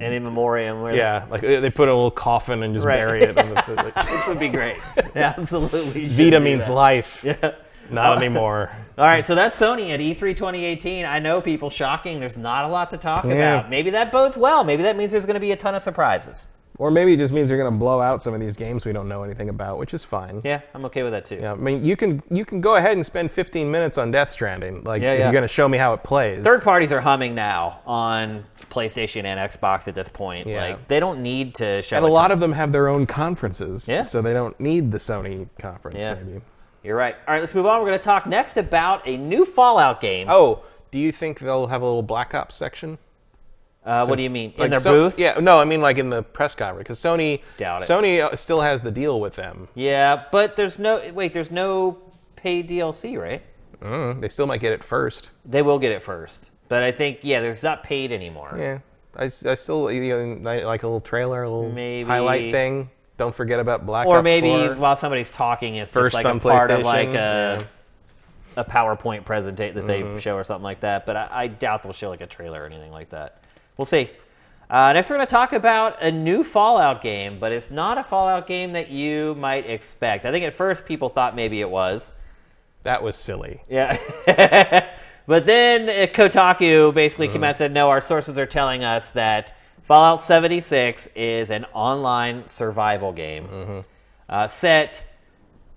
and 0.00 0.12
in 0.12 0.22
memoriam. 0.22 0.82
Where 0.82 0.94
yeah 0.94 1.24
like 1.30 1.40
they 1.40 1.60
they 1.60 1.70
put 1.70 1.88
a 1.88 1.94
little 1.94 2.10
coffin 2.10 2.62
and 2.62 2.74
just 2.74 2.86
Right. 2.86 2.96
bury 2.96 3.22
it. 3.22 3.38
On 3.38 3.48
the, 3.48 3.54
like, 3.76 3.96
which 3.96 4.26
would 4.28 4.38
be 4.38 4.48
great. 4.48 4.76
Absolutely. 5.14 6.06
Vita 6.06 6.38
means 6.40 6.66
that. 6.66 6.72
life, 6.72 7.22
Yeah. 7.24 7.52
not 7.90 8.18
anymore. 8.18 8.70
All 8.98 9.04
right, 9.04 9.22
so 9.24 9.34
that's 9.34 9.58
Sony 9.58 9.90
at 9.92 10.00
E 10.00 10.14
E3 10.14 10.34
2018. 10.34 11.04
I 11.04 11.18
know 11.18 11.40
people 11.42 11.68
shocking. 11.68 12.18
There's 12.18 12.36
not 12.38 12.64
a 12.64 12.68
lot 12.68 12.88
to 12.90 12.96
talk 12.96 13.24
Yeah. 13.24 13.32
about. 13.58 13.70
Maybe 13.70 13.90
that 13.90 14.10
bodes 14.10 14.36
well. 14.38 14.64
Maybe 14.64 14.82
that 14.84 14.96
means 14.96 15.12
there's 15.12 15.26
going 15.26 15.34
to 15.34 15.40
be 15.40 15.52
a 15.52 15.56
ton 15.56 15.74
of 15.74 15.82
surprises. 15.82 16.46
Or 16.78 16.90
maybe 16.90 17.14
it 17.14 17.16
just 17.16 17.32
means 17.32 17.48
they're 17.48 17.56
going 17.56 17.72
to 17.72 17.78
blow 17.78 18.00
out 18.00 18.22
some 18.22 18.34
of 18.34 18.40
these 18.40 18.56
games 18.56 18.84
we 18.84 18.92
don't 18.92 19.08
know 19.08 19.22
anything 19.22 19.48
about, 19.48 19.78
which 19.78 19.94
is 19.94 20.04
fine. 20.04 20.42
Yeah, 20.44 20.60
I'm 20.74 20.84
okay 20.86 21.02
with 21.02 21.12
that 21.12 21.24
too. 21.24 21.36
Yeah, 21.40 21.52
I 21.52 21.54
mean, 21.54 21.84
you 21.84 21.96
can 21.96 22.22
you 22.30 22.44
can 22.44 22.60
go 22.60 22.76
ahead 22.76 22.92
and 22.92 23.04
spend 23.06 23.30
15 23.32 23.70
minutes 23.70 23.96
on 23.98 24.10
Death 24.10 24.30
Stranding. 24.30 24.82
Like, 24.84 25.00
Yeah, 25.02 25.12
if 25.12 25.18
yeah. 25.18 25.24
you're 25.26 25.32
going 25.32 25.42
to 25.42 25.48
show 25.48 25.68
me 25.68 25.78
how 25.78 25.94
it 25.94 26.02
plays. 26.02 26.44
Third 26.44 26.62
parties 26.62 26.92
are 26.92 27.00
humming 27.00 27.34
now 27.34 27.80
on 27.86 28.44
PlayStation 28.70 29.24
and 29.24 29.40
Xbox 29.50 29.88
at 29.88 29.94
this 29.94 30.08
point. 30.08 30.46
Yeah. 30.46 30.62
Like 30.70 30.88
they 30.88 31.00
don't 31.00 31.22
need 31.22 31.54
to 31.56 31.80
show. 31.82 31.96
and 31.96 32.04
a 32.04 32.08
lot 32.08 32.30
of 32.30 32.40
them 32.40 32.52
have 32.52 32.72
their 32.72 32.88
own 32.88 33.06
conferences. 33.06 33.88
Yeah. 33.88 34.02
So 34.02 34.20
they 34.20 34.32
don't 34.34 34.58
need 34.60 34.92
the 34.92 34.98
Sony 34.98 35.48
conference, 35.58 36.00
Yeah. 36.00 36.14
maybe. 36.14 36.40
You're 36.82 36.96
right. 36.96 37.16
All 37.26 37.34
right, 37.34 37.40
let's 37.40 37.54
move 37.54 37.66
on. 37.66 37.80
We're 37.80 37.88
going 37.88 37.98
to 37.98 38.04
talk 38.04 38.26
next 38.26 38.56
about 38.58 39.02
a 39.08 39.16
new 39.16 39.44
Fallout 39.44 40.00
game. 40.00 40.28
Oh, 40.30 40.62
do 40.92 40.98
you 40.98 41.10
think 41.10 41.40
they'll 41.40 41.66
have 41.66 41.82
a 41.82 41.84
little 41.84 42.02
Black 42.02 42.32
Ops 42.34 42.54
section? 42.54 42.98
Uh, 43.86 44.04
what 44.06 44.18
do 44.18 44.24
you 44.24 44.30
mean? 44.30 44.52
In 44.56 44.60
Like 44.60 44.70
their 44.72 44.80
so- 44.80 44.92
booth? 45.10 45.18
Yeah, 45.18 45.38
no, 45.40 45.58
I 45.60 45.64
mean 45.64 45.80
like 45.80 45.98
in 45.98 46.10
the 46.10 46.22
press 46.22 46.54
conference 46.54 46.80
because 46.84 46.98
Sony 46.98 47.40
Doubt 47.56 47.82
it. 47.82 47.88
Sony 47.88 48.20
uh, 48.20 48.34
still 48.36 48.60
has 48.60 48.82
the 48.82 48.90
deal 48.90 49.20
with 49.20 49.34
them. 49.36 49.68
Yeah, 49.74 50.24
but 50.32 50.56
there's 50.56 50.78
no 50.78 51.00
wait. 51.14 51.32
There's 51.32 51.50
no 51.50 51.98
paid 52.34 52.68
DLC, 52.68 53.18
right? 53.20 53.42
Mm, 53.80 54.20
they 54.20 54.28
still 54.28 54.46
might 54.46 54.60
get 54.60 54.72
it 54.72 54.82
first. 54.82 55.30
They 55.44 55.62
will 55.62 55.78
get 55.78 55.92
it 55.92 56.02
first, 56.02 56.50
but 56.68 56.82
I 56.82 56.90
think 56.92 57.20
yeah, 57.22 57.40
there's 57.40 57.62
not 57.62 57.82
paid 57.82 58.10
anymore. 58.12 58.56
Yeah, 58.58 58.78
I, 59.16 59.26
I 59.26 59.54
still 59.54 59.90
you 59.92 60.36
know, 60.38 60.50
like 60.66 60.82
a 60.82 60.86
little 60.86 61.00
trailer, 61.00 61.42
a 61.44 61.48
little 61.50 61.70
Maybe- 61.72 62.08
highlight 62.08 62.52
thing. 62.52 62.90
Don't 63.18 63.34
forget 63.34 63.60
about 63.60 63.86
Black 63.86 64.06
or 64.06 64.18
Ops 64.18 64.24
maybe 64.24 64.50
4. 64.50 64.74
while 64.74 64.94
somebody's 64.94 65.30
talking, 65.30 65.76
it's 65.76 65.90
First 65.90 66.12
just 66.12 66.22
like 66.22 66.34
a 66.34 66.38
part 66.38 66.70
of 66.70 66.82
like 66.82 67.08
a, 67.08 67.12
yeah. 67.12 67.62
Mm-hmm. 67.62 68.60
a 68.60 68.64
PowerPoint 68.64 69.24
presentation 69.24 69.74
that 69.76 69.86
they 69.86 70.20
show 70.20 70.34
or 70.36 70.44
something 70.44 70.62
like 70.62 70.80
that. 70.80 71.06
But 71.06 71.16
I, 71.16 71.28
I 71.30 71.46
doubt 71.46 71.82
they'll 71.82 71.94
show 71.94 72.10
like 72.10 72.20
a 72.20 72.26
trailer 72.26 72.62
or 72.62 72.66
anything 72.66 72.92
like 72.92 73.08
that. 73.10 73.40
We'll 73.76 73.86
see. 73.86 74.10
Uh, 74.68 74.92
next, 74.92 75.08
we're 75.08 75.16
going 75.16 75.26
to 75.26 75.30
talk 75.30 75.52
about 75.52 76.02
a 76.02 76.10
new 76.10 76.42
Fallout 76.42 77.00
game, 77.00 77.38
but 77.38 77.52
it's 77.52 77.70
not 77.70 77.98
a 77.98 78.02
Fallout 78.02 78.46
game 78.46 78.72
that 78.72 78.90
you 78.90 79.36
might 79.36 79.68
expect. 79.68 80.24
I 80.24 80.32
think 80.32 80.44
at 80.44 80.54
first 80.54 80.84
people 80.86 81.08
thought 81.08 81.36
maybe 81.36 81.60
it 81.60 81.70
was. 81.70 82.10
That 82.82 83.02
was 83.02 83.16
silly. 83.16 83.62
Yeah. 83.68 83.98
but 85.26 85.46
then 85.46 85.88
uh, 85.88 86.12
Kotaku 86.12 86.92
basically 86.92 87.28
came 87.28 87.44
out 87.44 87.48
and 87.48 87.56
said, 87.56 87.72
no, 87.72 87.90
our 87.90 88.00
sources 88.00 88.38
are 88.38 88.46
telling 88.46 88.82
us 88.82 89.12
that 89.12 89.56
Fallout 89.82 90.24
76 90.24 91.08
is 91.14 91.50
an 91.50 91.64
online 91.72 92.48
survival 92.48 93.12
game 93.12 93.84
uh, 94.28 94.48
set 94.48 95.02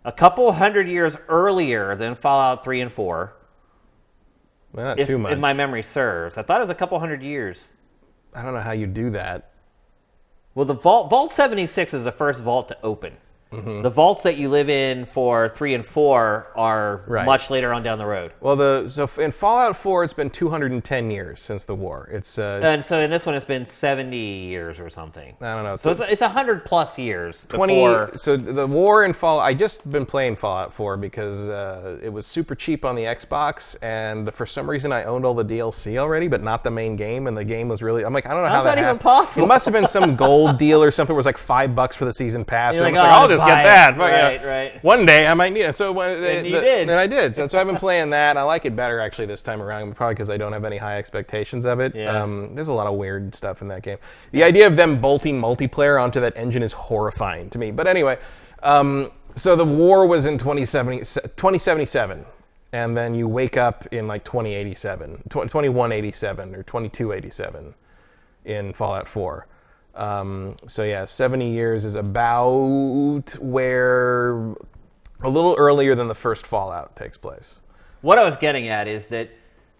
a 0.04 0.12
couple 0.12 0.52
hundred 0.54 0.88
years 0.88 1.16
earlier 1.28 1.96
than 1.96 2.16
Fallout 2.16 2.64
3 2.64 2.82
and 2.82 2.92
4. 2.92 3.36
Well, 4.74 4.86
not 4.86 5.00
if, 5.00 5.08
too 5.08 5.18
much. 5.18 5.34
if 5.34 5.40
my 5.40 5.54
memory 5.54 5.84
serves. 5.84 6.38
I 6.38 6.42
thought 6.42 6.60
it 6.60 6.64
was 6.64 6.70
a 6.70 6.76
couple 6.76 7.00
hundred 7.00 7.22
years. 7.24 7.70
I 8.34 8.44
don't 8.44 8.54
know 8.54 8.60
how 8.60 8.72
you 8.72 8.88
do 8.88 9.10
that. 9.12 9.52
Well, 10.56 10.66
the 10.66 10.74
vault 10.74 11.10
Vault 11.10 11.32
76 11.32 11.94
is 11.94 12.04
the 12.04 12.12
first 12.12 12.42
vault 12.42 12.68
to 12.70 12.78
open. 12.84 13.18
Mm-hmm. 13.52 13.82
The 13.82 13.90
vaults 13.90 14.22
that 14.24 14.38
you 14.38 14.48
live 14.48 14.70
in 14.70 15.06
for 15.06 15.50
three 15.50 15.74
and 15.74 15.84
four 15.84 16.48
are 16.56 17.02
Right. 17.08 17.26
much 17.26 17.50
later 17.50 17.74
on 17.74 17.82
down 17.82 17.98
the 17.98 18.06
road. 18.06 18.32
Well, 18.42 18.56
the 18.56 18.88
so 18.90 19.10
in 19.20 19.32
Fallout 19.32 19.76
4, 19.76 20.04
it's 20.04 20.14
been 20.14 20.30
210 20.30 21.10
years 21.10 21.40
since 21.42 21.66
the 21.66 21.74
war. 21.74 22.08
It's 22.12 22.38
uh, 22.38 22.60
And 22.64 22.86
so 22.86 23.00
in 23.00 23.10
this 23.10 23.26
one, 23.26 23.34
it's 23.34 23.46
been 23.46 23.66
70 23.66 24.16
years 24.18 24.80
or 24.80 24.90
something. 24.92 25.36
I 25.42 25.56
don't 25.56 25.64
know. 25.64 25.76
So 25.78 25.90
it's, 25.90 26.00
it's 26.02 26.22
100 26.22 26.64
plus 26.64 27.00
years 27.00 27.46
20 27.50 27.74
before. 27.74 28.12
so 28.16 28.38
the 28.38 28.68
war 28.68 29.04
in 29.06 29.14
fall 29.14 29.40
i 29.40 29.54
just 29.54 29.90
been 29.92 30.06
playing 30.06 30.36
fallout 30.36 30.74
4 30.74 30.98
because 30.98 31.50
uh, 31.50 31.98
it 32.04 32.10
was 32.10 32.26
super 32.28 32.54
cheap 32.56 32.86
on 32.86 32.96
the 32.96 33.04
xbox 33.06 33.76
and 33.82 34.32
for 34.34 34.46
some 34.46 34.70
reason 34.70 34.92
i 34.92 35.04
owned 35.06 35.26
all 35.26 35.34
the 35.34 35.44
dlc 35.46 35.98
already 35.98 36.28
but 36.28 36.44
not 36.44 36.64
the 36.64 36.70
main 36.72 36.96
game 36.96 37.28
and 37.28 37.36
the 37.36 37.44
game 37.44 37.68
was 37.68 37.82
really 37.82 38.04
i'm 38.06 38.14
like 38.14 38.26
i 38.26 38.30
don't 38.34 38.44
know 38.44 38.50
how 38.50 38.56
How's 38.58 38.66
that 38.66 38.74
even 38.78 38.84
happened. 38.86 39.02
possible? 39.02 39.46
it 39.46 39.48
must 39.48 39.66
have 39.66 39.74
been 39.74 39.88
some 39.88 40.16
gold 40.16 40.58
deal 40.58 40.84
or 40.84 40.92
something 40.92 41.14
it 41.14 41.18
was 41.18 41.26
like 41.26 41.38
five 41.38 41.74
bucks 41.76 41.96
for 41.96 42.06
the 42.06 42.14
season 42.14 42.44
pass 42.46 42.76
You're 42.76 42.84
like, 42.84 42.96
I 42.96 43.04
was 43.08 43.16
"Oh, 43.16 43.20
i'll 43.20 43.28
just 43.28 43.39
just 43.42 43.48
get 43.56 43.64
that 43.64 43.98
But, 43.98 44.12
Right, 44.12 44.46
right. 44.46 44.84
one 44.84 45.06
day 45.06 45.28
i 45.28 45.34
might 45.34 45.54
need 45.54 45.64
it 45.64 45.76
so 45.76 45.92
when 45.92 46.12
And 46.24 46.46
the, 46.46 46.50
you 46.50 46.60
did. 46.62 46.90
and 46.90 47.00
i 47.00 47.08
did 47.08 47.36
so, 47.36 47.48
so 47.48 47.60
i've 47.60 47.68
been 47.68 47.76
playing 47.88 48.10
that 48.12 48.38
i 48.38 48.42
like 48.44 48.66
it 48.66 48.76
better 48.76 49.00
actually 49.00 49.26
this 49.28 49.42
time 49.42 49.62
around 49.62 49.96
probably 49.96 50.16
because 50.16 50.30
i 50.30 50.38
don't 50.38 50.54
have 50.54 50.66
any 50.66 50.78
high 50.78 50.98
expectations 50.98 51.66
of 51.66 51.80
it 51.80 51.96
Yeah. 51.96 52.22
um, 52.24 52.54
there's 52.56 52.68
a 52.68 52.74
lot 52.74 52.88
of 52.88 52.96
weird 52.96 53.34
stuff 53.36 53.62
in 53.62 53.68
that 53.70 53.82
game. 53.84 53.98
The 54.32 54.44
idea 54.44 54.68
of 54.68 54.76
them 54.76 55.00
bolting 55.02 55.40
multiplayer 55.42 56.02
onto 56.02 56.20
that 56.22 56.36
engine 56.38 56.64
is 56.64 56.74
horrifying 56.74 57.50
to 57.52 57.58
me. 57.60 57.72
But 57.72 57.88
anyway, 57.88 58.18
um, 58.64 59.12
so 59.36 59.56
the 59.56 59.66
war 59.66 60.06
was 60.06 60.26
in 60.26 60.38
2070, 60.38 61.00
2077, 61.00 62.26
and 62.74 62.96
then 62.98 63.14
you 63.16 63.28
wake 63.28 63.58
up 63.58 63.88
in 63.92 64.08
like 64.08 64.24
2087, 64.24 65.24
2187 65.30 66.56
or 66.56 66.64
2287 66.64 67.74
in 68.46 68.74
Fallout 68.74 69.08
4. 69.08 69.48
Um, 70.00 70.56
so 70.68 70.84
yeah, 70.84 71.06
70 71.06 71.52
years 71.52 71.84
is 71.84 71.96
about 71.96 73.36
where 73.42 74.56
a 75.22 75.30
little 75.30 75.56
earlier 75.58 75.94
than 75.94 76.08
the 76.08 76.16
first 76.16 76.48
Fallout 76.48 76.96
takes 76.96 77.18
place. 77.18 77.62
What 78.02 78.18
I 78.18 78.24
was 78.24 78.38
getting 78.38 78.70
at 78.70 78.88
is 78.88 79.10
that 79.10 79.30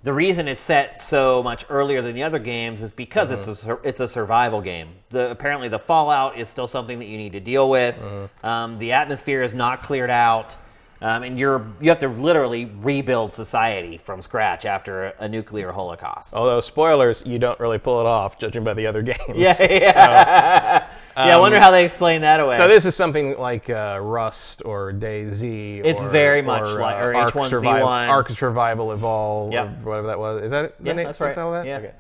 the 0.04 0.12
reason 0.14 0.48
it's 0.48 0.62
set 0.62 1.02
so 1.02 1.42
much 1.44 1.66
earlier 1.70 2.02
than 2.02 2.16
the 2.16 2.24
other 2.24 2.40
games 2.40 2.82
is 2.82 2.92
because 2.92 3.32
it's 3.32 3.48
a 3.48 3.52
Mm-hmm. 3.52 3.88
it's 3.88 4.00
a 4.00 4.08
survival 4.08 4.62
game. 4.62 4.90
The, 5.10 5.32
apparently, 5.32 5.68
the 5.68 5.80
fallout 5.80 6.38
is 6.38 6.48
still 6.50 6.68
something 6.68 7.00
that 7.00 7.06
you 7.08 7.18
need 7.18 7.34
to 7.34 7.40
deal 7.40 7.70
with. 7.70 7.96
Mm-hmm. 7.96 8.46
Um, 8.46 8.78
the 8.78 8.92
atmosphere 8.94 9.42
is 9.44 9.54
not 9.54 9.84
cleared 9.84 10.10
out, 10.10 10.56
um, 11.02 11.24
and 11.24 11.40
you're 11.40 11.66
you 11.80 11.90
have 11.90 12.00
to 12.00 12.08
literally 12.10 12.66
rebuild 12.66 13.32
society 13.34 13.98
from 13.98 14.22
scratch 14.22 14.66
after 14.66 15.06
a, 15.06 15.14
a 15.20 15.28
nuclear 15.30 15.72
holocaust. 15.72 16.34
Although 16.34 16.60
spoilers, 16.62 17.24
you 17.26 17.40
don't 17.40 17.60
really 17.60 17.78
pull 17.78 18.00
it 18.02 18.06
off, 18.06 18.38
judging 18.38 18.64
by 18.64 18.74
the 18.74 18.86
other 18.86 19.02
games. 19.04 19.20
Yeah, 19.36 19.56
yeah. 19.60 20.88
yeah, 21.18 21.38
I 21.38 21.40
wonder 21.40 21.60
how 21.60 21.72
they 21.72 21.86
explain 21.86 22.22
that 22.22 22.40
away. 22.40 22.56
Um, 22.56 22.58
So 22.58 22.68
this 22.68 22.86
is 22.86 22.96
something 22.96 23.38
like 23.38 23.70
uh, 23.70 24.00
Rust 24.02 24.62
or 24.66 24.92
DayZ. 24.92 25.82
It's 25.86 26.02
or, 26.02 26.10
very 26.10 26.42
much 26.42 26.64
or, 26.64 26.80
like- 26.82 26.96
uh, 26.96 27.06
or 27.06 27.16
Ark 27.16 27.34
H1Z1. 27.34 27.50
Survival, 27.50 27.88
Ark 27.88 28.30
Survival 28.30 28.92
Evolve, 28.92 29.54
Yep. 29.54 29.68
or 29.86 29.90
whatever 29.90 30.08
that 30.08 30.20
was. 30.20 30.42
Is 30.44 30.52
that 30.52 30.66
it? 30.66 30.76
Yeah, 30.80 30.92
the 30.92 30.94
name, 30.96 31.06
that's 31.06 31.22
right. 31.22 31.36
that? 31.36 31.66
Yeah. 31.66 31.78
Okay. 31.78 31.94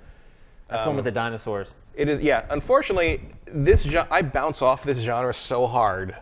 That's 0.67 0.85
one 0.85 0.95
with 0.95 1.05
the 1.05 1.11
dinosaurs. 1.11 1.73
It 1.95 2.09
is. 2.09 2.21
Yeah. 2.21 2.45
Unfortunately, 2.49 3.21
this 3.45 3.87
I 4.11 4.21
bounce 4.21 4.61
off 4.61 4.83
this 4.83 4.99
genre 4.99 5.33
so 5.33 5.65
hard. 5.65 6.15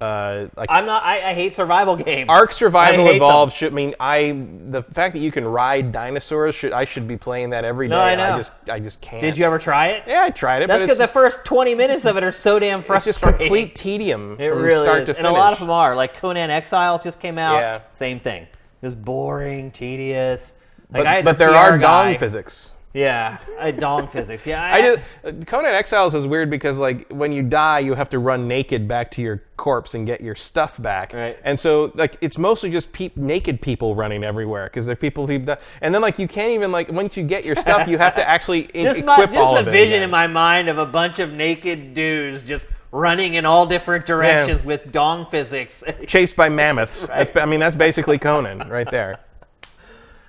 Uh, 0.00 0.46
like 0.56 0.70
I'm 0.70 0.86
not. 0.86 1.02
I, 1.02 1.30
I 1.30 1.34
hate 1.34 1.54
survival 1.54 1.96
games. 2.04 2.28
Ark 2.28 2.52
Survival. 2.52 3.08
Evolved 3.08 3.56
should 3.56 3.72
I 3.72 3.74
mean 3.74 3.94
I 3.98 4.46
the 4.70 4.82
fact 4.82 5.12
that 5.14 5.18
you 5.20 5.32
can 5.32 5.44
ride 5.44 5.90
dinosaurs 5.90 6.54
should 6.54 6.72
I 6.72 6.84
should 6.84 7.08
be 7.08 7.16
playing 7.16 7.50
that 7.50 7.64
every 7.64 7.88
day. 7.88 7.96
No, 7.96 8.00
I 8.02 8.14
know. 8.14 8.36
just 8.36 8.52
I 8.70 8.78
just 8.78 9.00
can't. 9.00 9.20
Did 9.22 9.36
you 9.36 9.44
ever 9.44 9.58
try 9.58 9.88
it? 9.88 10.04
Yeah, 10.06 10.22
I 10.22 10.30
tried 10.30 10.62
it. 10.62 10.68
That's 10.68 10.82
because 10.82 10.98
the 10.98 11.08
first 11.08 11.44
20 11.44 11.74
minutes 11.74 12.04
of 12.04 12.16
it 12.16 12.22
are 12.22 12.30
so 12.30 12.60
damn 12.60 12.80
frustrating. 12.80 13.10
it's 13.10 13.18
just 13.20 13.38
complete 13.38 13.74
tedium 13.74 14.36
It 14.38 14.50
from 14.50 14.62
really 14.62 14.84
start 14.84 15.02
is. 15.02 15.08
to 15.08 15.18
and 15.18 15.26
a 15.26 15.32
lot 15.32 15.52
of 15.52 15.58
them 15.58 15.70
are. 15.70 15.96
Like 15.96 16.14
Conan 16.14 16.48
Exiles 16.50 17.02
just 17.02 17.18
came 17.18 17.36
out. 17.38 17.58
Yeah. 17.58 17.80
Same 17.92 18.20
thing. 18.20 18.46
Just 18.84 19.02
boring, 19.04 19.72
tedious. 19.72 20.52
Like 20.92 21.06
I 21.06 21.22
but 21.22 21.24
but 21.24 21.38
the 21.38 21.44
there 21.46 21.50
PR 21.52 21.74
are 21.74 21.78
guy. 21.78 22.10
dong 22.12 22.18
physics. 22.20 22.72
Yeah, 22.94 23.38
I 23.60 23.70
dong 23.70 24.08
physics. 24.12 24.46
Yeah, 24.46 24.62
I 24.62 24.80
just 25.22 25.46
Conan 25.46 25.74
Exiles 25.74 26.14
is 26.14 26.26
weird 26.26 26.48
because 26.48 26.78
like 26.78 27.10
when 27.12 27.32
you 27.32 27.42
die, 27.42 27.80
you 27.80 27.94
have 27.94 28.08
to 28.10 28.18
run 28.18 28.48
naked 28.48 28.88
back 28.88 29.10
to 29.12 29.22
your 29.22 29.42
corpse 29.56 29.94
and 29.94 30.06
get 30.06 30.20
your 30.22 30.34
stuff 30.34 30.80
back. 30.80 31.12
Right. 31.12 31.38
And 31.44 31.58
so 31.60 31.92
like 31.96 32.16
it's 32.22 32.38
mostly 32.38 32.70
just 32.70 32.88
naked 33.16 33.60
people 33.60 33.94
running 33.94 34.24
everywhere 34.24 34.66
because 34.66 34.86
they're 34.86 34.96
people 34.96 35.26
who. 35.26 35.34
And 35.82 35.94
then 35.94 36.00
like 36.00 36.18
you 36.18 36.26
can't 36.26 36.52
even 36.52 36.72
like 36.72 36.90
once 36.90 37.16
you 37.16 37.24
get 37.24 37.44
your 37.44 37.56
stuff, 37.56 37.86
you 37.88 37.98
have 37.98 38.14
to 38.14 38.26
actually 38.28 38.62
in- 38.74 38.86
just 38.86 39.00
equip 39.00 39.30
my, 39.32 39.36
all 39.36 39.54
just 39.54 39.60
of 39.62 39.66
a 39.66 39.70
it 39.70 39.72
vision 39.72 39.94
again. 39.96 40.02
in 40.04 40.10
my 40.10 40.26
mind 40.26 40.68
of 40.68 40.78
a 40.78 40.86
bunch 40.86 41.18
of 41.18 41.30
naked 41.32 41.92
dudes 41.92 42.42
just 42.42 42.66
running 42.90 43.34
in 43.34 43.44
all 43.44 43.66
different 43.66 44.06
directions 44.06 44.64
with 44.64 44.90
dong 44.90 45.26
physics. 45.30 45.84
Chased 46.06 46.36
by 46.36 46.48
mammoths. 46.48 47.06
Right. 47.10 47.36
I 47.36 47.44
mean 47.44 47.60
that's 47.60 47.74
basically 47.74 48.16
Conan 48.16 48.66
right 48.70 48.90
there. 48.90 49.20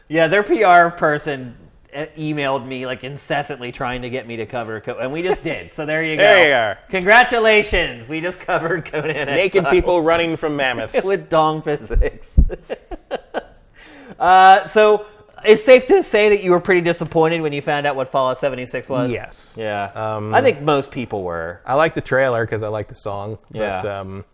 yeah, 0.09 0.27
their 0.27 0.43
PR 0.43 0.93
person 0.95 1.55
emailed 1.93 2.65
me 2.65 2.85
like 2.85 3.03
incessantly 3.03 3.71
trying 3.71 4.01
to 4.03 4.09
get 4.09 4.27
me 4.27 4.37
to 4.37 4.45
cover, 4.45 4.79
Co- 4.81 4.97
and 4.99 5.11
we 5.11 5.21
just 5.21 5.43
did. 5.43 5.73
So 5.73 5.85
there 5.85 6.03
you 6.03 6.15
go. 6.15 6.23
There 6.23 6.47
you 6.47 6.53
are. 6.53 6.77
Congratulations, 6.89 8.07
we 8.07 8.21
just 8.21 8.39
covered 8.39 8.85
Conan. 8.85 9.27
Naked 9.27 9.65
people 9.69 10.01
running 10.01 10.37
from 10.37 10.55
mammoths. 10.55 11.03
with 11.05 11.29
dong 11.29 11.61
physics. 11.61 12.37
uh, 14.19 14.67
so 14.67 15.05
it's 15.45 15.63
safe 15.63 15.85
to 15.87 16.03
say 16.03 16.29
that 16.29 16.43
you 16.43 16.51
were 16.51 16.59
pretty 16.59 16.81
disappointed 16.81 17.41
when 17.41 17.53
you 17.53 17.61
found 17.61 17.85
out 17.87 17.95
what 17.95 18.11
Fallout 18.11 18.37
76 18.37 18.89
was. 18.89 19.09
yes. 19.09 19.55
Yeah. 19.57 19.91
Um, 19.95 20.33
I 20.33 20.41
think 20.41 20.61
most 20.61 20.91
people 20.91 21.23
were. 21.23 21.61
I 21.65 21.75
like 21.75 21.93
the 21.93 22.01
trailer 22.01 22.45
because 22.45 22.61
I 22.61 22.67
like 22.67 22.87
the 22.87 22.95
song. 22.95 23.37
But, 23.51 23.59
Yeah. 23.83 23.99
um, 23.99 24.25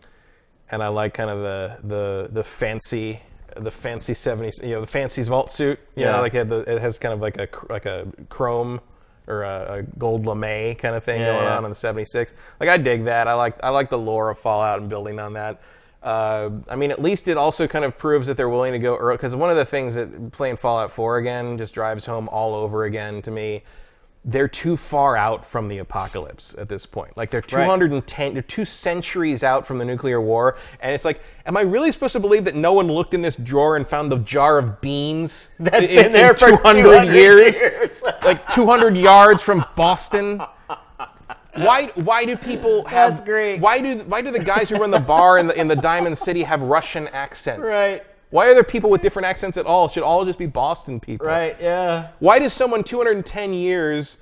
and 0.72 0.82
I 0.82 0.88
like 0.88 1.14
kind 1.14 1.30
of 1.30 1.40
the 1.42 1.78
the 1.84 2.30
the 2.34 2.44
fancy 2.44 3.22
the 3.56 3.72
fancy 3.72 4.14
70s 4.14 4.62
you 4.64 4.70
know 4.76 4.82
the 4.82 4.88
fancy 4.88 5.22
vault 5.24 5.52
suit 5.52 5.80
you 5.96 6.04
Yeah. 6.04 6.12
know 6.14 6.20
like 6.22 6.34
it, 6.34 6.50
the, 6.50 6.60
it 6.62 6.82
has 6.82 6.98
kind 6.98 7.14
of 7.14 7.22
like 7.22 7.38
a 7.38 7.48
like 7.70 7.86
a 7.86 8.08
chrome 8.30 8.80
or 9.28 9.44
a, 9.44 9.80
a 9.80 9.84
gold 9.98 10.26
lame 10.26 10.76
kind 10.76 10.96
of 10.96 11.04
thing 11.04 11.22
Yeah, 11.22 11.34
going 11.34 11.46
yeah. 11.46 11.58
on 11.58 11.64
in 11.66 11.70
the 11.72 11.76
76 11.76 12.34
like 12.60 12.70
i 12.70 12.78
dig 12.78 13.06
that 13.06 13.28
i 13.28 13.34
like 13.34 13.62
i 13.64 13.70
like 13.70 13.90
the 13.90 13.98
lore 13.98 14.30
of 14.30 14.38
fallout 14.40 14.80
and 14.80 14.90
building 14.90 15.20
on 15.20 15.34
that 15.34 15.62
uh, 16.04 16.52
I 16.70 16.76
mean, 16.76 16.92
at 16.92 17.02
least 17.02 17.28
it 17.28 17.36
also 17.36 17.68
kind 17.68 17.84
of 17.84 17.98
proves 17.98 18.28
that 18.28 18.38
they're 18.38 18.48
willing 18.48 18.74
to 18.74 18.78
go 18.78 18.96
early. 18.96 19.16
Because 19.18 19.34
one 19.34 19.50
of 19.50 19.56
the 19.58 19.66
things 19.66 19.96
that 19.96 20.32
playing 20.32 20.56
Fallout 20.58 20.92
4 20.92 21.18
again 21.18 21.58
just 21.58 21.74
drives 21.74 22.06
home 22.06 22.30
all 22.30 22.54
over 22.54 22.84
again 22.84 23.24
to 23.24 23.32
me 23.32 23.64
they're 24.26 24.48
too 24.48 24.76
far 24.76 25.16
out 25.16 25.46
from 25.46 25.68
the 25.68 25.78
apocalypse 25.78 26.56
at 26.58 26.68
this 26.68 26.86
point. 26.86 27.16
Like 27.16 27.30
they're 27.30 27.42
210, 27.42 28.34
they're 28.34 28.42
two 28.42 28.66
centuries 28.66 29.44
out 29.44 29.68
from 29.68 29.78
the 29.78 29.86
nuclear 29.86 30.20
war, 30.20 30.58
and 30.80 30.94
it's 30.94 31.06
like, 31.06 31.22
am 31.46 31.56
I 31.56 31.62
really 31.62 31.92
supposed 31.92 32.14
to 32.14 32.20
believe 32.20 32.44
that 32.46 32.56
no 32.56 32.74
one 32.74 32.88
looked 32.88 33.14
in 33.14 33.22
this 33.22 33.36
drawer 33.36 33.78
and 33.78 33.88
found 33.88 34.12
the 34.12 34.18
jar 34.18 34.58
of 34.58 34.82
beans 34.82 35.52
That's 35.60 35.86
in, 35.86 36.04
been 36.04 36.12
there 36.12 36.32
in 36.32 36.38
for 36.38 36.50
200 36.50 37.06
years, 37.14 37.62
years. 37.62 38.02
like 38.24 38.48
200 38.50 38.98
yards 38.98 39.44
from 39.44 39.64
Boston? 39.76 40.42
Why? 41.54 41.88
Why 41.96 42.26
do 42.26 42.36
people 42.36 42.84
have? 42.86 43.14
That's 43.14 43.26
great. 43.26 43.60
Why 43.62 43.80
do 43.80 44.00
Why 44.00 44.22
do 44.22 44.30
the 44.30 44.44
guys 44.44 44.68
who 44.68 44.76
run 44.76 44.92
the 44.92 45.00
bar 45.00 45.38
in 45.38 45.48
the 45.48 45.58
in 45.58 45.70
the 45.70 45.76
Diamond 45.76 46.18
City 46.18 46.44
have 46.44 46.62
Russian 46.62 47.08
accents? 47.10 47.72
Right. 47.72 48.04
Why 48.36 48.48
are 48.48 48.54
there 48.54 48.66
people 48.66 48.90
with 48.90 49.02
different 49.02 49.28
accents 49.28 49.58
at 49.58 49.66
all? 49.66 49.88
Should 49.88 50.04
all 50.04 50.26
just 50.26 50.38
be 50.38 50.46
Boston 50.46 51.00
people. 51.00 51.26
right, 51.26 51.56
yeah. 51.58 52.10
Why 52.20 52.38
does 52.38 52.52
someone 52.52 52.84
210 52.84 53.54
years 53.54 54.18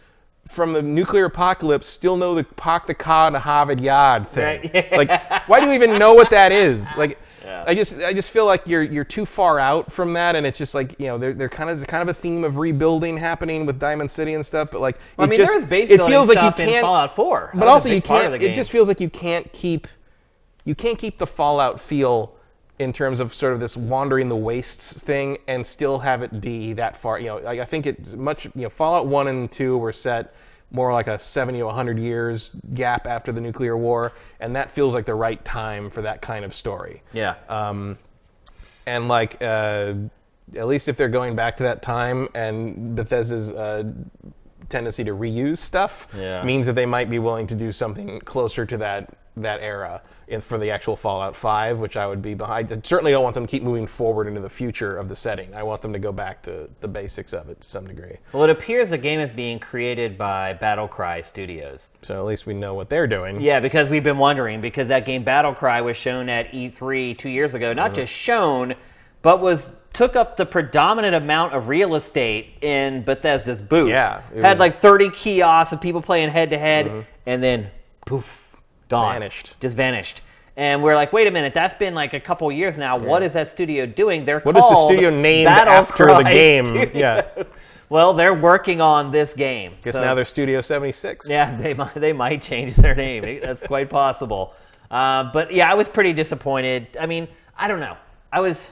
from 0.47 0.71
the 0.73 0.83
nuclear 0.83 1.25
apocalypse 1.25 1.87
still 1.87 2.15
know 2.15 2.35
the 2.35 2.43
Pak 2.43 2.85
the 2.85 2.93
Ka 2.93 3.25
and 3.25 3.35
Harvard 3.35 3.81
Yard 3.81 4.29
thing? 4.29 4.43
Right, 4.43 4.71
yeah. 4.91 4.95
Like, 4.95 5.49
why 5.49 5.59
do 5.59 5.65
you 5.65 5.73
even 5.73 5.97
know 5.97 6.13
what 6.13 6.29
that 6.29 6.51
is? 6.51 6.95
Like, 6.95 7.17
Yeah. 7.43 7.63
I 7.65 7.73
just 7.73 7.95
I 7.95 8.13
just 8.13 8.29
feel 8.29 8.45
like 8.45 8.67
you're 8.67 8.83
you're 8.83 9.03
too 9.03 9.25
far 9.25 9.59
out 9.59 9.91
from 9.91 10.13
that, 10.13 10.35
and 10.35 10.45
it's 10.45 10.59
just 10.59 10.75
like 10.75 10.99
you 10.99 11.07
know 11.07 11.17
they're, 11.17 11.33
they're 11.33 11.49
kind 11.49 11.71
of 11.71 11.77
there's 11.77 11.87
kind 11.87 12.07
of 12.07 12.15
a 12.15 12.19
theme 12.19 12.43
of 12.43 12.57
rebuilding 12.57 13.17
happening 13.17 13.65
with 13.65 13.79
Diamond 13.79 14.11
City 14.11 14.35
and 14.35 14.45
stuff, 14.45 14.69
but 14.69 14.79
like 14.79 14.99
I 15.17 15.23
it 15.23 15.29
mean, 15.31 15.39
just 15.39 15.51
there 15.51 15.65
base 15.65 15.89
it 15.89 15.99
feels 16.05 16.29
like 16.29 16.39
you 16.39 16.51
can't 16.65 16.83
Fallout 16.83 17.15
4. 17.15 17.49
That 17.53 17.59
but 17.59 17.67
also 17.67 17.89
you 17.89 18.01
can't. 18.01 18.41
It 18.43 18.53
just 18.53 18.69
feels 18.69 18.87
like 18.87 19.01
you 19.01 19.09
can't 19.09 19.51
keep 19.53 19.87
you 20.65 20.75
can't 20.75 20.99
keep 20.99 21.17
the 21.17 21.27
Fallout 21.27 21.81
feel 21.81 22.35
in 22.79 22.91
terms 22.91 23.19
of 23.19 23.33
sort 23.33 23.53
of 23.53 23.59
this 23.59 23.77
wandering 23.77 24.29
the 24.29 24.35
wastes 24.35 25.01
thing 25.03 25.37
and 25.47 25.65
still 25.65 25.99
have 25.99 26.21
it 26.23 26.41
be 26.41 26.73
that 26.73 26.97
far. 26.97 27.19
You 27.19 27.27
know, 27.27 27.37
like, 27.37 27.59
I 27.59 27.65
think 27.65 27.85
it's 27.85 28.13
much. 28.13 28.45
You 28.45 28.51
know, 28.55 28.69
Fallout 28.69 29.07
One 29.07 29.27
and 29.27 29.51
Two 29.51 29.77
were 29.77 29.91
set 29.91 30.33
more 30.71 30.91
like 30.91 31.05
a 31.05 31.19
70 31.19 31.59
to 31.59 31.65
100 31.65 31.99
years 31.99 32.49
gap 32.73 33.05
after 33.05 33.31
the 33.31 33.39
nuclear 33.39 33.77
war, 33.77 34.11
and 34.39 34.55
that 34.55 34.71
feels 34.71 34.95
like 34.95 35.05
the 35.05 35.13
right 35.13 35.43
time 35.45 35.89
for 35.91 36.01
that 36.01 36.21
kind 36.21 36.43
of 36.43 36.53
story. 36.55 37.03
Yeah. 37.13 37.35
Um, 37.47 37.97
and 38.87 39.07
like, 39.07 39.37
uh, 39.41 39.93
at 40.57 40.67
least 40.67 40.87
if 40.87 40.97
they're 40.97 41.09
going 41.09 41.35
back 41.35 41.57
to 41.57 41.63
that 41.63 41.83
time, 41.83 42.27
and 42.33 42.95
Bethesda's 42.95 43.51
uh, 43.51 43.83
tendency 44.69 45.03
to 45.03 45.11
reuse 45.11 45.59
stuff 45.59 46.07
Yeah. 46.17 46.43
means 46.43 46.65
that 46.65 46.73
they 46.73 46.87
might 46.87 47.07
be 47.09 47.19
willing 47.19 47.45
to 47.47 47.55
do 47.55 47.71
something 47.71 48.19
closer 48.21 48.65
to 48.65 48.77
that 48.77 49.13
that 49.35 49.61
era 49.61 50.01
in, 50.27 50.41
for 50.41 50.57
the 50.57 50.69
actual 50.69 50.95
Fallout 50.95 51.35
5, 51.35 51.79
which 51.79 51.97
I 51.97 52.05
would 52.07 52.21
be 52.21 52.33
behind. 52.35 52.71
I 52.71 52.79
certainly 52.83 53.11
don't 53.11 53.23
want 53.23 53.33
them 53.33 53.47
to 53.47 53.51
keep 53.51 53.63
moving 53.63 53.87
forward 53.87 54.27
into 54.27 54.41
the 54.41 54.49
future 54.49 54.97
of 54.97 55.07
the 55.09 55.15
setting. 55.15 55.53
I 55.55 55.63
want 55.63 55.81
them 55.81 55.91
to 55.93 55.99
go 55.99 56.11
back 56.11 56.41
to 56.43 56.69
the 56.81 56.87
basics 56.87 57.33
of 57.33 57.49
it 57.49 57.61
to 57.61 57.67
some 57.67 57.87
degree. 57.87 58.17
Well, 58.31 58.43
it 58.43 58.49
appears 58.51 58.89
the 58.91 58.97
game 58.97 59.19
is 59.19 59.31
being 59.31 59.59
created 59.59 60.17
by 60.17 60.53
Battlecry 60.53 61.23
Studios. 61.25 61.87
So 62.03 62.19
at 62.19 62.25
least 62.25 62.45
we 62.45 62.53
know 62.53 62.73
what 62.75 62.89
they're 62.89 63.07
doing. 63.07 63.41
Yeah, 63.41 63.59
because 63.59 63.89
we've 63.89 64.03
been 64.03 64.19
wondering 64.19 64.61
because 64.61 64.87
that 64.89 65.05
game 65.05 65.25
Battlecry 65.25 65.83
was 65.83 65.97
shown 65.97 66.29
at 66.29 66.51
E3 66.51 67.17
two 67.17 67.29
years 67.29 67.53
ago. 67.53 67.73
Not 67.73 67.91
Mm-hmm. 67.91 67.95
just 68.01 68.13
shown, 68.13 68.75
but 69.23 69.41
was 69.41 69.71
took 69.93 70.15
up 70.15 70.37
the 70.37 70.45
predominant 70.45 71.13
amount 71.15 71.53
of 71.53 71.67
real 71.67 71.95
estate 71.95 72.57
in 72.61 73.03
Bethesda's 73.03 73.61
booth. 73.61 73.89
Yeah, 73.89 74.21
had 74.35 74.51
was- 74.53 74.59
like 74.59 74.77
30 74.79 75.09
kiosks 75.11 75.71
of 75.73 75.81
people 75.81 76.01
playing 76.01 76.29
head 76.29 76.49
to 76.51 76.57
head, 76.57 77.05
and 77.25 77.41
then 77.43 77.69
poof, 78.05 78.42
gone, 78.93 79.13
Vanished. 79.15 79.55
just 79.59 79.75
vanished. 79.75 80.21
And 80.55 80.83
we're 80.83 80.95
like, 80.95 81.11
wait 81.11 81.25
a 81.27 81.31
minute, 81.31 81.53
that's 81.53 81.73
been 81.73 81.95
like 81.95 82.13
a 82.13 82.19
couple 82.19 82.51
years 82.51 82.77
now. 82.77 82.95
What 82.97 83.23
is 83.23 83.33
that 83.33 83.49
studio 83.49 83.85
doing? 83.87 84.23
They're 84.23 84.39
What 84.41 84.55
is 84.55 84.61
the 84.63 84.85
studio 84.87 85.09
named 85.09 85.47
after 85.49 86.05
the 86.05 86.23
game? 86.23 86.65
Studios. 86.67 86.91
Yeah. 86.93 87.25
Well, 87.89 88.13
they're 88.15 88.33
working 88.33 88.81
on 88.81 89.11
this 89.11 89.35
game. 89.35 89.75
Guess 89.83 89.93
so- 89.93 90.01
now 90.01 90.15
they're 90.15 90.25
Studio 90.25 90.61
76. 90.61 91.29
yeah, 91.29 91.55
they 91.55 91.73
might 91.81 91.93
they 91.93 92.11
might 92.13 92.41
change 92.41 92.75
their 92.75 92.95
name. 92.95 93.23
That's 93.43 93.61
quite 93.67 93.87
possible. 93.89 94.53
Uh, 94.89 95.29
but 95.31 95.53
yeah, 95.53 95.69
I 95.69 95.75
was 95.75 95.87
pretty 95.87 96.11
disappointed. 96.13 96.87
I 96.99 97.05
mean, 97.05 97.27
I 97.55 97.67
don't 97.67 97.79
know. 97.79 97.95
I 98.31 98.39
was 98.39 98.67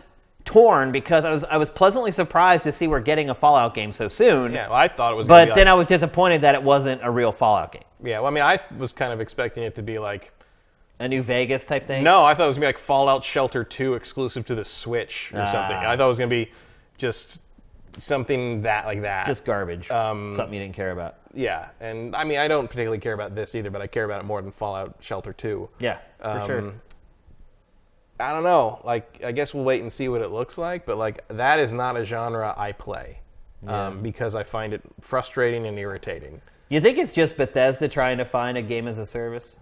torn 0.52 0.91
because 0.91 1.23
I 1.26 1.32
was 1.32 1.44
I 1.45 1.57
was 1.57 1.69
pleasantly 1.69 2.11
surprised 2.11 2.64
to 2.64 2.73
see 2.73 2.88
we're 2.88 2.99
getting 2.99 3.30
a 3.30 3.36
Fallout 3.36 3.73
game 3.73 3.94
so 3.94 4.07
soon. 4.10 4.52
Yeah, 4.53 4.68
well, 4.68 4.78
I 4.78 4.88
thought 4.88 5.14
it 5.14 5.15
was. 5.15 5.28
gonna 5.28 5.45
But 5.45 5.53
be 5.56 5.60
then 5.60 5.65
like, 5.68 5.72
I 5.72 5.76
was 5.76 5.88
disappointed 5.88 6.41
that 6.41 6.56
it 6.56 6.64
wasn't 6.64 7.02
a 7.03 7.10
real 7.10 7.32
Fallout 7.32 7.72
game, 7.72 7.84
yeah, 8.03 8.19
well, 8.19 8.28
I 8.28 8.32
mean, 8.32 8.44
I 8.44 8.60
was 8.78 8.94
kind 8.94 9.14
of 9.14 9.22
expecting 9.22 9.64
it 9.64 9.76
to 9.76 9.82
be 9.82 9.98
like. 9.99 10.32
a 10.99 11.07
New 11.07 11.22
Vegas 11.23 11.64
type 11.65 11.88
thing. 11.88 12.03
No, 12.03 12.23
I 12.23 12.36
thought 12.36 12.45
it 12.45 12.48
was 12.48 12.57
gonna 12.57 12.64
be 12.65 12.73
like 12.73 12.78
Fallout 12.80 13.23
Shelter 13.23 13.64
2 13.64 13.94
exclusive 13.95 14.45
to 14.48 14.56
the 14.56 14.65
Switch 14.65 15.32
or 15.34 15.45
something. 15.45 15.78
Ah. 15.78 15.90
I 15.91 15.98
thought 15.98 16.06
it 16.06 16.10
was 16.10 16.18
gonna 16.19 16.30
be 16.30 16.52
just 16.98 17.40
something 17.98 18.61
that 18.61 18.86
like 18.86 19.02
that. 19.02 19.26
just 19.28 19.45
garbage. 19.45 19.90
Um, 19.91 20.34
Something 20.36 20.53
you 20.53 20.60
didn't 20.61 20.76
care 20.76 20.91
about. 20.91 21.15
yeah, 21.34 21.69
and 21.80 22.15
I 22.15 22.23
mean, 22.23 22.38
I 22.40 22.48
don't 22.48 22.68
particularly 22.68 22.99
care 22.99 23.14
about 23.14 23.36
this 23.36 23.56
either, 23.56 23.69
but 23.69 23.82
I 23.82 23.88
care 23.88 24.06
about 24.06 24.22
it 24.22 24.26
more 24.26 24.41
than 24.41 24.52
Fallout 24.52 24.95
Shelter 24.99 25.34
2. 25.34 25.68
Yeah, 25.80 25.98
for 26.22 26.44
sure. 26.45 26.73
Um, 28.22 28.30
I 28.30 28.34
don't 28.34 28.43
know. 28.43 28.80
Like, 28.84 29.22
I 29.23 29.31
guess 29.31 29.53
we'll 29.53 29.64
wait 29.64 29.81
and 29.81 29.91
see 29.91 30.10
what 30.10 30.22
it 30.22 30.30
looks 30.30 30.57
like. 30.57 30.85
But 30.85 30.98
like, 30.98 31.27
that 31.30 31.60
is 31.60 31.73
not 31.73 31.98
a 31.98 32.06
genre 32.06 32.53
I 32.57 32.72
play 32.72 33.19
um, 33.68 34.02
because 34.02 34.35
I 34.35 34.43
find 34.43 34.73
it 34.73 34.81
frustrating 35.02 35.65
and 35.68 35.77
irritating. 35.77 36.41
You 36.69 36.80
think 36.80 36.98
it's 36.98 37.14
just 37.14 37.35
Bethesda 37.38 37.88
trying 37.88 38.18
to 38.18 38.26
find 38.26 38.57
a 38.57 38.61
game 38.61 38.88
as 38.88 38.98
a 38.98 39.06
service? 39.06 39.57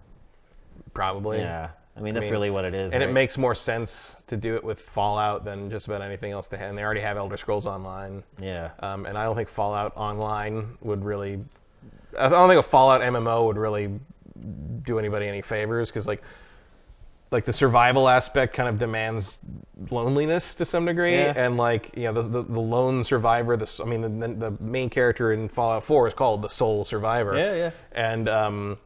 Probably. 0.94 1.38
Yeah, 1.38 1.70
I 1.96 2.00
mean 2.00 2.14
that's 2.14 2.24
mean, 2.24 2.32
really 2.32 2.50
what 2.50 2.64
it 2.64 2.74
is. 2.74 2.92
And 2.92 3.02
it 3.02 3.12
makes 3.12 3.36
more 3.36 3.54
sense 3.54 4.22
to 4.28 4.36
do 4.36 4.54
it 4.54 4.62
with 4.62 4.80
Fallout 4.80 5.44
than 5.44 5.70
just 5.70 5.86
about 5.86 6.02
anything 6.02 6.32
else 6.32 6.46
they 6.46 6.56
have. 6.56 6.68
And 6.68 6.78
they 6.78 6.84
already 6.84 7.00
have 7.00 7.16
Elder 7.16 7.36
Scrolls 7.36 7.66
Online. 7.66 8.22
yeah. 8.40 8.70
Um, 8.80 9.06
and 9.06 9.18
I 9.18 9.24
don't 9.24 9.36
think 9.36 9.48
Fallout 9.48 9.92
Online 9.96 10.78
would 10.82 11.04
really. 11.04 11.40
I 12.18 12.28
don't 12.28 12.48
think 12.48 12.60
a 12.60 12.62
Fallout 12.62 13.00
MMO 13.00 13.46
would 13.46 13.56
really 13.56 13.90
do 14.84 14.98
anybody 14.98 15.28
any 15.28 15.42
favors 15.42 15.90
because 15.90 16.06
like, 16.06 16.22
like 17.30 17.44
the 17.44 17.52
survival 17.52 18.08
aspect 18.08 18.54
kind 18.54 18.68
of 18.68 18.78
demands 18.78 19.38
loneliness 19.90 20.54
to 20.56 20.64
some 20.64 20.84
degree, 20.84 21.14
Yeah. 21.14 21.32
and 21.36 21.56
like 21.56 21.90
you 21.96 22.04
know 22.04 22.12
the, 22.12 22.22
the, 22.22 22.42
the 22.42 22.60
lone 22.60 23.04
survivor. 23.04 23.56
The 23.56 23.62
s- 23.62 23.80
I 23.80 23.84
mean 23.84 24.18
the, 24.20 24.28
the 24.28 24.50
main 24.62 24.90
character 24.90 25.32
in 25.32 25.48
Fallout 25.48 25.84
4 25.84 26.08
is 26.08 26.14
called 26.14 26.42
the 26.42 26.48
sole 26.48 26.84
survivor. 26.84 27.36
Yeah, 27.38 27.54
yeah. 27.54 27.70
And 27.92 28.28
um, 28.28 28.78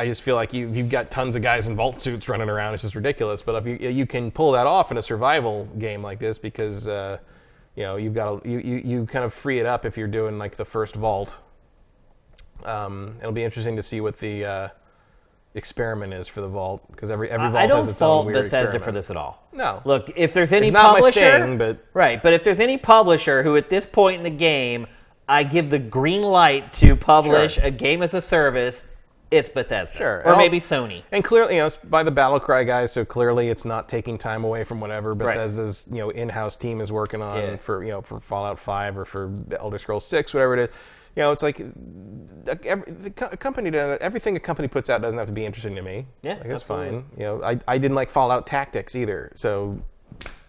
I 0.00 0.06
just 0.06 0.22
feel 0.22 0.34
like 0.36 0.52
you 0.52 0.68
you've 0.68 0.88
got 0.88 1.10
tons 1.10 1.36
of 1.36 1.42
guys 1.42 1.66
in 1.68 1.76
vault 1.76 2.02
suits 2.02 2.28
running 2.28 2.48
around. 2.48 2.74
It's 2.74 2.82
just 2.82 2.94
ridiculous. 2.96 3.40
But 3.42 3.54
if 3.64 3.66
you 3.82 3.88
you 3.88 4.04
can 4.06 4.30
pull 4.30 4.52
that 4.52 4.66
off 4.66 4.90
in 4.90 4.96
a 4.96 5.02
survival 5.02 5.66
game 5.78 6.02
like 6.02 6.18
this 6.18 6.38
because 6.38 6.88
uh, 6.88 7.18
you 7.76 7.84
know 7.84 7.96
you've 7.96 8.14
got 8.14 8.42
to, 8.42 8.48
you, 8.50 8.58
you 8.58 8.76
you 8.84 9.06
kind 9.06 9.24
of 9.24 9.32
free 9.32 9.60
it 9.60 9.66
up 9.66 9.84
if 9.84 9.96
you're 9.96 10.08
doing 10.08 10.38
like 10.38 10.56
the 10.56 10.64
first 10.64 10.96
vault. 10.96 11.40
Um, 12.64 13.14
it'll 13.20 13.30
be 13.32 13.44
interesting 13.44 13.76
to 13.76 13.82
see 13.84 14.00
what 14.00 14.18
the 14.18 14.44
uh, 14.44 14.68
experiment 15.58 16.14
is 16.14 16.26
for 16.28 16.40
the 16.40 16.48
vault 16.48 16.80
because 16.90 17.10
every 17.10 17.30
every 17.30 17.48
vault 17.48 17.56
I 17.62 17.66
don't 17.66 17.78
has 17.84 17.88
its 17.88 18.00
own 18.00 18.06
fault 18.08 18.26
weird 18.26 18.36
Bethesda 18.44 18.60
experiment. 18.62 18.84
for 18.84 18.92
this 18.92 19.10
at 19.10 19.16
all. 19.18 19.42
No. 19.52 19.82
Look, 19.84 20.10
if 20.16 20.32
there's 20.32 20.52
any 20.52 20.68
It's 20.68 20.72
not 20.72 20.92
my 20.92 20.94
publisher, 21.00 21.20
thing, 21.20 21.58
but- 21.58 21.78
right, 21.92 22.22
but 22.22 22.32
if 22.32 22.42
there's 22.44 22.60
any 22.60 22.78
publisher 22.78 23.42
who 23.42 23.56
at 23.56 23.68
this 23.68 23.84
point 23.84 24.16
in 24.18 24.22
the 24.22 24.30
game, 24.30 24.86
I 25.28 25.42
give 25.42 25.68
the 25.68 25.78
green 25.78 26.22
light 26.22 26.72
to 26.74 26.96
publish 26.96 27.56
Sure. 27.56 27.64
a 27.64 27.70
game 27.70 28.02
as 28.02 28.14
a 28.14 28.22
service, 28.22 28.84
it's 29.30 29.50
Bethesda, 29.50 29.94
Sure. 29.98 30.22
or 30.24 30.28
And 30.28 30.38
maybe 30.38 30.58
Sony. 30.58 31.02
And 31.12 31.22
clearly, 31.22 31.56
you 31.56 31.60
know, 31.60 31.66
it's 31.66 31.76
by 31.76 32.02
the 32.02 32.10
Battlecry 32.10 32.66
guys, 32.66 32.92
so 32.92 33.04
clearly 33.04 33.50
it's 33.50 33.66
not 33.66 33.86
taking 33.86 34.16
time 34.16 34.42
away 34.42 34.64
from 34.64 34.80
whatever. 34.80 35.14
Bethesda's 35.14 35.84
you 35.90 35.98
know 35.98 36.08
in-house 36.10 36.56
team 36.56 36.80
is 36.80 36.90
working 36.90 37.20
on 37.20 37.36
Yeah. 37.36 37.56
for 37.56 37.84
you 37.84 37.90
know 37.90 38.00
for 38.00 38.20
Fallout 38.20 38.58
5 38.58 38.96
or 38.96 39.04
for 39.04 39.30
Elder 39.60 39.76
Scrolls 39.78 40.06
6, 40.06 40.32
whatever 40.32 40.54
it 40.54 40.60
is. 40.60 40.68
You 41.18 41.24
know, 41.24 41.32
it's 41.32 41.42
like 41.42 41.56
the, 42.44 42.56
every, 42.64 42.92
the 42.92 43.10
co- 43.10 43.36
company 43.38 43.76
everything 43.76 44.36
a 44.36 44.40
company 44.40 44.68
puts 44.68 44.88
out 44.88 45.02
doesn't 45.02 45.18
have 45.18 45.26
to 45.26 45.32
be 45.32 45.44
interesting 45.44 45.74
to 45.74 45.82
me. 45.82 46.06
Yeah, 46.22 46.34
like, 46.34 46.44
that's 46.44 46.62
absolutely. 46.62 46.90
fine. 46.90 47.04
You 47.16 47.24
know, 47.24 47.42
I, 47.42 47.58
I 47.66 47.76
didn't 47.76 47.96
like 47.96 48.08
Fallout 48.08 48.46
Tactics 48.46 48.94
either, 48.94 49.32
so 49.34 49.82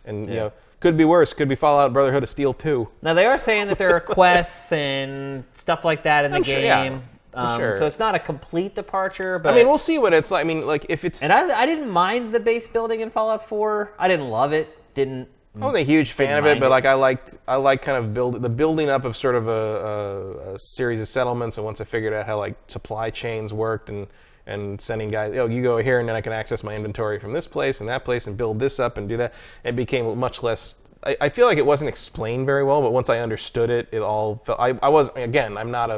and 0.06 0.30
you 0.30 0.36
know 0.36 0.54
could 0.80 0.96
be 0.96 1.06
worse. 1.06 1.34
Could 1.34 1.50
be 1.50 1.56
Fallout 1.56 1.91
Brotherhood 1.91 2.22
of 2.22 2.30
Steel 2.30 2.54
2. 2.54 2.88
Now 3.02 3.16
they 3.16 3.26
are 3.26 3.40
saying 3.40 3.66
that 3.70 3.80
there 3.80 3.96
are 3.96 4.00
quests 4.00 4.72
and 4.88 5.44
stuff 5.56 5.84
like 5.84 6.04
that 6.04 6.24
in 6.24 6.30
the 6.30 6.38
I'm 6.38 6.44
sure- 6.44 6.60
yeah, 6.60 6.84
game, 6.84 7.04
um, 7.34 7.60
sure. 7.60 7.76
so 7.80 7.88
it's 7.88 7.98
not 7.98 8.14
a 8.14 8.20
complete 8.20 8.76
departure. 8.76 9.40
But 9.40 9.54
I 9.54 9.56
mean, 9.56 9.68
we'll 9.68 9.80
see 9.80 9.98
what 9.98 10.14
it's 10.14 10.30
like. 10.30 10.46
I 10.46 10.48
mean, 10.48 10.68
like 10.68 10.86
if 10.88 11.04
it's 11.04 11.24
and 11.24 11.34
I, 11.34 11.62
I 11.62 11.66
didn't 11.66 11.90
mind 11.90 12.32
the 12.32 12.40
base 12.40 12.68
building 12.68 13.02
in 13.02 13.10
Fallout 13.10 13.50
4. 13.50 13.94
I 13.98 14.08
didn't 14.08 14.30
love 14.30 14.54
it. 14.54 14.94
Didn't 14.94 15.30
I 15.61 15.65
wasn't 15.65 15.88
a 15.88 15.91
huge 15.91 16.11
fan 16.14 16.38
of 16.38 16.45
it, 16.45 16.60
but 16.60 16.69
like 16.69 16.86
I 16.86 16.94
liked, 16.94 17.38
I 17.48 17.57
like 17.57 17.81
kind 17.81 17.98
of 17.98 18.14
build 18.14 18.41
the 18.41 18.49
building 18.49 18.90
up 18.90 19.06
of 19.06 19.15
sort 19.15 19.36
of 19.36 19.48
a, 19.48 19.52
a, 19.52 20.53
a 20.56 20.60
series 20.60 20.99
of 20.99 21.07
settlements. 21.07 21.57
And 21.57 21.65
once 21.65 21.81
I 21.81 21.86
figured 21.86 22.14
out 22.14 22.26
how 22.26 22.38
like 22.38 22.56
supply 22.68 23.10
chains 23.10 23.53
worked 23.53 23.90
and 23.90 24.07
and 24.45 24.81
sending 24.81 25.11
guys, 25.11 25.36
oh, 25.38 25.45
you 25.45 25.61
go 25.61 25.77
here, 25.77 25.99
and 25.99 26.10
then 26.10 26.15
I 26.15 26.22
can 26.22 26.34
access 26.34 26.64
my 26.64 26.76
inventory 26.76 27.19
from 27.19 27.34
this 27.34 27.45
place 27.45 27.81
and 27.81 27.90
that 27.90 28.03
place 28.03 28.26
and 28.26 28.36
build 28.36 28.57
this 28.60 28.80
up 28.80 28.98
and 28.98 29.07
do 29.07 29.15
that. 29.18 29.34
It 29.64 29.76
became 29.76 30.18
much 30.18 30.41
less. 30.41 30.76
I, 31.03 31.15
I 31.22 31.30
feel 31.30 31.45
like 31.45 31.60
it 31.60 31.65
wasn't 31.65 31.90
explained 31.90 32.45
very 32.45 32.64
well, 32.64 32.81
but 32.81 32.91
once 32.91 33.10
I 33.10 33.19
understood 33.19 33.69
it, 33.69 33.88
it 33.91 34.02
all 34.02 34.41
felt. 34.45 34.60
I, 34.60 34.77
I 34.81 34.90
was 34.90 35.10
again, 35.15 35.57
I'm 35.57 35.72
not 35.72 35.91
a 35.91 35.95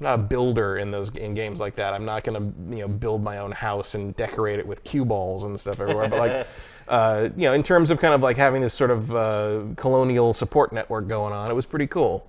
I'm 0.00 0.02
not 0.02 0.14
a 0.18 0.22
builder 0.22 0.78
in 0.78 0.90
those 0.90 1.10
in 1.10 1.34
games 1.34 1.60
like 1.60 1.76
that. 1.76 1.94
I'm 1.94 2.04
not 2.04 2.24
gonna 2.24 2.52
you 2.70 2.80
know 2.80 2.88
build 2.88 3.22
my 3.22 3.38
own 3.38 3.52
house 3.52 3.94
and 3.94 4.14
decorate 4.16 4.58
it 4.58 4.66
with 4.66 4.82
cue 4.82 5.04
balls 5.04 5.44
and 5.44 5.58
stuff 5.60 5.78
everywhere. 5.78 6.08
But 6.08 6.18
like, 6.18 6.46
uh, 6.88 7.28
you 7.36 7.42
know, 7.42 7.52
in 7.52 7.62
terms 7.62 7.90
of 7.90 7.98
kind 7.98 8.14
of 8.14 8.20
like 8.20 8.36
having 8.36 8.60
this 8.60 8.74
sort 8.74 8.90
of 8.90 9.14
uh, 9.14 9.62
colonial 9.76 10.32
support 10.32 10.72
network 10.72 11.08
going 11.08 11.32
on, 11.32 11.50
it 11.50 11.54
was 11.54 11.66
pretty 11.66 11.86
cool. 11.86 12.26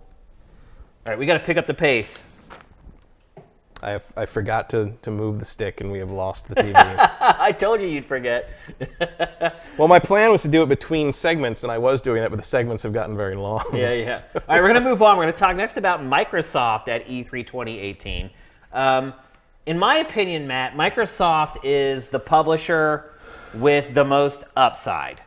All 1.05 1.11
right, 1.11 1.19
we 1.19 1.25
got 1.25 1.37
to 1.37 1.43
pick 1.43 1.57
up 1.57 1.67
the 1.67 1.73
pace. 1.73 2.21
I, 3.83 4.01
I 4.17 4.25
forgot 4.25 4.69
to, 4.71 4.93
to 5.03 5.11
move 5.11 5.37
the 5.37 5.45
stick 5.45 5.81
and 5.81 5.91
we 5.91 5.99
have 5.99 6.09
lost 6.09 6.47
the 6.47 6.55
TV. 6.55 6.73
I 7.21 7.51
told 7.51 7.81
you 7.81 7.87
you'd 7.87 8.05
forget. 8.05 8.49
well, 9.77 9.87
my 9.87 9.99
plan 9.99 10.31
was 10.31 10.41
to 10.41 10.47
do 10.47 10.63
it 10.63 10.69
between 10.69 11.13
segments, 11.13 11.63
and 11.63 11.71
I 11.71 11.77
was 11.77 12.01
doing 12.01 12.21
that, 12.21 12.31
but 12.31 12.37
the 12.37 12.45
segments 12.45 12.81
have 12.83 12.93
gotten 12.93 13.15
very 13.15 13.35
long. 13.35 13.63
yeah, 13.73 13.93
yeah. 13.93 14.21
All 14.35 14.41
right, 14.47 14.61
we're 14.61 14.69
going 14.69 14.81
to 14.83 14.89
move 14.89 15.03
on. 15.03 15.17
We're 15.17 15.25
going 15.25 15.33
to 15.33 15.39
talk 15.39 15.55
next 15.55 15.77
about 15.77 16.01
Microsoft 16.01 16.87
at 16.87 17.07
E 17.09 17.23
E3 17.23 17.45
2018. 17.45 18.31
Um, 18.73 19.13
in 19.65 19.77
my 19.77 19.97
opinion, 19.97 20.47
Matt, 20.47 20.73
Microsoft 20.73 21.57
is 21.63 22.09
the 22.09 22.19
publisher 22.19 23.14
with 23.59 23.93
the 23.93 24.03
most 24.03 24.43
upside 24.55 25.21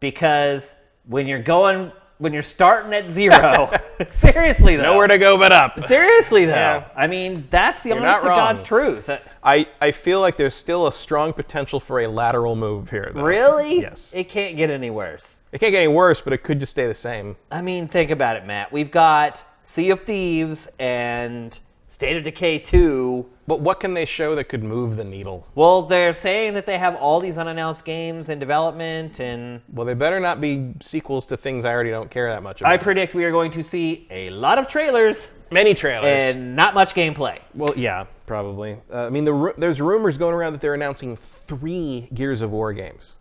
because 0.00 0.72
when 1.06 1.26
you're 1.26 1.42
going, 1.42 1.92
when 2.18 2.32
you're 2.32 2.42
starting 2.42 2.92
at 2.94 3.08
zero, 3.10 3.70
seriously 4.08 4.76
though, 4.76 4.82
Nowhere 4.92 5.06
to 5.06 5.18
go 5.18 5.36
but 5.38 5.52
up. 5.52 5.84
seriously 5.84 6.44
though, 6.46 6.52
Yeah. 6.52 6.88
I 6.96 7.06
mean 7.06 7.46
that's 7.50 7.82
the 7.82 7.90
You're 7.90 7.98
honest 7.98 8.22
to 8.22 8.28
God's 8.28 8.62
truth. 8.62 9.10
I, 9.42 9.68
I 9.80 9.92
feel 9.92 10.20
like 10.20 10.36
there's 10.36 10.54
still 10.54 10.86
a 10.86 10.92
strong 10.92 11.32
potential 11.32 11.78
for 11.78 12.00
a 12.00 12.06
lateral 12.08 12.56
move 12.56 12.90
here. 12.90 13.10
Though. 13.14 13.22
Really? 13.22 13.80
Yes. 13.80 14.12
It 14.14 14.28
can't 14.28 14.56
get 14.56 14.70
any 14.70 14.90
worse. 14.90 15.38
It 15.52 15.58
can't 15.60 15.70
get 15.72 15.78
any 15.78 15.88
worse, 15.92 16.20
but 16.20 16.32
it 16.32 16.38
could 16.42 16.58
just 16.58 16.72
stay 16.72 16.86
the 16.86 16.94
same. 16.94 17.36
I 17.50 17.62
mean, 17.62 17.86
think 17.88 18.10
about 18.10 18.36
it, 18.36 18.44
Matt. 18.44 18.72
We've 18.72 18.90
got 18.90 19.44
Sea 19.64 19.90
of 19.90 20.02
Thieves 20.02 20.68
and 20.78 21.58
State 21.88 22.16
of 22.16 22.24
Decay 22.24 22.58
2. 22.58 23.24
But 23.48 23.60
what 23.60 23.78
can 23.78 23.94
they 23.94 24.04
show 24.06 24.34
that 24.34 24.44
could 24.44 24.64
move 24.64 24.96
the 24.96 25.04
needle? 25.04 25.46
Well, 25.54 25.82
they're 25.82 26.14
saying 26.14 26.54
that 26.54 26.66
they 26.66 26.78
have 26.78 26.96
all 26.96 27.20
these 27.20 27.38
unannounced 27.38 27.84
games 27.84 28.28
in 28.28 28.40
development, 28.40 29.20
and 29.20 29.60
Well, 29.72 29.86
they 29.86 29.94
better 29.94 30.18
not 30.18 30.40
be 30.40 30.72
sequels 30.80 31.26
to 31.26 31.36
things 31.36 31.64
I 31.64 31.72
already 31.72 31.90
don't 31.90 32.10
care 32.10 32.28
that 32.28 32.42
much 32.42 32.60
about. 32.60 32.72
I 32.72 32.76
predict 32.76 33.14
we 33.14 33.24
are 33.24 33.30
going 33.30 33.52
to 33.52 33.62
see 33.62 34.08
a 34.10 34.30
lot 34.30 34.58
of 34.58 34.66
trailers 34.66 35.30
Many 35.52 35.74
trailers. 35.74 36.34
and 36.34 36.56
not 36.56 36.74
much 36.74 36.92
gameplay. 36.94 37.38
well, 37.54 37.72
yeah, 37.76 38.06
probably. 38.26 38.78
Uh, 38.92 39.06
I 39.06 39.10
mean, 39.10 39.24
the, 39.24 39.32
ru- 39.32 39.54
there's 39.56 39.80
rumors 39.80 40.16
going 40.18 40.34
around 40.34 40.52
that 40.54 40.60
they're 40.60 40.74
announcing 40.74 41.16
three 41.46 42.08
Gears 42.14 42.42
of 42.42 42.50
War 42.50 42.72
games. 42.72 43.14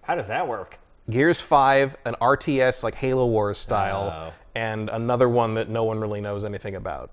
How 0.00 0.14
does 0.14 0.28
that 0.28 0.48
work? 0.48 0.78
Gears 1.10 1.40
5, 1.42 1.96
an 2.06 2.14
RTS 2.22 2.82
like 2.82 2.94
Halo 2.94 3.26
Wars 3.26 3.58
style, 3.58 4.30
Oh. 4.30 4.32
and 4.54 4.88
another 4.88 5.28
one 5.28 5.54
that 5.54 5.68
no 5.68 5.84
one 5.84 6.00
really 6.00 6.20
knows 6.22 6.42
anything 6.44 6.74
about. 6.76 7.10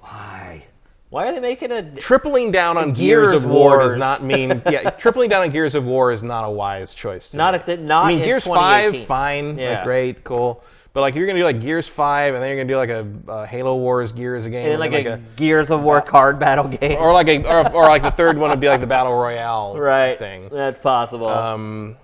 Why? 0.00 0.64
Why 1.10 1.28
are 1.28 1.32
they 1.32 1.40
making 1.40 1.72
a? 1.72 1.82
Tripling 1.96 2.52
down 2.52 2.76
on 2.78 2.92
Gears 2.92 3.30
Gears, 3.30 3.42
of 3.42 3.44
War 3.44 3.78
Wars. 3.78 3.88
does 3.88 3.96
not 3.96 4.22
mean 4.22 4.62
yeah. 4.70 4.90
Tripling 4.90 5.28
down 5.28 5.42
on 5.42 5.50
Gears 5.50 5.74
of 5.74 5.84
War 5.84 6.12
is 6.12 6.22
not 6.22 6.44
a 6.44 6.50
wise 6.50 6.94
choice. 6.94 7.30
To 7.30 7.36
Not 7.36 7.54
at 7.54 7.66
the- 7.66 7.76
not 7.76 8.04
I 8.06 8.08
mean, 8.14 8.24
Gears 8.24 8.44
Five, 8.44 8.92
2018. 8.92 9.06
fine, 9.06 9.58
Yeah. 9.58 9.74
like, 9.74 9.84
great, 9.84 10.24
cool. 10.24 10.62
But 10.92 11.02
like, 11.02 11.14
if 11.14 11.18
you're 11.18 11.26
gonna 11.26 11.38
do 11.40 11.44
like 11.44 11.60
Gears 11.60 11.86
Five, 11.88 12.34
and 12.34 12.42
then 12.42 12.48
you're 12.50 12.64
gonna 12.64 12.72
do 12.72 12.76
like 12.76 12.90
a, 12.90 13.32
a 13.42 13.46
Halo 13.46 13.76
Wars 13.76 14.12
Gears 14.12 14.44
game, 14.46 14.70
and 14.70 14.80
like, 14.80 14.90
then, 14.92 15.06
a, 15.06 15.18
Gears 15.36 15.70
of 15.70 15.82
War 15.82 16.00
card 16.00 16.38
battle 16.38 16.66
game. 16.68 16.96
or 17.00 17.12
like 17.12 17.28
a, 17.28 17.44
or, 17.44 17.72
or 17.72 17.84
like 17.88 18.02
the 18.02 18.10
third 18.10 18.38
one 18.38 18.50
would 18.50 18.60
be 18.60 18.68
like 18.68 18.80
the 18.80 18.86
Battle 18.96 19.12
Royale 19.14 19.76
right. 19.78 20.18
thing. 20.18 20.48
That's 20.50 20.78
possible. 20.80 21.28
Um, 21.28 21.96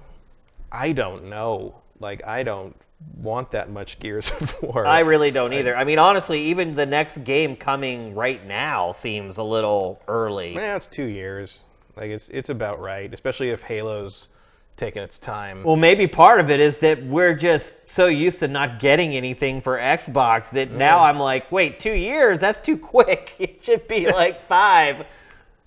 I 0.72 0.92
don't 0.92 1.24
know. 1.30 1.76
Like, 2.00 2.26
I 2.26 2.42
don't 2.42 2.76
want 3.14 3.50
that 3.52 3.70
much 3.70 3.98
Gears 3.98 4.30
of 4.40 4.54
War. 4.62 4.86
I 4.86 5.00
really 5.00 5.30
don't 5.30 5.52
either. 5.52 5.76
I 5.76 5.84
mean, 5.84 5.98
honestly, 5.98 6.40
even 6.44 6.74
the 6.74 6.86
next 6.86 7.18
game 7.18 7.56
coming 7.56 8.14
right 8.14 8.44
now 8.46 8.92
seems 8.92 9.38
a 9.38 9.42
little 9.42 10.00
early. 10.08 10.54
Yeah, 10.54 10.76
it's 10.76 10.86
two 10.86 11.04
years. 11.04 11.58
Like 11.96 12.10
it's 12.10 12.28
it's 12.28 12.50
about 12.50 12.80
right, 12.80 13.12
especially 13.12 13.50
if 13.50 13.62
Halo's 13.62 14.28
taking 14.76 15.02
its 15.02 15.18
time. 15.18 15.62
Well, 15.64 15.76
maybe 15.76 16.06
part 16.06 16.38
of 16.40 16.50
it 16.50 16.60
is 16.60 16.78
that 16.80 17.04
we're 17.04 17.34
just 17.34 17.88
so 17.88 18.06
used 18.06 18.40
to 18.40 18.48
not 18.48 18.78
getting 18.78 19.16
anything 19.16 19.60
for 19.60 19.78
Xbox 19.78 20.50
that 20.50 20.70
mm. 20.70 20.76
now 20.76 21.00
I'm 21.00 21.18
like, 21.18 21.50
wait, 21.50 21.80
two 21.80 21.92
years? 21.92 22.40
That's 22.40 22.58
too 22.58 22.76
quick. 22.76 23.34
It 23.46 23.64
should 23.64 23.86
be 23.88 24.06
like 24.12 24.46
five. 24.46 25.06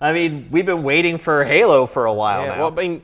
I 0.00 0.12
mean, 0.12 0.48
we've 0.50 0.66
been 0.66 0.82
waiting 0.82 1.18
for 1.18 1.44
Halo 1.44 1.86
for 1.86 2.04
a 2.06 2.12
while 2.12 2.42
yeah, 2.42 2.52
now. 2.52 2.60
well, 2.60 2.72
I 2.72 2.88
mean, 2.88 3.02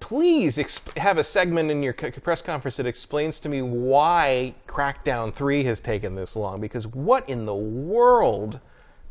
please 0.00 0.58
exp- 0.58 0.96
have 0.98 1.18
a 1.18 1.24
segment 1.24 1.70
in 1.70 1.82
your 1.82 1.94
c- 1.98 2.10
press 2.10 2.42
conference 2.42 2.76
that 2.76 2.86
explains 2.86 3.40
to 3.40 3.48
me 3.48 3.62
why 3.62 4.54
Crackdown 4.66 5.32
3 5.32 5.64
has 5.64 5.80
taken 5.80 6.14
this 6.14 6.36
long. 6.36 6.60
Because 6.60 6.86
what 6.86 7.28
in 7.28 7.46
the 7.46 7.54
world 7.54 8.60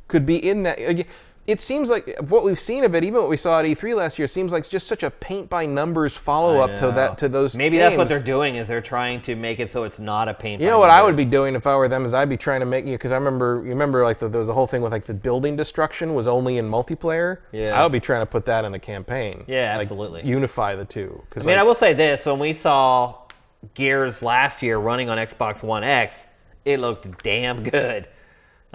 could 0.07 0.25
be 0.25 0.37
in 0.37 0.63
that? 0.63 1.05
Like, 1.47 1.51
It 1.51 1.61
seems 1.61 1.89
like 1.89 2.17
what 2.27 2.43
we've 2.43 2.59
seen 2.59 2.83
of 2.83 2.95
it, 2.95 3.03
even 3.03 3.21
what 3.21 3.29
we 3.29 3.37
saw 3.37 3.59
at 3.59 3.65
E3 3.65 3.95
last 3.95 4.17
year, 4.17 4.27
seems 4.27 4.51
like 4.51 4.61
it's 4.61 4.69
just 4.69 4.87
such 4.87 5.03
a 5.03 5.11
paint 5.11 5.49
by 5.49 5.65
numbers 5.65 6.15
follow 6.15 6.59
up 6.59 6.75
to 6.77 6.91
that 6.91 7.17
to 7.19 7.29
those. 7.29 7.55
Maybe 7.55 7.77
that's 7.77 7.97
what 7.97 8.07
they're 8.07 8.21
doing 8.21 8.55
is 8.55 8.67
they're 8.67 8.81
trying 8.81 9.21
to 9.21 9.35
make 9.35 9.59
it 9.59 9.69
so 9.69 9.83
it's 9.83 9.99
not 9.99 10.27
a 10.27 10.33
paint. 10.33 10.61
You 10.61 10.67
know 10.67 10.79
what 10.79 10.89
I 10.89 11.03
would 11.03 11.15
be 11.15 11.25
doing 11.25 11.55
if 11.55 11.67
I 11.67 11.75
were 11.75 11.87
them 11.87 12.05
is 12.05 12.13
I'd 12.13 12.29
be 12.29 12.37
trying 12.37 12.61
to 12.61 12.65
make 12.65 12.85
you 12.85 12.93
because 12.93 13.11
I 13.11 13.15
remember 13.15 13.61
you 13.63 13.69
remember 13.69 14.03
like 14.03 14.19
the, 14.19 14.27
there 14.27 14.39
was 14.39 14.49
a 14.49 14.53
whole 14.53 14.67
thing 14.67 14.81
with 14.81 14.91
like 14.91 15.05
the 15.05 15.13
building 15.13 15.55
destruction 15.55 16.13
was 16.15 16.27
only 16.27 16.57
in 16.57 16.69
multiplayer. 16.69 17.39
Yeah. 17.51 17.79
I 17.79 17.83
would 17.83 17.91
be 17.91 17.99
trying 17.99 18.21
to 18.21 18.25
put 18.25 18.45
that 18.45 18.65
in 18.65 18.71
the 18.71 18.79
campaign. 18.79 19.43
Yeah, 19.47 19.73
Like, 19.77 19.81
absolutely. 19.83 20.23
unify 20.23 20.75
the 20.75 20.85
two. 20.85 21.21
I 21.35 21.43
mean, 21.43 21.57
I 21.57 21.63
will 21.63 21.75
say 21.75 21.93
this: 21.93 22.25
when 22.25 22.39
we 22.39 22.53
saw 22.53 23.15
Gears 23.73 24.21
last 24.21 24.61
year 24.61 24.77
running 24.77 25.09
on 25.09 25.17
Xbox 25.17 25.63
One 25.63 25.83
X, 25.83 26.25
it 26.63 26.79
looked 26.79 27.23
damn 27.23 27.63
good. 27.63 28.07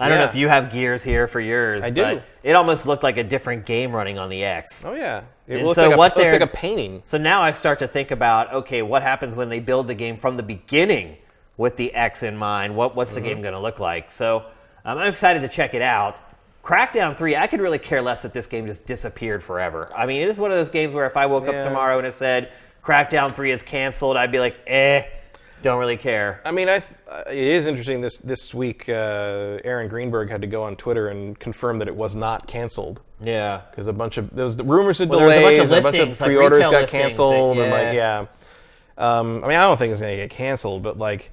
I 0.01 0.09
don't 0.09 0.17
know 0.17 0.25
if 0.25 0.35
you 0.35 0.47
have 0.49 0.71
Gears 0.71 1.03
here 1.03 1.27
for 1.27 1.39
yours. 1.39 1.83
I 1.83 1.89
do. 1.89 2.01
But 2.01 2.23
it 2.43 2.53
almost 2.53 2.85
looked 2.85 3.03
like 3.03 3.17
a 3.17 3.23
different 3.23 3.65
game 3.65 3.91
running 3.93 4.17
on 4.17 4.29
the 4.29 4.43
X. 4.43 4.83
oh 4.85 4.93
yeah, 4.93 5.23
it 5.47 5.55
And 5.57 5.63
looked 5.63 5.75
so 5.75 5.89
like, 5.89 5.97
what 5.97 6.17
a, 6.17 6.31
like 6.31 6.41
a 6.41 6.47
painting. 6.47 7.01
So 7.05 7.17
now 7.17 7.41
I 7.41 7.51
start 7.51 7.79
to 7.79 7.87
think 7.87 8.11
about 8.11 8.53
okay, 8.53 8.81
what 8.81 9.01
happens 9.03 9.35
when 9.35 9.49
they 9.49 9.59
build 9.59 9.87
the 9.87 9.93
game 9.95 10.17
from 10.17 10.37
the 10.37 10.43
beginning 10.43 11.17
with 11.57 11.75
the 11.77 11.93
X 11.93 12.23
in 12.23 12.35
mind? 12.35 12.75
What 12.75 12.95
what's 12.95 13.13
the 13.13 13.19
Mm-hmm. 13.21 13.29
game 13.29 13.41
going 13.41 13.53
to 13.53 13.59
look 13.59 13.79
like? 13.79 14.09
So 14.11 14.45
um, 14.85 14.97
I'm 14.97 15.07
excited 15.07 15.41
to 15.43 15.47
check 15.47 15.73
it 15.73 15.81
out. 15.81 16.19
Crackdown 16.63 17.17
3, 17.17 17.35
I 17.37 17.47
could 17.47 17.59
really 17.59 17.79
care 17.79 18.01
less 18.03 18.23
if 18.23 18.33
this 18.33 18.45
game 18.47 18.67
just 18.67 18.85
disappeared 18.85 19.43
forever. 19.43 19.89
I 19.95 20.05
mean, 20.05 20.21
it 20.21 20.29
is 20.29 20.37
one 20.37 20.51
of 20.51 20.57
those 20.57 20.69
games 20.69 20.93
where 20.93 21.07
if 21.07 21.17
I 21.17 21.25
woke 21.25 21.45
Yeah. 21.45 21.51
up 21.53 21.63
tomorrow 21.63 21.97
and 21.97 22.05
it 22.05 22.13
said 22.13 22.51
Crackdown 22.83 23.33
3 23.33 23.51
is 23.51 23.63
canceled, 23.63 24.15
I'd 24.17 24.31
be 24.31 24.39
like, 24.39 24.57
eh, 24.67 25.03
don't 25.61 25.79
really 25.79 25.97
care. 25.97 26.41
I 26.45 26.51
mean, 26.51 26.67
I 26.69 26.79
th- 26.79 26.91
uh, 27.09 27.23
it 27.29 27.37
is 27.37 27.67
interesting. 27.67 28.01
This 28.01 28.17
this 28.17 28.53
week, 28.53 28.87
uh, 28.89 29.59
Aaron 29.63 29.87
Greenberg 29.87 30.29
had 30.29 30.41
to 30.41 30.47
go 30.47 30.63
on 30.63 30.75
Twitter 30.75 31.09
and 31.09 31.37
confirm 31.39 31.79
that 31.79 31.87
it 31.87 31.95
was 31.95 32.15
not 32.15 32.47
canceled 32.47 33.01
Yeah. 33.19 33.61
because 33.69 33.87
a 33.87 33.93
bunch 33.93 34.17
of 34.17 34.33
the 34.35 34.47
rumors 34.63 34.99
of 35.01 35.09
Well, 35.09 35.19
was 35.21 35.31
a 35.31 35.35
bunch 35.35 35.41
delays, 35.41 35.59
of 35.59 35.71
and 35.71 35.79
a 35.79 35.91
bunch 35.91 35.99
of 36.11 36.17
pre-orders 36.27 36.57
retail 36.57 36.71
got 36.71 36.81
listings 36.83 36.91
that- 36.91 37.01
canceled, 37.01 37.59
and 37.59 37.71
like 37.71 37.93
yeah. 37.93 38.25
yeah. 38.97 39.19
Um, 39.19 39.43
I 39.43 39.47
mean, 39.47 39.57
I 39.57 39.63
don't 39.67 39.77
think 39.77 39.91
it's 39.91 40.01
gonna 40.01 40.15
get 40.15 40.29
canceled, 40.29 40.83
but 40.83 40.97
like, 40.97 41.31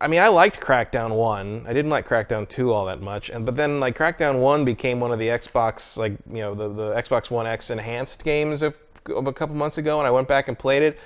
I 0.00 0.06
mean, 0.06 0.20
I 0.20 0.28
liked 0.28 0.60
Crackdown 0.60 1.10
One. 1.16 1.64
I 1.66 1.72
didn't 1.72 1.90
like 1.90 2.06
Crackdown 2.08 2.48
Two 2.48 2.72
all 2.72 2.84
that 2.86 3.00
much, 3.00 3.30
and 3.30 3.44
but 3.44 3.56
then 3.56 3.80
like 3.80 3.98
Crackdown 3.98 4.38
One 4.38 4.64
became 4.64 5.00
one 5.00 5.10
of 5.10 5.18
the 5.18 5.28
Xbox 5.28 5.96
like 5.96 6.12
you 6.30 6.38
know 6.38 6.54
the 6.54 6.68
the 6.68 6.92
Xbox 6.94 7.30
One 7.30 7.46
X 7.46 7.70
enhanced 7.70 8.22
games 8.22 8.62
of, 8.62 8.74
of 9.14 9.26
a 9.26 9.32
couple 9.32 9.56
months 9.56 9.78
ago, 9.78 9.98
and 9.98 10.06
I 10.06 10.10
went 10.12 10.28
back 10.28 10.46
and 10.48 10.56
played 10.58 10.82
it. 10.82 10.98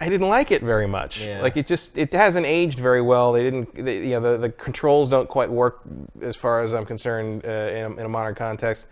I 0.00 0.08
didn't 0.08 0.28
like 0.28 0.50
it 0.50 0.62
very 0.62 0.86
much. 0.86 1.20
Yeah. 1.20 1.42
Like 1.42 1.56
it 1.58 1.66
just 1.66 1.96
it 1.98 2.12
hasn't 2.12 2.46
aged 2.46 2.78
very 2.78 3.02
well. 3.02 3.32
They 3.32 3.42
didn't 3.42 3.74
they, 3.74 3.98
you 3.98 4.10
know 4.18 4.20
the, 4.32 4.38
the 4.38 4.48
controls 4.48 5.08
don't 5.08 5.28
quite 5.28 5.50
work 5.50 5.80
as 6.22 6.36
far 6.36 6.62
as 6.62 6.72
I'm 6.72 6.86
concerned 6.86 7.44
uh, 7.44 7.48
in, 7.48 7.84
a, 7.84 7.90
in 7.92 8.06
a 8.06 8.08
modern 8.08 8.34
context. 8.34 8.86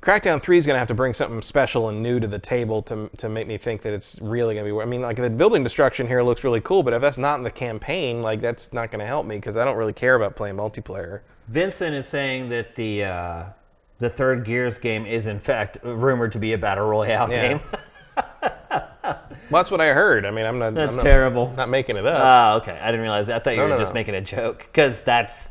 Crackdown 0.00 0.40
3 0.40 0.56
is 0.58 0.64
going 0.64 0.74
to 0.76 0.78
have 0.78 0.86
to 0.88 0.94
bring 0.94 1.12
something 1.12 1.42
special 1.42 1.88
and 1.88 2.00
new 2.00 2.20
to 2.20 2.28
the 2.28 2.38
table 2.38 2.82
to, 2.82 3.10
to 3.16 3.28
make 3.28 3.48
me 3.48 3.58
think 3.58 3.82
that 3.82 3.92
it's 3.92 4.16
really 4.20 4.54
going 4.54 4.64
to 4.64 4.72
be. 4.72 4.80
I 4.80 4.84
mean, 4.84 5.02
like 5.02 5.16
the 5.16 5.28
building 5.28 5.64
destruction 5.64 6.06
here 6.06 6.22
looks 6.22 6.44
really 6.44 6.60
cool, 6.60 6.84
but 6.84 6.92
if 6.92 7.00
that's 7.00 7.18
not 7.18 7.36
in 7.38 7.42
the 7.42 7.50
campaign, 7.50 8.22
like 8.22 8.40
that's 8.40 8.72
not 8.72 8.92
going 8.92 9.00
to 9.00 9.06
help 9.06 9.26
me 9.26 9.36
because 9.36 9.56
I 9.56 9.64
don't 9.64 9.76
really 9.76 9.92
care 9.92 10.14
about 10.14 10.36
playing 10.36 10.54
multiplayer. 10.54 11.20
Vincent 11.48 11.96
is 11.96 12.06
saying 12.06 12.48
that 12.50 12.76
the 12.76 13.04
uh, 13.04 13.44
the 13.98 14.08
third 14.08 14.44
Gears 14.44 14.78
game 14.78 15.04
is 15.04 15.26
in 15.26 15.40
fact 15.40 15.78
rumored 15.82 16.30
to 16.32 16.38
be 16.38 16.52
a 16.52 16.58
battle 16.58 16.86
royale 16.86 17.28
Yeah. 17.30 17.48
game. 17.48 17.60
Well, 19.50 19.62
that's 19.62 19.70
what 19.70 19.80
I 19.80 19.94
heard. 19.94 20.26
I 20.26 20.30
mean, 20.30 20.44
I'm 20.44 20.58
not. 20.58 20.74
That's 20.74 20.90
I'm 20.92 20.96
not, 20.96 21.02
terrible. 21.04 21.54
Not 21.56 21.70
making 21.70 21.96
it 21.96 22.04
up. 22.06 22.58
Oh, 22.58 22.62
okay. 22.62 22.78
I 22.78 22.86
didn't 22.86 23.00
realize 23.00 23.28
that. 23.28 23.36
I 23.36 23.38
thought 23.38 23.50
you 23.52 23.56
No, 23.58 23.62
were 23.64 23.68
no, 23.70 23.78
just 23.78 23.90
no. 23.90 23.94
making 23.94 24.14
a 24.14 24.20
joke 24.20 24.58
because 24.58 25.02
that's 25.02 25.48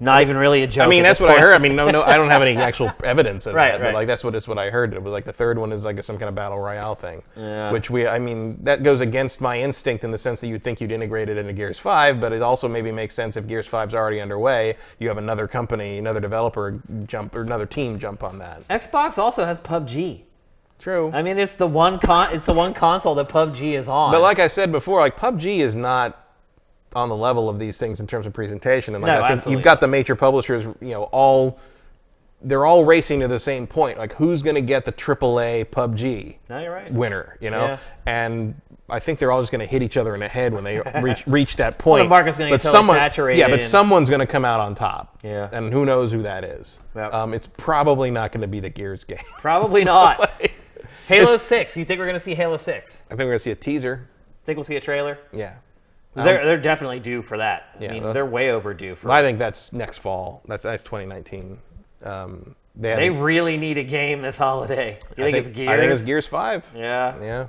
not 0.00 0.22
even 0.22 0.36
really 0.36 0.62
a 0.64 0.66
joke. 0.66 0.84
I 0.84 0.88
mean, 0.88 1.04
that's 1.04 1.20
what 1.20 1.28
I 1.30 1.38
heard. 1.38 1.54
I 1.54 1.58
mean, 1.58 1.76
no, 1.76 1.90
no, 1.90 2.02
I 2.02 2.16
don't 2.16 2.30
have 2.30 2.42
any 2.42 2.56
actual 2.60 2.90
evidence 3.04 3.46
of 3.46 3.54
Right, 3.54 3.70
that, 3.70 3.80
right. 3.80 3.88
but 3.88 3.94
like 3.94 4.08
that's 4.08 4.24
what 4.24 4.34
is 4.34 4.48
what 4.48 4.58
I 4.58 4.68
heard. 4.70 4.94
It 4.94 5.02
was 5.02 5.12
like 5.12 5.24
the 5.26 5.32
third 5.32 5.58
one 5.58 5.70
is 5.72 5.84
like 5.84 6.02
some 6.02 6.18
kind 6.18 6.28
of 6.28 6.34
battle 6.34 6.58
royale 6.58 6.96
thing, 6.96 7.22
Yeah. 7.36 7.70
which 7.70 7.88
we, 7.90 8.04
I 8.08 8.18
mean, 8.18 8.58
that 8.64 8.82
goes 8.82 9.00
against 9.00 9.40
my 9.40 9.60
instinct 9.60 10.02
in 10.02 10.10
the 10.10 10.18
sense 10.18 10.40
that 10.40 10.48
you'd 10.48 10.64
think 10.64 10.80
you'd 10.80 10.90
integrate 10.90 11.28
it 11.28 11.36
into 11.36 11.52
Gears 11.52 11.78
Five, 11.78 12.18
but 12.20 12.32
it 12.32 12.42
also 12.42 12.66
maybe 12.66 12.90
makes 12.90 13.14
sense 13.14 13.36
if 13.36 13.46
Gears 13.46 13.68
5's 13.68 13.94
already 13.94 14.20
underway. 14.20 14.76
You 14.98 15.06
have 15.08 15.18
another 15.18 15.46
company, 15.46 15.98
another 15.98 16.18
developer 16.20 16.82
jump 17.06 17.36
or 17.36 17.42
another 17.42 17.66
team 17.66 17.96
jump 17.98 18.24
on 18.24 18.38
that. 18.38 18.66
Xbox 18.68 19.18
also 19.18 19.44
has 19.44 19.60
PUBG. 19.60 20.22
True. 20.80 21.10
I 21.14 21.22
mean, 21.22 21.38
it's 21.38 21.54
the 21.54 21.66
one 21.68 21.98
con. 22.00 22.34
It's 22.34 22.46
the 22.46 22.52
one 22.54 22.74
console 22.74 23.14
that 23.16 23.28
PUBG 23.28 23.74
is 23.74 23.86
on. 23.86 24.10
But 24.12 24.22
like 24.22 24.38
I 24.40 24.48
said 24.48 24.72
before, 24.72 24.98
like 25.00 25.16
PUBG 25.16 25.58
is 25.58 25.76
not 25.76 26.26
on 26.94 27.08
the 27.08 27.14
level 27.16 27.48
of 27.48 27.58
these 27.60 27.78
things 27.78 28.00
in 28.00 28.06
terms 28.08 28.26
of 28.26 28.32
presentation. 28.32 28.94
And 28.96 29.02
like 29.02 29.10
No, 29.12 29.18
I 29.18 29.28
think 29.28 29.30
absolutely. 29.38 29.58
you've 29.58 29.64
got 29.64 29.80
the 29.80 29.86
major 29.88 30.16
publishers, 30.16 30.64
you 30.80 30.88
know, 30.90 31.04
all 31.04 31.58
they're 32.42 32.64
all 32.64 32.84
racing 32.84 33.20
to 33.20 33.28
the 33.28 33.38
same 33.38 33.66
point. 33.66 33.98
Like 33.98 34.14
who's 34.14 34.42
going 34.42 34.54
to 34.56 34.62
get 34.62 34.84
the 34.86 34.92
AAA 34.92 35.66
PUBG 35.66 36.36
no, 36.48 36.58
you're 36.60 36.72
right. 36.72 36.90
winner? 36.92 37.36
You 37.40 37.50
know, 37.50 37.66
Yeah. 37.66 37.78
and 38.06 38.54
I 38.88 38.98
think 38.98 39.18
they're 39.20 39.30
all 39.30 39.40
just 39.42 39.52
going 39.52 39.60
to 39.60 39.66
hit 39.66 39.82
each 39.82 39.96
other 39.98 40.14
in 40.14 40.20
the 40.20 40.26
head 40.26 40.52
when 40.54 40.64
they 40.64 40.80
reach 41.02 41.24
reach 41.26 41.56
that 41.56 41.78
point. 41.78 42.02
the 42.04 42.08
market's 42.08 42.38
gonna 42.38 42.48
get 42.50 42.54
But 42.54 42.62
totally 42.62 42.78
someone- 42.80 42.96
saturated 42.96 43.38
Yeah, 43.40 43.46
but 43.48 43.52
and- 43.60 43.62
someone's 43.62 44.08
going 44.10 44.20
to 44.20 44.26
come 44.26 44.44
out 44.46 44.58
on 44.58 44.74
top. 44.74 45.18
Yeah. 45.22 45.48
and 45.52 45.70
who 45.72 45.84
knows 45.84 46.10
who 46.10 46.22
that 46.22 46.42
is? 46.44 46.78
Yep. 46.96 47.12
Um, 47.14 47.34
it's 47.34 47.46
probably 47.58 48.10
not 48.10 48.32
going 48.32 48.40
to 48.40 48.48
be 48.48 48.58
the 48.58 48.70
Gears 48.70 49.04
game. 49.04 49.18
Probably 49.38 49.84
not. 49.94 50.18
Like, 50.18 50.49
Halo 51.10 51.36
Six. 51.36 51.76
You 51.76 51.84
think 51.84 51.98
we're 51.98 52.06
gonna 52.06 52.20
see 52.20 52.34
Halo 52.34 52.56
Six? 52.56 53.02
I 53.06 53.10
think 53.10 53.18
we're 53.20 53.24
going 53.26 53.38
to 53.38 53.44
see 53.44 53.50
a 53.50 53.56
teaser. 53.56 54.08
Think 54.44 54.56
we'll 54.56 54.64
see 54.64 54.76
a 54.76 54.80
trailer? 54.80 55.18
Yeah. 55.32 55.56
they're 56.14 56.44
they're 56.44 56.60
definitely 56.60 57.00
due 57.00 57.22
for 57.22 57.38
that. 57.38 57.76
Yeah, 57.80 57.90
I 57.90 57.92
mean, 57.92 58.12
they're 58.12 58.26
way 58.26 58.50
overdue 58.50 58.94
for. 58.94 59.10
I 59.10 59.22
think 59.22 59.38
that's 59.38 59.72
next 59.72 59.98
fall. 59.98 60.42
That's 60.46 60.62
that's 60.62 60.82
2019. 60.82 61.58
Um, 62.02 62.54
they, 62.76 62.94
They 62.96 63.08
a- 63.08 63.12
really 63.12 63.56
need 63.56 63.76
a 63.78 63.84
game 63.84 64.22
this 64.22 64.36
holiday. 64.36 64.98
You 65.16 65.24
I 65.26 65.32
think, 65.32 65.46
it's 65.46 65.56
Gears? 65.56 65.68
I 65.68 65.76
think 65.76 65.92
it's 65.92 66.02
Gears 66.02 66.26
Five. 66.26 66.66
Yeah. 66.74 67.20
Yeah, 67.22 67.46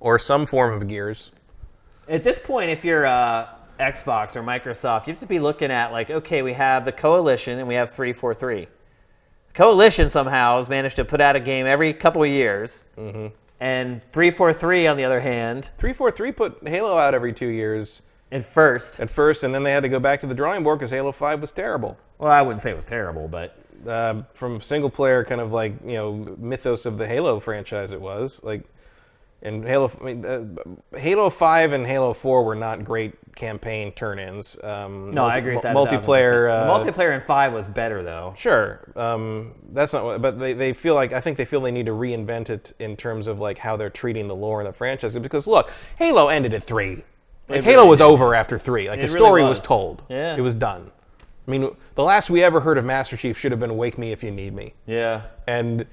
or 0.00 0.18
some 0.18 0.46
form 0.46 0.74
of 0.74 0.86
Gears. 0.86 1.30
At 2.08 2.22
this 2.22 2.38
point, 2.38 2.70
if 2.70 2.84
you're 2.84 3.06
uh, 3.06 3.48
Xbox 3.80 4.36
or 4.36 4.42
Microsoft, 4.42 5.06
you 5.06 5.12
have 5.12 5.20
to 5.20 5.26
be 5.26 5.38
looking 5.38 5.70
at 5.70 5.90
like, 5.90 6.10
okay, 6.10 6.42
we 6.42 6.52
have 6.52 6.84
the 6.84 6.92
Coalition 6.92 7.58
and 7.58 7.66
we 7.66 7.74
have 7.74 7.90
343. 7.92 8.68
Coalition 9.54 10.08
somehow 10.10 10.58
has 10.58 10.68
managed 10.68 10.96
to 10.96 11.04
put 11.04 11.20
out 11.20 11.36
a 11.36 11.40
game 11.40 11.66
every 11.66 11.92
couple 11.94 12.22
of 12.22 12.28
years, 12.28 12.84
Mm-hmm. 12.98 13.28
and 13.60 14.00
343, 14.12 14.86
on 14.86 14.96
the 14.96 15.04
other 15.04 15.20
hand, 15.20 15.70
343 15.78 16.32
put 16.32 16.68
Halo 16.68 16.96
out 16.98 17.14
every 17.14 17.32
two 17.32 17.46
years 17.48 18.02
at 18.32 18.44
first, 18.44 18.98
at 18.98 19.08
first, 19.10 19.44
and 19.44 19.54
then 19.54 19.62
they 19.62 19.70
had 19.72 19.84
to 19.84 19.88
go 19.88 20.00
back 20.00 20.20
to 20.22 20.26
the 20.26 20.34
drawing 20.34 20.64
board 20.64 20.78
because 20.80 20.90
Halo 20.90 21.12
Five 21.12 21.40
was 21.40 21.52
terrible. 21.52 21.96
well, 22.18 22.32
I 22.32 22.42
wouldn't 22.42 22.62
say 22.62 22.70
it 22.70 22.76
was 22.76 22.84
terrible, 22.84 23.28
but 23.28 23.56
Uh, 23.86 24.22
from 24.32 24.60
single 24.62 24.88
player 24.88 25.22
kind 25.24 25.40
of 25.42 25.52
like 25.52 25.74
you 25.84 25.92
know 25.94 26.34
mythos 26.38 26.86
of 26.86 26.96
the 26.98 27.06
Halo 27.06 27.38
franchise, 27.40 27.92
it 27.92 28.00
was 28.00 28.40
like. 28.42 28.62
And 29.44 29.62
Halo, 29.64 29.92
I 30.00 30.04
mean, 30.04 30.24
uh, 30.24 30.96
Halo 30.98 31.28
Five 31.28 31.72
and 31.72 31.86
Halo 31.86 32.14
Four 32.14 32.44
were 32.44 32.54
not 32.54 32.82
great 32.84 33.12
campaign 33.34 33.92
turn-ins. 33.92 34.56
Um, 34.64 35.10
no, 35.12 35.26
I 35.26 35.34
agree 35.36 35.54
with 35.54 35.62
that. 35.64 35.74
mu- 35.74 35.82
a 35.82 35.84
thousand 35.86 36.00
Multiplayer, 36.00 36.50
uh, 36.50 36.82
the 36.82 36.90
multiplayer 36.92 37.14
in 37.14 37.20
five 37.20 37.52
was 37.52 37.66
better 37.66 38.02
though. 38.02 38.34
Sure. 38.38 38.80
Um, 38.96 39.52
that's 39.72 39.92
not 39.92 40.04
what, 40.04 40.22
but 40.22 40.38
they, 40.38 40.54
they 40.54 40.72
feel 40.72 40.94
like, 40.94 41.12
I 41.12 41.20
think 41.20 41.36
they 41.36 41.44
feel 41.44 41.60
they 41.60 41.70
need 41.72 41.86
to 41.86 41.92
reinvent 41.92 42.48
it 42.48 42.72
in 42.78 42.96
terms 42.96 43.26
of 43.26 43.38
like 43.38 43.58
how 43.58 43.76
they're 43.76 43.90
treating 43.90 44.28
the 44.28 44.34
lore 44.36 44.60
and 44.62 44.68
the 44.68 44.72
franchise. 44.72 45.14
Because 45.18 45.46
look, 45.46 45.70
Halo 45.98 46.28
ended 46.28 46.54
at 46.54 46.62
three. 46.62 47.02
Like 47.48 47.58
It 47.58 47.64
Halo 47.64 47.76
really 47.78 47.88
was 47.90 47.98
did. 47.98 48.04
over 48.06 48.34
after 48.34 48.56
three. 48.58 48.88
Like 48.88 48.98
It 49.00 49.02
the 49.08 49.08
really 49.08 49.18
story 49.26 49.42
was. 49.44 49.58
was. 49.58 49.66
told. 49.66 50.02
Yeah. 50.08 50.36
It 50.36 50.40
was 50.40 50.54
done. 50.54 50.90
I 51.46 51.50
mean, 51.50 51.76
the 51.96 52.02
last 52.02 52.30
we 52.30 52.42
ever 52.42 52.60
heard 52.60 52.78
of 52.78 52.86
Master 52.86 53.18
Chief 53.18 53.36
should 53.38 53.50
have 53.52 53.60
been 53.60 53.76
"Wake 53.76 53.98
Me 53.98 54.12
If 54.12 54.22
You 54.22 54.30
Need 54.30 54.54
Me." 54.54 54.72
Yeah. 54.86 55.22
And 55.46 55.84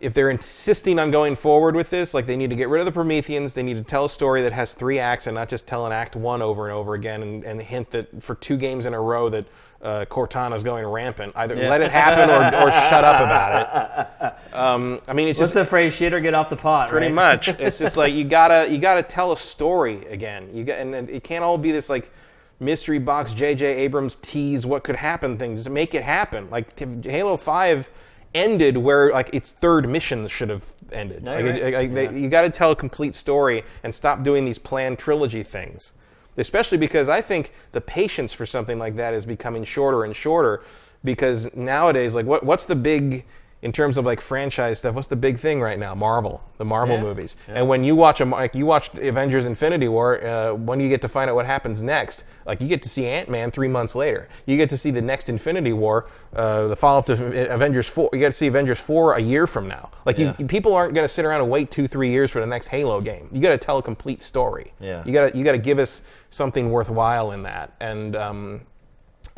if 0.00 0.14
they're 0.14 0.30
insisting 0.30 0.98
on 0.98 1.10
going 1.10 1.36
forward 1.36 1.76
with 1.76 1.90
this, 1.90 2.14
like 2.14 2.26
they 2.26 2.36
need 2.36 2.50
to 2.50 2.56
get 2.56 2.68
rid 2.68 2.80
of 2.80 2.86
the 2.86 2.92
Prometheans, 2.92 3.52
they 3.52 3.62
need 3.62 3.74
to 3.74 3.82
tell 3.82 4.06
a 4.06 4.08
story 4.08 4.42
that 4.42 4.52
has 4.52 4.72
three 4.72 4.98
acts 4.98 5.26
and 5.26 5.34
not 5.34 5.48
just 5.48 5.66
tell 5.66 5.86
an 5.86 5.92
act 5.92 6.16
one 6.16 6.40
over 6.40 6.66
and 6.66 6.74
over 6.74 6.94
again 6.94 7.22
and, 7.22 7.44
and 7.44 7.60
hint 7.60 7.90
that 7.90 8.22
for 8.22 8.34
two 8.36 8.56
games 8.56 8.86
in 8.86 8.94
a 8.94 9.00
row 9.00 9.28
that 9.28 9.44
uh, 9.82 10.04
Cortana's 10.06 10.62
going 10.62 10.86
rampant. 10.86 11.32
Either 11.36 11.54
let 11.54 11.80
it 11.80 11.90
happen 11.90 12.30
or, 12.30 12.44
or 12.44 12.70
shut 12.70 13.04
up 13.04 13.20
about 13.20 13.60
it. 13.60 14.34
Um, 14.52 15.00
I 15.06 15.12
mean, 15.12 15.28
it's 15.28 15.38
What's 15.38 15.52
just 15.52 15.54
the 15.54 15.64
phrase? 15.64 15.94
Shit 15.94 16.12
or 16.12 16.18
get 16.18 16.34
off 16.34 16.50
the 16.50 16.56
pot. 16.56 16.88
pretty 16.88 17.06
right? 17.06 17.14
much. 17.14 17.48
It's 17.60 17.78
just 17.78 17.96
like 17.96 18.12
you 18.12 18.24
gotta 18.24 18.68
you 18.68 18.78
gotta 18.78 19.02
tell 19.02 19.30
a 19.30 19.36
story 19.36 20.04
again. 20.06 20.50
You 20.52 20.64
got 20.64 20.80
and 20.80 21.08
it 21.08 21.22
can't 21.22 21.44
all 21.44 21.56
be 21.56 21.70
this 21.70 21.88
like 21.88 22.10
mystery 22.58 22.98
box 22.98 23.32
J.J. 23.32 23.64
Abrams 23.64 24.16
tease 24.22 24.66
what 24.66 24.82
could 24.82 24.96
happen 24.96 25.38
thing. 25.38 25.56
Just 25.56 25.70
make 25.70 25.94
it 25.94 26.02
happen. 26.02 26.50
Like 26.50 26.74
t- 26.74 27.08
Halo 27.08 27.36
Five 27.36 27.88
ended 28.34 28.76
where 28.76 29.10
like 29.12 29.30
its 29.34 29.52
third 29.60 29.88
mission 29.88 30.26
should 30.28 30.50
have 30.50 30.64
ended. 30.92 31.22
No, 31.22 31.34
like, 31.34 31.44
it- 31.44 31.62
right. 31.62 31.74
like, 31.74 31.94
they- 31.94 32.18
you 32.18 32.28
got 32.28 32.42
to 32.42 32.50
tell 32.50 32.70
a 32.70 32.76
complete 32.76 33.14
story 33.14 33.64
and 33.82 33.94
stop 33.94 34.22
doing 34.22 34.44
these 34.44 34.58
planned 34.58 34.98
trilogy 34.98 35.42
things. 35.42 35.92
Especially 36.36 36.78
because 36.78 37.08
I 37.08 37.20
think 37.20 37.52
the 37.72 37.80
patience 37.80 38.32
for 38.32 38.46
something 38.46 38.78
like 38.78 38.96
that 38.96 39.14
is 39.14 39.26
becoming 39.26 39.64
shorter 39.64 40.04
and 40.04 40.14
shorter. 40.14 40.62
Because 41.02 41.54
nowadays, 41.56 42.14
like, 42.14 42.26
what 42.26 42.44
what's 42.44 42.66
the 42.66 42.76
big 42.76 43.24
in 43.62 43.72
terms 43.72 43.98
of 43.98 44.04
like 44.06 44.20
franchise 44.20 44.78
stuff? 44.78 44.94
What's 44.94 45.08
the 45.08 45.16
big 45.16 45.38
thing 45.38 45.60
right 45.60 45.78
now? 45.78 45.94
Marvel, 45.94 46.42
the 46.58 46.64
Marvel 46.64 46.96
Yeah. 46.96 47.02
movies. 47.02 47.36
And 47.48 47.68
when 47.68 47.84
you 47.84 47.94
watch 47.94 48.20
a 48.20 48.24
like 48.24 48.54
you 48.54 48.64
watched 48.66 48.96
Avengers: 48.96 49.44
Infinity 49.46 49.88
War, 49.88 50.24
uh, 50.24 50.54
when 50.54 50.80
you 50.80 50.88
get 50.88 51.02
to 51.02 51.08
find 51.08 51.28
out 51.28 51.36
what 51.36 51.46
happens 51.46 51.82
next, 51.82 52.24
like 52.46 52.60
you 52.62 52.68
get 52.68 52.82
to 52.84 52.88
see 52.88 53.06
Ant 53.06 53.28
Man 53.28 53.50
three 53.50 53.68
months 53.68 53.94
later. 53.94 54.28
You 54.46 54.56
get 54.56 54.70
to 54.70 54.76
see 54.78 54.90
the 54.90 55.02
next 55.02 55.28
Infinity 55.28 55.72
War, 55.74 56.06
uh, 56.34 56.68
the 56.68 56.76
follow 56.76 56.98
up 57.00 57.06
to 57.06 57.52
Avengers 57.52 57.86
four. 57.86 58.08
You 58.12 58.18
get 58.18 58.28
to 58.28 58.32
see 58.32 58.46
Avengers 58.46 58.78
four 58.78 59.14
a 59.14 59.20
year 59.20 59.46
from 59.46 59.68
now. 59.68 59.90
Like 60.06 60.16
Yeah. 60.18 60.34
you, 60.38 60.46
people 60.46 60.74
aren't 60.74 60.94
going 60.94 61.04
to 61.04 61.12
sit 61.12 61.24
around 61.26 61.42
and 61.42 61.50
wait 61.50 61.70
two 61.70 61.86
three 61.86 62.08
years 62.10 62.30
for 62.30 62.40
the 62.40 62.46
next 62.46 62.68
Halo 62.68 63.00
game. 63.00 63.28
You 63.30 63.40
got 63.42 63.50
to 63.50 63.58
tell 63.58 63.76
a 63.78 63.82
complete 63.82 64.22
story. 64.22 64.72
Yeah. 64.80 65.02
You 65.04 65.12
got 65.12 65.32
to 65.32 65.38
you 65.38 65.44
got 65.44 65.52
to 65.52 65.58
give 65.58 65.78
us 65.78 66.02
something 66.30 66.70
worthwhile 66.70 67.32
in 67.32 67.42
that 67.42 67.72
and. 67.80 68.16
Um, 68.16 68.60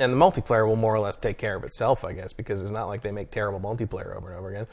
and 0.02 0.12
the 0.12 0.16
multiplayer 0.16 0.66
will 0.66 0.76
more 0.76 0.94
or 0.94 1.00
less 1.00 1.16
take 1.16 1.38
care 1.38 1.56
of 1.56 1.64
itself, 1.64 2.04
I 2.04 2.12
guess, 2.12 2.32
because 2.32 2.60
it's 2.62 2.70
not 2.70 2.86
like 2.86 3.02
they 3.02 3.12
make 3.12 3.30
terrible 3.30 3.60
multiplayer 3.60 4.16
over 4.16 4.30
and 4.30 4.38
over 4.38 4.50
again. 4.50 4.66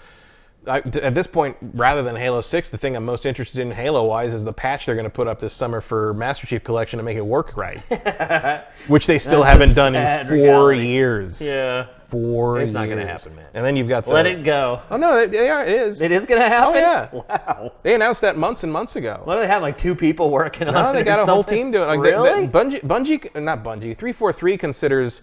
I, 0.67 0.79
at 0.79 1.15
this 1.15 1.25
point, 1.27 1.55
rather 1.73 2.03
than 2.03 2.17
Halo 2.17 2.41
6, 2.41 2.69
the 2.69 2.77
thing 2.77 2.95
I'm 2.95 3.05
most 3.05 3.25
interested 3.25 3.61
in 3.61 3.71
Halo 3.71 4.05
wise 4.05 4.33
is 4.33 4.43
the 4.43 4.51
patch 4.51 4.85
they're 4.85 4.95
going 4.95 5.05
to 5.05 5.09
put 5.09 5.27
up 5.27 5.39
this 5.39 5.53
summer 5.53 5.79
for 5.79 6.13
Master 6.13 6.47
Chief 6.47 6.63
Collection 6.63 6.97
to 6.97 7.03
make 7.03 7.15
it 7.15 7.25
work 7.25 7.55
right. 7.55 7.79
Which 8.87 9.07
they 9.07 9.19
still 9.19 9.41
That's 9.43 9.53
haven't 9.53 9.73
done 9.75 9.95
in 9.95 10.27
four 10.27 10.35
reality. 10.35 10.87
years. 10.87 11.41
Yeah. 11.41 11.87
Four 12.09 12.59
It's 12.59 12.73
not 12.73 12.89
gonna 12.89 13.05
happen, 13.05 13.35
man. 13.35 13.45
And 13.53 13.63
then 13.65 13.75
you've 13.75 13.87
got 13.87 14.05
the. 14.05 14.11
Let 14.11 14.25
it 14.25 14.43
go. 14.43 14.81
Oh, 14.89 14.97
no, 14.97 15.15
they, 15.15 15.27
they 15.27 15.49
are, 15.49 15.63
it 15.63 15.69
is. 15.69 16.01
It 16.01 16.11
is 16.11 16.25
gonna 16.25 16.47
happen. 16.47 16.75
Oh 16.75 16.79
yeah. 16.79 17.09
Wow. 17.11 17.71
They 17.83 17.93
announced 17.95 18.21
that 18.21 18.35
months 18.37 18.63
and 18.63 18.71
months 18.73 18.95
ago. 18.95 19.21
What 19.23 19.35
do 19.35 19.41
they 19.41 19.47
have? 19.47 19.61
Like 19.61 19.77
two 19.77 19.93
people 19.95 20.29
working 20.31 20.67
on 20.67 20.73
No, 20.73 20.89
it? 20.89 20.93
they 20.93 21.01
or 21.01 21.03
got 21.05 21.19
a 21.19 21.31
whole 21.31 21.43
team 21.43 21.71
doing 21.71 21.83
it. 21.83 21.87
Like 21.87 22.01
the- 22.01 22.11
the 22.11 22.21
really? 22.21 22.47
Bungie, 22.47 22.81
Bungie, 22.81 23.41
not 23.41 23.63
Bungie. 23.63 23.95
Three 23.95 24.11
four 24.13 24.33
three 24.33 24.57
considers 24.57 25.21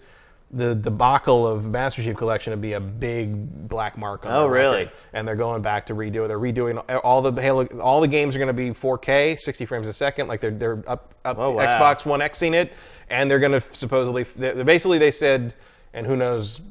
the 0.51 0.75
debacle 0.75 1.45
of 1.45 1.65
Master 1.67 2.01
Chief 2.01 2.15
Collection 2.15 2.51
to 2.51 2.57
be 2.57 2.71
a 2.73 2.79
big 2.79 3.67
black 3.67 3.97
mark 3.97 4.25
on. 4.25 4.31
Oh, 4.31 4.43
their 4.43 4.49
record. 4.49 4.69
really? 4.77 4.91
And 5.11 5.27
they're 5.27 5.35
going 5.35 5.61
back 5.61 5.85
to 5.87 5.93
redo 5.93 6.23
it. 6.23 6.29
They're 6.29 6.39
redoing 6.39 6.81
all 7.03 7.21
the 7.21 7.33
Halo. 7.41 7.65
All 7.81 7.99
the 7.99 8.07
games 8.07 8.33
are 8.33 8.39
going 8.39 8.47
to 8.47 8.53
be 8.53 8.69
4K, 8.69 9.37
60 9.37 9.65
frames 9.65 9.89
a 9.89 9.93
second. 9.93 10.29
Like 10.29 10.39
they're 10.39 10.51
they're 10.51 10.81
up 10.87 11.13
up 11.25 11.37
Oh, 11.37 11.51
wow. 11.51 11.65
Xbox 11.67 12.05
One 12.05 12.21
Xing 12.21 12.53
it, 12.53 12.71
and 13.09 13.29
they're 13.29 13.39
going 13.39 13.51
to 13.51 13.61
supposedly. 13.73 14.23
they 14.23 14.63
basically, 14.63 14.97
they 14.99 15.11
said, 15.11 15.53
and 15.93 16.05
who 16.07 16.15
knows. 16.15 16.61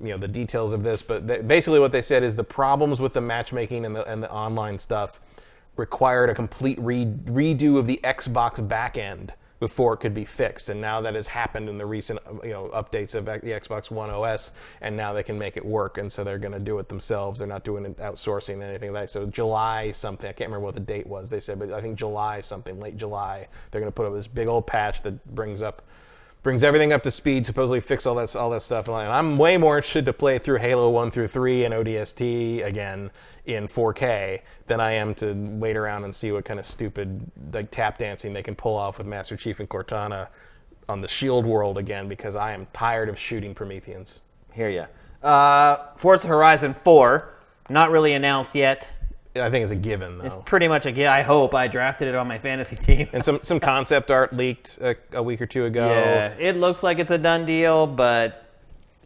You 0.00 0.10
know 0.10 0.18
the 0.18 0.28
details 0.28 0.72
of 0.72 0.82
this, 0.82 1.02
but 1.02 1.46
basically 1.46 1.78
what 1.78 1.92
they 1.92 2.02
said 2.02 2.22
is 2.22 2.34
the 2.34 2.44
problems 2.44 3.00
with 3.00 3.12
the 3.12 3.20
matchmaking 3.20 3.84
and 3.84 3.94
the 3.94 4.04
and 4.10 4.22
the 4.22 4.30
online 4.30 4.78
stuff 4.78 5.20
required 5.76 6.30
a 6.30 6.34
complete 6.34 6.78
re- 6.80 7.06
redo 7.06 7.78
of 7.78 7.86
the 7.86 8.00
Xbox 8.02 8.66
backend 8.66 9.30
before 9.60 9.92
it 9.92 9.98
could 9.98 10.14
be 10.14 10.24
fixed. 10.24 10.70
And 10.70 10.80
now 10.80 11.02
that 11.02 11.14
has 11.14 11.26
happened 11.26 11.68
in 11.68 11.76
the 11.76 11.84
recent 11.84 12.18
uh, 12.26 12.42
you 12.42 12.50
know 12.50 12.70
updates 12.74 13.14
of 13.14 13.26
the 13.26 13.50
Xbox 13.50 13.90
One 13.90 14.10
OS, 14.10 14.52
and 14.80 14.96
now 14.96 15.12
they 15.12 15.22
can 15.22 15.38
make 15.38 15.56
it 15.56 15.64
work. 15.64 15.98
And 15.98 16.10
so 16.10 16.24
they're 16.24 16.38
going 16.38 16.52
to 16.52 16.58
do 16.58 16.78
it 16.78 16.88
themselves. 16.88 17.38
They're 17.38 17.46
not 17.46 17.62
doing 17.62 17.84
it 17.84 17.96
outsourcing 17.98 18.62
anything 18.62 18.92
like 18.92 19.04
that. 19.04 19.10
So 19.10 19.26
July 19.26 19.90
something, 19.90 20.28
I 20.28 20.32
can't 20.32 20.48
remember 20.48 20.64
what 20.64 20.74
the 20.74 20.80
date 20.80 21.06
was. 21.06 21.30
They 21.30 21.40
said, 21.40 21.58
but 21.58 21.72
I 21.72 21.80
think 21.80 21.98
July 21.98 22.40
something, 22.40 22.80
late 22.80 22.96
July, 22.96 23.46
they're 23.70 23.80
going 23.80 23.92
to 23.92 23.94
put 23.94 24.06
up 24.06 24.14
this 24.14 24.26
big 24.26 24.48
old 24.48 24.66
patch 24.66 25.02
that 25.02 25.34
brings 25.34 25.60
up 25.62 25.82
brings 26.42 26.64
everything 26.64 26.92
up 26.92 27.02
to 27.02 27.10
speed, 27.10 27.44
supposedly 27.44 27.80
fix 27.80 28.06
all 28.06 28.14
that 28.14 28.34
all 28.34 28.50
that 28.50 28.62
stuff. 28.62 28.88
And 28.88 28.96
I'm 28.96 29.36
way 29.36 29.56
more 29.56 29.76
interested 29.76 30.06
to 30.06 30.12
play 30.12 30.38
through 30.38 30.58
Halo 30.58 30.90
1 30.90 31.10
through 31.10 31.28
3 31.28 31.64
and 31.64 31.74
ODST 31.74 32.64
again 32.64 33.10
in 33.46 33.68
4K 33.68 34.40
than 34.66 34.80
I 34.80 34.92
am 34.92 35.14
to 35.16 35.32
wait 35.34 35.76
around 35.76 36.04
and 36.04 36.14
see 36.14 36.32
what 36.32 36.44
kind 36.44 36.58
of 36.58 36.66
stupid 36.66 37.20
like 37.52 37.70
tap 37.70 37.98
dancing 37.98 38.32
they 38.32 38.42
can 38.42 38.54
pull 38.54 38.76
off 38.76 38.98
with 38.98 39.06
Master 39.06 39.36
Chief 39.36 39.60
and 39.60 39.68
Cortana 39.68 40.28
on 40.88 41.00
the 41.00 41.08
Shield 41.08 41.46
world 41.46 41.78
again 41.78 42.08
because 42.08 42.34
I 42.34 42.52
am 42.52 42.66
tired 42.72 43.08
of 43.08 43.18
shooting 43.18 43.54
Prometheans. 43.54 44.20
Hear 44.52 44.68
ya. 44.68 44.86
Uh, 45.26 45.94
Forza 45.96 46.26
Horizon 46.26 46.74
4, 46.82 47.28
not 47.68 47.90
really 47.90 48.14
announced 48.14 48.54
yet. 48.54 48.88
I 49.36 49.48
think 49.50 49.62
it's 49.62 49.72
a 49.72 49.76
given 49.76 50.18
though. 50.18 50.24
It's 50.24 50.36
pretty 50.44 50.66
much 50.66 50.86
a 50.86 50.92
yeah. 50.92 51.12
I 51.12 51.22
hope 51.22 51.54
I 51.54 51.68
drafted 51.68 52.08
it 52.08 52.14
on 52.14 52.26
my 52.26 52.38
fantasy 52.38 52.76
team. 52.76 53.08
And 53.12 53.24
some 53.24 53.40
some 53.42 53.60
concept 53.60 54.10
art 54.10 54.32
leaked 54.32 54.78
a, 54.80 54.96
a 55.12 55.22
week 55.22 55.40
or 55.40 55.46
two 55.46 55.66
ago. 55.66 55.88
Yeah, 55.88 56.34
it 56.38 56.56
looks 56.56 56.82
like 56.82 56.98
it's 56.98 57.12
a 57.12 57.18
done 57.18 57.46
deal, 57.46 57.86
but 57.86 58.46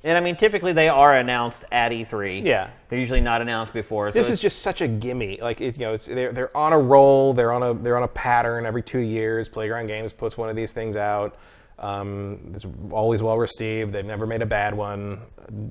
and 0.02 0.16
I 0.16 0.20
mean 0.20 0.36
typically 0.36 0.72
they 0.72 0.88
are 0.88 1.14
announced 1.16 1.64
at 1.70 1.92
E3. 1.92 2.44
Yeah. 2.44 2.70
they're 2.88 2.98
usually 2.98 3.20
not 3.20 3.42
announced 3.42 3.74
before. 3.74 4.10
So 4.10 4.18
This 4.18 4.30
is 4.30 4.40
just 4.40 4.62
such 4.62 4.80
a 4.80 4.88
gimme. 4.88 5.38
Like 5.42 5.60
it, 5.60 5.76
you 5.76 5.84
know, 5.84 5.92
it's 5.92 6.06
they're 6.06 6.32
they're 6.32 6.56
on 6.56 6.72
a 6.72 6.78
roll. 6.78 7.34
They're 7.34 7.52
on 7.52 7.62
a 7.62 7.74
they're 7.74 7.96
on 7.98 8.05
a 8.05 8.09
pattern. 8.09 8.64
Every 8.64 8.82
two 8.82 9.01
years, 9.01 9.48
Playground 9.48 9.88
Games 9.88 10.12
puts 10.12 10.38
one 10.38 10.48
of 10.48 10.56
these 10.56 10.72
things 10.72 10.96
out. 10.96 11.36
Um, 11.78 12.52
it's 12.55 12.64
always 12.90 13.20
well 13.20 13.36
received. 13.36 13.92
They've 13.92 14.05
never 14.05 14.26
made 14.26 14.40
a 14.42 14.46
bad 14.46 14.74
one. 14.74 15.20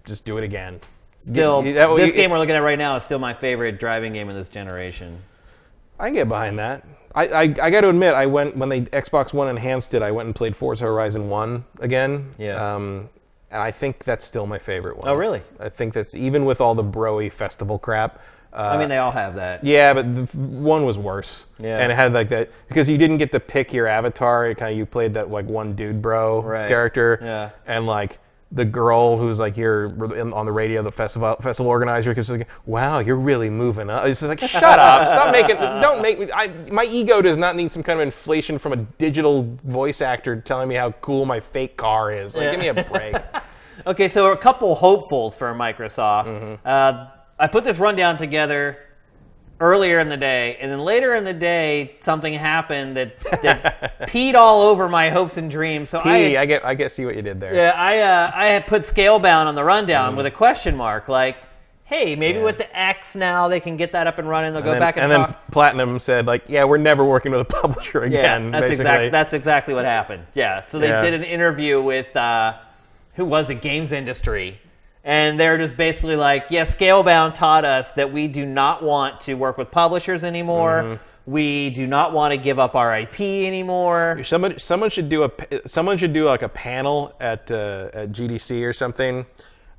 Just 0.06 0.26
do 0.26 0.38
it 0.38 0.44
again. 0.44 0.80
Still 1.26 1.66
You- 1.66 1.74
that- 1.74 1.96
this 1.96 2.08
you- 2.10 2.14
game 2.14 2.32
we're 2.32 2.40
looking 2.40 2.56
at 2.56 2.60
right 2.64 2.78
now 2.78 2.96
is 2.96 3.04
still 3.04 3.20
my 3.20 3.34
favorite 3.34 3.80
driving 3.80 4.14
game 4.14 4.30
of 4.30 4.36
this 4.36 4.50
generation. 4.50 5.20
I 6.00 6.06
can 6.08 6.16
get 6.16 6.28
behind 6.28 6.60
that. 6.60 6.84
I, 7.16 7.28
I, 7.28 7.42
I 7.42 7.70
got 7.70 7.82
to 7.82 7.90
admit, 7.90 8.16
I 8.16 8.26
went 8.26 8.58
when 8.58 8.70
they 8.70 8.82
Xbox 8.82 9.34
One 9.34 9.48
enhanced 9.48 9.94
it. 9.94 10.02
I 10.02 10.12
went 10.12 10.26
and 10.26 10.36
played 10.36 10.56
Forza 10.56 10.86
Horizon 10.86 11.30
One 11.30 11.64
again. 11.80 12.34
Yeah. 12.40 12.76
Um, 12.76 13.10
and 13.52 13.62
I 13.62 13.70
think 13.70 14.04
that's 14.04 14.26
still 14.26 14.48
my 14.48 14.58
favorite 14.58 14.98
one. 14.98 15.08
Oh, 15.08 15.14
really? 15.14 15.44
I 15.60 15.70
think 15.70 15.94
that's 15.94 16.16
even 16.16 16.44
with 16.46 16.60
all 16.60 16.74
the 16.74 16.84
broy 16.84 17.32
festival 17.32 17.78
crap. 17.78 18.20
Uh, 18.52 18.72
I 18.74 18.78
mean, 18.78 18.90
they 18.90 18.98
all 18.98 19.12
have 19.12 19.36
that. 19.36 19.64
Yeah, 19.64 19.94
but 19.94 20.16
the 20.16 20.24
one 20.38 20.86
was 20.86 20.98
worse. 20.98 21.46
Yeah. 21.60 21.78
And 21.78 21.92
it 21.92 21.96
had 21.96 22.14
like 22.14 22.30
that 22.30 22.50
because 22.68 22.90
you 22.90 22.98
didn't 22.98 23.18
get 23.18 23.32
to 23.32 23.40
pick 23.40 23.74
your 23.74 23.86
avatar. 23.88 24.48
It 24.48 24.58
kind 24.58 24.72
of 24.72 24.78
you 24.78 24.86
played 24.88 25.14
that 25.14 25.30
like 25.32 25.46
one 25.46 25.74
dude 25.76 26.02
bro 26.02 26.42
Right. 26.42 26.68
character. 26.68 27.20
Yeah. 27.22 27.50
And 27.68 27.86
like 27.88 28.18
the 28.54 28.64
girl 28.64 29.18
who's 29.18 29.40
like 29.40 29.56
here 29.56 29.96
on 30.34 30.46
the 30.46 30.52
radio, 30.52 30.82
the 30.84 30.92
festival 30.92 31.36
festival 31.42 31.70
organizer, 31.70 32.12
because 32.12 32.30
like, 32.30 32.48
wow, 32.66 33.00
you're 33.00 33.16
really 33.18 33.50
moving 33.50 33.90
up. 33.90 34.06
It's 34.06 34.20
just 34.20 34.30
like, 34.30 34.40
shut 34.40 34.64
up, 34.80 35.08
stop 35.08 35.32
making, 35.32 35.56
don't 35.58 36.02
make 36.02 36.20
me. 36.20 36.30
I, 36.34 36.48
my 36.72 36.86
ego 36.86 37.22
does 37.22 37.38
not 37.38 37.56
need 37.56 37.72
some 37.72 37.82
kind 37.84 38.00
of 38.00 38.06
inflation 38.06 38.60
from 38.60 38.74
a 38.74 38.78
digital 38.78 39.58
voice 39.64 40.02
actor 40.02 40.40
telling 40.40 40.70
me 40.70 40.76
how 40.76 40.92
cool 40.92 41.26
my 41.26 41.40
fake 41.40 41.78
car 41.78 42.12
is. 42.14 42.36
Like, 42.36 42.46
Yeah. 42.46 42.52
give 42.52 42.60
me 42.60 42.68
a 42.82 42.84
break. 42.86 43.16
Okay, 43.88 44.08
so 44.08 44.32
a 44.32 44.38
couple 44.38 44.76
hopefuls 44.76 45.36
for 45.36 45.52
Microsoft. 45.54 46.26
Mm-hmm. 46.28 46.68
Uh, 46.68 47.08
I 47.40 47.48
put 47.48 47.64
this 47.64 47.80
rundown 47.80 48.18
together 48.18 48.78
earlier 49.64 50.00
in 50.00 50.10
the 50.10 50.18
day, 50.18 50.58
and 50.60 50.70
then 50.70 50.80
later 50.80 51.16
in 51.16 51.24
the 51.24 51.34
day, 51.34 51.96
something 52.02 52.34
happened 52.34 52.98
that, 52.98 53.20
that 53.42 54.00
peed 54.10 54.36
all 54.36 54.62
over 54.62 54.90
my 54.90 55.10
hopes 55.10 55.38
and 55.38 55.50
dreams. 55.50 55.90
So 55.90 56.02
I, 56.04 56.46
get, 56.46 56.66
I 56.66 56.76
get, 56.76 56.92
see 56.92 57.06
what 57.06 57.16
you 57.16 57.22
did 57.22 57.40
there. 57.40 57.56
yeah, 57.56 57.72
I, 57.72 58.00
uh, 58.00 58.32
I 58.36 58.46
had 58.48 58.68
put 58.68 58.82
Scalebound 58.82 59.46
on 59.46 59.56
the 59.56 59.64
rundown 59.64 60.18
with 60.18 60.26
a 60.26 60.32
question 60.32 60.76
mark, 60.76 61.08
like, 61.08 61.38
hey, 61.86 62.16
maybe. 62.16 62.40
Yeah. 62.40 62.46
with 62.46 62.58
the 62.58 62.78
X 62.78 63.16
now 63.16 63.48
they 63.48 63.60
can 63.60 63.78
get 63.78 63.92
that 63.94 64.06
up 64.08 64.18
and 64.20 64.28
running. 64.28 64.52
They'll 64.54 64.64
go 64.64 64.72
then, 64.72 64.80
back 64.80 64.98
and, 64.98 65.12
and 65.12 65.22
talk. 65.26 65.30
then 65.30 65.52
Platinum 65.52 66.00
said 66.00 66.26
like, 66.26 66.44
yeah, 66.48 66.64
we're 66.66 66.78
never 66.78 67.06
working 67.06 67.32
with 67.32 67.42
a 67.42 67.46
publisher 67.62 68.02
again. 68.02 68.46
Yeah, 68.46 68.52
that's 68.52 68.70
basically. 68.70 68.82
exactly 68.82 69.10
that's 69.10 69.34
exactly 69.34 69.74
what 69.74 69.86
happened. 69.86 70.26
Yeah, 70.34 70.66
so 70.66 70.80
they 70.80 70.90
Yeah. 70.90 71.02
did 71.02 71.14
an 71.14 71.24
interview 71.24 71.82
with 71.82 72.16
uh, 72.18 72.58
who 73.16 73.26
was 73.26 73.50
it, 73.50 73.62
Games 73.62 73.92
Industry, 73.92 74.60
and 75.04 75.40
they're 75.40 75.58
just 75.58 75.76
basically 75.76 76.16
like, 76.16 76.46
yeah, 76.50 76.64
Scalebound 76.64 77.34
taught 77.34 77.66
us 77.66 77.92
that 77.94 78.14
we 78.14 78.28
do 78.28 78.46
not 78.46 78.84
want 78.84 79.20
to 79.22 79.34
work 79.34 79.58
with 79.58 79.70
publishers 79.70 80.24
anymore. 80.24 80.84
Mm-hmm. 80.84 81.04
We 81.26 81.70
do 81.70 81.88
not 81.88 82.14
want 82.14 82.32
to 82.32 82.38
give 82.38 82.60
up 82.60 82.76
our 82.76 83.00
IP 83.00 83.20
anymore. 83.20 84.22
Someone, 84.24 84.60
someone 84.60 84.90
should 84.90 85.08
do 85.08 85.24
a 85.24 85.32
someone 85.66 85.98
should 85.98 86.12
do 86.12 86.26
like 86.26 86.42
a 86.42 86.50
panel 86.50 87.16
at 87.22 87.50
uh, 87.50 87.90
at 87.94 88.12
GDC 88.12 88.62
or 88.62 88.74
something 88.74 89.26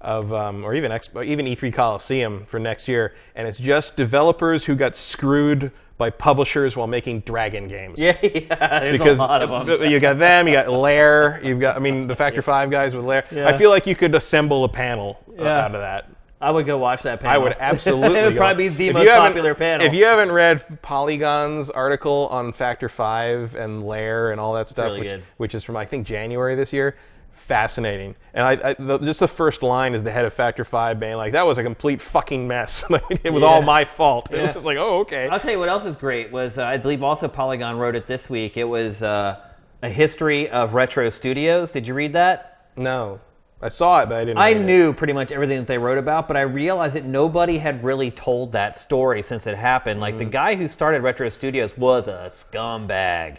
of 0.01 0.32
um, 0.32 0.64
or 0.64 0.74
even 0.74 0.90
Expo, 0.90 1.24
even 1.24 1.44
E3 1.44 1.72
Coliseum 1.72 2.46
for 2.46 2.59
next 2.59 2.88
year, 2.88 3.14
and 3.34 3.46
it's 3.46 3.59
just 3.59 3.96
developers 3.96 4.64
who 4.64 4.74
got 4.74 4.96
screwed 4.96 5.70
by 5.96 6.10
publishers 6.10 6.76
while 6.76 6.86
making 6.86 7.20
Dragon 7.20 7.68
games. 7.68 8.00
Yeah, 8.00 8.16
yeah. 8.22 8.80
There's 8.80 8.98
Because 8.98 9.18
a 9.18 9.22
lot 9.22 9.42
of 9.42 9.66
them. 9.68 9.90
you 9.90 10.00
got 10.00 10.18
them, 10.18 10.48
you 10.48 10.54
got 10.54 10.68
Lair, 10.68 11.40
you've 11.44 11.60
got, 11.60 11.76
I 11.76 11.78
mean, 11.78 12.06
the 12.06 12.16
Factor 12.16 12.42
Five 12.42 12.70
guys 12.70 12.94
with 12.94 13.04
Lair. 13.04 13.24
Yeah. 13.30 13.48
I 13.48 13.56
feel 13.56 13.70
like 13.70 13.86
you 13.86 13.94
could 13.94 14.14
assemble 14.14 14.64
a 14.64 14.68
panel 14.68 15.20
uh, 15.38 15.44
Yeah. 15.44 15.64
out 15.64 15.74
of 15.74 15.80
that. 15.80 16.08
I 16.40 16.50
would 16.50 16.66
go 16.66 16.76
watch 16.76 17.02
that 17.04 17.20
panel. 17.20 17.34
I 17.34 17.38
would 17.38 17.56
absolutely. 17.58 18.18
it 18.20 18.24
would 18.24 18.36
probably 18.36 18.68
be 18.68 18.74
the 18.74 18.88
If 18.88 18.94
most 18.94 19.08
popular 19.08 19.54
panel. 19.54 19.86
If 19.86 19.94
you 19.94 20.04
haven't 20.04 20.30
read 20.32 20.82
Polygon's 20.82 21.70
article 21.70 22.28
on 22.30 22.52
Factor 22.52 22.88
Five 22.90 23.54
and 23.54 23.86
Lair 23.86 24.30
and 24.32 24.40
all 24.40 24.52
that 24.54 24.68
stuff, 24.68 24.86
really 24.86 25.00
which, 25.08 25.22
which 25.38 25.54
is 25.54 25.64
from 25.64 25.76
I 25.76 25.86
think 25.86 26.06
January 26.06 26.54
this 26.54 26.72
year, 26.72 26.96
fascinating. 27.44 28.16
And 28.32 28.44
I, 28.46 28.70
I 28.70 28.74
the, 28.78 28.98
just 28.98 29.20
the 29.20 29.28
first 29.28 29.62
line 29.62 29.94
is 29.94 30.02
the 30.02 30.10
head 30.10 30.24
of 30.24 30.32
Factor 30.34 30.64
Five 30.64 30.98
being 30.98 31.16
like, 31.16 31.32
"That 31.32 31.46
was 31.46 31.58
a 31.58 31.62
complete 31.62 32.00
fucking 32.00 32.46
mess. 32.48 32.84
It 33.22 33.32
was 33.32 33.42
all 33.42 33.62
my 33.62 33.84
fault." 33.84 34.32
It 34.32 34.40
was 34.42 34.54
just 34.54 34.66
like, 34.66 34.76
"Oh, 34.78 35.00
okay." 35.00 35.28
I'll 35.28 35.40
tell 35.40 35.52
you 35.52 35.58
what 35.58 35.68
else 35.68 35.84
is 35.84 35.96
great 35.96 36.32
was 36.32 36.58
uh, 36.58 36.64
I 36.64 36.76
believe 36.78 37.02
also 37.02 37.28
Polygon 37.28 37.78
wrote 37.78 37.94
it 37.94 38.06
this 38.06 38.28
week. 38.28 38.56
It 38.56 38.64
was 38.64 39.02
uh, 39.02 39.40
a 39.82 39.88
history 39.88 40.48
of 40.50 40.74
retro 40.74 41.10
studios. 41.10 41.70
Did 41.70 41.86
you 41.86 41.94
read 41.94 42.12
that? 42.14 42.68
No, 42.76 43.20
I 43.62 43.68
saw 43.68 44.00
it, 44.02 44.08
but 44.08 44.16
I 44.16 44.24
didn't. 44.24 44.38
I 44.38 44.48
read 44.52 44.56
it. 44.56 44.64
knew 44.64 44.92
pretty 44.92 45.12
much 45.12 45.30
everything 45.30 45.58
that 45.58 45.66
they 45.68 45.78
wrote 45.78 45.98
about, 45.98 46.26
but 46.26 46.36
I 46.36 46.42
realized 46.42 46.94
that 46.96 47.04
nobody 47.04 47.58
had 47.58 47.84
really 47.84 48.10
told 48.10 48.52
that 48.52 48.78
story 48.78 49.22
since 49.22 49.46
it 49.46 49.56
happened. 49.56 50.00
Like 50.00 50.14
Mm. 50.16 50.18
the 50.18 50.24
guy 50.24 50.54
who 50.56 50.66
started 50.68 51.02
Retro 51.02 51.28
Studios 51.28 51.76
was 51.78 52.08
a 52.08 52.26
scumbag. 52.30 53.38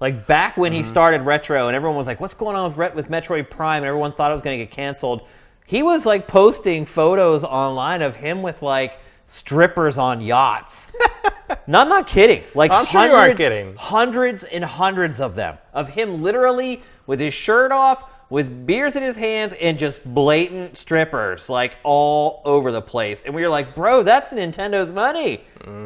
Like 0.00 0.26
back 0.26 0.56
when 0.56 0.72
Mm-hmm. 0.72 0.82
he 0.82 0.88
started 0.88 1.22
Retro, 1.22 1.66
and 1.68 1.76
everyone 1.76 1.96
was 1.98 2.06
like, 2.06 2.20
"What's 2.20 2.34
going 2.34 2.56
on 2.56 2.68
with 2.68 2.76
Ret- 2.78 2.94
with 2.94 3.08
Metroid 3.10 3.50
Prime?" 3.50 3.82
and 3.82 3.86
everyone 3.88 4.12
thought 4.12 4.30
it 4.30 4.34
was 4.34 4.42
going 4.42 4.58
to 4.58 4.64
get 4.64 4.72
canceled. 4.72 5.22
He 5.66 5.82
was 5.82 6.06
like 6.06 6.26
posting 6.26 6.86
photos 6.86 7.44
online 7.44 8.02
of 8.02 8.16
him 8.16 8.42
with 8.42 8.62
like 8.62 8.98
strippers 9.28 9.98
on 9.98 10.20
yachts. 10.20 10.90
not 11.66 11.88
not 11.88 12.06
kidding. 12.06 12.42
Like 12.54 12.70
I'm 12.70 12.86
sure 12.86 13.00
hundreds, 13.00 13.38
kidding. 13.38 13.76
hundreds 13.76 14.44
and 14.44 14.64
hundreds 14.64 15.20
of 15.20 15.34
them 15.34 15.58
of 15.74 15.90
him 15.90 16.22
literally 16.22 16.82
with 17.06 17.20
his 17.20 17.34
shirt 17.34 17.70
off 17.70 18.04
with 18.30 18.64
beers 18.66 18.94
in 18.96 19.02
his 19.02 19.16
hands 19.16 19.52
and 19.60 19.76
just 19.78 20.04
blatant 20.04 20.76
strippers 20.78 21.48
like 21.50 21.76
all 21.82 22.40
over 22.44 22.70
the 22.70 22.80
place 22.80 23.20
and 23.26 23.34
we 23.34 23.42
were 23.42 23.48
like 23.48 23.74
bro 23.74 24.04
that's 24.04 24.32
nintendo's 24.32 24.92
money 24.92 25.40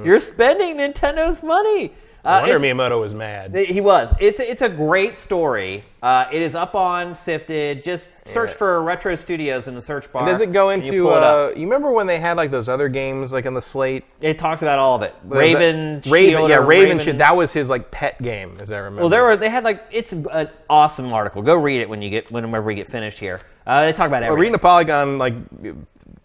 you're 0.05 0.21
spending 0.21 0.77
nintendo's 0.77 1.43
money 1.43 1.89
Mm. 1.89 1.93
Uh, 2.25 2.41
wonder 2.41 2.59
Miyamoto 2.59 3.01
was 3.01 3.13
mad. 3.15 3.55
he 3.55 3.81
was. 3.81 4.13
It's 4.21 4.41
it's 4.41 4.63
a 4.63 4.69
great 4.69 5.19
story. 5.19 5.85
Uh, 6.03 6.27
it 6.33 6.43
is 6.43 6.55
up 6.55 6.75
on 6.75 7.15
Sifted. 7.17 7.83
Just 7.85 8.11
search 8.27 8.51
Yeah. 8.51 8.57
for 8.57 8.83
Retro 8.83 9.17
Studios 9.17 9.69
in 9.69 9.75
the 9.75 9.81
search 9.83 10.11
bar. 10.13 10.27
Does 10.27 10.41
it 10.41 10.53
go 10.53 10.69
and 10.71 10.85
you 10.87 10.93
into? 10.93 11.11
it. 11.11 11.23
Uh, 11.23 11.49
you 11.57 11.63
remember 11.63 11.91
when 11.93 12.07
they 12.07 12.19
had 12.19 12.37
like 12.37 12.51
those 12.51 12.69
other 12.69 12.89
games 12.89 13.33
like 13.33 13.47
on 13.47 13.55
the 13.55 13.63
slate? 13.63 14.05
It 14.21 14.39
talks 14.39 14.63
about 14.63 14.79
all 14.79 14.95
of 14.97 15.03
it. 15.03 15.15
Raven, 15.25 16.01
the- 16.03 16.11
Raven, 16.11 16.49
yeah, 16.49 16.57
Raven. 16.57 16.99
Shit, 16.99 17.19
that 17.19 17.35
was 17.37 17.53
his 17.53 17.69
like 17.71 17.91
pet 17.91 18.21
game, 18.23 18.57
as 18.61 18.71
I 18.73 18.79
remember. 18.79 19.03
Well, 19.03 19.11
there 19.11 19.23
were 19.23 19.37
they 19.37 19.51
had 19.51 19.65
like 19.65 19.83
it's 19.91 20.13
an 20.13 20.49
awesome 20.69 21.13
article. 21.13 21.43
Go 21.43 21.55
read 21.55 21.81
it 21.81 21.89
when 21.89 22.03
you 22.03 22.11
get 22.11 22.31
whenever 22.31 22.63
we 22.63 22.75
get 22.75 22.91
finished 22.91 23.19
here. 23.19 23.41
Uh, 23.67 23.87
they 23.87 23.93
talk 23.93 24.09
about 24.09 24.21
Well, 24.21 24.25
everything. 24.33 24.41
reading 24.41 24.53
the 24.53 24.59
Polygon, 24.59 25.17
like, 25.17 25.33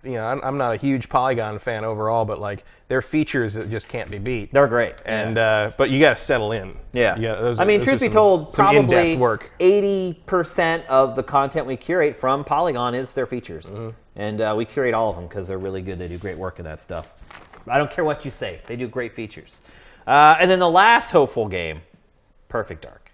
you 0.03 0.11
know, 0.13 0.25
I'm, 0.25 0.41
I'm 0.43 0.57
not 0.57 0.73
a 0.73 0.77
huge 0.77 1.09
Polygon 1.09 1.59
fan 1.59 1.83
overall, 1.83 2.23
but 2.23 2.39
like 2.39 2.63
their 2.87 3.01
features 3.01 3.53
that 3.55 3.69
just 3.69 3.87
can't 3.87 4.09
be 4.09 4.17
beat. 4.17 4.53
They're 4.53 4.67
great. 4.67 4.95
and 5.05 5.37
uh, 5.37 5.71
but 5.77 5.89
you 5.89 5.99
got 5.99 6.17
to 6.17 6.23
settle 6.23 6.51
in. 6.53 6.77
Yeah. 6.93 7.19
Gotta- 7.19 7.41
those 7.41 7.59
I 7.59 7.65
mean, 7.65 7.81
truth 7.81 7.99
be 7.99 8.05
some- 8.05 8.13
told, 8.13 8.53
some 8.53 8.65
probably 8.65 9.17
work. 9.17 9.51
80% 9.59 10.85
of 10.85 11.15
the 11.15 11.23
content 11.23 11.65
we 11.65 11.75
curate 11.75 12.15
from 12.15 12.43
Polygon 12.43 12.95
is 12.95 13.13
their 13.13 13.25
features. 13.25 13.67
Mm-hmm. 13.67 13.89
And 14.15 14.41
uh, 14.41 14.53
we 14.57 14.65
curate 14.65 14.93
all 14.93 15.09
of 15.09 15.15
them 15.15 15.27
because 15.27 15.47
they're 15.47 15.57
really 15.57 15.81
good. 15.81 15.99
They 15.99 16.07
do 16.07 16.17
great 16.17 16.37
work 16.37 16.59
in 16.59 16.65
that 16.65 16.79
stuff. 16.79 17.13
I 17.67 17.77
don't 17.77 17.91
care 17.91 18.03
what 18.05 18.25
you 18.25 18.31
say, 18.31 18.61
they 18.67 18.75
do 18.75 18.87
great 18.87 19.13
features. 19.13 19.61
Uh, 20.07 20.35
and 20.39 20.49
then 20.49 20.59
the 20.59 20.69
last 20.69 21.11
hopeful 21.11 21.47
game, 21.47 21.81
Perfect 22.47 22.81
Dark. 22.81 23.11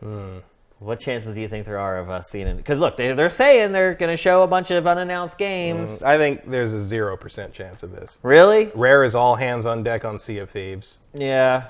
Hmm. 0.00 0.38
What 0.78 1.00
chances 1.00 1.34
do 1.34 1.40
you 1.40 1.48
think 1.48 1.64
there 1.64 1.78
are 1.78 1.98
of 1.98 2.10
us 2.10 2.28
seeing 2.28 2.46
it? 2.46 2.56
Because 2.56 2.78
look, 2.78 2.98
they, 2.98 3.12
they're 3.12 3.30
saying 3.30 3.72
they're 3.72 3.94
going 3.94 4.10
to 4.10 4.16
show 4.16 4.42
a 4.42 4.46
bunch 4.46 4.70
of 4.70 4.86
unannounced 4.86 5.38
games. 5.38 6.00
Mm, 6.00 6.06
I 6.06 6.18
think 6.18 6.50
there's 6.50 6.72
a 6.72 6.86
zero 6.86 7.16
percent 7.16 7.54
chance 7.54 7.82
of 7.82 7.92
this. 7.92 8.18
Really? 8.22 8.70
Rare 8.74 9.02
is 9.02 9.14
all 9.14 9.36
hands 9.36 9.64
on 9.64 9.82
deck 9.82 10.04
on 10.04 10.18
Sea 10.18 10.38
of 10.38 10.50
Thieves. 10.50 10.98
Yeah. 11.14 11.68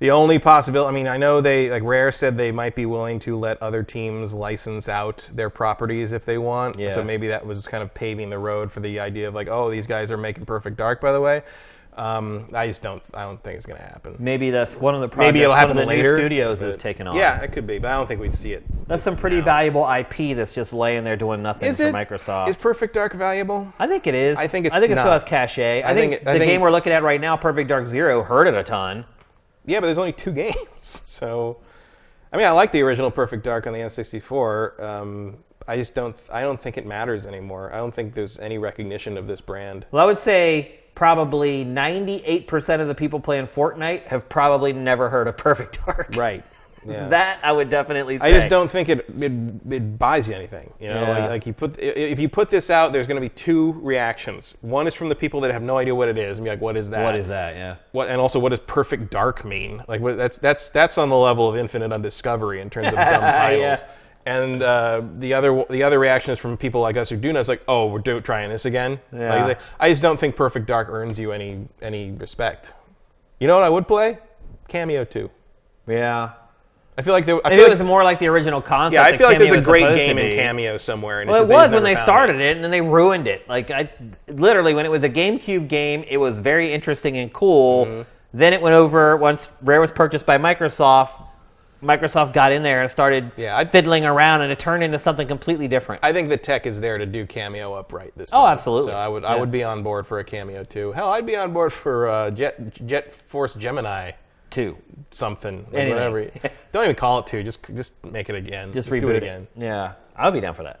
The 0.00 0.10
only 0.12 0.38
possibility, 0.38 0.88
I 0.88 0.92
mean, 0.92 1.08
I 1.08 1.16
know 1.16 1.40
they, 1.40 1.70
like 1.70 1.82
Rare 1.82 2.12
said 2.12 2.36
they 2.36 2.52
might 2.52 2.76
be 2.76 2.86
willing 2.86 3.18
to 3.20 3.36
let 3.36 3.60
other 3.60 3.82
teams 3.82 4.32
license 4.32 4.88
out 4.88 5.28
their 5.34 5.50
properties 5.50 6.12
if 6.12 6.24
they 6.24 6.38
want. 6.38 6.78
Yeah. 6.78 6.94
So 6.94 7.02
maybe 7.02 7.26
that 7.28 7.44
was 7.44 7.66
kind 7.66 7.82
of 7.82 7.92
paving 7.94 8.30
the 8.30 8.38
road 8.38 8.70
for 8.70 8.78
the 8.80 9.00
idea 9.00 9.26
of 9.26 9.34
like, 9.34 9.48
oh, 9.48 9.70
these 9.70 9.88
guys 9.88 10.12
are 10.12 10.16
making 10.16 10.46
Perfect 10.46 10.76
Dark, 10.76 11.00
by 11.00 11.12
the 11.12 11.20
way. 11.20 11.42
Um, 11.98 12.48
I 12.54 12.68
just 12.68 12.80
don't, 12.80 13.02
I 13.12 13.22
don't 13.24 13.42
think 13.42 13.56
it's 13.56 13.66
going 13.66 13.78
to 13.80 13.84
happen. 13.84 14.14
Maybe 14.20 14.50
that's 14.50 14.76
one 14.76 14.94
of 14.94 15.00
the 15.00 15.08
projects. 15.08 15.32
Maybe 15.34 15.42
it'll 15.42 15.54
happen 15.56 15.76
one 15.76 15.82
of 15.82 15.88
the 15.88 15.96
later. 15.96 16.12
new 16.12 16.18
studios 16.18 16.62
is 16.62 16.76
taking 16.76 17.08
on. 17.08 17.16
Yeah, 17.16 17.40
it 17.42 17.50
could 17.52 17.66
be, 17.66 17.78
but 17.78 17.90
I 17.90 17.96
don't 17.96 18.06
think 18.06 18.20
we'd 18.20 18.32
see 18.32 18.52
it. 18.52 18.62
That's 18.86 19.02
some 19.02 19.16
pretty 19.16 19.40
valuable 19.40 19.82
IP 19.90 20.36
that's 20.36 20.52
just 20.52 20.72
laying 20.72 21.02
there 21.02 21.16
doing 21.16 21.42
nothing 21.42 21.68
Is 21.68 21.78
for 21.78 21.88
it? 21.88 21.92
Microsoft. 21.94 22.48
Is 22.50 22.56
Perfect 22.56 22.94
Dark 22.94 23.14
valuable? 23.14 23.72
I 23.80 23.88
think 23.88 24.06
it 24.06 24.14
is. 24.14 24.38
I 24.38 24.46
think 24.46 24.66
it's 24.66 24.76
I 24.76 24.80
think 24.80 24.92
it 24.92 24.98
still 24.98 25.10
has 25.10 25.24
cachet. 25.24 25.82
I, 25.82 25.90
I 25.90 25.94
think, 25.94 26.12
think 26.12 26.22
it- 26.22 26.28
I 26.28 26.32
the 26.34 26.38
think- 26.38 26.50
game 26.50 26.60
we're 26.60 26.70
looking 26.70 26.92
at 26.92 27.02
right 27.02 27.20
now, 27.20 27.36
Perfect 27.36 27.68
Dark 27.68 27.88
Zero, 27.88 28.22
hurt 28.22 28.46
it 28.46 28.54
a 28.54 28.62
ton. 28.62 29.04
Yeah, 29.66 29.80
but 29.80 29.86
there's 29.86 29.98
only 29.98 30.12
two 30.12 30.32
games, 30.44 30.54
so 30.80 31.58
I 32.32 32.36
mean, 32.36 32.46
I 32.46 32.50
like 32.50 32.70
the 32.72 32.82
original 32.82 33.10
Perfect 33.10 33.42
Dark 33.42 33.66
on 33.66 33.72
the 33.72 33.80
N64. 33.80 34.80
Um, 34.82 35.36
I 35.66 35.76
just 35.76 35.94
don't, 35.94 36.16
I 36.32 36.40
don't 36.42 36.60
think 36.60 36.78
it 36.78 36.86
matters 36.86 37.26
anymore. 37.26 37.72
I 37.74 37.76
don't 37.76 37.94
think 37.94 38.14
there's 38.14 38.38
any 38.38 38.56
recognition 38.56 39.18
of 39.18 39.26
this 39.26 39.40
brand. 39.40 39.84
Well, 39.90 40.02
I 40.02 40.06
would 40.06 40.16
say 40.18 40.78
probably 40.98 41.64
98% 41.64 42.80
of 42.80 42.88
the 42.88 42.94
people 42.94 43.20
playing 43.20 43.46
Fortnite 43.46 44.08
have 44.08 44.28
probably 44.28 44.72
never 44.72 45.08
heard 45.08 45.28
of 45.28 45.36
Perfect 45.36 45.78
Dark. 45.86 46.08
Right. 46.16 46.44
Yeah. 46.86 47.08
That 47.08 47.40
I 47.42 47.50
would 47.50 47.68
definitely 47.70 48.18
say. 48.18 48.28
I 48.28 48.32
just 48.32 48.48
don't 48.48 48.70
think 48.70 48.88
it, 48.88 49.00
it 49.20 49.32
it 49.68 49.98
buys 49.98 50.28
you 50.28 50.34
anything. 50.34 50.72
You 50.80 50.88
know, 50.88 51.02
Yeah. 51.02 51.18
like, 51.18 51.30
like 51.30 51.46
you 51.46 51.52
put 51.52 51.76
if 51.78 52.20
you 52.20 52.28
put 52.28 52.48
this 52.50 52.70
out, 52.70 52.92
there's 52.92 53.06
going 53.08 53.16
to 53.16 53.20
be 53.20 53.28
two 53.28 53.72
reactions. 53.82 54.54
One 54.60 54.86
is 54.86 54.94
from 54.94 55.08
the 55.08 55.14
people 55.14 55.40
that 55.40 55.50
have 55.50 55.60
no 55.60 55.76
idea 55.76 55.94
what 55.94 56.08
it 56.08 56.16
is 56.16 56.38
and 56.38 56.44
be 56.44 56.50
like, 56.50 56.60
"What 56.60 56.76
is 56.76 56.88
that? 56.90 57.02
What 57.02 57.16
is 57.16 57.26
that? 57.28 57.56
Yeah. 57.56 57.76
What 57.90 58.08
and 58.08 58.20
also 58.20 58.38
what 58.38 58.50
does 58.50 58.60
perfect 58.60 59.10
dark 59.10 59.44
mean? 59.44 59.82
Like 59.88 60.00
what, 60.00 60.16
that's 60.16 60.38
that's 60.38 60.68
that's 60.68 60.96
on 60.98 61.08
the 61.08 61.16
level 61.16 61.48
of 61.48 61.56
infinite 61.56 61.92
undiscovery 61.92 62.60
in 62.60 62.70
terms 62.70 62.86
of 62.88 62.94
dumb 62.94 63.20
titles. 63.34 63.80
Yeah. 63.80 63.88
And 64.28 64.62
uh, 64.62 65.02
the 65.18 65.32
other 65.32 65.64
the 65.70 65.82
other 65.82 65.98
reaction 65.98 66.32
is 66.32 66.38
from 66.38 66.58
people 66.58 66.82
like 66.82 66.98
us 66.98 67.08
who 67.08 67.16
do 67.16 67.32
know. 67.32 67.40
It's 67.40 67.48
like, 67.48 67.62
oh, 67.66 67.86
we're 67.86 68.00
do, 68.00 68.20
trying 68.20 68.50
this 68.50 68.66
again. 68.66 69.00
Yeah. 69.10 69.38
it's 69.38 69.48
like, 69.48 69.60
I 69.80 69.88
just 69.88 70.02
don't 70.02 70.20
think 70.20 70.36
Perfect 70.36 70.66
Dark 70.66 70.88
earns 70.90 71.18
you 71.18 71.32
any 71.32 71.66
any 71.80 72.10
respect. 72.10 72.74
You 73.40 73.46
know 73.46 73.54
what 73.54 73.64
I 73.64 73.70
would 73.70 73.88
play? 73.88 74.18
Kameo 74.68 75.08
2. 75.08 75.30
Yeah. 75.86 76.32
I 76.98 77.02
feel 77.02 77.14
like 77.14 77.24
there, 77.24 77.40
I 77.46 77.50
feel 77.50 77.60
it 77.60 77.62
like, 77.62 77.70
was 77.70 77.82
more 77.82 78.04
like 78.04 78.18
the 78.18 78.26
original 78.26 78.60
concept. 78.60 79.02
yeah, 79.02 79.14
I 79.14 79.16
feel 79.16 79.28
like 79.28 79.38
there's 79.38 79.52
a 79.52 79.62
great 79.62 79.96
game 79.96 80.18
in. 80.18 80.36
Kameo 80.36 80.78
somewhere. 80.78 81.20
And 81.20 81.30
Well, 81.30 81.44
it 81.44 81.46
they 81.46 81.54
was 81.54 81.70
when 81.70 81.84
they 81.84 81.94
started 81.94 82.36
it, 82.40 82.56
and 82.56 82.64
then 82.64 82.72
they 82.72 82.80
ruined 82.80 83.28
it. 83.28 83.48
Like 83.48 83.70
I, 83.70 83.88
literally, 84.26 84.74
when 84.74 84.84
it 84.84 84.90
was 84.90 85.04
a 85.04 85.08
GameCube 85.08 85.68
game, 85.68 86.04
it 86.08 86.18
was 86.18 86.36
very 86.36 86.72
interesting 86.72 87.16
and 87.16 87.32
cool. 87.32 87.86
Mm-hmm. 87.86 88.08
Then 88.34 88.52
it 88.52 88.60
went 88.60 88.74
over 88.74 89.16
once 89.16 89.48
Rare 89.62 89.80
was 89.80 89.92
purchased 89.92 90.26
by 90.26 90.36
Microsoft. 90.36 91.28
Microsoft 91.82 92.32
got 92.32 92.50
in 92.52 92.62
there 92.62 92.82
and 92.82 92.90
started 92.90 93.30
Yeah, 93.36 93.56
I'd- 93.56 93.70
fiddling 93.70 94.04
around, 94.04 94.40
and 94.42 94.50
it 94.50 94.58
turned 94.58 94.82
into 94.82 94.98
something 94.98 95.28
completely 95.28 95.68
different. 95.68 96.00
I 96.04 96.12
think 96.12 96.28
the 96.28 96.36
tech 96.36 96.66
is 96.66 96.80
there 96.80 96.98
to 96.98 97.06
do 97.06 97.24
Kameo 97.26 97.78
upright 97.78 98.12
this 98.16 98.30
Oh, 98.32 98.46
absolutely. 98.46 98.90
So 98.92 98.96
I 98.96 99.06
would 99.08 99.24
I 99.24 99.36
would 99.36 99.50
be 99.52 99.62
on 99.62 99.82
board 99.82 100.06
for 100.06 100.18
a 100.18 100.24
Kameo 100.24 100.68
too. 100.68 100.92
Hell, 100.92 101.10
I'd 101.10 101.26
be 101.26 101.36
on 101.36 101.52
board 101.52 101.72
for 101.72 102.08
uh, 102.08 102.30
Jet 102.32 102.84
Jet 102.86 103.14
Force 103.28 103.54
Gemini. 103.54 104.12
Too. 104.50 104.78
something, 105.10 105.66
Anything. 105.74 105.94
whatever. 105.94 106.30
Don't 106.72 106.84
even 106.84 106.96
call 106.96 107.18
it 107.18 107.26
two. 107.26 107.42
Just 107.42 107.60
just 107.74 107.92
make 108.04 108.30
it 108.30 108.34
again. 108.34 108.72
Just, 108.72 108.88
do 108.90 108.96
reboot 108.98 109.10
it 109.10 109.16
again. 109.22 109.46
Yeah, 109.56 109.92
I'll 110.16 110.30
be 110.32 110.40
down 110.40 110.54
for 110.54 110.62
that. 110.62 110.80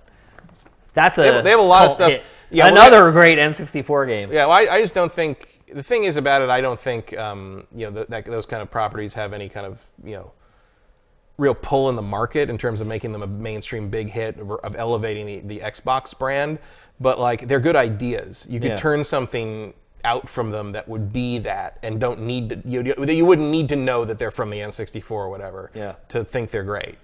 That's 0.94 1.18
a 1.18 1.24
have- 1.34 1.44
they 1.44 1.50
have 1.50 1.60
a 1.60 1.62
lot 1.62 1.84
of 1.86 1.92
stuff- 1.92 2.10
hit. 2.10 2.22
yeah, 2.50 2.64
well, 2.64 2.72
Another 2.72 3.10
great 3.12 3.38
N64 3.38 4.06
game. 4.06 4.32
Yeah, 4.32 4.46
well, 4.46 4.56
I, 4.56 4.62
I 4.76 4.80
just 4.80 4.94
don't 4.94 5.12
think 5.12 5.60
the 5.72 5.82
thing 5.82 6.04
is 6.04 6.16
about 6.16 6.40
it. 6.42 6.48
I 6.48 6.60
don't 6.62 6.80
think 6.80 7.16
um, 7.18 7.66
you 7.74 7.84
know 7.86 7.92
that, 7.92 8.08
that 8.10 8.24
those 8.24 8.46
kind 8.46 8.62
of 8.62 8.70
properties 8.70 9.12
have 9.14 9.32
any 9.34 9.48
kind 9.50 9.66
of 9.66 9.78
you 10.02 10.14
know 10.16 10.32
real 11.38 11.54
pull 11.54 11.88
in 11.88 11.96
the 11.96 12.02
market 12.02 12.50
in 12.50 12.58
terms 12.58 12.80
of 12.80 12.86
making 12.86 13.12
them 13.12 13.22
a 13.22 13.26
mainstream 13.26 13.88
big 13.88 14.10
hit 14.10 14.38
of, 14.38 14.50
of 14.50 14.76
elevating 14.76 15.24
the, 15.24 15.38
the 15.56 15.60
Xbox 15.60 16.16
brand. 16.16 16.58
But 17.00 17.18
like 17.20 17.46
they're 17.46 17.60
good 17.60 17.76
ideas. 17.76 18.44
You 18.50 18.58
could 18.60 18.70
Yeah. 18.70 18.76
turn 18.76 19.04
something 19.04 19.72
out 20.04 20.28
from 20.28 20.50
them 20.50 20.72
that 20.72 20.88
would 20.88 21.12
be 21.12 21.38
that 21.38 21.78
and 21.82 21.98
don't 22.00 22.20
need 22.22 22.48
to 22.50 22.62
you, 22.64 22.82
you, 22.82 23.04
you 23.12 23.24
wouldn't 23.24 23.50
need 23.50 23.68
to 23.68 23.76
know 23.76 24.04
that 24.04 24.18
they're 24.18 24.30
from 24.30 24.50
the 24.50 24.58
N64 24.58 25.10
or 25.10 25.28
whatever 25.28 25.70
Yeah. 25.74 25.94
to 26.08 26.24
think 26.24 26.50
they're 26.50 26.62
great. 26.64 26.96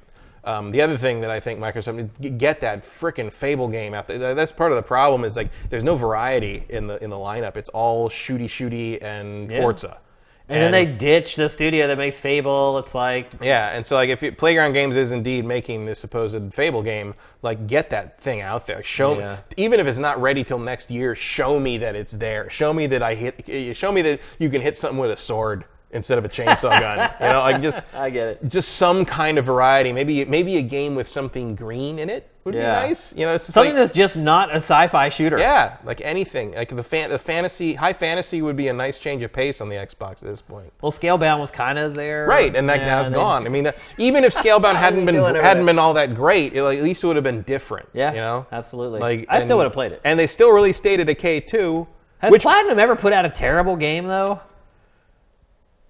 Um, 0.44 0.70
the 0.72 0.82
other 0.82 0.96
thing 0.98 1.20
that 1.22 1.30
I 1.30 1.40
think 1.40 1.58
Microsoft 1.58 2.38
get 2.38 2.60
that 2.60 2.84
freaking 2.84 3.32
Fable 3.32 3.66
game 3.68 3.94
out 3.94 4.06
there. 4.08 4.34
That's 4.34 4.52
part 4.52 4.72
of 4.72 4.76
the 4.76 4.82
problem 4.82 5.24
is 5.24 5.36
like 5.36 5.48
there's 5.70 5.84
no 5.84 5.96
variety 5.96 6.64
in 6.68 6.86
the 6.86 7.02
in 7.02 7.08
the 7.08 7.16
lineup. 7.16 7.56
It's 7.56 7.70
all 7.70 8.10
shooty 8.10 8.44
shooty 8.46 9.02
and 9.02 9.50
Yeah. 9.50 9.60
Forza. 9.60 9.98
And, 10.46 10.62
then 10.62 10.72
they 10.72 10.84
ditch 10.84 11.36
the 11.36 11.48
studio 11.48 11.86
that 11.86 11.96
makes 11.96 12.16
Fable. 12.16 12.78
It's 12.78 12.94
like 12.94 13.32
yeah, 13.40 13.70
and 13.70 13.86
so 13.86 13.94
like 13.94 14.10
if 14.10 14.22
you, 14.22 14.30
Playground 14.30 14.74
Games 14.74 14.94
is 14.94 15.12
indeed 15.12 15.46
making 15.46 15.86
this 15.86 15.98
supposed 15.98 16.52
Fable 16.52 16.82
game, 16.82 17.14
like 17.40 17.66
get 17.66 17.88
that 17.90 18.20
thing 18.20 18.42
out 18.42 18.66
there. 18.66 18.84
Show 18.84 19.18
Yeah. 19.18 19.38
even 19.56 19.80
if 19.80 19.86
it's 19.86 19.98
not 19.98 20.20
ready 20.20 20.44
till 20.44 20.58
next 20.58 20.90
year, 20.90 21.14
show 21.14 21.58
me 21.58 21.78
that 21.78 21.96
it's 21.96 22.12
there. 22.12 22.50
Show 22.50 22.74
me 22.74 22.86
that 22.88 23.02
I 23.02 23.14
hit. 23.14 23.74
Show 23.74 23.90
me 23.90 24.02
that 24.02 24.20
you 24.38 24.50
can 24.50 24.60
hit 24.60 24.76
something 24.76 24.98
with 24.98 25.10
a 25.10 25.16
sword 25.16 25.64
instead 25.94 26.18
of 26.18 26.24
a 26.24 26.28
chainsaw 26.28 26.78
gun. 26.78 27.10
You 27.20 27.26
know, 27.28 27.40
like 27.40 27.62
just 27.62 27.78
I 27.94 28.10
get 28.10 28.26
it. 28.28 28.48
just 28.48 28.76
some 28.76 29.04
kind 29.04 29.38
of 29.38 29.44
variety. 29.46 29.92
Maybe 29.92 30.24
maybe 30.24 30.56
a 30.58 30.62
game 30.62 30.94
with 30.94 31.08
something 31.08 31.54
green 31.54 31.98
in 31.98 32.10
it 32.10 32.28
would 32.44 32.54
Yeah. 32.54 32.82
be 32.82 32.88
nice. 32.88 33.14
You 33.16 33.24
know, 33.24 33.36
Something 33.38 33.72
like, 33.72 33.76
that's 33.76 33.92
just 33.96 34.18
not 34.18 34.50
a 34.50 34.56
sci-fi 34.56 35.08
shooter. 35.08 35.38
yeah, 35.38 35.76
like 35.84 36.02
anything. 36.02 36.52
Like 36.52 36.68
the 36.68 36.84
fan, 36.84 37.08
the 37.08 37.18
fantasy, 37.18 37.72
high 37.72 37.94
fantasy 37.94 38.42
would 38.42 38.54
be 38.56 38.68
a 38.68 38.72
nice 38.74 38.98
change 38.98 39.22
of 39.22 39.32
pace 39.32 39.62
on 39.62 39.70
the 39.70 39.76
Xbox 39.76 40.22
at 40.22 40.28
this 40.28 40.42
point. 40.42 40.70
Well, 40.82 40.92
Scalebound 40.92 41.40
was 41.40 41.50
kind 41.50 41.78
of 41.78 41.94
there. 41.94 42.26
Right, 42.26 42.54
and 42.54 42.66
like 42.66 42.82
Yeah, 42.82 42.86
now 42.86 43.02
they- 43.02 43.14
gone. 43.14 43.46
I 43.46 43.48
mean, 43.48 43.64
the, 43.64 43.74
even 43.96 44.24
if 44.24 44.34
Scalebound 44.34 44.74
hadn't 44.86 45.06
been 45.06 45.14
hadn't 45.36 45.64
been 45.64 45.78
all 45.78 45.94
that 45.94 46.14
great, 46.14 46.52
it, 46.52 46.62
like, 46.62 46.76
at 46.78 46.84
least 46.84 47.02
it 47.02 47.06
would 47.06 47.16
have 47.16 47.24
been 47.24 47.42
different. 47.42 47.88
Yeah, 47.94 48.12
you 48.12 48.20
know, 48.20 48.46
absolutely. 48.52 49.00
Like 49.00 49.24
I 49.30 49.42
still 49.42 49.56
would 49.56 49.64
have 49.64 49.72
played 49.72 49.92
it. 49.92 50.02
And 50.04 50.18
they 50.20 50.26
still 50.26 50.50
released 50.50 50.78
State 50.80 51.00
of 51.00 51.06
Decay 51.06 51.40
2, 51.40 51.86
Has 52.18 52.30
which 52.30 52.42
Platinum 52.42 52.78
ever 52.78 52.94
put 52.94 53.14
out 53.14 53.24
a 53.24 53.30
terrible 53.30 53.76
game 53.76 54.06
though? 54.06 54.40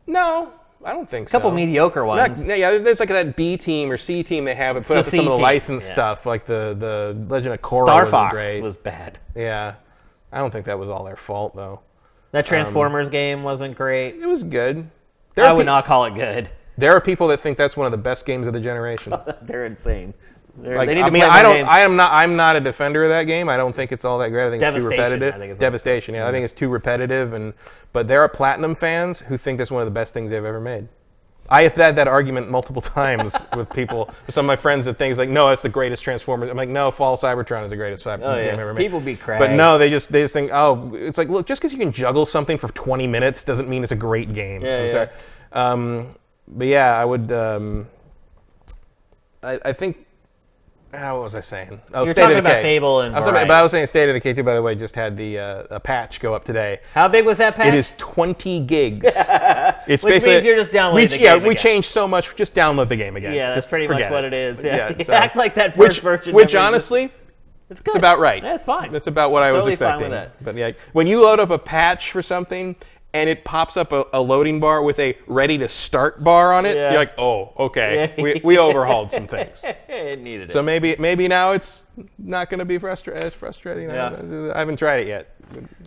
No, 0.06 0.52
I 0.84 0.92
don't 0.92 1.08
think 1.08 1.28
so. 1.28 1.32
A 1.32 1.40
couple 1.40 1.50
so. 1.50 1.54
mediocre 1.54 2.00
Not- 2.00 2.30
ones. 2.30 2.46
yeah, 2.46 2.70
there's, 2.70 2.82
there's 2.82 3.00
like 3.00 3.08
that 3.08 3.36
B 3.36 3.56
team 3.56 3.90
or 3.90 3.96
C 3.96 4.22
team 4.22 4.44
they 4.44 4.54
have 4.54 4.76
that 4.76 4.84
put 4.84 4.98
up 4.98 5.06
some 5.06 5.20
of 5.20 5.24
the 5.26 5.32
licensed 5.38 5.86
yeah. 5.88 5.92
stuff, 5.92 6.26
like 6.26 6.44
the 6.44 6.76
the 6.78 7.16
Legend 7.28 7.54
of 7.54 7.62
Korra. 7.62 7.86
Star 7.86 7.94
wasn't 8.02 8.10
Fox 8.10 8.34
great. 8.34 8.62
was 8.62 8.76
bad. 8.76 9.18
Yeah, 9.34 9.74
I 10.32 10.38
don't 10.38 10.50
think 10.50 10.66
that 10.66 10.78
was 10.78 10.88
all 10.88 11.04
their 11.04 11.16
fault 11.16 11.56
though. 11.56 11.80
That 12.32 12.44
um, 12.44 12.48
Transformers 12.48 13.08
game 13.08 13.42
wasn't 13.42 13.76
great. 13.76 14.16
It 14.16 14.26
was 14.26 14.42
good. 14.42 14.90
There 15.34 15.46
I 15.46 15.52
would 15.52 15.60
pe- 15.62 15.66
not 15.66 15.84
call 15.84 16.04
it 16.04 16.14
good. 16.14 16.50
there 16.78 16.92
are 16.92 17.00
people 17.00 17.28
that 17.28 17.40
think 17.40 17.56
that's 17.58 17.76
one 17.76 17.86
of 17.86 17.92
the 17.92 17.98
best 17.98 18.26
games 18.26 18.46
of 18.46 18.52
the 18.52 18.60
generation. 18.60 19.14
They're 19.42 19.66
insane. 19.66 20.14
Like, 20.56 20.88
they 20.88 20.94
need 20.94 21.02
I 21.02 21.10
mean, 21.10 21.22
play 21.22 21.30
I 21.30 21.42
don't. 21.42 21.56
Games. 21.56 21.68
I 21.68 21.80
am 21.80 21.96
not. 21.96 22.12
I'm 22.12 22.36
not 22.36 22.54
a 22.56 22.60
defender 22.60 23.02
of 23.04 23.10
that 23.10 23.24
game. 23.24 23.48
I 23.48 23.56
don't 23.56 23.74
think 23.74 23.90
it's 23.90 24.04
all 24.04 24.18
that 24.18 24.28
great. 24.28 24.46
I 24.46 24.50
think 24.50 24.62
it's 24.62 24.76
too 24.76 24.88
repetitive. 24.88 25.34
I 25.34 25.38
think 25.38 25.50
it's 25.52 25.60
Devastation. 25.60 26.14
Yeah, 26.14 26.28
I 26.28 26.30
think 26.30 26.44
it's 26.44 26.52
too 26.52 26.68
repetitive. 26.68 27.32
And 27.32 27.54
but 27.92 28.06
there 28.06 28.20
are 28.20 28.28
platinum 28.28 28.74
fans 28.74 29.18
who 29.18 29.36
think 29.36 29.58
that's 29.58 29.70
one 29.70 29.82
of 29.82 29.86
the 29.86 29.92
best 29.92 30.14
things 30.14 30.30
they've 30.30 30.44
ever 30.44 30.60
made. 30.60 30.88
I 31.50 31.62
have 31.62 31.74
had 31.74 31.96
that 31.96 32.08
argument 32.08 32.50
multiple 32.50 32.80
times 32.82 33.34
with 33.54 33.68
people. 33.70 34.10
Some 34.28 34.46
of 34.46 34.46
my 34.46 34.56
friends 34.56 34.86
that 34.86 34.96
think 34.96 35.16
like, 35.18 35.28
no, 35.28 35.50
it's 35.50 35.62
the 35.62 35.68
greatest 35.68 36.02
Transformers. 36.02 36.48
I'm 36.50 36.56
like, 36.56 36.68
no, 36.68 36.90
Fall 36.90 37.16
Cybertron 37.16 37.64
is 37.64 37.70
the 37.70 37.76
greatest 37.76 38.04
cyber 38.04 38.22
Oh, 38.22 38.36
yeah. 38.36 38.50
game 38.50 38.60
ever 38.60 38.72
made. 38.72 38.82
People 38.82 39.00
be 39.00 39.16
crazy. 39.16 39.40
But 39.40 39.54
no, 39.54 39.76
they 39.76 39.90
just 39.90 40.10
they 40.10 40.22
just 40.22 40.32
think, 40.32 40.50
oh, 40.52 40.92
it's 40.94 41.18
like, 41.18 41.28
look, 41.28 41.46
just 41.46 41.60
because 41.60 41.72
you 41.72 41.78
can 41.78 41.92
juggle 41.92 42.24
something 42.24 42.56
for 42.56 42.68
20 42.68 43.06
minutes 43.06 43.44
doesn't 43.44 43.68
mean 43.68 43.82
it's 43.82 43.92
a 43.92 43.96
great 43.96 44.32
game. 44.32 44.62
Yeah, 44.62 44.78
I'm 44.78 44.84
yeah. 44.84 44.90
sorry. 44.90 45.08
Um, 45.52 46.14
but 46.48 46.66
yeah, 46.66 46.96
I 46.96 47.04
would. 47.04 47.30
Um, 47.32 47.88
I, 49.42 49.60
I 49.64 49.72
think. 49.72 50.03
Ah, 50.96 51.14
what 51.14 51.22
was 51.24 51.34
I 51.34 51.40
saying? 51.40 51.80
Oh, 51.92 52.04
You're 52.04 52.12
State 52.14 52.22
talking 52.22 52.38
of 52.38 52.44
about 52.44 52.56
Decay. 52.56 52.62
Fable 52.62 53.00
and 53.00 53.14
I 53.14 53.18
was 53.18 53.24
talking, 53.24 53.34
Variety. 53.34 53.48
but 53.48 53.54
I 53.54 53.62
was 53.62 53.72
saying 53.72 53.86
State 53.86 54.08
of 54.08 54.14
Decay 54.14 54.34
too. 54.34 54.42
By 54.42 54.54
the 54.54 54.62
way, 54.62 54.74
just 54.74 54.94
had 54.94 55.16
the 55.16 55.38
uh, 55.38 55.62
a 55.70 55.80
patch 55.80 56.20
go 56.20 56.34
up 56.34 56.44
today. 56.44 56.80
How 56.94 57.08
big 57.08 57.24
was 57.24 57.38
that 57.38 57.54
patch? 57.54 57.66
It 57.68 57.74
is 57.74 57.90
20 57.96 58.60
gigs. 58.60 59.14
it's 59.86 60.02
Which 60.02 60.14
basically 60.14 60.34
means 60.34 60.44
you're 60.46 60.56
just 60.56 60.72
downloading 60.72 61.10
we, 61.10 61.16
the 61.16 61.22
Yeah, 61.22 61.34
game 61.34 61.42
we 61.44 61.50
again. 61.50 61.62
changed 61.62 61.90
so 61.90 62.06
much. 62.08 62.34
Just 62.36 62.54
download 62.54 62.88
the 62.88 62.96
game 62.96 63.16
again. 63.16 63.34
Yeah, 63.34 63.48
that's 63.48 63.58
Just 63.58 63.70
pretty 63.70 63.86
much 63.86 63.96
forget 63.96 64.12
what 64.12 64.24
it 64.24 64.32
is. 64.34 64.62
Yeah. 64.62 64.92
So- 65.04 65.12
Act 65.12 65.36
like 65.36 65.54
that 65.56 65.76
first 65.76 65.78
which, 65.78 66.00
version 66.00 66.34
which 66.34 66.52
never 66.54 66.66
honestly, 66.66 67.12
It's 67.70 67.80
good. 67.80 67.88
it's 67.88 67.96
about 67.96 68.18
right. 68.18 68.42
That's 68.42 68.64
fine. 68.64 68.92
That's 68.92 69.06
about 69.06 69.32
what 69.32 69.42
I 69.42 69.52
was 69.52 69.64
Totally 69.64 69.76
fine 69.76 69.94
expecting. 69.94 70.10
with 70.10 70.18
that. 70.20 70.44
But 70.44 70.56
yeah, 70.56 70.72
when 70.92 71.06
you 71.06 71.20
load 71.20 71.40
up 71.40 71.50
a 71.50 71.58
patch 71.58 72.10
for 72.12 72.22
something 72.22 72.76
and 73.14 73.30
it 73.30 73.44
pops 73.44 73.76
up 73.76 73.92
a, 73.92 74.04
a 74.12 74.20
loading 74.20 74.58
bar 74.60 74.82
with 74.82 74.98
a 74.98 75.16
ready 75.26 75.56
to 75.58 75.68
start 75.68 76.22
bar 76.22 76.52
on 76.52 76.66
it, 76.66 76.76
Yeah. 76.76 76.90
you're 76.90 76.98
like, 76.98 77.18
oh, 77.18 77.52
okay, 77.58 78.12
we, 78.18 78.40
we 78.44 78.58
overhauled 78.68 79.12
some 79.12 79.26
things. 79.28 79.64
it 79.88 80.20
needed 80.20 80.50
it. 80.50 80.52
So 80.52 80.58
it. 80.60 80.64
maybe 80.64 80.96
maybe 80.98 81.28
now 81.28 81.52
it's 81.52 81.84
not 82.18 82.50
going 82.50 82.58
to 82.58 82.64
be 82.64 82.76
frustra- 82.78 83.14
as 83.14 83.32
frustrating. 83.32 83.90
I 83.90 83.94
Yeah. 83.94 84.52
I 84.54 84.58
haven't 84.58 84.76
tried 84.76 84.98
it 85.00 85.06
yet. 85.08 85.30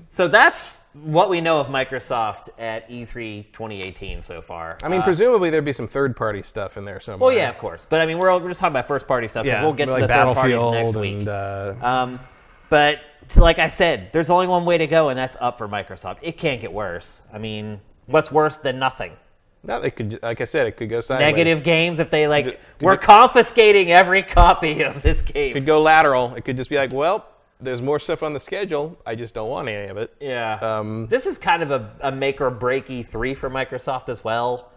So 0.09 0.27
that's 0.29 0.77
what 0.93 1.29
we 1.29 1.41
know 1.41 1.59
of 1.59 1.67
Microsoft 1.67 2.47
at 2.57 2.89
E 2.89 3.05
E3 3.05 3.51
2018 3.51 4.21
so 4.21 4.41
far. 4.41 4.77
I 4.81 4.87
mean, 4.87 5.01
Uh, 5.01 5.03
presumably 5.03 5.49
there'd 5.49 5.65
be 5.65 5.73
some 5.73 5.87
third-party 5.87 6.41
stuff 6.43 6.77
in 6.77 6.85
there 6.85 6.99
somewhere. 7.01 7.27
well, 7.27 7.37
yeah, 7.37 7.49
of 7.49 7.57
course. 7.57 7.85
But 7.87 7.99
I 8.01 8.05
mean, 8.05 8.17
we're, 8.17 8.31
we're 8.39 8.47
just 8.47 8.59
talking 8.61 8.71
about 8.73 8.87
first 8.87 9.05
party 9.07 9.27
stuff. 9.27 9.45
yeah. 9.45 9.61
we'll 9.61 9.73
get 9.73 9.87
to 9.87 9.91
like 9.91 10.03
the 10.03 10.07
third 10.07 10.33
parties 10.33 10.71
next 10.71 10.89
and 10.91 10.99
week. 11.01 11.27
uh, 11.27 11.73
Um, 11.81 12.19
but 12.69 12.99
to- 13.29 13.41
like 13.41 13.59
I 13.59 13.67
said, 13.67 14.09
there's 14.13 14.29
only 14.29 14.47
one 14.47 14.65
way 14.65 14.77
to 14.77 14.87
go, 14.87 15.09
and 15.09 15.17
that's 15.17 15.37
up 15.39 15.57
for 15.57 15.67
Microsoft. 15.67 16.17
It 16.21 16.37
can't 16.37 16.61
get 16.61 16.71
worse. 16.73 17.21
I 17.33 17.37
mean, 17.37 17.79
what's 18.05 18.31
worse 18.31 18.57
than 18.57 18.79
nothing? 18.79 19.13
no, 19.63 19.81
they 19.81 19.91
could. 19.91 20.19
Like 20.23 20.39
I 20.39 20.45
said, 20.45 20.65
it 20.67 20.77
could 20.77 20.89
go 20.89 21.01
sideways. 21.01 21.33
Negative 21.35 21.61
games 21.63 21.99
if 21.99 22.09
they 22.09 22.27
like 22.27 22.45
Could 22.45 22.57
could 22.79 22.85
we're 22.85 22.93
it- 22.93 23.01
confiscating 23.01 23.91
every 23.91 24.23
copy 24.23 24.81
of 24.83 25.01
this 25.01 25.21
game. 25.21 25.51
could 25.53 25.65
go 25.65 25.81
lateral. 25.81 26.33
It 26.35 26.45
could 26.45 26.55
just 26.55 26.69
be 26.69 26.77
like, 26.77 26.93
well, 26.93 27.25
there's 27.59 27.81
more 27.81 27.99
stuff 27.99 28.23
on 28.23 28.33
the 28.33 28.39
schedule. 28.39 28.97
I 29.05 29.15
just 29.15 29.33
don't 29.33 29.49
want 29.49 29.67
any 29.67 29.89
of 29.89 29.97
it. 29.97 30.13
yeah. 30.21 30.59
Um, 30.61 31.07
this 31.07 31.25
is 31.25 31.37
kind 31.37 31.63
of 31.63 31.71
a, 31.71 31.91
a 32.01 32.11
make 32.11 32.39
or 32.39 32.49
break 32.51 32.87
E3 32.87 33.35
for 33.35 33.49
Microsoft 33.49 34.07
as 34.09 34.23
well. 34.23 34.71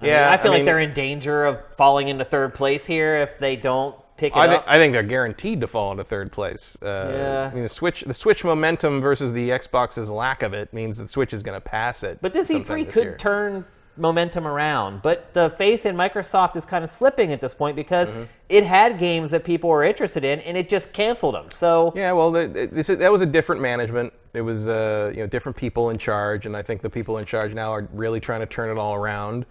I 0.00 0.04
mean, 0.04 0.12
Yeah, 0.12 0.30
I 0.32 0.36
feel 0.38 0.50
I 0.50 0.54
like 0.54 0.58
mean- 0.60 0.66
they're 0.66 0.80
in 0.80 0.94
danger 0.94 1.44
of 1.44 1.58
falling 1.76 2.08
into 2.08 2.24
third 2.24 2.54
place 2.54 2.86
here 2.86 3.16
if 3.18 3.38
they 3.38 3.54
don't 3.56 3.94
pick 4.22 4.32
it 4.34 4.38
I 4.38 4.46
up. 4.46 4.50
think, 4.50 4.64
I 4.68 4.78
think 4.78 4.92
they're 4.92 5.02
guaranteed 5.02 5.60
to 5.62 5.66
fall 5.66 5.90
into 5.90 6.04
third 6.04 6.30
place. 6.30 6.78
Uh, 6.80 7.10
Yeah. 7.12 7.48
I 7.50 7.54
mean, 7.54 7.64
the 7.64 7.68
Switch, 7.68 8.02
the 8.06 8.14
Switch 8.14 8.44
momentum 8.44 9.00
versus 9.00 9.32
the 9.32 9.50
Xbox's 9.50 10.10
lack 10.10 10.42
of 10.42 10.52
it 10.54 10.72
means 10.72 10.96
the 10.98 11.08
Switch 11.08 11.32
is 11.32 11.42
going 11.42 11.56
to 11.56 11.60
pass 11.60 12.02
it. 12.04 12.18
But 12.22 12.32
this 12.32 12.48
E3 12.48 12.84
this 12.86 12.94
could 12.94 13.02
year. 13.04 13.16
turn 13.18 13.64
momentum 13.96 14.46
around. 14.46 15.02
But 15.02 15.34
the 15.34 15.50
faith 15.58 15.84
in 15.84 15.96
Microsoft 15.96 16.56
is 16.56 16.64
kind 16.64 16.82
of 16.84 16.90
slipping 16.90 17.32
at 17.32 17.40
this 17.40 17.52
point 17.52 17.74
because 17.76 18.10
Mm-hmm. 18.12 18.22
it 18.48 18.64
had 18.64 18.98
games 18.98 19.32
that 19.32 19.44
people 19.44 19.68
were 19.68 19.84
interested 19.84 20.24
in 20.24 20.38
and 20.40 20.56
it 20.56 20.68
just 20.68 20.92
canceled 20.92 21.34
them. 21.34 21.50
So 21.50 21.92
Yeah, 21.96 22.12
well, 22.12 22.30
the, 22.30 22.46
the- 22.46 22.66
this 22.68 22.88
is, 22.88 22.98
that 22.98 23.10
was 23.12 23.20
a 23.22 23.26
different 23.26 23.60
management. 23.60 24.12
It 24.34 24.40
was 24.42 24.66
uh, 24.68 25.10
you 25.14 25.20
know 25.20 25.26
different 25.26 25.56
people 25.58 25.90
in 25.90 25.98
charge, 25.98 26.46
and 26.46 26.56
I 26.56 26.62
think 26.62 26.80
the 26.80 26.88
people 26.88 27.18
in 27.18 27.26
charge 27.26 27.52
now 27.52 27.70
are 27.70 27.86
really 27.92 28.18
trying 28.20 28.40
to 28.40 28.46
turn 28.46 28.70
it 28.70 28.78
all 28.80 28.94
around. 28.94 29.44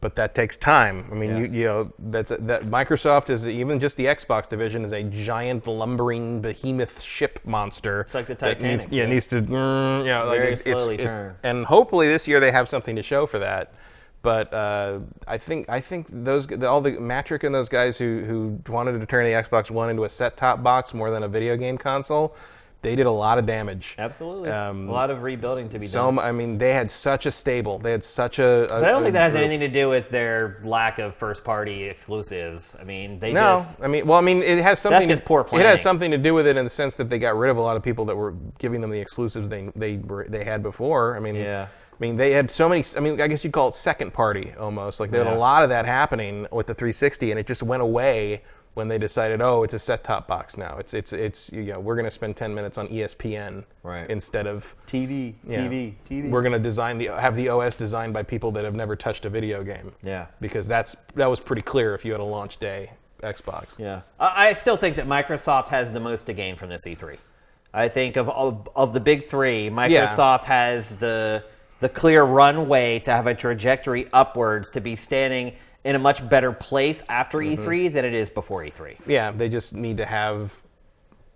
But 0.00 0.14
that 0.14 0.32
takes 0.36 0.56
time. 0.56 1.08
I 1.10 1.14
mean, 1.16 1.30
Yeah. 1.30 1.38
you, 1.38 1.44
you 1.46 1.64
know, 1.64 1.92
that's 1.98 2.30
that 2.38 2.62
Microsoft 2.66 3.30
is 3.30 3.48
even 3.48 3.80
just 3.80 3.96
the 3.96 4.06
Xbox 4.06 4.48
division 4.48 4.84
is 4.84 4.92
a 4.92 5.02
giant 5.02 5.66
lumbering 5.66 6.40
behemoth 6.40 7.00
ship 7.02 7.40
monster. 7.44 8.02
It's 8.02 8.14
like 8.14 8.28
the 8.28 8.34
That 8.36 8.60
needs, 8.62 8.84
Titanic, 8.84 8.92
yeah, 8.96 9.02
yeah. 9.04 9.08
needs 9.12 9.26
to, 9.26 9.42
mm, 9.42 9.98
you 10.00 10.04
know, 10.06 10.26
like 10.26 10.38
Very 10.40 10.52
it's, 10.52 10.62
it's- 10.62 10.76
slowly 10.80 10.94
it's- 10.94 11.08
turn. 11.08 11.34
And 11.42 11.66
hopefully 11.66 12.06
this 12.06 12.28
year 12.28 12.38
they 12.38 12.52
have 12.52 12.68
something 12.68 12.94
to 12.94 13.02
show 13.02 13.26
for 13.26 13.40
that. 13.40 13.72
But 14.22 14.52
uh, 14.54 14.98
I 15.26 15.36
think 15.38 15.68
I 15.68 15.80
think 15.80 16.06
those 16.10 16.46
all 16.62 16.80
the 16.80 16.92
Mattrick 16.92 17.42
and 17.44 17.52
those 17.54 17.68
guys 17.68 17.98
who 17.98 18.24
who 18.24 18.72
wanted 18.72 18.98
to 19.00 19.06
turn 19.06 19.24
the 19.24 19.32
Xbox 19.32 19.68
One 19.70 19.90
into 19.90 20.04
a 20.04 20.08
set-top 20.08 20.62
box 20.62 20.92
more 20.94 21.10
than 21.10 21.22
a 21.24 21.28
video 21.28 21.56
game 21.56 21.78
console, 21.78 22.34
they 22.80 22.94
did 22.94 23.06
a 23.06 23.10
lot 23.10 23.38
of 23.38 23.46
damage. 23.46 23.96
absolutely, 23.98 24.50
Um, 24.50 24.88
a 24.88 24.92
lot 24.92 25.10
of 25.10 25.22
rebuilding 25.22 25.68
to 25.70 25.78
be 25.78 25.86
So 25.86 26.10
done. 26.12 26.18
I 26.20 26.30
mean, 26.30 26.58
they 26.58 26.72
had 26.72 26.90
such 26.90 27.26
a 27.26 27.30
stable. 27.30 27.78
They 27.78 27.90
had 27.90 28.04
such 28.04 28.38
a. 28.38 28.72
a 28.72 28.76
I 28.76 28.88
don't 28.88 29.02
think 29.02 29.14
that 29.14 29.32
has 29.32 29.34
a 29.34 29.38
anything 29.38 29.60
to 29.60 29.68
do 29.68 29.88
with 29.88 30.10
their 30.10 30.60
lack 30.64 30.98
of 30.98 31.14
first-party 31.14 31.84
exclusives. 31.84 32.76
I 32.80 32.84
mean, 32.84 33.18
they 33.18 33.32
No, 33.32 33.56
just 33.56 33.80
I 33.82 33.88
mean, 33.88 34.06
well, 34.06 34.18
I 34.18 34.22
mean, 34.22 34.42
it 34.42 34.58
has 34.58 34.78
something. 34.78 35.08
That's 35.08 35.20
just 35.20 35.26
poor 35.26 35.44
It 35.52 35.66
has 35.66 35.82
something 35.82 36.10
to 36.10 36.18
do 36.18 36.34
with 36.34 36.46
it 36.46 36.56
in 36.56 36.64
the 36.64 36.70
sense 36.70 36.94
that 36.94 37.10
they 37.10 37.18
got 37.18 37.36
rid 37.36 37.50
of 37.50 37.56
a 37.56 37.60
lot 37.60 37.76
of 37.76 37.82
people 37.82 38.04
that 38.04 38.16
were 38.16 38.34
giving 38.58 38.80
them 38.80 38.90
the 38.90 39.00
exclusives 39.00 39.48
they 39.48 39.70
they 39.74 39.96
were 39.96 40.26
they 40.28 40.44
had 40.44 40.62
before. 40.62 41.16
I 41.16 41.20
mean, 41.20 41.34
Yeah. 41.34 41.66
I 41.98 42.04
mean, 42.04 42.16
they 42.16 42.30
had 42.30 42.48
so 42.48 42.68
many. 42.68 42.84
I 42.96 43.00
mean, 43.00 43.20
I 43.20 43.26
guess 43.26 43.42
you'd 43.42 43.52
call 43.52 43.68
it 43.68 43.74
second 43.74 44.12
party 44.14 44.52
almost. 44.58 45.00
Like 45.00 45.10
they 45.10 45.18
had 45.18 45.26
a 45.26 45.34
lot 45.38 45.64
of 45.64 45.68
that 45.70 45.84
happening 45.84 46.46
with 46.52 46.68
the 46.68 46.74
360, 46.74 47.32
and 47.32 47.40
it 47.40 47.46
just 47.46 47.60
went 47.60 47.82
away 47.82 48.42
when 48.78 48.86
they 48.88 48.96
decided, 48.96 49.42
oh, 49.42 49.64
it's 49.64 49.74
a 49.74 49.78
set-top 49.78 50.28
box 50.28 50.56
now. 50.56 50.76
It's 50.78 50.94
it's 50.94 51.12
it's 51.12 51.52
you 51.52 51.64
know 51.64 51.80
we're 51.80 51.96
going 51.96 52.04
to 52.06 52.10
spend 52.10 52.36
10 52.36 52.54
minutes 52.54 52.78
on 52.78 52.86
ESPN 52.88 53.64
Right. 53.82 54.08
instead 54.08 54.46
of 54.46 54.74
TV, 54.86 55.34
yeah, 55.46 55.66
TV, 55.66 55.94
TV. 56.08 56.30
We're 56.30 56.42
going 56.42 56.52
to 56.52 56.58
design 56.60 56.96
the 56.96 57.06
have 57.08 57.36
the 57.36 57.48
OS 57.48 57.74
designed 57.74 58.14
by 58.14 58.22
people 58.22 58.52
that 58.52 58.64
have 58.64 58.74
never 58.76 58.94
touched 58.96 59.24
a 59.26 59.28
video 59.28 59.62
game. 59.64 59.92
yeah. 60.02 60.26
Because 60.40 60.66
that's 60.68 60.96
that 61.16 61.26
was 61.26 61.40
pretty 61.40 61.62
clear 61.62 61.94
if 61.94 62.04
you 62.04 62.12
had 62.12 62.20
a 62.20 62.24
launch 62.24 62.58
day 62.58 62.90
Xbox. 63.22 63.78
Yeah, 63.80 64.02
I, 64.20 64.48
I 64.48 64.52
still 64.52 64.76
think 64.76 64.96
that 64.96 65.06
Microsoft 65.08 65.68
has 65.68 65.92
the 65.92 66.00
most 66.00 66.26
to 66.26 66.32
gain 66.32 66.54
from 66.56 66.68
this 66.70 66.84
E3. 66.84 67.18
I 67.74 67.88
think 67.88 68.16
of 68.16 68.28
of, 68.30 68.68
of 68.76 68.92
the 68.92 69.00
big 69.00 69.28
three, 69.28 69.68
Microsoft 69.70 70.44
has 70.44 70.94
the 70.96 71.42
the 71.80 71.88
clear 71.88 72.22
runway 72.22 73.00
to 73.00 73.10
have 73.10 73.26
a 73.26 73.34
trajectory 73.34 74.08
upwards 74.12 74.70
to 74.70 74.80
be 74.80 74.94
standing 74.96 75.54
in 75.88 75.96
a 75.96 75.98
much 75.98 76.26
better 76.28 76.52
place 76.52 77.02
after 77.08 77.38
Mm-hmm. 77.38 77.66
E3 77.66 77.92
than 77.94 78.04
it 78.04 78.12
is 78.14 78.28
before 78.28 78.62
E 78.64 78.70
E3. 78.70 78.96
Yeah, 79.06 79.30
they 79.30 79.48
just 79.48 79.74
need 79.74 79.96
to 79.96 80.04
have 80.04 80.52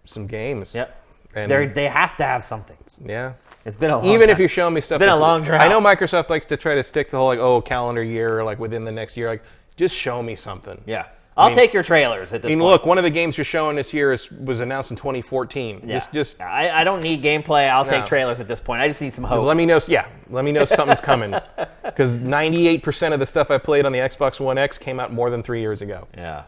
some 0.05 0.27
games. 0.27 0.75
Yep. 0.75 0.89
And 1.35 1.51
They 1.51 1.67
they 1.67 1.89
have 1.89 2.17
to 2.19 2.25
have 2.25 2.45
something. 2.45 2.77
yeah. 3.05 3.33
It's 3.65 3.77
been 3.77 3.91
a 3.93 3.97
long 3.99 4.05
Even 4.07 4.29
if 4.29 4.39
you're 4.39 4.49
showing 4.49 4.75
me 4.75 4.81
stuff, 4.83 4.97
It's 5.01 5.09
been 5.09 5.17
a 5.17 5.17
long 5.29 5.43
drought. 5.43 5.61
I 5.63 5.69
know 5.69 5.81
Microsoft 5.81 6.29
likes 6.29 6.45
to 6.47 6.57
try 6.57 6.75
to 6.75 6.83
stick 6.83 7.11
the 7.11 7.17
whole 7.17 7.29
like 7.29 7.39
oh 7.39 7.61
calendar 7.63 8.03
year 8.03 8.39
or 8.39 8.45
like 8.45 8.59
within 8.59 8.85
the 8.85 8.93
next 8.93 9.17
year. 9.17 9.29
Like 9.29 9.43
just 9.77 9.95
show 9.97 10.23
me 10.23 10.35
something. 10.35 10.79
yeah, 10.87 11.07
I'll 11.37 11.47
mean- 11.47 11.55
take 11.55 11.73
your 11.73 11.83
trailers 11.83 12.33
at 12.35 12.43
this 12.43 12.49
I 12.49 12.51
mean, 12.51 12.59
point. 12.61 12.71
look, 12.73 12.85
one 12.87 12.99
of 12.99 13.05
the 13.05 13.11
games 13.11 13.39
you're 13.39 13.45
showing 13.47 13.75
this 13.75 13.95
year 13.95 14.13
is 14.13 14.31
was 14.31 14.61
announced 14.61 14.91
in 14.91 14.97
2014. 14.99 15.81
yeah. 15.85 15.95
Just 15.97 16.13
just 16.13 16.41
I, 16.43 16.71
I 16.81 16.85
don't 16.85 17.01
need 17.03 17.23
gameplay. 17.23 17.71
I'll 17.71 17.87
take 17.87 18.05
trailers 18.07 18.39
at 18.39 18.49
this 18.49 18.61
point. 18.61 18.83
I 18.83 18.89
just 18.89 19.01
need 19.01 19.13
some 19.15 19.25
hope. 19.25 19.43
Let 19.43 19.57
me 19.57 19.65
know. 19.65 19.81
Yeah, 19.89 20.07
let 20.29 20.45
me 20.45 20.53
know 20.53 20.65
something's 20.67 21.01
coming. 21.01 21.35
Because 21.83 22.19
98% 22.19 23.13
of 23.15 23.21
the 23.21 23.27
stuff 23.27 23.51
I 23.51 23.59
played 23.59 23.87
on 23.87 23.93
the 23.93 23.99
Xbox 23.99 24.41
One 24.41 24.59
X 24.59 24.77
came 24.79 25.01
out 25.01 25.13
more 25.13 25.31
than 25.31 25.43
three 25.43 25.61
years 25.61 25.81
ago. 25.83 26.07
Yeah, 26.17 26.45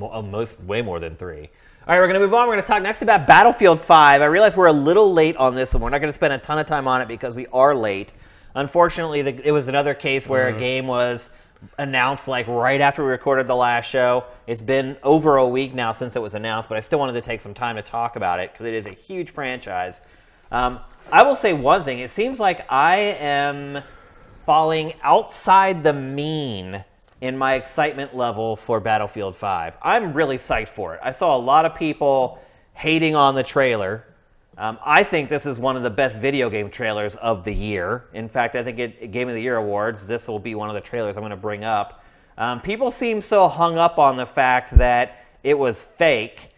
uh, 0.00 0.22
most 0.22 0.60
way 0.60 0.80
more 0.82 1.00
than 1.00 1.16
three. 1.16 1.50
All 1.86 1.94
right, 1.94 2.00
we're 2.00 2.06
going 2.06 2.18
to 2.20 2.24
move 2.26 2.32
on. 2.34 2.46
We're 2.46 2.54
going 2.54 2.64
to 2.64 2.68
talk 2.68 2.82
next 2.82 3.02
about 3.02 3.26
Battlefield 3.26 3.78
5. 3.78 4.22
I 4.22 4.24
realize 4.24 4.56
we're 4.56 4.66
a 4.68 4.72
little 4.72 5.12
late 5.12 5.36
on 5.36 5.54
this 5.54 5.74
and 5.74 5.82
We're 5.82 5.90
not 5.90 5.98
going 5.98 6.08
to 6.10 6.14
spend 6.16 6.32
a 6.32 6.38
ton 6.38 6.58
of 6.58 6.66
time 6.66 6.88
on 6.88 7.02
it 7.02 7.08
because 7.08 7.34
we 7.34 7.46
are 7.52 7.74
late. 7.74 8.14
Unfortunately, 8.54 9.20
the, 9.20 9.46
it 9.46 9.50
was 9.50 9.68
another 9.68 9.92
case 9.92 10.26
where 10.26 10.46
Mm-hmm. 10.46 10.56
a 10.56 10.60
game 10.60 10.86
was 10.86 11.28
announced 11.78 12.28
like 12.28 12.46
right 12.46 12.80
after 12.80 13.04
we 13.04 13.10
recorded 13.10 13.46
the 13.46 13.56
last 13.56 13.86
show. 13.88 14.24
It's 14.46 14.62
been 14.62 14.96
over 15.02 15.36
a 15.36 15.48
week 15.48 15.74
now 15.74 15.92
since 15.92 16.16
it 16.16 16.22
was 16.22 16.34
announced, 16.34 16.68
but 16.68 16.78
I 16.78 16.80
still 16.80 16.98
wanted 16.98 17.14
to 17.14 17.20
take 17.20 17.40
some 17.40 17.54
time 17.54 17.76
to 17.76 17.82
talk 17.82 18.16
about 18.16 18.40
it 18.40 18.52
because 18.52 18.66
it 18.66 18.74
is 18.74 18.86
a 18.86 18.92
huge 18.92 19.30
franchise. 19.30 20.00
Um, 20.50 20.80
I 21.10 21.22
will 21.22 21.36
say 21.36 21.52
one 21.52 21.84
thing: 21.84 22.00
it 22.00 22.10
seems 22.10 22.40
like 22.40 22.70
I 22.70 22.96
am 22.96 23.82
falling 24.44 24.94
outside 25.02 25.82
the 25.82 25.92
mean 25.92 26.84
in 27.20 27.38
my 27.38 27.54
excitement 27.54 28.14
level 28.14 28.56
for 28.56 28.80
Battlefield 28.80 29.34
5. 29.36 29.74
I'm 29.82 30.12
really 30.12 30.36
psyched 30.36 30.68
for 30.68 30.94
it. 30.94 31.00
I 31.02 31.10
saw 31.10 31.36
a 31.36 31.38
lot 31.38 31.64
of 31.64 31.74
people 31.74 32.38
hating 32.74 33.14
on 33.14 33.34
the 33.34 33.42
trailer. 33.42 34.04
Um, 34.56 34.78
I 34.84 35.02
think 35.02 35.28
this 35.28 35.46
is 35.46 35.58
one 35.58 35.76
of 35.76 35.82
the 35.82 35.90
best 35.90 36.18
video 36.18 36.48
game 36.48 36.70
trailers 36.70 37.16
of 37.16 37.44
the 37.44 37.52
year. 37.52 38.04
In 38.12 38.28
fact, 38.28 38.54
I 38.54 38.62
think 38.62 38.78
it 38.78 39.10
Game 39.10 39.28
of 39.28 39.34
the 39.34 39.42
Year 39.42 39.56
awards. 39.56 40.06
This 40.06 40.28
will 40.28 40.38
be 40.38 40.54
one 40.54 40.68
of 40.68 40.74
the 40.74 40.80
trailers 40.80 41.16
I'm 41.16 41.22
going 41.22 41.30
to 41.30 41.36
bring 41.36 41.64
up. 41.64 42.04
Um, 42.38 42.60
people 42.60 42.90
seem 42.90 43.20
so 43.20 43.48
hung 43.48 43.78
up 43.78 43.98
on 43.98 44.16
the 44.16 44.26
fact 44.26 44.76
that 44.78 45.24
it 45.42 45.58
was 45.58 45.84
fake. 45.84 46.50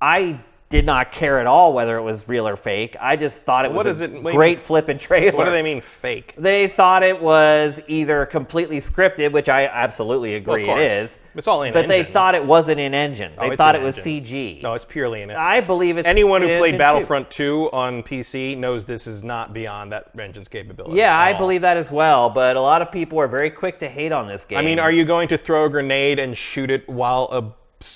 I 0.00 0.40
did 0.72 0.86
not 0.86 1.12
care 1.12 1.38
at 1.38 1.46
all 1.46 1.74
whether 1.74 1.98
it 1.98 2.02
was 2.02 2.26
real 2.28 2.48
or 2.48 2.56
fake. 2.56 2.96
I 2.98 3.14
just 3.16 3.42
thought 3.42 3.66
it 3.66 3.72
was 3.72 3.84
What 4.00 4.00
a 4.00 4.04
it- 4.04 4.22
great 4.32 4.58
flipping 4.58 4.96
trailer. 4.98 5.36
What 5.36 5.44
do 5.44 5.50
they 5.50 5.62
mean 5.62 5.82
fake? 5.82 6.34
They 6.38 6.66
thought 6.66 7.02
it 7.02 7.20
was 7.20 7.78
either 7.88 8.24
completely 8.24 8.78
scripted, 8.80 9.32
which 9.32 9.50
I 9.50 9.66
absolutely 9.66 10.34
agree 10.34 10.64
course. 10.64 10.80
it 10.80 10.90
is. 10.90 11.18
It's 11.34 11.46
all 11.46 11.62
in 11.62 11.74
But 11.74 11.88
they 11.88 12.04
thought 12.04 12.34
it 12.34 12.44
wasn't 12.44 12.80
in 12.80 12.94
engine. 12.94 13.32
Oh, 13.36 13.42
They 13.42 13.48
it's 13.48 13.56
thought 13.56 13.74
it 13.74 13.82
was 13.82 13.98
engine. 14.06 14.24
CG. 14.24 14.62
No, 14.62 14.72
it's 14.72 14.84
purely 14.86 15.20
in 15.20 15.30
it. 15.30 15.36
I 15.36 15.60
believe 15.60 15.98
it's 15.98 16.08
Anyone 16.08 16.40
who 16.40 16.48
played 16.48 16.60
engine, 16.60 16.72
too. 16.72 16.78
Battlefront 16.78 17.30
2 17.30 17.68
on 17.72 18.02
PC 18.02 18.56
knows 18.56 18.86
this 18.86 19.06
is 19.06 19.22
not 19.22 19.52
beyond 19.52 19.92
that 19.92 20.06
engine's 20.18 20.48
capability. 20.48 20.96
Yeah, 20.96 21.14
I 21.16 21.32
all. 21.34 21.38
believe 21.38 21.60
that 21.60 21.76
as 21.76 21.90
well. 21.92 22.30
But 22.30 22.56
a 22.56 22.60
lot 22.62 22.80
of 22.80 22.90
people 22.90 23.20
are 23.20 23.28
very 23.28 23.50
quick 23.50 23.78
to 23.80 23.88
hate 23.88 24.10
on 24.12 24.26
this 24.26 24.46
game. 24.46 24.58
I 24.58 24.62
mean, 24.62 24.78
are 24.78 24.90
you 24.90 25.04
going 25.04 25.28
to 25.28 25.36
throw 25.36 25.66
a 25.66 25.68
grenade 25.68 26.18
and 26.18 26.36
shoot 26.36 26.70
it 26.70 26.88
while 26.88 27.24
a 27.30 27.42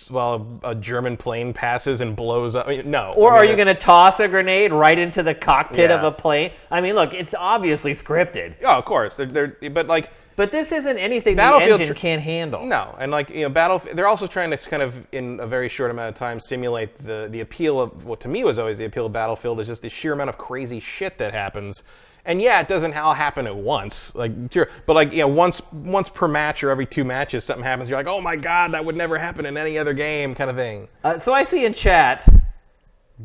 while 0.08 0.46
a 0.64 0.74
German 0.74 1.16
plane 1.16 1.52
passes 1.52 2.00
and 2.00 2.14
blows 2.16 2.56
up? 2.56 2.66
I 2.66 2.78
mean, 2.78 2.90
no. 2.90 3.12
Or 3.16 3.32
I 3.32 3.34
mean, 3.34 3.38
are 3.38 3.50
you 3.50 3.56
going 3.56 3.74
to 3.74 3.80
toss 3.80 4.20
a 4.20 4.28
grenade 4.28 4.72
right 4.72 4.98
into 4.98 5.22
the 5.22 5.34
cockpit 5.34 5.90
of 5.90 6.04
a 6.04 6.10
plane? 6.12 6.52
I 6.70 6.80
mean, 6.80 6.94
look, 6.94 7.14
it's 7.14 7.34
obviously 7.34 7.92
scripted. 7.92 8.54
Oh, 8.62 8.78
of 8.78 8.84
course. 8.84 9.16
They're, 9.16 9.26
they're, 9.26 9.70
but 9.70 9.86
like, 9.86 10.10
But 10.36 10.52
this 10.52 10.70
isn't 10.72 10.98
anything 10.98 11.34
the 11.36 11.40
Battlefield 11.40 11.80
engine 11.80 11.94
tr- 11.94 12.00
can't 12.00 12.22
handle. 12.22 12.66
no, 12.66 12.94
and 12.98 13.10
like 13.10 13.30
you 13.30 13.42
know, 13.42 13.48
battle. 13.48 13.80
They're 13.94 14.06
also 14.06 14.26
trying 14.26 14.50
to 14.50 14.58
kind 14.68 14.82
of, 14.82 14.94
in 15.12 15.40
a 15.40 15.46
very 15.46 15.68
short 15.68 15.90
amount 15.90 16.10
of 16.10 16.14
time, 16.14 16.38
simulate 16.40 16.98
the 16.98 17.28
the 17.30 17.40
appeal 17.40 17.80
of 17.80 18.04
what 18.04 18.20
to 18.20 18.28
me 18.28 18.44
was 18.44 18.58
always 18.58 18.76
the 18.76 18.84
appeal 18.84 19.06
of 19.06 19.12
Battlefield 19.12 19.60
is 19.60 19.66
just 19.66 19.80
the 19.82 19.88
sheer 19.88 20.12
amount 20.12 20.28
of 20.28 20.36
crazy 20.36 20.78
shit 20.80 21.16
that 21.18 21.32
happens. 21.32 21.82
And 22.26 22.42
yeah, 22.42 22.60
it 22.60 22.68
doesn't 22.68 22.94
all 22.94 23.14
happen 23.14 23.46
at 23.46 23.56
once, 23.56 24.14
like 24.14 24.32
sure, 24.50 24.68
but 24.84 24.94
like 24.94 25.12
you 25.12 25.20
know, 25.20 25.28
once 25.28 25.62
once 25.72 26.08
per 26.08 26.26
match 26.26 26.64
or 26.64 26.70
every 26.70 26.86
two 26.86 27.04
matches, 27.04 27.44
something 27.44 27.64
happens. 27.64 27.88
You're 27.88 27.98
like, 27.98 28.08
oh 28.08 28.20
my 28.20 28.36
god, 28.36 28.72
that 28.72 28.84
would 28.84 28.96
never 28.96 29.16
happen 29.16 29.46
in 29.46 29.56
any 29.56 29.78
other 29.78 29.94
game, 29.94 30.34
kind 30.34 30.50
of 30.50 30.56
thing. 30.56 30.88
Uh, 31.04 31.18
so 31.18 31.32
I 31.32 31.44
see 31.44 31.64
in 31.64 31.72
chat, 31.72 32.28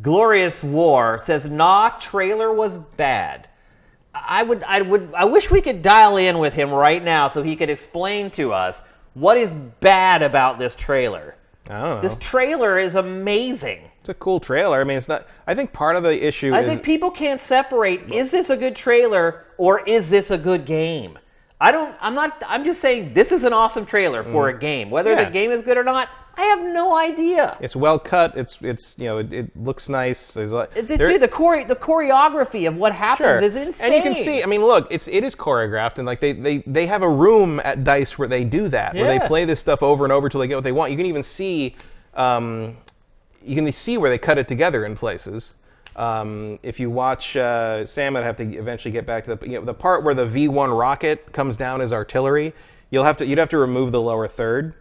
Glorious 0.02 0.64
War 0.64 1.20
says, 1.24 1.48
"Nah, 1.48 1.90
trailer 2.00 2.54
was 2.54 2.78
bad." 2.78 3.50
I 4.14 4.44
would, 4.44 4.64
I 4.64 4.82
would, 4.82 5.14
I 5.16 5.26
wish 5.26 5.50
we 5.50 5.62
could 5.62 5.82
dial 5.82 6.18
in 6.18 6.40
with 6.40 6.54
him 6.54 6.70
right 6.70 7.04
now 7.04 7.28
so 7.28 7.42
he 7.42 7.56
could 7.56 7.70
explain 7.70 8.30
to 8.32 8.54
us 8.54 8.82
what 9.14 9.38
is 9.38 9.52
bad 9.80 10.22
about 10.22 10.60
this 10.60 10.76
trailer. 10.76 11.36
I 11.70 11.74
don't 11.74 11.82
know. 11.82 12.02
This 12.02 12.16
trailer 12.20 12.78
is 12.78 12.96
amazing. 12.96 13.91
It's 14.02 14.10
a 14.10 14.14
cool 14.16 14.40
trailer. 14.40 14.82
I 14.82 14.84
mean, 14.84 14.98
it's 14.98 15.08
not. 15.08 15.28
I 15.46 15.54
think 15.54 15.74
part 15.74 15.96
of 15.96 16.02
the 16.04 16.26
issue 16.28 16.54
I 16.54 16.62
is 16.62 16.66
think 16.68 16.84
people 16.84 17.12
can't 17.12 17.40
separate 17.40 18.12
is 18.12 18.32
this 18.32 18.50
a 18.50 18.58
good 18.58 18.76
trailer 18.76 19.46
or 19.58 19.82
is 19.88 20.10
this 20.10 20.32
a 20.32 20.38
good 20.38 20.66
game? 20.66 21.20
I 21.60 21.72
don't 21.72 21.96
I'm 22.02 22.16
not 22.16 22.42
I'm 22.48 22.66
just 22.66 22.82
saying 22.82 23.14
this 23.14 23.32
is 23.32 23.44
an 23.44 23.54
awesome 23.54 23.86
trailer 23.86 24.24
for 24.24 24.50
a 24.50 24.58
game. 24.58 24.90
Whether 24.90 25.14
Mm. 25.14 25.18
Yeah. 25.18 25.24
the 25.26 25.32
game 25.32 25.52
is 25.52 25.62
good 25.62 25.78
or 25.78 25.84
not, 25.84 26.10
I 26.36 26.42
have 26.46 26.64
no 26.64 26.98
idea. 26.98 27.56
it's 27.62 27.76
well 27.76 28.00
cut. 28.00 28.36
It's 28.36 28.58
it's 28.62 28.96
you 28.98 29.06
know 29.06 29.20
it, 29.20 29.32
it 29.32 29.56
looks 29.56 29.88
nice. 29.88 30.34
There's 30.34 30.52
a, 30.52 30.68
The, 30.74 30.82
there- 30.82 30.98
dude, 31.10 31.22
the 31.22 31.28
chore, 31.28 31.64
the 31.64 31.76
choreography 31.76 32.68
of 32.68 32.78
what 32.78 32.94
happens 32.96 33.28
Sure. 33.28 33.40
is 33.42 33.56
insane. 33.56 33.94
And 33.94 33.96
you 33.96 34.02
can 34.02 34.16
see, 34.16 34.42
I 34.42 34.48
mean, 34.48 34.66
look, 34.66 34.88
it's 34.90 35.08
it 35.08 35.24
is 35.24 35.36
choreographed, 35.36 36.00
and 36.00 36.08
like 36.08 36.20
they 36.20 36.34
they 36.34 36.60
they 36.66 36.88
have 36.88 37.04
a 37.04 37.10
room 37.10 37.62
at 37.64 37.84
Dice 37.84 38.18
where 38.18 38.28
they 38.28 38.44
do 38.44 38.68
that, 38.70 38.96
where 38.96 39.06
they 39.06 39.24
play 39.28 39.46
this 39.46 39.60
stuff 39.60 39.84
over 39.84 40.04
and 40.04 40.12
over 40.12 40.28
till 40.28 40.40
they 40.40 40.48
get 40.48 40.56
what 40.56 40.64
they 40.64 40.72
want. 40.72 40.90
You 40.90 40.98
can 40.98 41.06
even 41.06 41.22
see, 41.22 41.76
um, 42.16 42.78
you 43.44 43.56
can 43.56 43.72
see 43.72 43.98
where 43.98 44.10
they 44.10 44.18
cut 44.18 44.38
it 44.38 44.48
together 44.48 44.86
in 44.86 44.96
places. 44.96 45.56
Um, 45.96 46.60
if 46.64 46.80
you 46.80 46.90
watch, 46.90 47.36
uh, 47.36 47.86
Sam 47.86 48.14
would 48.14 48.24
have 48.24 48.38
to 48.38 48.44
eventually 48.44 48.92
get 48.92 49.06
back 49.06 49.26
to 49.26 49.36
the 49.36 49.46
you 49.46 49.60
know, 49.60 49.66
the 49.66 49.74
part 49.74 50.04
where 50.04 50.14
the 50.14 50.26
V1 50.26 50.78
rocket 50.78 51.32
comes 51.34 51.58
down 51.58 51.82
as 51.82 51.92
artillery. 51.92 52.54
You'll 52.90 53.04
have 53.04 53.18
to 53.18 53.26
you'd 53.26 53.38
have 53.38 53.50
to 53.50 53.58
remove 53.58 53.92
the 53.92 54.02
lower 54.02 54.28
third 54.28 54.74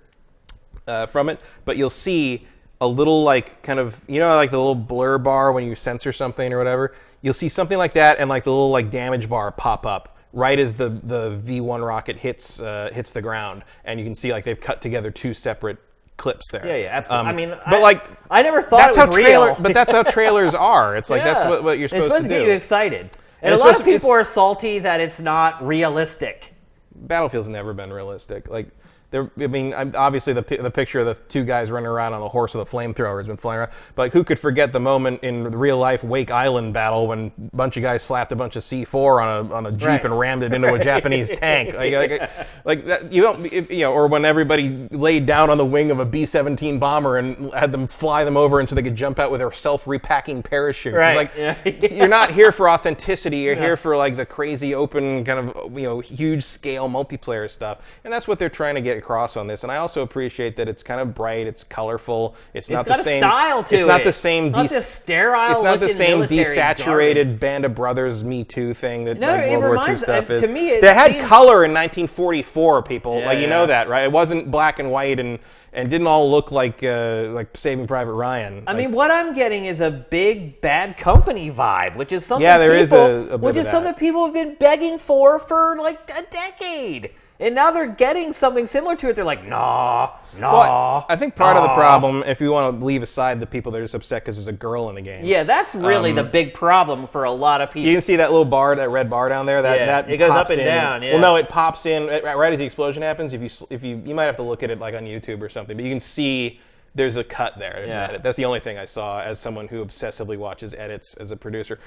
uh, 0.87 1.07
from 1.07 1.29
it, 1.29 1.41
but 1.65 1.77
you'll 1.77 1.91
see 1.91 2.47
a 2.81 2.87
little 2.87 3.23
like 3.23 3.63
kind 3.63 3.79
of 3.79 4.01
you 4.09 4.21
know 4.21 4.35
like 4.37 4.51
the 4.51 4.59
little 4.59 4.75
blur 4.75 5.19
bar 5.19 5.53
when 5.53 5.65
you 5.65 5.75
censor 5.75 6.13
something 6.13 6.53
or 6.53 6.59
whatever. 6.59 6.95
You'll 7.23 7.35
see 7.35 7.49
something 7.49 7.77
like 7.77 7.93
that, 7.95 8.19
and 8.19 8.31
like 8.31 8.45
the 8.45 8.51
little 8.51 8.71
like 8.71 8.91
damage 8.91 9.29
bar 9.29 9.51
pop 9.53 9.85
up 9.87 10.17
right 10.33 10.59
as 10.59 10.75
the 10.75 10.89
the 10.89 11.41
V1 11.45 11.85
rocket 11.85 12.17
hits 12.17 12.61
uh, 12.61 12.91
hits 12.93 13.11
the 13.11 13.23
ground, 13.23 13.65
and 13.85 13.99
you 13.99 14.07
can 14.07 14.15
see 14.15 14.33
like 14.33 14.45
they've 14.45 14.61
cut 14.61 14.81
together 14.81 15.11
two 15.11 15.35
separate 15.35 15.79
clips 16.21 16.49
there. 16.51 16.65
Yeah, 16.67 16.77
yeah, 16.77 16.89
absolutely. 16.93 17.27
I 17.27 17.31
Um, 17.31 17.37
mean, 17.37 17.49
but 17.51 17.75
I, 17.75 17.81
like 17.81 18.09
I 18.31 18.43
never 18.43 18.63
thought 18.63 18.79
that's 18.79 18.97
it 18.97 19.01
was 19.01 19.07
how 19.09 19.13
trailer, 19.13 19.47
real. 19.47 19.57
but 19.61 19.75
that's 19.75 19.91
how 19.91 20.03
trailers 20.05 20.55
are. 20.73 20.97
It's 20.97 21.11
like 21.11 21.25
that's 21.25 21.45
what, 21.45 21.65
what 21.65 21.79
you're 21.79 21.89
supposed, 21.89 22.05
to 22.05 22.09
do. 22.11 22.15
it's 22.15 22.15
supposed 22.15 22.29
to, 22.29 22.35
to, 22.35 22.41
get 22.41 22.47
you 22.47 22.53
excited. 22.53 23.01
And, 23.43 23.53
And 23.53 23.55
a 23.55 23.59
lot 23.65 23.81
of 23.81 23.85
people 23.87 24.11
are 24.11 24.23
salty 24.23 24.79
that 24.81 25.01
it's 25.01 25.19
not 25.19 25.67
realistic. 25.67 26.55
Battlefield's 26.95 27.49
never 27.49 27.73
been 27.73 27.91
realistic. 27.93 28.49
Like, 28.49 28.69
there, 29.11 29.31
I 29.41 29.47
mean, 29.49 29.75
obviously 29.75 30.33
the 30.33 30.43
the 30.43 30.71
picture 30.71 31.01
of 31.01 31.07
the 31.07 31.15
two 31.29 31.45
guys 31.45 31.71
running 31.71 31.89
around 31.89 32.13
on 32.15 32.21
the 32.21 32.29
horse 32.29 32.55
with 32.55 32.67
a 32.67 32.71
flamethrower 32.71 33.19
has 33.19 33.27
been 33.27 33.37
flying 33.37 33.59
around. 33.61 33.71
But 33.95 34.03
like, 34.05 34.13
who 34.13 34.23
could 34.25 34.39
forget 34.39 34.73
the 34.73 34.81
moment 34.81 35.23
in 35.25 35.43
the 35.45 35.51
real 35.51 35.79
life 35.79 36.05
Wake 36.05 36.31
Island 36.31 36.73
battle 36.75 37.07
when 37.09 37.33
a 37.53 37.57
bunch 37.57 37.77
of 37.77 37.83
guys 37.83 38.03
slapped 38.03 38.31
a 38.33 38.37
bunch 38.37 38.57
of 38.57 38.63
C4 38.63 39.23
on 39.23 39.47
a 39.51 39.55
on 39.55 39.67
a 39.67 39.73
jeep 39.73 39.89
Right. 39.89 40.05
and 40.05 40.19
rammed 40.19 40.43
it 40.45 40.53
into 40.53 40.73
a 40.73 40.79
Japanese 40.79 41.29
tank? 41.35 41.75
Like, 41.75 41.93
like, 41.93 42.31
like 42.65 42.85
that, 42.87 43.13
you 43.13 43.23
don't, 43.23 43.45
if, 43.53 43.71
you 43.71 43.81
know, 43.81 43.93
or 43.93 44.07
when 44.07 44.25
everybody 44.25 44.87
laid 44.93 45.27
down 45.27 45.51
on 45.51 45.59
the 45.59 45.65
wing 45.67 45.91
of 45.91 45.99
a 45.99 46.05
B-17 46.05 46.79
bomber 46.79 47.17
and 47.17 47.53
had 47.53 47.73
them 47.73 47.89
fly 47.89 48.23
them 48.25 48.37
over 48.37 48.61
and 48.61 48.69
so 48.69 48.75
they 48.77 48.83
could 48.83 48.95
jump 48.97 49.19
out 49.19 49.31
with 49.33 49.41
their 49.41 49.51
self-repacking 49.53 50.43
parachutes. 50.45 50.97
It's 50.97 51.17
like 51.17 51.33
Yeah. 51.37 51.57
you're 51.91 52.07
not 52.09 52.31
here 52.31 52.53
for 52.53 52.69
authenticity. 52.69 53.39
You're 53.39 53.57
here 53.57 53.77
for 53.77 53.97
like 53.97 54.17
the 54.17 54.27
crazy 54.27 54.75
open 54.75 55.25
kind 55.25 55.49
of 55.51 55.73
you 55.77 55.83
know 55.85 55.99
huge 56.01 56.45
scale 56.45 56.89
multiplayer 56.89 57.51
stuff, 57.51 57.79
and 58.05 58.13
that's 58.13 58.29
what 58.29 58.39
they're 58.39 58.49
trying 58.49 58.77
to 58.77 58.81
get 58.81 59.00
across 59.01 59.37
on 59.37 59.47
this. 59.49 59.65
And 59.65 59.73
I 59.73 59.77
also 59.79 60.03
appreciate 60.03 60.57
that 60.57 60.69
it's 60.69 60.83
kind 60.85 61.01
of 61.01 61.15
bright, 61.15 61.47
it's 61.49 61.65
colorful, 61.65 62.37
it's, 62.55 62.71
not 62.71 62.87
got 62.87 62.95
the 62.97 63.01
a 63.01 63.05
same 63.05 63.21
style 63.21 63.65
to 63.65 63.75
It's 63.75 63.87
not 63.87 64.05
the 64.05 64.13
same. 64.13 64.53
Not 64.53 64.63
des- 64.69 64.75
this 64.77 64.87
sterile 64.87 65.51
It's 65.53 65.63
not 65.63 65.81
the 65.81 65.89
same 65.89 66.21
desaturated 66.23 67.41
Band 67.41 67.65
of 67.65 67.75
Brothers 67.75 68.23
Me 68.23 68.45
Too 68.45 68.73
thing 68.75 69.05
that 69.05 69.19
No, 69.19 69.29
like 69.33 69.45
it 69.51 69.59
World 69.59 69.63
War 69.63 69.75
II 69.77 69.81
reminds- 69.81 70.03
stuff 70.03 70.31
uh, 70.31 70.33
is. 70.35 70.41
to 70.43 70.47
me, 70.49 70.69
it 70.71 70.81
they 70.83 70.95
had 70.95 71.13
seems- 71.13 71.25
color 71.27 71.65
in 71.65 71.73
1944. 71.73 72.83
People 72.83 73.19
Yeah, 73.19 73.27
like 73.27 73.37
you 73.39 73.45
yeah. 73.45 73.49
know 73.51 73.67
that, 73.67 73.89
right? 73.89 74.05
It 74.05 74.13
wasn't 74.13 74.51
black 74.51 74.79
and 74.79 74.91
white 74.91 75.19
and 75.19 75.39
and 75.73 75.89
didn't 75.89 76.09
all 76.09 76.29
look 76.29 76.51
like 76.51 76.83
uh, 76.83 77.29
like 77.31 77.57
Saving 77.57 77.87
Private 77.87 78.13
Ryan. 78.15 78.65
I 78.67 78.73
Like, 78.73 78.77
mean, 78.87 78.93
what 78.93 79.13
I'm 79.13 79.33
getting 79.35 79.67
is 79.67 79.81
a 79.81 79.91
big 79.91 80.61
bad 80.61 80.97
company 80.97 81.49
vibe, 81.49 81.95
which 81.95 82.11
is 82.11 82.27
something 82.27 82.43
Yeah, 82.45 82.59
there 82.59 82.75
is 82.75 82.91
people, 82.91 83.05
a- 83.05 83.21
a 83.21 83.39
bit 83.39 83.41
which 83.41 83.57
is 83.57 83.69
something 83.69 83.95
people 83.95 84.25
have 84.25 84.35
been 84.35 84.57
begging 84.59 84.99
for 84.99 85.39
for 85.39 85.77
like 85.79 86.01
a 86.11 86.23
decade, 86.31 87.11
and 87.41 87.55
now 87.55 87.71
they're 87.71 87.87
getting 87.89 88.33
something 88.33 88.67
similar 88.67 88.95
to 88.97 89.09
it. 89.09 89.17
They're 89.17 89.25
like, 89.25 89.45
nah, 89.47 90.11
nah. 90.39 90.53
Well, 90.53 91.07
I 91.09 91.17
think 91.17 91.35
part 91.35 91.57
of 91.57 91.63
the 91.63 91.75
problem, 91.75 92.23
if 92.27 92.41
you 92.41 92.53
want 92.53 92.79
to 92.79 92.85
leave 92.85 93.03
aside 93.03 93.41
the 93.41 93.47
people 93.47 93.73
that 93.73 93.79
are 93.79 93.85
just 93.85 93.95
upset 93.95 94.23
because 94.23 94.37
there's 94.37 94.47
a 94.47 94.53
girl 94.53 94.91
in 94.91 94.95
the 94.95 95.01
game, 95.01 95.25
Yeah, 95.25 95.43
that's 95.45 95.75
really 95.75 96.13
the 96.13 96.23
big 96.23 96.53
problem 96.55 97.07
for 97.07 97.25
a 97.25 97.31
lot 97.33 97.61
of 97.63 97.71
people. 97.71 97.83
Um, 97.83 97.89
you 97.89 97.95
can 97.95 98.03
see 98.03 98.17
that 98.17 98.31
little 98.31 98.45
bar, 98.45 98.77
that 98.77 98.91
red 98.91 99.09
bar 99.09 99.29
down 99.31 99.47
there. 99.47 99.63
That 99.63 99.79
Yeah, 99.81 99.87
that 99.87 100.11
it 100.11 100.19
goes 100.19 100.31
up 100.31 100.51
and 100.51 100.61
in. 100.61 100.67
down, 100.67 101.03
yeah. 101.03 101.13
Well, 101.13 101.21
no, 101.23 101.37
it 101.37 101.49
pops 101.49 101.87
in 101.87 102.07
right, 102.07 102.53
as 102.53 102.59
the 102.59 102.65
explosion 102.65 103.03
happens. 103.03 103.33
If 103.33 103.41
you 103.43 103.67
if 103.71 103.83
you 103.83 104.03
you 104.05 104.15
might 104.15 104.25
have 104.27 104.37
to 104.37 104.43
look 104.43 104.63
at 104.63 104.71
it 104.71 104.79
like 104.79 104.95
on 104.95 105.05
YouTube 105.05 105.41
or 105.41 105.49
something, 105.49 105.77
but 105.77 105.85
you 105.85 105.91
can 105.91 106.01
see 106.01 106.61
there's 106.95 107.17
a 107.17 107.25
cut 107.25 107.59
there. 107.59 107.73
There's 107.77 107.89
Yeah. 107.91 108.05
an 108.05 108.11
edit. 108.11 108.23
That's 108.23 108.37
the 108.37 108.45
only 108.45 108.61
thing 108.61 108.77
I 108.77 108.85
saw 108.85 109.21
as 109.21 109.39
someone 109.39 109.69
who 109.69 109.85
obsessively 109.85 110.37
watches 110.37 110.75
edits 110.75 111.15
as 111.15 111.31
a 111.31 111.37
producer. 111.37 111.79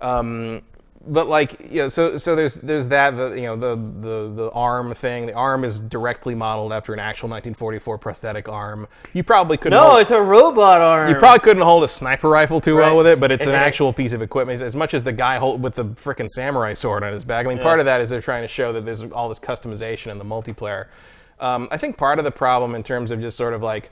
Um, 0.00 0.62
but 1.06 1.28
like 1.28 1.58
you 1.70 1.82
know, 1.82 1.88
so 1.88 2.18
so 2.18 2.36
there's 2.36 2.56
there's 2.56 2.88
that 2.88 3.16
the 3.16 3.32
you 3.32 3.42
know 3.42 3.56
the 3.56 3.74
the 3.76 4.32
the 4.34 4.50
arm 4.50 4.94
thing. 4.94 5.26
The 5.26 5.32
arm 5.32 5.64
is 5.64 5.80
directly 5.80 6.34
modeled 6.34 6.72
after 6.72 6.92
an 6.92 6.98
actual 6.98 7.28
1944 7.30 7.96
prosthetic 7.98 8.48
arm. 8.48 8.86
You 9.14 9.22
probably 9.24 9.56
couldn't. 9.56 9.78
no, 9.78 9.88
hold- 9.90 10.00
it's 10.02 10.10
a 10.10 10.20
robot 10.20 10.82
arm. 10.82 11.08
you 11.08 11.14
probably 11.16 11.40
couldn't 11.40 11.62
hold 11.62 11.84
a 11.84 11.88
sniper 11.88 12.28
rifle 12.28 12.60
too 12.60 12.76
well 12.76 12.96
with 12.96 13.06
it, 13.06 13.18
but 13.18 13.32
it's 13.32 13.46
an 13.46 13.54
actual 13.54 13.92
piece 13.92 14.12
of 14.12 14.20
equipment. 14.20 14.60
As 14.60 14.76
much 14.76 14.92
as 14.92 15.02
the 15.02 15.12
guy 15.12 15.38
hold 15.38 15.62
with 15.62 15.74
the 15.74 15.86
freaking 15.86 16.28
samurai 16.28 16.74
sword 16.74 17.02
on 17.02 17.12
his 17.12 17.24
back. 17.24 17.46
I 17.46 17.48
mean, 17.48 17.58
part 17.60 17.80
of 17.80 17.86
that 17.86 18.00
is 18.02 18.10
they're 18.10 18.20
trying 18.20 18.42
to 18.42 18.48
show 18.48 18.72
that 18.74 18.84
there's 18.84 19.02
all 19.02 19.28
this 19.28 19.38
customization 19.38 20.10
in 20.12 20.18
the 20.18 20.24
multiplayer. 20.24 20.86
Um, 21.38 21.68
I 21.70 21.78
think 21.78 21.96
part 21.96 22.18
of 22.18 22.26
the 22.26 22.30
problem 22.30 22.74
in 22.74 22.82
terms 22.82 23.10
of 23.10 23.20
just 23.22 23.38
sort 23.38 23.54
of 23.54 23.62
like, 23.62 23.90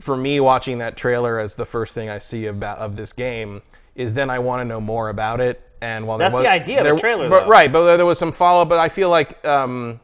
for 0.00 0.16
me 0.16 0.40
watching 0.40 0.78
that 0.78 0.96
trailer 0.96 1.38
as 1.38 1.54
the 1.54 1.66
first 1.66 1.94
thing 1.94 2.08
I 2.08 2.16
see 2.16 2.46
about 2.46 2.78
of 2.78 2.96
this 2.96 3.12
game 3.12 3.60
is 3.94 4.14
then 4.14 4.30
I 4.30 4.38
want 4.38 4.60
to 4.60 4.64
know 4.64 4.80
more 4.80 5.10
about 5.10 5.38
it. 5.38 5.60
And 5.82 6.06
while 6.06 6.16
That's 6.18 6.32
there 6.32 6.42
the 6.44 6.48
was, 6.48 6.60
idea 6.62 6.80
of 6.90 6.96
a 6.96 7.00
trailer, 7.00 7.28
but, 7.28 7.44
though. 7.44 7.48
right? 7.50 7.70
But 7.72 7.84
there, 7.84 7.96
there 7.98 8.06
was 8.06 8.18
some 8.18 8.32
follow. 8.32 8.64
But 8.64 8.78
I 8.78 8.88
feel 8.88 9.08
like 9.10 9.44
um, 9.44 10.00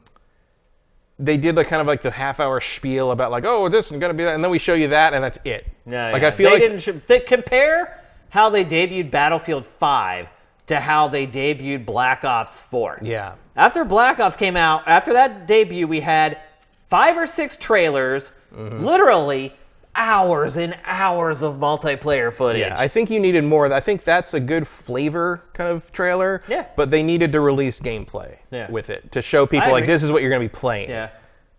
they 1.18 1.36
did 1.36 1.56
like 1.56 1.68
kind 1.68 1.80
of 1.80 1.86
like 1.86 2.00
the 2.00 2.10
half 2.10 2.40
hour 2.40 2.60
spiel 2.60 3.10
about 3.12 3.30
like, 3.30 3.44
oh, 3.46 3.68
this 3.68 3.90
is 3.90 3.98
gonna 3.98 4.14
be 4.14 4.24
that, 4.24 4.34
and 4.34 4.42
then 4.42 4.50
we 4.50 4.58
show 4.58 4.74
you 4.74 4.88
that, 4.88 5.14
and 5.14 5.22
that's 5.22 5.38
it. 5.44 5.66
Yeah, 5.86 6.10
like 6.12 6.22
yeah. 6.22 6.28
I 6.28 6.30
feel 6.32 6.50
they 6.50 6.68
like 6.68 6.80
didn't 6.80 7.06
they 7.06 7.20
compare 7.20 8.04
how 8.30 8.50
they 8.50 8.64
debuted 8.64 9.10
Battlefield 9.10 9.64
5 9.66 10.28
to 10.66 10.80
how 10.80 11.08
they 11.08 11.26
debuted 11.26 11.86
Black 11.86 12.24
Ops 12.24 12.60
4. 12.60 12.98
yeah, 13.02 13.34
After 13.56 13.84
Black 13.86 14.20
Ops 14.20 14.36
came 14.36 14.54
out, 14.56 14.82
after 14.86 15.14
that 15.14 15.46
debut, 15.46 15.86
we 15.86 16.00
had 16.00 16.38
five 16.90 17.16
or 17.16 17.26
six 17.26 17.56
trailers, 17.56 18.32
Mm-hmm. 18.54 18.82
literally 18.84 19.52
hours 19.94 20.56
and 20.56 20.76
hours 20.84 21.42
of 21.42 21.56
multiplayer 21.56 22.32
footage. 22.32 22.60
yeah. 22.60 22.76
I 22.78 22.88
think 22.88 23.10
you 23.10 23.18
needed 23.18 23.42
more. 23.44 23.72
I 23.72 23.80
think 23.80 24.04
that's 24.04 24.34
a 24.34 24.40
good 24.40 24.66
flavor 24.66 25.42
kind 25.54 25.68
of 25.70 25.90
trailer. 25.92 26.42
Yeah. 26.48 26.66
But 26.76 26.90
they 26.90 27.02
needed 27.02 27.32
to 27.32 27.40
release 27.40 27.80
gameplay 27.80 28.36
Yeah. 28.50 28.70
with 28.70 28.90
it 28.90 29.10
to 29.12 29.22
show 29.22 29.46
people 29.46 29.70
like 29.72 29.86
this 29.86 30.02
is 30.02 30.10
what 30.12 30.22
you're 30.22 30.30
gonna 30.30 30.40
be 30.44 30.48
playing. 30.48 30.90
Yeah, 30.90 31.10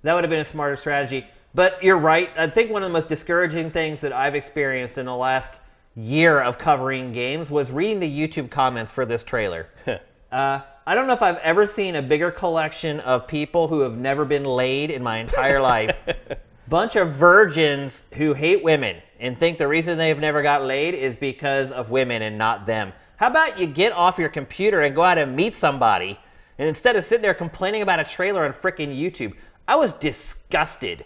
that 0.04 0.14
would 0.14 0.24
have 0.24 0.32
been 0.32 0.40
a 0.40 0.46
smarter 0.46 0.78
strategy. 0.78 1.26
But 1.54 1.84
you're 1.84 1.98
right. 1.98 2.30
I 2.38 2.48
think 2.48 2.72
one 2.72 2.84
of 2.84 2.90
the 2.90 2.94
most 2.94 3.10
discouraging 3.10 3.72
things 3.72 4.02
that 4.02 4.14
I've 4.14 4.36
experienced 4.36 4.98
in 4.98 5.06
the 5.08 5.16
last 5.16 5.60
year 5.96 6.40
of 6.40 6.58
covering 6.60 7.12
games 7.12 7.50
was 7.50 7.72
reading 7.72 8.00
the 8.00 8.10
YouTube 8.28 8.50
comments 8.52 8.92
for 8.92 9.06
this 9.06 9.24
trailer. 9.24 9.68
uh, 10.32 10.60
I 10.88 10.96
don't 10.96 11.08
know 11.08 11.14
if 11.14 11.22
I've 11.22 11.38
ever 11.38 11.68
seen 11.68 11.96
a 11.96 12.02
bigger 12.02 12.32
collection 12.32 13.00
of 13.00 13.28
people 13.28 13.68
who 13.68 13.82
have 13.82 13.98
never 13.98 14.26
been 14.26 14.46
laid 14.46 14.92
in 14.92 15.04
my 15.04 15.18
entire 15.18 15.60
life. 15.62 15.96
Bunch 16.70 16.96
of 16.96 17.14
virgins 17.14 18.04
who 18.14 18.36
hate 18.36 18.64
women 18.64 19.02
and 19.20 19.38
think 19.38 19.58
the 19.58 19.68
reason 19.68 19.98
they've 19.98 20.20
never 20.20 20.44
got 20.44 20.64
laid 20.64 20.94
is 20.94 21.16
because 21.16 21.72
of 21.72 21.90
women 21.90 22.22
and 22.22 22.38
not 22.38 22.68
them. 22.68 22.94
How 23.18 23.28
about 23.28 23.58
you 23.60 23.66
get 23.66 23.92
off 23.92 24.20
your 24.20 24.30
computer 24.30 24.82
and 24.82 24.96
go 24.96 25.02
out 25.02 25.18
and 25.18 25.36
meet 25.36 25.56
somebody 25.56 26.20
and 26.60 26.68
instead 26.68 26.96
of 26.96 27.06
sitting 27.06 27.24
there 27.24 27.34
complaining 27.34 27.82
about 27.82 28.00
a 28.00 28.04
trailer 28.04 28.46
on 28.46 28.54
frickin' 28.54 28.96
YouTube? 28.96 29.34
I 29.68 29.78
was 29.78 29.94
disgusted 29.94 31.06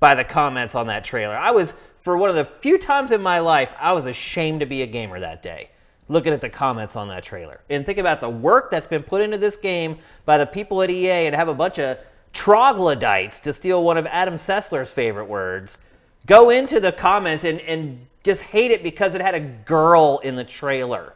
by 0.00 0.14
the 0.16 0.24
comments 0.24 0.74
on 0.74 0.88
that 0.88 1.04
trailer. 1.04 1.36
I 1.36 1.52
was, 1.52 1.74
for 2.00 2.16
one 2.16 2.30
of 2.30 2.36
the 2.36 2.44
few 2.44 2.78
times 2.78 3.12
in 3.12 3.22
my 3.22 3.38
life, 3.38 3.72
I 3.78 3.92
was 3.92 4.06
ashamed 4.06 4.60
to 4.60 4.66
be 4.66 4.82
a 4.82 4.86
gamer 4.86 5.20
that 5.20 5.42
day. 5.42 5.70
Looking 6.08 6.32
at 6.32 6.40
the 6.40 6.50
comments 6.50 6.96
on 6.96 7.08
that 7.08 7.22
trailer 7.22 7.60
and 7.70 7.86
think 7.86 7.98
about 7.98 8.20
the 8.20 8.28
work 8.28 8.70
that's 8.70 8.86
been 8.86 9.02
put 9.02 9.22
into 9.22 9.38
this 9.38 9.56
game 9.56 9.98
by 10.24 10.38
the 10.38 10.46
people 10.46 10.82
at 10.82 10.90
EA 10.90 11.26
and 11.26 11.36
have 11.36 11.48
a 11.48 11.54
bunch 11.54 11.78
of 11.78 11.98
troglodytes, 12.34 13.38
to 13.40 13.54
steal 13.54 13.82
one 13.82 13.96
of 13.96 14.06
Adam 14.06 14.34
Sessler's 14.34 14.90
favorite 14.90 15.26
words, 15.26 15.78
go 16.26 16.50
into 16.50 16.80
the 16.80 16.92
comments 16.92 17.44
and, 17.44 17.60
and 17.60 18.06
just 18.22 18.42
hate 18.42 18.70
it 18.70 18.82
because 18.82 19.14
it 19.14 19.22
had 19.22 19.34
a 19.34 19.40
girl 19.40 20.20
in 20.22 20.34
the 20.36 20.44
trailer. 20.44 21.14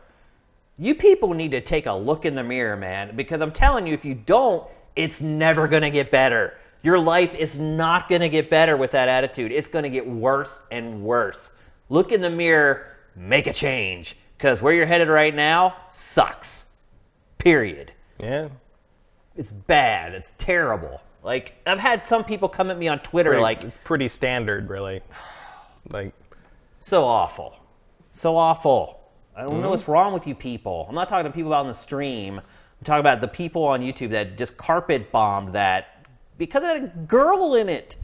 You 0.79 0.95
people 0.95 1.35
need 1.35 1.51
to 1.51 1.61
take 1.61 1.87
a 1.87 1.93
look 1.93 2.25
in 2.25 2.37
the 2.37 2.45
mirror, 2.45 2.77
man, 2.77 3.17
because 3.17 3.41
I'm 3.41 3.53
telling 3.53 3.87
you, 3.87 3.95
if 3.95 4.05
you 4.05 4.15
don't, 4.15 4.67
it's 4.95 5.21
never 5.21 5.67
going 5.69 5.83
to 5.83 5.91
get 5.91 6.11
better. 6.11 6.55
Your 6.83 6.99
life 6.99 7.35
is 7.35 7.59
not 7.59 8.09
going 8.09 8.21
to 8.21 8.29
get 8.29 8.49
better 8.49 8.77
with 8.77 8.93
that 8.93 9.09
attitude. 9.09 9.51
It's 9.51 9.67
going 9.67 9.83
to 9.83 9.91
get 9.91 10.09
worse 10.09 10.61
and 10.71 11.03
worse. 11.03 11.51
Look 11.89 12.13
in 12.13 12.21
the 12.21 12.31
mirror, 12.31 12.87
make 13.17 13.49
a 13.49 13.53
change, 13.53 14.17
because 14.37 14.63
where 14.63 14.73
you're 14.73 14.87
headed 14.87 15.09
right 15.09 15.35
now 15.35 15.75
sucks. 15.91 16.67
Period. 17.39 17.93
Yeah. 18.21 18.49
It's 19.37 19.51
bad. 19.51 20.15
It's 20.15 20.33
terrible. 20.39 21.01
Like, 21.23 21.55
I've 21.67 21.79
had 21.79 22.05
some 22.05 22.25
people 22.25 22.49
come 22.49 22.71
at 22.71 22.79
me 22.79 22.89
on 22.89 23.01
Twitter, 23.01 23.31
Pretty, 23.31 23.43
like, 23.43 23.85
pretty 23.85 24.09
standard, 24.09 24.69
really. 24.69 25.01
Like 25.91 26.15
So 26.81 27.05
awful. 27.05 27.57
So 28.13 28.37
awful. 28.37 29.01
I 29.37 29.43
don't 29.43 29.53
Mm-hmm. 29.55 29.63
know 29.63 29.71
what's 29.71 29.89
wrong 29.89 30.13
with 30.13 30.27
you 30.27 30.35
people. 30.35 30.87
I'm 30.89 30.95
not 30.95 31.09
talking 31.09 31.31
to 31.31 31.35
people 31.35 31.53
out 31.55 31.61
on 31.61 31.69
the 31.69 31.75
stream. 31.75 32.39
I'm 32.39 32.85
talking 32.85 33.01
about 33.01 33.21
the 33.21 33.29
people 33.29 33.65
on 33.65 33.81
YouTube 33.81 34.11
that 34.11 34.37
just 34.39 34.57
carpet 34.57 35.11
bombed 35.13 35.55
that 35.55 36.07
because 36.39 36.63
it 36.63 36.67
had 36.67 36.85
a 36.85 36.99
girl 37.07 37.55
in 37.55 37.69
it. 37.69 37.97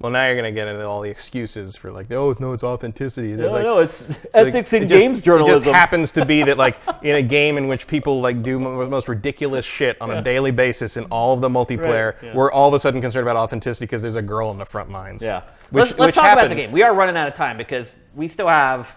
Well, 0.00 0.10
now 0.10 0.26
you're 0.26 0.34
gonna 0.36 0.50
get 0.50 0.66
into 0.66 0.82
all 0.86 1.02
the 1.02 1.10
excuses 1.10 1.76
for 1.76 1.92
like, 1.92 2.10
oh 2.10 2.34
no, 2.40 2.54
it's 2.54 2.64
authenticity. 2.64 3.34
They're 3.34 3.46
No, 3.48 3.52
like- 3.52 3.62
no, 3.64 3.78
it's 3.80 4.08
like, 4.08 4.18
ethics 4.32 4.72
in 4.72 4.84
it 4.84 4.86
just- 4.88 4.98
games 5.00 5.18
It 5.18 5.24
just 5.24 5.64
happens 5.64 6.10
to 6.12 6.24
be 6.24 6.42
that 6.44 6.56
like 6.56 6.78
in 7.02 7.16
a 7.16 7.22
game 7.22 7.58
in 7.58 7.68
which 7.68 7.86
people 7.86 8.22
like 8.22 8.42
do 8.42 8.58
mo- 8.58 8.86
most 8.88 9.08
ridiculous 9.08 9.64
shit 9.66 9.98
on 10.00 10.10
a 10.10 10.22
daily 10.22 10.52
basis 10.52 10.96
in 10.96 11.04
all 11.06 11.34
of 11.34 11.42
the 11.42 11.50
multiplayer, 11.50 12.14
Right, 12.14 12.22
yeah. 12.22 12.34
we're 12.34 12.50
all 12.50 12.68
of 12.68 12.72
a 12.74 12.78
sudden 12.80 13.02
concerned 13.02 13.28
about 13.28 13.36
authenticity 13.36 13.84
because 13.84 14.00
there's 14.00 14.16
a 14.16 14.22
girl 14.22 14.48
on 14.48 14.56
the 14.56 14.64
front 14.64 14.90
lines. 14.90 15.22
Yeah. 15.22 15.42
Which, 15.70 15.82
let's 15.88 15.90
let's 15.90 15.98
which 16.06 16.14
talk 16.14 16.32
about 16.32 16.48
the 16.48 16.54
game. 16.54 16.72
We 16.72 16.82
are 16.82 16.94
running 16.94 17.16
out 17.18 17.28
of 17.28 17.34
time 17.34 17.58
because 17.58 17.94
we 18.14 18.26
still 18.26 18.48
have 18.48 18.96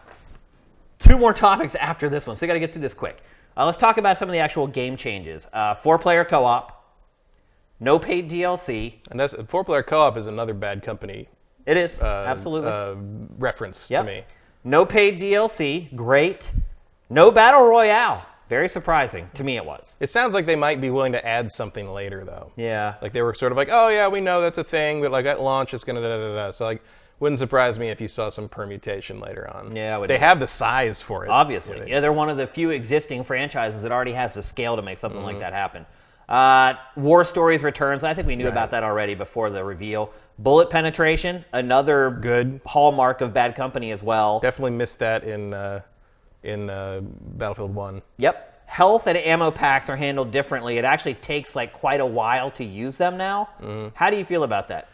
two 1.00 1.18
more 1.18 1.34
topics 1.48 1.76
after 1.76 2.08
this 2.08 2.26
one, 2.26 2.36
so 2.38 2.44
we 2.44 2.48
got 2.48 2.54
to 2.54 2.60
get 2.62 2.72
through 2.72 2.82
this 2.82 2.94
quick. 2.94 3.22
Uh, 3.58 3.66
let's 3.66 3.78
talk 3.78 3.98
about 3.98 4.18
some 4.18 4.30
of 4.30 4.34
the 4.34 4.40
actual 4.40 4.68
game 4.68 4.96
changes. 4.98 5.48
Uh, 5.54 5.76
four-player 5.76 6.26
co-op, 6.26 6.83
no 7.84 8.00
paid 8.00 8.30
DLC. 8.30 8.96
And 9.12 9.20
that's 9.20 9.36
four-player 9.48 9.84
co-op 9.84 10.18
is 10.18 10.26
another 10.28 10.54
bad 10.54 10.82
company. 10.84 11.28
It 11.66 11.78
is 11.78 12.00
Uh, 12.00 12.26
absolutely. 12.28 12.70
uh, 12.72 12.96
reference 13.38 13.90
Yep. 13.92 14.02
to 14.02 14.06
me. 14.12 14.24
No 14.64 14.86
paid 14.86 15.20
DLC. 15.20 15.90
Great. 15.96 16.54
No 17.10 17.32
battle 17.32 17.64
royale. 17.66 18.26
Very 18.50 18.70
surprising 18.70 19.30
to 19.34 19.44
me. 19.44 19.58
It 19.58 19.66
was. 19.66 19.96
It 20.00 20.10
sounds 20.10 20.34
like 20.34 20.46
they 20.46 20.56
might 20.56 20.80
be 20.82 20.90
willing 20.90 21.12
to 21.14 21.26
add 21.26 21.52
something 21.52 21.92
later 21.92 22.24
though. 22.24 22.52
Yeah. 22.56 22.96
Like 23.02 23.14
they 23.14 23.22
were 23.22 23.34
sort 23.34 23.52
of 23.52 23.58
like, 23.58 23.70
oh 23.72 23.88
yeah, 23.90 24.08
we 24.08 24.22
know 24.22 24.42
that's 24.42 24.58
a 24.58 24.64
thing, 24.64 25.02
but 25.02 25.12
like 25.12 25.26
at 25.26 25.42
launch 25.42 25.74
it's 25.74 25.84
gonna 25.84 26.02
da 26.02 26.10
da 26.10 26.18
da 26.18 26.36
da. 26.36 26.52
So 26.52 26.66
like, 26.66 26.82
wouldn't 27.20 27.40
surprise 27.40 27.80
me 27.80 27.90
if 27.90 28.02
you 28.02 28.08
saw 28.08 28.30
some 28.30 28.50
permutation 28.50 29.20
later 29.20 29.50
on. 29.56 29.76
Yeah, 29.76 29.98
they 30.02 30.08
be. 30.16 30.18
have 30.18 30.40
the 30.40 30.48
size 30.48 31.02
for 31.02 31.24
it. 31.26 31.30
Obviously, 31.30 31.78
Yeah, 31.80 31.86
yeah, 31.86 32.00
they're 32.02 32.12
one 32.14 32.30
of 32.30 32.38
the 32.38 32.46
few 32.48 32.72
existing 32.72 33.24
franchises 33.24 33.82
that 33.84 33.92
already 33.92 34.14
has 34.14 34.34
the 34.34 34.44
scale 34.44 34.76
to 34.76 34.82
make 34.82 34.98
something 34.98 35.20
Mm-hmm. 35.20 35.28
like 35.28 35.40
that 35.40 35.54
happen. 35.54 35.86
Uh, 36.28 36.76
War 36.96 37.26
Stories 37.26 37.62
returns. 37.62 38.04
I 38.04 38.14
think 38.14 38.28
we 38.28 38.36
knew 38.36 38.48
about 38.48 38.72
that 38.72 38.84
already 38.84 39.16
before 39.16 39.50
the 39.50 39.64
reveal. 39.64 40.12
Bullet 40.40 40.70
penetration, 40.70 41.46
another 41.54 42.10
Good. 42.10 42.62
hallmark 42.66 43.22
of 43.22 43.34
Bad 43.34 43.56
Company 43.56 43.92
as 43.92 44.02
well. 44.02 44.40
Definitely 44.40 44.72
missed 44.72 45.00
that 45.00 45.24
in 45.24 45.54
uh, 45.54 45.82
in 46.42 46.70
uh, 46.70 47.02
Battlefield 47.02 47.76
One. 47.76 48.02
Yep. 48.18 48.50
Health 48.66 49.06
and 49.06 49.18
ammo 49.18 49.52
packs 49.52 49.90
are 49.90 49.96
handled 49.96 50.32
differently. 50.32 50.78
It 50.80 50.86
actually 50.86 51.14
takes 51.16 51.56
like 51.56 51.74
quite 51.74 52.00
a 52.00 52.06
while 52.06 52.50
to 52.52 52.64
use 52.64 52.98
them 52.98 53.18
now. 53.18 53.50
Mm-hmm. 53.62 53.90
How 53.94 54.10
do 54.10 54.18
you 54.18 54.26
feel 54.26 54.44
about 54.44 54.70
that? 54.70 54.90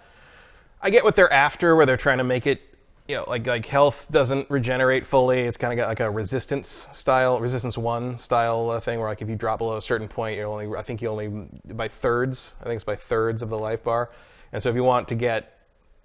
I 0.81 0.89
get 0.89 1.03
what 1.03 1.15
they're 1.15 1.31
after, 1.31 1.75
where 1.75 1.85
they're 1.85 1.97
trying 1.97 2.17
to 2.17 2.23
make 2.23 2.45
it, 2.47 2.61
you 3.09 3.15
know, 3.15 3.25
like 3.27 3.47
like 3.47 3.65
health 3.65 4.05
doesn't 4.11 4.47
regenerate 4.51 5.03
fully. 5.03 5.39
It's 5.39 5.57
kind 5.57 5.73
of 5.73 5.77
got 5.77 5.87
like 5.87 5.99
a 5.99 6.09
resistance 6.09 6.87
style, 6.91 7.39
resistance 7.39 7.75
one 7.75 8.19
style 8.19 8.69
uh, 8.69 8.79
thing, 8.79 8.99
where 8.99 9.09
like 9.09 9.23
if 9.23 9.27
you 9.27 9.35
drop 9.35 9.57
below 9.57 9.77
a 9.77 9.81
certain 9.81 10.07
point, 10.07 10.37
you're 10.37 10.47
only, 10.47 10.77
I 10.77 10.83
think 10.83 11.01
you 11.01 11.09
only 11.09 11.27
by 11.73 11.87
thirds. 11.87 12.53
I 12.61 12.65
think 12.65 12.75
it's 12.75 12.83
by 12.83 12.95
thirds 12.95 13.41
of 13.41 13.49
the 13.49 13.57
life 13.57 13.83
bar. 13.83 14.11
And 14.53 14.61
so 14.61 14.69
if 14.69 14.75
you 14.75 14.83
want 14.83 15.07
to 15.07 15.15
get 15.15 15.57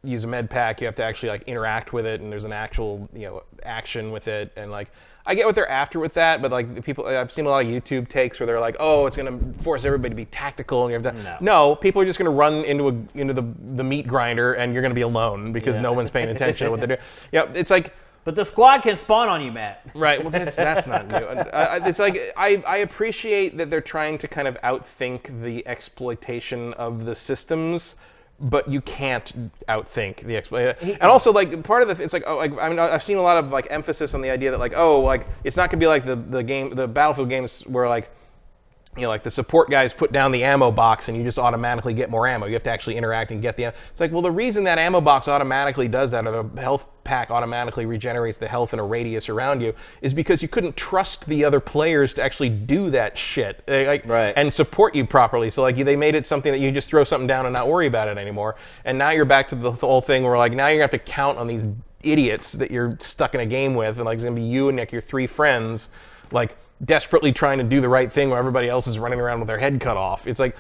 use 0.02 0.24
a 0.24 0.26
med 0.26 0.49
pack, 0.49 0.81
you 0.81 0.86
have 0.86 0.94
to 0.94 1.05
actually 1.05 1.28
like 1.28 1.42
interact 1.42 1.92
with 1.92 2.07
it, 2.07 2.23
and 2.23 2.33
there's 2.33 2.47
an 2.47 2.55
actual 2.55 3.07
you 3.12 3.26
know 3.26 3.42
action 3.62 4.10
with 4.10 4.26
it, 4.26 4.52
and 4.57 4.70
like. 4.70 4.91
I 5.26 5.34
get 5.34 5.46
what 5.46 5.54
they're 5.54 5.70
after 5.70 5.98
with 6.00 6.12
that, 6.14 6.42
but 6.42 6.50
like 6.52 6.84
people, 6.84 7.06
I've 7.06 7.32
seen 7.32 7.46
a 7.46 7.48
lot 7.48 7.64
of 7.64 7.70
YouTube 7.70 8.08
takes 8.08 8.38
where 8.38 8.46
they're 8.46 8.60
like, 8.60 8.76
"Oh, 8.78 9.06
it's 9.06 9.16
gonna 9.16 9.38
force 9.62 9.84
everybody 9.86 10.10
to 10.10 10.14
be 10.16 10.26
tactical," 10.26 10.82
and 10.84 10.90
you 10.92 10.98
have 11.02 11.14
to. 11.16 11.22
No. 11.22 11.36
No, 11.40 11.76
people 11.76 12.02
are 12.02 12.04
just 12.04 12.18
going 12.18 12.30
to 12.30 12.36
run 12.36 12.64
into 12.64 12.88
a 12.88 13.18
into 13.18 13.32
the 13.32 13.44
the 13.76 13.84
meat 13.84 14.06
grinder, 14.06 14.52
and 14.54 14.72
you're 14.74 14.82
going 14.82 14.90
to 14.90 14.94
be 14.94 15.00
alone 15.00 15.52
because 15.52 15.76
Yeah. 15.76 15.82
no 15.82 15.92
one's 15.94 16.10
paying 16.10 16.28
attention 16.28 16.66
to 16.66 16.70
what 16.70 16.80
they're 16.80 16.88
doing. 16.88 17.00
Yeah, 17.32 17.46
it's 17.54 17.70
like 17.70 17.94
But 18.24 18.34
the 18.36 18.44
squad 18.44 18.82
can 18.82 18.96
spawn 18.96 19.28
on 19.30 19.40
you, 19.42 19.50
Matt. 19.52 19.82
right. 19.94 20.20
Well, 20.20 20.30
that's 20.30 20.56
that's 20.56 20.86
not 20.86 21.08
new. 21.08 21.16
Uh, 21.16 21.80
it's 21.86 21.98
like 21.98 22.18
I 22.36 22.62
I 22.66 22.76
appreciate 22.78 23.56
that 23.56 23.70
they're 23.70 23.80
trying 23.80 24.18
to 24.18 24.28
kind 24.28 24.46
of 24.46 24.60
outthink 24.62 25.42
the 25.42 25.66
exploitation 25.66 26.74
of 26.74 27.04
the 27.06 27.14
systems. 27.14 27.94
But 28.40 28.68
you 28.68 28.80
can't 28.80 29.52
outthink 29.68 30.22
the 30.26 30.36
exploitation, 30.36 30.98
and 31.00 31.04
also 31.04 31.32
like 31.32 31.62
part 31.62 31.82
of 31.82 31.96
the 31.96 32.02
it's 32.02 32.12
like 32.12 32.24
oh 32.26 32.36
like 32.36 32.52
I 32.58 32.68
mean 32.68 32.80
I've 32.80 33.02
seen 33.02 33.16
a 33.16 33.22
lot 33.22 33.36
of 33.36 33.50
like 33.50 33.68
emphasis 33.70 34.12
on 34.12 34.22
the 34.22 34.30
idea 34.30 34.50
that 34.50 34.58
like 34.58 34.72
oh 34.76 35.00
like 35.00 35.28
it's 35.44 35.56
not 35.56 35.70
gonna 35.70 35.80
be 35.80 35.86
like 35.86 36.04
the 36.04 36.16
the 36.16 36.42
game 36.42 36.74
the 36.74 36.88
Battlefield 36.88 37.28
games 37.28 37.62
where 37.62 37.88
like 37.88 38.10
you 38.97 39.02
know, 39.02 39.08
like 39.08 39.23
the 39.23 39.31
support 39.31 39.70
guys 39.70 39.92
put 39.92 40.12
down 40.12 40.31
the 40.31 40.44
ammo 40.44 40.70
box 40.70 41.08
and 41.08 41.16
you 41.18 41.24
just 41.24 41.39
automatically 41.39 41.94
get 41.94 42.10
more 42.10 42.28
ammo. 42.28 42.47
You 42.47 42.52
have 42.52 42.62
to 42.62 42.70
actually 42.70 42.97
interact 42.97 43.32
and 43.32 43.42
get 43.42 43.56
the 43.56 43.64
ammo. 43.64 43.76
It's 43.90 44.00
like, 44.00 44.12
well, 44.12 44.23
the 44.23 44.31
reason 44.31 44.62
that 44.64 44.78
ammo 44.78 45.00
box 45.00 45.26
automatically 45.26 45.89
does 45.89 46.12
that, 46.12 46.26
or 46.26 46.44
the 46.44 46.60
health 46.60 46.86
pack 47.02 47.31
automatically 47.31 47.86
regenerates 47.86 48.39
the 48.39 48.47
health 48.48 48.73
in 48.73 48.78
a 48.78 48.84
radius 48.84 49.28
around 49.28 49.60
you, 49.60 49.74
is 50.00 50.14
because 50.14 50.42
you 50.42 50.48
couldn't 50.48 50.76
trust 50.76 51.26
the 51.26 51.44
other 51.44 51.60
players 51.60 52.14
to 52.14 52.23
actually 52.23 52.48
do 52.48 52.89
that 52.90 53.18
shit, 53.18 53.62
like, 53.68 54.06
Right. 54.06 54.32
and 54.36 54.52
support 54.52 54.94
you 54.94 55.05
properly. 55.05 55.50
So 55.50 55.62
like, 55.62 55.76
they 55.76 55.97
made 55.97 56.14
it 56.14 56.26
something 56.26 56.52
that 56.52 56.58
you 56.58 56.70
just 56.70 56.89
throw 56.89 57.05
something 57.05 57.26
down 57.26 57.47
and 57.47 57.52
not 57.52 57.68
worry 57.68 57.86
about 57.86 58.08
it 58.08 58.16
anymore. 58.16 58.56
And 58.84 58.97
now 58.97 59.10
you're 59.10 59.24
back 59.24 59.48
to 59.48 59.55
the 59.55 59.73
whole 59.73 60.00
thing 60.00 60.23
where 60.23 60.39
like 60.39 60.52
now 60.52 60.68
you're 60.68 60.76
gonna 60.76 60.84
have 60.84 60.90
to 60.92 60.98
count 60.98 61.36
on 61.39 61.47
these 61.47 61.64
idiots 62.05 62.52
that 62.52 62.70
you're 62.70 62.97
stuck 63.00 63.34
in 63.34 63.40
a 63.40 63.47
game 63.47 63.74
with, 63.74 63.97
and 63.97 64.05
like 64.05 64.14
it's 64.16 64.24
gonna 64.24 64.36
be 64.36 64.42
you 64.42 64.68
and 64.68 64.78
like 64.78 64.92
your 64.92 65.00
three 65.00 65.26
friends, 65.26 65.89
like 66.31 66.56
desperately 66.84 67.32
trying 67.32 67.58
to 67.58 67.64
do 67.64 67.80
the 67.80 67.88
right 67.88 68.12
thing 68.12 68.30
while 68.30 68.38
everybody 68.38 68.68
else 68.68 68.86
is 68.86 68.98
running 68.98 69.20
around 69.20 69.40
with 69.40 69.46
their 69.48 69.58
head 69.58 69.80
cut 69.80 69.96
off. 69.96 70.26
It's 70.26 70.40
like, 70.40 70.56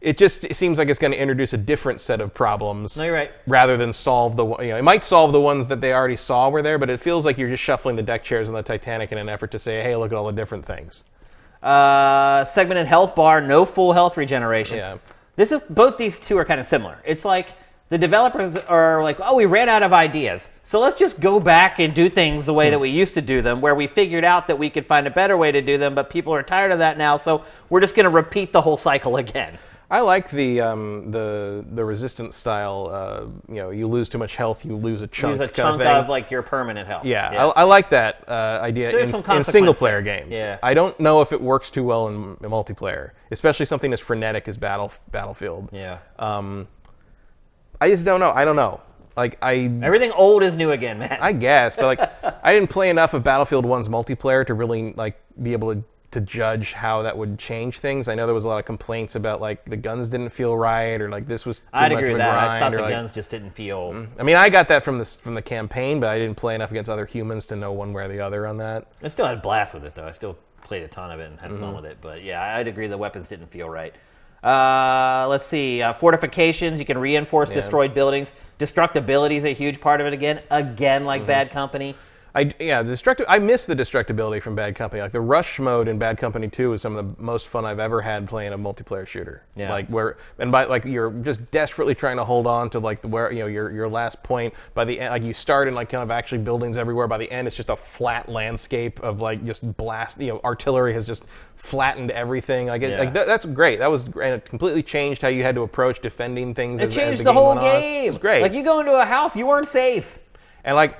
it 0.00 0.18
just 0.18 0.44
it 0.44 0.54
seems 0.56 0.76
like 0.78 0.88
it's 0.88 0.98
going 0.98 1.12
to 1.12 1.18
introduce 1.20 1.54
a 1.54 1.56
different 1.56 2.00
set 2.02 2.20
of 2.20 2.32
problems 2.34 2.98
No, 2.98 3.04
you're 3.04 3.14
right. 3.14 3.30
rather 3.46 3.76
than 3.78 3.92
solve 3.94 4.36
the 4.36 4.44
one- 4.44 4.62
you 4.62 4.70
know 4.70 4.76
it 4.76 4.82
might 4.82 5.02
solve 5.02 5.32
the 5.32 5.40
ones 5.40 5.66
that 5.68 5.80
they 5.80 5.92
already 5.94 6.16
saw 6.16 6.50
were 6.50 6.60
there, 6.62 6.78
but 6.78 6.90
it 6.90 7.00
feels 7.00 7.24
like 7.24 7.38
you're 7.38 7.48
just 7.48 7.62
shuffling 7.62 7.96
the 7.96 8.02
deck 8.02 8.22
chairs 8.22 8.48
on 8.48 8.54
the 8.54 8.62
Titanic 8.62 9.10
in 9.10 9.18
an 9.18 9.28
effort 9.28 9.50
to 9.52 9.58
say, 9.58 9.80
hey, 9.82 9.96
look 9.96 10.12
at 10.12 10.16
all 10.16 10.26
the 10.26 10.32
different 10.32 10.64
things. 10.66 11.04
Uh, 11.62 12.44
segmented 12.44 12.86
health 12.86 13.14
bar, 13.14 13.40
no 13.40 13.64
full 13.64 13.92
health 13.94 14.16
regeneration. 14.16 14.76
Yeah. 14.76 14.98
This 15.34 15.50
is 15.50 15.60
both 15.70 15.96
these 15.96 16.18
two 16.20 16.36
are 16.38 16.44
kind 16.44 16.60
of 16.60 16.66
similar. 16.66 16.98
It's 17.04 17.24
like 17.24 17.48
the 17.88 17.98
developers 17.98 18.56
are 18.56 19.02
like, 19.02 19.18
oh, 19.20 19.34
we 19.34 19.44
ran 19.44 19.68
out 19.68 19.82
of 19.82 19.92
ideas, 19.92 20.50
so 20.64 20.80
let's 20.80 20.96
just 20.96 21.20
go 21.20 21.38
back 21.38 21.78
and 21.78 21.94
do 21.94 22.08
things 22.08 22.46
the 22.46 22.54
way 22.54 22.70
that 22.70 22.78
we 22.78 22.90
used 22.90 23.14
to 23.14 23.22
do 23.22 23.42
them, 23.42 23.60
where 23.60 23.74
we 23.74 23.86
figured 23.86 24.24
out 24.24 24.48
that 24.48 24.58
we 24.58 24.70
could 24.70 24.86
find 24.86 25.06
a 25.06 25.10
better 25.10 25.36
way 25.36 25.52
to 25.52 25.62
do 25.62 25.78
them, 25.78 25.94
but 25.94 26.10
people 26.10 26.34
are 26.34 26.42
tired 26.42 26.72
of 26.72 26.78
that 26.78 26.98
now, 26.98 27.16
so 27.16 27.44
we're 27.70 27.80
just 27.80 27.94
going 27.94 28.04
to 28.04 28.10
repeat 28.10 28.52
the 28.52 28.60
whole 28.60 28.76
cycle 28.76 29.16
again. 29.18 29.58
I 29.88 30.00
like 30.00 30.30
the 30.30 30.60
um, 30.60 31.12
the 31.12 31.64
the 31.74 31.84
resistance 31.84 32.34
style. 32.34 32.88
Uh, 32.90 33.26
you 33.48 33.60
know, 33.60 33.70
you 33.70 33.86
lose 33.86 34.08
too 34.08 34.18
much 34.18 34.34
health, 34.34 34.64
you 34.64 34.74
lose 34.74 35.00
a 35.00 35.06
chunk. 35.06 35.34
Use 35.34 35.40
a 35.40 35.46
chunk 35.46 35.78
thing. 35.78 35.86
of 35.86 36.08
like 36.08 36.28
your 36.28 36.42
permanent 36.42 36.88
health. 36.88 37.04
Yeah, 37.04 37.28
I, 37.28 37.60
I 37.60 37.62
like 37.62 37.88
that 37.90 38.24
uh, 38.26 38.58
idea 38.62 38.90
There's 38.90 39.14
in, 39.14 39.22
in 39.30 39.44
single 39.44 39.74
player 39.74 40.02
games. 40.02 40.34
Yeah. 40.34 40.58
I 40.60 40.74
don't 40.74 40.98
know 40.98 41.20
if 41.20 41.32
it 41.32 41.40
works 41.40 41.70
too 41.70 41.84
well 41.84 42.08
in, 42.08 42.36
in 42.42 42.50
multiplayer, 42.50 43.12
especially 43.30 43.66
something 43.66 43.92
as 43.92 44.00
frenetic 44.00 44.48
as 44.48 44.56
Battle 44.56 44.92
Battlefield. 45.12 45.68
yeah. 45.72 45.98
Um, 46.18 46.66
I 47.80 47.90
just 47.90 48.04
don't 48.04 48.20
know. 48.20 48.32
I 48.32 48.44
don't 48.44 48.56
know. 48.56 48.80
Like 49.16 49.38
I, 49.42 49.70
Everything 49.82 50.12
old 50.12 50.42
is 50.42 50.56
new 50.56 50.72
again, 50.72 50.98
man. 50.98 51.18
I 51.20 51.32
guess, 51.32 51.74
but 51.76 51.86
like 51.86 52.00
I 52.44 52.52
didn't 52.52 52.68
play 52.70 52.90
enough 52.90 53.14
of 53.14 53.24
Battlefield 53.24 53.64
1's 53.64 53.88
multiplayer 53.88 54.46
to 54.46 54.54
really 54.54 54.92
like 54.94 55.18
be 55.42 55.52
able 55.52 55.74
to 55.74 55.82
to 56.12 56.20
judge 56.20 56.72
how 56.72 57.02
that 57.02 57.16
would 57.18 57.38
change 57.38 57.80
things. 57.80 58.08
I 58.08 58.14
know 58.14 58.26
there 58.26 58.34
was 58.34 58.44
a 58.44 58.48
lot 58.48 58.58
of 58.58 58.64
complaints 58.64 59.16
about 59.16 59.40
like 59.40 59.64
the 59.68 59.76
guns 59.76 60.08
didn't 60.08 60.30
feel 60.30 60.56
right 60.56 61.00
or 61.00 61.10
like 61.10 61.26
this 61.26 61.44
was 61.44 61.60
too 61.60 61.64
I'd 61.74 61.92
much 61.92 61.98
agree 61.98 62.10
of 62.10 62.14
with 62.14 62.22
a 62.22 62.24
that. 62.24 62.38
I 62.50 62.58
thought 62.60 62.72
or 62.74 62.76
the 62.76 62.82
like, 62.84 62.92
guns 62.92 63.12
just 63.12 63.30
didn't 63.30 63.50
feel. 63.50 64.06
I 64.18 64.22
mean, 64.22 64.36
I 64.36 64.48
got 64.48 64.68
that 64.68 64.84
from 64.84 64.98
the 64.98 65.04
from 65.04 65.34
the 65.34 65.42
campaign, 65.42 65.98
but 66.00 66.08
I 66.10 66.18
didn't 66.18 66.36
play 66.36 66.54
enough 66.54 66.70
against 66.70 66.88
other 66.90 67.04
humans 67.06 67.44
to 67.46 67.56
know 67.56 67.72
one 67.72 67.92
way 67.92 68.04
or 68.04 68.08
the 68.08 68.20
other 68.20 68.46
on 68.46 68.56
that. 68.58 68.86
I 69.02 69.08
still 69.08 69.26
had 69.26 69.38
a 69.38 69.40
blast 69.40 69.74
with 69.74 69.84
it 69.84 69.94
though. 69.94 70.06
I 70.06 70.12
still 70.12 70.38
played 70.62 70.82
a 70.82 70.88
ton 70.88 71.10
of 71.10 71.20
it 71.20 71.30
and 71.30 71.40
had 71.40 71.50
Mm-hmm. 71.50 71.60
fun 71.60 71.74
with 71.74 71.84
it. 71.86 71.98
But 72.00 72.22
yeah, 72.22 72.56
I'd 72.56 72.68
agree 72.68 72.86
the 72.86 72.96
weapons 72.98 73.28
didn't 73.28 73.48
feel 73.48 73.68
right. 73.68 73.94
Uh, 74.46 75.26
let's 75.28 75.44
see. 75.44 75.82
Uh, 75.82 75.92
fortifications. 75.92 76.78
You 76.78 76.86
can 76.86 76.98
reinforce 76.98 77.50
destroyed 77.50 77.94
buildings. 77.94 78.30
Destructibility 78.60 79.38
is 79.38 79.44
a 79.44 79.52
huge 79.52 79.80
part 79.80 80.00
of 80.00 80.06
it 80.06 80.12
again. 80.12 80.40
Again, 80.50 81.04
like 81.04 81.22
Mm-hmm. 81.22 81.26
Bad 81.26 81.50
Company. 81.50 81.94
I 82.36 82.54
yeah, 82.60 82.82
the 82.82 82.92
destructi- 82.92 83.24
I 83.28 83.38
miss 83.38 83.64
the 83.64 83.74
destructibility 83.74 84.42
from 84.42 84.54
Bad 84.54 84.76
Company. 84.76 85.00
Like 85.00 85.12
the 85.12 85.22
rush 85.22 85.58
mode 85.58 85.88
in 85.88 85.98
Bad 85.98 86.18
Company 86.18 86.48
2 86.48 86.74
is 86.74 86.82
some 86.82 86.94
of 86.94 87.16
the 87.16 87.22
most 87.22 87.48
fun 87.48 87.64
I've 87.64 87.78
ever 87.78 88.02
had 88.02 88.28
playing 88.28 88.52
a 88.52 88.58
multiplayer 88.58 89.06
shooter. 89.06 89.42
Yeah. 89.56 89.72
Like 89.72 89.88
where 89.88 90.18
and 90.38 90.52
by 90.52 90.64
like 90.64 90.84
you're 90.84 91.10
just 91.10 91.50
desperately 91.50 91.94
trying 91.94 92.18
to 92.18 92.24
hold 92.24 92.46
on 92.46 92.68
to 92.70 92.78
like 92.78 93.00
the 93.00 93.08
where 93.08 93.32
you 93.32 93.38
know 93.38 93.46
your 93.46 93.70
your 93.70 93.88
last 93.88 94.22
point. 94.22 94.52
By 94.74 94.84
the 94.84 95.00
end, 95.00 95.12
like 95.12 95.22
you 95.22 95.32
start 95.32 95.66
in 95.66 95.74
like 95.74 95.88
kind 95.88 96.02
of 96.02 96.10
actually 96.10 96.42
buildings 96.42 96.76
everywhere. 96.76 97.08
By 97.08 97.16
the 97.16 97.30
end, 97.32 97.46
it's 97.46 97.56
just 97.56 97.70
a 97.70 97.76
flat 97.76 98.28
landscape 98.28 99.00
of 99.00 99.22
like 99.22 99.42
just 99.46 99.74
blast. 99.78 100.20
You 100.20 100.34
know, 100.34 100.40
artillery 100.44 100.92
has 100.92 101.06
just 101.06 101.24
flattened 101.56 102.10
everything. 102.10 102.66
Like, 102.66 102.82
it, 102.82 102.90
Yeah. 102.90 102.98
like 102.98 103.14
that, 103.14 103.26
that's 103.26 103.46
great. 103.46 103.78
That 103.78 103.90
was 103.90 104.04
and 104.04 104.34
it 104.34 104.44
completely 104.44 104.82
changed 104.82 105.22
how 105.22 105.28
you 105.28 105.42
had 105.42 105.54
to 105.54 105.62
approach 105.62 106.00
defending 106.02 106.54
things. 106.54 106.80
It 106.80 106.84
as, 106.84 106.90
as 106.90 106.96
changed 106.96 107.20
the, 107.20 107.24
the, 107.24 107.30
game 107.30 107.34
whole 107.34 107.46
on. 107.52 107.60
game. 107.62 108.10
It's 108.10 108.18
great. 108.18 108.42
Like 108.42 108.52
you 108.52 108.62
go 108.62 108.80
into 108.80 108.92
a 108.92 109.06
house, 109.06 109.34
you 109.34 109.46
weren't 109.46 109.66
safe. 109.66 110.18
And 110.64 110.76
like 110.76 110.98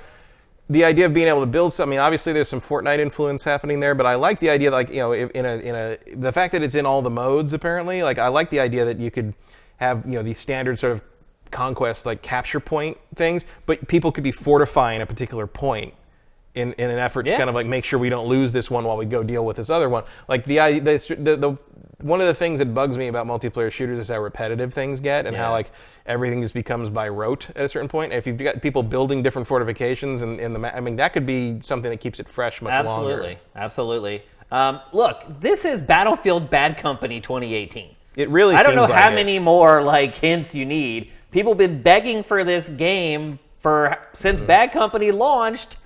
the 0.69 0.83
idea 0.83 1.05
of 1.05 1.13
being 1.13 1.27
able 1.27 1.39
to 1.39 1.45
build 1.45 1.71
something. 1.73 1.97
I 1.97 2.01
mean, 2.01 2.05
obviously 2.05 2.33
there's 2.33 2.49
some 2.49 2.59
Fortnite 2.61 2.99
influence 2.99 3.43
happening 3.43 3.79
there, 3.79 3.95
but 3.95 4.05
I 4.05 4.15
like 4.15 4.39
the 4.39 4.49
idea, 4.49 4.69
like 4.71 4.89
you 4.89 4.97
know, 4.97 5.13
in 5.13 5.45
a 5.45 5.55
in 5.57 5.75
a 5.75 5.97
the 6.15 6.31
fact 6.31 6.51
that 6.53 6.61
it's 6.63 6.75
in 6.75 6.85
all 6.85 7.01
the 7.01 7.09
modes 7.09 7.53
apparently. 7.53 8.03
Like 8.03 8.17
I 8.19 8.27
like 8.27 8.49
the 8.49 8.59
idea 8.59 8.83
that 8.85 8.99
you 8.99 9.09
could 9.11 9.33
have 9.77 10.05
you 10.05 10.13
know 10.13 10.23
these 10.23 10.39
standard 10.39 10.77
sort 10.77 10.93
of 10.93 11.01
conquest 11.51 12.05
like 12.05 12.21
capture 12.21 12.59
point 12.59 12.97
things, 13.15 13.45
but 13.65 13.87
people 13.87 14.11
could 14.11 14.23
be 14.23 14.31
fortifying 14.31 15.01
a 15.01 15.05
particular 15.05 15.47
point. 15.47 15.93
In, 16.55 16.73
in 16.79 16.89
an 16.89 16.97
effort 16.97 17.27
Yeah. 17.27 17.33
to 17.33 17.37
kind 17.37 17.49
of 17.49 17.55
like 17.55 17.67
make 17.67 17.85
sure 17.85 17.99
we 17.99 18.09
don't 18.09 18.27
lose 18.27 18.51
this 18.51 18.71
one 18.71 18.83
while 18.83 18.97
we 18.97 19.05
go 19.05 19.21
deal 19.21 19.45
with 19.45 19.57
this 19.57 19.69
other 19.69 19.89
one. 19.89 20.03
Like 20.27 20.43
the 20.43 20.57
the, 20.79 21.15
the, 21.19 21.35
the 21.37 21.57
one 22.01 22.21
of 22.21 22.27
the 22.27 22.33
things 22.33 22.59
that 22.59 22.73
bugs 22.73 22.95
me 22.97 23.07
about 23.07 23.25
multiplayer 23.25 23.71
shooters 23.71 23.97
is 23.99 24.07
how 24.09 24.19
repetitive 24.21 24.73
things 24.73 24.99
get 24.99 25.25
and 25.25 25.35
Yeah. 25.35 25.45
how 25.45 25.51
like 25.51 25.71
everything 26.05 26.41
just 26.41 26.53
becomes 26.53 26.89
by 26.89 27.09
rote 27.09 27.49
at 27.51 27.65
a 27.65 27.69
certain 27.69 27.89
point. 27.89 28.11
And 28.11 28.19
if 28.19 28.27
you've 28.27 28.37
got 28.37 28.61
people 28.61 28.83
building 28.83 29.23
different 29.23 29.47
fortifications 29.47 30.21
in, 30.21 30.39
in 30.39 30.53
the, 30.53 30.75
I 30.75 30.79
mean, 30.79 30.95
that 30.97 31.13
could 31.13 31.25
be 31.25 31.59
something 31.63 31.89
that 31.89 31.97
keeps 31.99 32.19
it 32.19 32.29
fresh 32.29 32.61
much 32.61 32.73
longer. 32.85 33.11
Absolutely, 33.11 33.37
absolutely. 33.55 34.23
Um, 34.51 34.79
look, 34.93 35.23
this 35.39 35.65
is 35.65 35.81
Battlefield 35.81 36.49
Bad 36.49 36.77
Company 36.77 37.19
2018. 37.19 37.95
It 38.15 38.29
really. 38.29 38.55
I 38.55 38.63
don't 38.63 38.75
know 38.75 38.83
like 38.83 38.93
how 38.93 39.11
it. 39.11 39.15
many 39.15 39.39
more 39.39 39.81
like 39.81 40.15
hints 40.15 40.53
you 40.55 40.65
need. 40.65 41.11
People 41.31 41.51
have 41.53 41.57
been 41.57 41.81
begging 41.81 42.23
for 42.23 42.43
this 42.43 42.69
game 42.69 43.39
for 43.59 43.97
since 44.13 44.37
Mm-hmm. 44.37 44.47
Bad 44.47 44.71
Company 44.71 45.11
launched. 45.11 45.77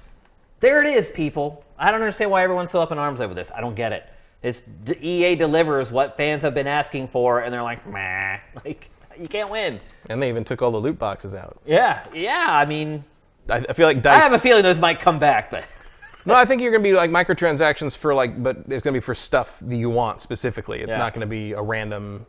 There 0.60 0.82
it 0.82 0.88
is, 0.88 1.10
people. 1.10 1.64
I 1.80 1.90
don't 1.90 2.02
understand 2.02 2.30
why 2.30 2.44
everyone's 2.44 2.70
so 2.70 2.82
up 2.82 2.92
in 2.92 3.00
arms 3.00 3.20
over 3.20 3.34
this. 3.34 3.52
I 3.56 3.62
don't 3.62 3.74
get 3.76 3.92
it. 3.94 4.06
It's 4.44 4.64
EA 5.02 5.36
delivers 5.36 5.92
what 5.92 6.18
fans 6.18 6.42
have 6.42 6.53
been 6.53 6.68
asking 6.68 7.10
for, 7.10 7.40
and 7.42 7.53
they're 7.53 7.61
like, 7.64 7.86
meh, 7.88 8.40
like 8.66 8.90
you 9.20 9.28
can't 9.28 9.50
win. 9.50 9.80
And 10.10 10.22
they 10.22 10.30
even 10.30 10.44
took 10.44 10.61
all 10.61 10.72
the 10.72 10.80
loot 10.80 10.98
boxes 10.98 11.36
out. 11.36 11.60
Yeah, 11.66 12.06
yeah. 12.14 12.48
I 12.50 12.66
mean, 12.66 13.03
I, 13.50 13.58
I 13.58 13.74
feel 13.74 13.88
like 13.88 14.02
Dice. 14.02 14.20
I 14.20 14.24
have 14.24 14.34
a 14.34 14.40
feeling 14.40 14.64
those 14.64 14.80
might 14.80 15.00
come 15.00 15.20
back, 15.20 15.52
but 15.52 15.64
no, 16.26 16.34
I 16.34 16.45
think 16.45 16.61
you're 16.61 16.72
gonna 16.72 16.84
be 16.84 16.94
like 16.94 17.11
microtransactions 17.11 17.95
for 17.95 18.14
like, 18.16 18.42
but 18.42 18.58
it's 18.68 18.84
gonna 18.84 18.94
be 18.95 19.00
for 19.00 19.14
stuff 19.14 19.58
that 19.61 19.76
you 19.76 19.90
want 19.90 20.22
specifically. 20.22 20.80
It's 20.82 20.92
Yeah. 20.92 20.98
not 20.98 21.14
gonna 21.14 21.28
be 21.28 21.52
a 21.53 21.61
random, 21.61 22.26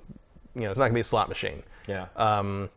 you 0.54 0.62
know, 0.62 0.70
it's 0.70 0.78
not 0.78 0.84
gonna 0.86 0.94
be 0.94 1.00
a 1.00 1.04
slot 1.04 1.28
machine. 1.30 1.62
yeah. 1.86 2.06
um, 2.16 2.68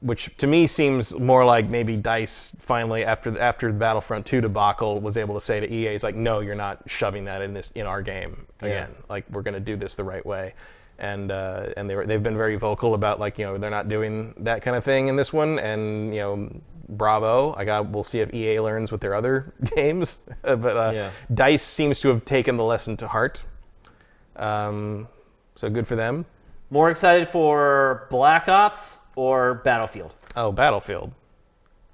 which 0.00 0.34
to 0.38 0.46
me 0.46 0.66
seems 0.66 1.14
more 1.14 1.44
like 1.44 1.68
maybe 1.68 1.96
Dice 1.96 2.56
finally 2.60 3.04
after 3.04 3.38
after 3.38 3.70
the 3.70 3.78
Battlefront 3.78 4.24
2 4.24 4.40
debacle 4.40 5.00
was 5.00 5.16
able 5.16 5.34
to 5.34 5.40
say 5.40 5.60
to 5.60 5.70
EA, 5.72 5.88
"It's 5.88 6.04
like, 6.04 6.14
no, 6.14 6.40
you're 6.40 6.54
not 6.54 6.82
shoving 6.86 7.24
that 7.26 7.42
in 7.42 7.52
this 7.52 7.70
in 7.72 7.86
our 7.86 8.00
game 8.02 8.46
again. 8.60 8.94
Like 9.08 9.24
we're 9.30 9.42
going 9.42 9.54
to 9.54 9.60
do 9.60 9.76
this 9.76 9.96
the 9.96 10.04
right 10.04 10.24
way." 10.24 10.54
And 10.98 11.30
uh, 11.30 11.68
and 11.76 11.88
they 11.88 11.96
were, 11.96 12.06
they've 12.06 12.22
been 12.22 12.36
very 12.36 12.56
vocal 12.56 12.94
about 12.94 13.20
like 13.20 13.38
you 13.38 13.44
know 13.44 13.58
they're 13.58 13.70
not 13.70 13.88
doing 13.88 14.34
that 14.38 14.62
kind 14.62 14.76
of 14.76 14.84
thing 14.84 15.08
in 15.08 15.16
this 15.16 15.32
one, 15.32 15.58
and 15.58 16.14
you 16.14 16.20
know. 16.20 16.60
Bravo! 16.92 17.54
I 17.56 17.64
got. 17.64 17.88
We'll 17.88 18.02
see 18.02 18.18
if 18.18 18.34
EA 18.34 18.58
learns 18.58 18.90
with 18.90 19.00
their 19.00 19.14
other 19.14 19.54
games, 19.76 20.18
but 20.42 20.76
uh, 20.76 20.90
Yeah. 20.92 21.10
Dice 21.32 21.62
seems 21.62 22.00
to 22.00 22.08
have 22.08 22.24
taken 22.24 22.56
the 22.56 22.64
lesson 22.64 22.96
to 22.96 23.06
heart. 23.06 23.44
Um, 24.34 25.06
so 25.54 25.70
good 25.70 25.86
for 25.86 25.94
them. 25.94 26.26
More 26.68 26.90
excited 26.90 27.28
for 27.28 28.08
Black 28.10 28.48
Ops 28.48 28.98
or 29.20 29.54
Battlefield? 29.56 30.12
Oh, 30.36 30.50
Battlefield. 30.50 31.12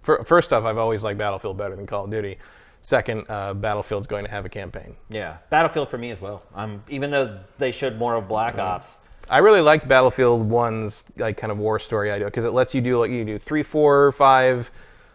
Fir- 0.02 0.22
First 0.24 0.52
off, 0.52 0.64
I've 0.64 0.78
always 0.78 1.02
liked 1.02 1.18
Battlefield 1.18 1.56
better 1.58 1.74
than 1.74 1.86
Call 1.86 2.04
of 2.04 2.10
Duty. 2.10 2.38
Second, 2.82 3.24
uh, 3.28 3.52
Battlefield's 3.54 4.06
going 4.06 4.24
to 4.24 4.30
have 4.30 4.44
a 4.44 4.48
campaign. 4.48 4.94
Yeah, 5.08 5.38
Battlefield 5.50 5.88
for 5.88 5.98
me 5.98 6.12
as 6.12 6.20
well. 6.20 6.42
Um, 6.54 6.84
even 6.88 7.10
though 7.10 7.40
they 7.58 7.72
showed 7.72 7.96
more 7.98 8.14
of 8.14 8.28
Black 8.28 8.58
Ops. 8.58 8.98
I 9.28 9.38
really 9.38 9.60
liked 9.60 9.88
Battlefield 9.88 10.48
One's 10.48 11.02
like 11.16 11.36
kind 11.36 11.50
of 11.50 11.58
war 11.58 11.80
story 11.80 12.12
idea 12.12 12.26
because 12.26 12.44
it 12.44 12.52
lets 12.52 12.72
you 12.74 12.80
do 12.80 13.00
like 13.00 13.10
you 13.10 13.24
do 13.24 13.40
three, 13.40 13.64
four, 13.64 14.12
five 14.12 14.70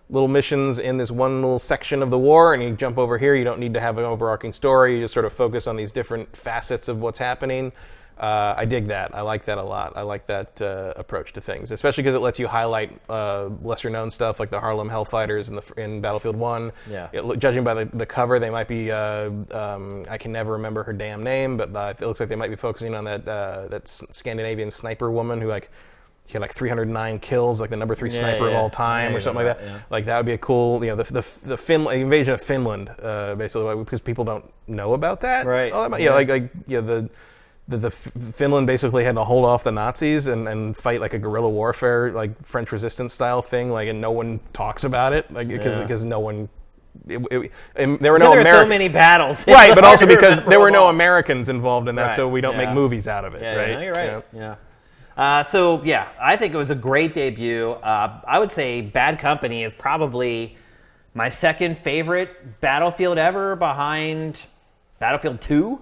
little 0.10 0.28
missions 0.28 0.80
in 0.80 0.98
this 0.98 1.12
one 1.12 1.42
little 1.42 1.60
section 1.60 2.04
of 2.04 2.10
the 2.10 2.20
war, 2.20 2.54
and 2.54 2.62
you 2.62 2.76
jump 2.76 2.98
over 2.98 3.18
here. 3.18 3.36
You 3.36 3.46
don't 3.46 3.60
need 3.60 3.74
to 3.74 3.80
have 3.80 3.98
an 3.98 4.04
overarching 4.04 4.52
story. 4.52 4.96
You 4.96 5.02
just 5.02 5.14
sort 5.14 5.26
of 5.26 5.32
focus 5.32 5.66
on 5.68 5.78
these 5.78 5.94
different 5.94 6.36
facets 6.36 6.90
of 6.90 7.00
what's 7.00 7.18
happening. 7.20 7.72
Uh, 8.18 8.54
I 8.56 8.66
dig 8.66 8.88
that. 8.88 9.16
I 9.16 9.22
like 9.22 9.46
that 9.46 9.58
a 9.58 9.64
lot. 9.64 9.94
I 9.96 10.02
like 10.04 10.28
that 10.28 10.62
uh, 10.62 10.94
approach 10.96 11.34
to 11.34 11.42
things, 11.42 11.72
especially 11.72 12.04
because 12.04 12.16
it 12.16 12.20
lets 12.20 12.38
you 12.38 12.48
highlight 12.48 12.92
uh, 13.10 13.50
lesser-known 13.64 14.12
stuff 14.12 14.40
like 14.40 14.52
the 14.52 14.60
Harlem 14.60 14.90
Hellfighters 14.90 15.50
in 15.50 15.56
the 15.56 15.64
in 15.78 16.02
Battlefield 16.02 16.36
One. 16.36 16.72
Yeah. 16.88 17.10
It, 17.14 17.40
judging 17.40 17.64
by 17.64 17.74
the, 17.74 17.86
the 17.98 18.06
cover, 18.06 18.38
they 18.38 18.52
might 18.52 18.68
be. 18.68 18.92
Uh, 18.92 19.32
um, 19.52 20.06
I 20.08 20.18
can 20.20 20.32
never 20.32 20.52
remember 20.52 20.84
her 20.84 20.94
damn 20.94 21.24
name, 21.24 21.58
but 21.58 21.76
uh, 21.76 21.94
it 22.00 22.06
looks 22.06 22.20
like 22.20 22.30
they 22.30 22.36
might 22.36 22.52
be 22.52 22.56
focusing 22.56 22.94
on 22.94 23.04
that 23.06 23.28
uh, 23.28 23.68
that 23.70 23.88
Scandinavian 23.88 24.70
sniper 24.70 25.10
woman 25.10 25.42
who 25.42 25.48
like 25.48 25.72
she 26.28 26.34
had 26.34 26.42
like 26.44 26.54
309 26.54 27.20
kills, 27.20 27.60
like 27.60 27.72
the 27.72 27.76
number 27.76 27.96
three 27.96 28.12
Yeah, 28.12 28.20
sniper 28.20 28.46
of 28.48 28.54
yeah. 28.54 28.60
all 28.60 28.70
time, 28.70 29.12
Yeah, 29.12 29.18
or 29.18 29.22
something 29.22 29.44
like 29.46 29.58
that. 29.58 29.82
Like 29.90 30.06
that 30.06 30.18
would 30.18 30.26
be 30.28 30.34
a 30.34 30.38
cool, 30.38 30.84
you 30.86 30.92
know, 30.92 30.96
the 31.04 31.12
the 31.12 31.26
the 31.44 31.58
fin- 31.58 31.88
invasion 31.90 32.36
of 32.36 32.42
Finland, 32.42 32.92
uh, 33.02 33.34
basically, 33.36 33.76
because 33.84 34.00
people 34.00 34.24
don't 34.24 34.46
know 34.68 34.94
about 34.94 35.22
that. 35.22 35.48
Right. 35.48 35.72
Oh, 35.74 35.82
that 35.82 35.90
might, 35.90 36.02
yeah, 36.02 36.10
Yeah. 36.10 36.14
like 36.16 36.30
like 36.30 36.50
yeah 36.68 36.82
the. 36.82 37.10
The, 37.68 37.78
the 37.78 37.92
Finland 37.92 38.68
basically 38.68 39.04
had 39.04 39.16
to 39.16 39.24
hold 39.24 39.46
off 39.46 39.64
the 39.64 39.72
Nazis 39.72 40.28
and, 40.28 40.48
and 40.50 40.76
fight 40.76 41.00
like 41.00 41.14
a 41.14 41.20
guerrilla 41.20 41.50
warfare, 41.50 42.12
like 42.12 42.32
French 42.46 42.72
resistance 42.72 43.14
style 43.14 43.42
thing, 43.42 43.72
like 43.72 43.88
and 43.88 44.02
no 44.02 44.12
one 44.12 44.40
talks 44.52 44.84
about 44.84 45.14
it, 45.14 45.32
like 45.32 45.48
because 45.48 45.76
Yeah. 45.76 45.84
because 45.84 46.04
no 46.04 46.20
one, 46.20 46.50
it, 47.08 47.22
it, 47.32 47.52
and 47.78 47.98
there 48.00 48.12
were 48.12 48.20
no 48.20 48.32
there 48.32 48.42
are 48.56 48.64
so 48.64 48.66
many 48.66 48.90
battles. 48.90 49.48
right? 49.48 49.74
But 49.74 49.86
also 49.86 50.06
because 50.06 50.44
there 50.44 50.60
were 50.60 50.72
no. 50.72 50.90
Americans 50.90 51.48
involved 51.50 51.88
in 51.88 51.96
that, 51.96 52.08
Right, 52.08 52.16
so 52.16 52.28
we 52.28 52.42
don't 52.42 52.54
yeah. 52.60 52.66
make 52.66 52.76
movies 52.76 53.08
out 53.08 53.24
of 53.24 53.36
it, 53.36 53.42
Yeah, 53.42 53.56
right? 53.56 53.70
yeah, 53.70 53.76
no, 53.76 53.82
you're 53.84 53.94
right. 53.94 54.24
Yeah. 54.34 54.56
Yeah. 55.18 55.24
Uh, 55.24 55.44
so 55.44 55.82
yeah, 55.84 56.10
I 56.20 56.36
think 56.36 56.54
it 56.54 56.58
was 56.58 56.72
a 56.72 56.76
great 56.76 57.14
debut. 57.14 57.72
Uh, 57.72 58.20
I 58.28 58.40
would 58.40 58.52
say 58.52 58.82
Bad 58.82 59.20
Company 59.20 59.64
is 59.64 59.74
probably 59.74 60.58
my 61.14 61.30
second 61.30 61.78
favorite 61.78 62.60
Battlefield 62.62 63.18
ever, 63.18 63.56
behind 63.56 64.46
Battlefield 65.00 65.40
2. 65.42 65.80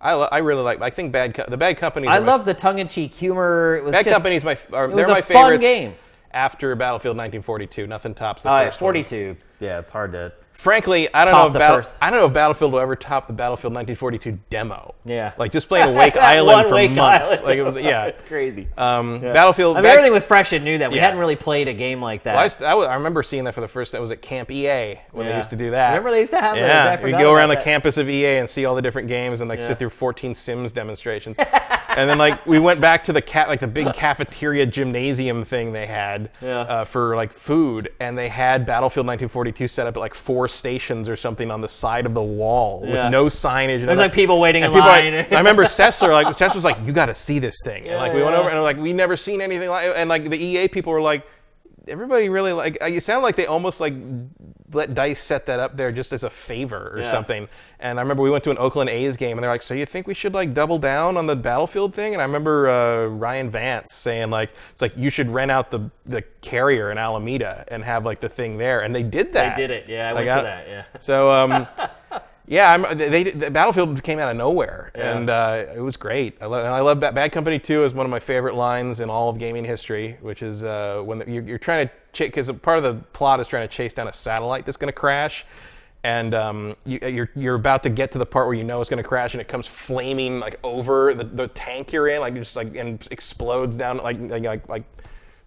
I, 0.00 0.14
lo- 0.14 0.28
I 0.30 0.38
really 0.38 0.62
like. 0.62 0.80
I 0.80 0.90
think 0.90 1.12
Bad 1.12 1.34
Co- 1.34 1.44
the 1.46 1.56
Bad 1.56 1.76
Company. 1.78 2.08
I 2.08 2.18
love 2.18 2.44
the 2.44 2.54
tongue-in-cheek 2.54 3.14
humor. 3.14 3.76
It 3.76 3.84
was 3.84 3.92
Bad 3.92 4.04
just, 4.06 4.14
Company's 4.14 4.44
my. 4.44 4.56
Are, 4.72 4.86
was 4.86 4.96
they're 4.96 5.04
a 5.06 5.08
my 5.08 5.20
fun 5.20 5.36
favorites. 5.36 5.62
game. 5.62 5.94
After 6.32 6.74
Battlefield 6.76 7.16
1942, 7.16 7.86
nothing 7.88 8.14
tops 8.14 8.44
the 8.44 8.50
oh, 8.50 8.60
yeah, 8.60 8.66
first 8.66 8.80
one. 8.80 8.88
42. 8.88 9.36
Yeah, 9.58 9.80
it's 9.80 9.90
hard 9.90 10.12
to. 10.12 10.32
Frankly, 10.60 11.08
I 11.14 11.24
don't 11.24 11.32
Top 11.32 11.42
know 11.44 11.46
if 11.56 11.58
Battle. 11.58 11.90
I 12.02 12.10
don't 12.10 12.20
know 12.20 12.26
if 12.26 12.34
Battlefield 12.34 12.72
will 12.72 12.80
ever 12.80 12.94
top 12.94 13.26
the 13.26 13.32
Battlefield 13.32 13.72
1942 13.72 14.38
demo. 14.50 14.94
Yeah. 15.06 15.32
Like 15.38 15.52
just 15.52 15.68
playing 15.68 15.94
Wake 15.96 16.18
Island 16.18 16.68
for 16.68 16.74
Wake 16.74 16.90
months. 16.90 17.30
Island. 17.30 17.46
Like 17.46 17.56
it 17.58 17.62
was 17.62 17.76
yeah. 17.82 18.04
it's 18.04 18.22
crazy. 18.24 18.68
Um, 18.76 19.22
Yeah. 19.22 19.32
Battlefield. 19.32 19.78
I 19.78 19.80
mean, 19.80 19.84
Bad- 19.84 19.92
everything 19.92 20.12
was 20.12 20.26
fresh 20.26 20.52
and 20.52 20.62
new 20.62 20.76
that 20.76 20.90
We 20.90 20.96
Yeah. 20.96 21.04
hadn't 21.06 21.18
really 21.18 21.34
played 21.36 21.66
a 21.68 21.72
game 21.72 22.02
like 22.02 22.24
that. 22.24 22.34
Well, 22.34 22.68
I, 22.68 22.72
I, 22.72 22.74
was- 22.74 22.86
I 22.88 22.94
remember 22.94 23.22
seeing 23.22 23.44
that 23.44 23.54
for 23.54 23.62
the 23.62 23.68
first 23.68 23.92
time. 23.92 24.00
It 24.00 24.02
was 24.02 24.10
at 24.10 24.20
Camp 24.20 24.50
EA 24.50 25.00
when 25.12 25.26
they 25.26 25.34
used 25.34 25.48
to 25.48 25.56
do 25.56 25.70
that. 25.70 25.88
Remember 25.90 26.10
they 26.10 26.20
used 26.20 26.32
to 26.32 26.40
have 26.40 26.58
Yeah, 26.58 26.94
forgot 26.96 27.18
you 27.18 27.24
go 27.24 27.32
around 27.32 27.48
the 27.48 27.54
that. 27.54 27.64
campus 27.64 27.96
of 27.96 28.10
EA 28.10 28.36
and 28.36 28.50
see 28.50 28.66
all 28.66 28.74
the 28.74 28.82
different 28.82 29.08
games 29.08 29.40
and 29.40 29.48
like 29.48 29.60
Yeah. 29.60 29.66
sit 29.68 29.78
through 29.78 29.88
14 29.90 30.34
Sims 30.34 30.72
demonstrations. 30.72 31.38
and 32.00 32.10
then 32.10 32.18
like 32.18 32.44
we 32.46 32.58
went 32.58 32.80
back 32.80 33.04
to 33.04 33.12
the 33.12 33.22
cat 33.22 33.48
like 33.48 33.60
the 33.60 33.66
big 33.68 33.92
cafeteria 33.94 34.66
gymnasium 34.66 35.44
thing 35.44 35.72
they 35.72 35.86
had 35.86 36.30
Yeah. 36.40 36.60
uh, 36.60 36.84
for 36.84 37.14
like 37.16 37.32
food, 37.32 37.90
and 38.00 38.16
they 38.18 38.28
had 38.28 38.66
Battlefield 38.66 39.06
1942 39.06 39.68
set 39.68 39.86
up 39.86 39.96
at 39.96 40.00
like 40.00 40.14
four 40.14 40.48
stations 40.48 41.08
or 41.08 41.16
something 41.16 41.50
on 41.50 41.60
the 41.60 41.68
side 41.68 42.06
of 42.06 42.14
the 42.14 42.22
wall 42.22 42.82
Yeah. 42.84 43.04
with 43.04 43.12
no 43.12 43.26
signage. 43.26 43.80
And 43.80 43.88
There's 43.88 43.98
like 43.98 44.12
people 44.12 44.40
waiting 44.40 44.62
in 44.64 44.70
people, 44.70 44.86
line. 44.86 45.14
like, 45.14 45.32
I 45.32 45.38
remember 45.38 45.64
Sessler, 45.64 46.10
like 46.12 46.26
Sessler 46.36 46.56
was 46.56 46.64
like, 46.64 46.78
"You 46.84 46.92
got 46.92 47.06
to 47.06 47.14
see 47.14 47.38
this 47.38 47.56
thing." 47.62 47.86
and 47.88 47.96
like 47.98 48.12
we 48.12 48.22
went 48.22 48.34
over 48.36 48.48
and 48.48 48.60
like 48.62 48.76
we 48.78 48.92
never 48.92 49.16
seen 49.16 49.40
anything 49.40 49.68
like. 49.68 49.92
And 49.96 50.08
like 50.08 50.28
the 50.30 50.36
EA 50.42 50.68
people 50.68 50.92
were 50.92 51.00
like, 51.02 51.24
everybody 51.90 52.28
really 52.28 52.52
like. 52.52 52.78
It 52.80 53.02
sounded 53.02 53.22
like 53.22 53.36
they 53.36 53.46
almost 53.46 53.80
like 53.80 53.94
let 54.72 54.94
Dice 54.94 55.20
set 55.20 55.46
that 55.46 55.58
up 55.60 55.76
there 55.76 55.90
just 55.90 56.12
as 56.12 56.22
a 56.24 56.30
favor 56.30 56.92
or 56.94 57.00
Yeah. 57.00 57.10
something. 57.10 57.48
And 57.80 57.98
I 57.98 58.02
remember 58.02 58.22
we 58.22 58.30
went 58.30 58.44
to 58.44 58.50
an 58.50 58.58
Oakland 58.58 58.88
A's 58.88 59.16
game 59.16 59.36
and 59.36 59.42
they're 59.42 59.50
like, 59.50 59.62
"So 59.62 59.74
you 59.74 59.84
think 59.86 60.06
we 60.06 60.14
should 60.14 60.32
like 60.32 60.54
double 60.54 60.78
down 60.78 61.16
on 61.16 61.26
the 61.26 61.34
Battlefield 61.36 61.94
thing?" 61.94 62.12
And 62.12 62.22
I 62.22 62.24
remember 62.24 62.68
uh, 62.68 63.06
Ryan 63.06 63.50
Vance 63.50 63.92
saying 63.92 64.30
like, 64.30 64.50
"It's 64.72 64.80
like 64.80 64.96
you 64.96 65.10
should 65.10 65.28
rent 65.30 65.50
out 65.50 65.70
the 65.70 65.90
the 66.06 66.22
carrier 66.40 66.90
in 66.92 66.98
Alameda 66.98 67.64
and 67.68 67.84
have 67.84 68.04
like 68.04 68.20
the 68.20 68.28
thing 68.28 68.56
there." 68.58 68.80
And 68.80 68.94
they 68.94 69.02
did 69.02 69.32
that. 69.32 69.56
They 69.56 69.62
did 69.66 69.70
it. 69.70 69.84
Yeah, 69.88 70.10
I 70.10 70.12
Like, 70.12 70.26
went 70.26 70.38
to 70.40 70.44
that. 70.44 70.68
Yeah. 70.68 70.84
So 71.00 71.30
um, 71.32 71.66
yeah, 72.50 72.72
I'm, 72.72 72.98
they, 72.98 73.22
the 73.22 73.48
Battlefield 73.48 74.02
came 74.02 74.18
out 74.18 74.28
of 74.28 74.36
nowhere, 74.36 74.90
Yeah. 74.96 75.16
and 75.16 75.30
uh, 75.30 75.66
it 75.72 75.80
was 75.80 75.96
great. 75.96 76.36
I 76.42 76.46
love, 76.46 76.64
and 76.64 76.74
I 76.74 76.80
love 76.80 76.98
Bad, 76.98 77.14
Bad 77.14 77.30
Company 77.30 77.60
2 77.60 77.84
is 77.84 77.94
one 77.94 78.04
of 78.04 78.10
my 78.10 78.18
favorite 78.18 78.56
lines 78.56 78.98
in 78.98 79.08
all 79.08 79.28
of 79.30 79.38
gaming 79.38 79.64
history, 79.64 80.18
which 80.20 80.42
is 80.42 80.64
uh, 80.64 81.00
when 81.04 81.20
the, 81.20 81.30
you're, 81.30 81.44
you're 81.44 81.58
trying 81.58 81.86
to 81.86 81.94
chase, 82.12 82.26
because 82.26 82.50
part 82.50 82.76
of 82.78 82.82
the 82.82 82.94
plot 83.12 83.38
is 83.38 83.46
trying 83.46 83.68
to 83.68 83.72
chase 83.72 83.94
down 83.94 84.08
a 84.08 84.12
satellite 84.12 84.66
that's 84.66 84.76
going 84.76 84.88
to 84.88 84.92
crash. 84.92 85.46
And 86.02 86.34
um, 86.34 86.76
you, 86.84 86.98
you're, 87.06 87.30
you're 87.36 87.54
about 87.54 87.84
to 87.84 87.88
get 87.90 88.10
to 88.12 88.18
the 88.18 88.26
part 88.26 88.48
where 88.48 88.56
you 88.56 88.64
know 88.64 88.80
it's 88.80 88.90
going 88.90 89.00
to 89.00 89.08
crash, 89.08 89.34
and 89.34 89.40
it 89.40 89.46
comes 89.46 89.68
flaming 89.68 90.40
like 90.40 90.58
over 90.64 91.14
the, 91.14 91.22
the 91.22 91.46
tank 91.48 91.92
you're 91.92 92.08
in, 92.08 92.20
like 92.20 92.34
just 92.34 92.56
like 92.56 92.74
and 92.74 93.06
explodes 93.12 93.76
down 93.76 93.98
like 93.98 94.18
like 94.18 94.42
like, 94.42 94.68
like 94.68 94.82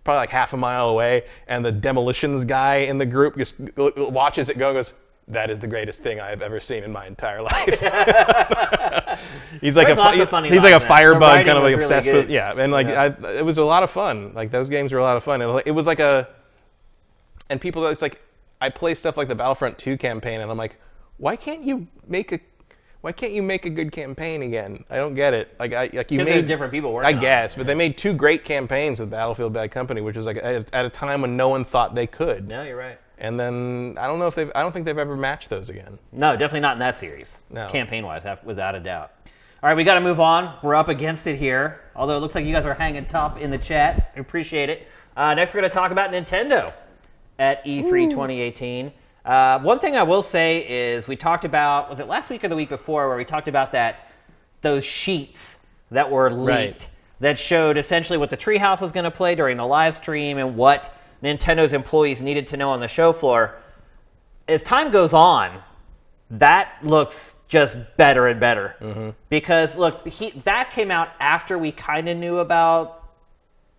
probably 0.05 0.19
like 0.19 0.29
half 0.29 0.53
a 0.53 0.57
mile 0.57 0.87
away, 0.89 1.23
and 1.47 1.65
the 1.65 1.71
demolitions 1.71 2.45
guy 2.45 2.75
in 2.75 2.97
the 2.97 3.05
group 3.05 3.35
just 3.35 3.55
watches 3.97 4.47
it 4.47 4.57
go 4.57 4.69
and 4.69 4.75
goes, 4.77 4.93
"That 5.27 5.49
is 5.49 5.59
the 5.59 5.67
greatest 5.67 6.03
thing 6.03 6.19
I 6.19 6.29
have 6.29 6.41
ever 6.41 6.59
seen 6.59 6.83
in 6.83 6.91
my 6.91 7.05
entire 7.07 7.41
life." 7.51 7.65
he's 9.61 9.75
like 9.77 9.87
There's 9.87 9.97
a 9.97 10.21
of 10.21 10.29
funny 10.29 10.49
he's 10.49 10.63
like 10.63 10.71
a 10.73 10.73
lines 10.73 10.73
in 10.73 10.75
it. 10.75 10.79
The 10.79 10.87
firebug, 10.87 11.45
kind 11.45 11.49
of 11.57 11.63
like 11.63 11.63
was 11.63 11.73
really 11.73 11.83
obsessed 11.83 12.05
good. 12.05 12.15
with 12.25 12.29
yeah, 12.31 12.53
and 12.57 12.71
like 12.71 12.87
Yeah. 12.87 13.01
I, 13.23 13.31
it 13.37 13.45
was 13.45 13.57
a 13.57 13.63
lot 13.63 13.83
of 13.83 13.91
fun. 13.91 14.33
Like 14.33 14.51
those 14.51 14.69
games 14.69 14.91
were 14.91 14.99
a 14.99 15.03
lot 15.03 15.17
of 15.17 15.23
fun. 15.23 15.41
And 15.41 15.51
like, 15.53 15.67
it 15.67 15.71
was 15.71 15.87
like 15.87 15.99
a, 15.99 16.27
and 17.49 17.59
people 17.61 17.85
it's 17.87 18.01
like 18.01 18.21
I 18.61 18.69
play 18.69 18.95
stuff 18.95 19.17
like 19.17 19.27
the 19.27 19.35
Battlefront 19.35 19.77
2 19.77 19.97
campaign, 19.97 20.39
and 20.41 20.49
I'm 20.49 20.57
like, 20.57 20.77
why 21.17 21.35
can't 21.35 21.63
you 21.63 21.87
make 22.07 22.31
a 22.31 22.39
why 23.01 23.11
can't 23.11 23.33
you 23.33 23.43
make 23.43 23.65
a 23.65 23.69
good 23.69 23.91
campaign 23.91 24.43
again? 24.43 24.85
I 24.89 24.95
don't 24.95 25.13
get 25.13 25.33
it. 25.33 25.53
Like 25.59 25.73
I 25.73 25.89
like 25.93 26.09
you 26.09 26.19
'Cause 26.19 26.25
there 26.25 26.35
are 26.35 26.37
made 26.37 26.45
different 26.47 26.71
people 26.71 26.97
I 26.97 27.09
it, 27.09 27.19
guess, 27.19 27.53
but 27.53 27.67
they 27.67 27.75
made 27.75 27.97
two 27.97 28.13
great 28.13 28.45
campaigns 28.45 28.99
with 29.01 29.09
Battlefield 29.11 29.51
Bad 29.51 29.71
Company, 29.71 29.99
which 29.99 30.15
was 30.15 30.25
like 30.25 30.37
at, 30.37 30.73
at 30.73 30.85
a 30.85 30.89
time 30.89 31.21
when 31.21 31.35
no 31.35 31.49
one 31.49 31.65
thought 31.65 31.95
they 31.95 32.07
could. 32.07 32.47
No, 32.47 32.63
you're 32.63 32.77
right. 32.77 32.97
And 33.23 33.39
then 33.39 33.97
I 33.99 34.05
don't 34.05 34.19
know 34.19 34.27
if 34.27 34.35
they've 34.35 34.51
I 34.53 34.61
don't 34.61 34.71
think 34.71 34.85
they've 34.85 34.97
ever 34.97 35.15
matched 35.15 35.49
those 35.49 35.69
again. 35.69 35.97
No, 36.11 36.33
definitely 36.33 36.59
not 36.59 36.73
in 36.73 36.79
that 36.79 36.97
series. 36.97 37.37
No. 37.49 37.67
Campaign 37.69 38.05
wise, 38.05 38.23
without 38.43 38.75
a 38.75 38.79
doubt. 38.79 39.11
All 39.63 39.69
right, 39.69 39.77
we 39.77 39.85
got 39.85 39.93
to 39.95 40.01
move 40.01 40.19
on. 40.19 40.57
We're 40.61 40.75
up 40.75 40.89
against 40.89 41.25
it 41.25 41.37
here. 41.39 41.79
Although 41.95 42.17
it 42.17 42.19
looks 42.19 42.35
like 42.35 42.45
you 42.45 42.51
guys 42.53 42.65
are 42.65 42.73
hanging 42.73 43.05
tough 43.05 43.37
in 43.37 43.49
the 43.49 43.57
chat. 43.57 44.11
I 44.15 44.19
appreciate 44.19 44.69
it. 44.69 44.87
Uh, 45.15 45.33
next, 45.35 45.53
we're 45.53 45.61
going 45.61 45.71
to 45.71 45.73
talk 45.75 45.91
about 45.91 46.11
Nintendo 46.11 46.73
at 47.39 47.65
E 47.65 47.81
E3 47.81 48.09
2018. 48.09 48.91
Uh, 49.23 49.59
one 49.59 49.79
thing 49.79 49.95
I 49.95 50.03
will 50.03 50.21
say 50.21 50.67
is 50.67 51.07
we 51.07 51.15
talked 51.15 51.45
about 51.45 51.89
was 51.89 51.99
it 51.99 52.07
last 52.07 52.29
week 52.29 52.43
or 52.43 52.49
the 52.49 52.57
week 52.57 52.67
before 52.67 53.07
where 53.07 53.15
we 53.17 53.23
talked 53.23 53.47
about 53.47 53.71
that 53.71 54.11
those 54.59 54.83
sheets 54.83 55.55
that 55.91 56.11
were 56.11 56.29
leaked 56.29 56.47
Right. 56.47 56.89
that 57.21 57.39
showed 57.39 57.77
essentially 57.77 58.17
what 58.17 58.29
the 58.31 58.37
Treehouse 58.37 58.81
was 58.81 58.91
going 58.91 59.05
to 59.05 59.11
play 59.11 59.33
during 59.35 59.55
the 59.55 59.65
live 59.65 59.95
stream 59.95 60.37
and 60.37 60.57
what 60.57 60.93
Nintendo's 61.23 61.73
employees 61.73 62.21
needed 62.21 62.47
to 62.47 62.57
know 62.57 62.69
on 62.71 62.79
the 62.81 62.87
show 62.87 63.13
floor. 63.13 63.55
As 64.47 64.61
time 64.61 64.91
goes 64.91 65.13
on, 65.13 65.61
that 66.29 66.73
looks 66.81 67.35
just 67.47 67.77
better 67.97 68.27
and 68.27 68.39
better 68.39 68.75
Mm-hmm. 68.81 69.09
because 69.29 69.75
look, 69.75 70.07
he, 70.07 70.31
that 70.43 70.71
came 70.71 70.91
out 70.91 71.09
after 71.19 71.57
we 71.57 71.71
kind 71.71 72.09
of 72.09 72.17
knew 72.17 72.39
about 72.39 72.99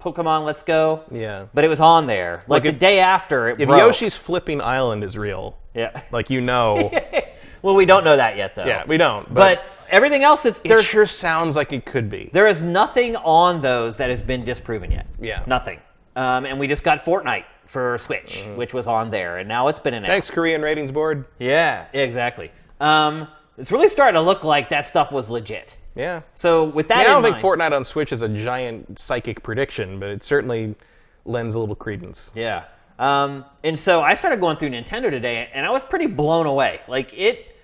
Pokemon 0.00 0.44
Let's 0.44 0.62
Go. 0.62 1.02
Yeah. 1.10 1.46
But 1.52 1.64
it 1.64 1.68
was 1.68 1.80
on 1.80 2.06
there. 2.06 2.44
Like 2.46 2.64
Look, 2.64 2.74
the 2.74 2.78
day 2.78 3.00
after 3.00 3.48
it 3.48 3.60
If 3.60 3.68
broke. 3.68 3.80
Yoshi's 3.80 4.14
flipping 4.16 4.60
island 4.60 5.02
is 5.04 5.16
real, 5.18 5.58
Yeah. 5.74 6.02
like 6.12 6.30
you 6.30 6.40
know, 6.40 6.90
well, 7.62 7.74
we 7.74 7.84
don't 7.86 8.04
know 8.04 8.16
that 8.16 8.36
yet 8.36 8.54
though. 8.54 8.64
yeah, 8.66 8.84
we 8.86 8.96
don't. 8.96 9.24
But, 9.32 9.56
But, 9.58 9.64
everything 9.90 10.22
else 10.22 10.44
it's 10.46 10.60
it 10.64 10.80
sure 10.82 11.06
sounds 11.06 11.56
like 11.56 11.72
it 11.72 11.84
could 11.84 12.08
be. 12.08 12.30
there 12.32 12.46
is 12.46 12.62
nothing 12.62 13.16
on 13.16 13.60
those 13.60 13.96
that 13.98 14.10
has 14.10 14.22
been 14.22 14.44
disproven 14.44 14.90
yet. 14.92 15.06
Yeah. 15.20 15.42
Nothing. 15.46 15.80
Um, 16.16 16.46
and 16.46 16.58
we 16.58 16.66
just 16.68 16.84
got 16.84 17.04
Fortnite 17.04 17.44
for 17.66 17.98
Switch, 17.98 18.42
which 18.54 18.72
was 18.72 18.86
on 18.86 19.10
there, 19.10 19.38
and 19.38 19.48
now 19.48 19.68
it's 19.68 19.80
been 19.80 19.94
announced. 19.94 20.08
Mm-hmm. 20.08 20.12
Thanks, 20.14 20.30
Korean 20.30 20.62
ratings 20.62 20.90
board. 20.92 21.24
Yeah, 21.38 21.86
exactly. 21.92 22.52
Um, 22.80 23.28
it's 23.58 23.72
really 23.72 23.88
starting 23.88 24.14
to 24.14 24.22
look 24.22 24.44
like 24.44 24.68
that 24.70 24.86
stuff 24.86 25.10
was 25.10 25.30
legit. 25.30 25.76
Yeah. 25.94 26.22
So 26.34 26.64
with 26.64 26.88
that, 26.88 26.98
I, 26.98 26.98
mean, 26.98 27.06
I 27.06 27.10
don't 27.10 27.22
think 27.22 27.42
mind- 27.42 27.72
Fortnite 27.72 27.76
on 27.76 27.84
Switch 27.84 28.12
is 28.12 28.22
a 28.22 28.28
giant 28.28 28.98
psychic 28.98 29.42
prediction, 29.42 29.98
but 30.00 30.08
it 30.08 30.22
certainly 30.24 30.74
lends 31.24 31.54
a 31.54 31.60
little 31.60 31.76
credence. 31.76 32.32
Yeah. 32.34 32.64
Um, 32.98 33.44
and 33.64 33.78
so 33.78 34.02
I 34.02 34.14
started 34.14 34.40
going 34.40 34.56
through 34.56 34.70
Nintendo 34.70 35.10
today, 35.10 35.48
and 35.52 35.66
I 35.66 35.70
was 35.70 35.82
pretty 35.82 36.06
blown 36.06 36.46
away. 36.46 36.80
Like 36.86 37.12
it, 37.12 37.56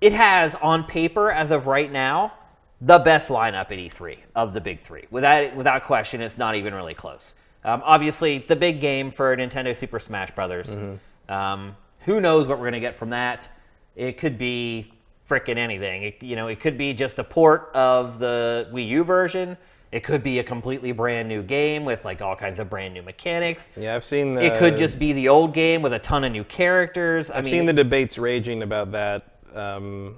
it 0.00 0.12
has 0.12 0.54
on 0.56 0.84
paper 0.84 1.30
as 1.30 1.50
of 1.50 1.66
right 1.66 1.90
now 1.90 2.32
the 2.80 2.98
best 2.98 3.28
lineup 3.28 3.70
at 3.70 3.70
E3 3.70 4.18
of 4.34 4.52
the 4.52 4.60
big 4.60 4.80
three. 4.80 5.04
Without 5.10 5.54
without 5.56 5.84
question, 5.84 6.20
it's 6.20 6.36
not 6.36 6.56
even 6.56 6.74
really 6.74 6.94
close. 6.94 7.34
Um, 7.66 7.82
obviously, 7.84 8.38
the 8.38 8.56
big 8.56 8.80
game 8.80 9.10
for 9.10 9.36
Nintendo 9.36 9.76
Super 9.76 9.98
Smash 9.98 10.30
Brothers. 10.30 10.70
Mm-hmm. 10.70 11.32
Um, 11.32 11.76
who 12.00 12.20
knows 12.20 12.46
what 12.46 12.60
we're 12.60 12.66
gonna 12.66 12.80
get 12.80 12.96
from 12.96 13.10
that? 13.10 13.48
It 13.96 14.16
could 14.18 14.38
be 14.38 14.92
frickin' 15.28 15.56
anything. 15.56 16.04
It, 16.04 16.22
you 16.22 16.36
know, 16.36 16.46
it 16.46 16.60
could 16.60 16.78
be 16.78 16.94
just 16.94 17.18
a 17.18 17.24
port 17.24 17.70
of 17.74 18.20
the 18.20 18.68
Wii 18.72 18.88
U 18.88 19.04
version. 19.04 19.56
It 19.90 20.04
could 20.04 20.22
be 20.22 20.38
a 20.38 20.44
completely 20.44 20.92
brand 20.92 21.28
new 21.28 21.42
game 21.42 21.84
with 21.84 22.04
like 22.04 22.22
all 22.22 22.36
kinds 22.36 22.60
of 22.60 22.70
brand 22.70 22.94
new 22.94 23.02
mechanics. 23.02 23.68
Yeah, 23.76 23.96
I've 23.96 24.04
seen. 24.04 24.38
It 24.38 24.58
could 24.58 24.78
just 24.78 24.98
be 24.98 25.12
the 25.12 25.28
old 25.28 25.52
game 25.52 25.82
with 25.82 25.92
a 25.92 25.98
ton 25.98 26.22
of 26.22 26.30
new 26.30 26.44
characters. 26.44 27.30
I 27.30 27.38
I've 27.38 27.44
mean, 27.44 27.52
seen 27.52 27.66
the 27.66 27.72
debates 27.72 28.16
raging 28.16 28.62
about 28.62 28.92
that. 28.92 29.40
Um, 29.54 30.16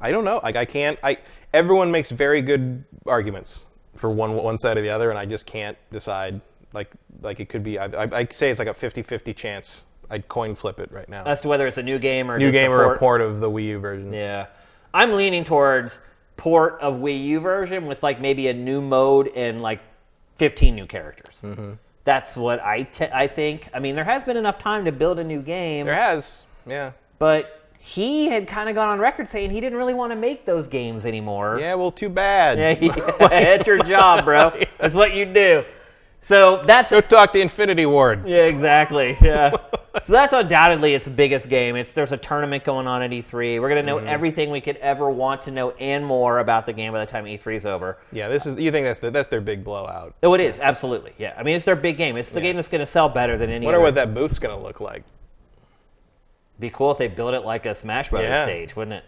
I 0.00 0.12
don't 0.12 0.24
know. 0.24 0.40
Like 0.44 0.56
I 0.56 0.64
can't. 0.64 0.98
I 1.02 1.18
everyone 1.52 1.90
makes 1.90 2.10
very 2.10 2.42
good 2.42 2.84
arguments 3.06 3.66
for 3.96 4.10
one 4.10 4.34
one 4.34 4.58
side 4.58 4.76
or 4.76 4.82
the 4.82 4.90
other, 4.90 5.10
and 5.10 5.18
I 5.18 5.26
just 5.26 5.46
can't 5.46 5.76
decide. 5.90 6.40
Like 6.74 6.90
like 7.22 7.40
it 7.40 7.48
could 7.48 7.62
be. 7.62 7.78
I, 7.78 7.86
I, 7.86 8.08
I 8.20 8.26
say 8.30 8.50
it's 8.50 8.58
like 8.58 8.68
a 8.68 8.74
50-50 8.74 9.34
chance. 9.34 9.84
I'd 10.10 10.28
coin 10.28 10.54
flip 10.54 10.78
it 10.80 10.92
right 10.92 11.08
now. 11.08 11.24
as 11.24 11.40
to 11.40 11.48
whether 11.48 11.66
it's 11.66 11.78
a 11.78 11.82
new 11.82 11.98
game 11.98 12.30
or 12.30 12.36
New 12.38 12.48
just 12.48 12.52
game 12.52 12.70
a 12.70 12.74
or 12.74 12.84
port. 12.84 12.96
a 12.96 12.98
port 12.98 13.20
of 13.22 13.40
the 13.40 13.50
Wii 13.50 13.64
U 13.68 13.78
version. 13.78 14.12
Yeah, 14.12 14.46
I'm 14.92 15.12
leaning 15.14 15.44
towards 15.44 16.00
port 16.36 16.78
of 16.82 16.96
Wii 16.96 17.24
U 17.24 17.40
version 17.40 17.86
with 17.86 18.02
like 18.02 18.20
maybe 18.20 18.48
a 18.48 18.52
new 18.52 18.82
mode 18.82 19.28
and 19.34 19.62
like 19.62 19.80
15 20.36 20.74
new 20.74 20.86
characters. 20.86 21.40
Mm-hmm. 21.42 21.72
That's 22.04 22.36
what 22.36 22.60
I 22.60 22.82
te- 22.82 23.06
I 23.14 23.26
think. 23.28 23.68
I 23.72 23.78
mean, 23.78 23.94
there 23.94 24.04
has 24.04 24.22
been 24.24 24.36
enough 24.36 24.58
time 24.58 24.84
to 24.84 24.92
build 24.92 25.18
a 25.18 25.24
new 25.24 25.40
game, 25.40 25.86
There 25.86 25.94
has. 25.94 26.42
Yeah. 26.66 26.92
but 27.18 27.60
he 27.78 28.26
had 28.28 28.46
kind 28.48 28.68
of 28.68 28.74
gone 28.74 28.88
on 28.88 28.98
record 28.98 29.28
saying 29.28 29.50
he 29.50 29.60
didn't 29.60 29.78
really 29.78 29.92
want 29.94 30.10
to 30.12 30.16
make 30.16 30.44
those 30.46 30.68
games 30.68 31.04
anymore. 31.06 31.58
Yeah. 31.60 31.74
Well, 31.76 31.90
too 31.92 32.08
bad. 32.10 32.58
Yeah, 32.58 32.76
it's 33.32 33.66
your 33.66 33.78
job, 33.78 34.24
bro. 34.24 34.52
That's 34.78 34.94
what 34.94 35.14
you 35.14 35.24
do. 35.26 35.64
So 36.24 36.62
that's 36.64 36.90
Go 36.90 37.00
talk 37.02 37.32
to 37.34 37.38
Infinity 37.40 37.84
Ward. 37.86 38.26
Yeah, 38.26 38.44
exactly. 38.44 39.16
Yeah. 39.20 39.52
so 40.02 40.12
that's 40.14 40.32
undoubtedly 40.32 40.94
its 40.94 41.06
biggest 41.06 41.50
game. 41.50 41.76
It's 41.76 41.92
there's 41.92 42.12
a 42.12 42.16
tournament 42.16 42.64
going 42.64 42.86
on 42.86 43.02
at 43.02 43.10
E3. 43.10 43.60
We're 43.60 43.68
gonna 43.68 43.82
know 43.82 43.98
Mm-hmm. 43.98 44.08
everything 44.08 44.50
we 44.50 44.62
could 44.62 44.76
ever 44.78 45.10
want 45.10 45.42
to 45.42 45.50
know 45.50 45.72
and 45.72 46.04
more 46.04 46.38
about 46.38 46.64
the 46.64 46.72
game 46.72 46.92
by 46.92 47.00
the 47.04 47.10
time 47.10 47.26
E3 47.26 47.56
is 47.56 47.66
over. 47.66 47.98
Yeah. 48.10 48.28
This 48.28 48.46
is. 48.46 48.56
You 48.56 48.72
think 48.72 48.86
that's 48.86 49.00
the, 49.00 49.10
that's 49.10 49.28
their 49.28 49.42
big 49.42 49.62
blowout? 49.62 50.14
Oh, 50.22 50.32
it 50.32 50.40
is 50.40 50.58
absolutely. 50.60 51.12
Yeah. 51.18 51.34
I 51.36 51.42
mean, 51.42 51.56
it's 51.56 51.66
their 51.66 51.76
big 51.76 51.98
game. 51.98 52.16
It's 52.16 52.32
the 52.32 52.40
game 52.40 52.56
that's 52.56 52.68
gonna 52.68 52.86
sell 52.86 53.10
better 53.10 53.36
than 53.36 53.50
any. 53.50 53.66
Wonder 53.66 53.80
other. 53.80 53.84
what 53.84 53.94
that 53.94 54.14
booth's 54.14 54.38
gonna 54.38 54.58
look 54.58 54.80
like. 54.80 55.04
Be 56.58 56.70
cool 56.70 56.90
if 56.90 56.98
they 56.98 57.08
built 57.08 57.34
it 57.34 57.40
like 57.44 57.66
a 57.66 57.74
Smash 57.74 58.08
Brothers 58.08 58.28
Yeah. 58.30 58.44
stage, 58.44 58.74
wouldn't 58.76 58.94
it? 58.94 59.04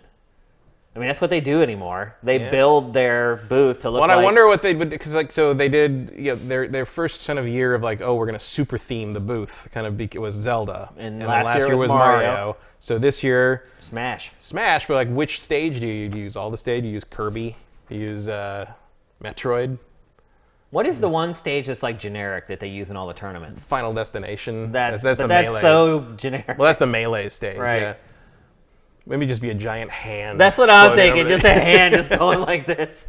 I 0.97 0.99
mean, 0.99 1.09
that's 1.09 1.21
what 1.21 1.29
they 1.29 1.43
do 1.43 1.61
anymore. 1.61 2.17
They 2.23 2.39
Yeah. 2.39 2.51
build 2.51 2.95
their 2.95 3.37
booth 3.49 3.83
to 3.83 3.91
look 3.91 4.01
Well, 4.01 4.09
like. 4.09 4.19
I 4.19 4.23
wonder 4.23 4.47
what 4.47 4.63
they 4.63 4.73
because 4.73 5.15
like 5.15 5.31
so 5.31 5.53
they 5.53 5.69
did 5.69 6.11
you 6.17 6.35
know, 6.35 6.41
their 6.49 6.69
their 6.69 6.87
first 6.87 7.27
kind 7.27 7.39
of 7.39 7.47
year 7.47 7.75
of 7.75 7.83
like 7.83 8.01
oh 8.01 8.15
we're 8.15 8.25
gonna 8.25 8.39
super 8.39 8.79
theme 8.79 9.13
the 9.13 9.21
booth 9.21 9.69
kind 9.73 9.87
of 9.87 9.99
be, 9.99 10.05
it 10.05 10.19
was 10.19 10.35
Zelda 10.35 10.91
And 10.97 11.21
then 11.21 11.29
last 11.29 11.59
year 11.59 11.77
was 11.77 11.91
Mario. 11.91 12.57
So 12.81 12.99
this 12.99 13.23
year 13.23 13.67
Smash. 13.81 14.33
Smash, 14.41 14.87
but 14.89 14.95
like 14.95 15.09
which 15.09 15.41
stage 15.41 15.81
do 15.81 15.87
you 15.87 16.09
use? 16.11 16.35
All 16.35 16.51
the 16.51 16.57
stage? 16.57 16.83
You 16.83 16.91
use 16.91 17.05
Kirby? 17.05 17.55
You 17.89 17.99
use 18.01 18.29
uh, 18.29 18.67
Metroid? 19.23 19.79
What 20.71 20.87
is 20.87 21.01
the 21.01 21.09
one 21.09 21.33
stage 21.33 21.67
that's 21.67 21.83
like 21.83 22.01
generic 22.01 22.49
that 22.49 22.59
they 22.59 22.69
use 22.69 22.91
in 22.91 22.97
all 22.97 23.07
the 23.07 23.15
tournaments? 23.15 23.65
Final 23.65 23.95
Destination? 23.95 24.73
That, 24.73 24.91
that's, 24.91 25.03
that's 25.05 25.19
but 25.21 25.25
the 25.25 25.29
that's 25.29 25.49
melee. 25.49 25.61
so 25.61 26.01
generic. 26.17 26.59
well, 26.59 26.67
that's 26.67 26.79
the 26.79 26.87
melee 26.87 27.29
stage. 27.29 27.57
Right. 27.57 27.83
Yeah. 27.83 27.95
Maybe 29.09 29.25
just 29.25 29.41
be 29.41 29.51
a 29.51 29.55
giant 29.55 29.91
hand. 29.91 30.41
That's 30.41 30.59
what 30.59 30.69
I'm 30.69 30.97
thinking. 30.97 31.27
Just 31.29 31.45
a 31.45 31.53
hand 31.53 31.95
just 31.95 32.11
going 32.11 32.41
like 32.41 32.67
this, 32.67 33.05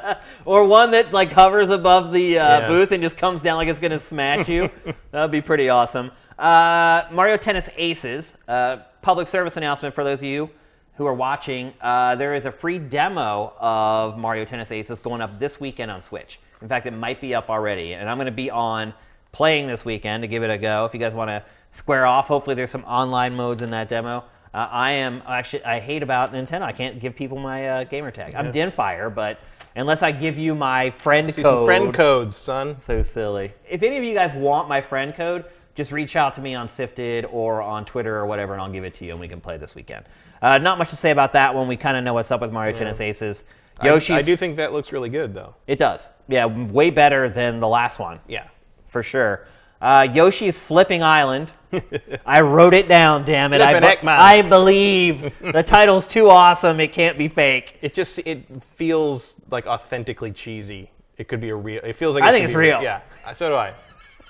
or 0.46 0.64
one 0.64 0.90
that's 0.90 1.12
like 1.12 1.30
hovers 1.30 1.68
above 1.68 2.10
the 2.12 2.38
uh, 2.38 2.60
Yeah. 2.60 2.68
booth 2.68 2.90
and 2.90 3.02
just 3.02 3.18
comes 3.18 3.42
down 3.42 3.58
like 3.58 3.68
it's 3.68 3.78
gonna 3.78 4.00
smash 4.00 4.48
you. 4.48 4.70
That'd 5.10 5.30
be 5.30 5.42
pretty 5.42 5.68
awesome. 5.68 6.10
Uh, 6.38 7.02
Mario 7.12 7.36
Tennis 7.36 7.68
Aces. 7.76 8.34
Uh, 8.48 8.78
public 9.02 9.28
service 9.28 9.56
announcement 9.58 9.94
for 9.94 10.04
those 10.04 10.20
of 10.20 10.24
you 10.24 10.48
who 10.96 11.04
are 11.06 11.12
watching. 11.14 11.74
Uh, 11.82 12.14
there 12.16 12.34
is 12.34 12.46
a 12.46 12.52
free 12.52 12.78
demo 12.78 13.52
of 13.60 14.16
Mario 14.16 14.44
Tennis 14.46 14.70
Aces 14.70 15.00
going 15.00 15.20
up 15.20 15.38
this 15.38 15.60
weekend 15.60 15.90
on 15.90 16.00
Switch. 16.00 16.38
In 16.62 16.68
fact, 16.68 16.86
it 16.86 16.92
might 16.92 17.20
be 17.20 17.34
up 17.34 17.50
already, 17.50 17.92
and 17.92 18.08
I'm 18.08 18.16
gonna 18.16 18.30
be 18.30 18.50
on 18.50 18.94
playing 19.32 19.66
this 19.66 19.84
weekend 19.84 20.22
to 20.22 20.28
give 20.28 20.42
it 20.42 20.50
a 20.50 20.56
go. 20.56 20.86
If 20.86 20.94
you 20.94 21.00
guys 21.00 21.12
want 21.12 21.28
to 21.28 21.42
square 21.72 22.06
off, 22.06 22.28
hopefully 22.28 22.54
there's 22.54 22.70
some 22.70 22.84
online 22.84 23.34
modes 23.36 23.60
in 23.60 23.70
that 23.70 23.88
demo. 23.90 24.24
Uh, 24.54 24.68
I 24.70 24.90
am 24.92 25.22
actually 25.26 25.64
I 25.64 25.80
hate 25.80 26.02
about 26.02 26.32
Nintendo. 26.32 26.62
I 26.62 26.72
can't 26.72 27.00
give 27.00 27.14
people 27.14 27.38
my 27.38 27.68
uh, 27.68 27.84
gamer 27.84 28.10
tag. 28.10 28.34
I'm 28.34 28.52
Dinfire, 28.52 29.14
but 29.14 29.38
unless 29.74 30.02
I 30.02 30.12
give 30.12 30.36
you 30.38 30.54
my 30.54 30.90
friend 30.90 31.32
See 31.32 31.42
code, 31.42 31.58
some 31.60 31.64
friend 31.64 31.94
codes, 31.94 32.36
son. 32.36 32.78
so 32.78 33.02
silly. 33.02 33.54
If 33.68 33.82
any 33.82 33.96
of 33.96 34.04
you 34.04 34.12
guys 34.14 34.34
want 34.34 34.68
my 34.68 34.80
friend 34.82 35.14
code, 35.14 35.46
just 35.74 35.90
reach 35.90 36.16
out 36.16 36.34
to 36.34 36.42
me 36.42 36.54
on 36.54 36.68
Sifted 36.68 37.24
or 37.26 37.62
on 37.62 37.86
Twitter 37.86 38.14
or 38.16 38.26
whatever, 38.26 38.52
and 38.52 38.60
I'll 38.60 38.70
give 38.70 38.84
it 38.84 38.92
to 38.94 39.06
you, 39.06 39.12
and 39.12 39.20
we 39.20 39.28
can 39.28 39.40
play 39.40 39.56
this 39.56 39.74
weekend. 39.74 40.04
Uh, 40.42 40.58
not 40.58 40.76
much 40.76 40.90
to 40.90 40.96
say 40.96 41.10
about 41.12 41.32
that 41.32 41.54
one. 41.54 41.66
We 41.66 41.78
kind 41.78 41.96
of 41.96 42.04
know 42.04 42.12
what's 42.12 42.30
up 42.30 42.42
with 42.42 42.52
Mario 42.52 42.76
Tennis 42.76 43.00
Aces. 43.00 43.44
I- 43.80 43.88
I, 43.88 44.22
do 44.22 44.36
think 44.36 44.56
that 44.56 44.72
looks 44.72 44.92
really 44.92 45.08
good, 45.08 45.34
though. 45.34 45.54
it 45.66 45.78
does. 45.78 46.08
Yeah, 46.28 46.44
way 46.44 46.90
better 46.90 47.28
than 47.30 47.58
the 47.58 47.66
last 47.68 47.98
one 47.98 48.20
Yeah. 48.28 48.44
for 48.86 49.02
sure. 49.02 49.46
Uh, 49.82 50.06
Yoshi's 50.14 50.58
Flipping 50.58 51.02
Island. 51.02 51.50
I 52.24 52.40
wrote 52.42 52.72
it 52.72 52.86
down. 52.86 53.24
Damn 53.24 53.52
it! 53.52 53.60
I, 53.60 53.80
be- 53.80 54.06
I 54.06 54.42
believe 54.42 55.32
the 55.40 55.62
title's 55.64 56.06
too 56.06 56.30
awesome. 56.30 56.78
It 56.78 56.92
can't 56.92 57.18
be 57.18 57.26
fake. 57.26 57.78
It 57.82 57.92
just 57.92 58.20
it 58.20 58.46
feels 58.76 59.34
like 59.50 59.66
authentically 59.66 60.30
cheesy. 60.30 60.88
It 61.16 61.26
could 61.26 61.40
be 61.40 61.48
a 61.48 61.56
real. 61.56 61.82
It 61.82 61.94
feels 61.94 62.14
like 62.14 62.22
I 62.22 62.28
it 62.28 62.32
think 62.32 62.44
it's 62.44 62.52
be 62.52 62.58
real. 62.58 62.80
Yeah, 62.80 63.00
uh, 63.26 63.34
so 63.34 63.48
do 63.48 63.56
I. 63.56 63.74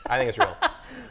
I 0.06 0.18
think 0.18 0.31
it's 0.31 0.39
real. 0.39 0.56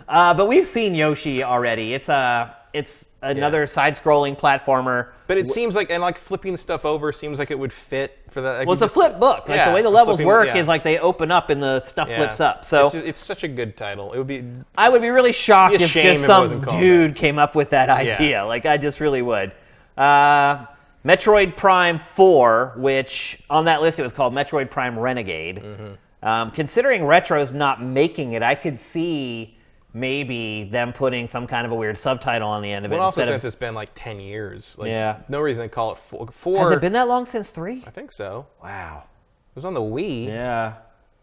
Uh, 0.08 0.34
but 0.34 0.46
we've 0.46 0.68
seen 0.68 0.94
Yoshi 0.94 1.42
already. 1.42 1.94
It's 1.94 2.10
a 2.10 2.54
it's 2.74 3.06
another 3.22 3.66
side-scrolling 3.66 4.38
platformer. 4.38 5.12
But 5.28 5.38
it 5.38 5.48
seems 5.48 5.74
like 5.74 5.90
and 5.90 6.02
like 6.02 6.18
flipping 6.18 6.58
stuff 6.58 6.84
over 6.84 7.14
seems 7.14 7.40
like 7.40 7.50
it 7.50 7.58
would 7.58 7.72
fit 7.72 8.18
for 8.32 8.42
that. 8.42 8.60
like, 8.60 8.68
Well, 8.68 8.74
it's 8.74 8.82
a 8.82 8.86
just- 8.86 8.94
flip 8.94 9.20
book. 9.20 9.48
Like 9.48 9.58
Yeah, 9.58 9.70
the 9.70 9.76
way 9.76 9.82
the 9.82 9.90
levels 9.90 10.16
flipping- 10.16 10.28
work 10.28 10.48
yeah. 10.48 10.58
is 10.58 10.68
like 10.68 10.84
they 10.84 10.98
open 10.98 11.32
up 11.32 11.50
and 11.50 11.62
the 11.62 11.82
stuff 11.82 12.10
yeah. 12.10 12.18
flips 12.18 12.40
up. 12.40 12.66
So 12.66 12.86
it's, 12.86 12.94
just- 12.94 13.06
it's 13.06 13.20
such 13.22 13.44
a 13.44 13.48
good 13.48 13.78
title. 13.78 14.14
It 14.14 14.18
would 14.18 14.28
be 14.28 14.44
I 14.78 14.90
would 14.90 15.02
be 15.02 15.10
really 15.10 15.32
shocked 15.34 15.78
Be 15.78 15.84
if 15.84 15.92
just 15.92 16.26
some 16.26 16.62
dude 16.62 17.16
came 17.16 17.38
up 17.38 17.56
with 17.56 17.70
that 17.72 17.90
idea. 17.90 18.46
Like 18.46 18.66
I 18.66 18.78
just 18.78 19.00
really 19.00 19.22
would. 19.22 19.52
Uh, 19.98 20.66
Metroid 21.06 21.58
Prime 21.58 22.00
4, 22.00 22.74
which 22.78 23.40
on 23.50 23.66
that 23.66 23.82
list 23.82 23.98
it 24.00 24.04
was 24.04 24.14
called 24.14 24.34
Metroid 24.34 24.70
Prime 24.70 24.98
Renegade. 25.00 25.58
Mm-hmm. 25.64 26.28
Um, 26.28 26.52
considering 26.52 27.06
Retro's 27.06 27.52
not 27.52 27.82
making 27.84 28.34
it, 28.34 28.44
I 28.44 28.54
could 28.54 28.78
see 28.80 29.58
maybe 29.94 30.64
them 30.72 30.94
putting 30.94 31.28
some 31.28 31.48
kind 31.48 31.66
of 31.66 31.72
a 31.72 31.76
weird 31.76 31.98
subtitle 31.98 32.48
on 32.50 32.62
the 32.62 32.72
end 32.72 32.86
of 32.86 32.92
it 32.92 32.96
Well, 32.96 33.06
also 33.06 33.22
since 33.26 33.30
of. 33.44 33.46
it's 33.46 33.56
been 33.56 33.76
like 33.76 33.90
ten 33.94 34.20
years, 34.20 34.76
like 34.78 34.90
Yeah. 34.90 35.18
no 35.30 35.40
reason 35.42 35.64
to 35.66 35.70
call 35.70 35.92
it 35.92 35.98
four. 35.98 36.28
four 36.32 36.64
Has 36.70 36.72
it 36.78 36.82
been 36.82 36.94
that 36.94 37.08
long 37.08 37.26
since 37.26 37.50
three? 37.50 37.84
I 37.86 37.90
think 37.90 38.12
so. 38.12 38.46
Wow. 38.64 39.04
It 39.52 39.56
was 39.56 39.66
on 39.66 39.74
the 39.74 39.82
Wii. 39.82 40.28
Yeah. 40.28 40.74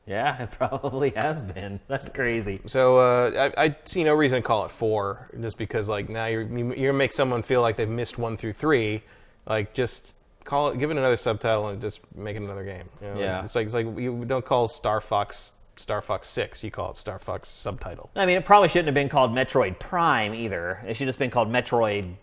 Yeah, 0.07 0.43
it 0.43 0.51
probably 0.59 1.11
has 1.11 1.39
been. 1.53 1.81
That's 1.89 2.09
crazy. 2.09 2.61
So 2.67 2.97
uh, 2.99 3.51
I, 3.57 3.65
I 3.67 3.77
see 3.85 4.05
no 4.05 4.15
reason 4.15 4.41
to 4.41 4.47
call 4.47 4.65
it 4.65 4.71
four, 4.71 5.29
just 5.41 5.59
because 5.59 5.89
like 5.89 6.09
now 6.09 6.27
you're 6.27 6.43
you- 6.43 6.75
you're 6.75 6.93
gonna 6.93 6.99
make 6.99 7.13
someone 7.13 7.43
feel 7.43 7.61
like 7.63 7.77
they've 7.77 7.89
missed 7.89 8.19
one 8.19 8.37
through 8.37 8.55
three. 8.55 9.03
Like 9.47 9.73
just 9.75 10.15
call 10.45 10.69
it, 10.69 10.79
give 10.79 10.91
it 10.91 10.97
another 10.97 11.19
subtitle 11.19 11.69
and 11.69 11.79
just 11.81 12.01
make 12.17 12.37
it 12.37 12.43
another 12.43 12.65
game. 12.65 12.89
you 13.03 13.09
know? 13.09 13.21
Yeah. 13.21 13.45
It's 13.45 13.55
like 13.55 13.67
it's 13.67 13.75
like 13.75 13.87
you 13.99 14.25
don't 14.27 14.45
call 14.45 14.67
Star 14.69 15.01
Fox 15.03 15.53
Star 15.79 16.03
Fox 16.03 16.29
Six. 16.29 16.63
You 16.65 16.71
call 16.71 16.91
it 16.91 16.97
Star 16.97 17.19
Fox 17.19 17.49
subtitle. 17.49 18.11
I 18.17 18.27
mean, 18.27 18.37
it 18.37 18.45
probably 18.45 18.69
shouldn't 18.69 18.87
have 18.87 18.95
been 18.95 19.09
called 19.09 19.33
Metroid 19.33 19.79
Prime 19.79 20.35
either. 20.35 20.83
It 20.87 20.95
should 20.97 21.07
have 21.07 21.15
just 21.15 21.19
been 21.19 21.31
called 21.31 21.49
Metroid 21.51 22.15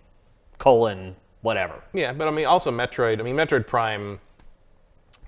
colon 0.57 1.15
whatever. 1.41 1.83
Yeah, 1.93 2.11
but 2.11 2.27
I 2.27 2.31
mean 2.31 2.45
also 2.45 2.71
Metroid. 2.71 3.19
I 3.19 3.23
mean 3.23 3.35
Metroid 3.35 3.67
Prime. 3.67 4.19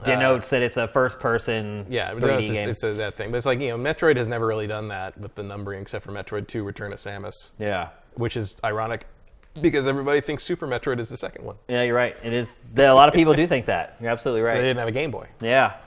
Denotes 0.05 0.49
that 0.51 0.61
it's 0.61 0.77
a 0.77 0.87
first 0.87 1.19
person 1.19 1.81
Uh, 1.81 1.85
Yeah, 1.89 2.13
3D 2.13 2.37
it's, 2.37 2.49
game. 2.49 2.69
it's 2.69 2.83
a, 2.83 2.93
that 2.93 3.17
thing. 3.17 3.31
But 3.31 3.37
it's 3.37 3.47
like 3.47 3.59
you 3.59 3.69
know 3.69 3.77
Metroid 3.77 4.17
has 4.17 4.27
never 4.27 4.45
really 4.45 4.67
done 4.67 4.87
that 4.89 5.17
with 5.17 5.33
the 5.33 5.41
numbering 5.41 5.81
except 5.81 6.05
for 6.05 6.11
Metroid 6.11 6.47
Two: 6.47 6.63
Return 6.63 6.93
of 6.93 6.99
Samus, 6.99 7.51
yeah. 7.57 7.89
which 8.15 8.37
is 8.37 8.55
ironic 8.63 9.07
because 9.61 9.87
everybody 9.87 10.21
thinks 10.21 10.43
Super 10.43 10.67
Metroid 10.67 10.99
is 10.99 11.09
the 11.09 11.17
second 11.17 11.45
one. 11.45 11.55
Yeah, 11.67 11.83
you're 11.83 11.95
right. 11.95 12.15
It 12.23 12.33
is. 12.33 12.55
A 12.75 12.91
lot 12.93 13.09
of 13.09 13.15
people 13.15 13.33
do 13.33 13.47
think 13.47 13.65
that. 13.67 13.95
You're 13.99 14.11
absolutely 14.11 14.41
right 14.41 14.55
They 14.55 14.61
didn't 14.61 14.77
have 14.79 14.87
a 14.87 14.91
Game 14.91 15.11
Boy. 15.11 15.27
Yeah. 15.41 15.77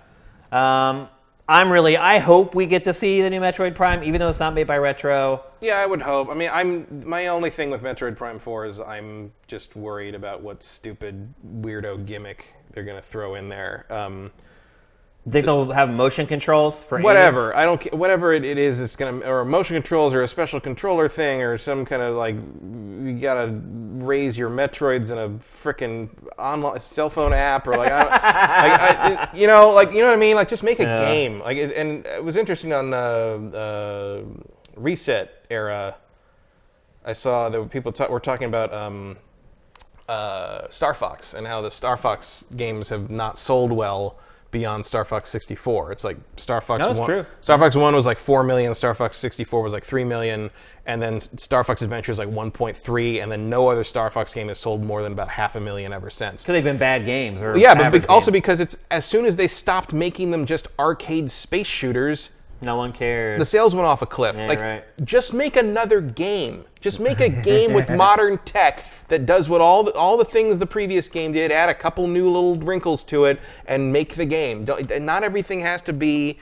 Um, 0.51 1.09
I'm 1.51 1.73
really. 1.73 1.97
I 1.97 2.20
hope 2.20 2.55
we 2.55 2.67
get 2.67 2.85
to 2.85 2.95
see 2.95 3.23
the 3.23 3.29
new 3.29 3.41
Metroid 3.41 3.75
Prime, 3.75 4.05
even 4.05 4.20
though 4.20 4.29
it's 4.29 4.39
not 4.39 4.55
made 4.55 4.69
by 4.69 4.79
Retro. 4.79 5.43
Yeah, 5.61 5.81
I 5.81 5.85
would 5.85 6.01
hope. 6.01 6.29
I 6.29 6.35
mean, 6.35 6.49
I'm 6.53 7.03
my 7.05 7.27
only 7.27 7.51
thing 7.51 7.70
with 7.70 7.83
Metroid 7.83 8.17
Prime 8.17 8.39
4 8.39 8.67
is 8.67 8.79
I'm 8.79 9.33
just 9.49 9.75
worried 9.75 10.15
about 10.15 10.43
what 10.43 10.62
stupid 10.62 11.35
weirdo 11.57 12.07
gimmick 12.07 12.55
they're 12.73 12.85
gonna 12.85 13.03
throw 13.03 13.35
in 13.35 13.49
there. 13.49 13.85
Um, 13.91 14.31
Think 15.28 15.44
they'll 15.44 15.70
have 15.70 15.90
motion 15.90 16.26
controls 16.26 16.82
for 16.82 16.97
aiming? 16.97 17.05
whatever, 17.05 17.55
I 17.55 17.66
don't 17.66 17.92
whatever 17.92 18.32
it, 18.32 18.42
it 18.42 18.57
is, 18.57 18.81
it's 18.81 18.97
gonna 18.97 19.18
or 19.31 19.44
motion 19.44 19.76
controls 19.76 20.15
or 20.15 20.23
a 20.23 20.28
special 20.28 20.60
controller 20.60 21.08
thing 21.10 21.42
or 21.42 21.58
some 21.58 21.84
kind 21.84 22.00
of 22.00 22.16
like 22.16 22.36
you 22.36 23.18
gotta 23.20 23.52
raise 23.52 24.39
your 24.39 24.49
Metroids 24.49 25.12
in 25.12 25.18
a 25.18 25.28
freaking 25.62 26.08
online 26.39 26.81
cell 26.81 27.10
phone 27.10 27.34
app 27.34 27.66
or 27.66 27.76
like, 27.76 27.92
I 27.92 27.99
don't, 28.00 28.10
like 28.12 28.20
I, 28.81 29.23
it- 29.32 29.39
you 29.39 29.47
know, 29.47 29.68
like 29.70 29.92
you 29.92 29.99
know 30.00 30.07
what 30.07 30.15
I 30.15 30.20
mean? 30.20 30.36
Like 30.36 30.49
just 30.49 30.62
make 30.62 30.81
a 30.81 30.84
Yeah. 30.84 30.99
game. 31.12 31.40
Like, 31.40 31.58
it, 31.58 31.76
and 31.76 32.07
it 32.07 32.24
was 32.24 32.36
interesting 32.36 32.73
on 32.73 32.94
uh, 32.94 32.97
uh, 32.97 34.23
ResetEra. 34.78 35.97
I 37.05 37.12
saw 37.12 37.49
that 37.50 37.70
people 37.70 37.92
ta- 37.92 38.08
were 38.08 38.20
talking 38.20 38.47
about 38.49 38.73
um, 38.73 39.18
uh, 40.08 40.68
Star 40.70 40.94
Fox 40.94 41.34
and 41.34 41.47
how 41.47 41.60
the 41.60 41.70
Star 41.70 41.97
Fox 41.99 42.44
games 42.57 42.89
have 42.89 43.10
not 43.10 43.39
sold 43.39 43.70
well 43.70 44.16
beyond 44.51 44.85
Star 44.85 45.05
Fox 45.05 45.31
64. 45.31 45.93
It's 45.93 46.05
like 46.05 46.17
Star 46.37 46.61
Fox 46.61 46.81
No, 46.81 46.93
1. 46.93 47.05
true. 47.07 47.27
Star 47.41 47.59
Fox 47.59 47.77
1 47.77 47.95
was 47.95 48.07
like 48.07 48.19
4 48.19 48.43
million, 48.43 48.75
Star 48.75 48.95
Fox 48.95 49.17
64 49.19 49.62
was 49.62 49.73
like 49.73 49.85
3 49.85 50.05
million, 50.05 50.51
and 50.87 51.01
then 51.01 51.20
Star 51.20 51.62
Fox 51.62 51.83
Adventure 51.83 52.11
is 52.12 52.19
like 52.19 52.29
1.3, 52.29 53.23
and 53.23 53.31
then 53.31 53.49
no 53.49 53.69
other 53.69 53.85
Star 53.85 54.11
Fox 54.11 54.35
game 54.35 54.49
has 54.49 54.59
sold 54.59 54.83
more 54.83 55.03
than 55.03 55.12
about 55.12 55.29
half 55.29 55.55
a 55.57 55.61
million 55.61 55.93
ever 55.93 56.11
since. 56.11 56.43
Because 56.43 56.55
they've 56.55 56.65
been 56.65 56.79
bad 56.79 57.05
games 57.05 57.41
or 57.43 57.57
Yeah, 57.57 57.75
but 57.75 58.03
be- 58.03 58.07
also 58.09 58.31
because 58.31 58.61
it's 58.61 58.77
as 58.91 59.05
soon 59.05 59.25
as 59.25 59.37
they 59.37 59.47
stopped 59.49 59.93
making 59.93 60.31
them 60.31 60.47
just 60.47 60.69
arcade 60.79 61.31
space 61.31 61.67
shooters, 61.69 62.31
no 62.62 62.76
one 62.76 62.92
cares. 62.92 63.39
the 63.39 63.47
sales 63.47 63.74
went 63.74 63.86
off 63.86 64.02
a 64.02 64.06
cliff. 64.06 64.36
Yeah, 64.36 64.47
like, 64.47 64.60
right. 64.60 64.84
just 65.05 65.32
make 65.32 65.56
another 65.56 66.00
game. 66.00 66.64
Just 66.80 67.00
make 67.00 67.20
a 67.20 67.28
game 67.42 67.72
with 67.72 67.89
modern 67.90 68.39
tech 68.44 68.84
that 69.08 69.26
does 69.26 69.48
what 69.48 69.60
all 69.60 69.82
the, 69.82 69.92
all 69.92 70.16
the 70.16 70.24
things 70.24 70.58
the 70.58 70.66
previous 70.66 71.08
game 71.08 71.32
did. 71.32 71.52
Add 71.52 71.68
a 71.68 71.74
couple 71.74 72.06
new 72.06 72.26
little 72.30 72.56
wrinkles 72.56 73.02
to 73.05 73.24
it 73.24 73.40
and 73.66 73.92
make 73.92 74.14
the 74.14 74.26
game. 74.26 74.64
Don't, 74.64 75.02
not 75.02 75.24
everything 75.24 75.60
has 75.60 75.82
to 75.82 75.92
be 75.92 76.39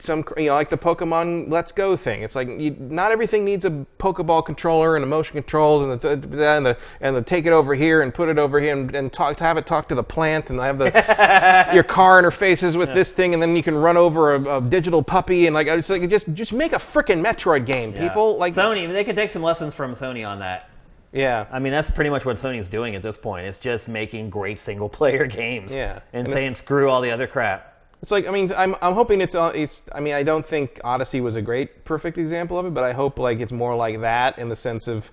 some 0.00 0.22
you 0.36 0.46
know 0.46 0.52
like 0.54 0.68
the 0.68 0.76
Pokemon 0.76 1.50
Let's 1.50 1.72
Go 1.72 1.96
thing. 1.96 2.22
It's 2.22 2.34
like 2.34 2.46
you, 2.46 2.76
not 2.78 3.10
everything 3.10 3.42
needs 3.44 3.64
a 3.64 3.70
Pokeball 3.98 4.44
controller 4.44 4.96
and 4.96 5.02
a 5.02 5.06
motion 5.06 5.32
controls 5.32 5.82
and 5.82 5.98
the 5.98 6.10
and 6.56 6.66
the 6.66 6.76
and 7.00 7.16
the 7.16 7.22
take 7.22 7.46
it 7.46 7.52
over 7.52 7.74
here 7.74 8.02
and 8.02 8.12
put 8.12 8.28
it 8.28 8.38
over 8.38 8.60
here 8.60 8.74
and, 8.76 8.94
and 8.94 9.10
talk 9.10 9.38
to 9.38 9.44
have 9.44 9.56
it 9.56 9.64
talk 9.66 9.88
to 9.88 9.94
the 9.94 10.02
plant 10.02 10.50
and 10.50 10.60
have 10.60 10.76
the 10.78 11.70
your 11.74 11.82
car 11.84 12.22
interfaces 12.22 12.76
with 12.76 12.92
this 12.92 13.14
thing 13.14 13.32
and 13.32 13.42
then 13.42 13.56
you 13.56 13.62
can 13.62 13.74
run 13.76 13.96
over 13.96 14.34
a, 14.34 14.58
a 14.58 14.60
digital 14.60 15.02
puppy 15.02 15.46
and 15.46 15.54
like 15.54 15.66
it's 15.68 15.88
like 15.88 16.06
just 16.10 16.32
just 16.34 16.52
make 16.52 16.74
a 16.74 16.78
freaking 16.78 17.24
Metroid 17.24 17.64
game, 17.64 17.94
Yeah. 17.94 18.06
people. 18.06 18.36
Like 18.36 18.52
Sony, 18.52 18.92
they 18.92 19.04
could 19.04 19.16
take 19.16 19.30
some 19.30 19.42
lessons 19.42 19.74
from 19.74 19.94
Sony 19.94 20.28
on 20.28 20.40
that. 20.40 20.68
yeah. 21.12 21.46
I 21.50 21.58
mean, 21.60 21.72
that's 21.72 21.90
pretty 21.90 22.10
much 22.10 22.26
what 22.26 22.36
Sony's 22.36 22.68
doing 22.68 22.94
at 22.94 23.02
this 23.02 23.16
point. 23.16 23.46
It's 23.46 23.56
just 23.56 23.88
making 23.88 24.28
great 24.28 24.58
single 24.60 24.90
player 24.90 25.24
games. 25.42 25.72
Yeah. 25.72 26.00
And, 26.12 26.26
And 26.26 26.28
saying 26.28 26.54
screw 26.56 26.90
all 26.90 27.00
the 27.00 27.10
other 27.10 27.26
crap. 27.26 27.74
It's 28.02 28.10
like 28.10 28.26
I 28.28 28.30
mean 28.30 28.52
I'm, 28.56 28.76
I'm 28.80 28.94
hoping 28.94 29.20
it's 29.20 29.34
uh, 29.34 29.52
it's 29.54 29.82
I 29.92 30.00
mean 30.00 30.14
I 30.14 30.22
don't 30.22 30.46
think 30.46 30.80
Odyssey 30.84 31.20
was 31.20 31.34
a 31.36 31.42
great 31.42 31.84
perfect 31.84 32.16
example 32.18 32.58
of 32.58 32.66
it, 32.66 32.72
but 32.74 32.84
I 32.84 32.92
hope 32.92 33.18
like 33.18 33.40
it's 33.40 33.52
more 33.52 33.74
like 33.74 34.00
that 34.02 34.38
in 34.38 34.48
the 34.48 34.56
sense 34.56 34.86
of 34.88 35.10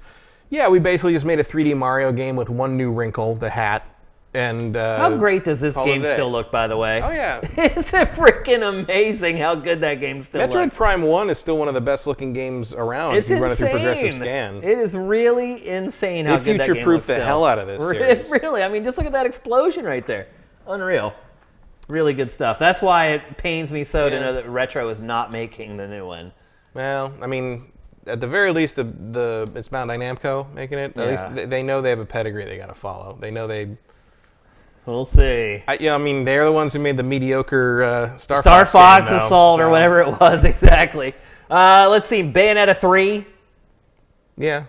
yeah 0.50 0.68
we 0.68 0.80
basically 0.80 1.14
just 1.14 1.26
made 1.26 1.40
a 1.40 1.44
3D 1.44 1.76
Mario 1.76 2.12
game 2.12 2.36
with 2.36 2.50
one 2.50 2.78
new 2.78 2.92
wrinkle, 2.92 3.36
the 3.36 3.50
hat, 3.50 3.84
And 4.36 4.78
uh, 4.78 4.98
How 5.00 5.18
great 5.18 5.46
does 5.46 5.62
this 5.62 5.76
game 5.76 6.06
still 6.06 6.30
look, 6.32 6.52
by 6.52 6.68
the 6.68 6.78
way? 6.78 7.02
Oh 7.02 7.10
yeah, 7.10 7.40
It's 7.58 7.92
freaking 7.92 8.62
amazing 8.62 9.38
how 9.38 9.56
good 9.56 9.82
that 9.82 9.96
game 10.00 10.22
still 10.22 10.42
Metroid 10.42 10.54
looks. 10.54 10.76
Metroid 10.76 10.78
Prime 10.78 11.02
One 11.02 11.30
is 11.32 11.40
still 11.40 11.58
one 11.58 11.68
of 11.68 11.74
the 11.74 11.82
best 11.82 12.06
looking 12.06 12.34
games 12.34 12.72
around. 12.74 13.16
It's 13.16 13.30
if 13.32 13.38
you 13.38 13.44
run 13.44 13.52
it 13.52 13.56
through 13.56 13.70
progressive 13.70 14.14
scan. 14.16 14.58
It 14.58 14.78
is 14.78 14.94
really 14.94 15.68
insane 15.68 16.26
how 16.28 16.38
They 16.38 16.52
good 16.52 16.60
that 16.62 16.66
game 16.68 16.76
future-proof 16.76 16.96
looks 16.98 17.08
the 17.08 17.14
still. 17.16 17.26
hell 17.26 17.46
out 17.46 17.58
of 17.58 17.66
this 17.66 17.82
Re- 17.90 17.98
series. 17.98 18.30
Really, 18.44 18.62
I 18.62 18.68
mean, 18.68 18.84
just 18.84 18.98
look 19.00 19.08
at 19.08 19.14
that 19.14 19.26
explosion 19.26 19.86
right 19.86 20.06
there. 20.06 20.28
Unreal. 20.68 21.14
Really 21.88 22.14
good 22.14 22.32
stuff. 22.32 22.58
That's 22.58 22.82
why 22.82 23.08
it 23.10 23.38
pains 23.38 23.72
me 23.72 23.84
so 23.84 24.10
to 24.10 24.16
Yeah. 24.16 24.22
know 24.22 24.34
that 24.34 24.50
Retro 24.50 24.90
is 24.90 25.00
not 25.00 25.32
making 25.32 25.78
the 25.78 25.88
new 25.88 26.06
one. 26.08 26.32
Well, 26.74 27.14
I 27.22 27.28
mean, 27.28 27.72
at 28.08 28.20
the 28.20 28.28
very 28.28 28.52
least, 28.52 28.76
the 28.76 28.84
the 28.84 29.50
it's 29.56 29.70
Bandai 29.70 29.98
Namco 29.98 30.52
making 30.54 30.80
it. 30.80 30.98
At 30.98 31.04
Yeah. 31.04 31.12
least 31.12 31.36
they, 31.36 31.46
they 31.46 31.64
know 31.64 31.82
they 31.82 31.92
have 31.92 32.00
a 32.00 32.06
pedigree 32.06 32.46
they 32.46 32.58
got 32.58 32.70
to 32.70 32.76
follow. 32.76 33.18
They 33.20 33.30
know 33.32 33.46
they. 33.48 33.70
We'll 34.86 35.06
see. 35.06 35.64
I, 35.68 35.78
yeah, 35.80 35.96
I 35.96 35.98
mean, 35.98 36.26
they're 36.26 36.46
the 36.46 36.52
ones 36.52 36.72
who 36.74 36.78
made 36.80 36.96
the 36.96 37.02
mediocre 37.04 37.82
uh, 37.84 38.18
Star, 38.18 38.42
Star 38.42 38.60
Fox, 38.66 38.72
Fox 38.72 39.10
game, 39.10 39.18
though, 39.18 39.26
Assault 39.26 39.60
or 39.60 39.64
so, 39.64 39.70
whatever 39.72 40.00
it 40.02 40.20
was 40.20 40.44
exactly. 40.44 41.16
Uh, 41.50 41.88
let's 41.90 42.08
see, 42.08 42.22
Bayonetta 42.22 42.78
three. 42.78 43.26
Yeah, 44.38 44.66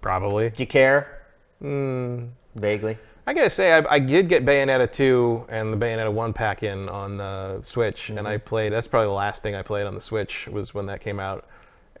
probably. 0.00 0.50
Do 0.50 0.62
you 0.62 0.66
care? 0.66 1.22
Hmm. 1.60 2.26
Vaguely. 2.54 2.98
I 3.26 3.34
gotta 3.34 3.50
say, 3.50 3.72
I, 3.72 3.84
I 3.88 3.98
did 4.00 4.28
get 4.28 4.44
Bayonetta 4.44 4.90
2 4.90 5.46
and 5.48 5.72
the 5.72 5.76
Bayonetta 5.76 6.12
1 6.12 6.32
pack 6.32 6.62
in 6.64 6.88
on 6.88 7.20
uh, 7.20 7.62
Switch, 7.62 8.08
and 8.08 8.18
Mm-hmm. 8.18 8.26
I 8.26 8.36
played. 8.38 8.72
That's 8.72 8.88
probably 8.88 9.06
the 9.06 9.12
last 9.12 9.42
thing 9.42 9.54
I 9.54 9.62
played 9.62 9.86
on 9.86 9.94
the 9.94 10.00
Switch 10.00 10.48
was 10.48 10.74
when 10.74 10.86
that 10.86 11.00
came 11.00 11.20
out. 11.20 11.44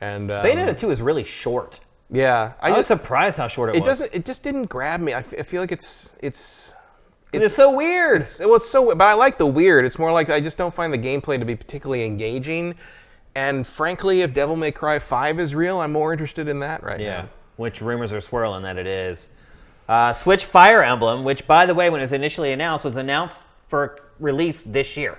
And 0.00 0.32
um, 0.32 0.44
Bayonetta 0.44 0.76
two 0.76 0.90
is 0.90 1.00
really 1.00 1.22
short. 1.24 1.78
yeah, 2.10 2.54
I 2.60 2.68
I 2.68 2.70
was 2.70 2.88
just 2.88 2.88
surprised 2.88 3.36
how 3.38 3.46
short 3.46 3.70
it, 3.70 3.76
it 3.76 3.80
was. 3.80 3.86
doesn't. 3.86 4.14
It 4.14 4.24
just 4.24 4.42
didn't 4.42 4.64
grab 4.64 5.00
me. 5.00 5.12
I, 5.12 5.20
f- 5.20 5.34
I 5.38 5.42
feel 5.44 5.60
like 5.60 5.70
it's 5.70 6.16
it's 6.20 6.74
It's, 7.32 7.54
so 7.54 7.70
weird. 7.74 8.22
It's, 8.22 8.40
well, 8.40 8.56
it's 8.56 8.68
so, 8.68 8.92
but 8.96 9.04
I 9.04 9.12
like 9.14 9.38
the 9.38 9.46
weird. 9.46 9.84
It's 9.84 9.98
more 10.00 10.10
like 10.10 10.28
I 10.28 10.40
just 10.40 10.58
don't 10.58 10.74
find 10.74 10.92
the 10.92 10.98
gameplay 10.98 11.38
to 11.38 11.44
be 11.44 11.54
particularly 11.54 12.04
engaging. 12.04 12.74
And 13.36 13.64
frankly, 13.64 14.22
if 14.22 14.34
Devil 14.34 14.56
May 14.56 14.72
Cry 14.72 14.98
5 14.98 15.38
is 15.40 15.54
real, 15.54 15.78
I'm 15.80 15.92
more 15.92 16.12
interested 16.12 16.48
in 16.48 16.58
that 16.60 16.82
right 16.82 17.00
Yeah, 17.00 17.22
now. 17.22 17.28
which 17.56 17.80
rumors 17.80 18.12
are 18.12 18.20
swirling 18.20 18.62
that 18.64 18.76
it 18.76 18.86
is. 18.88 19.28
Uh, 19.92 20.12
Switch 20.14 20.44
Fire 20.46 20.82
Emblem, 20.82 21.22
which 21.22 21.46
by 21.46 21.66
the 21.66 21.74
way, 21.74 21.90
when 21.90 22.00
it 22.00 22.04
was 22.04 22.12
initially 22.12 22.50
announced, 22.52 22.84
was 22.84 22.96
announced 22.96 23.42
for 23.68 23.98
release 24.18 24.62
this 24.62 24.96
year. 24.96 25.18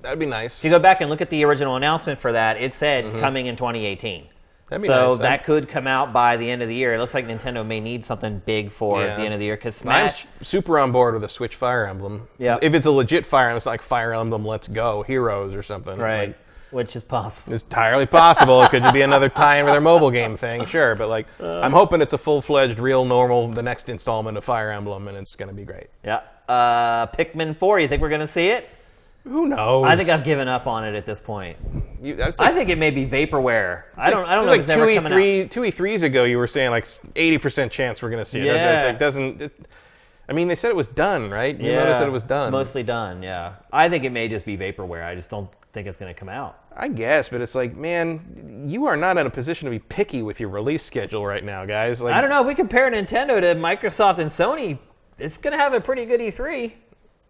That'd 0.00 0.18
be 0.18 0.24
nice. 0.26 0.60
If 0.60 0.64
you 0.64 0.70
go 0.70 0.78
back 0.78 1.00
and 1.02 1.10
look 1.10 1.20
at 1.20 1.28
the 1.30 1.44
original 1.44 1.76
announcement 1.76 2.18
for 2.18 2.32
that, 2.32 2.56
it 2.56 2.72
said 2.72 3.20
coming 3.20 3.46
in 3.46 3.56
2018. 3.56 4.22
Mm-hmm. 4.22 4.28
That'd 4.70 4.82
be 4.82 4.88
so 4.88 5.08
nice. 5.08 5.18
that 5.18 5.44
could 5.44 5.68
come 5.68 5.86
out 5.86 6.14
by 6.14 6.38
the 6.38 6.50
end 6.50 6.62
of 6.62 6.68
the 6.68 6.74
year. 6.74 6.94
It 6.94 6.98
looks 6.98 7.12
like 7.12 7.26
Nintendo 7.26 7.66
may 7.66 7.80
need 7.80 8.06
something 8.06 8.40
big 8.46 8.72
for 8.72 9.02
Yeah. 9.02 9.16
the 9.16 9.22
end 9.24 9.34
of 9.34 9.40
the 9.40 9.44
year 9.46 9.56
because 9.56 9.76
I'm 9.82 10.08
Smash. 10.10 10.26
super 10.40 10.78
on 10.78 10.90
board 10.90 11.12
with 11.12 11.24
a 11.24 11.28
Switch 11.28 11.54
Fire 11.56 11.86
Emblem. 11.86 12.26
Yeah. 12.38 12.56
If 12.62 12.72
it's 12.72 12.86
a 12.86 12.90
legit 12.90 13.26
Fire 13.26 13.48
Emblem, 13.48 13.58
it's 13.58 13.66
like 13.66 13.82
Fire 13.82 14.14
Emblem 14.14 14.42
Let's 14.44 14.68
Go 14.68 15.02
Heroes 15.02 15.54
or 15.54 15.62
something. 15.62 15.98
Right, 15.98 16.28
Like, 16.28 16.38
which 16.74 16.94
is 16.96 17.02
possible. 17.02 17.54
it's 17.54 17.62
entirely 17.62 18.04
possible. 18.06 18.62
it 18.62 18.70
could 18.70 18.92
be 18.92 19.00
another 19.02 19.28
tie-in 19.28 19.64
with 19.64 19.72
their 19.72 19.80
mobile 19.80 20.10
game 20.10 20.36
thing, 20.36 20.66
sure. 20.66 20.94
But 20.94 21.08
like, 21.08 21.26
Uh. 21.40 21.60
I'm 21.60 21.72
hoping 21.72 22.02
it's 22.02 22.12
a 22.12 22.18
full-fledged, 22.18 22.78
real, 22.78 23.04
normal, 23.04 23.48
the 23.48 23.62
next 23.62 23.88
installment 23.88 24.36
of 24.36 24.44
Fire 24.44 24.70
Emblem, 24.70 25.08
and 25.08 25.16
it's 25.16 25.36
gonna 25.36 25.52
be 25.52 25.64
great. 25.64 25.86
Yeah. 26.04 26.20
Uh, 26.48 27.06
Pikmin 27.06 27.56
4, 27.56 27.80
you 27.80 27.88
think 27.88 28.02
we're 28.02 28.10
going 28.10 28.20
to 28.20 28.26
see 28.28 28.48
it? 28.48 28.68
Who 29.26 29.48
knows? 29.48 29.86
I 29.86 29.96
think 29.96 30.10
I've 30.10 30.24
given 30.24 30.46
up 30.48 30.66
on 30.66 30.84
it 30.84 30.94
at 30.94 31.06
this 31.06 31.18
point. 31.18 31.56
You, 32.02 32.14
that's 32.16 32.38
I 32.38 32.44
like- 32.48 32.54
think 32.54 32.68
it 32.68 32.76
may 32.76 32.90
be 32.90 33.06
vaporware. 33.06 33.84
I 33.96 34.10
don't. 34.10 34.26
I 34.26 34.34
don't 34.34 34.44
know. 34.44 34.50
Like 34.52 34.66
two 34.66 34.74
coming 34.74 34.96
out. 34.98 35.12
E3, 35.12 35.50
two 35.50 35.60
E3s 35.62 36.02
ago, 36.02 36.24
you 36.24 36.36
were 36.36 36.46
saying 36.46 36.70
like 36.70 36.86
eighty 37.16 37.38
percent 37.38 37.72
chance 37.72 38.02
we're 38.02 38.10
gonna 38.10 38.26
see 38.26 38.40
it. 38.40 38.46
It's- 38.48 38.74
It's 38.74 38.82
Yeah. 38.82 38.88
like 38.90 38.98
doesn't. 38.98 39.40
It, 39.40 39.66
I 40.28 40.34
mean, 40.34 40.48
they 40.48 40.54
said 40.54 40.68
it 40.70 40.76
was 40.76 40.86
done, 40.88 41.30
right? 41.30 41.58
You 41.58 41.70
Yeah, 41.70 41.78
noticed 41.84 42.00
that 42.00 42.08
it 42.08 42.12
was 42.12 42.22
done. 42.22 42.52
Mostly 42.52 42.82
done. 42.82 43.22
Yeah. 43.22 43.54
I 43.72 43.88
think 43.88 44.04
it 44.04 44.10
may 44.12 44.28
just 44.28 44.44
be 44.44 44.58
vaporware. 44.58 45.04
I 45.06 45.14
just 45.14 45.30
don't 45.30 45.48
think 45.72 45.86
it's 45.86 45.96
going 45.96 46.12
to 46.12 46.18
come 46.18 46.28
out. 46.28 46.58
I 46.76 46.88
guess, 46.88 47.28
but 47.28 47.40
it's 47.40 47.54
like, 47.54 47.76
man, 47.76 48.64
you 48.66 48.86
are 48.86 48.96
not 48.96 49.16
in 49.16 49.26
a 49.26 49.30
position 49.30 49.66
to 49.66 49.70
be 49.70 49.78
picky 49.78 50.22
with 50.22 50.40
your 50.40 50.48
release 50.48 50.82
schedule 50.82 51.24
right 51.24 51.44
now, 51.44 51.64
guys. 51.64 52.00
Like, 52.00 52.14
I 52.14 52.20
don't 52.20 52.30
know 52.30 52.40
if 52.40 52.46
we 52.46 52.54
compare 52.54 52.90
Nintendo 52.90 53.40
to 53.40 53.54
Microsoft 53.54 54.18
and 54.18 54.28
Sony. 54.28 54.78
It's 55.18 55.38
going 55.38 55.52
to 55.52 55.58
have 55.58 55.72
a 55.72 55.80
pretty 55.80 56.04
good 56.04 56.20
E 56.20 56.28
E3. 56.28 56.72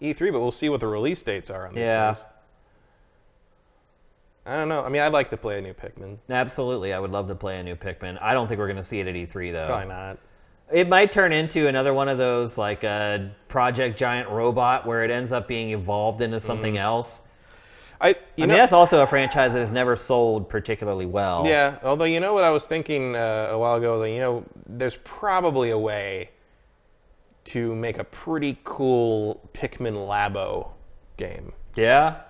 E3, 0.01 0.33
but 0.33 0.41
we'll 0.41 0.51
see 0.51 0.69
what 0.69 0.81
the 0.81 0.87
release 0.87 1.23
dates 1.23 1.51
are 1.51 1.67
on 1.67 1.75
these 1.75 1.83
Yeah. 1.83 2.15
things. 2.15 2.27
I 4.47 4.57
don't 4.57 4.69
know. 4.69 4.83
I 4.83 4.89
mean, 4.89 5.01
I'd 5.01 5.13
like 5.13 5.31
to 5.31 5.37
play 5.37 5.59
a 5.59 5.63
new 5.63 5.73
Pikmin. 5.73 6.19
Absolutely, 6.29 6.93
I 6.93 6.99
would 6.99 7.11
love 7.11 7.29
to 7.29 7.35
play 7.35 7.59
a 7.59 7.63
new 7.63 7.77
Pikmin. 7.77 8.19
I 8.21 8.35
don't 8.35 8.47
think 8.47 8.59
we're 8.59 8.67
going 8.67 8.77
to 8.77 8.85
see 8.85 9.01
it 9.01 9.07
at 9.07 9.15
E3 9.15 9.53
though. 9.53 9.67
Probably 9.67 9.89
not. 9.89 10.19
It 10.73 10.89
might 10.89 11.13
turn 11.13 11.33
into 11.33 11.67
another 11.67 11.93
one 11.95 12.09
of 12.09 12.19
those 12.19 12.57
like 12.59 12.85
a 12.85 13.31
Project 13.49 13.99
Giant 13.99 14.29
Robot 14.31 14.87
where 14.87 15.05
it 15.05 15.11
ends 15.11 15.33
up 15.33 15.47
being 15.47 15.71
evolved 15.71 16.21
into 16.21 16.41
something 16.41 16.75
mm-hmm. 16.75 16.83
else. 16.83 17.23
I, 18.01 18.09
I 18.09 18.17
you 18.37 18.47
mean, 18.47 18.57
that's 18.57 18.73
also 18.73 19.03
a 19.03 19.07
franchise 19.07 19.53
that 19.53 19.61
has 19.61 19.73
never 19.73 19.97
sold 19.97 20.49
particularly 20.49 21.07
well. 21.07 21.47
yeah. 21.47 21.79
Although 21.83 22.05
you 22.05 22.21
know 22.21 22.35
what 22.35 22.45
I 22.45 22.51
was 22.51 22.67
thinking 22.67 23.15
uh, 23.17 23.49
a 23.53 23.59
while 23.59 23.77
ago, 23.77 23.99
like, 23.99 24.13
you 24.13 24.21
know, 24.21 24.45
there's 24.67 24.97
probably 25.05 25.71
a 25.71 25.79
way 25.79 26.31
to 27.45 27.75
make 27.75 27.99
a 27.99 28.05
pretty 28.05 28.59
cool 28.65 29.49
Pikmin 29.55 29.95
Labo 29.95 30.71
game. 31.17 31.53
Yeah. 31.77 32.21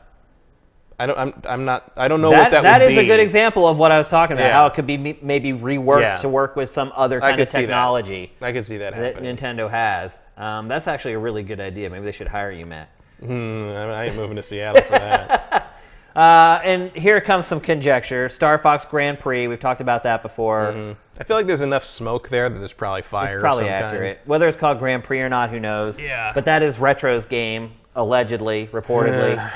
I 0.99 1.07
don't. 1.07 1.18
I'm. 1.18 1.43
I'm 1.49 1.65
not. 1.65 1.93
I 1.97 2.07
don't 2.07 2.20
know 2.20 2.31
that, 2.31 2.39
what 2.39 2.51
that, 2.52 2.62
that 2.62 2.83
is 2.83 2.97
a 2.97 3.05
good 3.05 3.18
example 3.18 3.67
of 3.67 3.76
what 3.78 3.91
I 3.91 3.99
was 3.99 4.09
talking 4.09 4.36
about. 4.36 4.47
Yeah. 4.47 4.52
How 4.52 4.67
it 4.67 4.75
could 4.75 4.86
be 4.86 4.97
maybe 4.97 5.52
reworked 5.52 6.02
Yeah. 6.02 6.15
to 6.18 6.28
work 6.28 6.55
with 6.55 6.70
some 6.70 6.93
other 6.94 7.18
kind 7.18 7.41
of 7.41 7.51
technology 7.51 8.31
I 8.41 8.52
could 8.52 8.65
see 8.65 8.76
that 8.76 8.94
that 8.94 9.15
happening. 9.17 9.36
Nintendo 9.36 9.68
has. 9.68 10.18
Um, 10.36 10.68
that's 10.68 10.86
actually 10.86 11.15
a 11.15 11.18
really 11.18 11.43
good 11.43 11.59
idea. 11.59 11.91
Maybe 11.91 12.05
they 12.05 12.12
should 12.12 12.28
hire 12.28 12.52
you, 12.52 12.65
Matt. 12.65 12.91
Hmm, 13.20 13.68
I, 13.68 14.07
ain't 14.07 14.17
moving 14.17 14.36
to 14.36 14.43
Seattle 14.43 14.83
for 14.83 14.93
that. 14.93 15.70
Uh, 16.15 16.60
and 16.62 16.93
here 16.93 17.20
comes 17.20 17.44
some 17.44 17.60
conjecture. 17.60 18.28
Star 18.28 18.57
Fox 18.59 18.84
Grand 18.84 19.18
Prix. 19.18 19.49
We've 19.49 19.59
talked 19.59 19.81
about 19.81 20.05
that 20.05 20.23
before. 20.23 20.97
I 21.18 21.25
feel 21.25 21.36
like 21.36 21.49
there's 21.49 21.60
enough 21.60 21.84
smoke 21.84 22.28
there 22.28 22.49
that 22.49 22.59
there's 22.59 22.73
probably 22.73 23.02
fire. 23.02 23.39
It's 23.39 23.43
probably 23.43 23.65
some 23.65 23.70
kind. 23.70 23.84
accurate. 23.84 24.20
Whether 24.25 24.47
it's 24.47 24.57
called 24.57 24.78
Grand 24.78 25.02
Prix 25.02 25.20
or 25.20 25.28
not, 25.28 25.51
who 25.51 25.59
knows? 25.59 25.99
Yeah. 25.99 26.31
But 26.33 26.44
that 26.44 26.62
is 26.62 26.78
Retro's 26.78 27.26
game, 27.26 27.73
allegedly, 27.97 28.68
reportedly. 28.68 29.51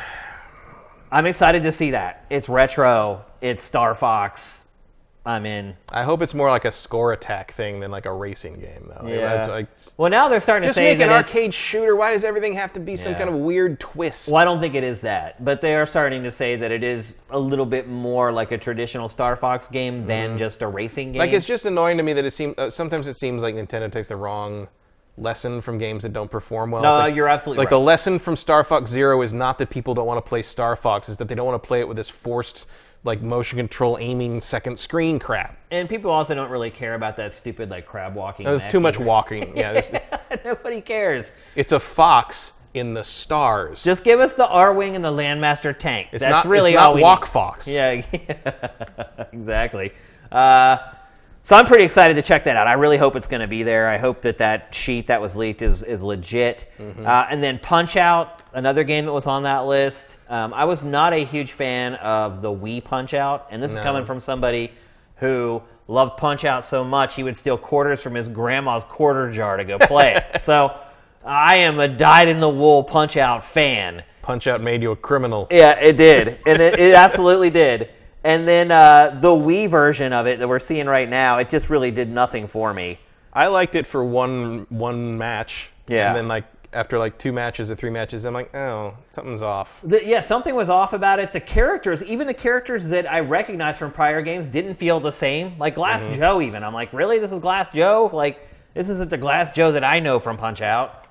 I'm 1.12 1.26
excited 1.26 1.62
to 1.62 1.70
see 1.70 1.92
that. 1.92 2.26
It's 2.28 2.48
Retro. 2.48 3.24
It's 3.40 3.62
Star 3.62 3.94
Fox. 3.94 4.64
I'm 5.28 5.44
in. 5.44 5.76
I 5.90 6.04
hope 6.04 6.22
it's 6.22 6.32
more 6.32 6.48
like 6.48 6.64
a 6.64 6.72
score 6.72 7.12
attack 7.12 7.52
thing 7.52 7.80
than 7.80 7.90
like 7.90 8.06
a 8.06 8.12
racing 8.12 8.60
game, 8.60 8.88
though. 8.88 9.06
Yeah. 9.06 9.44
Like, 9.46 9.66
Well, 9.98 10.10
now 10.10 10.26
they're 10.28 10.40
starting 10.40 10.66
just 10.66 10.76
to 10.76 10.80
say 10.80 10.84
make 10.94 11.00
an 11.00 11.08
that 11.10 11.20
it's- 11.20 11.34
arcade 11.36 11.52
shooter. 11.52 11.94
Why 11.96 12.12
does 12.12 12.24
everything 12.24 12.54
have 12.54 12.72
to 12.72 12.80
be 12.80 12.96
some 12.96 13.12
Yeah. 13.12 13.18
kind 13.18 13.30
of 13.30 13.36
weird 13.36 13.78
twist? 13.78 14.28
Well, 14.28 14.38
I 14.40 14.44
don't 14.46 14.58
think 14.58 14.74
it 14.74 14.84
is 14.84 15.02
that, 15.02 15.44
but 15.44 15.60
they 15.60 15.74
are 15.74 15.84
starting 15.84 16.22
to 16.22 16.32
say 16.32 16.56
that 16.56 16.70
it 16.72 16.82
is 16.82 17.12
a 17.30 17.38
little 17.38 17.66
bit 17.66 17.88
more 17.88 18.32
like 18.32 18.52
a 18.52 18.58
traditional 18.58 19.10
Star 19.10 19.36
Fox 19.36 19.68
game 19.68 20.06
than 20.06 20.38
just 20.38 20.62
a 20.62 20.66
racing 20.66 21.12
game. 21.12 21.18
Like 21.18 21.32
it's 21.34 21.46
just 21.46 21.66
annoying 21.66 21.98
to 21.98 22.02
me 22.02 22.14
that 22.14 22.24
it 22.24 22.30
seems 22.30 22.54
uh, 22.56 22.70
sometimes 22.70 23.06
it 23.06 23.16
seems 23.18 23.42
like 23.42 23.54
Nintendo 23.54 23.92
takes 23.92 24.08
the 24.08 24.16
wrong 24.16 24.66
lesson 25.20 25.60
from 25.60 25.78
games 25.78 26.02
that 26.02 26.12
don't 26.12 26.30
perform 26.30 26.70
well. 26.70 26.82
No, 26.82 26.92
like, 26.92 27.14
you're 27.14 27.28
absolutely 27.28 27.58
like 27.58 27.70
right. 27.70 27.76
the 27.76 27.80
lesson 27.80 28.18
from 28.18 28.36
Star 28.36 28.64
Fox 28.64 28.90
Zero 28.90 29.22
is 29.22 29.34
not 29.34 29.58
that 29.58 29.70
people 29.70 29.94
don't 29.94 30.06
want 30.06 30.24
to 30.24 30.28
play 30.28 30.42
Star 30.42 30.76
Fox, 30.76 31.08
is 31.08 31.18
that 31.18 31.28
they 31.28 31.34
don't 31.34 31.46
want 31.46 31.60
to 31.62 31.66
play 31.66 31.80
it 31.80 31.88
with 31.88 31.96
this 31.96 32.08
forced 32.08 32.66
like 33.04 33.22
motion 33.22 33.56
control 33.58 33.96
aiming 34.00 34.40
second 34.40 34.78
screen 34.78 35.18
crap. 35.20 35.56
and 35.70 35.88
people 35.88 36.10
also 36.10 36.34
don't 36.34 36.50
really 36.50 36.70
care 36.70 36.94
about 36.94 37.16
that 37.16 37.32
stupid 37.32 37.70
like 37.70 37.86
crab 37.86 38.14
walking. 38.14 38.44
There's 38.44 38.62
too 38.70 38.80
much 38.80 38.98
walking. 38.98 39.56
Yeah, 39.56 39.80
Nobody 40.44 40.80
cares. 40.80 41.30
it's 41.54 41.72
a 41.72 41.80
fox 41.80 42.52
in 42.74 42.94
the 42.94 43.04
stars. 43.04 43.82
Just 43.82 44.04
give 44.04 44.20
us 44.20 44.34
the 44.34 44.46
Arwing 44.46 44.94
and 44.94 45.04
the 45.04 45.10
Landmaster 45.10 45.76
tank. 45.76 46.08
it's 46.12 46.22
That's 46.22 46.44
not 46.44 46.46
really 46.46 46.72
it's 46.72 46.80
all 46.80 46.90
not 46.90 46.94
we 46.96 47.02
Walk 47.02 47.22
need. 47.22 47.28
Fox. 47.28 47.68
Yeah, 47.68 48.02
exactly. 49.32 49.92
Uh, 50.30 50.78
so 51.48 51.56
I'm 51.56 51.64
pretty 51.64 51.84
excited 51.84 52.12
to 52.12 52.20
check 52.20 52.44
that 52.44 52.56
out. 52.56 52.66
I 52.66 52.74
really 52.74 52.98
hope 52.98 53.16
it's 53.16 53.26
going 53.26 53.40
to 53.40 53.46
be 53.46 53.62
there. 53.62 53.88
I 53.88 53.96
hope 53.96 54.20
that 54.20 54.36
that 54.36 54.74
sheet 54.74 55.06
that 55.06 55.22
was 55.22 55.34
leaked 55.34 55.62
is 55.62 55.82
is 55.82 56.02
legit. 56.02 56.70
Mm-hmm. 56.78 57.06
Uh, 57.06 57.24
and 57.30 57.42
then 57.42 57.58
Punch 57.58 57.96
Out, 57.96 58.42
another 58.52 58.84
game 58.84 59.06
that 59.06 59.14
was 59.14 59.26
on 59.26 59.44
that 59.44 59.60
list. 59.60 60.16
Um, 60.28 60.52
I 60.52 60.66
was 60.66 60.82
not 60.82 61.14
a 61.14 61.24
huge 61.24 61.52
fan 61.52 61.94
of 61.94 62.42
the 62.42 62.50
Wii 62.50 62.84
Punch 62.84 63.14
Out, 63.14 63.46
and 63.50 63.62
this 63.62 63.72
is 63.72 63.78
coming 63.78 64.04
from 64.04 64.20
somebody 64.20 64.72
who 65.16 65.62
loved 65.86 66.18
Punch 66.18 66.44
Out 66.44 66.66
so 66.66 66.84
much 66.84 67.14
he 67.14 67.22
would 67.22 67.34
steal 67.38 67.56
quarters 67.56 68.02
from 68.02 68.14
his 68.14 68.28
grandma's 68.28 68.84
quarter 68.84 69.32
jar 69.32 69.56
to 69.56 69.64
go 69.64 69.78
play 69.78 70.16
it. 70.16 70.42
So 70.42 70.78
I 71.24 71.56
am 71.56 71.80
a 71.80 71.88
dyed 71.88 72.28
in 72.28 72.40
the 72.40 72.48
wool 72.50 72.84
Punch 72.84 73.16
Out 73.16 73.42
fan. 73.42 74.04
Punch 74.20 74.46
Out 74.48 74.60
made 74.60 74.82
you 74.82 74.90
a 74.90 74.96
criminal. 74.96 75.46
Yeah, 75.50 75.78
it 75.80 75.96
did, 75.96 76.40
and 76.46 76.60
it, 76.60 76.78
it 76.78 76.94
absolutely 76.94 77.48
did. 77.48 77.88
And 78.24 78.46
then 78.48 78.70
uh, 78.70 79.18
the 79.20 79.28
Wii 79.28 79.70
version 79.70 80.12
of 80.12 80.26
it 80.26 80.38
that 80.38 80.48
we're 80.48 80.58
seeing 80.58 80.86
right 80.86 81.08
now, 81.08 81.38
it 81.38 81.50
just 81.50 81.70
really 81.70 81.90
did 81.90 82.10
nothing 82.10 82.48
for 82.48 82.74
me. 82.74 82.98
I 83.32 83.46
liked 83.46 83.74
it 83.74 83.86
for 83.86 84.04
one 84.04 84.66
one 84.68 85.16
match. 85.16 85.70
Yeah. 85.86 86.08
And 86.08 86.16
then 86.16 86.28
like 86.28 86.44
after 86.72 86.98
like 86.98 87.16
two 87.18 87.32
matches 87.32 87.70
or 87.70 87.76
three 87.76 87.90
matches, 87.90 88.24
I'm 88.24 88.34
like, 88.34 88.54
oh, 88.54 88.94
something's 89.10 89.42
off. 89.42 89.80
The, 89.82 90.04
yeah, 90.04 90.20
something 90.20 90.54
was 90.54 90.68
off 90.68 90.92
about 90.92 91.18
it. 91.18 91.32
The 91.32 91.40
characters, 91.40 92.02
even 92.02 92.26
the 92.26 92.34
characters 92.34 92.88
that 92.90 93.10
I 93.10 93.20
recognized 93.20 93.78
from 93.78 93.92
prior 93.92 94.20
games, 94.20 94.48
didn't 94.48 94.74
feel 94.74 95.00
the 95.00 95.12
same. 95.12 95.58
Like 95.58 95.76
Glass 95.76 96.04
Joe, 96.14 96.40
even. 96.40 96.62
I'm 96.62 96.74
like, 96.74 96.92
really? 96.92 97.18
This 97.18 97.32
is 97.32 97.38
Glass 97.38 97.70
Joe? 97.70 98.10
Like, 98.12 98.46
this 98.74 98.88
isn't 98.88 99.10
the 99.10 99.16
Glass 99.16 99.50
Joe 99.50 99.72
that 99.72 99.84
I 99.84 100.00
know 100.00 100.18
from 100.18 100.36
Punch 100.36 100.60
Out. 100.60 101.06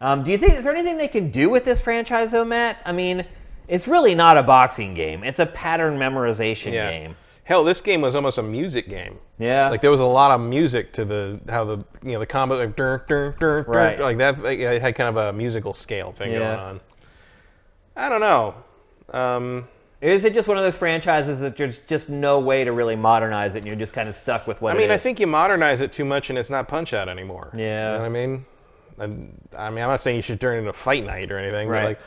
Um, 0.00 0.22
do 0.22 0.30
you 0.32 0.38
think 0.38 0.54
is 0.54 0.64
there 0.64 0.74
anything 0.74 0.98
they 0.98 1.08
can 1.08 1.30
do 1.30 1.48
with 1.48 1.64
this 1.64 1.80
franchise, 1.80 2.32
though, 2.32 2.44
Matt? 2.44 2.78
I 2.84 2.92
mean, 2.92 3.24
it's 3.68 3.86
really 3.88 4.14
not 4.14 4.36
a 4.36 4.42
boxing 4.42 4.94
game; 4.94 5.24
it's 5.24 5.38
a 5.38 5.46
pattern 5.46 5.98
memorization 5.98 6.72
Yeah. 6.72 6.90
game. 6.90 7.16
Hell, 7.44 7.62
this 7.62 7.80
game 7.82 8.00
was 8.00 8.16
almost 8.16 8.38
a 8.38 8.42
music 8.42 8.88
game. 8.88 9.18
Yeah, 9.36 9.68
Like 9.68 9.82
there 9.82 9.90
was 9.90 10.00
a 10.00 10.04
lot 10.06 10.30
of 10.30 10.40
music 10.40 10.92
to 10.94 11.04
the 11.04 11.40
how 11.48 11.64
the 11.64 11.78
you 12.02 12.12
know 12.12 12.18
the 12.18 12.26
combo 12.26 12.56
like 12.58 12.74
dur, 12.76 13.04
dur, 13.06 13.34
dur, 13.38 13.62
dur, 13.64 13.70
Right. 13.72 13.98
like 14.00 14.16
that. 14.18 14.42
Like, 14.42 14.58
it 14.60 14.80
had 14.80 14.94
kind 14.94 15.08
of 15.10 15.16
a 15.16 15.32
musical 15.32 15.72
scale 15.74 16.12
thing 16.12 16.32
Yeah. 16.32 16.38
going 16.38 16.58
on. 16.58 16.80
I 17.96 18.08
don't 18.08 18.20
know. 18.20 18.54
Um, 19.12 19.68
is 20.00 20.24
it 20.24 20.34
just 20.34 20.48
one 20.48 20.58
of 20.58 20.64
those 20.64 20.76
franchises 20.76 21.40
that 21.40 21.56
there's 21.56 21.80
just 21.80 22.08
no 22.08 22.38
way 22.40 22.64
to 22.64 22.72
really 22.72 22.96
modernize 22.96 23.54
it, 23.54 23.58
and 23.58 23.66
you're 23.66 23.76
just 23.76 23.92
kind 23.92 24.08
of 24.08 24.14
stuck 24.16 24.46
with 24.46 24.60
what? 24.60 24.74
I 24.74 24.78
mean, 24.78 24.90
I 24.90 24.98
think 24.98 25.20
you 25.20 25.26
modernize 25.26 25.80
it 25.80 25.92
too 25.92 26.04
much, 26.04 26.30
and 26.30 26.38
it's 26.38 26.50
not 26.50 26.66
Punch 26.68 26.92
Out 26.92 27.08
anymore. 27.08 27.50
Yeah. 27.54 27.92
you 27.92 27.92
know 27.92 27.98
what 28.00 28.06
I 28.06 28.08
mean. 28.08 28.46
I, 28.98 29.04
I 29.04 29.06
mean, 29.70 29.82
I'm 29.84 29.90
not 29.90 30.00
saying 30.00 30.16
you 30.16 30.22
should 30.22 30.40
turn 30.40 30.56
it 30.56 30.60
into 30.60 30.72
Fight 30.72 31.04
Night 31.04 31.30
or 31.32 31.38
anything, 31.38 31.68
Right. 31.68 31.80
but 31.82 31.88
like, 31.88 31.98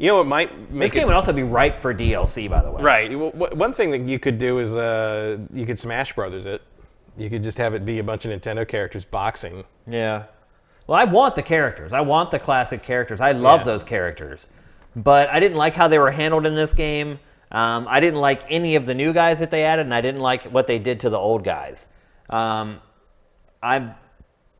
you 0.00 0.06
know, 0.08 0.16
what 0.16 0.26
might 0.26 0.48
this 0.72 0.90
game 0.92 1.02
it 1.02 1.06
would 1.06 1.14
also 1.14 1.32
be 1.32 1.42
ripe 1.42 1.78
for 1.78 1.94
DLC, 1.94 2.48
by 2.48 2.62
the 2.62 2.70
way. 2.70 2.82
right. 2.82 3.18
Well, 3.18 3.30
One 3.52 3.72
thing 3.74 3.90
that 3.90 4.00
you 4.00 4.18
could 4.18 4.38
do 4.38 4.58
is 4.58 4.72
uh, 4.74 5.38
you 5.52 5.66
could 5.66 5.78
Smash 5.78 6.14
Brothers 6.14 6.46
it. 6.46 6.62
You 7.18 7.28
could 7.28 7.44
just 7.44 7.58
have 7.58 7.74
it 7.74 7.84
be 7.84 7.98
a 7.98 8.02
bunch 8.02 8.24
of 8.24 8.30
Nintendo 8.30 8.66
characters 8.66 9.04
boxing. 9.04 9.64
Yeah. 9.86 10.24
Well, 10.86 10.98
I 10.98 11.04
want 11.04 11.34
the 11.36 11.42
characters. 11.42 11.92
I 11.92 12.00
want 12.00 12.30
the 12.30 12.38
classic 12.38 12.82
characters. 12.82 13.20
I 13.20 13.32
love 13.32 13.60
Yeah. 13.60 13.64
those 13.64 13.84
characters. 13.84 14.46
But 14.96 15.28
I 15.28 15.38
didn't 15.38 15.58
like 15.58 15.74
how 15.74 15.86
they 15.86 15.98
were 15.98 16.10
handled 16.12 16.46
in 16.46 16.54
this 16.54 16.72
game. 16.72 17.18
Um, 17.52 17.86
I 17.88 18.00
didn't 18.00 18.20
like 18.20 18.42
any 18.48 18.74
of 18.76 18.86
the 18.86 18.94
new 18.94 19.12
guys 19.12 19.38
that 19.40 19.50
they 19.50 19.64
added, 19.64 19.84
and 19.86 19.94
I 19.94 20.00
didn't 20.00 20.20
like 20.22 20.44
what 20.44 20.66
they 20.66 20.78
did 20.78 20.98
to 21.00 21.10
the 21.10 21.18
old 21.18 21.44
guys. 21.44 21.88
Um, 22.30 22.80
I 23.62 23.94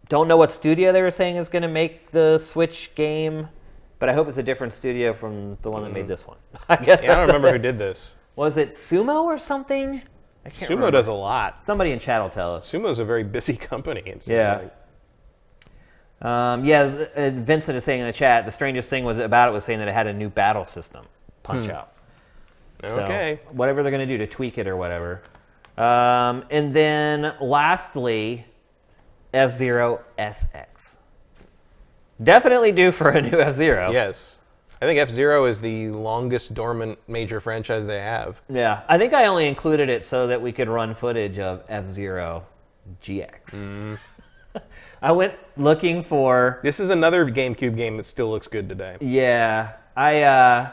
don't 0.09 0.28
know 0.28 0.36
what 0.36 0.51
studio 0.52 0.93
they 0.93 1.01
were 1.02 1.10
saying 1.12 1.36
is 1.36 1.49
going 1.49 1.62
to 1.62 1.69
make 1.69 2.10
the 2.10 2.39
Switch 2.39 2.93
game, 2.94 3.49
but 4.00 4.08
I 4.08 4.12
hope 4.14 4.26
it's 4.26 4.38
a 4.38 4.42
different 4.42 4.72
studio 4.72 5.12
from 5.14 5.56
the 5.62 5.70
one 5.70 5.84
that 5.84 5.92
made 5.92 6.08
this 6.08 6.26
one. 6.26 6.38
I 6.68 6.74
guess. 6.76 7.04
Yeah, 7.04 7.12
I 7.12 7.14
don't 7.14 7.26
that's- 7.26 7.26
remember 7.28 7.52
who 7.52 7.58
did 7.58 7.78
this. 7.78 8.16
Was 8.34 8.56
it 8.56 8.70
Sumo 8.70 9.22
or 9.24 9.38
something? 9.38 10.02
I 10.44 10.50
can't 10.50 10.62
Sumo 10.70 10.76
remember. 10.76 10.90
does 10.92 11.08
a 11.08 11.12
lot. 11.12 11.62
Somebody 11.62 11.92
in 11.92 11.98
chat 11.98 12.20
will 12.22 12.30
tell 12.30 12.56
us. 12.56 12.70
Sumo's 12.70 12.98
a 12.98 13.04
very 13.04 13.22
busy 13.24 13.54
company. 13.70 14.00
It 14.06 14.24
seems 14.24 14.28
Yeah. 14.28 14.56
like. 14.62 14.74
Um, 16.22 16.64
yeah, 16.64 16.88
th- 16.88 17.08
uh, 17.16 17.30
Vincent 17.40 17.76
is 17.78 17.84
saying 17.84 18.00
in 18.00 18.06
the 18.06 18.12
chat 18.12 18.44
the 18.44 18.50
strangest 18.52 18.90
thing 18.90 19.04
was 19.04 19.18
about 19.18 19.48
it 19.48 19.52
was 19.52 19.64
saying 19.64 19.78
that 19.78 19.88
it 19.88 19.94
had 19.94 20.06
a 20.06 20.12
new 20.12 20.28
battle 20.28 20.64
system, 20.66 21.06
Punch 21.42 21.68
Out. 21.68 21.92
So, 22.88 23.00
Okay. 23.00 23.40
whatever 23.52 23.82
they're 23.82 23.90
going 23.92 24.06
to 24.06 24.12
do 24.14 24.18
to 24.18 24.26
tweak 24.26 24.58
it 24.58 24.66
or 24.66 24.76
whatever. 24.76 25.22
Um, 25.78 26.44
and 26.50 26.74
then 26.74 27.34
lastly, 27.40 28.46
F 29.34 29.52
Zero 29.52 30.02
SX. 30.18 30.66
Definitely 32.23 32.73
due 32.73 32.92
for 32.92 33.10
a 33.10 33.23
new 33.23 33.40
F 33.40 33.55
Zero. 33.55 33.90
Yes. 33.90 34.39
I 34.82 34.86
think 34.86 34.99
F 34.99 35.10
Zero 35.10 35.44
is 35.44 35.60
the 35.60 35.89
longest 35.90 36.55
dormant 36.55 36.99
major 37.07 37.40
franchise 37.40 37.86
they 37.86 38.00
have. 38.00 38.40
Yeah. 38.49 38.82
I 38.89 38.99
think 38.99 39.12
I 39.12 39.26
only 39.26 39.47
included 39.47 39.89
it 39.89 40.05
so 40.07 40.26
that 40.26 40.40
we 40.40 40.52
could 40.52 40.68
run 40.68 40.94
footage 40.94 41.39
of 41.39 41.62
F 41.68 41.86
Zero 41.86 42.47
GX. 43.02 43.50
Mm. 43.50 43.99
I 45.02 45.12
went 45.12 45.34
looking 45.57 46.02
for 46.02 46.60
This 46.62 46.81
is 46.81 46.90
another 46.90 47.24
GameCube 47.26 47.76
game 47.76 47.97
that 47.97 48.07
still 48.07 48.31
looks 48.31 48.47
good 48.49 48.68
today. 48.68 48.97
Yeah, 49.00 49.73
I 49.97 50.23
uh, 50.23 50.70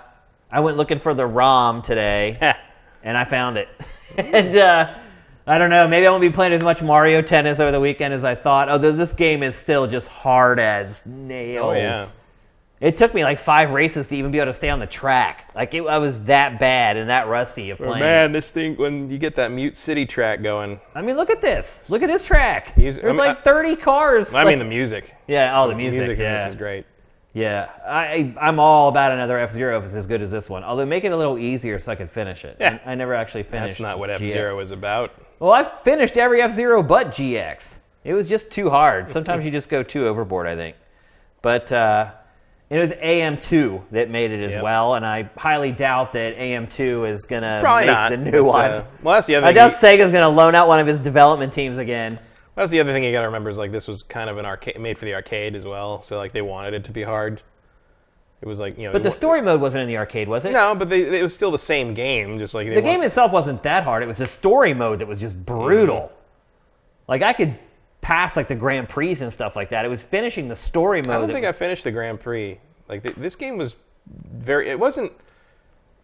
I 0.51 0.59
went 0.61 0.77
looking 0.77 0.99
for 0.99 1.13
the 1.13 1.25
ROM 1.25 1.81
today, 1.81 2.37
and 3.03 3.17
I 3.17 3.25
found 3.25 3.57
it. 3.57 3.69
and 4.17 4.55
uh, 4.57 4.93
I 5.47 5.57
don't 5.57 5.69
know, 5.69 5.87
maybe 5.87 6.05
I 6.05 6.09
won't 6.09 6.21
be 6.21 6.29
playing 6.29 6.51
as 6.53 6.61
much 6.61 6.81
Mario 6.81 7.21
Tennis 7.21 7.59
over 7.59 7.71
the 7.71 7.79
weekend 7.79 8.13
as 8.13 8.23
I 8.23 8.35
thought. 8.35 8.67
Although 8.69 8.91
this 8.91 9.13
game 9.13 9.43
is 9.43 9.55
still 9.55 9.87
just 9.87 10.07
hard 10.09 10.59
as 10.59 11.01
nails. 11.05 11.65
Oh, 11.65 11.71
yeah. 11.73 12.07
It 12.79 12.95
took 12.95 13.13
me 13.15 13.23
like 13.23 13.39
five 13.39 13.71
races 13.71 14.07
to 14.09 14.15
even 14.15 14.29
be 14.29 14.37
able 14.37 14.51
to 14.51 14.53
stay 14.53 14.69
on 14.69 14.77
the 14.79 14.85
track. 14.85 15.49
Like 15.55 15.73
it, 15.73 15.81
I 15.87 15.97
was 15.97 16.25
that 16.25 16.59
bad 16.59 16.95
and 16.97 17.09
that 17.09 17.27
rusty 17.27 17.71
of 17.71 17.81
Oh, 17.81 17.85
playing. 17.85 18.01
man, 18.01 18.31
this 18.33 18.51
thing 18.51 18.75
when 18.75 19.09
you 19.09 19.17
get 19.17 19.35
that 19.37 19.49
Mute 19.51 19.75
City 19.75 20.05
track 20.05 20.43
going. 20.43 20.79
I 20.93 21.01
mean, 21.01 21.15
look 21.15 21.31
at 21.31 21.41
this. 21.41 21.83
Look 21.89 22.03
at 22.03 22.07
this 22.07 22.23
track. 22.23 22.77
Music- 22.77 23.01
There's 23.01 23.17
I 23.17 23.19
mean, 23.19 23.27
like 23.29 23.43
30 23.43 23.77
cars. 23.77 24.33
I 24.35 24.43
like- 24.43 24.47
mean 24.49 24.59
the 24.59 24.65
music. 24.65 25.15
yeah, 25.27 25.55
all 25.57 25.67
the 25.69 25.75
music. 25.75 25.99
music 26.01 26.17
in 26.19 26.23
yeah. 26.25 26.43
this 26.43 26.53
is 26.53 26.57
great. 26.59 26.85
Yeah, 27.33 27.69
I, 27.87 28.33
I'm 28.39 28.59
all 28.59 28.89
about 28.89 29.11
another 29.11 29.37
F 29.39 29.53
Zero 29.53 29.77
if 29.79 29.85
it's 29.85 29.93
as 29.93 30.05
good 30.07 30.21
as 30.21 30.29
this 30.31 30.49
one. 30.49 30.63
Although 30.63 30.85
make 30.85 31.03
it 31.03 31.11
a 31.11 31.17
little 31.17 31.37
easier 31.39 31.79
so 31.79 31.91
I 31.91 31.95
could 31.95 32.09
finish 32.09 32.43
it. 32.45 32.57
Yeah. 32.59 32.79
I, 32.85 32.91
I 32.91 32.95
never 32.95 33.13
actually 33.13 33.43
finished. 33.43 33.77
That's 33.77 33.91
not 33.93 33.99
what 33.99 34.09
F 34.09 34.19
Zero 34.19 34.59
is 34.59 34.71
about. 34.71 35.11
Well, 35.39 35.51
I've 35.51 35.81
finished 35.81 36.17
every 36.17 36.41
F 36.41 36.53
Zero 36.53 36.81
but 36.83 37.09
GX. 37.09 37.77
It 38.03 38.13
was 38.13 38.27
just 38.27 38.51
too 38.51 38.69
hard. 38.69 39.11
Sometimes 39.13 39.45
you 39.45 39.51
just 39.51 39.69
go 39.69 39.83
too 39.83 40.07
overboard, 40.07 40.47
I 40.47 40.55
think. 40.55 40.75
But 41.41 41.71
uh, 41.71 42.11
it 42.69 42.79
was 42.79 42.91
AM2 42.91 43.81
that 43.91 44.09
made 44.09 44.31
it 44.31 44.43
as 44.43 44.51
Yep. 44.53 44.63
well, 44.63 44.95
and 44.95 45.05
I 45.05 45.29
highly 45.37 45.71
doubt 45.71 46.13
that 46.13 46.35
AM2 46.37 47.11
is 47.13 47.25
gonna 47.25 47.59
Probably 47.61 47.85
make 47.85 47.93
not. 47.95 48.09
the 48.09 48.17
new 48.17 48.31
but, 48.31 48.43
one. 48.45 48.71
uh, 48.71 48.85
well, 49.03 49.15
that's 49.15 49.27
the 49.27 49.35
other 49.35 49.47
I 49.47 49.53
doubt 49.53 49.71
you- 49.71 49.77
Sega's 49.77 50.11
gonna 50.11 50.29
loan 50.29 50.55
out 50.55 50.67
one 50.67 50.79
of 50.79 50.87
his 50.87 50.99
development 51.01 51.53
teams 51.53 51.77
again. 51.77 52.19
That's 52.55 52.71
the 52.71 52.79
other 52.79 52.91
thing 52.91 53.03
you 53.03 53.11
got 53.11 53.21
to 53.21 53.27
remember 53.27 53.51
is 53.51 53.59
like 53.59 53.71
this 53.71 53.87
was 53.87 54.01
kind 54.01 54.31
of 54.31 54.39
an 54.39 54.45
arcade 54.45 54.79
made 54.81 54.97
for 54.97 55.05
the 55.05 55.13
arcade 55.13 55.55
as 55.55 55.63
well. 55.63 56.01
So 56.01 56.17
like 56.17 56.31
they 56.31 56.41
wanted 56.41 56.73
it 56.73 56.83
to 56.85 56.91
be 56.91 57.03
hard. 57.03 57.39
It 58.41 58.47
was 58.47 58.59
like 58.59 58.77
you 58.77 58.83
know. 58.85 58.91
But 58.93 59.03
the 59.03 59.11
story 59.11 59.41
mode 59.41 59.59
wasn't 59.61 59.81
in 59.83 59.87
the 59.87 59.97
arcade, 59.97 60.27
was 60.27 60.45
it? 60.45 60.51
No, 60.51 60.75
but 60.75 60.89
they, 60.89 61.19
it 61.19 61.23
was 61.23 61.33
still 61.33 61.49
the 61.51 61.57
same 61.57 61.93
game. 61.93 62.37
Just 62.37 62.53
like 62.53 62.67
The 62.71 62.81
game 62.81 63.01
itself 63.01 63.31
wasn't 63.31 63.63
that 63.63 63.83
hard. 63.83 64.03
It 64.03 64.07
was 64.07 64.17
the 64.17 64.27
story 64.27 64.73
mode 64.73 64.99
that 64.99 65.07
was 65.07 65.17
just 65.19 65.43
brutal. 65.45 65.95
Mm-hmm. 65.95 66.13
Like 67.07 67.21
I 67.23 67.33
could 67.33 67.57
pass 68.01 68.37
like 68.37 68.47
the 68.47 68.55
Grand 68.55 68.89
Prix 68.89 69.15
and 69.21 69.33
stuff 69.33 69.55
like 69.55 69.69
that. 69.69 69.85
It 69.85 69.87
was 69.87 70.03
finishing 70.03 70.47
the 70.49 70.55
story 70.55 71.01
mode. 71.01 71.15
I 71.15 71.19
don't 71.19 71.29
think 71.31 71.45
I 71.45 71.51
finished 71.51 71.83
the 71.83 71.91
Grand 71.91 72.19
Prix. 72.19 72.59
Like 72.87 73.01
th- 73.03 73.15
this 73.15 73.35
game 73.35 73.57
was 73.57 73.75
very. 74.31 74.69
It 74.69 74.79
wasn't 74.79 75.11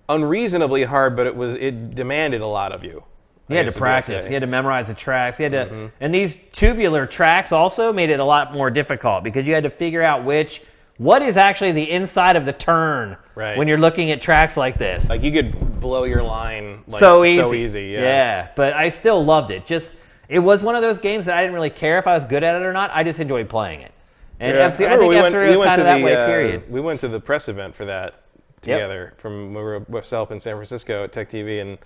unreasonably 0.09 0.83
hard, 0.83 1.15
but 1.15 1.27
it 1.27 1.35
was. 1.35 1.55
It 1.55 1.95
demanded 1.95 2.41
a 2.41 2.47
lot 2.47 2.71
of 2.71 2.83
you. 2.83 3.03
you 3.47 3.57
had 3.57 3.65
to 3.65 3.71
practice. 3.71 4.27
You 4.27 4.33
had 4.33 4.41
to 4.41 4.47
memorize 4.47 4.87
the 4.87 4.93
tracks. 4.93 5.39
You 5.39 5.43
had 5.43 5.51
to, 5.51 5.65
Mm-hmm. 5.65 5.85
and 6.01 6.13
these 6.13 6.37
tubular 6.51 7.05
tracks 7.05 7.51
also 7.51 7.93
made 7.93 8.09
it 8.09 8.19
a 8.19 8.25
lot 8.25 8.53
more 8.53 8.69
difficult 8.71 9.23
because 9.23 9.47
you 9.47 9.53
had 9.53 9.63
to 9.63 9.69
figure 9.69 10.01
out 10.01 10.23
which, 10.25 10.61
what 10.97 11.21
is 11.21 11.37
actually 11.37 11.71
the 11.71 11.89
inside 11.89 12.35
of 12.35 12.45
the 12.45 12.53
turn 12.53 13.17
Right. 13.35 13.57
when 13.57 13.67
you're 13.67 13.79
looking 13.79 14.11
at 14.11 14.21
tracks 14.21 14.55
like 14.55 14.77
this. 14.77 15.09
Like 15.09 15.23
you 15.23 15.31
could 15.31 15.79
blow 15.81 16.03
your 16.03 16.21
line. 16.23 16.83
Like, 16.87 16.99
so 16.99 17.25
easy. 17.25 17.43
So 17.43 17.53
easy. 17.53 17.83
Yeah. 17.87 18.49
but 18.55 18.73
I 18.73 18.89
still 18.89 19.23
loved 19.25 19.49
it. 19.51 19.65
Just 19.65 19.95
it 20.29 20.39
was 20.39 20.61
one 20.61 20.75
of 20.75 20.81
those 20.81 20.99
games 20.99 21.25
that 21.25 21.37
I 21.37 21.41
didn't 21.41 21.55
really 21.55 21.69
care 21.69 21.97
if 21.97 22.07
I 22.07 22.13
was 22.15 22.25
good 22.25 22.43
at 22.43 22.55
it 22.55 22.63
or 22.65 22.73
not. 22.73 22.91
I 22.93 23.03
just 23.03 23.19
enjoyed 23.19 23.49
playing 23.49 23.81
it. 23.81 23.91
And 24.39 24.55
Yeah. 24.57 24.67
FC, 24.67 24.81
I, 24.87 24.93
remember 24.93 25.01
think 25.03 25.09
we 25.09 25.17
F 25.17 25.33
went- 25.33 25.59
we 25.59 25.65
kind 25.65 25.81
of 25.81 25.85
that 25.85 25.97
the, 25.97 26.03
way. 26.03 26.15
uh, 26.15 26.25
period. 26.25 26.71
We 26.71 26.79
went 26.81 26.99
to 27.01 27.07
the 27.07 27.19
press 27.19 27.49
event 27.49 27.75
for 27.75 27.85
that 27.85 28.15
together 28.61 29.13
from 29.17 29.49
we 29.53 29.61
were 29.61 29.79
Selp 30.01 30.31
in 30.31 30.39
San 30.39 30.55
Francisco 30.55 31.03
at 31.03 31.11
Tech 31.11 31.29
TV, 31.29 31.59
and 31.59 31.77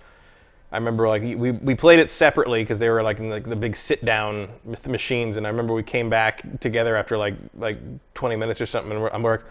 I 0.70 0.76
remember 0.76 1.08
like 1.08 1.22
we, 1.22 1.52
we 1.52 1.74
played 1.74 1.98
it 1.98 2.10
separately 2.10 2.62
because 2.62 2.78
they 2.78 2.90
were 2.90 3.02
like 3.02 3.18
in 3.18 3.30
like 3.30 3.44
the 3.44 3.56
big 3.56 3.74
sit 3.74 4.04
down 4.04 4.48
machines, 4.86 5.36
and 5.36 5.46
I 5.46 5.50
remember 5.50 5.72
we 5.72 5.82
came 5.82 6.10
back 6.10 6.42
together 6.60 6.96
after 6.96 7.16
like 7.16 7.34
like 7.56 7.78
20 8.14 8.36
minutes 8.36 8.60
or 8.60 8.66
something, 8.66 8.92
and 8.92 9.08
I'm 9.12 9.22
like. 9.22 9.44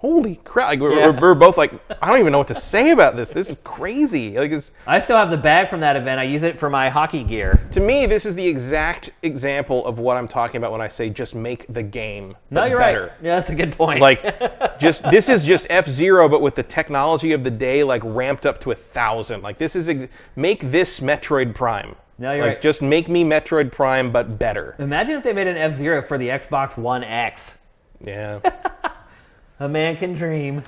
Holy 0.00 0.36
crap! 0.36 0.68
Like 0.70 0.80
we're, 0.80 0.94
Yeah. 0.98 1.08
we're, 1.10 1.20
we're 1.20 1.34
both 1.34 1.58
like, 1.58 1.72
I 2.02 2.08
don't 2.08 2.20
even 2.20 2.32
know 2.32 2.38
what 2.38 2.48
to 2.48 2.54
say 2.54 2.90
about 2.90 3.16
this. 3.16 3.30
This 3.30 3.50
is 3.50 3.58
crazy. 3.64 4.38
Like, 4.38 4.50
it's, 4.50 4.70
I 4.86 4.98
still 5.00 5.18
have 5.18 5.30
the 5.30 5.36
bag 5.36 5.68
from 5.68 5.80
that 5.80 5.94
event. 5.94 6.18
I 6.18 6.22
use 6.24 6.42
it 6.42 6.58
for 6.58 6.70
my 6.70 6.88
hockey 6.88 7.22
gear. 7.22 7.60
to 7.72 7.80
me, 7.80 8.06
this 8.06 8.24
is 8.24 8.34
the 8.34 8.46
exact 8.46 9.10
example 9.22 9.84
of 9.84 9.98
what 9.98 10.16
I'm 10.16 10.26
talking 10.26 10.56
about 10.56 10.72
when 10.72 10.80
I 10.80 10.88
say 10.88 11.10
just 11.10 11.34
make 11.34 11.66
the 11.72 11.82
game. 11.82 12.34
No, 12.50 12.64
you're 12.64 12.78
better. 12.78 13.02
right. 13.08 13.12
Yeah, 13.22 13.36
that's 13.36 13.50
a 13.50 13.54
good 13.54 13.72
point. 13.72 14.00
like 14.00 14.22
just 14.80 15.02
this 15.10 15.28
is 15.28 15.44
just 15.44 15.66
F 15.68 15.86
Zero, 15.86 16.30
but 16.30 16.40
with 16.40 16.54
the 16.54 16.62
technology 16.62 17.32
of 17.32 17.44
the 17.44 17.50
day 17.50 17.84
like 17.84 18.00
ramped 18.04 18.46
up 18.46 18.58
to 18.62 18.70
a 18.70 18.74
thousand. 18.76 19.42
Like 19.42 19.58
this 19.58 19.76
is 19.76 19.86
ex- 19.88 20.06
make 20.34 20.70
this 20.70 21.00
Metroid 21.00 21.54
Prime. 21.54 21.94
No, 22.16 22.32
you're 22.32 22.42
like 22.46 22.54
right. 22.54 22.62
just 22.62 22.80
make 22.80 23.08
me 23.10 23.22
Metroid 23.24 23.70
Prime, 23.70 24.12
but 24.12 24.38
better. 24.38 24.76
imagine 24.78 25.16
if 25.16 25.24
they 25.24 25.34
made 25.34 25.46
an 25.46 25.58
F 25.58 25.74
Zero 25.74 26.00
for 26.00 26.16
the 26.16 26.28
Xbox 26.28 26.78
One 26.78 27.04
X. 27.04 27.58
Yeah. 28.02 28.40
A 29.60 29.68
man 29.68 29.96
can 29.96 30.14
dream. 30.14 30.62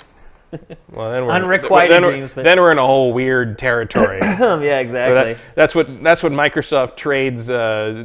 Well, 0.91 1.11
then 1.11 1.25
we're 1.25 1.33
Unrequited 1.33 1.91
then, 1.91 2.03
we're- 2.03 2.12
dreams, 2.15 2.33
but- 2.35 2.45
then 2.45 2.61
we're 2.61 2.73
in 2.73 2.79
a 2.79 2.87
whole 2.87 3.15
weird 3.15 3.59
territory. 3.59 4.19
Yeah, 4.23 4.81
exactly. 4.81 5.33
That- 5.35 5.39
that's 5.55 5.75
what 5.75 6.03
that's 6.03 6.23
what 6.23 6.31
Microsoft 6.33 6.97
trades 6.97 7.49
uh, 7.49 8.05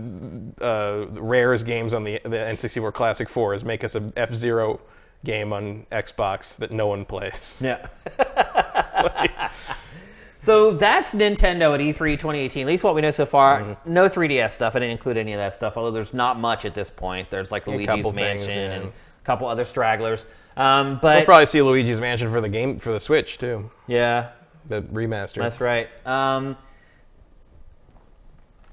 uh, 0.61 1.07
Rare's 1.11 1.63
games 1.63 1.93
on 1.93 2.05
the 2.05 2.21
the 2.23 2.37
N64 2.37 2.93
Classic 2.93 3.27
for 3.27 3.53
is 3.53 3.65
make 3.65 3.83
us 3.83 3.95
a 3.95 4.13
F 4.15 4.33
Zero 4.33 4.79
game 5.25 5.51
on 5.51 5.85
Xbox 5.91 6.55
that 6.57 6.71
no 6.71 6.87
one 6.87 7.03
plays. 7.03 7.57
Yeah. 7.59 7.87
so 10.39 10.71
that's 10.71 11.13
Nintendo 11.13 11.73
at 11.73 11.81
E 11.81 11.91
E3 11.91 12.13
2018. 12.13 12.61
At 12.61 12.67
least 12.67 12.83
what 12.83 12.95
we 12.95 13.01
know 13.01 13.11
so 13.11 13.25
far. 13.25 13.61
Mm-hmm. 13.61 13.93
No 13.93 14.07
3DS 14.07 14.53
stuff. 14.53 14.75
I 14.75 14.79
didn't 14.79 14.91
include 14.91 15.17
any 15.17 15.33
of 15.33 15.37
that 15.39 15.53
stuff. 15.53 15.75
Although 15.75 15.91
there's 15.91 16.13
not 16.13 16.39
much 16.39 16.63
at 16.65 16.73
this 16.73 16.89
point. 16.89 17.29
There's 17.29 17.51
like 17.51 17.65
the 17.65 17.71
Luigi's 17.71 17.87
couple 17.87 18.13
things, 18.13 18.45
Mansion 18.45 18.71
yeah. 18.71 18.77
and 18.77 18.85
a 18.85 18.91
couple 19.25 19.47
other 19.47 19.63
stragglers. 19.65 20.27
Um, 20.57 20.99
but 21.01 21.17
We'll 21.17 21.25
probably 21.25 21.45
see 21.45 21.61
Luigi's 21.61 22.01
Mansion 22.01 22.31
for 22.31 22.41
the 22.41 22.49
game 22.49 22.79
for 22.79 22.91
the 22.91 22.99
Switch 22.99 23.37
too, 23.37 23.69
yeah, 23.87 24.29
the 24.67 24.81
remaster. 24.81 25.35
that's 25.43 25.61
right. 25.61 25.87
Um, 26.05 26.57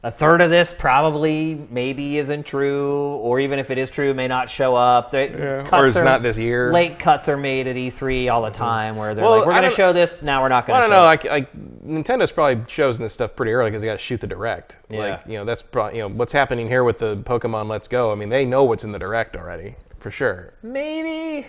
a 0.03 0.11
third 0.11 0.43
of 0.43 0.51
this 0.51 0.75
probably 0.77 1.67
maybe 1.71 2.19
isn't 2.19 2.45
true, 2.45 3.15
or 3.17 3.41
even 3.41 3.59
if 3.59 3.71
it 3.71 3.79
is 3.79 3.89
true, 3.89 4.13
may 4.13 4.29
not 4.29 4.51
show 4.51 4.75
up. 4.77 5.11
They, 5.11 5.31
Yeah, 5.31 5.63
cuts 5.63 5.73
or 5.83 5.87
it's 5.87 5.97
are- 5.97 6.05
not 6.05 6.23
this 6.23 6.37
year. 6.37 6.67
Mm-hmm. 6.67 6.75
Late 6.75 6.99
cuts 6.99 7.27
are 7.29 7.39
made 7.39 7.67
at 7.67 7.77
E3 7.77 8.31
all 8.31 8.43
the 8.43 8.51
time, 8.51 8.97
where 8.97 9.15
they're 9.15 9.25
Well, 9.25 9.39
like, 9.39 9.47
"We're 9.47 9.53
going 9.55 9.63
to 9.65 9.71
show 9.71 9.95
this, 9.95 10.15
now 10.21 10.43
we're 10.43 10.51
not 10.51 10.67
going 10.67 10.77
I 10.79 10.81
don't 10.83 10.91
show." 10.91 10.97
know. 10.97 11.03
it." 11.03 11.07
Like, 11.07 11.25
like 11.25 11.53
Nintendo's 11.87 12.33
probably 12.33 12.63
chosen 12.67 13.03
this 13.03 13.15
stuff 13.15 13.35
pretty 13.35 13.53
early 13.53 13.71
because 13.71 13.81
they 13.81 13.87
got 13.89 13.95
to 13.95 13.99
shoot 13.99 14.21
the 14.21 14.27
direct. 14.27 14.77
Yeah. 14.91 14.99
Like, 14.99 15.21
you 15.27 15.39
know, 15.39 15.47
that's 15.47 15.63
probably 15.63 15.97
you 15.99 16.03
know 16.03 16.15
what's 16.15 16.33
happening 16.35 16.69
here 16.69 16.85
with 16.85 16.99
the 16.99 17.17
Pokemon 17.19 17.69
Let's 17.69 17.89
Go. 17.89 18.13
I 18.13 18.15
mean, 18.15 18.29
they 18.29 18.45
know 18.45 18.65
what's 18.65 18.85
in 18.85 18.93
the 18.93 18.99
direct 18.99 19.37
already 19.37 19.75
for 20.01 20.11
sure. 20.11 20.53
Maybe. 20.63 21.47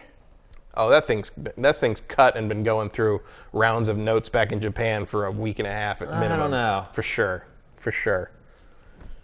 Oh, 0.77 0.89
that 0.89 1.07
thing's 1.07 1.31
that 1.57 1.75
thing's 1.77 2.01
cut 2.01 2.35
and 2.35 2.49
been 2.49 2.63
going 2.63 2.89
through 2.89 3.21
rounds 3.53 3.87
of 3.87 3.97
notes 3.97 4.29
back 4.29 4.51
in 4.51 4.59
Japan 4.59 5.05
for 5.05 5.25
a 5.25 5.31
week 5.31 5.59
and 5.59 5.67
a 5.67 5.71
half 5.71 6.01
at 6.01 6.09
don't 6.09 6.19
minimum. 6.19 6.51
know. 6.51 6.85
For 6.93 7.01
sure, 7.03 7.45
for 7.77 7.91
sure. 7.91 8.31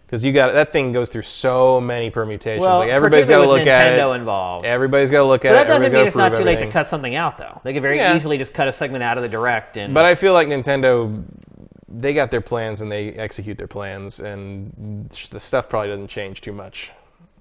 Because 0.06 0.26
you 0.26 0.34
got 0.34 0.52
that 0.54 0.74
thing 0.74 0.92
goes 0.92 1.10
through 1.10 1.22
so 1.22 1.80
many 1.80 2.10
permutations. 2.10 2.62
Well, 2.62 2.80
like 2.80 2.90
everybody's 2.90 3.30
got 3.30 3.38
to 3.38 3.48
look 3.48 3.60
with 3.60 3.68
at 3.70 3.98
it. 3.98 4.16
involved. 4.16 4.66
Everybody's 4.66 5.10
got 5.10 5.20
to 5.20 5.24
look 5.26 5.46
at 5.46 5.54
But 5.54 5.62
it. 5.62 5.68
that 5.68 5.74
doesn't 5.74 5.94
mean 5.94 6.06
it's 6.08 6.16
not 6.16 6.34
too 6.34 6.44
late 6.44 6.60
to 6.60 6.70
cut 6.70 6.88
something 6.88 7.16
out, 7.16 7.38
though. 7.38 7.62
They 7.64 7.72
could 7.74 7.82
very 7.82 7.96
Yeah. 7.98 8.16
easily 8.16 8.38
just 8.38 8.54
cut 8.54 8.68
a 8.68 8.74
segment 8.74 9.04
out 9.04 9.18
of 9.18 9.24
the 9.24 9.30
direct 9.30 9.78
and. 9.78 9.94
But 9.94 10.04
I 10.04 10.16
feel 10.16 10.34
like 10.34 10.50
Nintendo, 10.50 11.24
they 11.88 12.14
got 12.14 12.30
their 12.30 12.42
plans 12.42 12.82
and 12.82 12.92
they 12.92 13.12
execute 13.14 13.58
their 13.58 13.68
plans, 13.68 14.20
and 14.20 15.10
the 15.32 15.40
stuff 15.40 15.70
probably 15.70 15.90
doesn't 15.90 16.10
change 16.10 16.42
too 16.42 16.52
much. 16.52 16.92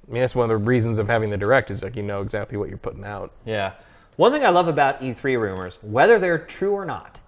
I 0.09 0.13
mean, 0.13 0.21
that's 0.23 0.35
one 0.37 0.45
of 0.45 0.49
the 0.49 0.57
reasons 0.57 0.99
of 0.99 1.09
having 1.09 1.29
the 1.31 1.37
direct 1.37 1.71
is 1.73 1.83
like 1.83 1.95
you 1.97 2.03
know 2.05 2.21
exactly 2.23 2.57
what 2.57 2.69
you're 2.69 2.79
putting 2.79 3.05
out. 3.05 3.33
Yeah. 3.45 3.73
One 4.21 4.33
thing 4.33 4.45
I 4.45 4.51
love 4.51 4.69
about 4.69 5.01
E3 5.01 5.41
rumors, 5.41 5.79
whether 5.81 6.19
they're 6.19 6.37
true 6.37 6.73
or 6.73 6.85
not, 6.85 7.21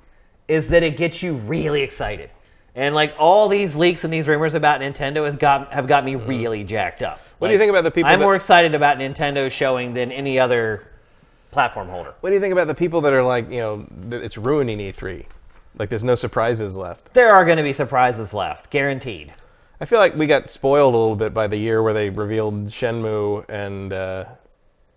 is 0.46 0.68
that 0.68 0.82
it 0.82 0.98
gets 0.98 1.22
you 1.22 1.32
really 1.32 1.80
excited. 1.80 2.28
And 2.74 2.94
like 2.94 3.14
all 3.18 3.48
these 3.48 3.76
leaks 3.76 4.04
and 4.04 4.12
these 4.12 4.28
rumors 4.28 4.52
about 4.52 4.82
Nintendo 4.82 5.24
has 5.24 5.34
got 5.34 5.72
have 5.72 5.86
got 5.86 6.04
me 6.04 6.16
really 6.16 6.64
jacked 6.64 7.00
up. 7.00 7.18
What 7.38 7.48
do 7.48 7.54
you 7.54 7.58
think 7.58 7.70
about 7.70 7.84
the 7.84 7.90
people 7.90 8.10
I'm 8.10 8.18
that- 8.18 8.24
more 8.26 8.34
excited 8.34 8.74
about 8.74 8.98
Nintendo 8.98 9.50
showing 9.50 9.94
than 9.94 10.12
any 10.12 10.38
other 10.38 10.86
platform 11.50 11.88
holder. 11.88 12.12
What 12.20 12.28
do 12.28 12.34
you 12.34 12.42
think 12.42 12.52
about 12.52 12.66
the 12.66 12.74
people 12.74 13.00
that 13.00 13.14
are 13.14 13.22
like, 13.22 13.50
you 13.50 13.60
know, 13.60 13.86
it's 14.10 14.36
ruining 14.36 14.76
E3? 14.76 15.24
Like, 15.78 15.88
there's 15.88 16.04
no 16.04 16.14
surprises 16.14 16.76
left. 16.76 17.14
There 17.14 17.30
are 17.30 17.46
going 17.46 17.56
to 17.56 17.62
be 17.62 17.72
surprises 17.72 18.34
left, 18.34 18.68
guaranteed. 18.68 19.32
I 19.80 19.86
feel 19.86 19.98
like 19.98 20.14
we 20.14 20.26
got 20.26 20.50
spoiled 20.50 20.92
a 20.92 20.98
little 20.98 21.16
bit 21.16 21.32
by 21.32 21.46
the 21.46 21.56
year 21.56 21.82
where 21.82 21.94
they 21.94 22.10
revealed 22.10 22.66
Shenmue 22.66 23.46
and 23.48 23.94
uh, 23.94 24.24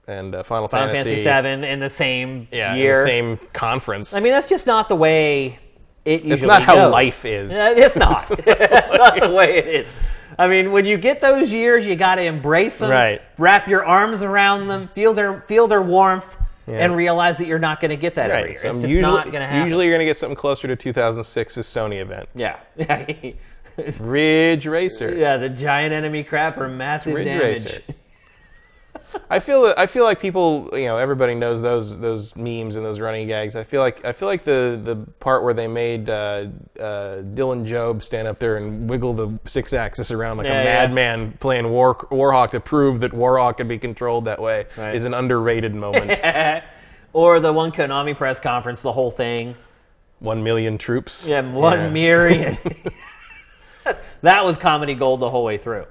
and 0.08 0.35
uh, 0.35 0.43
Final, 0.43 0.67
Final 0.67 0.93
Fantasy 0.93 1.24
VII 1.24 1.67
in 1.67 1.80
the 1.80 1.90
same 1.90 2.48
yeah, 2.51 2.74
in 2.74 2.80
year. 2.80 2.98
the 2.98 3.03
same 3.03 3.38
conference. 3.53 4.14
I 4.14 4.19
mean, 4.19 4.34
that's 4.34 4.48
just 4.48 4.66
not 4.67 4.90
the 4.90 4.95
way 4.95 5.59
it 6.06 6.22
usually 6.22 6.34
it's 6.34 6.43
not 6.43 6.61
how 6.61 6.75
goes. 6.75 6.92
life 6.92 7.25
is. 7.25 7.51
It's 7.53 7.95
not. 7.95 8.27
That's 8.45 8.92
not 8.93 9.19
the 9.19 9.32
way 9.32 9.58
it 9.58 9.67
is. 9.67 9.92
I 10.38 10.48
mean, 10.48 10.72
when 10.72 10.85
you 10.85 10.98
get 10.98 11.19
those 11.22 11.51
years, 11.51 11.85
you 11.85 11.95
got 11.95 12.16
to 12.16 12.22
embrace 12.22 12.77
them, 12.80 12.92
Right. 12.92 13.22
wrap 13.40 13.67
your 13.67 13.84
arms 13.85 14.22
around 14.22 14.67
them, 14.67 14.88
feel 14.90 15.14
their 15.14 15.42
feel 15.48 15.67
their 15.67 15.82
warmth, 15.82 16.27
Yeah. 16.67 16.85
and 16.85 16.95
realize 16.95 17.38
that 17.40 17.48
you're 17.48 17.58
not 17.58 17.80
going 17.82 17.90
to 17.90 17.95
get 17.95 18.14
that 18.16 18.30
every 18.30 18.51
year. 18.51 18.58
So 18.59 18.69
it's 18.69 18.77
just 18.80 18.90
usually, 18.93 19.01
not 19.01 19.25
going 19.32 19.40
to 19.42 19.48
happen. 19.48 19.64
usually 19.64 19.85
you're 19.85 19.93
going 19.95 20.06
to 20.06 20.09
get 20.09 20.17
something 20.17 20.35
closer 20.35 20.67
to 20.67 20.75
2006's 20.75 21.66
Sony 21.66 22.00
event. 22.01 22.30
yeah, 22.35 22.58
yeah, 22.75 23.32
Ridge 24.00 24.66
Racer. 24.67 25.16
yeah. 25.16 25.38
The 25.38 25.50
giant 25.50 25.93
enemy 25.93 26.24
crab 26.24 26.53
for 26.56 26.67
massive 26.67 27.16
Ridge 27.16 27.25
damage. 27.25 27.64
Racer. 27.64 27.82
I 29.30 29.40
feel 29.40 29.64
that 29.64 29.80
I 29.80 29.88
feel 29.88 30.03
like 30.03 30.19
people, 30.19 30.69
you 30.74 30.85
know, 30.85 30.98
everybody 30.98 31.33
knows 31.35 31.61
those 31.61 31.98
those 31.99 32.35
memes 32.35 32.75
and 32.75 32.85
those 32.85 32.99
running 32.99 33.27
gags. 33.27 33.56
I 33.56 33.64
feel 33.64 33.82
like 33.82 34.03
I 34.06 34.11
feel 34.11 34.27
like 34.27 34.43
the 34.43 34.80
the 34.83 34.95
part 35.19 35.43
where 35.43 35.53
they 35.53 35.67
made 35.67 36.09
uh, 36.09 36.48
uh, 36.80 37.22
Dylan 37.33 37.65
Jobe 37.65 38.03
stand 38.03 38.27
up 38.27 38.38
there 38.40 38.57
and 38.57 38.90
wiggle 38.90 39.14
the 39.14 39.27
Sixaxis 39.45 40.11
around 40.15 40.38
like 40.38 40.48
Yeah, 40.48 40.61
a 40.61 40.64
yeah. 40.64 40.88
madman 40.88 41.32
playing 41.40 41.69
War 41.69 41.95
Warhawk 41.95 42.51
to 42.51 42.59
prove 42.59 42.99
that 43.01 43.11
Warhawk 43.14 43.57
could 43.57 43.67
be 43.67 43.77
controlled 43.80 44.25
that 44.25 44.41
way 44.41 44.65
is 44.77 45.06
an 45.06 45.14
underrated 45.14 45.74
moment. 45.74 46.19
or 47.14 47.40
the 47.40 47.51
one 47.51 47.72
Konami 47.72 48.15
press 48.15 48.40
conference, 48.40 48.82
the 48.82 48.91
whole 48.93 49.11
thing. 49.11 49.56
One 50.19 50.43
million 50.43 50.77
troops. 50.77 51.27
Yeah, 51.27 51.41
one 51.41 51.80
Yeah. 51.80 51.90
myriad. 51.90 52.57
that 54.22 54.43
was 54.45 54.57
comedy 54.57 54.93
gold 54.93 55.19
the 55.19 55.30
whole 55.30 55.43
way 55.43 55.57
through. 55.57 55.85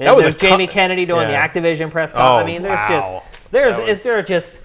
And 0.00 0.08
That 0.08 0.16
was 0.16 0.24
a 0.24 0.32
Jamie 0.32 0.66
Kennedy 0.66 1.04
doing 1.04 1.28
yeah. 1.28 1.46
the 1.46 1.60
Activision 1.60 1.90
press 1.90 2.10
conference. 2.12 2.30
I 2.38 2.42
Oh, 2.42 2.44
mean, 2.46 2.62
there's 2.62 2.78
wow. 2.78 2.88
just 3.22 3.52
there's 3.52 3.78
was- 3.78 3.88
is 3.88 4.00
there 4.02 4.18
are 4.18 4.22
just 4.22 4.62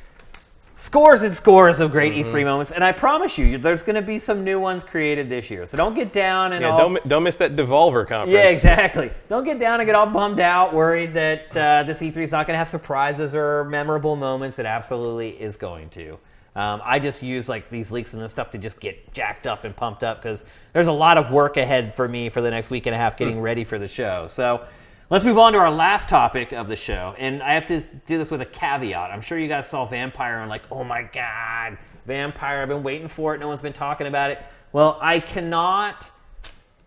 scores 0.78 1.24
and 1.24 1.34
scores 1.34 1.80
of 1.80 1.92
great 1.92 2.14
Mm-hmm. 2.14 2.34
E3 2.36 2.44
moments, 2.46 2.72
and 2.72 2.84
I 2.84 2.92
promise 2.94 3.38
you, 3.38 3.58
there's 3.58 3.84
going 3.84 3.96
to 3.96 4.02
be 4.02 4.18
some 4.20 4.44
new 4.46 4.60
ones 4.60 4.84
created 4.84 5.28
this 5.30 5.50
year. 5.52 5.66
So 5.68 5.76
don't 5.78 5.94
get 5.94 6.14
down 6.14 6.54
and 6.54 6.62
Yeah, 6.62 6.70
all. 6.72 6.78
don't 6.90 7.08
don't 7.08 7.24
miss 7.24 7.36
that 7.38 7.56
Devolver 7.58 8.08
conference. 8.08 8.32
yeah, 8.32 8.50
exactly. 8.50 9.12
Don't 9.30 9.44
get 9.44 9.60
down 9.60 9.82
and 9.82 9.88
get 9.88 9.96
all 9.96 10.08
bummed 10.08 10.40
out, 10.40 10.74
worried 10.74 11.14
that 11.16 11.58
uh, 11.58 11.84
this 11.84 12.00
E3 12.02 12.18
is 12.24 12.32
not 12.32 12.48
going 12.48 12.54
to 12.56 12.58
have 12.60 12.70
surprises 12.70 13.36
or 13.36 13.66
memorable 13.66 14.16
moments. 14.16 14.58
It 14.58 14.66
absolutely 14.66 15.30
is 15.32 15.58
going 15.58 15.90
to. 15.92 16.18
Um, 16.56 16.82
I 16.86 17.00
just 17.00 17.22
use 17.22 17.50
like 17.50 17.70
these 17.70 17.92
leaks 17.92 18.14
and 18.14 18.24
this 18.24 18.32
stuff 18.32 18.52
to 18.52 18.58
just 18.58 18.80
get 18.80 19.12
jacked 19.14 19.46
up 19.48 19.66
and 19.66 19.76
pumped 19.76 20.04
up 20.06 20.22
because 20.22 20.46
there's 20.72 20.88
a 20.88 20.92
lot 20.94 21.18
of 21.18 21.30
work 21.30 21.58
ahead 21.58 21.94
for 21.96 22.08
me 22.08 22.30
for 22.30 22.40
the 22.40 22.50
next 22.50 22.70
week 22.70 22.86
and 22.86 22.96
a 22.96 22.98
half 22.98 23.18
getting 23.18 23.42
ready 23.42 23.66
for 23.66 23.78
the 23.78 23.90
show. 23.90 24.28
So 24.30 24.62
let's 25.10 25.24
move 25.24 25.38
on 25.38 25.54
to 25.54 25.60
our 25.60 25.72
last 25.72 26.10
topic 26.10 26.52
of 26.52 26.68
the 26.68 26.76
show. 26.76 27.16
And 27.18 27.44
I 27.44 27.54
have 27.54 27.66
to 27.68 27.82
do 28.08 28.18
this 28.18 28.32
with 28.32 28.42
a 28.42 28.46
caveat. 28.46 29.12
I'm 29.12 29.22
sure 29.22 29.38
you 29.38 29.48
guys 29.48 29.68
saw 29.68 29.88
Vampyr 29.88 30.42
and 30.42 30.50
like, 30.50 30.64
oh 30.72 30.84
my 30.84 31.04
God, 31.04 31.78
Vampyr, 32.08 32.62
I've 32.62 32.70
been 32.70 32.84
waiting 32.84 33.08
for 33.08 33.36
it. 33.36 33.40
No 33.40 33.48
one's 33.48 33.62
been 33.62 33.74
talking 33.74 34.08
about 34.08 34.32
it. 34.32 34.40
Well, 34.72 34.98
I 35.02 35.20
cannot. 35.20 36.10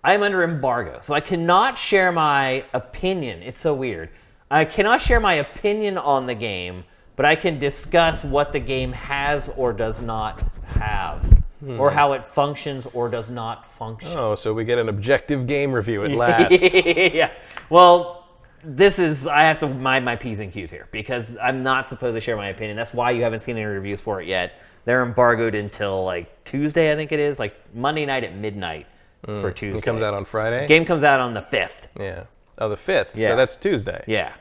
I'm 0.04 0.22
under 0.22 0.44
embargo, 0.44 1.00
so 1.02 1.14
I 1.14 1.20
cannot 1.20 1.76
share 1.76 2.12
my 2.12 2.64
opinion. 2.72 3.42
It's 3.42 3.58
so 3.58 3.74
weird. 3.74 4.10
I 4.50 4.64
cannot 4.64 5.02
share 5.02 5.20
my 5.20 5.34
opinion 5.34 5.98
on 5.98 6.26
the 6.26 6.34
game, 6.34 6.84
but 7.16 7.26
I 7.26 7.34
can 7.34 7.58
discuss 7.58 8.22
what 8.22 8.52
the 8.52 8.60
game 8.60 8.92
has 8.92 9.50
or 9.56 9.72
does 9.72 10.00
not 10.00 10.42
have, 10.66 11.37
or 11.66 11.90
how 11.90 12.12
it 12.12 12.24
functions 12.34 12.86
or 12.92 13.08
does 13.08 13.28
not 13.28 13.66
function. 13.76 14.12
Oh, 14.14 14.34
so 14.34 14.54
we 14.54 14.64
get 14.64 14.78
an 14.78 14.88
objective 14.88 15.46
game 15.46 15.72
review 15.72 16.04
at 16.04 16.10
last. 16.24 16.62
yeah. 16.62 17.30
Well, 17.68 18.26
this 18.62 18.98
is 18.98 19.26
I 19.26 19.42
have 19.42 19.58
to 19.60 19.68
mind 19.68 20.04
my 20.04 20.16
p's 20.16 20.40
and 20.40 20.52
q's 20.52 20.70
here 20.70 20.88
because 20.90 21.36
I'm 21.40 21.62
not 21.62 21.86
supposed 21.88 22.14
to 22.16 22.20
share 22.20 22.36
my 22.36 22.48
opinion. 22.48 22.76
That's 22.76 22.92
why 22.92 23.10
you 23.12 23.22
haven't 23.22 23.40
seen 23.40 23.56
any 23.56 23.64
reviews 23.66 24.00
for 24.00 24.20
it 24.20 24.28
yet. 24.28 24.52
They're 24.84 25.02
embargoed 25.04 25.54
until 25.54 26.04
like 26.04 26.44
Tuesday, 26.44 26.90
I 26.90 26.94
think 26.94 27.12
it 27.12 27.20
is, 27.20 27.38
like 27.38 27.54
Monday 27.74 28.06
night 28.06 28.24
at 28.24 28.34
midnight 28.34 28.86
for 29.24 29.50
Tuesday. 29.50 29.76
Mm. 29.76 29.82
It 29.82 29.84
comes 29.84 30.02
out 30.02 30.14
on 30.14 30.24
Friday. 30.24 30.66
Game 30.66 30.84
comes 30.84 31.02
out 31.02 31.20
on 31.20 31.34
the 31.34 31.42
fifth. 31.42 31.88
Yeah. 31.98 32.24
Oh, 32.58 32.68
the 32.68 32.76
fifth. 32.76 33.14
Yeah. 33.14 33.28
So 33.28 33.36
that's 33.36 33.56
Tuesday. 33.56 34.02
Yeah. 34.06 34.32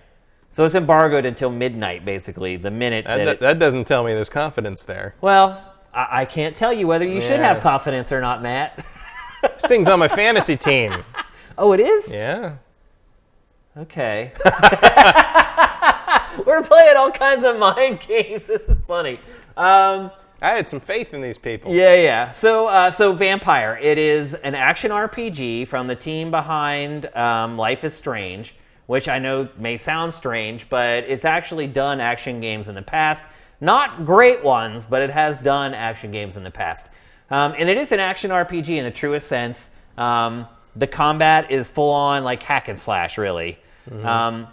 So 0.50 0.66
it's 0.66 0.76
embargoed 0.76 1.26
until 1.26 1.50
midnight, 1.52 2.06
basically. 2.06 2.58
The 2.58 2.72
minute 2.72 3.06
That, 3.06 3.18
that, 3.18 3.26
that, 3.26 3.34
it, 3.34 3.40
that 3.42 3.60
doesn't 3.60 3.86
tell 3.86 4.04
me 4.04 4.14
there's 4.14 4.30
confidence 4.30 4.86
there. 4.86 5.16
well, 5.22 5.67
I, 5.98 6.22
I 6.22 6.26
can't 6.26 6.56
tell 6.56 6.72
you 6.72 6.86
whether 6.86 7.06
you 7.06 7.20
should 7.22 7.40
have 7.40 7.62
confidence 7.62 8.12
or 8.12 8.22
not, 8.22 8.44
Matt. 8.44 8.86
this 9.42 9.64
thing's 9.64 9.88
on 9.88 9.98
my 9.98 10.08
fantasy 10.08 10.56
team. 10.56 11.04
oh, 11.58 11.74
it 11.74 11.80
is. 11.80 12.14
Yeah. 12.14 12.58
Okay. 13.76 14.32
We're 16.46 16.62
playing 16.64 16.96
all 16.98 17.12
kinds 17.12 17.44
of 17.44 17.58
mind 17.58 18.00
games. 18.08 18.46
This 18.46 18.64
is 18.64 18.80
funny. 18.82 19.20
Um, 19.58 20.12
I 20.40 20.52
had 20.52 20.70
some 20.70 20.80
faith 20.80 21.16
in 21.16 21.22
these 21.22 21.38
people. 21.38 21.74
yeah, 21.74 21.96
yeah. 21.96 22.32
So, 22.32 22.68
uh, 22.68 22.92
so 22.92 23.16
Vampyr. 23.16 23.82
It 23.82 23.98
is 23.98 24.36
an 24.36 24.54
action 24.54 24.92
RPG 24.92 25.68
from 25.68 25.88
the 25.88 25.96
team 25.96 26.30
behind 26.30 27.08
um, 27.16 27.58
Life 27.58 27.84
is 27.84 27.96
Strange, 27.96 28.56
which 28.86 29.08
I 29.08 29.18
know 29.18 29.50
may 29.58 29.78
sound 29.78 30.14
strange, 30.14 30.70
but 30.70 31.06
it's 31.06 31.26
actually 31.26 31.66
done 31.66 32.00
action 32.00 32.40
games 32.40 32.68
in 32.68 32.76
the 32.76 32.84
past. 32.84 33.26
Not 33.60 34.06
great 34.06 34.44
ones, 34.44 34.86
but 34.86 35.02
it 35.02 35.10
has 35.10 35.38
done 35.38 35.74
action 35.74 36.12
games 36.12 36.38
in 36.38 36.44
the 36.44 36.52
past. 36.52 36.88
Um, 37.30 37.54
and 37.58 37.70
it 37.70 37.78
is 37.78 37.92
an 37.92 38.00
action 38.00 38.32
RPG 38.32 38.70
in 38.70 38.86
the 38.86 38.92
truest 38.92 39.28
sense. 39.28 39.70
Um, 39.98 40.48
the 40.76 40.88
combat 40.88 41.52
is 41.52 41.68
full 41.70 41.92
on 41.92 42.24
like 42.24 42.44
hack 42.44 42.68
and 42.68 42.80
slash, 42.80 43.18
really. 43.18 43.58
Um, 44.06 44.48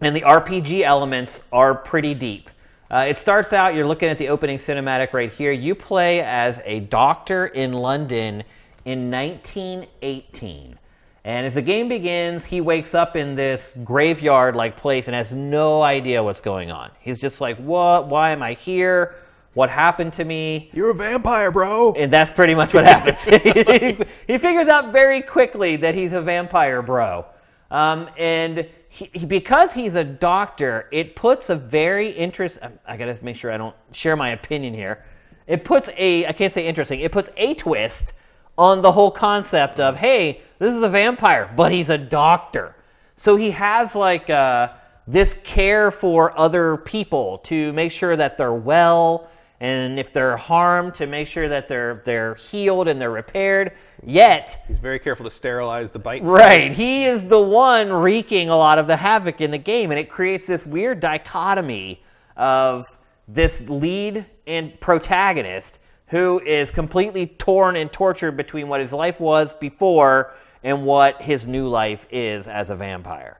and 0.00 0.14
the 0.14 0.22
RPG 0.22 0.82
elements 0.82 1.44
are 1.52 1.74
pretty 1.74 2.14
deep. 2.14 2.50
Uh, 2.90 3.06
it 3.08 3.18
starts 3.18 3.52
out, 3.52 3.74
you're 3.74 3.86
looking 3.86 4.08
at 4.08 4.18
the 4.18 4.28
opening 4.28 4.58
cinematic 4.58 5.12
right 5.12 5.32
here. 5.32 5.52
You 5.52 5.74
play 5.74 6.20
as 6.20 6.60
a 6.64 6.80
doctor 6.80 7.46
in 7.46 7.72
London 7.72 8.44
in 8.84 9.10
1918. 9.10 10.78
And 11.24 11.46
as 11.46 11.54
the 11.54 11.62
game 11.62 11.88
begins, 11.88 12.44
he 12.44 12.60
wakes 12.60 12.94
up 12.94 13.16
in 13.16 13.34
this 13.34 13.76
graveyard 13.82 14.54
like 14.54 14.76
place 14.76 15.06
and 15.06 15.14
has 15.14 15.32
no 15.32 15.82
idea 15.82 16.22
what's 16.22 16.42
going 16.42 16.70
on. 16.70 16.90
He's 17.00 17.18
just 17.18 17.40
like, 17.40 17.56
What? 17.56 18.08
Why 18.08 18.30
am 18.30 18.42
I 18.42 18.52
here? 18.54 19.14
What 19.54 19.70
happened 19.70 20.12
to 20.14 20.24
me? 20.24 20.68
You're 20.72 20.90
a 20.90 20.94
vampire, 20.94 21.50
bro. 21.50 21.92
And 21.92 22.12
that's 22.12 22.30
pretty 22.30 22.54
much 22.54 22.74
what 22.74 22.84
happens. 22.84 23.24
he, 24.26 24.38
figures 24.38 24.66
out 24.68 24.92
very 24.92 25.22
quickly 25.22 25.76
that 25.76 25.94
he's 25.94 26.12
a 26.12 26.20
vampire 26.20 26.82
bro. 26.82 27.24
Um, 27.70 28.10
and 28.18 28.68
he, 28.88 29.10
he- 29.12 29.24
because 29.26 29.72
he's 29.72 29.94
a 29.94 30.04
doctor, 30.04 30.88
it 30.92 31.14
puts 31.16 31.50
a 31.50 31.54
very 31.54 32.10
interest. 32.10 32.58
I 32.86 32.96
gotta 32.96 33.16
make 33.22 33.36
sure 33.36 33.50
I 33.52 33.56
don't 33.56 33.76
share 33.92 34.16
my 34.16 34.30
opinion 34.30 34.74
here. 34.74 35.04
It 35.46 35.64
puts 35.64 35.88
a, 35.96 36.26
I 36.26 36.32
can't 36.32 36.52
say 36.52 36.66
interesting, 36.66 37.00
it 37.00 37.12
puts 37.12 37.30
a 37.36 37.54
twist 37.54 38.12
on 38.56 38.82
the 38.82 38.92
whole 38.92 39.10
concept 39.10 39.80
of, 39.80 39.96
hey, 39.96 40.40
this 40.58 40.74
is 40.74 40.82
a 40.82 40.88
vampire, 40.88 41.52
but 41.56 41.72
he's 41.72 41.90
a 41.90 41.98
doctor. 41.98 42.76
So 43.16 43.36
he 43.36 43.52
has 43.52 43.94
like 43.94 44.30
uh, 44.30 44.72
this 45.06 45.34
care 45.34 45.90
for 45.90 46.36
other 46.38 46.76
people 46.76 47.38
to 47.38 47.72
make 47.72 47.92
sure 47.92 48.16
that 48.16 48.38
they're 48.38 48.52
well, 48.52 49.28
and 49.60 49.98
if 49.98 50.12
they're 50.12 50.36
harmed, 50.36 50.94
to 50.94 51.06
make 51.06 51.26
sure 51.26 51.48
that 51.48 51.68
they're 51.68 52.02
they're 52.04 52.34
healed 52.34 52.88
and 52.88 53.00
they're 53.00 53.10
repaired. 53.10 53.72
Yet, 54.04 54.64
He's 54.68 54.78
very 54.78 54.98
careful 54.98 55.24
to 55.24 55.30
sterilize 55.30 55.90
the 55.90 55.98
bite. 55.98 56.22
Right. 56.24 56.72
He 56.72 57.04
is 57.04 57.28
the 57.28 57.40
one 57.40 57.92
wreaking 57.92 58.50
a 58.50 58.56
lot 58.56 58.78
of 58.78 58.86
the 58.86 58.96
havoc 58.96 59.40
in 59.40 59.50
the 59.50 59.58
game, 59.58 59.90
and 59.90 59.98
it 59.98 60.10
creates 60.10 60.48
this 60.48 60.66
weird 60.66 61.00
dichotomy 61.00 62.02
of 62.36 62.84
this 63.28 63.68
lead 63.68 64.26
and 64.46 64.78
protagonist 64.80 65.78
who 66.08 66.40
is 66.40 66.70
completely 66.70 67.26
torn 67.26 67.76
and 67.76 67.92
tortured 67.92 68.32
between 68.32 68.68
what 68.68 68.80
his 68.80 68.92
life 68.92 69.20
was 69.20 69.54
before 69.54 70.34
and 70.62 70.84
what 70.84 71.22
his 71.22 71.46
new 71.46 71.68
life 71.68 72.06
is 72.10 72.46
as 72.46 72.70
a 72.70 72.74
vampire. 72.74 73.38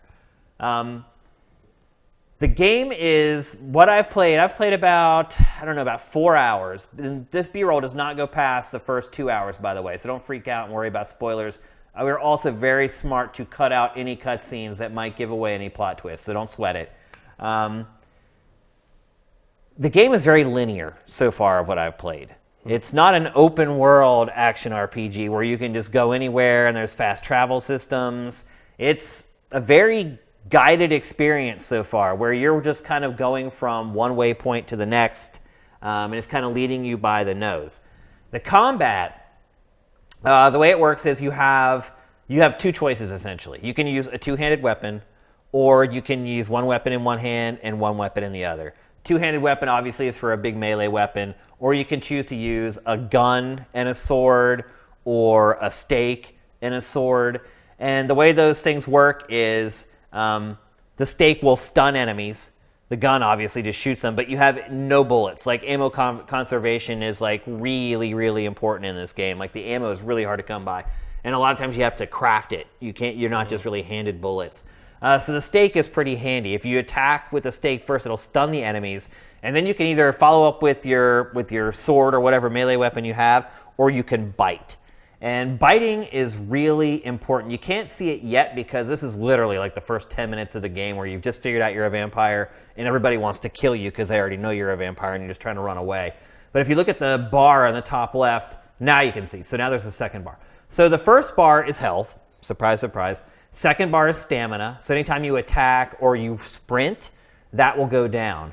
Um, 0.61 1.05
the 2.39 2.49
game 2.49 2.93
is 2.93 3.55
what 3.61 3.89
I've 3.89 4.11
played. 4.11 4.39
I've 4.39 4.57
played 4.57 4.73
about, 4.73 5.37
I 5.61 5.65
don't 5.65 5.77
know, 5.77 5.83
about 5.83 6.03
four 6.13 6.37
hours. 6.37 6.87
And 6.99 7.27
this 7.31 7.47
B 7.47 7.63
roll 7.65 7.81
does 7.81 7.95
not 7.95 8.17
go 8.17 8.27
past 8.27 8.73
the 8.73 8.81
first 8.81 9.13
two 9.13 9.31
hours, 9.31 9.57
by 9.57 9.75
the 9.75 9.83
way, 9.83 9.97
so 9.97 10.09
don't 10.09 10.23
freak 10.23 10.49
out 10.49 10.67
and 10.67 10.75
worry 10.75 10.89
about 10.89 11.09
spoilers. 11.09 11.59
Uh, 11.95 12.03
we're 12.03 12.19
also 12.19 12.51
very 12.51 12.89
smart 12.89 13.35
to 13.35 13.45
cut 13.45 13.73
out 13.73 13.97
any 13.97 14.17
cutscenes 14.17 14.79
that 14.79 14.93
might 14.93 15.17
give 15.17 15.31
away 15.31 15.55
any 15.55 15.69
plot 15.69 15.99
twists, 15.99 16.27
so 16.27 16.33
don't 16.33 16.51
sweat 16.51 16.77
it. 16.77 16.93
Um, 17.39 17.87
the 19.79 19.89
game 19.89 20.13
is 20.13 20.25
very 20.25 20.45
linear 20.45 20.97
so 21.07 21.31
far 21.31 21.61
of 21.61 21.69
what 21.69 21.79
I've 21.79 21.99
played. 21.99 22.35
It's 22.67 22.93
not 22.93 23.15
an 23.15 23.31
open 23.35 23.77
world 23.79 24.31
action 24.33 24.73
RPG 24.73 25.29
where 25.29 25.43
you 25.43 25.59
can 25.59 25.75
just 25.75 25.93
go 25.93 26.13
anywhere 26.13 26.67
and 26.67 26.77
there's 26.77 26.95
fast 26.95 27.23
travel 27.23 27.61
systems. 27.61 28.45
It's 28.79 29.29
a 29.51 29.61
very 29.61 30.19
guided 30.49 30.93
experience 30.93 31.67
so 31.67 31.85
far 31.85 32.15
where 32.15 32.33
you're 32.33 32.61
just 32.61 32.83
kind 32.83 33.05
of 33.05 33.17
going 33.17 33.51
from 33.51 33.93
one 33.93 34.13
waypoint 34.13 34.67
to 34.67 34.77
the 34.77 34.87
next 34.87 35.41
um, 35.85 36.13
and 36.13 36.15
it's 36.15 36.27
kind 36.27 36.47
of 36.47 36.55
leading 36.55 36.85
you 36.85 36.97
by 36.97 37.23
the 37.23 37.35
nose. 37.35 37.81
The 38.31 38.41
combat, 38.41 39.39
uh, 40.25 40.49
the 40.49 40.59
way 40.59 40.71
it 40.71 40.81
works 40.81 41.05
is 41.05 41.21
you 41.21 41.31
have 41.31 41.93
you 42.27 42.41
have 42.41 42.57
two 42.57 42.73
choices 42.73 43.11
essentially. 43.11 43.61
You 43.63 43.75
can 43.75 43.87
use 43.87 44.07
a 44.07 44.17
two-handed 44.17 44.63
weapon, 44.63 45.03
or 45.53 45.85
you 45.85 46.01
can 46.01 46.27
use 46.27 46.49
one 46.49 46.65
weapon 46.65 46.95
in 46.95 47.05
one 47.05 47.19
hand 47.19 47.59
and 47.63 47.79
one 47.79 47.99
weapon 47.99 48.25
in 48.25 48.33
the 48.33 48.47
other. 48.47 48.75
Two-handed 49.05 49.43
weapon 49.43 49.69
obviously 49.69 50.09
is 50.09 50.17
for 50.17 50.33
a 50.33 50.39
big 50.39 50.57
melee 50.57 50.89
weapon, 50.89 51.35
or 51.65 51.73
you 51.73 51.83
can 51.83 51.99
choose 51.99 52.27
to 52.27 52.37
use 52.37 52.79
a 52.85 52.95
gun 52.95 53.65
and 53.73 53.89
a 53.89 53.95
sword, 53.95 54.65
or 55.07 55.57
a 55.63 55.71
stake 55.71 56.37
and 56.61 56.75
a 56.75 56.81
sword. 56.83 57.41
And 57.79 58.09
the 58.09 58.15
way 58.15 58.33
those 58.33 58.61
things 58.61 58.87
work 58.87 59.25
is 59.31 59.87
um, 60.13 60.59
the 60.97 61.07
stake 61.07 61.43
will 61.43 61.57
stun 61.57 61.97
enemies. 61.97 62.51
The 62.91 62.99
gun 62.99 63.23
obviously 63.23 63.63
just 63.63 63.81
shoots 63.81 64.03
them, 64.03 64.15
but 64.15 64.29
you 64.29 64.37
have 64.37 64.71
no 64.71 65.05
bullets. 65.05 65.47
Like 65.47 65.65
ammo 65.65 65.89
con- 65.89 66.27
conservation 66.27 67.03
is 67.03 67.23
like 67.23 67.43
really, 67.47 68.13
really 68.13 68.45
important 68.45 68.85
in 68.85 68.95
this 68.95 69.15
game. 69.15 69.39
Like 69.39 69.55
the 69.55 69.65
ammo 69.65 69.91
is 69.91 70.03
really 70.03 70.25
hard 70.25 70.41
to 70.41 70.45
come 70.45 70.67
by, 70.67 70.85
and 71.25 71.35
a 71.35 71.39
lot 71.39 71.55
of 71.55 71.59
times 71.59 71.79
you 71.79 71.85
have 71.85 71.97
to 71.97 72.07
craft 72.07 72.53
it. 72.53 72.67
You 72.79 72.93
can't. 72.93 73.17
You're 73.17 73.31
not 73.31 73.49
just 73.49 73.65
really 73.65 73.81
handed 73.81 74.21
bullets. 74.21 74.65
Uh, 75.01 75.19
so 75.19 75.33
the 75.33 75.41
stake 75.41 75.77
is 75.77 75.89
pretty 75.89 76.17
handy. 76.17 76.53
If 76.53 76.67
you 76.67 76.79
attack 76.79 77.33
with 77.33 77.45
the 77.45 77.53
stake 77.53 77.87
first, 77.87 78.05
it'll 78.05 78.19
stun 78.19 78.51
the 78.51 78.63
enemies, 78.63 79.09
and 79.45 79.55
then 79.55 79.67
you 79.67 79.75
can 79.75 79.87
either 79.87 80.13
follow 80.13 80.49
up 80.49 80.63
with 80.63 80.85
your 80.85 81.31
with 81.35 81.53
your 81.53 81.71
sword 81.71 82.15
or 82.15 82.21
whatever 82.21 82.49
melee 82.51 82.77
weapon 82.77 83.05
you 83.05 83.15
have, 83.15 83.51
or 83.77 83.91
you 83.91 84.03
can 84.03 84.31
bite. 84.31 84.77
And 85.21 85.59
biting 85.59 86.05
is 86.05 86.37
really 86.37 87.05
important. 87.07 87.53
You 87.53 87.59
can't 87.59 87.89
see 87.89 88.11
it 88.11 88.23
yet 88.23 88.55
because 88.55 88.89
this 88.89 89.03
is 89.03 89.17
literally 89.17 89.59
like 89.59 89.75
the 89.75 89.81
first 89.81 90.11
10 90.11 90.29
minutes 90.29 90.57
of 90.57 90.63
the 90.63 90.69
game 90.69 90.97
where 90.97 91.07
you've 91.07 91.23
just 91.23 91.41
figured 91.41 91.63
out 91.63 91.73
you're 91.73 91.87
a 91.87 91.91
vampire 91.91 92.51
and 92.77 92.87
everybody 92.87 93.17
wants 93.17 93.39
to 93.41 93.49
kill 93.49 93.75
you 93.77 93.91
because 93.91 94.09
they 94.09 94.19
already 94.19 94.37
know 94.37 94.51
you're 94.51 94.73
a 94.73 94.77
vampire 94.77 95.15
and 95.15 95.23
you're 95.23 95.31
just 95.31 95.41
trying 95.41 95.55
to 95.55 95.63
run 95.63 95.77
away. 95.77 96.15
But 96.53 96.63
if 96.63 96.69
you 96.69 96.75
look 96.75 96.89
at 96.89 96.99
the 96.99 97.29
bar 97.31 97.67
on 97.67 97.75
the 97.75 97.81
top 97.81 98.15
left, 98.15 98.57
now 98.81 99.01
you 99.01 99.13
can 99.13 99.27
see. 99.27 99.43
So 99.43 99.57
now 99.57 99.71
there's 99.71 99.87
a 99.87 99.93
second 99.93 100.25
bar. 100.25 100.39
So 100.69 100.89
the 100.89 100.99
first 100.99 101.37
bar 101.37 101.65
is 101.65 101.79
health. 101.79 102.15
Surprise, 102.41 102.81
surprise. 102.81 103.21
Second 103.51 103.93
bar 103.93 104.09
is 104.09 104.19
stamina. 104.19 104.79
So 104.81 104.95
anytime 104.95 105.25
you 105.25 105.37
attack 105.37 105.97
or 106.01 106.17
you 106.17 106.39
sprint, 106.45 107.11
that 107.53 107.79
will 107.79 107.87
go 107.87 108.09
down. 108.09 108.53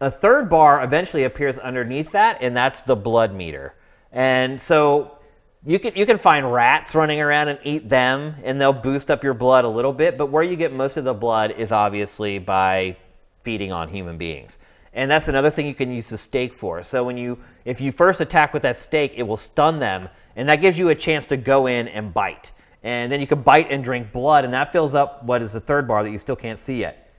A 0.00 0.10
third 0.10 0.48
bar 0.48 0.82
eventually 0.82 1.24
appears 1.24 1.58
underneath 1.58 2.12
that, 2.12 2.38
and 2.40 2.56
that's 2.56 2.80
the 2.80 2.96
blood 2.96 3.34
meter. 3.34 3.74
And 4.12 4.60
so 4.60 5.18
you 5.64 5.78
can 5.78 5.94
you 5.94 6.06
can 6.06 6.18
find 6.18 6.50
rats 6.50 6.94
running 6.94 7.20
around 7.20 7.48
and 7.48 7.58
eat 7.64 7.88
them 7.88 8.36
and 8.44 8.58
they'll 8.58 8.72
boost 8.72 9.10
up 9.10 9.22
your 9.22 9.34
blood 9.34 9.66
a 9.66 9.68
little 9.68 9.92
bit 9.92 10.16
but 10.16 10.26
where 10.26 10.42
you 10.42 10.56
get 10.56 10.72
most 10.72 10.96
of 10.96 11.04
the 11.04 11.12
blood 11.12 11.52
is 11.52 11.70
obviously 11.70 12.38
by 12.38 12.96
feeding 13.42 13.70
on 13.70 13.88
human 13.88 14.16
beings. 14.16 14.58
And 14.92 15.10
that's 15.10 15.28
another 15.28 15.50
thing 15.50 15.66
you 15.66 15.74
can 15.74 15.92
use 15.92 16.08
the 16.08 16.18
stake 16.18 16.54
for. 16.54 16.82
So 16.82 17.04
when 17.04 17.18
you 17.18 17.38
if 17.66 17.80
you 17.80 17.92
first 17.92 18.22
attack 18.22 18.54
with 18.54 18.62
that 18.62 18.78
stake 18.78 19.12
it 19.16 19.24
will 19.24 19.36
stun 19.36 19.80
them 19.80 20.08
and 20.34 20.48
that 20.48 20.62
gives 20.62 20.78
you 20.78 20.88
a 20.88 20.94
chance 20.94 21.26
to 21.26 21.36
go 21.36 21.66
in 21.66 21.88
and 21.88 22.14
bite. 22.14 22.52
And 22.82 23.12
then 23.12 23.20
you 23.20 23.26
can 23.26 23.42
bite 23.42 23.70
and 23.70 23.84
drink 23.84 24.12
blood 24.12 24.46
and 24.46 24.54
that 24.54 24.72
fills 24.72 24.94
up 24.94 25.24
what 25.24 25.42
is 25.42 25.52
the 25.52 25.60
third 25.60 25.86
bar 25.86 26.02
that 26.02 26.10
you 26.10 26.18
still 26.18 26.36
can't 26.36 26.58
see 26.58 26.80
yet 26.80 27.09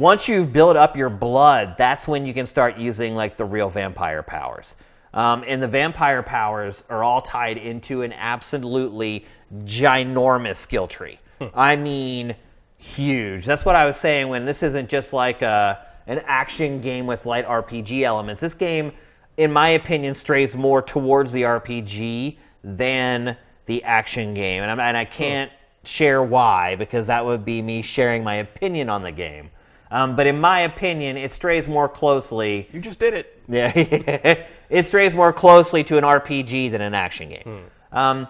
once 0.00 0.26
you've 0.26 0.52
built 0.52 0.76
up 0.76 0.96
your 0.96 1.10
blood 1.10 1.74
that's 1.78 2.08
when 2.08 2.26
you 2.26 2.34
can 2.34 2.46
start 2.46 2.76
using 2.76 3.14
like 3.14 3.36
the 3.36 3.44
real 3.44 3.68
vampire 3.68 4.22
powers 4.22 4.74
um, 5.12 5.44
and 5.46 5.62
the 5.62 5.68
vampire 5.68 6.22
powers 6.22 6.84
are 6.88 7.02
all 7.02 7.20
tied 7.20 7.58
into 7.58 8.02
an 8.02 8.12
absolutely 8.12 9.26
ginormous 9.64 10.56
skill 10.56 10.86
tree. 10.86 11.18
I 11.54 11.76
mean, 11.76 12.36
huge. 12.78 13.44
That's 13.44 13.64
what 13.64 13.76
I 13.76 13.86
was 13.86 13.96
saying 13.96 14.28
when 14.28 14.44
this 14.44 14.62
isn't 14.62 14.88
just 14.88 15.12
like 15.12 15.42
a, 15.42 15.84
an 16.06 16.22
action 16.26 16.80
game 16.80 17.06
with 17.06 17.26
light 17.26 17.46
RPG 17.46 18.02
elements. 18.02 18.40
This 18.40 18.54
game, 18.54 18.92
in 19.36 19.52
my 19.52 19.70
opinion, 19.70 20.14
strays 20.14 20.54
more 20.54 20.82
towards 20.82 21.32
the 21.32 21.42
RPG 21.42 22.36
than 22.62 23.36
the 23.66 23.82
action 23.84 24.34
game. 24.34 24.62
And, 24.62 24.70
I'm, 24.70 24.80
and 24.80 24.96
I 24.96 25.04
can't 25.04 25.50
share 25.82 26.22
why 26.22 26.76
because 26.76 27.06
that 27.08 27.24
would 27.24 27.44
be 27.44 27.62
me 27.62 27.82
sharing 27.82 28.22
my 28.22 28.36
opinion 28.36 28.88
on 28.88 29.02
the 29.02 29.12
game. 29.12 29.50
Um, 29.90 30.14
but 30.14 30.26
in 30.26 30.40
my 30.40 30.60
opinion, 30.60 31.16
it 31.16 31.32
strays 31.32 31.66
more 31.66 31.88
closely 31.88 32.68
You 32.72 32.80
just 32.80 33.00
did 33.00 33.14
it. 33.14 33.42
yeah, 33.48 33.72
it 34.70 34.86
strays 34.86 35.12
more 35.14 35.32
closely 35.32 35.82
to 35.84 35.98
an 35.98 36.04
RPG 36.04 36.70
than 36.70 36.80
an 36.80 36.94
action 36.94 37.28
game. 37.30 37.64
Um, 37.92 38.28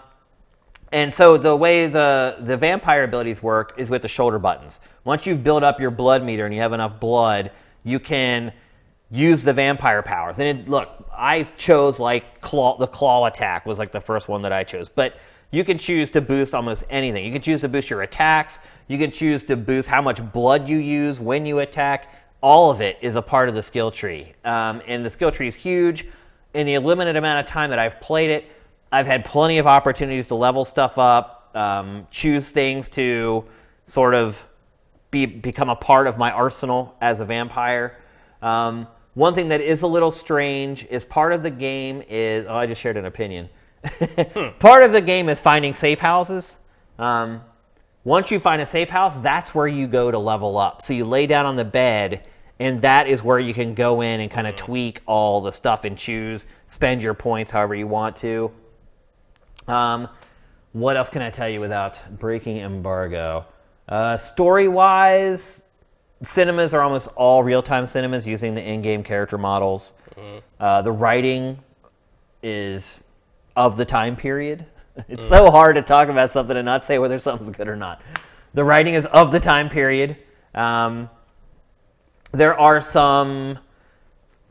and 0.92 1.12
so 1.12 1.36
the 1.36 1.54
way 1.54 1.86
the 1.86 2.36
the 2.40 2.56
vampire 2.56 3.04
abilities 3.04 3.42
work 3.42 3.74
is 3.76 3.90
with 3.90 4.02
the 4.02 4.08
shoulder 4.08 4.38
buttons. 4.38 4.80
Once 5.04 5.26
you've 5.26 5.44
built 5.44 5.62
up 5.62 5.78
your 5.80 5.90
blood 5.90 6.24
meter 6.24 6.44
and 6.46 6.54
you 6.54 6.60
have 6.60 6.72
enough 6.72 6.98
blood, 6.98 7.50
you 7.84 7.98
can 8.00 8.52
use 9.10 9.42
the 9.42 9.52
vampire 9.52 10.02
powers. 10.02 10.38
And 10.38 10.48
it, 10.48 10.68
look, 10.68 10.88
I 11.16 11.44
chose 11.56 11.98
like 11.98 12.40
claw, 12.40 12.76
the 12.78 12.86
claw 12.86 13.26
attack 13.26 13.66
was 13.66 13.78
like 13.78 13.92
the 13.92 14.00
first 14.00 14.28
one 14.28 14.42
that 14.42 14.52
I 14.52 14.64
chose, 14.64 14.88
but 14.88 15.14
you 15.50 15.64
can 15.64 15.78
choose 15.78 16.10
to 16.10 16.20
boost 16.20 16.54
almost 16.54 16.84
anything. 16.90 17.24
You 17.24 17.32
can 17.32 17.42
choose 17.42 17.60
to 17.62 17.68
boost 17.68 17.90
your 17.90 18.02
attacks. 18.02 18.60
You 18.90 18.98
can 18.98 19.12
choose 19.12 19.44
to 19.44 19.56
boost 19.56 19.88
how 19.88 20.02
much 20.02 20.32
blood 20.32 20.68
you 20.68 20.78
use 20.78 21.20
when 21.20 21.46
you 21.46 21.60
attack. 21.60 22.12
All 22.42 22.72
of 22.72 22.80
it 22.80 22.98
is 23.00 23.14
a 23.14 23.22
part 23.22 23.48
of 23.48 23.54
the 23.54 23.62
skill 23.62 23.92
tree, 23.92 24.32
um, 24.44 24.82
and 24.84 25.06
the 25.06 25.10
skill 25.10 25.30
tree 25.30 25.46
is 25.46 25.54
huge. 25.54 26.08
In 26.54 26.66
the 26.66 26.76
limited 26.78 27.14
amount 27.14 27.38
of 27.38 27.46
time 27.46 27.70
that 27.70 27.78
I've 27.78 28.00
played 28.00 28.30
it, 28.30 28.46
I've 28.90 29.06
had 29.06 29.24
plenty 29.24 29.58
of 29.58 29.68
opportunities 29.68 30.26
to 30.26 30.34
level 30.34 30.64
stuff 30.64 30.98
up, 30.98 31.52
um, 31.54 32.08
choose 32.10 32.50
things 32.50 32.88
to 32.88 33.44
sort 33.86 34.16
of 34.16 34.36
be, 35.12 35.24
become 35.24 35.68
a 35.68 35.76
part 35.76 36.08
of 36.08 36.18
my 36.18 36.32
arsenal 36.32 36.96
as 37.00 37.20
a 37.20 37.24
vampire. 37.24 37.96
Um, 38.42 38.88
one 39.14 39.36
thing 39.36 39.50
that 39.50 39.60
is 39.60 39.82
a 39.82 39.86
little 39.86 40.10
strange 40.10 40.84
is 40.86 41.04
part 41.04 41.32
of 41.32 41.44
the 41.44 41.50
game 41.50 42.02
is 42.08 42.44
oh 42.48 42.56
I 42.56 42.66
just 42.66 42.80
shared 42.80 42.96
an 42.96 43.04
opinion. 43.04 43.50
part 44.58 44.82
of 44.82 44.90
the 44.90 45.00
game 45.00 45.28
is 45.28 45.40
finding 45.40 45.74
safe 45.74 46.00
houses. 46.00 46.56
Um, 46.98 47.42
once 48.04 48.30
you 48.30 48.40
find 48.40 48.62
a 48.62 48.66
safe 48.66 48.88
house, 48.88 49.16
that's 49.18 49.54
where 49.54 49.68
you 49.68 49.86
go 49.86 50.10
to 50.10 50.18
level 50.18 50.56
up. 50.56 50.82
So 50.82 50.92
you 50.92 51.04
lay 51.04 51.26
down 51.26 51.46
on 51.46 51.56
the 51.56 51.64
bed, 51.64 52.26
and 52.58 52.80
that 52.82 53.06
is 53.06 53.22
where 53.22 53.38
you 53.38 53.52
can 53.52 53.74
go 53.74 54.00
in 54.00 54.20
and 54.20 54.30
kind 54.30 54.46
of 54.46 54.56
tweak 54.56 55.02
all 55.06 55.40
the 55.40 55.52
stuff 55.52 55.84
and 55.84 55.96
choose, 55.96 56.46
spend 56.66 57.02
your 57.02 57.14
points 57.14 57.50
however 57.50 57.74
you 57.74 57.86
want 57.86 58.16
to. 58.16 58.50
Um, 59.68 60.08
what 60.72 60.96
else 60.96 61.10
can 61.10 61.22
I 61.22 61.30
tell 61.30 61.48
you 61.48 61.60
without 61.60 62.18
breaking 62.18 62.58
embargo? 62.58 63.46
Uh, 63.88 64.16
story 64.16 64.68
wise, 64.68 65.62
cinemas 66.22 66.72
are 66.72 66.82
almost 66.82 67.08
all 67.16 67.42
real 67.42 67.62
time 67.62 67.86
cinemas 67.86 68.26
using 68.26 68.54
the 68.54 68.62
in 68.62 68.82
game 68.82 69.02
character 69.02 69.36
models. 69.36 69.92
Uh, 70.58 70.82
the 70.82 70.92
writing 70.92 71.58
is 72.42 73.00
of 73.56 73.76
the 73.76 73.84
time 73.84 74.16
period. 74.16 74.64
It's 75.08 75.26
so 75.28 75.50
hard 75.50 75.76
to 75.76 75.82
talk 75.82 76.08
about 76.08 76.30
something 76.30 76.56
and 76.56 76.66
not 76.66 76.84
say 76.84 76.98
whether 76.98 77.18
something's 77.18 77.56
good 77.56 77.68
or 77.68 77.76
not. 77.76 78.02
The 78.54 78.64
writing 78.64 78.94
is 78.94 79.06
of 79.06 79.32
the 79.32 79.40
time 79.40 79.68
period. 79.68 80.16
Um, 80.54 81.08
there 82.32 82.58
are 82.58 82.82
some 82.82 83.58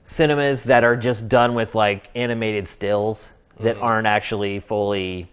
cinemas 0.05 0.63
that 0.63 0.83
are 0.83 0.95
just 0.95 1.29
done 1.29 1.53
with 1.53 1.75
like 1.75 2.09
animated 2.15 2.67
stills. 2.67 3.29
that 3.59 3.77
aren't 3.77 4.07
actually 4.07 4.59
fully 4.61 5.29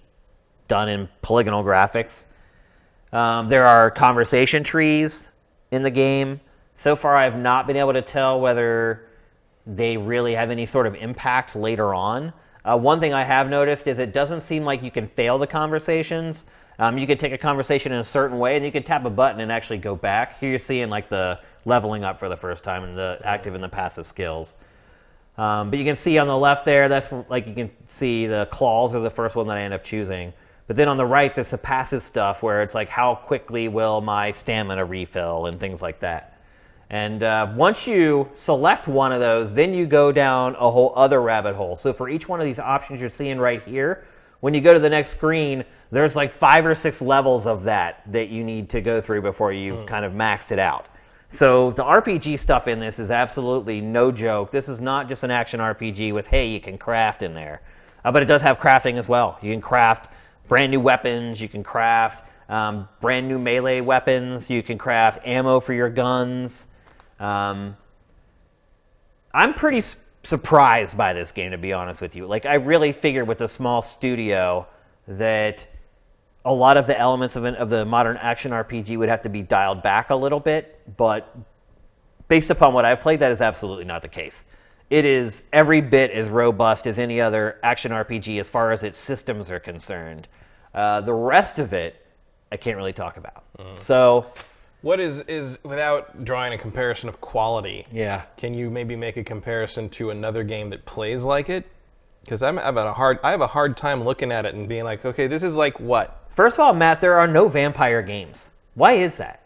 done 0.66 0.88
in 0.88 1.08
polygonal 1.22 1.62
graphics. 1.62 2.24
Um, 3.12 3.48
there 3.48 3.64
are 3.64 3.90
conversation 3.90 4.64
trees 4.64 5.28
in 5.70 5.82
the 5.82 5.90
game. 5.90 6.40
So 6.74 6.96
far, 6.96 7.16
I've 7.16 7.38
not 7.38 7.66
been 7.66 7.76
able 7.76 7.92
to 7.92 8.02
tell 8.02 8.40
whether 8.40 9.06
they 9.66 9.96
really 9.96 10.34
have 10.34 10.50
any 10.50 10.66
sort 10.66 10.86
of 10.86 10.94
impact 10.96 11.56
later 11.56 11.94
on. 11.94 12.32
Uh, 12.66 12.76
one 12.76 12.98
thing 12.98 13.14
I 13.14 13.22
have 13.22 13.48
noticed 13.48 13.86
is 13.86 13.98
it 13.98 14.12
doesn't 14.12 14.40
seem 14.40 14.64
like 14.64 14.82
you 14.82 14.90
can 14.90 15.06
fail 15.08 15.38
the 15.38 15.46
conversations. 15.46 16.44
Um, 16.78 16.98
you 16.98 17.06
could 17.06 17.20
take 17.20 17.32
a 17.32 17.38
conversation 17.38 17.92
in 17.92 18.00
a 18.00 18.04
certain 18.04 18.38
way, 18.38 18.56
and 18.56 18.64
you 18.64 18.72
could 18.72 18.84
tap 18.84 19.04
a 19.04 19.10
button 19.10 19.40
and 19.40 19.52
actually 19.52 19.78
go 19.78 19.94
back. 19.94 20.40
Here 20.40 20.50
you're 20.50 20.58
seeing 20.58 20.90
like 20.90 21.08
the 21.08 21.38
leveling 21.64 22.02
up 22.02 22.18
for 22.18 22.28
the 22.28 22.36
first 22.36 22.64
time 22.64 22.82
and 22.82 22.98
the 22.98 23.20
active 23.24 23.54
and 23.54 23.62
the 23.62 23.68
passive 23.68 24.06
skills. 24.06 24.54
Um, 25.38 25.70
but 25.70 25.78
you 25.78 25.84
can 25.84 25.96
see 25.96 26.18
on 26.18 26.26
the 26.26 26.36
left 26.36 26.64
there, 26.64 26.88
that's 26.88 27.08
like 27.28 27.46
you 27.46 27.54
can 27.54 27.70
see 27.86 28.26
the 28.26 28.46
claws 28.50 28.94
are 28.94 29.00
the 29.00 29.10
first 29.10 29.36
one 29.36 29.46
that 29.48 29.58
I 29.58 29.62
end 29.62 29.74
up 29.74 29.84
choosing. 29.84 30.32
But 30.66 30.76
then 30.76 30.88
on 30.88 30.96
the 30.96 31.06
right, 31.06 31.32
there's 31.32 31.50
the 31.50 31.58
passive 31.58 32.02
stuff 32.02 32.42
where 32.42 32.62
it's 32.62 32.74
like 32.74 32.88
how 32.88 33.14
quickly 33.14 33.68
will 33.68 34.00
my 34.00 34.32
stamina 34.32 34.84
refill 34.84 35.46
and 35.46 35.60
things 35.60 35.80
like 35.80 36.00
that. 36.00 36.35
And 36.88 37.22
uh, 37.22 37.52
once 37.56 37.86
you 37.86 38.28
select 38.32 38.86
one 38.86 39.12
of 39.12 39.20
those, 39.20 39.52
then 39.52 39.74
you 39.74 39.86
go 39.86 40.12
down 40.12 40.54
a 40.54 40.70
whole 40.70 40.92
other 40.94 41.20
rabbit 41.20 41.56
hole. 41.56 41.76
So 41.76 41.92
for 41.92 42.08
each 42.08 42.28
one 42.28 42.40
of 42.40 42.46
these 42.46 42.60
options 42.60 43.00
you're 43.00 43.10
seeing 43.10 43.38
right 43.38 43.62
here, 43.62 44.04
when 44.40 44.54
you 44.54 44.60
go 44.60 44.72
to 44.72 44.78
the 44.78 44.90
next 44.90 45.10
screen, 45.10 45.64
there's 45.90 46.14
like 46.14 46.32
five 46.32 46.64
or 46.64 46.74
six 46.74 47.02
levels 47.02 47.46
of 47.46 47.64
that 47.64 48.02
that 48.12 48.28
you 48.28 48.44
need 48.44 48.68
to 48.70 48.80
go 48.80 49.00
through 49.00 49.22
before 49.22 49.52
you've 49.52 49.86
kind 49.86 50.04
of 50.04 50.12
maxed 50.12 50.52
it 50.52 50.58
out. 50.58 50.88
So 51.28 51.72
the 51.72 51.82
RPG 51.82 52.38
stuff 52.38 52.68
in 52.68 52.78
this 52.78 52.98
is 52.98 53.10
absolutely 53.10 53.80
no 53.80 54.12
joke. 54.12 54.52
This 54.52 54.68
is 54.68 54.80
not 54.80 55.08
just 55.08 55.24
an 55.24 55.30
action 55.30 55.58
RPG 55.58 56.14
with 56.14 56.28
hey, 56.28 56.48
you 56.48 56.60
can 56.60 56.78
craft 56.78 57.22
in 57.22 57.34
there, 57.34 57.62
uh, 58.04 58.12
but 58.12 58.22
it 58.22 58.26
does 58.26 58.42
have 58.42 58.58
crafting 58.58 58.96
as 58.96 59.08
well. 59.08 59.38
You 59.42 59.52
can 59.52 59.60
craft 59.60 60.12
brand 60.48 60.70
new 60.70 60.80
weapons. 60.80 61.40
You 61.40 61.48
can 61.48 61.64
craft 61.64 62.24
um, 62.48 62.88
brand 63.00 63.26
new 63.28 63.38
melee 63.38 63.80
weapons. 63.80 64.48
You 64.48 64.62
can 64.62 64.78
craft 64.78 65.26
ammo 65.26 65.58
for 65.58 65.72
your 65.72 65.90
guns. 65.90 66.68
Um, 67.18 67.76
I'm 69.32 69.54
pretty 69.54 69.78
s- 69.78 69.96
surprised 70.22 70.96
by 70.96 71.12
this 71.12 71.32
game, 71.32 71.50
to 71.50 71.58
be 71.58 71.72
honest 71.72 72.00
with 72.00 72.16
you. 72.16 72.26
Like, 72.26 72.46
I 72.46 72.54
really 72.54 72.92
figured 72.92 73.26
with 73.28 73.40
a 73.40 73.48
small 73.48 73.82
studio 73.82 74.66
that 75.08 75.66
a 76.44 76.52
lot 76.52 76.76
of 76.76 76.86
the 76.86 76.98
elements 76.98 77.36
of, 77.36 77.44
an, 77.44 77.54
of 77.56 77.70
the 77.70 77.84
modern 77.84 78.16
action 78.18 78.52
RPG 78.52 78.96
would 78.98 79.08
have 79.08 79.22
to 79.22 79.28
be 79.28 79.42
dialed 79.42 79.82
back 79.82 80.10
a 80.10 80.14
little 80.16 80.40
bit, 80.40 80.80
but 80.96 81.36
based 82.28 82.50
upon 82.50 82.72
what 82.72 82.84
I've 82.84 83.00
played, 83.00 83.20
that 83.20 83.32
is 83.32 83.40
absolutely 83.40 83.84
not 83.84 84.02
the 84.02 84.08
case. 84.08 84.44
It 84.88 85.04
is 85.04 85.42
every 85.52 85.80
bit 85.80 86.12
as 86.12 86.28
robust 86.28 86.86
as 86.86 86.98
any 86.98 87.20
other 87.20 87.58
action 87.62 87.90
RPG 87.90 88.38
as 88.38 88.48
far 88.48 88.70
as 88.70 88.84
its 88.84 88.98
systems 88.98 89.50
are 89.50 89.58
concerned. 89.58 90.28
Uh, 90.72 91.00
the 91.00 91.12
rest 91.12 91.58
of 91.58 91.72
it, 91.72 91.96
I 92.52 92.56
can't 92.56 92.76
really 92.76 92.92
talk 92.92 93.16
about. 93.16 93.42
So, 93.76 94.26
What 94.86 95.00
is 95.00 95.18
is 95.22 95.58
without 95.64 96.24
drawing 96.24 96.52
a 96.52 96.58
comparison 96.58 97.08
of 97.08 97.20
quality? 97.20 97.84
yeah. 97.90 98.22
Can 98.36 98.54
you 98.54 98.70
maybe 98.70 98.94
make 98.94 99.16
a 99.16 99.24
comparison 99.24 99.88
to 99.88 100.10
another 100.10 100.44
game 100.44 100.70
that 100.70 100.84
plays 100.84 101.24
like 101.24 101.48
it? 101.48 101.66
Because 102.22 102.40
I'm 102.40 102.56
had 102.56 102.76
a 102.76 102.92
hard 102.92 103.18
I 103.24 103.32
have 103.32 103.40
a 103.40 103.48
hard 103.48 103.76
time 103.76 104.04
looking 104.04 104.30
at 104.30 104.46
it 104.46 104.54
and 104.54 104.68
being 104.68 104.84
like, 104.84 105.04
okay, 105.04 105.26
this 105.26 105.42
is 105.42 105.56
like 105.56 105.80
what? 105.80 106.28
First 106.36 106.54
of 106.54 106.60
all, 106.60 106.72
Matt, 106.72 107.00
there 107.00 107.18
are 107.18 107.26
no 107.26 107.48
vampire 107.48 108.00
games. 108.00 108.48
Why 108.74 108.92
is 108.92 109.16
that? 109.16 109.42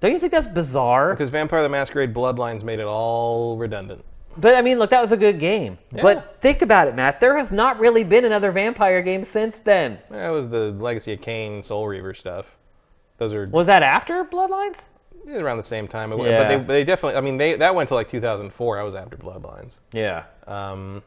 Don't 0.00 0.12
you 0.12 0.18
think 0.18 0.30
that's 0.30 0.46
bizarre? 0.46 1.14
Because 1.14 1.30
Vampire 1.30 1.62
the 1.62 1.70
Masquerade 1.70 2.12
Bloodlines 2.12 2.62
made 2.62 2.78
it 2.78 2.86
all 2.86 3.56
redundant. 3.56 4.04
But 4.36 4.56
I 4.56 4.60
mean, 4.60 4.78
look, 4.78 4.90
that 4.90 5.00
was 5.00 5.10
a 5.10 5.16
good 5.16 5.38
game. 5.38 5.78
But 5.90 6.36
think 6.42 6.60
about 6.60 6.88
it, 6.88 6.94
Matt. 6.94 7.18
There 7.18 7.38
has 7.38 7.50
not 7.50 7.78
really 7.78 8.04
been 8.04 8.26
another 8.26 8.52
vampire 8.52 9.00
game 9.00 9.24
since 9.24 9.58
then. 9.58 10.00
That 10.10 10.28
was 10.28 10.50
the 10.50 10.72
Legacy 10.72 11.14
of 11.14 11.22
Kain 11.22 11.62
Soul 11.62 11.88
Reaver 11.88 12.12
stuff. 12.12 12.58
Those 13.22 13.34
are 13.34 13.46
Was 13.46 13.68
that 13.68 13.84
after 13.84 14.24
Bloodlines? 14.24 14.82
around 15.28 15.56
the 15.56 15.62
same 15.62 15.86
time. 15.86 16.10
But 16.10 16.18
Yeah. 16.24 16.48
they, 16.48 16.64
they 16.64 16.84
definitely, 16.84 17.16
I 17.16 17.20
mean, 17.20 17.36
they 17.36 17.54
that 17.56 17.72
went 17.72 17.88
to 17.90 17.94
like 17.94 18.08
2004. 18.08 18.80
I 18.80 18.82
was 18.82 18.96
after 18.96 19.16
Bloodlines. 19.16 19.78
Yeah. 19.92 20.24
Um, 20.48 21.04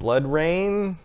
BloodRayne. 0.00 0.96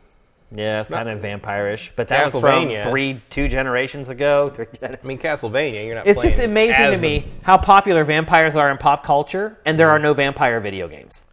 Yeah, 0.55 0.79
it's 0.79 0.89
not- 0.89 0.99
kind 0.99 1.09
of 1.09 1.19
vampire-ish. 1.19 1.91
But 1.97 2.07
that 2.07 2.23
was 2.33 2.41
from 2.41 2.69
three, 2.83 3.21
two 3.29 3.49
generations 3.49 4.07
ago. 4.07 4.49
Three 4.55 4.67
gen- 4.79 4.95
I 5.03 5.05
mean, 5.05 5.17
Castlevania. 5.19 5.85
You're 5.85 5.95
not. 5.95 6.07
It's 6.07 6.21
just 6.21 6.39
amazing 6.39 6.91
to 6.91 6.97
me 7.01 7.27
how 7.41 7.57
popular 7.57 8.05
vampires 8.05 8.55
are 8.55 8.71
in 8.71 8.77
pop 8.77 9.03
culture, 9.03 9.57
and 9.65 9.77
there 9.77 9.89
are 9.89 9.99
no 9.99 10.13
vampire 10.13 10.61
video 10.61 10.87
games. 10.87 11.23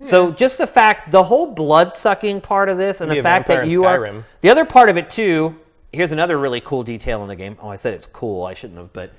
So 0.00 0.32
just 0.32 0.58
the 0.58 0.66
fact, 0.66 1.12
the 1.12 1.22
whole 1.22 1.46
blood 1.54 1.94
sucking 1.94 2.40
part 2.40 2.68
of 2.68 2.76
this, 2.76 3.00
and 3.00 3.08
the 3.08 3.22
fact 3.22 3.46
that 3.46 3.68
you 3.70 3.84
are 3.84 4.00
Skyrim. 4.00 4.24
the 4.40 4.50
other 4.50 4.64
part 4.64 4.88
of 4.88 4.96
it 4.96 5.10
too. 5.10 5.54
Here's 5.92 6.12
another 6.12 6.38
really 6.38 6.60
cool 6.60 6.82
detail 6.82 7.22
in 7.22 7.28
the 7.28 7.36
game. 7.36 7.56
Oh, 7.60 7.68
I 7.68 7.76
said 7.76 7.94
it's 7.94 8.06
cool. 8.06 8.44
I 8.44 8.54
shouldn't 8.54 8.78
have, 8.78 8.92
but 8.92 9.12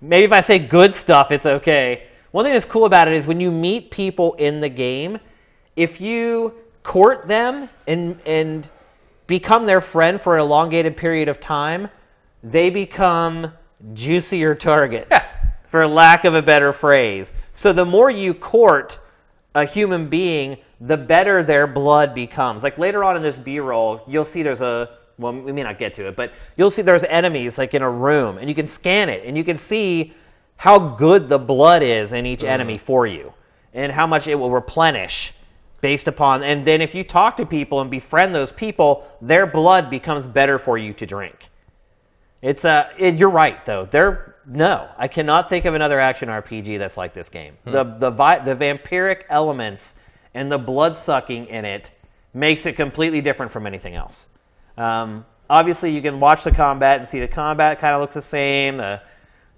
maybe 0.00 0.24
if 0.24 0.32
I 0.32 0.42
say 0.42 0.58
good 0.58 0.94
stuff, 0.94 1.30
it's 1.30 1.46
okay. 1.46 2.08
One 2.30 2.44
thing 2.44 2.52
that's 2.52 2.64
cool 2.64 2.84
about 2.84 3.08
it 3.08 3.14
is 3.14 3.26
when 3.26 3.40
you 3.40 3.50
meet 3.50 3.90
people 3.90 4.34
in 4.34 4.60
the 4.60 4.68
game, 4.68 5.18
if 5.76 6.00
you 6.00 6.54
court 6.82 7.26
them 7.28 7.70
and 7.86 8.20
and 8.26 8.68
become 9.26 9.66
their 9.66 9.80
friend 9.80 10.20
for 10.20 10.36
an 10.36 10.42
elongated 10.42 10.96
period 10.96 11.28
of 11.28 11.40
time, 11.40 11.88
they 12.42 12.68
become 12.68 13.52
juicier 13.94 14.54
targets, 14.54 15.34
for 15.66 15.86
lack 15.86 16.24
of 16.24 16.34
a 16.34 16.42
better 16.42 16.72
phrase. 16.72 17.32
So 17.54 17.72
the 17.72 17.84
more 17.84 18.10
you 18.10 18.34
court 18.34 18.98
a 19.54 19.64
human 19.64 20.08
being, 20.08 20.58
the 20.80 20.96
better 20.96 21.42
their 21.42 21.66
blood 21.66 22.14
becomes. 22.14 22.62
Like 22.62 22.76
later 22.76 23.02
on 23.04 23.16
in 23.16 23.22
this 23.22 23.38
B-roll, 23.38 24.02
you'll 24.06 24.24
see 24.24 24.42
there's 24.42 24.60
a 24.60 24.98
well, 25.18 25.32
we 25.32 25.52
may 25.52 25.62
not 25.62 25.78
get 25.78 25.94
to 25.94 26.08
it, 26.08 26.16
but 26.16 26.32
you'll 26.56 26.70
see 26.70 26.82
there's 26.82 27.04
enemies 27.04 27.58
like 27.58 27.74
in 27.74 27.82
a 27.82 27.90
room, 27.90 28.38
and 28.38 28.48
you 28.48 28.54
can 28.54 28.66
scan 28.66 29.08
it, 29.08 29.24
and 29.24 29.36
you 29.36 29.44
can 29.44 29.56
see 29.56 30.12
how 30.56 30.78
good 30.78 31.28
the 31.28 31.38
blood 31.38 31.82
is 31.82 32.12
in 32.12 32.26
each 32.26 32.42
enemy 32.42 32.78
for 32.78 33.06
you, 33.06 33.32
and 33.72 33.92
how 33.92 34.06
much 34.06 34.26
it 34.26 34.36
will 34.36 34.50
replenish 34.50 35.34
based 35.80 36.08
upon. 36.08 36.42
And 36.42 36.66
then 36.66 36.80
if 36.80 36.94
you 36.94 37.04
talk 37.04 37.36
to 37.36 37.46
people 37.46 37.80
and 37.80 37.90
befriend 37.90 38.34
those 38.34 38.50
people, 38.50 39.06
their 39.20 39.46
blood 39.46 39.90
becomes 39.90 40.26
better 40.26 40.58
for 40.58 40.78
you 40.78 40.92
to 40.94 41.04
drink. 41.04 41.50
It's 42.40 42.64
uh, 42.64 42.88
it, 42.98 43.16
you're 43.16 43.30
right 43.30 43.64
though. 43.66 43.86
There, 43.90 44.36
no, 44.46 44.88
I 44.98 45.08
cannot 45.08 45.48
think 45.48 45.64
of 45.64 45.74
another 45.74 45.98
action 45.98 46.28
RPG 46.28 46.78
that's 46.78 46.96
like 46.96 47.14
this 47.14 47.28
game. 47.28 47.56
The 47.64 47.84
the 47.84 48.10
vi- 48.10 48.40
the 48.40 48.54
vampiric 48.54 49.22
elements 49.28 49.94
and 50.34 50.50
the 50.50 50.58
blood 50.58 50.96
sucking 50.96 51.46
in 51.46 51.64
it 51.64 51.90
makes 52.34 52.66
it 52.66 52.74
completely 52.76 53.20
different 53.20 53.52
from 53.52 53.66
anything 53.66 53.94
else. 53.94 54.28
Um, 54.76 55.24
obviously, 55.48 55.92
you 55.92 56.02
can 56.02 56.20
watch 56.20 56.44
the 56.44 56.52
combat 56.52 56.98
and 56.98 57.08
see 57.08 57.20
the 57.20 57.28
combat 57.28 57.78
kind 57.78 57.94
of 57.94 58.00
looks 58.00 58.14
the 58.14 58.22
same. 58.22 58.76
The 58.78 59.00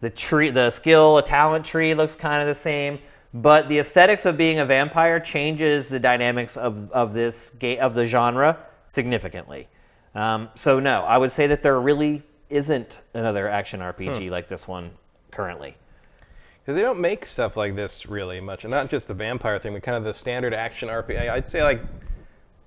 the 0.00 0.10
tree, 0.10 0.50
the 0.50 0.70
skill, 0.70 1.18
a 1.18 1.22
talent 1.22 1.64
tree 1.64 1.94
looks 1.94 2.14
kind 2.14 2.42
of 2.42 2.48
the 2.48 2.54
same. 2.54 2.98
But 3.32 3.68
the 3.68 3.78
aesthetics 3.78 4.24
of 4.24 4.36
being 4.36 4.58
a 4.58 4.64
vampire 4.64 5.20
changes 5.20 5.88
the 5.88 5.98
dynamics 5.98 6.56
of, 6.56 6.90
of 6.92 7.12
this 7.12 7.50
game 7.50 7.80
of 7.80 7.94
the 7.94 8.06
genre 8.06 8.58
significantly. 8.86 9.68
Um, 10.14 10.48
so 10.54 10.80
no, 10.80 11.02
I 11.02 11.18
would 11.18 11.32
say 11.32 11.46
that 11.48 11.62
there 11.62 11.78
really 11.78 12.22
isn't 12.48 13.00
another 13.12 13.48
action 13.48 13.80
RPG 13.80 14.30
like 14.30 14.48
this 14.48 14.66
one 14.66 14.92
currently. 15.30 15.76
Because 16.62 16.76
they 16.76 16.82
don't 16.82 17.00
make 17.00 17.26
stuff 17.26 17.56
like 17.56 17.76
this 17.76 18.06
really 18.06 18.40
much, 18.40 18.64
and 18.64 18.70
not 18.70 18.90
just 18.90 19.06
the 19.06 19.14
vampire 19.14 19.58
thing, 19.58 19.72
but 19.74 19.82
kind 19.82 19.96
of 19.96 20.04
the 20.04 20.14
standard 20.14 20.54
action 20.54 20.88
RPG. 20.88 21.28
I'd 21.28 21.46
say 21.46 21.62
like 21.62 21.80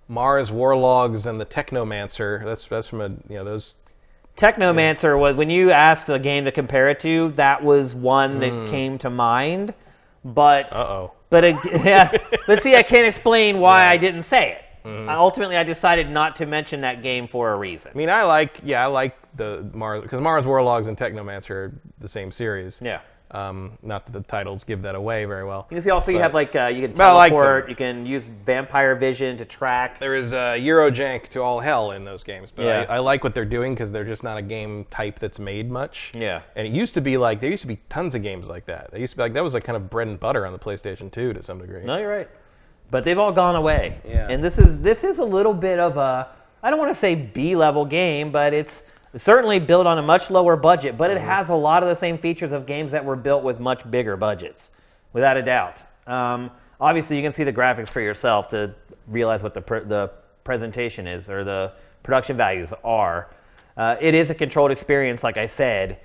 Mars 0.10 0.52
War 0.52 0.76
Logs 0.76 1.28
and 1.28 1.40
the 1.40 1.46
Technomancer. 1.46 2.44
That's 2.44 2.66
that's 2.66 2.88
from 2.88 3.00
a 3.00 3.10
you 3.30 3.36
know 3.36 3.46
those. 3.46 3.76
Technomancer 4.36 5.20
was 5.20 5.36
when 5.36 5.50
you 5.50 5.72
asked 5.72 6.10
a 6.10 6.18
game 6.18 6.46
to 6.46 6.52
compare 6.52 6.90
it 6.90 7.00
to, 7.02 7.32
that 7.36 7.64
was 7.64 7.94
one 7.94 8.40
that 8.40 8.70
came 8.70 8.98
to 9.00 9.10
mind. 9.10 9.74
But 10.26 10.76
Uh 10.76 10.80
oh. 10.80 11.12
But 11.30 11.44
it, 11.44 11.56
yeah, 11.86 12.18
but 12.48 12.62
see, 12.62 12.76
I 12.76 12.84
can't 12.84 13.06
explain 13.06 13.60
why 13.60 13.86
I 13.88 13.98
didn't 13.98 14.24
say 14.24 14.54
it. 14.54 14.66
I, 14.86 15.14
ultimately, 15.14 15.56
I 15.56 15.64
decided 15.64 16.10
not 16.10 16.36
to 16.38 16.48
mention 16.48 16.82
that 16.82 17.04
game 17.04 17.28
for 17.28 17.52
a 17.52 17.58
reason. 17.58 17.92
I 17.94 17.98
mean, 17.98 18.10
I 18.10 18.24
like 18.24 18.60
yeah, 18.64 18.84
I 18.84 18.88
like 18.88 19.16
the 19.36 19.70
Mars 19.74 20.02
because 20.02 20.20
Mars 20.20 20.46
War 20.46 20.64
Logs 20.64 20.88
and 20.88 20.98
Technomancer 20.98 21.50
are 21.52 21.82
the 22.00 22.10
same 22.10 22.32
series. 22.32 22.82
Yeah. 22.84 23.02
Um, 23.32 23.78
not 23.84 24.06
that 24.06 24.12
the 24.12 24.22
titles 24.22 24.64
give 24.64 24.82
that 24.82 24.96
away 24.96 25.26
very 25.26 25.46
well. 25.46 25.68
You 25.70 25.76
can 25.76 25.84
see 25.84 25.92
also 25.92 26.12
you 26.12 26.18
have 26.18 26.34
like 26.34 26.56
uh, 26.56 26.66
you 26.66 26.82
can 26.88 26.96
But 26.96 27.04
I 27.04 27.12
like 27.12 27.32
teleport, 27.32 27.70
you 27.70 27.76
can 27.76 28.06
use 28.06 28.26
vampire 28.26 28.96
vision 28.96 29.38
to 29.38 29.46
track. 29.46 30.00
There 30.00 30.16
is 30.16 30.34
uh, 30.34 30.54
Eurojank 30.54 31.28
to 31.30 31.42
all 31.42 31.60
hell 31.60 31.92
in 31.92 32.04
those 32.04 32.24
games, 32.24 32.50
but 32.50 32.64
Yeah. 32.66 32.86
I, 32.90 32.96
I 32.96 33.00
like 33.00 33.24
what 33.24 33.36
they're 33.36 33.46
doing 33.46 33.76
because 33.76 33.92
they're 33.92 34.04
just 34.04 34.24
not 34.24 34.38
a 34.40 34.42
game 34.42 34.86
type 34.90 35.20
that's 35.20 35.38
made 35.38 35.70
much. 35.70 36.12
Yeah. 36.16 36.42
And 36.56 36.66
it 36.66 36.74
used 36.74 36.96
to 36.96 37.02
be 37.02 37.18
like 37.18 37.40
there 37.40 37.52
used 37.52 37.62
to 37.62 37.68
be 37.68 37.80
tons 37.88 38.16
of 38.16 38.24
games 38.24 38.50
like 38.50 38.66
that. 38.66 38.90
They 38.92 39.00
used 39.00 39.12
to 39.12 39.18
be 39.18 39.24
like 39.24 39.34
that 39.34 39.44
was 39.44 39.54
like 39.54 39.64
kind 39.64 39.76
of 39.78 39.90
bread 39.92 40.08
and 40.08 40.20
butter 40.20 40.46
on 40.48 40.54
the 40.54 40.60
PlayStation 40.60 41.12
2 41.12 41.34
to 41.34 41.44
some 41.44 41.60
degree. 41.60 41.84
No, 41.86 41.98
you're 41.98 42.10
right. 42.10 42.30
But 42.90 43.04
they've 43.04 43.20
all 43.20 43.32
gone 43.32 43.56
away. 43.56 44.00
Yeah. 44.08 44.28
And 44.28 44.44
this 44.44 44.58
is 44.58 44.82
this 44.82 45.04
is 45.04 45.20
a 45.20 45.26
little 45.26 45.54
bit 45.54 45.80
of 45.80 45.98
a 45.98 46.30
I 46.64 46.72
don't 46.72 46.80
want 46.80 46.90
to 46.90 46.96
say 46.96 47.14
B 47.14 47.56
level 47.56 47.86
game, 47.86 48.32
but 48.32 48.54
it's 48.54 48.84
certainly 49.16 49.60
built 49.60 49.88
on 49.88 49.98
a 49.98 50.02
much 50.02 50.30
lower 50.30 50.56
budget, 50.56 50.98
but 50.98 51.10
Mm-hmm. 51.10 51.18
it 51.18 51.22
has 51.28 51.50
a 51.50 51.56
lot 51.56 51.84
of 51.84 51.90
the 51.90 51.96
same 51.96 52.18
features 52.18 52.52
of 52.52 52.66
games 52.66 52.92
that 52.92 53.04
were 53.04 53.16
built 53.16 53.44
with 53.44 53.60
much 53.60 53.90
bigger 53.90 54.16
budgets, 54.18 54.72
without 55.14 55.38
a 55.38 55.42
doubt. 55.42 55.82
Um, 56.08 56.52
obviously, 56.80 57.18
you 57.18 57.24
can 57.24 57.32
see 57.32 57.44
the 57.44 57.54
graphics 57.54 57.90
for 57.90 58.02
yourself 58.02 58.48
to 58.50 58.74
realize 59.08 59.42
what 59.42 59.54
the 59.54 59.62
per, 59.62 59.84
the 59.84 60.12
presentation 60.44 61.08
is 61.08 61.30
or 61.30 61.44
the 61.44 61.74
production 62.04 62.38
values 62.38 62.74
are. 62.84 63.30
Uh, 63.78 63.96
it 64.02 64.14
is 64.14 64.30
a 64.30 64.36
controlled 64.36 64.72
experience, 64.72 65.24
like 65.24 65.38
I 65.38 65.46
said. 65.46 66.00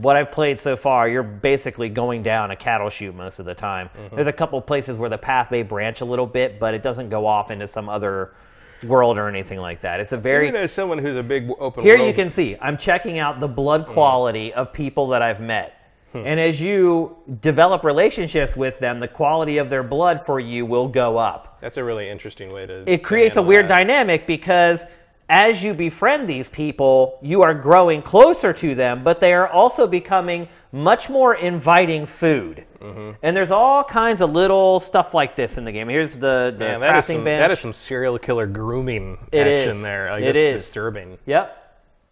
What 0.00 0.16
I've 0.16 0.30
played 0.32 0.58
so 0.58 0.76
far, 0.76 1.08
you're 1.08 1.22
basically 1.22 1.88
going 1.88 2.22
down 2.22 2.50
a 2.50 2.56
cattle 2.56 2.90
chute 2.90 3.14
most 3.14 3.38
of 3.38 3.46
the 3.46 3.54
time. 3.54 3.88
There's 4.14 4.26
a 4.26 4.32
couple 4.32 4.60
places 4.60 4.98
where 4.98 5.10
the 5.10 5.18
path 5.18 5.50
may 5.50 5.62
branch 5.62 6.00
a 6.00 6.04
little 6.04 6.26
bit, 6.26 6.58
but 6.58 6.74
it 6.74 6.82
doesn't 6.82 7.08
go 7.08 7.26
off 7.26 7.50
into 7.50 7.66
some 7.66 7.88
other 7.88 8.32
world 8.82 9.18
or 9.18 9.28
anything 9.28 9.58
like 9.58 9.80
that. 9.82 10.00
It's 10.00 10.12
a 10.12 10.16
very 10.16 10.48
Even 10.48 10.60
as 10.60 10.72
someone 10.72 10.98
who's 10.98 11.16
a 11.16 11.22
big 11.22 11.50
open 11.58 11.82
here 11.82 11.96
world 11.96 12.08
you 12.08 12.14
can 12.14 12.28
see 12.28 12.56
I'm 12.60 12.76
checking 12.76 13.18
out 13.18 13.40
the 13.40 13.48
blood 13.48 13.86
mm. 13.86 13.92
quality 13.92 14.52
of 14.52 14.72
people 14.72 15.08
that 15.08 15.22
I've 15.22 15.40
met. 15.40 15.72
Hmm. 16.12 16.22
And 16.24 16.40
as 16.40 16.62
you 16.62 17.16
develop 17.40 17.84
relationships 17.84 18.56
with 18.56 18.78
them, 18.78 19.00
the 19.00 19.08
quality 19.08 19.58
of 19.58 19.68
their 19.68 19.82
blood 19.82 20.24
for 20.24 20.38
you 20.40 20.64
will 20.64 20.88
go 20.88 21.18
up. 21.18 21.58
That's 21.60 21.76
a 21.76 21.84
really 21.84 22.08
interesting 22.08 22.52
way 22.52 22.66
to. 22.66 22.90
It 22.90 23.02
creates 23.02 23.36
a 23.36 23.42
weird 23.42 23.68
that. 23.68 23.78
dynamic 23.78 24.26
because 24.26 24.84
as 25.28 25.62
you 25.64 25.74
befriend 25.74 26.28
these 26.28 26.48
people, 26.48 27.18
you 27.20 27.42
are 27.42 27.54
growing 27.54 28.00
closer 28.02 28.52
to 28.52 28.74
them, 28.74 29.02
but 29.02 29.20
they 29.20 29.32
are 29.32 29.48
also 29.48 29.86
becoming 29.86 30.48
much 30.70 31.08
more 31.08 31.34
inviting 31.34 32.06
food. 32.06 32.64
Mm-hmm. 32.80 33.12
And 33.22 33.36
there's 33.36 33.50
all 33.50 33.82
kinds 33.82 34.20
of 34.20 34.32
little 34.32 34.78
stuff 34.78 35.14
like 35.14 35.34
this 35.34 35.58
in 35.58 35.64
the 35.64 35.72
game. 35.72 35.88
Here's 35.88 36.16
the, 36.16 36.54
the 36.56 36.78
Man, 36.78 36.80
crafting 36.80 36.80
that 36.80 36.98
is, 36.98 37.06
some, 37.06 37.24
bench. 37.24 37.40
that 37.40 37.50
is 37.50 37.58
some 37.58 37.72
serial 37.72 38.18
killer 38.18 38.46
grooming 38.46 39.18
It 39.32 39.46
action 39.46 39.70
is. 39.70 39.82
there. 39.82 40.10
Like, 40.10 40.22
It 40.22 40.34
that's 40.34 40.64
disturbing. 40.64 41.18
Yep. 41.26 41.62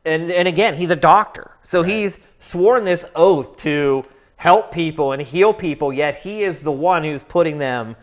And 0.06 0.30
and 0.30 0.46
again, 0.46 0.74
he's 0.74 0.90
a 0.90 0.96
doctor. 0.96 1.52
So 1.62 1.82
he's 1.82 2.18
sworn 2.38 2.84
this 2.84 3.06
oath 3.14 3.56
to 3.58 4.04
help 4.36 4.70
people 4.70 5.12
and 5.12 5.22
heal 5.22 5.54
people, 5.54 5.92
yet 5.92 6.18
he 6.18 6.42
is 6.42 6.60
the 6.60 6.72
one 6.72 7.04
who's 7.04 7.22
putting 7.22 7.56
them 7.56 7.96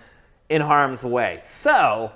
in 0.50 0.62
harm's 0.62 1.04
way. 1.04 1.40
So 1.44 2.12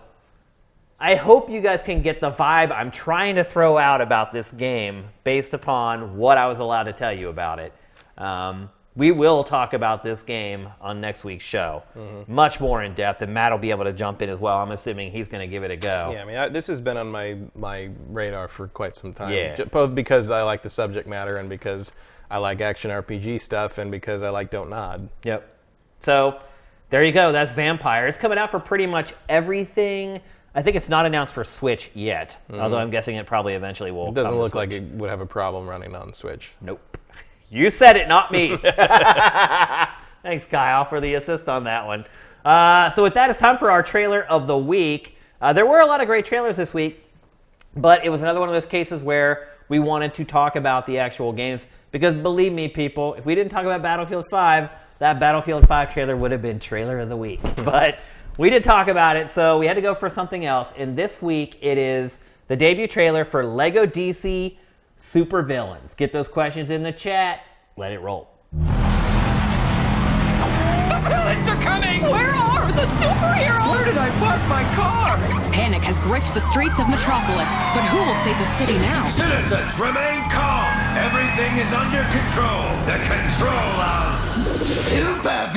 I 0.99 1.15
hope 1.15 1.49
you 1.49 1.59
guys 1.61 1.83
can 1.83 2.01
get 2.01 2.21
the 2.21 2.31
vibe 2.31 2.71
I'm 2.71 2.89
trying 2.89 3.35
to 3.35 3.43
throw 3.43 3.77
out 3.77 3.99
about 4.01 4.31
this 4.31 4.51
game 4.51 5.05
based 5.23 5.53
upon 5.53 6.15
what 6.17 6.37
I 6.37 6.47
was 6.47 6.59
allowed 6.59 6.83
to 6.83 6.93
tell 6.93 7.11
you 7.11 7.29
about 7.29 7.59
it. 7.59 7.73
Um, 8.17 8.69
we 8.95 9.11
will 9.11 9.43
talk 9.43 9.73
about 9.73 10.03
this 10.03 10.23
game 10.23 10.69
on 10.79 11.01
next 11.01 11.25
week's 11.25 11.43
show, 11.43 11.83
Mm-hmm. 11.97 12.33
much 12.33 12.61
more 12.61 12.81
in 12.81 12.93
depth, 12.93 13.21
and 13.21 13.33
Matt 13.33 13.51
will 13.51 13.59
be 13.59 13.71
able 13.71 13.83
to 13.83 13.91
jump 13.91 14.21
in 14.21 14.29
as 14.29 14.39
well. 14.39 14.57
I'm 14.59 14.71
assuming 14.71 15.11
he's 15.11 15.27
going 15.27 15.41
to 15.41 15.51
give 15.51 15.63
it 15.63 15.71
a 15.71 15.75
go. 15.75 16.11
Yeah, 16.13 16.21
I 16.21 16.25
mean, 16.25 16.37
I, 16.37 16.47
this 16.47 16.67
has 16.67 16.79
been 16.79 16.95
on 16.95 17.11
my 17.11 17.37
my 17.55 17.89
radar 18.07 18.47
for 18.47 18.69
quite 18.69 18.95
some 18.95 19.13
time. 19.13 19.33
Yeah. 19.33 19.65
Both 19.65 19.93
because 19.95 20.29
I 20.29 20.43
like 20.43 20.63
the 20.63 20.69
subject 20.69 21.09
matter 21.09 21.37
and 21.37 21.49
because 21.49 21.91
I 22.31 22.37
like 22.37 22.61
action 22.61 22.89
RPG 22.89 23.41
stuff 23.41 23.79
and 23.79 23.91
because 23.91 24.21
I 24.21 24.29
like 24.29 24.49
Dontnod. 24.49 25.09
Yep. 25.25 25.57
So 25.99 26.39
there 26.89 27.03
you 27.03 27.11
go. 27.11 27.33
That's 27.33 27.51
Vampyr. 27.51 28.07
It's 28.07 28.17
coming 28.17 28.37
out 28.37 28.49
for 28.49 28.61
pretty 28.61 28.85
much 28.87 29.13
everything. 29.27 30.21
I 30.55 30.61
think 30.61 30.77
it's 30.77 30.87
not 30.87 31.05
announced 31.05 31.33
for 31.33 31.43
Switch 31.43 31.91
yet, 31.93 32.37
although 32.51 32.77
I'm 32.77 32.89
guessing 32.89 33.17
it 33.17 33.27
probably 33.27 33.53
eventually 33.53 33.91
will. 33.91 34.05
Mm-hmm. 34.05 34.17
It 34.17 34.23
doesn't 34.23 34.37
look 34.37 34.55
like 34.55 34.71
it 34.71 34.83
would 34.83 35.09
have 35.09 35.19
a 35.19 35.25
problem 35.25 35.67
running 35.67 35.95
on 35.95 36.13
Switch. 36.13 36.51
Nope. 36.61 36.97
You 37.47 37.69
said 37.69 37.95
it, 37.95 38.07
not 38.07 38.31
me. 38.31 38.57
Thanks, 40.23 40.45
Kyle, 40.45 40.83
for 40.83 40.99
the 40.99 41.13
assist 41.13 41.47
on 41.47 41.65
that 41.65 41.85
one. 41.85 42.03
Uh, 42.43 42.89
so 42.89 43.03
with 43.03 43.13
that, 43.13 43.29
it's 43.29 43.39
time 43.39 43.59
for 43.59 43.69
our 43.69 43.83
trailer 43.83 44.23
of 44.23 44.47
the 44.47 44.57
week. 44.57 45.15
Uh, 45.39 45.53
there 45.53 45.65
were 45.65 45.79
a 45.79 45.85
lot 45.85 46.01
of 46.01 46.07
great 46.07 46.25
trailers 46.25 46.57
this 46.57 46.73
week, 46.73 47.05
but 47.75 48.03
it 48.03 48.09
was 48.09 48.23
another 48.23 48.39
one 48.39 48.49
of 48.49 48.53
those 48.53 48.65
cases 48.65 48.99
where 48.99 49.49
we 49.69 49.77
wanted 49.77 50.15
to 50.15 50.25
talk 50.25 50.55
about 50.55 50.87
the 50.87 50.97
actual 50.97 51.31
games 51.31 51.67
because 51.91 52.13
believe 52.13 52.51
me, 52.51 52.67
people, 52.67 53.13
if 53.13 53.25
we 53.25 53.35
didn't 53.35 53.51
talk 53.51 53.63
about 53.63 53.81
Battlefield 53.81 54.25
5, 54.29 54.69
that 54.99 55.17
Battlefield 55.17 55.67
5 55.67 55.93
trailer 55.93 56.17
would 56.17 56.31
have 56.31 56.41
been 56.41 56.59
trailer 56.59 56.99
of 56.99 57.07
the 57.07 57.15
week. 57.15 57.39
but 57.63 57.99
we 58.37 58.49
did 58.49 58.63
talk 58.63 58.87
about 58.87 59.15
it, 59.15 59.29
so 59.29 59.57
we 59.57 59.67
had 59.67 59.75
to 59.75 59.81
go 59.81 59.95
for 59.95 60.09
something 60.09 60.45
else. 60.45 60.73
And 60.77 60.97
this 60.97 61.21
week, 61.21 61.57
it 61.61 61.77
is 61.77 62.19
the 62.47 62.55
debut 62.55 62.87
trailer 62.87 63.23
for 63.25 63.45
Lego 63.45 63.85
DC 63.85 64.57
Super 64.97 65.41
Villains. 65.41 65.93
Get 65.93 66.11
those 66.11 66.27
questions 66.27 66.69
in 66.69 66.83
the 66.83 66.91
chat. 66.91 67.41
Let 67.77 67.91
it 67.91 67.99
roll. 67.99 68.29
The 68.51 68.67
villains 71.07 71.47
are 71.47 71.59
coming! 71.61 72.01
Where 72.01 72.33
are 72.35 72.71
the 72.71 72.85
superheroes? 72.99 73.69
Where 73.71 73.85
did 73.85 73.97
I 73.97 74.09
park 74.19 74.41
my 74.49 74.63
car? 74.75 75.17
Panic 75.51 75.83
has 75.83 75.99
gripped 75.99 76.33
the 76.33 76.39
streets 76.39 76.79
of 76.79 76.89
Metropolis, 76.89 77.49
but 77.73 77.83
who 77.87 77.97
will 78.03 78.15
save 78.15 78.37
the 78.37 78.45
city 78.45 78.77
now? 78.79 79.07
Citizens, 79.07 79.79
remain 79.79 80.27
calm. 80.29 80.67
Everything 80.99 81.57
is 81.57 81.71
under 81.71 82.03
control. 82.11 82.67
The 82.83 82.99
control 83.07 83.79
of 83.79 84.19
super 84.67 85.47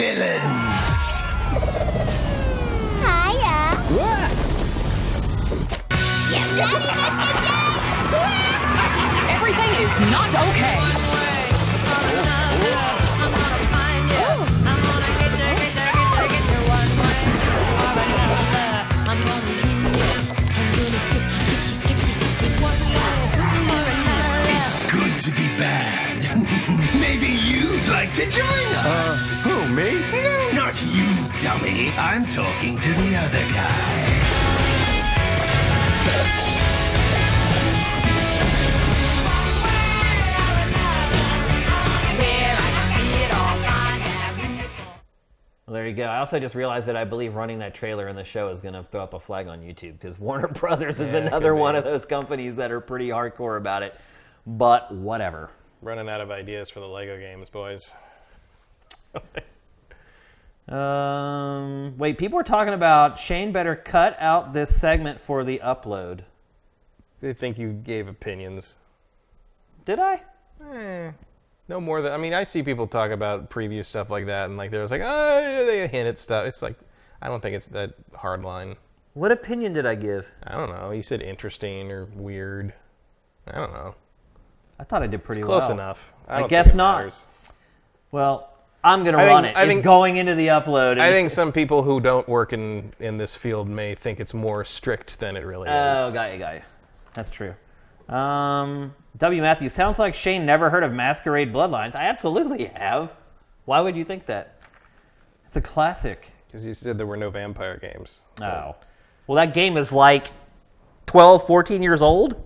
You 6.29 6.35
ready, 6.35 6.53
Mr. 6.53 7.41
J? 7.41 7.49
Everything 9.33 9.73
is 9.81 9.95
not 10.13 10.29
okay. 10.29 10.79
It's 24.51 24.77
good 24.93 25.19
to 25.21 25.31
be 25.31 25.49
bad. 25.57 26.23
Maybe 27.01 27.29
you'd 27.29 27.89
like 27.89 28.13
to 28.13 28.29
join 28.29 28.45
us. 28.45 29.47
Uh, 29.47 29.49
who, 29.49 29.75
me? 29.75 30.01
No, 30.23 30.51
not 30.53 30.83
you, 30.83 31.09
dummy. 31.39 31.91
I'm 31.93 32.29
talking 32.29 32.79
to 32.79 32.93
the 32.93 33.17
other 33.17 33.49
guy. 33.55 34.28
Well, 45.69 45.75
there 45.75 45.87
you 45.87 45.95
go. 45.95 46.05
I 46.05 46.21
also 46.21 46.41
just 46.41 46.55
realized 46.55 46.89
that 46.89 46.97
I 46.97 47.05
believe 47.05 47.35
running 47.35 47.59
that 47.59 47.75
trailer 47.75 48.09
in 48.09 48.17
the 48.17 48.25
show 48.25 48.49
is 48.49 48.59
going 48.59 48.73
to 48.73 48.83
throw 48.83 49.03
up 49.03 49.13
a 49.13 49.21
flag 49.21 49.49
on 49.49 49.61
YouTube 49.61 50.01
because 50.01 50.19
Warner 50.19 50.49
Brothers 50.55 50.99
is 50.99 51.13
Yeah, 51.13 51.19
another 51.19 51.55
one 51.55 51.77
of 51.77 51.85
those 51.85 52.07
companies 52.07 52.57
that 52.57 52.73
are 52.73 52.81
pretty 52.81 53.09
hardcore 53.09 53.59
about 53.59 53.83
it. 53.83 53.95
But 54.47 54.91
whatever. 54.91 55.51
Running 55.83 56.09
out 56.09 56.23
of 56.23 56.31
ideas 56.31 56.71
for 56.71 56.81
the 56.81 56.89
Lego 56.89 57.19
games, 57.19 57.51
boys. 57.51 57.95
Um, 60.71 61.99
wait, 61.99 62.17
people 62.17 62.39
are 62.39 62.45
talking 62.45 62.73
about 62.73 63.19
Shane 63.19 63.53
better 63.53 63.77
cut 63.77 64.17
out 64.19 64.55
this 64.55 64.75
segment 64.75 65.21
for 65.21 65.45
the 65.45 65.61
upload. 65.63 66.21
They 67.21 67.35
think 67.35 67.59
you 67.59 67.73
gave 67.73 68.09
opinions. 68.09 68.77
Did 69.85 69.99
I? 69.99 70.23
Eh, 70.73 71.13
no 71.69 71.81
more 71.81 72.01
than 72.03 72.13
I 72.13 72.17
mean, 72.17 72.35
I 72.35 72.45
see 72.45 72.63
people 72.63 72.87
talk 72.87 73.11
about 73.11 73.51
preview 73.51 73.85
stuff 73.85 74.11
like 74.11 74.27
that, 74.27 74.47
and 74.47 74.57
like 74.57 74.71
there's 74.71 74.91
like, 74.91 75.03
oh, 75.05 75.65
they 75.67 75.87
hint 75.87 76.09
at 76.09 76.19
stuff. 76.19 76.47
It's 76.47 76.63
like, 76.63 76.77
I 77.23 77.29
don't 77.29 77.41
think 77.41 77.55
it's 77.57 77.67
that 77.67 77.95
hard 78.15 78.43
line. 78.43 78.77
What 79.15 79.33
opinion 79.33 79.73
did 79.73 79.85
I 79.87 79.95
give? 79.95 80.27
I 80.45 80.53
don't 80.55 80.71
know. 80.71 80.91
You 80.93 81.03
said 81.03 81.23
interesting 81.23 81.91
or 81.91 82.07
weird. 82.15 82.73
I 83.47 83.53
don't 83.57 83.73
know. 83.73 83.95
I 84.79 84.85
thought 84.85 85.03
I 85.03 85.07
did 85.09 85.25
pretty 85.25 85.43
Close 85.43 85.63
well. 85.63 85.73
enough. 85.73 86.13
I 86.29 86.41
don't 86.41 86.49
guess 86.51 86.75
not. 86.75 86.99
matters. 86.99 87.15
Well, 88.13 88.51
I'm 88.85 89.03
gonna 89.05 89.19
I 89.19 89.27
run 89.27 89.43
think- 89.43 89.57
it. 89.57 89.59
I 89.59 89.63
it's 89.65 89.73
think- 89.73 89.85
going 89.85 90.17
into 90.19 90.35
the 90.37 90.49
upload. 90.49 90.99
I 91.01 91.11
think 91.11 91.31
some 91.31 91.51
people 91.53 91.83
who 91.83 92.01
don't 92.01 92.29
work 92.29 92.53
in 92.53 92.93
in 93.01 93.17
this 93.19 93.35
field 93.35 93.69
may 93.69 93.95
think 93.95 94.21
it's 94.21 94.33
more 94.35 94.65
strict 94.65 95.19
than 95.21 95.37
it 95.37 95.45
really 95.45 95.69
is. 95.69 95.75
Oh, 95.99 96.13
got 96.13 96.33
you, 96.33 96.39
got 96.39 96.55
you. 96.55 96.63
That's 97.15 97.31
true. 97.31 97.55
Um, 98.09 98.95
W. 99.19 99.43
Matthews 99.43 99.73
sounds 99.73 99.99
like 99.99 100.15
Shane 100.15 100.47
never 100.47 100.71
heard 100.71 100.85
of 100.85 100.93
Masquerade 100.93 101.53
Bloodlines. 101.53 101.95
I 101.95 102.05
absolutely 102.09 102.67
have. 102.67 103.13
Why 103.65 103.81
would 103.81 103.97
you 103.97 104.05
think 104.05 104.27
that? 104.27 104.61
It's 105.45 105.57
a 105.57 105.61
classic. 105.61 106.31
Because 106.47 106.65
you 106.65 106.73
said 106.75 106.99
there 106.99 107.07
were 107.07 107.17
no 107.17 107.31
vampire 107.31 107.79
games. 107.79 108.19
Oh. 108.41 108.77
Well, 109.27 109.37
that 109.37 109.55
game 109.55 109.77
is 109.77 109.93
like 109.93 110.29
12, 111.07 111.47
14 111.47 111.83
years 111.83 112.01
old. 112.01 112.43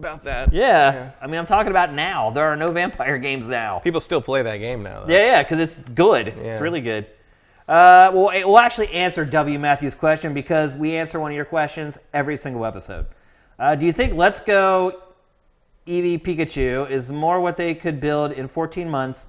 About 0.00 0.24
that. 0.24 0.52
Yeah. 0.52 1.12
I 1.20 1.26
mean, 1.28 1.38
I'm 1.38 1.46
talking 1.46 1.70
about 1.70 1.92
now. 1.94 2.30
There 2.30 2.44
are 2.44 2.56
no 2.56 2.72
vampire 2.72 3.18
games 3.18 3.46
now. 3.46 3.78
People 3.78 4.00
still 4.00 4.20
play 4.20 4.42
that 4.42 4.56
game 4.56 4.82
now. 4.82 5.04
Though. 5.04 5.12
Yeah, 5.12 5.26
yeah, 5.26 5.42
because 5.44 5.60
it's 5.60 5.78
good. 5.90 6.26
Yeah. 6.26 6.34
It's 6.54 6.60
really 6.60 6.80
good. 6.80 7.06
Uh, 7.68 8.10
well, 8.12 8.30
it- 8.30 8.44
we'll 8.44 8.58
actually 8.58 8.88
answer 8.92 9.24
W. 9.24 9.58
Matthews' 9.60 9.94
question 9.94 10.34
because 10.34 10.74
we 10.74 10.96
answer 10.96 11.20
one 11.20 11.30
of 11.30 11.36
your 11.36 11.44
questions 11.44 11.98
every 12.12 12.36
single 12.36 12.64
episode. 12.66 13.06
Uh, 13.58 13.76
do 13.76 13.86
you 13.86 13.92
think 13.92 14.14
Let's 14.14 14.40
Go 14.40 15.00
Eevee 15.86 16.22
Pikachu 16.22 16.88
is 16.88 17.08
more 17.08 17.40
what 17.40 17.56
they 17.56 17.74
could 17.74 18.00
build 18.00 18.32
in 18.32 18.48
14 18.48 18.88
months, 18.88 19.26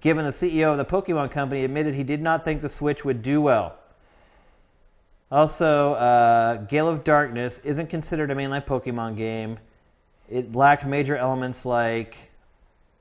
given 0.00 0.24
the 0.24 0.30
CEO 0.30 0.72
of 0.72 0.78
the 0.78 0.84
Pokemon 0.84 1.30
Company 1.30 1.64
admitted 1.64 1.94
he 1.94 2.02
did 2.02 2.20
not 2.20 2.44
think 2.44 2.60
the 2.60 2.68
Switch 2.68 3.04
would 3.04 3.22
do 3.22 3.40
well? 3.40 3.76
Also, 5.30 5.94
uh, 5.94 6.56
Gale 6.56 6.88
of 6.88 7.04
Darkness 7.04 7.58
isn't 7.60 7.86
considered 7.86 8.30
a 8.30 8.34
mainline 8.34 8.66
Pokemon 8.66 9.16
game. 9.16 9.58
It 10.28 10.54
lacked 10.54 10.84
major 10.84 11.16
elements 11.16 11.64
like 11.64 12.32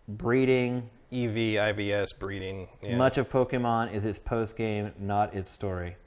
breeding, 0.07 0.89
EV, 1.11 1.57
IVS, 1.75 2.17
breeding. 2.17 2.69
Yeah. 2.81 2.95
much 2.95 3.17
of 3.17 3.29
Pokemon 3.29 3.93
is 3.93 4.05
its 4.05 4.19
post 4.19 4.55
game, 4.55 4.93
not 4.97 5.33
its 5.33 5.49
story. 5.49 5.97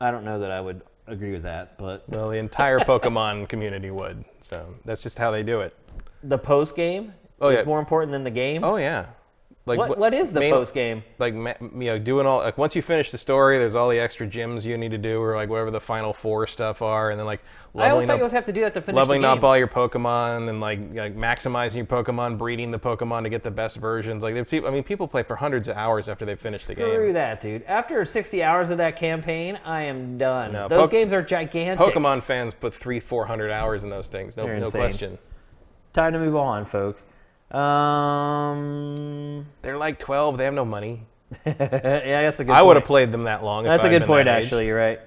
I 0.00 0.10
don't 0.10 0.24
know 0.24 0.40
that 0.40 0.50
I 0.50 0.60
would 0.60 0.82
agree 1.06 1.32
with 1.32 1.42
that, 1.42 1.76
but 1.78 2.08
Well, 2.08 2.30
the 2.30 2.36
entire 2.38 2.78
Pokemon 2.80 3.48
community 3.50 3.90
would. 3.90 4.24
So 4.40 4.74
that's 4.84 5.02
just 5.02 5.18
how 5.18 5.30
they 5.30 5.42
do 5.42 5.60
it. 5.60 5.76
the 6.22 6.38
post 6.38 6.76
game 6.76 7.12
Oh, 7.40 7.48
is 7.48 7.58
yeah. 7.58 7.64
more 7.64 7.80
important 7.80 8.12
than 8.12 8.22
the 8.22 8.30
game. 8.30 8.62
Oh 8.62 8.76
yeah. 8.76 9.06
Like 9.64 9.78
what, 9.78 9.96
what 9.96 10.12
is 10.12 10.32
the 10.32 10.40
main- 10.40 10.50
post 10.52 10.74
game? 10.74 11.04
Like 11.18 11.34
you 11.34 11.54
know, 11.70 11.96
doing 11.96 12.26
all 12.26 12.38
like 12.38 12.58
once 12.58 12.74
you 12.74 12.82
finish 12.82 13.12
the 13.12 13.18
story, 13.18 13.58
there's 13.58 13.76
all 13.76 13.88
the 13.88 13.98
extra 14.00 14.26
gyms 14.26 14.64
you 14.64 14.76
need 14.76 14.90
to 14.90 14.98
do, 14.98 15.20
or 15.22 15.36
like 15.36 15.48
whatever 15.48 15.70
the 15.70 15.80
final 15.80 16.12
four 16.12 16.48
stuff 16.48 16.82
are, 16.82 17.10
and 17.10 17.18
then 17.20 17.26
like 17.26 17.42
I 17.76 17.90
always 17.90 17.90
leveling 17.90 18.06
thought 18.08 18.12
up, 18.14 18.18
you 18.18 18.22
always 18.24 18.32
have 18.32 18.46
to 18.46 18.52
do 18.52 18.60
that 18.62 18.74
to 18.74 18.82
finish 18.82 18.96
leveling 18.96 19.20
the 19.22 19.28
game. 19.28 19.38
up 19.38 19.44
all 19.44 19.56
your 19.56 19.68
Pokemon, 19.68 20.48
and 20.48 20.60
like, 20.60 20.80
like 20.94 21.16
maximizing 21.16 21.76
your 21.76 21.86
Pokemon, 21.86 22.38
breeding 22.38 22.72
the 22.72 22.78
Pokemon 22.78 23.22
to 23.22 23.28
get 23.28 23.44
the 23.44 23.52
best 23.52 23.76
versions. 23.76 24.24
Like 24.24 24.34
there's 24.34 24.48
people, 24.48 24.68
I 24.68 24.72
mean, 24.72 24.82
people 24.82 25.06
play 25.06 25.22
for 25.22 25.36
hundreds 25.36 25.68
of 25.68 25.76
hours 25.76 26.08
after 26.08 26.24
they 26.24 26.34
finish 26.34 26.66
the 26.66 26.74
game. 26.74 26.90
Screw 26.90 27.12
that, 27.12 27.40
dude. 27.40 27.62
After 27.62 28.04
60 28.04 28.42
hours 28.42 28.70
of 28.70 28.78
that 28.78 28.96
campaign, 28.96 29.60
I 29.64 29.82
am 29.82 30.18
done. 30.18 30.52
No, 30.54 30.66
Those 30.66 30.80
Poke- 30.82 30.90
games 30.90 31.12
are 31.12 31.22
gigantic. 31.22 31.86
Pokemon 31.86 32.24
fans 32.24 32.52
put 32.52 32.74
three, 32.74 32.98
four 32.98 33.26
hundred 33.26 33.52
hours 33.52 33.84
in 33.84 33.90
those 33.90 34.08
things. 34.08 34.36
No, 34.36 34.42
They're 34.42 34.58
no 34.58 34.66
insane. 34.66 34.80
question. 34.80 35.18
Time 35.92 36.12
to 36.14 36.18
move 36.18 36.34
on, 36.34 36.64
folks. 36.64 37.04
Um, 37.52 39.46
They're 39.62 39.78
like 39.78 39.98
twelve. 39.98 40.38
They 40.38 40.44
have 40.44 40.54
no 40.54 40.64
money. 40.64 41.06
yeah, 41.46 42.22
that's 42.22 42.40
a 42.40 42.44
good. 42.44 42.52
I 42.52 42.62
would 42.62 42.76
have 42.76 42.82
point. 42.82 42.88
played 42.88 43.12
them 43.12 43.24
that 43.24 43.42
long. 43.44 43.64
if 43.64 43.70
That's 43.70 43.84
a 43.84 43.88
good 43.88 44.04
point, 44.04 44.28
actually. 44.28 44.66
You're 44.66 44.78
right. 44.78 45.00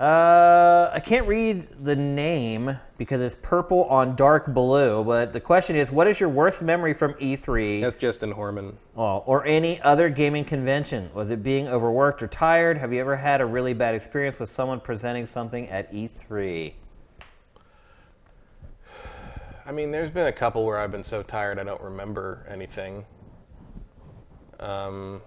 Uh, 0.00 0.90
I 0.94 1.00
can't 1.00 1.26
read 1.26 1.84
the 1.84 1.94
name 1.94 2.78
because 2.96 3.20
it's 3.20 3.36
purple 3.42 3.84
on 3.84 4.16
dark 4.16 4.46
blue. 4.46 5.04
But 5.04 5.34
the 5.34 5.40
question 5.40 5.76
is, 5.76 5.90
what 5.90 6.06
is 6.06 6.18
your 6.18 6.30
worst 6.30 6.62
memory 6.62 6.94
from 6.94 7.12
E3 7.14 7.82
That's 7.82 7.96
Justin 7.96 8.32
Horman. 8.32 8.76
oh, 8.96 9.18
or 9.26 9.44
any 9.44 9.78
other 9.82 10.08
gaming 10.08 10.46
convention? 10.46 11.10
Was 11.12 11.30
it 11.30 11.42
being 11.42 11.68
overworked 11.68 12.22
or 12.22 12.28
tired? 12.28 12.78
Have 12.78 12.94
you 12.94 13.00
ever 13.00 13.16
had 13.16 13.42
a 13.42 13.46
really 13.46 13.74
bad 13.74 13.94
experience 13.94 14.38
with 14.38 14.48
someone 14.48 14.80
presenting 14.80 15.26
something 15.26 15.68
at 15.68 15.92
E 15.92 16.08
E3? 16.08 16.72
I 19.66 19.72
mean, 19.72 19.90
there's 19.90 20.10
been 20.10 20.26
a 20.26 20.32
couple 20.32 20.64
where 20.64 20.78
I've 20.78 20.92
been 20.92 21.04
so 21.04 21.22
tired 21.22 21.58
I 21.58 21.64
don't 21.64 21.80
remember 21.80 22.46
anything. 22.48 23.04
Um, 24.58 25.22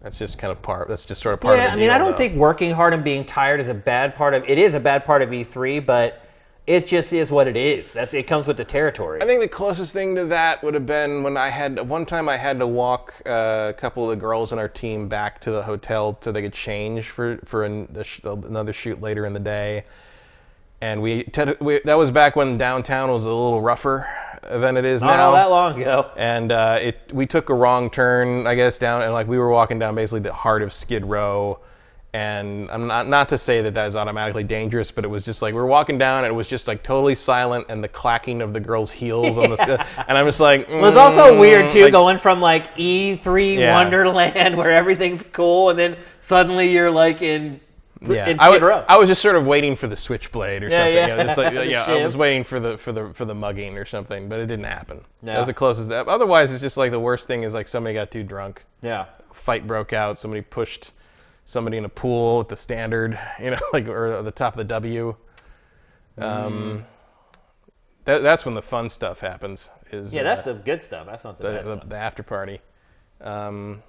that's 0.00 0.18
just 0.18 0.38
kind 0.38 0.50
of 0.50 0.60
part. 0.62 0.88
That's 0.88 1.04
just 1.04 1.22
sort 1.22 1.34
of 1.34 1.40
part 1.40 1.58
yeah, 1.58 1.64
of 1.64 1.70
the 1.70 1.72
I 1.72 1.76
mean, 1.76 1.84
deal, 1.86 1.94
I 1.94 1.98
don't 1.98 2.12
though. 2.12 2.18
think 2.18 2.34
working 2.34 2.72
hard 2.72 2.92
and 2.92 3.04
being 3.04 3.24
tired 3.24 3.60
is 3.60 3.68
a 3.68 3.74
bad 3.74 4.16
part 4.16 4.34
of. 4.34 4.44
It 4.48 4.58
is 4.58 4.74
a 4.74 4.80
bad 4.80 5.04
part 5.04 5.22
of 5.22 5.28
E3, 5.30 5.84
but 5.86 6.22
it 6.66 6.86
just 6.86 7.12
is 7.12 7.30
what 7.30 7.46
it 7.46 7.56
is. 7.56 7.92
That's 7.92 8.14
it 8.14 8.26
comes 8.26 8.46
with 8.46 8.56
the 8.56 8.64
territory. 8.64 9.22
I 9.22 9.26
think 9.26 9.40
the 9.40 9.48
closest 9.48 9.92
thing 9.92 10.14
to 10.16 10.24
that 10.26 10.62
would 10.62 10.74
have 10.74 10.86
been 10.86 11.22
when 11.22 11.36
I 11.36 11.48
had 11.48 11.88
one 11.88 12.04
time 12.04 12.28
I 12.28 12.36
had 12.36 12.58
to 12.58 12.66
walk 12.66 13.14
uh, 13.26 13.72
a 13.74 13.78
couple 13.78 14.04
of 14.04 14.10
the 14.10 14.20
girls 14.20 14.52
in 14.52 14.58
our 14.58 14.68
team 14.68 15.08
back 15.08 15.40
to 15.42 15.50
the 15.50 15.62
hotel 15.62 16.18
so 16.20 16.32
they 16.32 16.42
could 16.42 16.52
change 16.52 17.10
for 17.10 17.38
for 17.44 17.64
an, 17.64 17.88
another 18.24 18.72
shoot 18.72 19.00
later 19.00 19.24
in 19.26 19.32
the 19.32 19.40
day. 19.40 19.84
And 20.82 21.00
we, 21.00 21.22
ted- 21.22 21.58
we 21.60 21.80
that 21.84 21.94
was 21.94 22.10
back 22.10 22.34
when 22.36 22.58
downtown 22.58 23.08
was 23.10 23.24
a 23.24 23.28
little 23.32 23.62
rougher 23.62 24.06
than 24.50 24.76
it 24.76 24.84
is 24.84 25.00
Not 25.02 25.16
now. 25.16 25.26
all 25.26 25.32
that 25.34 25.48
long 25.50 25.80
ago. 25.80 26.10
and 26.16 26.50
uh, 26.50 26.76
it 26.80 26.98
we 27.12 27.24
took 27.24 27.48
a 27.50 27.54
wrong 27.54 27.88
turn, 27.88 28.46
I 28.48 28.56
guess, 28.56 28.78
down 28.78 29.02
and 29.02 29.12
like 29.12 29.28
we 29.28 29.38
were 29.38 29.48
walking 29.48 29.78
down 29.78 29.94
basically 29.94 30.20
the 30.20 30.32
heart 30.32 30.60
of 30.62 30.72
Skid 30.72 31.06
Row. 31.06 31.60
And 32.14 32.68
I'm 32.70 32.86
not 32.88 33.08
not 33.08 33.28
to 33.30 33.38
say 33.38 33.62
that 33.62 33.72
that 33.74 33.86
is 33.86 33.94
automatically 33.96 34.42
dangerous, 34.44 34.90
but 34.90 35.04
it 35.04 35.08
was 35.08 35.22
just 35.22 35.40
like 35.40 35.54
we 35.54 35.60
were 35.60 35.66
walking 35.68 35.96
down 35.98 36.24
and 36.24 36.32
it 36.32 36.34
was 36.34 36.46
just 36.48 36.66
like 36.68 36.82
totally 36.82 37.14
silent 37.14 37.66
and 37.70 37.82
the 37.82 37.88
clacking 37.88 38.42
of 38.42 38.52
the 38.52 38.60
girls' 38.60 38.90
heels 38.92 39.38
on 39.38 39.50
the 39.50 39.86
and 40.08 40.18
I'm 40.18 40.26
just 40.26 40.40
like. 40.40 40.68
Well, 40.68 40.86
it's 40.88 40.96
also 40.98 41.32
mm, 41.34 41.40
weird 41.40 41.70
too, 41.70 41.84
like- 41.84 41.92
going 41.92 42.18
from 42.18 42.40
like 42.40 42.76
E3 42.76 43.56
Yeah. 43.58 43.72
Wonderland 43.72 44.56
where 44.58 44.72
everything's 44.72 45.22
cool, 45.32 45.70
and 45.70 45.78
then 45.78 45.96
suddenly 46.20 46.70
you're 46.72 46.90
like 46.90 47.22
in 47.22 47.60
Yeah, 48.08 48.28
in 48.28 48.40
I, 48.40 48.50
Skid 48.50 48.62
Row. 48.62 48.84
I 48.88 48.96
was 48.96 49.08
just 49.08 49.22
sort 49.22 49.36
of 49.36 49.46
waiting 49.46 49.76
for 49.76 49.86
the 49.86 49.96
switchblade 49.96 50.62
or 50.62 50.68
Yeah, 50.68 50.78
something. 50.78 50.94
yeah. 50.94 51.06
you 51.06 51.16
know, 51.16 51.22
just 51.24 51.38
like, 51.38 51.52
yeah, 51.68 51.84
I 51.84 52.02
was 52.02 52.16
waiting 52.16 52.44
for 52.44 52.58
the 52.60 52.76
for 52.78 52.92
the 52.92 53.12
for 53.14 53.24
the 53.24 53.34
mugging 53.34 53.76
or 53.78 53.84
something, 53.84 54.28
but 54.28 54.40
it 54.40 54.46
didn't 54.46 54.64
happen. 54.64 55.02
Yeah. 55.22 55.34
That 55.34 55.38
was 55.38 55.48
the 55.48 55.54
closest. 55.54 55.88
That. 55.90 56.08
Otherwise, 56.08 56.50
it's 56.52 56.60
just 56.60 56.76
like 56.76 56.90
the 56.90 57.00
worst 57.00 57.26
thing 57.26 57.42
is 57.42 57.54
like 57.54 57.68
somebody 57.68 57.94
got 57.94 58.10
too 58.10 58.22
drunk. 58.22 58.64
yeah. 58.82 59.06
fight 59.32 59.66
broke 59.66 59.92
out. 59.92 60.18
Somebody 60.18 60.42
pushed 60.42 60.92
somebody 61.44 61.76
in 61.76 61.84
a 61.84 61.88
pool 61.88 62.40
at 62.40 62.48
the 62.48 62.56
standard, 62.56 63.18
you 63.40 63.50
know, 63.50 63.58
like 63.72 63.86
or 63.88 64.12
at 64.14 64.24
the 64.24 64.30
top 64.30 64.54
of 64.54 64.58
the 64.58 64.64
W. 64.64 65.14
Um, 66.18 66.84
that, 68.04 68.22
that's 68.22 68.44
when 68.44 68.54
the 68.54 68.62
fun 68.62 68.88
stuff 68.90 69.20
happens. 69.20 69.70
Is 69.90 70.14
Yeah, 70.14 70.22
that's 70.22 70.40
uh, 70.42 70.52
the 70.52 70.58
good 70.58 70.82
stuff. 70.82 71.06
That's 71.06 71.24
not 71.24 71.38
the, 71.38 71.44
the, 71.44 71.50
bad 71.50 71.64
the, 71.64 71.76
stuff. 71.76 71.88
the 71.88 71.96
after 71.96 72.22
party. 72.22 72.60
Um, 73.20 73.82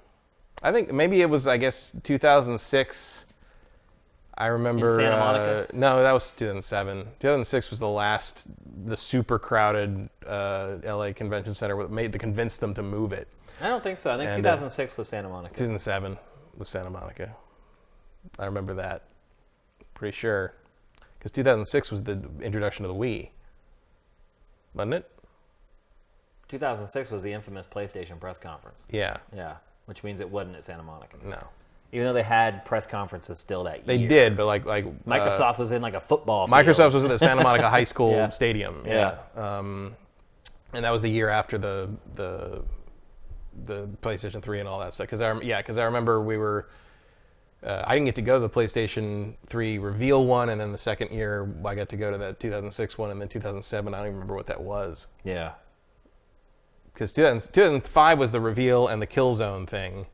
I 0.62 0.72
think 0.72 0.92
maybe 0.92 1.20
it 1.20 1.28
was 1.28 1.46
I 1.46 1.56
guess 1.56 1.92
2006. 2.02 3.26
I 4.36 4.46
remember. 4.46 4.90
Santa 4.96 5.16
Monica? 5.16 5.62
Uh, 5.64 5.76
no, 5.76 6.02
that 6.02 6.12
was 6.12 6.30
2007. 6.32 7.04
2006 7.20 7.70
was 7.70 7.78
the 7.78 7.88
last, 7.88 8.46
the 8.86 8.96
super 8.96 9.38
crowded 9.38 10.08
uh, 10.26 10.76
LA 10.84 11.12
Convention 11.12 11.54
Center 11.54 11.76
that 11.76 11.90
made 11.90 12.12
to 12.12 12.18
convince 12.18 12.56
them 12.56 12.74
to 12.74 12.82
move 12.82 13.12
it. 13.12 13.28
I 13.60 13.68
don't 13.68 13.82
think 13.82 13.98
so. 13.98 14.12
I 14.12 14.16
think 14.16 14.30
And, 14.30 14.44
uh, 14.44 14.50
2006 14.56 14.96
was 14.96 15.08
Santa 15.08 15.28
Monica. 15.28 15.54
2007 15.54 16.18
was 16.56 16.68
Santa 16.68 16.90
Monica. 16.90 17.34
I 18.38 18.46
remember 18.46 18.74
that. 18.74 19.04
Pretty 19.94 20.16
sure. 20.16 20.54
Because 21.18 21.30
2006 21.30 21.90
was 21.90 22.02
the 22.02 22.20
introduction 22.42 22.84
of 22.84 22.88
the 22.90 22.96
Wii. 23.00 23.28
Wasn't 24.74 24.94
it? 24.94 25.10
2006 26.48 27.10
was 27.10 27.22
the 27.22 27.32
infamous 27.32 27.66
PlayStation 27.66 28.18
press 28.18 28.38
conference. 28.38 28.80
Yeah. 28.90 29.16
Yeah, 29.34 29.56
which 29.86 30.02
means 30.02 30.20
it 30.20 30.28
wasn't 30.28 30.56
at 30.56 30.64
Santa 30.64 30.82
Monica. 30.82 31.16
No. 31.24 31.42
Even 31.94 32.06
though 32.08 32.12
they 32.12 32.22
had 32.22 32.64
press 32.66 32.84
conferences 32.86 33.38
still 33.38 33.64
that 33.64 33.76
year. 33.78 33.84
They 33.86 33.96
year. 33.96 34.08
did, 34.08 34.36
but 34.36 34.44
like 34.46 34.66
like 34.66 34.84
uh, 34.84 34.90
Microsoft 35.06 35.58
was 35.58 35.70
in 35.70 35.80
like 35.80 35.94
a 35.94 36.00
football. 36.00 36.46
Microsoft 36.48 36.90
field. 36.90 36.94
was 36.94 37.04
at 37.04 37.08
the 37.10 37.18
Santa 37.26 37.42
Monica 37.42 37.70
High 37.70 37.84
School 37.84 38.10
Yeah. 38.12 38.28
Stadium. 38.28 38.82
Yeah. 38.86 39.16
Um, 39.36 39.94
and 40.72 40.84
that 40.84 40.90
was 40.90 41.00
the 41.02 41.08
year 41.08 41.28
after 41.30 41.56
the 41.56 41.88
the 42.14 42.62
the 43.64 43.86
PlayStation 44.02 44.42
3 44.42 44.58
and 44.60 44.68
all 44.68 44.80
that 44.80 44.92
stuff. 44.92 45.06
Because 45.06 45.20
I 45.20 45.38
yeah, 45.40 45.62
because 45.62 45.78
I 45.78 45.84
remember 45.84 46.20
we 46.20 46.36
were. 46.36 46.68
Uh, 47.62 47.82
I 47.86 47.94
didn't 47.94 48.04
get 48.06 48.16
to 48.16 48.22
go 48.22 48.34
to 48.34 48.40
the 48.40 48.50
PlayStation 48.50 49.36
3 49.46 49.78
reveal 49.78 50.26
one, 50.26 50.50
and 50.50 50.60
then 50.60 50.70
the 50.70 50.76
second 50.76 51.12
year 51.12 51.48
I 51.64 51.74
got 51.74 51.88
to 51.90 51.96
go 51.96 52.10
to 52.10 52.18
that 52.18 52.38
2006 52.38 52.98
one, 52.98 53.10
and 53.10 53.18
then 53.18 53.28
2007. 53.28 53.94
I 53.94 53.96
don't 53.96 54.06
even 54.06 54.14
remember 54.16 54.34
what 54.34 54.46
that 54.48 54.60
was. 54.60 55.06
Yeah. 55.22 55.52
because 56.92 57.10
2005 57.12 58.18
was 58.18 58.32
the 58.32 58.40
reveal 58.40 58.88
and 58.88 59.00
the 59.00 59.06
Killzone 59.06 59.66
thing, 59.66 60.06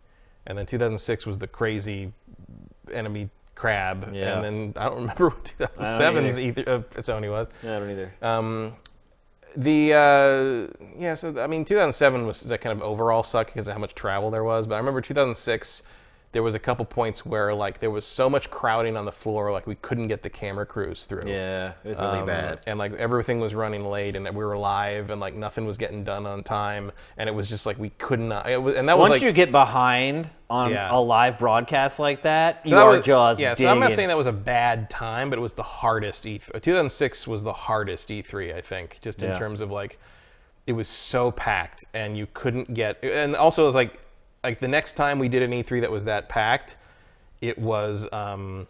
and 0.46 0.56
then 0.56 0.66
2006 0.66 1.26
was 1.26 1.38
the 1.38 1.46
crazy 1.46 2.12
enemy 2.92 3.28
crab, 3.54 4.10
Yeah. 4.14 4.36
and 4.40 4.44
then 4.44 4.72
I 4.76 4.86
don't 4.88 4.96
remember 5.00 5.28
what 5.30 5.52
2007's 5.58 6.38
either. 6.38 6.62
uh, 6.68 6.78
Sony 7.00 7.30
was. 7.30 7.48
Yeah, 7.62 7.76
I 7.76 7.78
don't 7.80 7.90
either. 7.90 8.14
Um, 8.22 8.72
the 9.56 9.92
uh, 9.94 10.88
yeah, 10.98 11.14
so 11.14 11.40
I 11.42 11.46
mean, 11.46 11.64
2007 11.64 12.26
was 12.26 12.42
that 12.42 12.60
kind 12.60 12.76
of 12.76 12.82
overall 12.84 13.22
suck 13.22 13.48
because 13.48 13.66
of 13.66 13.72
how 13.74 13.80
much 13.80 13.94
travel 13.94 14.30
there 14.30 14.44
was, 14.44 14.66
but 14.66 14.76
I 14.76 14.78
remember 14.78 15.00
2006. 15.00 15.82
There 16.32 16.44
was 16.44 16.54
a 16.54 16.60
couple 16.60 16.84
points 16.84 17.26
where 17.26 17.52
like 17.52 17.80
there 17.80 17.90
was 17.90 18.06
so 18.06 18.30
much 18.30 18.50
crowding 18.52 18.96
on 18.96 19.04
the 19.04 19.10
floor, 19.10 19.50
like 19.50 19.66
we 19.66 19.74
couldn't 19.74 20.06
get 20.06 20.22
the 20.22 20.30
camera 20.30 20.64
crews 20.64 21.04
through. 21.04 21.24
yeah, 21.28 21.72
it 21.82 21.88
was 21.88 21.98
really 21.98 22.18
Um, 22.20 22.26
bad. 22.26 22.60
And 22.68 22.78
like 22.78 22.92
everything 22.94 23.40
was 23.40 23.52
running 23.52 23.84
late, 23.84 24.14
and 24.14 24.24
we 24.26 24.44
were 24.44 24.56
live, 24.56 25.10
and 25.10 25.20
like 25.20 25.34
nothing 25.34 25.66
was 25.66 25.76
getting 25.76 26.04
done 26.04 26.26
on 26.26 26.44
time, 26.44 26.92
and 27.16 27.28
it 27.28 27.32
was 27.32 27.48
just 27.48 27.66
like 27.66 27.80
we 27.80 27.90
could 27.98 28.20
not. 28.20 28.46
Was, 28.62 28.76
and 28.76 28.88
that 28.88 28.96
was 28.96 29.08
Once 29.08 29.20
like 29.20 29.26
you 29.26 29.32
get 29.32 29.50
behind 29.50 30.30
on 30.48 30.70
Yeah. 30.70 30.94
a 30.94 31.00
live 31.00 31.36
broadcast 31.36 31.98
like 31.98 32.22
that, 32.22 32.60
so 32.64 32.70
you 32.70 32.76
that 32.76 32.86
was- 32.86 33.02
jaws 33.02 33.40
Yeah, 33.40 33.54
so 33.54 33.66
I'm 33.66 33.80
not 33.80 33.90
saying 33.90 34.06
that 34.06 34.16
was 34.16 34.28
a 34.28 34.32
bad 34.32 34.88
time, 34.88 35.30
but 35.30 35.38
it 35.38 35.42
was 35.42 35.54
the 35.54 35.64
hardest 35.64 36.24
E3. 36.26 36.60
2006 36.62 37.26
was 37.26 37.42
the 37.42 37.52
hardest 37.52 38.08
E3, 38.08 38.54
I 38.54 38.60
think, 38.60 38.98
just 39.00 39.22
in 39.24 39.30
Yeah. 39.30 39.38
terms 39.38 39.60
of 39.60 39.72
like 39.72 39.98
it 40.68 40.74
was 40.74 40.86
so 40.86 41.32
packed, 41.32 41.84
and 41.92 42.16
you 42.16 42.28
couldn't 42.34 42.72
get. 42.72 43.02
And 43.02 43.34
also, 43.34 43.64
it 43.64 43.66
was 43.66 43.74
like 43.74 43.98
like 44.44 44.58
the 44.58 44.68
next 44.68 44.92
time 44.94 45.18
we 45.18 45.28
did 45.28 45.42
an 45.42 45.50
E3 45.52 45.80
that 45.82 45.90
was 45.90 46.04
that 46.06 46.28
packed, 46.28 46.76
it 47.40 47.58
was. 47.58 48.06
Um, 48.12 48.66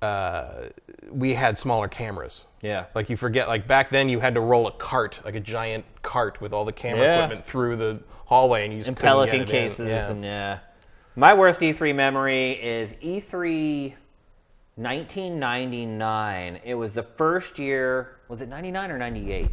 uh, 0.00 0.66
we 1.10 1.34
had 1.34 1.58
smaller 1.58 1.88
cameras. 1.88 2.44
Yeah. 2.62 2.84
Like 2.94 3.10
you 3.10 3.16
forget, 3.16 3.48
like 3.48 3.66
back 3.66 3.90
then 3.90 4.08
you 4.08 4.20
had 4.20 4.34
to 4.34 4.40
roll 4.40 4.68
a 4.68 4.72
cart, 4.72 5.20
like 5.24 5.34
a 5.34 5.40
giant 5.40 5.84
cart 6.02 6.40
with 6.40 6.52
all 6.52 6.64
the 6.64 6.72
camera 6.72 7.02
Yeah. 7.02 7.14
equipment 7.24 7.44
through 7.44 7.74
the 7.76 8.00
hallway, 8.26 8.64
and 8.64 8.72
you 8.72 8.78
just 8.78 8.88
and 8.88 8.96
couldn't 8.96 9.10
Pelican 9.10 9.38
get 9.40 9.48
it 9.48 9.54
in. 9.54 9.68
cases 9.70 9.88
Yeah. 9.88 10.10
and 10.10 10.24
yeah. 10.24 10.58
My 11.16 11.34
worst 11.34 11.60
E3 11.60 11.92
memory 11.96 12.52
is 12.52 12.94
E 13.00 13.18
E3 13.20 13.94
1999. 14.76 16.60
It 16.64 16.74
was 16.74 16.94
the 16.94 17.02
first 17.02 17.58
year, 17.58 18.18
was 18.28 18.40
it 18.40 18.48
99 18.48 18.90
or 18.92 18.98
98? 18.98 19.48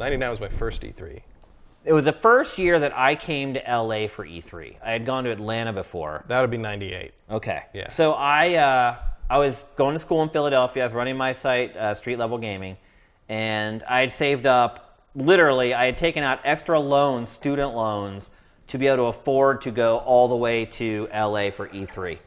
99 0.00 0.30
was 0.30 0.40
my 0.40 0.48
first 0.48 0.82
E 0.84 0.88
E3. 0.96 1.20
It 1.84 1.92
was 1.92 2.06
the 2.06 2.12
first 2.12 2.56
year 2.58 2.80
that 2.80 2.96
I 2.96 3.14
came 3.14 3.54
to 3.54 3.60
LA 3.60 4.08
for 4.08 4.24
E3. 4.24 4.76
I 4.82 4.92
had 4.92 5.04
gone 5.04 5.24
to 5.24 5.30
Atlanta 5.30 5.72
before. 5.72 6.24
That 6.28 6.40
would 6.40 6.50
be 6.50 6.56
98. 6.56 7.12
Okay. 7.30 7.64
Yeah. 7.74 7.90
So 7.90 8.12
I 8.12 8.54
uh, 8.54 8.96
I 9.28 9.38
was 9.38 9.64
going 9.76 9.94
to 9.94 9.98
school 9.98 10.22
in 10.22 10.30
Philadelphia. 10.30 10.82
I 10.82 10.86
was 10.86 10.94
running 10.94 11.16
my 11.16 11.32
site, 11.32 11.76
uh, 11.76 11.94
Street 11.94 12.16
Level 12.16 12.38
Gaming, 12.38 12.76
and 13.28 13.82
I 13.84 14.00
had 14.00 14.12
saved 14.12 14.46
up. 14.46 15.02
Literally, 15.14 15.74
I 15.74 15.86
had 15.86 15.96
taken 15.96 16.24
out 16.24 16.40
extra 16.44 16.80
loans, 16.80 17.30
student 17.30 17.74
loans, 17.74 18.30
to 18.68 18.78
be 18.78 18.86
able 18.86 18.96
to 18.96 19.18
afford 19.18 19.60
to 19.62 19.70
go 19.70 19.98
all 19.98 20.28
the 20.28 20.36
way 20.36 20.64
to 20.64 21.08
LA 21.12 21.50
for 21.50 21.68
E3. 21.68 22.18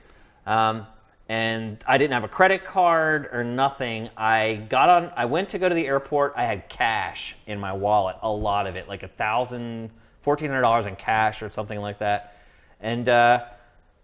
Um, 0.45 0.87
and 1.29 1.83
I 1.85 1.97
didn't 1.97 2.13
have 2.13 2.23
a 2.23 2.27
credit 2.29 2.63
card 2.63 3.29
or 3.31 3.43
nothing. 3.43 4.09
I 4.15 4.65
got 4.69 4.89
on. 4.89 5.11
I 5.15 5.25
went 5.25 5.49
to 5.49 5.59
go 5.59 5.67
to 5.67 5.75
the 5.75 5.85
airport. 5.85 6.33
I 6.35 6.45
had 6.45 6.69
cash 6.69 7.35
in 7.45 7.59
my 7.59 7.73
wallet, 7.73 8.15
a 8.21 8.29
lot 8.29 8.67
of 8.67 8.75
it, 8.75 8.87
like 8.87 9.03
a 9.03 9.07
thousand, 9.07 9.89
fourteen 10.21 10.49
hundred 10.49 10.61
dollars 10.61 10.85
in 10.85 10.95
cash 10.95 11.41
or 11.41 11.49
something 11.49 11.79
like 11.79 11.99
that. 11.99 12.37
And 12.79 13.09
uh, 13.09 13.45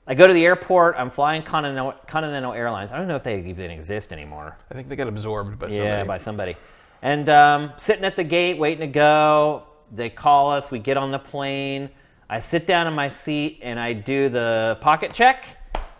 I 0.05 0.15
go 0.15 0.27
to 0.27 0.33
the 0.33 0.45
airport. 0.45 0.95
I'm 0.97 1.09
flying 1.09 1.43
Continental, 1.43 1.93
Continental 2.07 2.51
Airlines. 2.53 2.91
I 2.91 2.97
don't 2.97 3.07
know 3.07 3.15
if 3.15 3.23
they 3.23 3.39
even 3.39 3.71
exist 3.71 4.11
anymore. 4.11 4.57
I 4.69 4.73
think 4.73 4.89
they 4.89 4.95
got 4.95 5.07
absorbed 5.07 5.59
by 5.59 5.69
somebody. 5.69 5.89
Yeah, 5.89 6.03
by 6.03 6.17
somebody. 6.17 6.57
And 7.01 7.29
um, 7.29 7.71
sitting 7.77 8.03
at 8.03 8.15
the 8.15 8.23
gate, 8.23 8.57
waiting 8.57 8.81
to 8.81 8.87
go. 8.87 9.63
They 9.93 10.09
call 10.09 10.51
us. 10.51 10.71
We 10.71 10.79
get 10.79 10.97
on 10.97 11.11
the 11.11 11.19
plane. 11.19 11.89
I 12.29 12.39
sit 12.39 12.65
down 12.65 12.87
in 12.87 12.93
my 12.93 13.09
seat 13.09 13.59
and 13.61 13.79
I 13.79 13.93
do 13.93 14.27
the 14.27 14.77
pocket 14.81 15.13
check, 15.13 15.45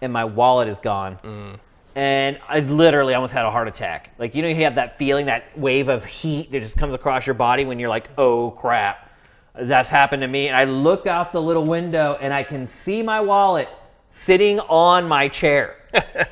and 0.03 0.11
my 0.11 0.25
wallet 0.25 0.67
is 0.67 0.79
gone. 0.79 1.59
And 1.95 2.39
I 2.49 2.59
literally 2.59 3.13
almost 3.13 3.33
had 3.33 3.45
a 3.45 3.51
heart 3.51 3.67
attack. 3.67 4.11
Like, 4.17 4.35
you 4.35 4.41
know, 4.41 4.47
you 4.47 4.63
have 4.63 4.75
that 4.75 4.97
feeling, 4.97 5.27
that 5.27 5.57
wave 5.57 5.89
of 5.89 6.03
heat 6.03 6.51
that 6.51 6.59
just 6.61 6.75
comes 6.75 6.93
across 6.93 7.25
your 7.27 7.35
body 7.35 7.65
when 7.65 7.79
you're 7.79 7.89
like, 7.89 8.09
oh 8.17 8.51
crap. 8.51 9.11
That's 9.55 9.89
happened 9.89 10.21
to 10.23 10.27
me. 10.27 10.47
And 10.47 10.57
I 10.57 10.63
look 10.63 11.05
out 11.05 11.31
the 11.31 11.41
little 11.41 11.63
window 11.65 12.17
and 12.19 12.33
I 12.33 12.41
can 12.43 12.65
see 12.65 13.03
my 13.03 13.21
wallet 13.21 13.69
sitting 14.09 14.59
on 14.61 15.07
my 15.07 15.27
chair. 15.27 15.77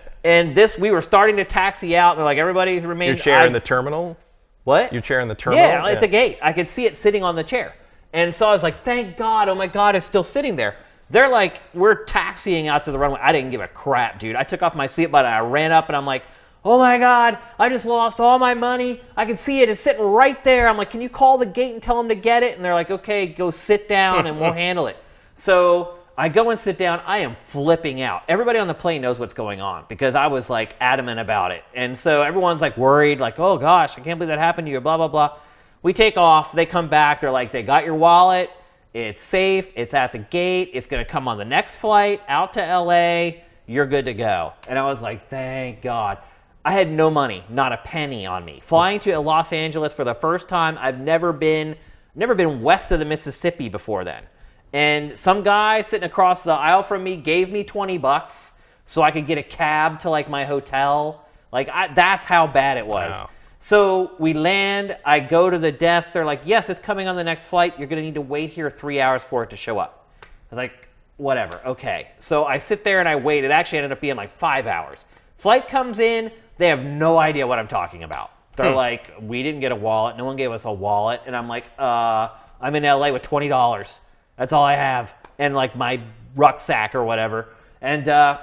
and 0.23 0.55
this, 0.55 0.77
we 0.77 0.89
were 0.89 1.03
starting 1.03 1.37
to 1.37 1.45
taxi 1.45 1.95
out. 1.95 2.11
and 2.11 2.17
They're 2.19 2.25
like, 2.25 2.39
everybody's 2.39 2.83
remained. 2.83 3.17
Your 3.17 3.23
chair 3.23 3.39
I- 3.39 3.45
in 3.45 3.53
the 3.53 3.59
terminal? 3.59 4.17
what? 4.63 4.91
Your 4.93 5.01
chair 5.01 5.19
in 5.19 5.27
the 5.27 5.35
terminal? 5.35 5.63
Yeah, 5.63 5.85
at 5.87 5.99
the 5.99 6.07
gate. 6.07 6.39
I 6.41 6.53
could 6.53 6.67
see 6.69 6.85
it 6.85 6.97
sitting 6.97 7.23
on 7.23 7.35
the 7.35 7.43
chair. 7.43 7.75
And 8.13 8.35
so 8.35 8.47
I 8.47 8.53
was 8.53 8.63
like, 8.63 8.81
thank 8.81 9.17
God, 9.17 9.47
oh 9.47 9.55
my 9.55 9.67
God, 9.67 9.95
it's 9.95 10.05
still 10.05 10.23
sitting 10.23 10.55
there. 10.55 10.75
They're 11.11 11.29
like, 11.29 11.61
we're 11.73 12.05
taxiing 12.05 12.67
out 12.67 12.85
to 12.85 12.91
the 12.91 12.97
runway. 12.97 13.19
I 13.21 13.31
didn't 13.33 13.51
give 13.51 13.61
a 13.61 13.67
crap, 13.67 14.19
dude. 14.19 14.35
I 14.35 14.43
took 14.43 14.61
off 14.61 14.75
my 14.75 14.87
seatbelt 14.87 15.19
and 15.19 15.27
I 15.27 15.39
ran 15.39 15.71
up 15.71 15.89
and 15.89 15.95
I'm 15.95 16.05
like, 16.05 16.23
oh 16.63 16.77
my 16.77 16.97
God, 16.97 17.37
I 17.59 17.69
just 17.69 17.85
lost 17.85 18.19
all 18.19 18.39
my 18.39 18.53
money. 18.53 19.01
I 19.17 19.25
can 19.25 19.35
see 19.35 19.61
it. 19.61 19.69
It's 19.69 19.81
sitting 19.81 20.03
right 20.03 20.41
there. 20.43 20.69
I'm 20.69 20.77
like, 20.77 20.89
can 20.89 21.01
you 21.01 21.09
call 21.09 21.37
the 21.37 21.45
gate 21.45 21.73
and 21.73 21.83
tell 21.83 21.97
them 21.97 22.07
to 22.09 22.15
get 22.15 22.43
it? 22.43 22.55
And 22.55 22.63
they're 22.63 22.73
like, 22.73 22.91
okay, 22.91 23.27
go 23.27 23.51
sit 23.51 23.89
down 23.89 24.25
and 24.25 24.39
we'll 24.39 24.53
handle 24.65 24.87
it. 24.87 24.97
So 25.35 25.95
I 26.17 26.29
go 26.29 26.49
and 26.49 26.59
sit 26.59 26.77
down. 26.77 27.01
I 27.05 27.19
am 27.19 27.35
flipping 27.35 28.01
out. 28.01 28.23
Everybody 28.27 28.59
on 28.59 28.67
the 28.67 28.73
plane 28.73 29.01
knows 29.01 29.19
what's 29.19 29.33
going 29.33 29.59
on 29.59 29.85
because 29.89 30.15
I 30.15 30.27
was 30.27 30.49
like 30.49 30.75
adamant 30.79 31.19
about 31.19 31.51
it. 31.51 31.63
And 31.73 31.97
so 31.97 32.21
everyone's 32.21 32.61
like 32.61 32.77
worried, 32.77 33.19
like, 33.19 33.39
oh 33.39 33.57
gosh, 33.57 33.97
I 33.97 34.01
can't 34.01 34.19
believe 34.19 34.29
that 34.29 34.39
happened 34.39 34.67
to 34.67 34.71
you, 34.71 34.79
blah, 34.79 34.97
blah, 34.97 35.07
blah. 35.07 35.39
We 35.83 35.93
take 35.93 36.15
off. 36.15 36.53
They 36.53 36.67
come 36.67 36.89
back. 36.89 37.21
They're 37.21 37.31
like, 37.31 37.51
they 37.51 37.63
got 37.63 37.85
your 37.85 37.95
wallet. 37.95 38.51
It's 38.93 39.21
safe. 39.21 39.67
It's 39.75 39.93
at 39.93 40.11
the 40.11 40.19
gate. 40.19 40.71
It's 40.73 40.87
going 40.87 41.03
to 41.03 41.09
come 41.09 41.27
on 41.27 41.37
the 41.37 41.45
next 41.45 41.77
flight 41.77 42.21
out 42.27 42.53
to 42.53 42.61
LA. 42.61 43.41
You're 43.65 43.85
good 43.85 44.05
to 44.05 44.13
go. 44.13 44.53
And 44.67 44.77
I 44.77 44.85
was 44.85 45.01
like, 45.01 45.29
thank 45.29 45.81
God. 45.81 46.17
I 46.63 46.73
had 46.73 46.91
no 46.91 47.09
money, 47.09 47.43
not 47.49 47.71
a 47.71 47.77
penny 47.77 48.25
on 48.25 48.45
me. 48.45 48.61
Flying 48.63 48.99
to 49.01 49.17
Los 49.19 49.51
Angeles 49.51 49.93
for 49.93 50.03
the 50.03 50.13
first 50.13 50.47
time. 50.47 50.77
I've 50.79 50.99
never 50.99 51.33
been 51.33 51.75
never 52.13 52.35
been 52.35 52.61
west 52.61 52.91
of 52.91 52.99
the 52.99 53.05
Mississippi 53.05 53.69
before 53.69 54.03
then. 54.03 54.23
And 54.73 55.17
some 55.17 55.43
guy 55.43 55.81
sitting 55.81 56.05
across 56.05 56.43
the 56.43 56.51
aisle 56.53 56.83
from 56.83 57.03
me 57.03 57.15
gave 57.17 57.49
me 57.49 57.63
20 57.63 57.97
bucks 57.97 58.53
so 58.85 59.01
I 59.01 59.11
could 59.11 59.25
get 59.25 59.37
a 59.37 59.43
cab 59.43 59.99
to 60.01 60.09
like 60.09 60.29
my 60.29 60.45
hotel. 60.45 61.25
Like 61.51 61.69
I, 61.69 61.93
that's 61.93 62.25
how 62.25 62.47
bad 62.47 62.77
it 62.77 62.85
was. 62.85 63.13
Wow. 63.13 63.29
So 63.63 64.15
we 64.17 64.33
land, 64.33 64.97
I 65.05 65.19
go 65.19 65.51
to 65.51 65.59
the 65.59 65.71
desk. 65.71 66.13
They're 66.13 66.25
like, 66.25 66.41
"Yes, 66.45 66.67
it's 66.67 66.79
coming 66.79 67.07
on 67.07 67.15
the 67.15 67.23
next 67.23 67.47
flight. 67.47 67.77
You're 67.77 67.87
going 67.87 68.01
to 68.01 68.05
need 68.05 68.15
to 68.15 68.21
wait 68.21 68.49
here 68.49 68.71
3 68.71 68.99
hours 68.99 69.23
for 69.23 69.43
it 69.43 69.51
to 69.51 69.55
show 69.55 69.77
up." 69.77 70.09
I 70.23 70.25
was 70.49 70.57
like, 70.57 70.89
"Whatever. 71.17 71.61
Okay." 71.63 72.09
So 72.17 72.45
I 72.45 72.57
sit 72.57 72.83
there 72.83 72.99
and 72.99 73.07
I 73.07 73.15
wait. 73.15 73.43
It 73.43 73.51
actually 73.51 73.77
ended 73.77 73.91
up 73.91 74.01
being 74.01 74.15
like 74.15 74.31
5 74.31 74.65
hours. 74.65 75.05
Flight 75.37 75.67
comes 75.67 75.99
in, 75.99 76.31
they 76.57 76.69
have 76.69 76.83
no 76.83 77.19
idea 77.19 77.45
what 77.45 77.59
I'm 77.59 77.67
talking 77.67 78.03
about. 78.03 78.31
They're 78.55 78.73
like, 78.73 79.11
"We 79.21 79.43
didn't 79.43 79.61
get 79.61 79.71
a 79.71 79.75
wallet. 79.75 80.17
No 80.17 80.25
one 80.25 80.37
gave 80.37 80.51
us 80.51 80.65
a 80.65 80.71
wallet." 80.71 81.21
And 81.27 81.35
I'm 81.35 81.47
like, 81.47 81.65
"Uh, 81.77 82.29
I'm 82.59 82.75
in 82.75 82.83
LA 82.83 83.11
with 83.11 83.21
$20. 83.21 83.99
That's 84.37 84.53
all 84.53 84.63
I 84.63 84.73
have." 84.73 85.13
And 85.37 85.53
like 85.53 85.75
my 85.75 86.01
rucksack 86.35 86.95
or 86.95 87.03
whatever. 87.03 87.49
And 87.81 88.07
uh 88.09 88.39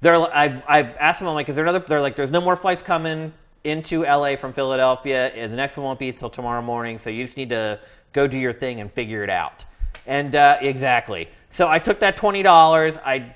they're 0.00 0.16
I, 0.16 0.62
I 0.68 0.82
asked 1.00 1.20
them 1.20 1.28
I'm 1.28 1.34
like 1.34 1.48
is 1.48 1.56
there 1.56 1.64
another 1.64 1.84
they're 1.86 2.00
like 2.00 2.16
there's 2.16 2.30
no 2.30 2.40
more 2.40 2.56
flights 2.56 2.82
coming 2.82 3.32
into 3.64 4.02
LA 4.02 4.36
from 4.36 4.52
Philadelphia 4.52 5.28
and 5.28 5.52
the 5.52 5.56
next 5.56 5.76
one 5.76 5.84
won't 5.84 5.98
be 5.98 6.10
until 6.10 6.30
tomorrow 6.30 6.62
morning 6.62 6.98
so 6.98 7.10
you 7.10 7.24
just 7.24 7.36
need 7.36 7.48
to 7.48 7.80
go 8.12 8.26
do 8.26 8.38
your 8.38 8.52
thing 8.52 8.80
and 8.80 8.92
figure 8.92 9.24
it 9.24 9.30
out. 9.30 9.64
And 10.06 10.36
uh, 10.36 10.58
exactly. 10.60 11.28
So 11.50 11.68
I 11.68 11.78
took 11.78 12.00
that 12.00 12.16
twenty 12.16 12.42
dollars. 12.42 12.96
I 12.98 13.34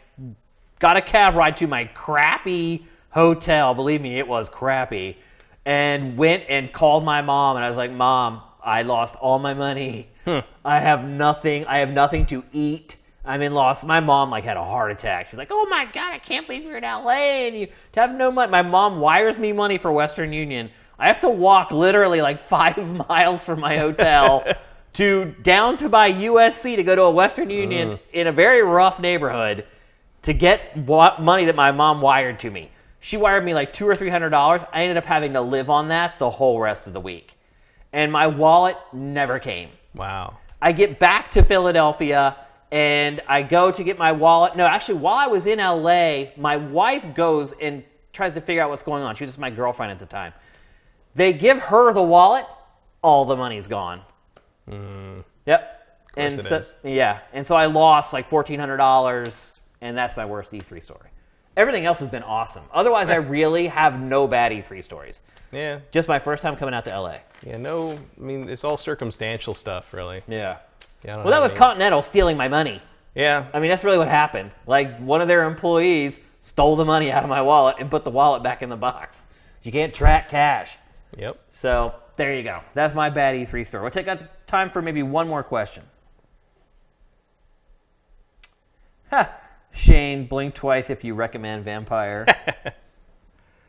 got 0.79 0.97
a 0.97 1.03
cab 1.03 1.35
ride 1.35 1.57
to 1.59 1.67
my 1.67 1.85
crappy 1.87 2.87
hotel. 3.11 3.75
Believe 3.75 4.01
me 4.01 4.19
it 4.19 4.29
was 4.29 4.49
crappy. 4.49 5.17
And 5.65 6.17
went 6.17 6.45
and 6.49 6.73
called 6.73 7.05
my 7.05 7.21
mom 7.23 7.57
and 7.57 7.65
I 7.65 7.69
was 7.69 7.77
like 7.77 7.91
mom 7.91 8.43
I 8.63 8.83
lost 8.83 9.17
all 9.17 9.39
my 9.39 9.55
money. 9.55 10.09
I 10.65 10.81
have 10.81 11.05
nothing 11.05 11.65
I 11.67 11.79
have 11.79 11.91
nothing 11.91 12.27
to 12.27 12.45
eat 12.53 12.97
I'm 13.29 13.43
in 13.43 13.53
loss. 13.53 13.85
My 13.85 14.01
mom 14.01 14.31
like 14.31 14.45
had 14.45 14.57
a 14.57 14.65
heart 14.65 14.91
attack. 14.91 15.29
She's 15.29 15.37
like, 15.37 15.51
"Oh 15.51 15.67
my 15.67 15.85
god, 15.85 16.15
I 16.15 16.19
can't 16.19 16.47
believe 16.47 16.65
you're 16.65 16.79
in 16.79 16.83
LA 16.83 17.47
and 17.47 17.55
you 17.55 17.67
to 17.93 18.01
have 18.01 18.15
no 18.15 18.33
money." 18.33 18.51
My 18.51 18.63
mom 18.63 19.01
wires 19.01 19.39
me 19.39 19.53
money 19.53 19.77
for 19.77 19.93
Western 19.93 20.33
Union. 20.33 20.71
I 20.99 21.09
have 21.09 21.21
to 21.21 21.29
walk 21.29 21.71
literally 21.71 22.23
like 22.23 22.41
five 22.57 23.09
miles 23.09 23.45
from 23.45 23.61
my 23.61 23.77
hotel 23.77 24.45
to 24.95 25.35
down 25.43 25.77
to 25.77 25.91
my 25.91 26.11
USC 26.11 26.75
to 26.77 26.83
go 26.83 26.97
to 26.97 27.03
a 27.03 27.11
Western 27.11 27.51
Union 27.51 27.91
mm. 27.91 27.99
in 28.15 28.27
a 28.27 28.33
very 28.33 28.63
rough 28.63 28.99
neighborhood 28.99 29.67
to 30.23 30.33
get 30.33 30.75
what 30.75 31.21
money 31.21 31.45
that 31.45 31.55
my 31.55 31.71
mom 31.71 32.01
wired 32.01 32.41
to 32.41 32.51
me. 32.51 32.71
She 32.99 33.19
wired 33.19 33.45
me 33.45 33.53
like 33.53 33.75
two 33.75 33.87
or 33.87 33.95
three 33.95 34.11
hundred 34.11 34.31
dollars. 34.31 34.63
I 34.73 34.85
ended 34.85 34.97
up 34.97 35.05
having 35.05 35.35
to 35.35 35.43
live 35.43 35.69
on 35.69 35.89
that 35.89 36.19
the 36.19 36.31
whole 36.31 36.59
rest 36.61 36.87
of 36.87 36.95
the 36.95 37.01
week, 37.01 37.35
and 37.93 38.11
my 38.11 38.27
wallet 38.27 38.79
never 38.95 39.39
came. 39.39 39.69
Wow. 39.95 40.39
I 40.63 40.73
get 40.73 40.99
back 40.99 41.31
to 41.33 41.45
Philadelphia 41.45 42.37
and 42.71 43.21
I 43.27 43.43
go 43.43 43.71
to 43.71 43.85
get 43.85 43.99
my 43.99 44.13
wallet. 44.13 44.57
No, 44.57 44.67
actually, 44.67 44.99
while 44.99 45.17
I 45.17 45.27
was 45.27 45.47
in 45.47 45.59
LA, 45.59 46.31
my 46.37 46.57
wife 46.57 47.15
goes 47.15 47.53
and 47.61 47.85
tries 48.13 48.35
to 48.35 48.41
figure 48.41 48.63
out 48.63 48.71
what's 48.71 48.83
going 48.83 49.03
on. 49.03 49.15
She 49.17 49.25
was 49.25 49.31
just 49.31 49.39
my 49.39 49.51
girlfriend 49.51 49.93
at 49.93 49.99
the 49.99 50.07
time. 50.07 50.33
They 51.15 51.33
give 51.33 51.59
her 51.59 51.93
the 51.93 52.03
wallet, 52.03 52.47
all 53.03 53.25
the 53.25 53.37
money's 53.37 53.67
gone. 53.67 54.03
Hmm. 54.69 55.21
Yep. 55.47 56.01
and 56.17 56.41
so, 56.41 56.57
is. 56.57 56.77
yeah, 56.85 57.21
and 57.33 57.47
so 57.47 57.57
I 57.57 57.67
lost 57.67 58.13
like 58.13 58.29
fourteen 58.29 58.61
hundred 58.61 58.77
dollars, 58.77 59.59
and 59.81 59.97
that's 59.97 60.17
my 60.17 60.27
worst 60.27 60.51
E3 60.51 60.83
story. 60.85 61.09
Everything 61.57 61.87
else 61.87 62.01
has 62.01 62.09
been 62.09 62.23
awesome. 62.23 62.65
Otherwise, 62.73 63.09
I 63.09 63.17
really 63.37 63.67
have 63.69 63.99
no 64.01 64.29
bad 64.29 64.53
E3 64.53 64.85
stories. 64.85 65.23
Yeah. 65.51 65.81
Just 65.91 66.09
my 66.09 66.19
first 66.19 66.43
time 66.43 66.57
coming 66.57 66.75
out 66.75 66.85
to 66.85 67.01
LA. 67.01 67.19
Yeah. 67.45 67.57
No. 67.57 67.93
I 67.93 68.21
mean, 68.21 68.49
it's 68.49 68.65
all 68.65 68.77
circumstantial 68.77 69.55
stuff, 69.55 69.93
really. 69.93 70.23
Yeah. 70.29 70.59
Yeah. 71.05 71.17
Well, 71.17 71.29
that 71.31 71.41
was 71.41 71.53
any- 71.53 71.59
Continental 71.59 72.03
stealing 72.03 72.37
my 72.37 72.49
money. 72.49 72.83
Yeah. 73.15 73.47
I 73.53 73.61
mean, 73.61 73.71
that's 73.71 73.85
really 73.85 73.99
what 73.99 74.09
happened. 74.09 74.51
Like, 74.67 74.99
one 74.99 75.21
of 75.21 75.29
their 75.29 75.45
employees 75.45 76.21
stole 76.43 76.77
the 76.77 76.85
money 76.85 77.11
out 77.11 77.23
of 77.25 77.29
my 77.29 77.43
wallet 77.43 77.77
and 77.79 77.91
put 77.91 78.05
the 78.05 78.11
wallet 78.11 78.43
back 78.43 78.63
in 78.63 78.69
the 78.69 78.77
box. 78.77 79.25
You 79.63 79.73
can't 79.73 79.93
track 79.95 80.29
cash. 80.29 80.77
Yep. 81.17 81.39
So, 81.55 81.95
there 82.17 82.35
you 82.35 82.43
go. 82.43 82.61
That's 82.75 82.95
my 82.95 83.11
bad 83.11 83.35
E3 83.37 83.67
story. 83.67 83.83
We'll 83.83 83.91
take 83.91 84.09
out 84.09 84.23
time 84.47 84.71
for 84.71 84.81
maybe 84.83 85.03
one 85.03 85.29
more 85.29 85.43
question. 85.43 85.85
Ha! 89.11 89.31
Shane, 89.73 90.27
blink 90.27 90.55
twice 90.55 90.91
if 90.91 91.03
you 91.05 91.15
recommend 91.15 91.65
Vampyr. 91.65 92.27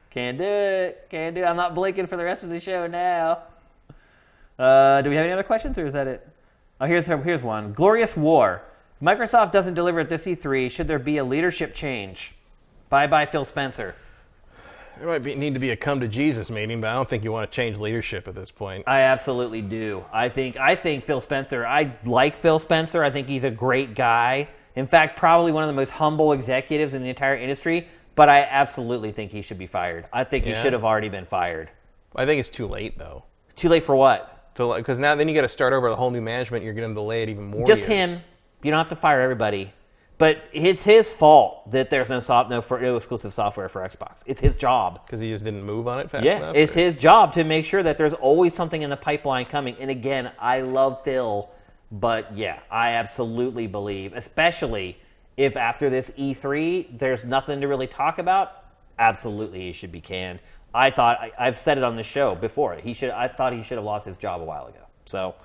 Can't 0.10 0.38
do 0.38 0.44
it. 0.44 1.08
Can't 1.10 1.36
do 1.36 1.42
it. 1.44 1.46
I'm 1.46 1.56
not 1.56 1.76
blinking 1.76 2.08
for 2.08 2.18
the 2.18 2.24
rest 2.24 2.44
of 2.44 2.50
the 2.50 2.60
show 2.60 2.88
now. 2.88 3.44
Uh, 4.58 5.02
do 5.02 5.10
we 5.10 5.16
have 5.16 5.24
any 5.24 5.32
other 5.32 5.44
questions, 5.44 5.78
or 5.78 5.86
is 5.86 5.94
that 5.94 6.08
it? 6.08 6.28
Oh, 6.82 6.86
here's 6.86 7.08
here's 7.08 7.44
one. 7.44 7.74
Glorious 7.74 8.16
War. 8.16 8.62
Microsoft 9.02 9.52
doesn't 9.52 9.74
deliver 9.74 10.02
at 10.02 10.10
this 10.10 10.26
E3, 10.26 10.70
should 10.70 10.88
there 10.88 11.00
be 11.00 11.18
a 11.18 11.24
leadership 11.24 11.74
change? 11.74 12.34
Bye 12.90 13.08
bye, 13.08 13.26
Phil 13.26 13.46
Spencer. 13.46 13.96
There 14.98 15.08
might 15.08 15.20
be, 15.20 15.34
need 15.36 15.54
to 15.54 15.60
be 15.60 15.70
a 15.72 15.78
come 15.78 16.02
to 16.02 16.08
Jesus 16.10 16.52
meeting, 16.52 16.82
but 16.82 16.88
I 16.88 16.94
don't 16.94 17.08
think 17.08 17.24
you 17.24 17.32
want 17.32 17.50
to 17.50 17.56
change 17.56 17.78
leadership 17.78 18.28
at 18.28 18.36
this 18.36 18.52
point. 18.52 18.84
I 18.86 19.02
absolutely 19.02 19.62
do. 19.62 20.04
I 20.12 20.28
think 20.28 20.58
I 20.58 20.76
think 20.76 21.06
Phil 21.06 21.22
Spencer. 21.22 21.66
I 21.66 21.96
like 22.04 22.42
Phil 22.42 22.60
Spencer. 22.60 23.04
I 23.04 23.10
think 23.10 23.28
he's 23.28 23.46
a 23.46 23.52
great 23.52 23.96
guy. 23.96 24.50
In 24.76 24.88
fact, 24.88 25.18
probably 25.18 25.52
one 25.52 25.64
of 25.64 25.68
the 25.68 25.74
most 25.74 25.92
humble 25.92 26.34
executives 26.34 26.94
in 26.94 27.02
the 27.02 27.10
entire 27.10 27.36
industry. 27.36 27.88
But 28.16 28.28
I 28.28 28.42
absolutely 28.42 29.14
think 29.14 29.32
he 29.32 29.42
should 29.42 29.58
be 29.58 29.68
fired. 29.68 30.06
I 30.12 30.26
think 30.26 30.44
he 30.44 30.54
should 30.56 30.74
have 30.74 30.84
already 30.84 31.08
been 31.08 31.26
fired. 31.26 31.70
I 32.14 32.26
think 32.26 32.40
it's 32.42 32.50
too 32.50 32.68
late 32.68 32.98
though. 32.98 33.24
Too 33.56 33.70
late 33.70 33.84
for 33.84 33.96
what? 33.96 34.39
So 34.60 34.76
because 34.76 35.00
now 35.00 35.16
then 35.16 35.30
you 35.30 35.36
got 35.36 35.44
to 35.44 35.48
start 35.48 35.72
over 35.72 35.88
a 35.88 35.96
whole 35.96 36.12
new 36.12 36.20
management. 36.20 36.66
You're 36.66 36.74
going 36.74 36.90
to 36.90 36.94
delay 36.94 37.24
it 37.24 37.30
even 37.30 37.46
more. 37.46 37.66
Just 37.66 37.88
years. 37.88 38.18
him. 38.18 38.26
You 38.62 38.72
don't 38.72 38.78
have 38.78 38.90
to 38.90 38.96
fire 38.98 39.22
everybody. 39.22 39.72
But 40.18 40.44
it's 40.52 40.84
his 40.84 41.14
fault 41.14 41.72
that 41.72 41.90
there's 41.90 42.10
no 42.10 42.20
soft, 42.20 42.50
no, 42.50 42.62
for, 42.62 42.78
no 42.82 42.98
exclusive 42.98 43.34
software 43.34 43.70
for 43.70 43.88
Xbox. 43.88 44.18
It's 44.26 44.42
his 44.42 44.58
job. 44.58 45.06
because 45.06 45.22
he 45.22 45.30
just 45.32 45.46
didn't 45.46 45.64
move 45.64 45.88
on 45.88 46.02
it 46.02 46.12
fast 46.12 46.26
Yeah, 46.26 46.36
enough. 46.40 46.56
it's 46.58 46.76
or- 46.76 46.80
his 46.80 46.98
job 46.98 47.32
to 47.36 47.46
make 47.46 47.64
sure 47.64 47.82
that 47.84 47.98
there's 47.98 48.12
always 48.12 48.54
something 48.54 48.82
in 48.82 48.90
the 48.90 48.98
pipeline 48.98 49.46
coming. 49.46 49.78
And 49.80 49.90
again, 49.90 50.30
I 50.38 50.60
love 50.60 51.06
Phil, 51.06 51.50
but 51.90 52.36
yeah, 52.36 52.60
I 52.70 52.90
absolutely 52.96 53.66
believe, 53.66 54.12
especially 54.12 54.98
If 55.38 55.56
after 55.56 55.90
this 55.90 56.12
E3 56.18 57.00
there's 57.00 57.24
nothing 57.24 57.62
to 57.62 57.68
really 57.68 57.88
talk 57.88 58.20
about, 58.20 58.66
absolutely 59.00 59.62
he 59.62 59.72
should 59.72 59.94
be 59.94 60.02
canned. 60.02 60.40
I 60.74 60.92
thought 60.92 61.20
I, 61.20 61.32
I've 61.40 61.60
said 61.60 61.78
it 61.78 61.84
on 61.84 61.96
the 61.96 62.04
show 62.04 62.36
before. 62.36 62.76
He 62.76 62.94
should. 62.94 63.10
I 63.10 63.28
thought 63.28 63.54
he 63.54 63.64
should 63.64 63.78
have 63.78 63.86
lost 63.86 64.06
his 64.06 64.18
job 64.18 64.42
a 64.42 64.46
while 64.46 64.68
ago. 64.68 64.80
So 65.06 65.36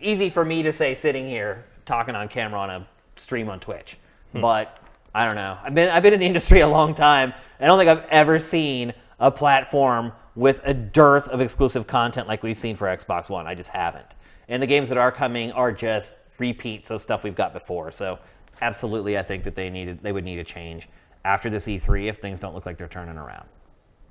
easy 0.00 0.30
for 0.30 0.44
me 0.44 0.62
to 0.62 0.72
say 0.72 0.94
sitting 0.94 1.26
here 1.26 1.64
talking 1.86 2.14
on 2.14 2.28
camera 2.28 2.60
on 2.60 2.70
a 2.70 2.88
stream 3.16 3.48
on 3.48 3.60
Twitch, 3.60 3.96
hmm. 4.32 4.40
but 4.40 4.78
I 5.14 5.24
don't 5.24 5.36
know. 5.36 5.58
I've 5.62 5.74
been 5.74 5.88
I've 5.88 6.02
been 6.02 6.12
in 6.12 6.20
the 6.20 6.26
industry 6.26 6.60
a 6.60 6.68
long 6.68 6.94
time. 6.94 7.32
I 7.60 7.66
don't 7.66 7.78
think 7.78 7.88
I've 7.88 8.08
ever 8.10 8.38
seen 8.38 8.92
a 9.18 9.30
platform 9.30 10.12
with 10.34 10.60
a 10.64 10.72
dearth 10.72 11.28
of 11.28 11.40
exclusive 11.40 11.86
content 11.86 12.28
like 12.28 12.42
we've 12.42 12.58
seen 12.58 12.76
for 12.76 12.86
Xbox 12.86 13.28
One. 13.28 13.46
I 13.46 13.54
just 13.54 13.70
haven't. 13.70 14.06
And 14.48 14.62
the 14.62 14.66
games 14.66 14.88
that 14.88 14.98
are 14.98 15.10
coming 15.10 15.50
are 15.52 15.72
just 15.72 16.14
repeats 16.38 16.90
of 16.90 17.02
stuff 17.02 17.24
we've 17.24 17.34
got 17.34 17.52
before. 17.52 17.90
So 17.90 18.18
absolutely, 18.60 19.18
I 19.18 19.22
think 19.22 19.44
that 19.44 19.56
they 19.56 19.70
needed 19.70 20.02
they 20.02 20.12
would 20.12 20.24
need 20.24 20.38
a 20.38 20.44
change 20.44 20.88
after 21.24 21.50
this 21.50 21.66
E3 21.66 22.08
if 22.08 22.18
things 22.18 22.38
don't 22.38 22.54
look 22.54 22.66
like 22.66 22.76
they're 22.76 22.86
turning 22.88 23.16
around. 23.16 23.48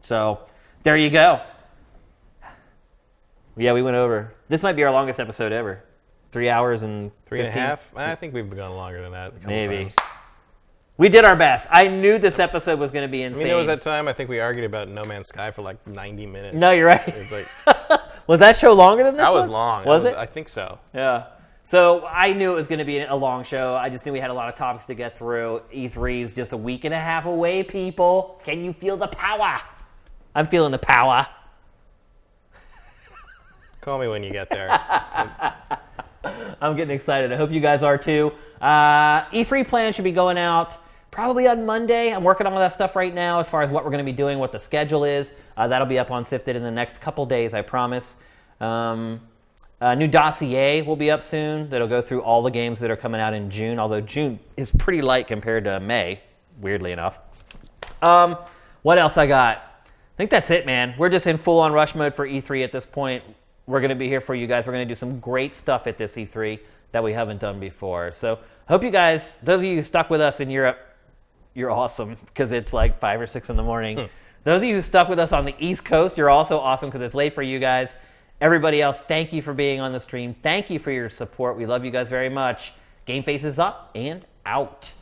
So 0.02 0.40
there 0.84 0.98
you 0.98 1.10
go. 1.10 1.42
Yeah, 3.56 3.74
we 3.74 3.82
went 3.82 3.96
over. 3.98 4.34
This 4.50 4.62
might 4.64 4.74
be 4.76 4.84
our 4.84 4.92
longest 4.92 5.20
episode 5.20 5.52
ever. 5.52 5.84
Three 6.32 6.50
hours 6.50 6.84
and 6.84 7.12
Three 7.26 7.40
and 7.40 7.48
a 7.48 7.52
half? 7.52 7.92
I 7.96 8.16
think 8.16 8.34
we've 8.34 8.50
gone 8.50 8.76
longer 8.76 9.02
than 9.02 9.12
that. 9.14 9.30
A 9.30 9.32
couple 9.32 9.50
Maybe. 9.50 9.78
Times. 9.78 9.96
We 10.98 11.10
did 11.10 11.26
our 11.26 11.36
best. 11.36 11.68
I 11.72 11.88
knew 11.88 12.18
this 12.18 12.40
episode 12.40 12.80
was 12.80 12.92
going 12.92 13.04
to 13.04 13.12
be 13.12 13.24
I 13.24 13.28
insane. 13.28 13.44
mean, 13.44 13.48
there 13.50 13.58
was 13.58 13.68
that 13.68 13.82
time 13.82 14.08
I 14.08 14.14
think 14.14 14.30
we 14.30 14.40
argued 14.40 14.66
about 14.66 14.90
No 14.90 15.04
Man's 15.06 15.28
Sky 15.28 15.52
for 15.52 15.62
like 15.62 15.86
90 15.88 16.26
minutes. 16.26 16.56
No, 16.58 16.72
you're 16.72 16.88
right. 16.88 17.08
It's 17.08 17.32
like 17.32 17.48
was 18.28 18.40
that 18.40 18.58
show 18.58 18.74
longer 18.74 19.04
than 19.04 19.16
this 19.16 19.24
that 19.24 19.34
was 19.34 19.48
long. 19.48 19.86
Was 19.86 20.04
That 20.04 20.14
it? 20.14 20.18
I 20.18 20.26
think 20.26 20.50
so. 20.50 20.80
Yeah. 20.94 21.26
So 21.64 22.06
I 22.06 22.34
knew 22.34 22.52
it 22.54 22.56
was 22.56 22.68
going 22.68 22.80
to 22.80 22.86
be 22.86 23.00
a 23.02 23.14
long 23.16 23.44
show. 23.44 23.76
I 23.76 23.90
just 23.90 24.06
knew 24.06 24.12
we 24.14 24.20
had 24.20 24.32
a 24.32 24.34
lot 24.34 24.50
of 24.50 24.56
topics 24.56 24.86
to 24.88 24.96
get 24.96 25.18
through. 25.18 25.62
E3 25.74 26.24
is 26.24 26.34
just 26.34 26.54
a 26.54 26.58
week 26.58 26.84
and 26.86 26.94
a 26.94 27.00
half 27.00 27.26
away, 27.26 27.62
people. 27.62 28.40
Can 28.44 28.64
you 28.64 28.74
feel 28.74 28.98
the 28.98 29.08
power? 29.08 29.60
I'm 30.36 30.48
feeling 30.48 30.72
the 30.72 30.78
power. 30.78 31.28
Call 33.82 34.00
me 34.00 34.08
when 34.08 34.24
you 34.24 34.32
get 34.32 34.50
there. 34.50 34.70
I'm 36.62 36.76
getting 36.76 36.96
excited. 36.96 37.32
I 37.32 37.38
hope 37.38 37.52
you 37.52 37.62
guys 37.62 37.84
are 37.84 37.98
too. 37.98 38.32
Uh, 38.60 39.24
E3 39.30 39.68
plan 39.68 39.94
should 39.94 40.04
be 40.04 40.12
going 40.12 40.38
out 40.38 40.78
probably 41.12 41.48
on 41.48 41.66
Monday. 41.66 42.12
I'm 42.14 42.24
working 42.24 42.46
on 42.46 42.54
all 42.54 42.60
that 42.60 42.74
stuff 42.74 42.96
right 42.96 43.14
now 43.14 43.40
as 43.40 43.50
far 43.50 43.62
as 43.62 43.72
what 43.72 43.84
we're 43.84 43.92
going 43.92 44.06
to 44.06 44.12
be 44.12 44.16
doing, 44.16 44.40
what 44.40 44.52
the 44.52 44.60
schedule 44.60 45.04
is. 45.04 45.34
Uh, 45.56 45.68
that'll 45.68 45.88
be 45.88 46.00
up 46.00 46.12
on 46.12 46.26
Sifted 46.26 46.56
in 46.56 46.64
the 46.64 46.72
next 46.72 47.00
couple 47.00 47.26
days, 47.26 47.54
I 47.54 47.62
promise. 47.62 48.16
Um, 48.60 49.22
a 49.80 49.96
new 49.96 50.08
dossier 50.08 50.82
will 50.82 50.96
be 50.96 51.12
up 51.12 51.24
soon 51.24 51.70
that'll 51.70 51.88
go 51.88 52.02
through 52.02 52.22
all 52.22 52.42
the 52.42 52.50
games 52.52 52.80
that 52.80 52.90
are 52.90 52.96
coming 52.96 53.22
out 53.22 53.34
in 53.34 53.50
June, 53.50 53.80
although 53.80 54.02
June 54.02 54.40
is 54.58 54.72
pretty 54.72 55.02
light 55.02 55.28
compared 55.28 55.64
to 55.66 55.80
May, 55.80 56.22
weirdly 56.60 56.92
enough. 56.92 57.20
Um, 58.02 58.38
what 58.82 58.98
else 58.98 59.18
I 59.18 59.28
got? 59.28 59.77
I 60.18 60.22
think 60.26 60.32
that's 60.32 60.50
it, 60.50 60.66
man. 60.66 60.96
We're 60.98 61.10
just 61.10 61.28
in 61.28 61.38
full 61.38 61.60
on 61.60 61.74
rush 61.74 61.94
mode 61.94 62.16
for 62.16 62.28
E3 62.28 62.64
at 62.64 62.72
this 62.72 62.86
point. 62.86 63.24
We're 63.68 63.82
going 63.82 63.90
to 63.90 63.96
be 63.96 64.08
here 64.08 64.20
for 64.20 64.34
you 64.34 64.48
guys. 64.48 64.66
We're 64.66 64.74
going 64.74 64.88
to 64.88 64.92
do 64.92 64.98
some 64.98 65.20
great 65.20 65.54
stuff 65.54 65.86
at 65.86 66.00
this 66.00 66.16
E3 66.16 66.60
that 66.92 67.04
we 67.04 67.14
haven't 67.14 67.40
done 67.40 67.60
before. 67.60 68.12
So, 68.14 68.40
hope 68.68 68.84
you 68.84 68.90
guys, 68.90 69.34
those 69.44 69.60
of 69.60 69.66
you 69.66 69.76
who 69.76 69.84
stuck 69.84 70.10
with 70.10 70.20
us 70.20 70.40
in 70.40 70.50
Europe, 70.50 70.80
you're 71.54 71.70
awesome 71.70 72.18
because 72.26 72.52
it's 72.52 72.74
like 72.74 73.00
five 73.00 73.22
or 73.22 73.28
six 73.28 73.52
in 73.52 73.58
the 73.58 73.64
morning. 73.64 74.00
Hmm. 74.00 74.06
Those 74.44 74.64
of 74.64 74.68
you 74.68 74.76
who 74.76 74.82
stuck 74.82 75.08
with 75.08 75.20
us 75.20 75.32
on 75.32 75.46
the 75.46 75.54
East 75.60 75.86
Coast, 75.86 76.18
you're 76.18 76.32
also 76.32 76.58
awesome 76.58 76.90
because 76.90 77.06
it's 77.06 77.14
late 77.14 77.36
for 77.36 77.44
you 77.44 77.60
guys. 77.60 77.96
Everybody 78.42 78.82
else, 78.82 79.02
thank 79.02 79.32
you 79.34 79.44
for 79.44 79.54
being 79.54 79.80
on 79.80 79.92
the 79.92 80.00
stream. 80.00 80.36
Thank 80.42 80.72
you 80.72 80.80
for 80.80 80.90
your 80.90 81.12
support. 81.12 81.58
We 81.58 81.68
love 81.68 81.86
you 81.86 81.92
guys 81.92 82.10
very 82.10 82.30
much. 82.30 82.74
GameFace 83.08 83.44
is 83.44 83.60
up 83.60 83.92
and 83.94 84.26
out. 84.48 84.94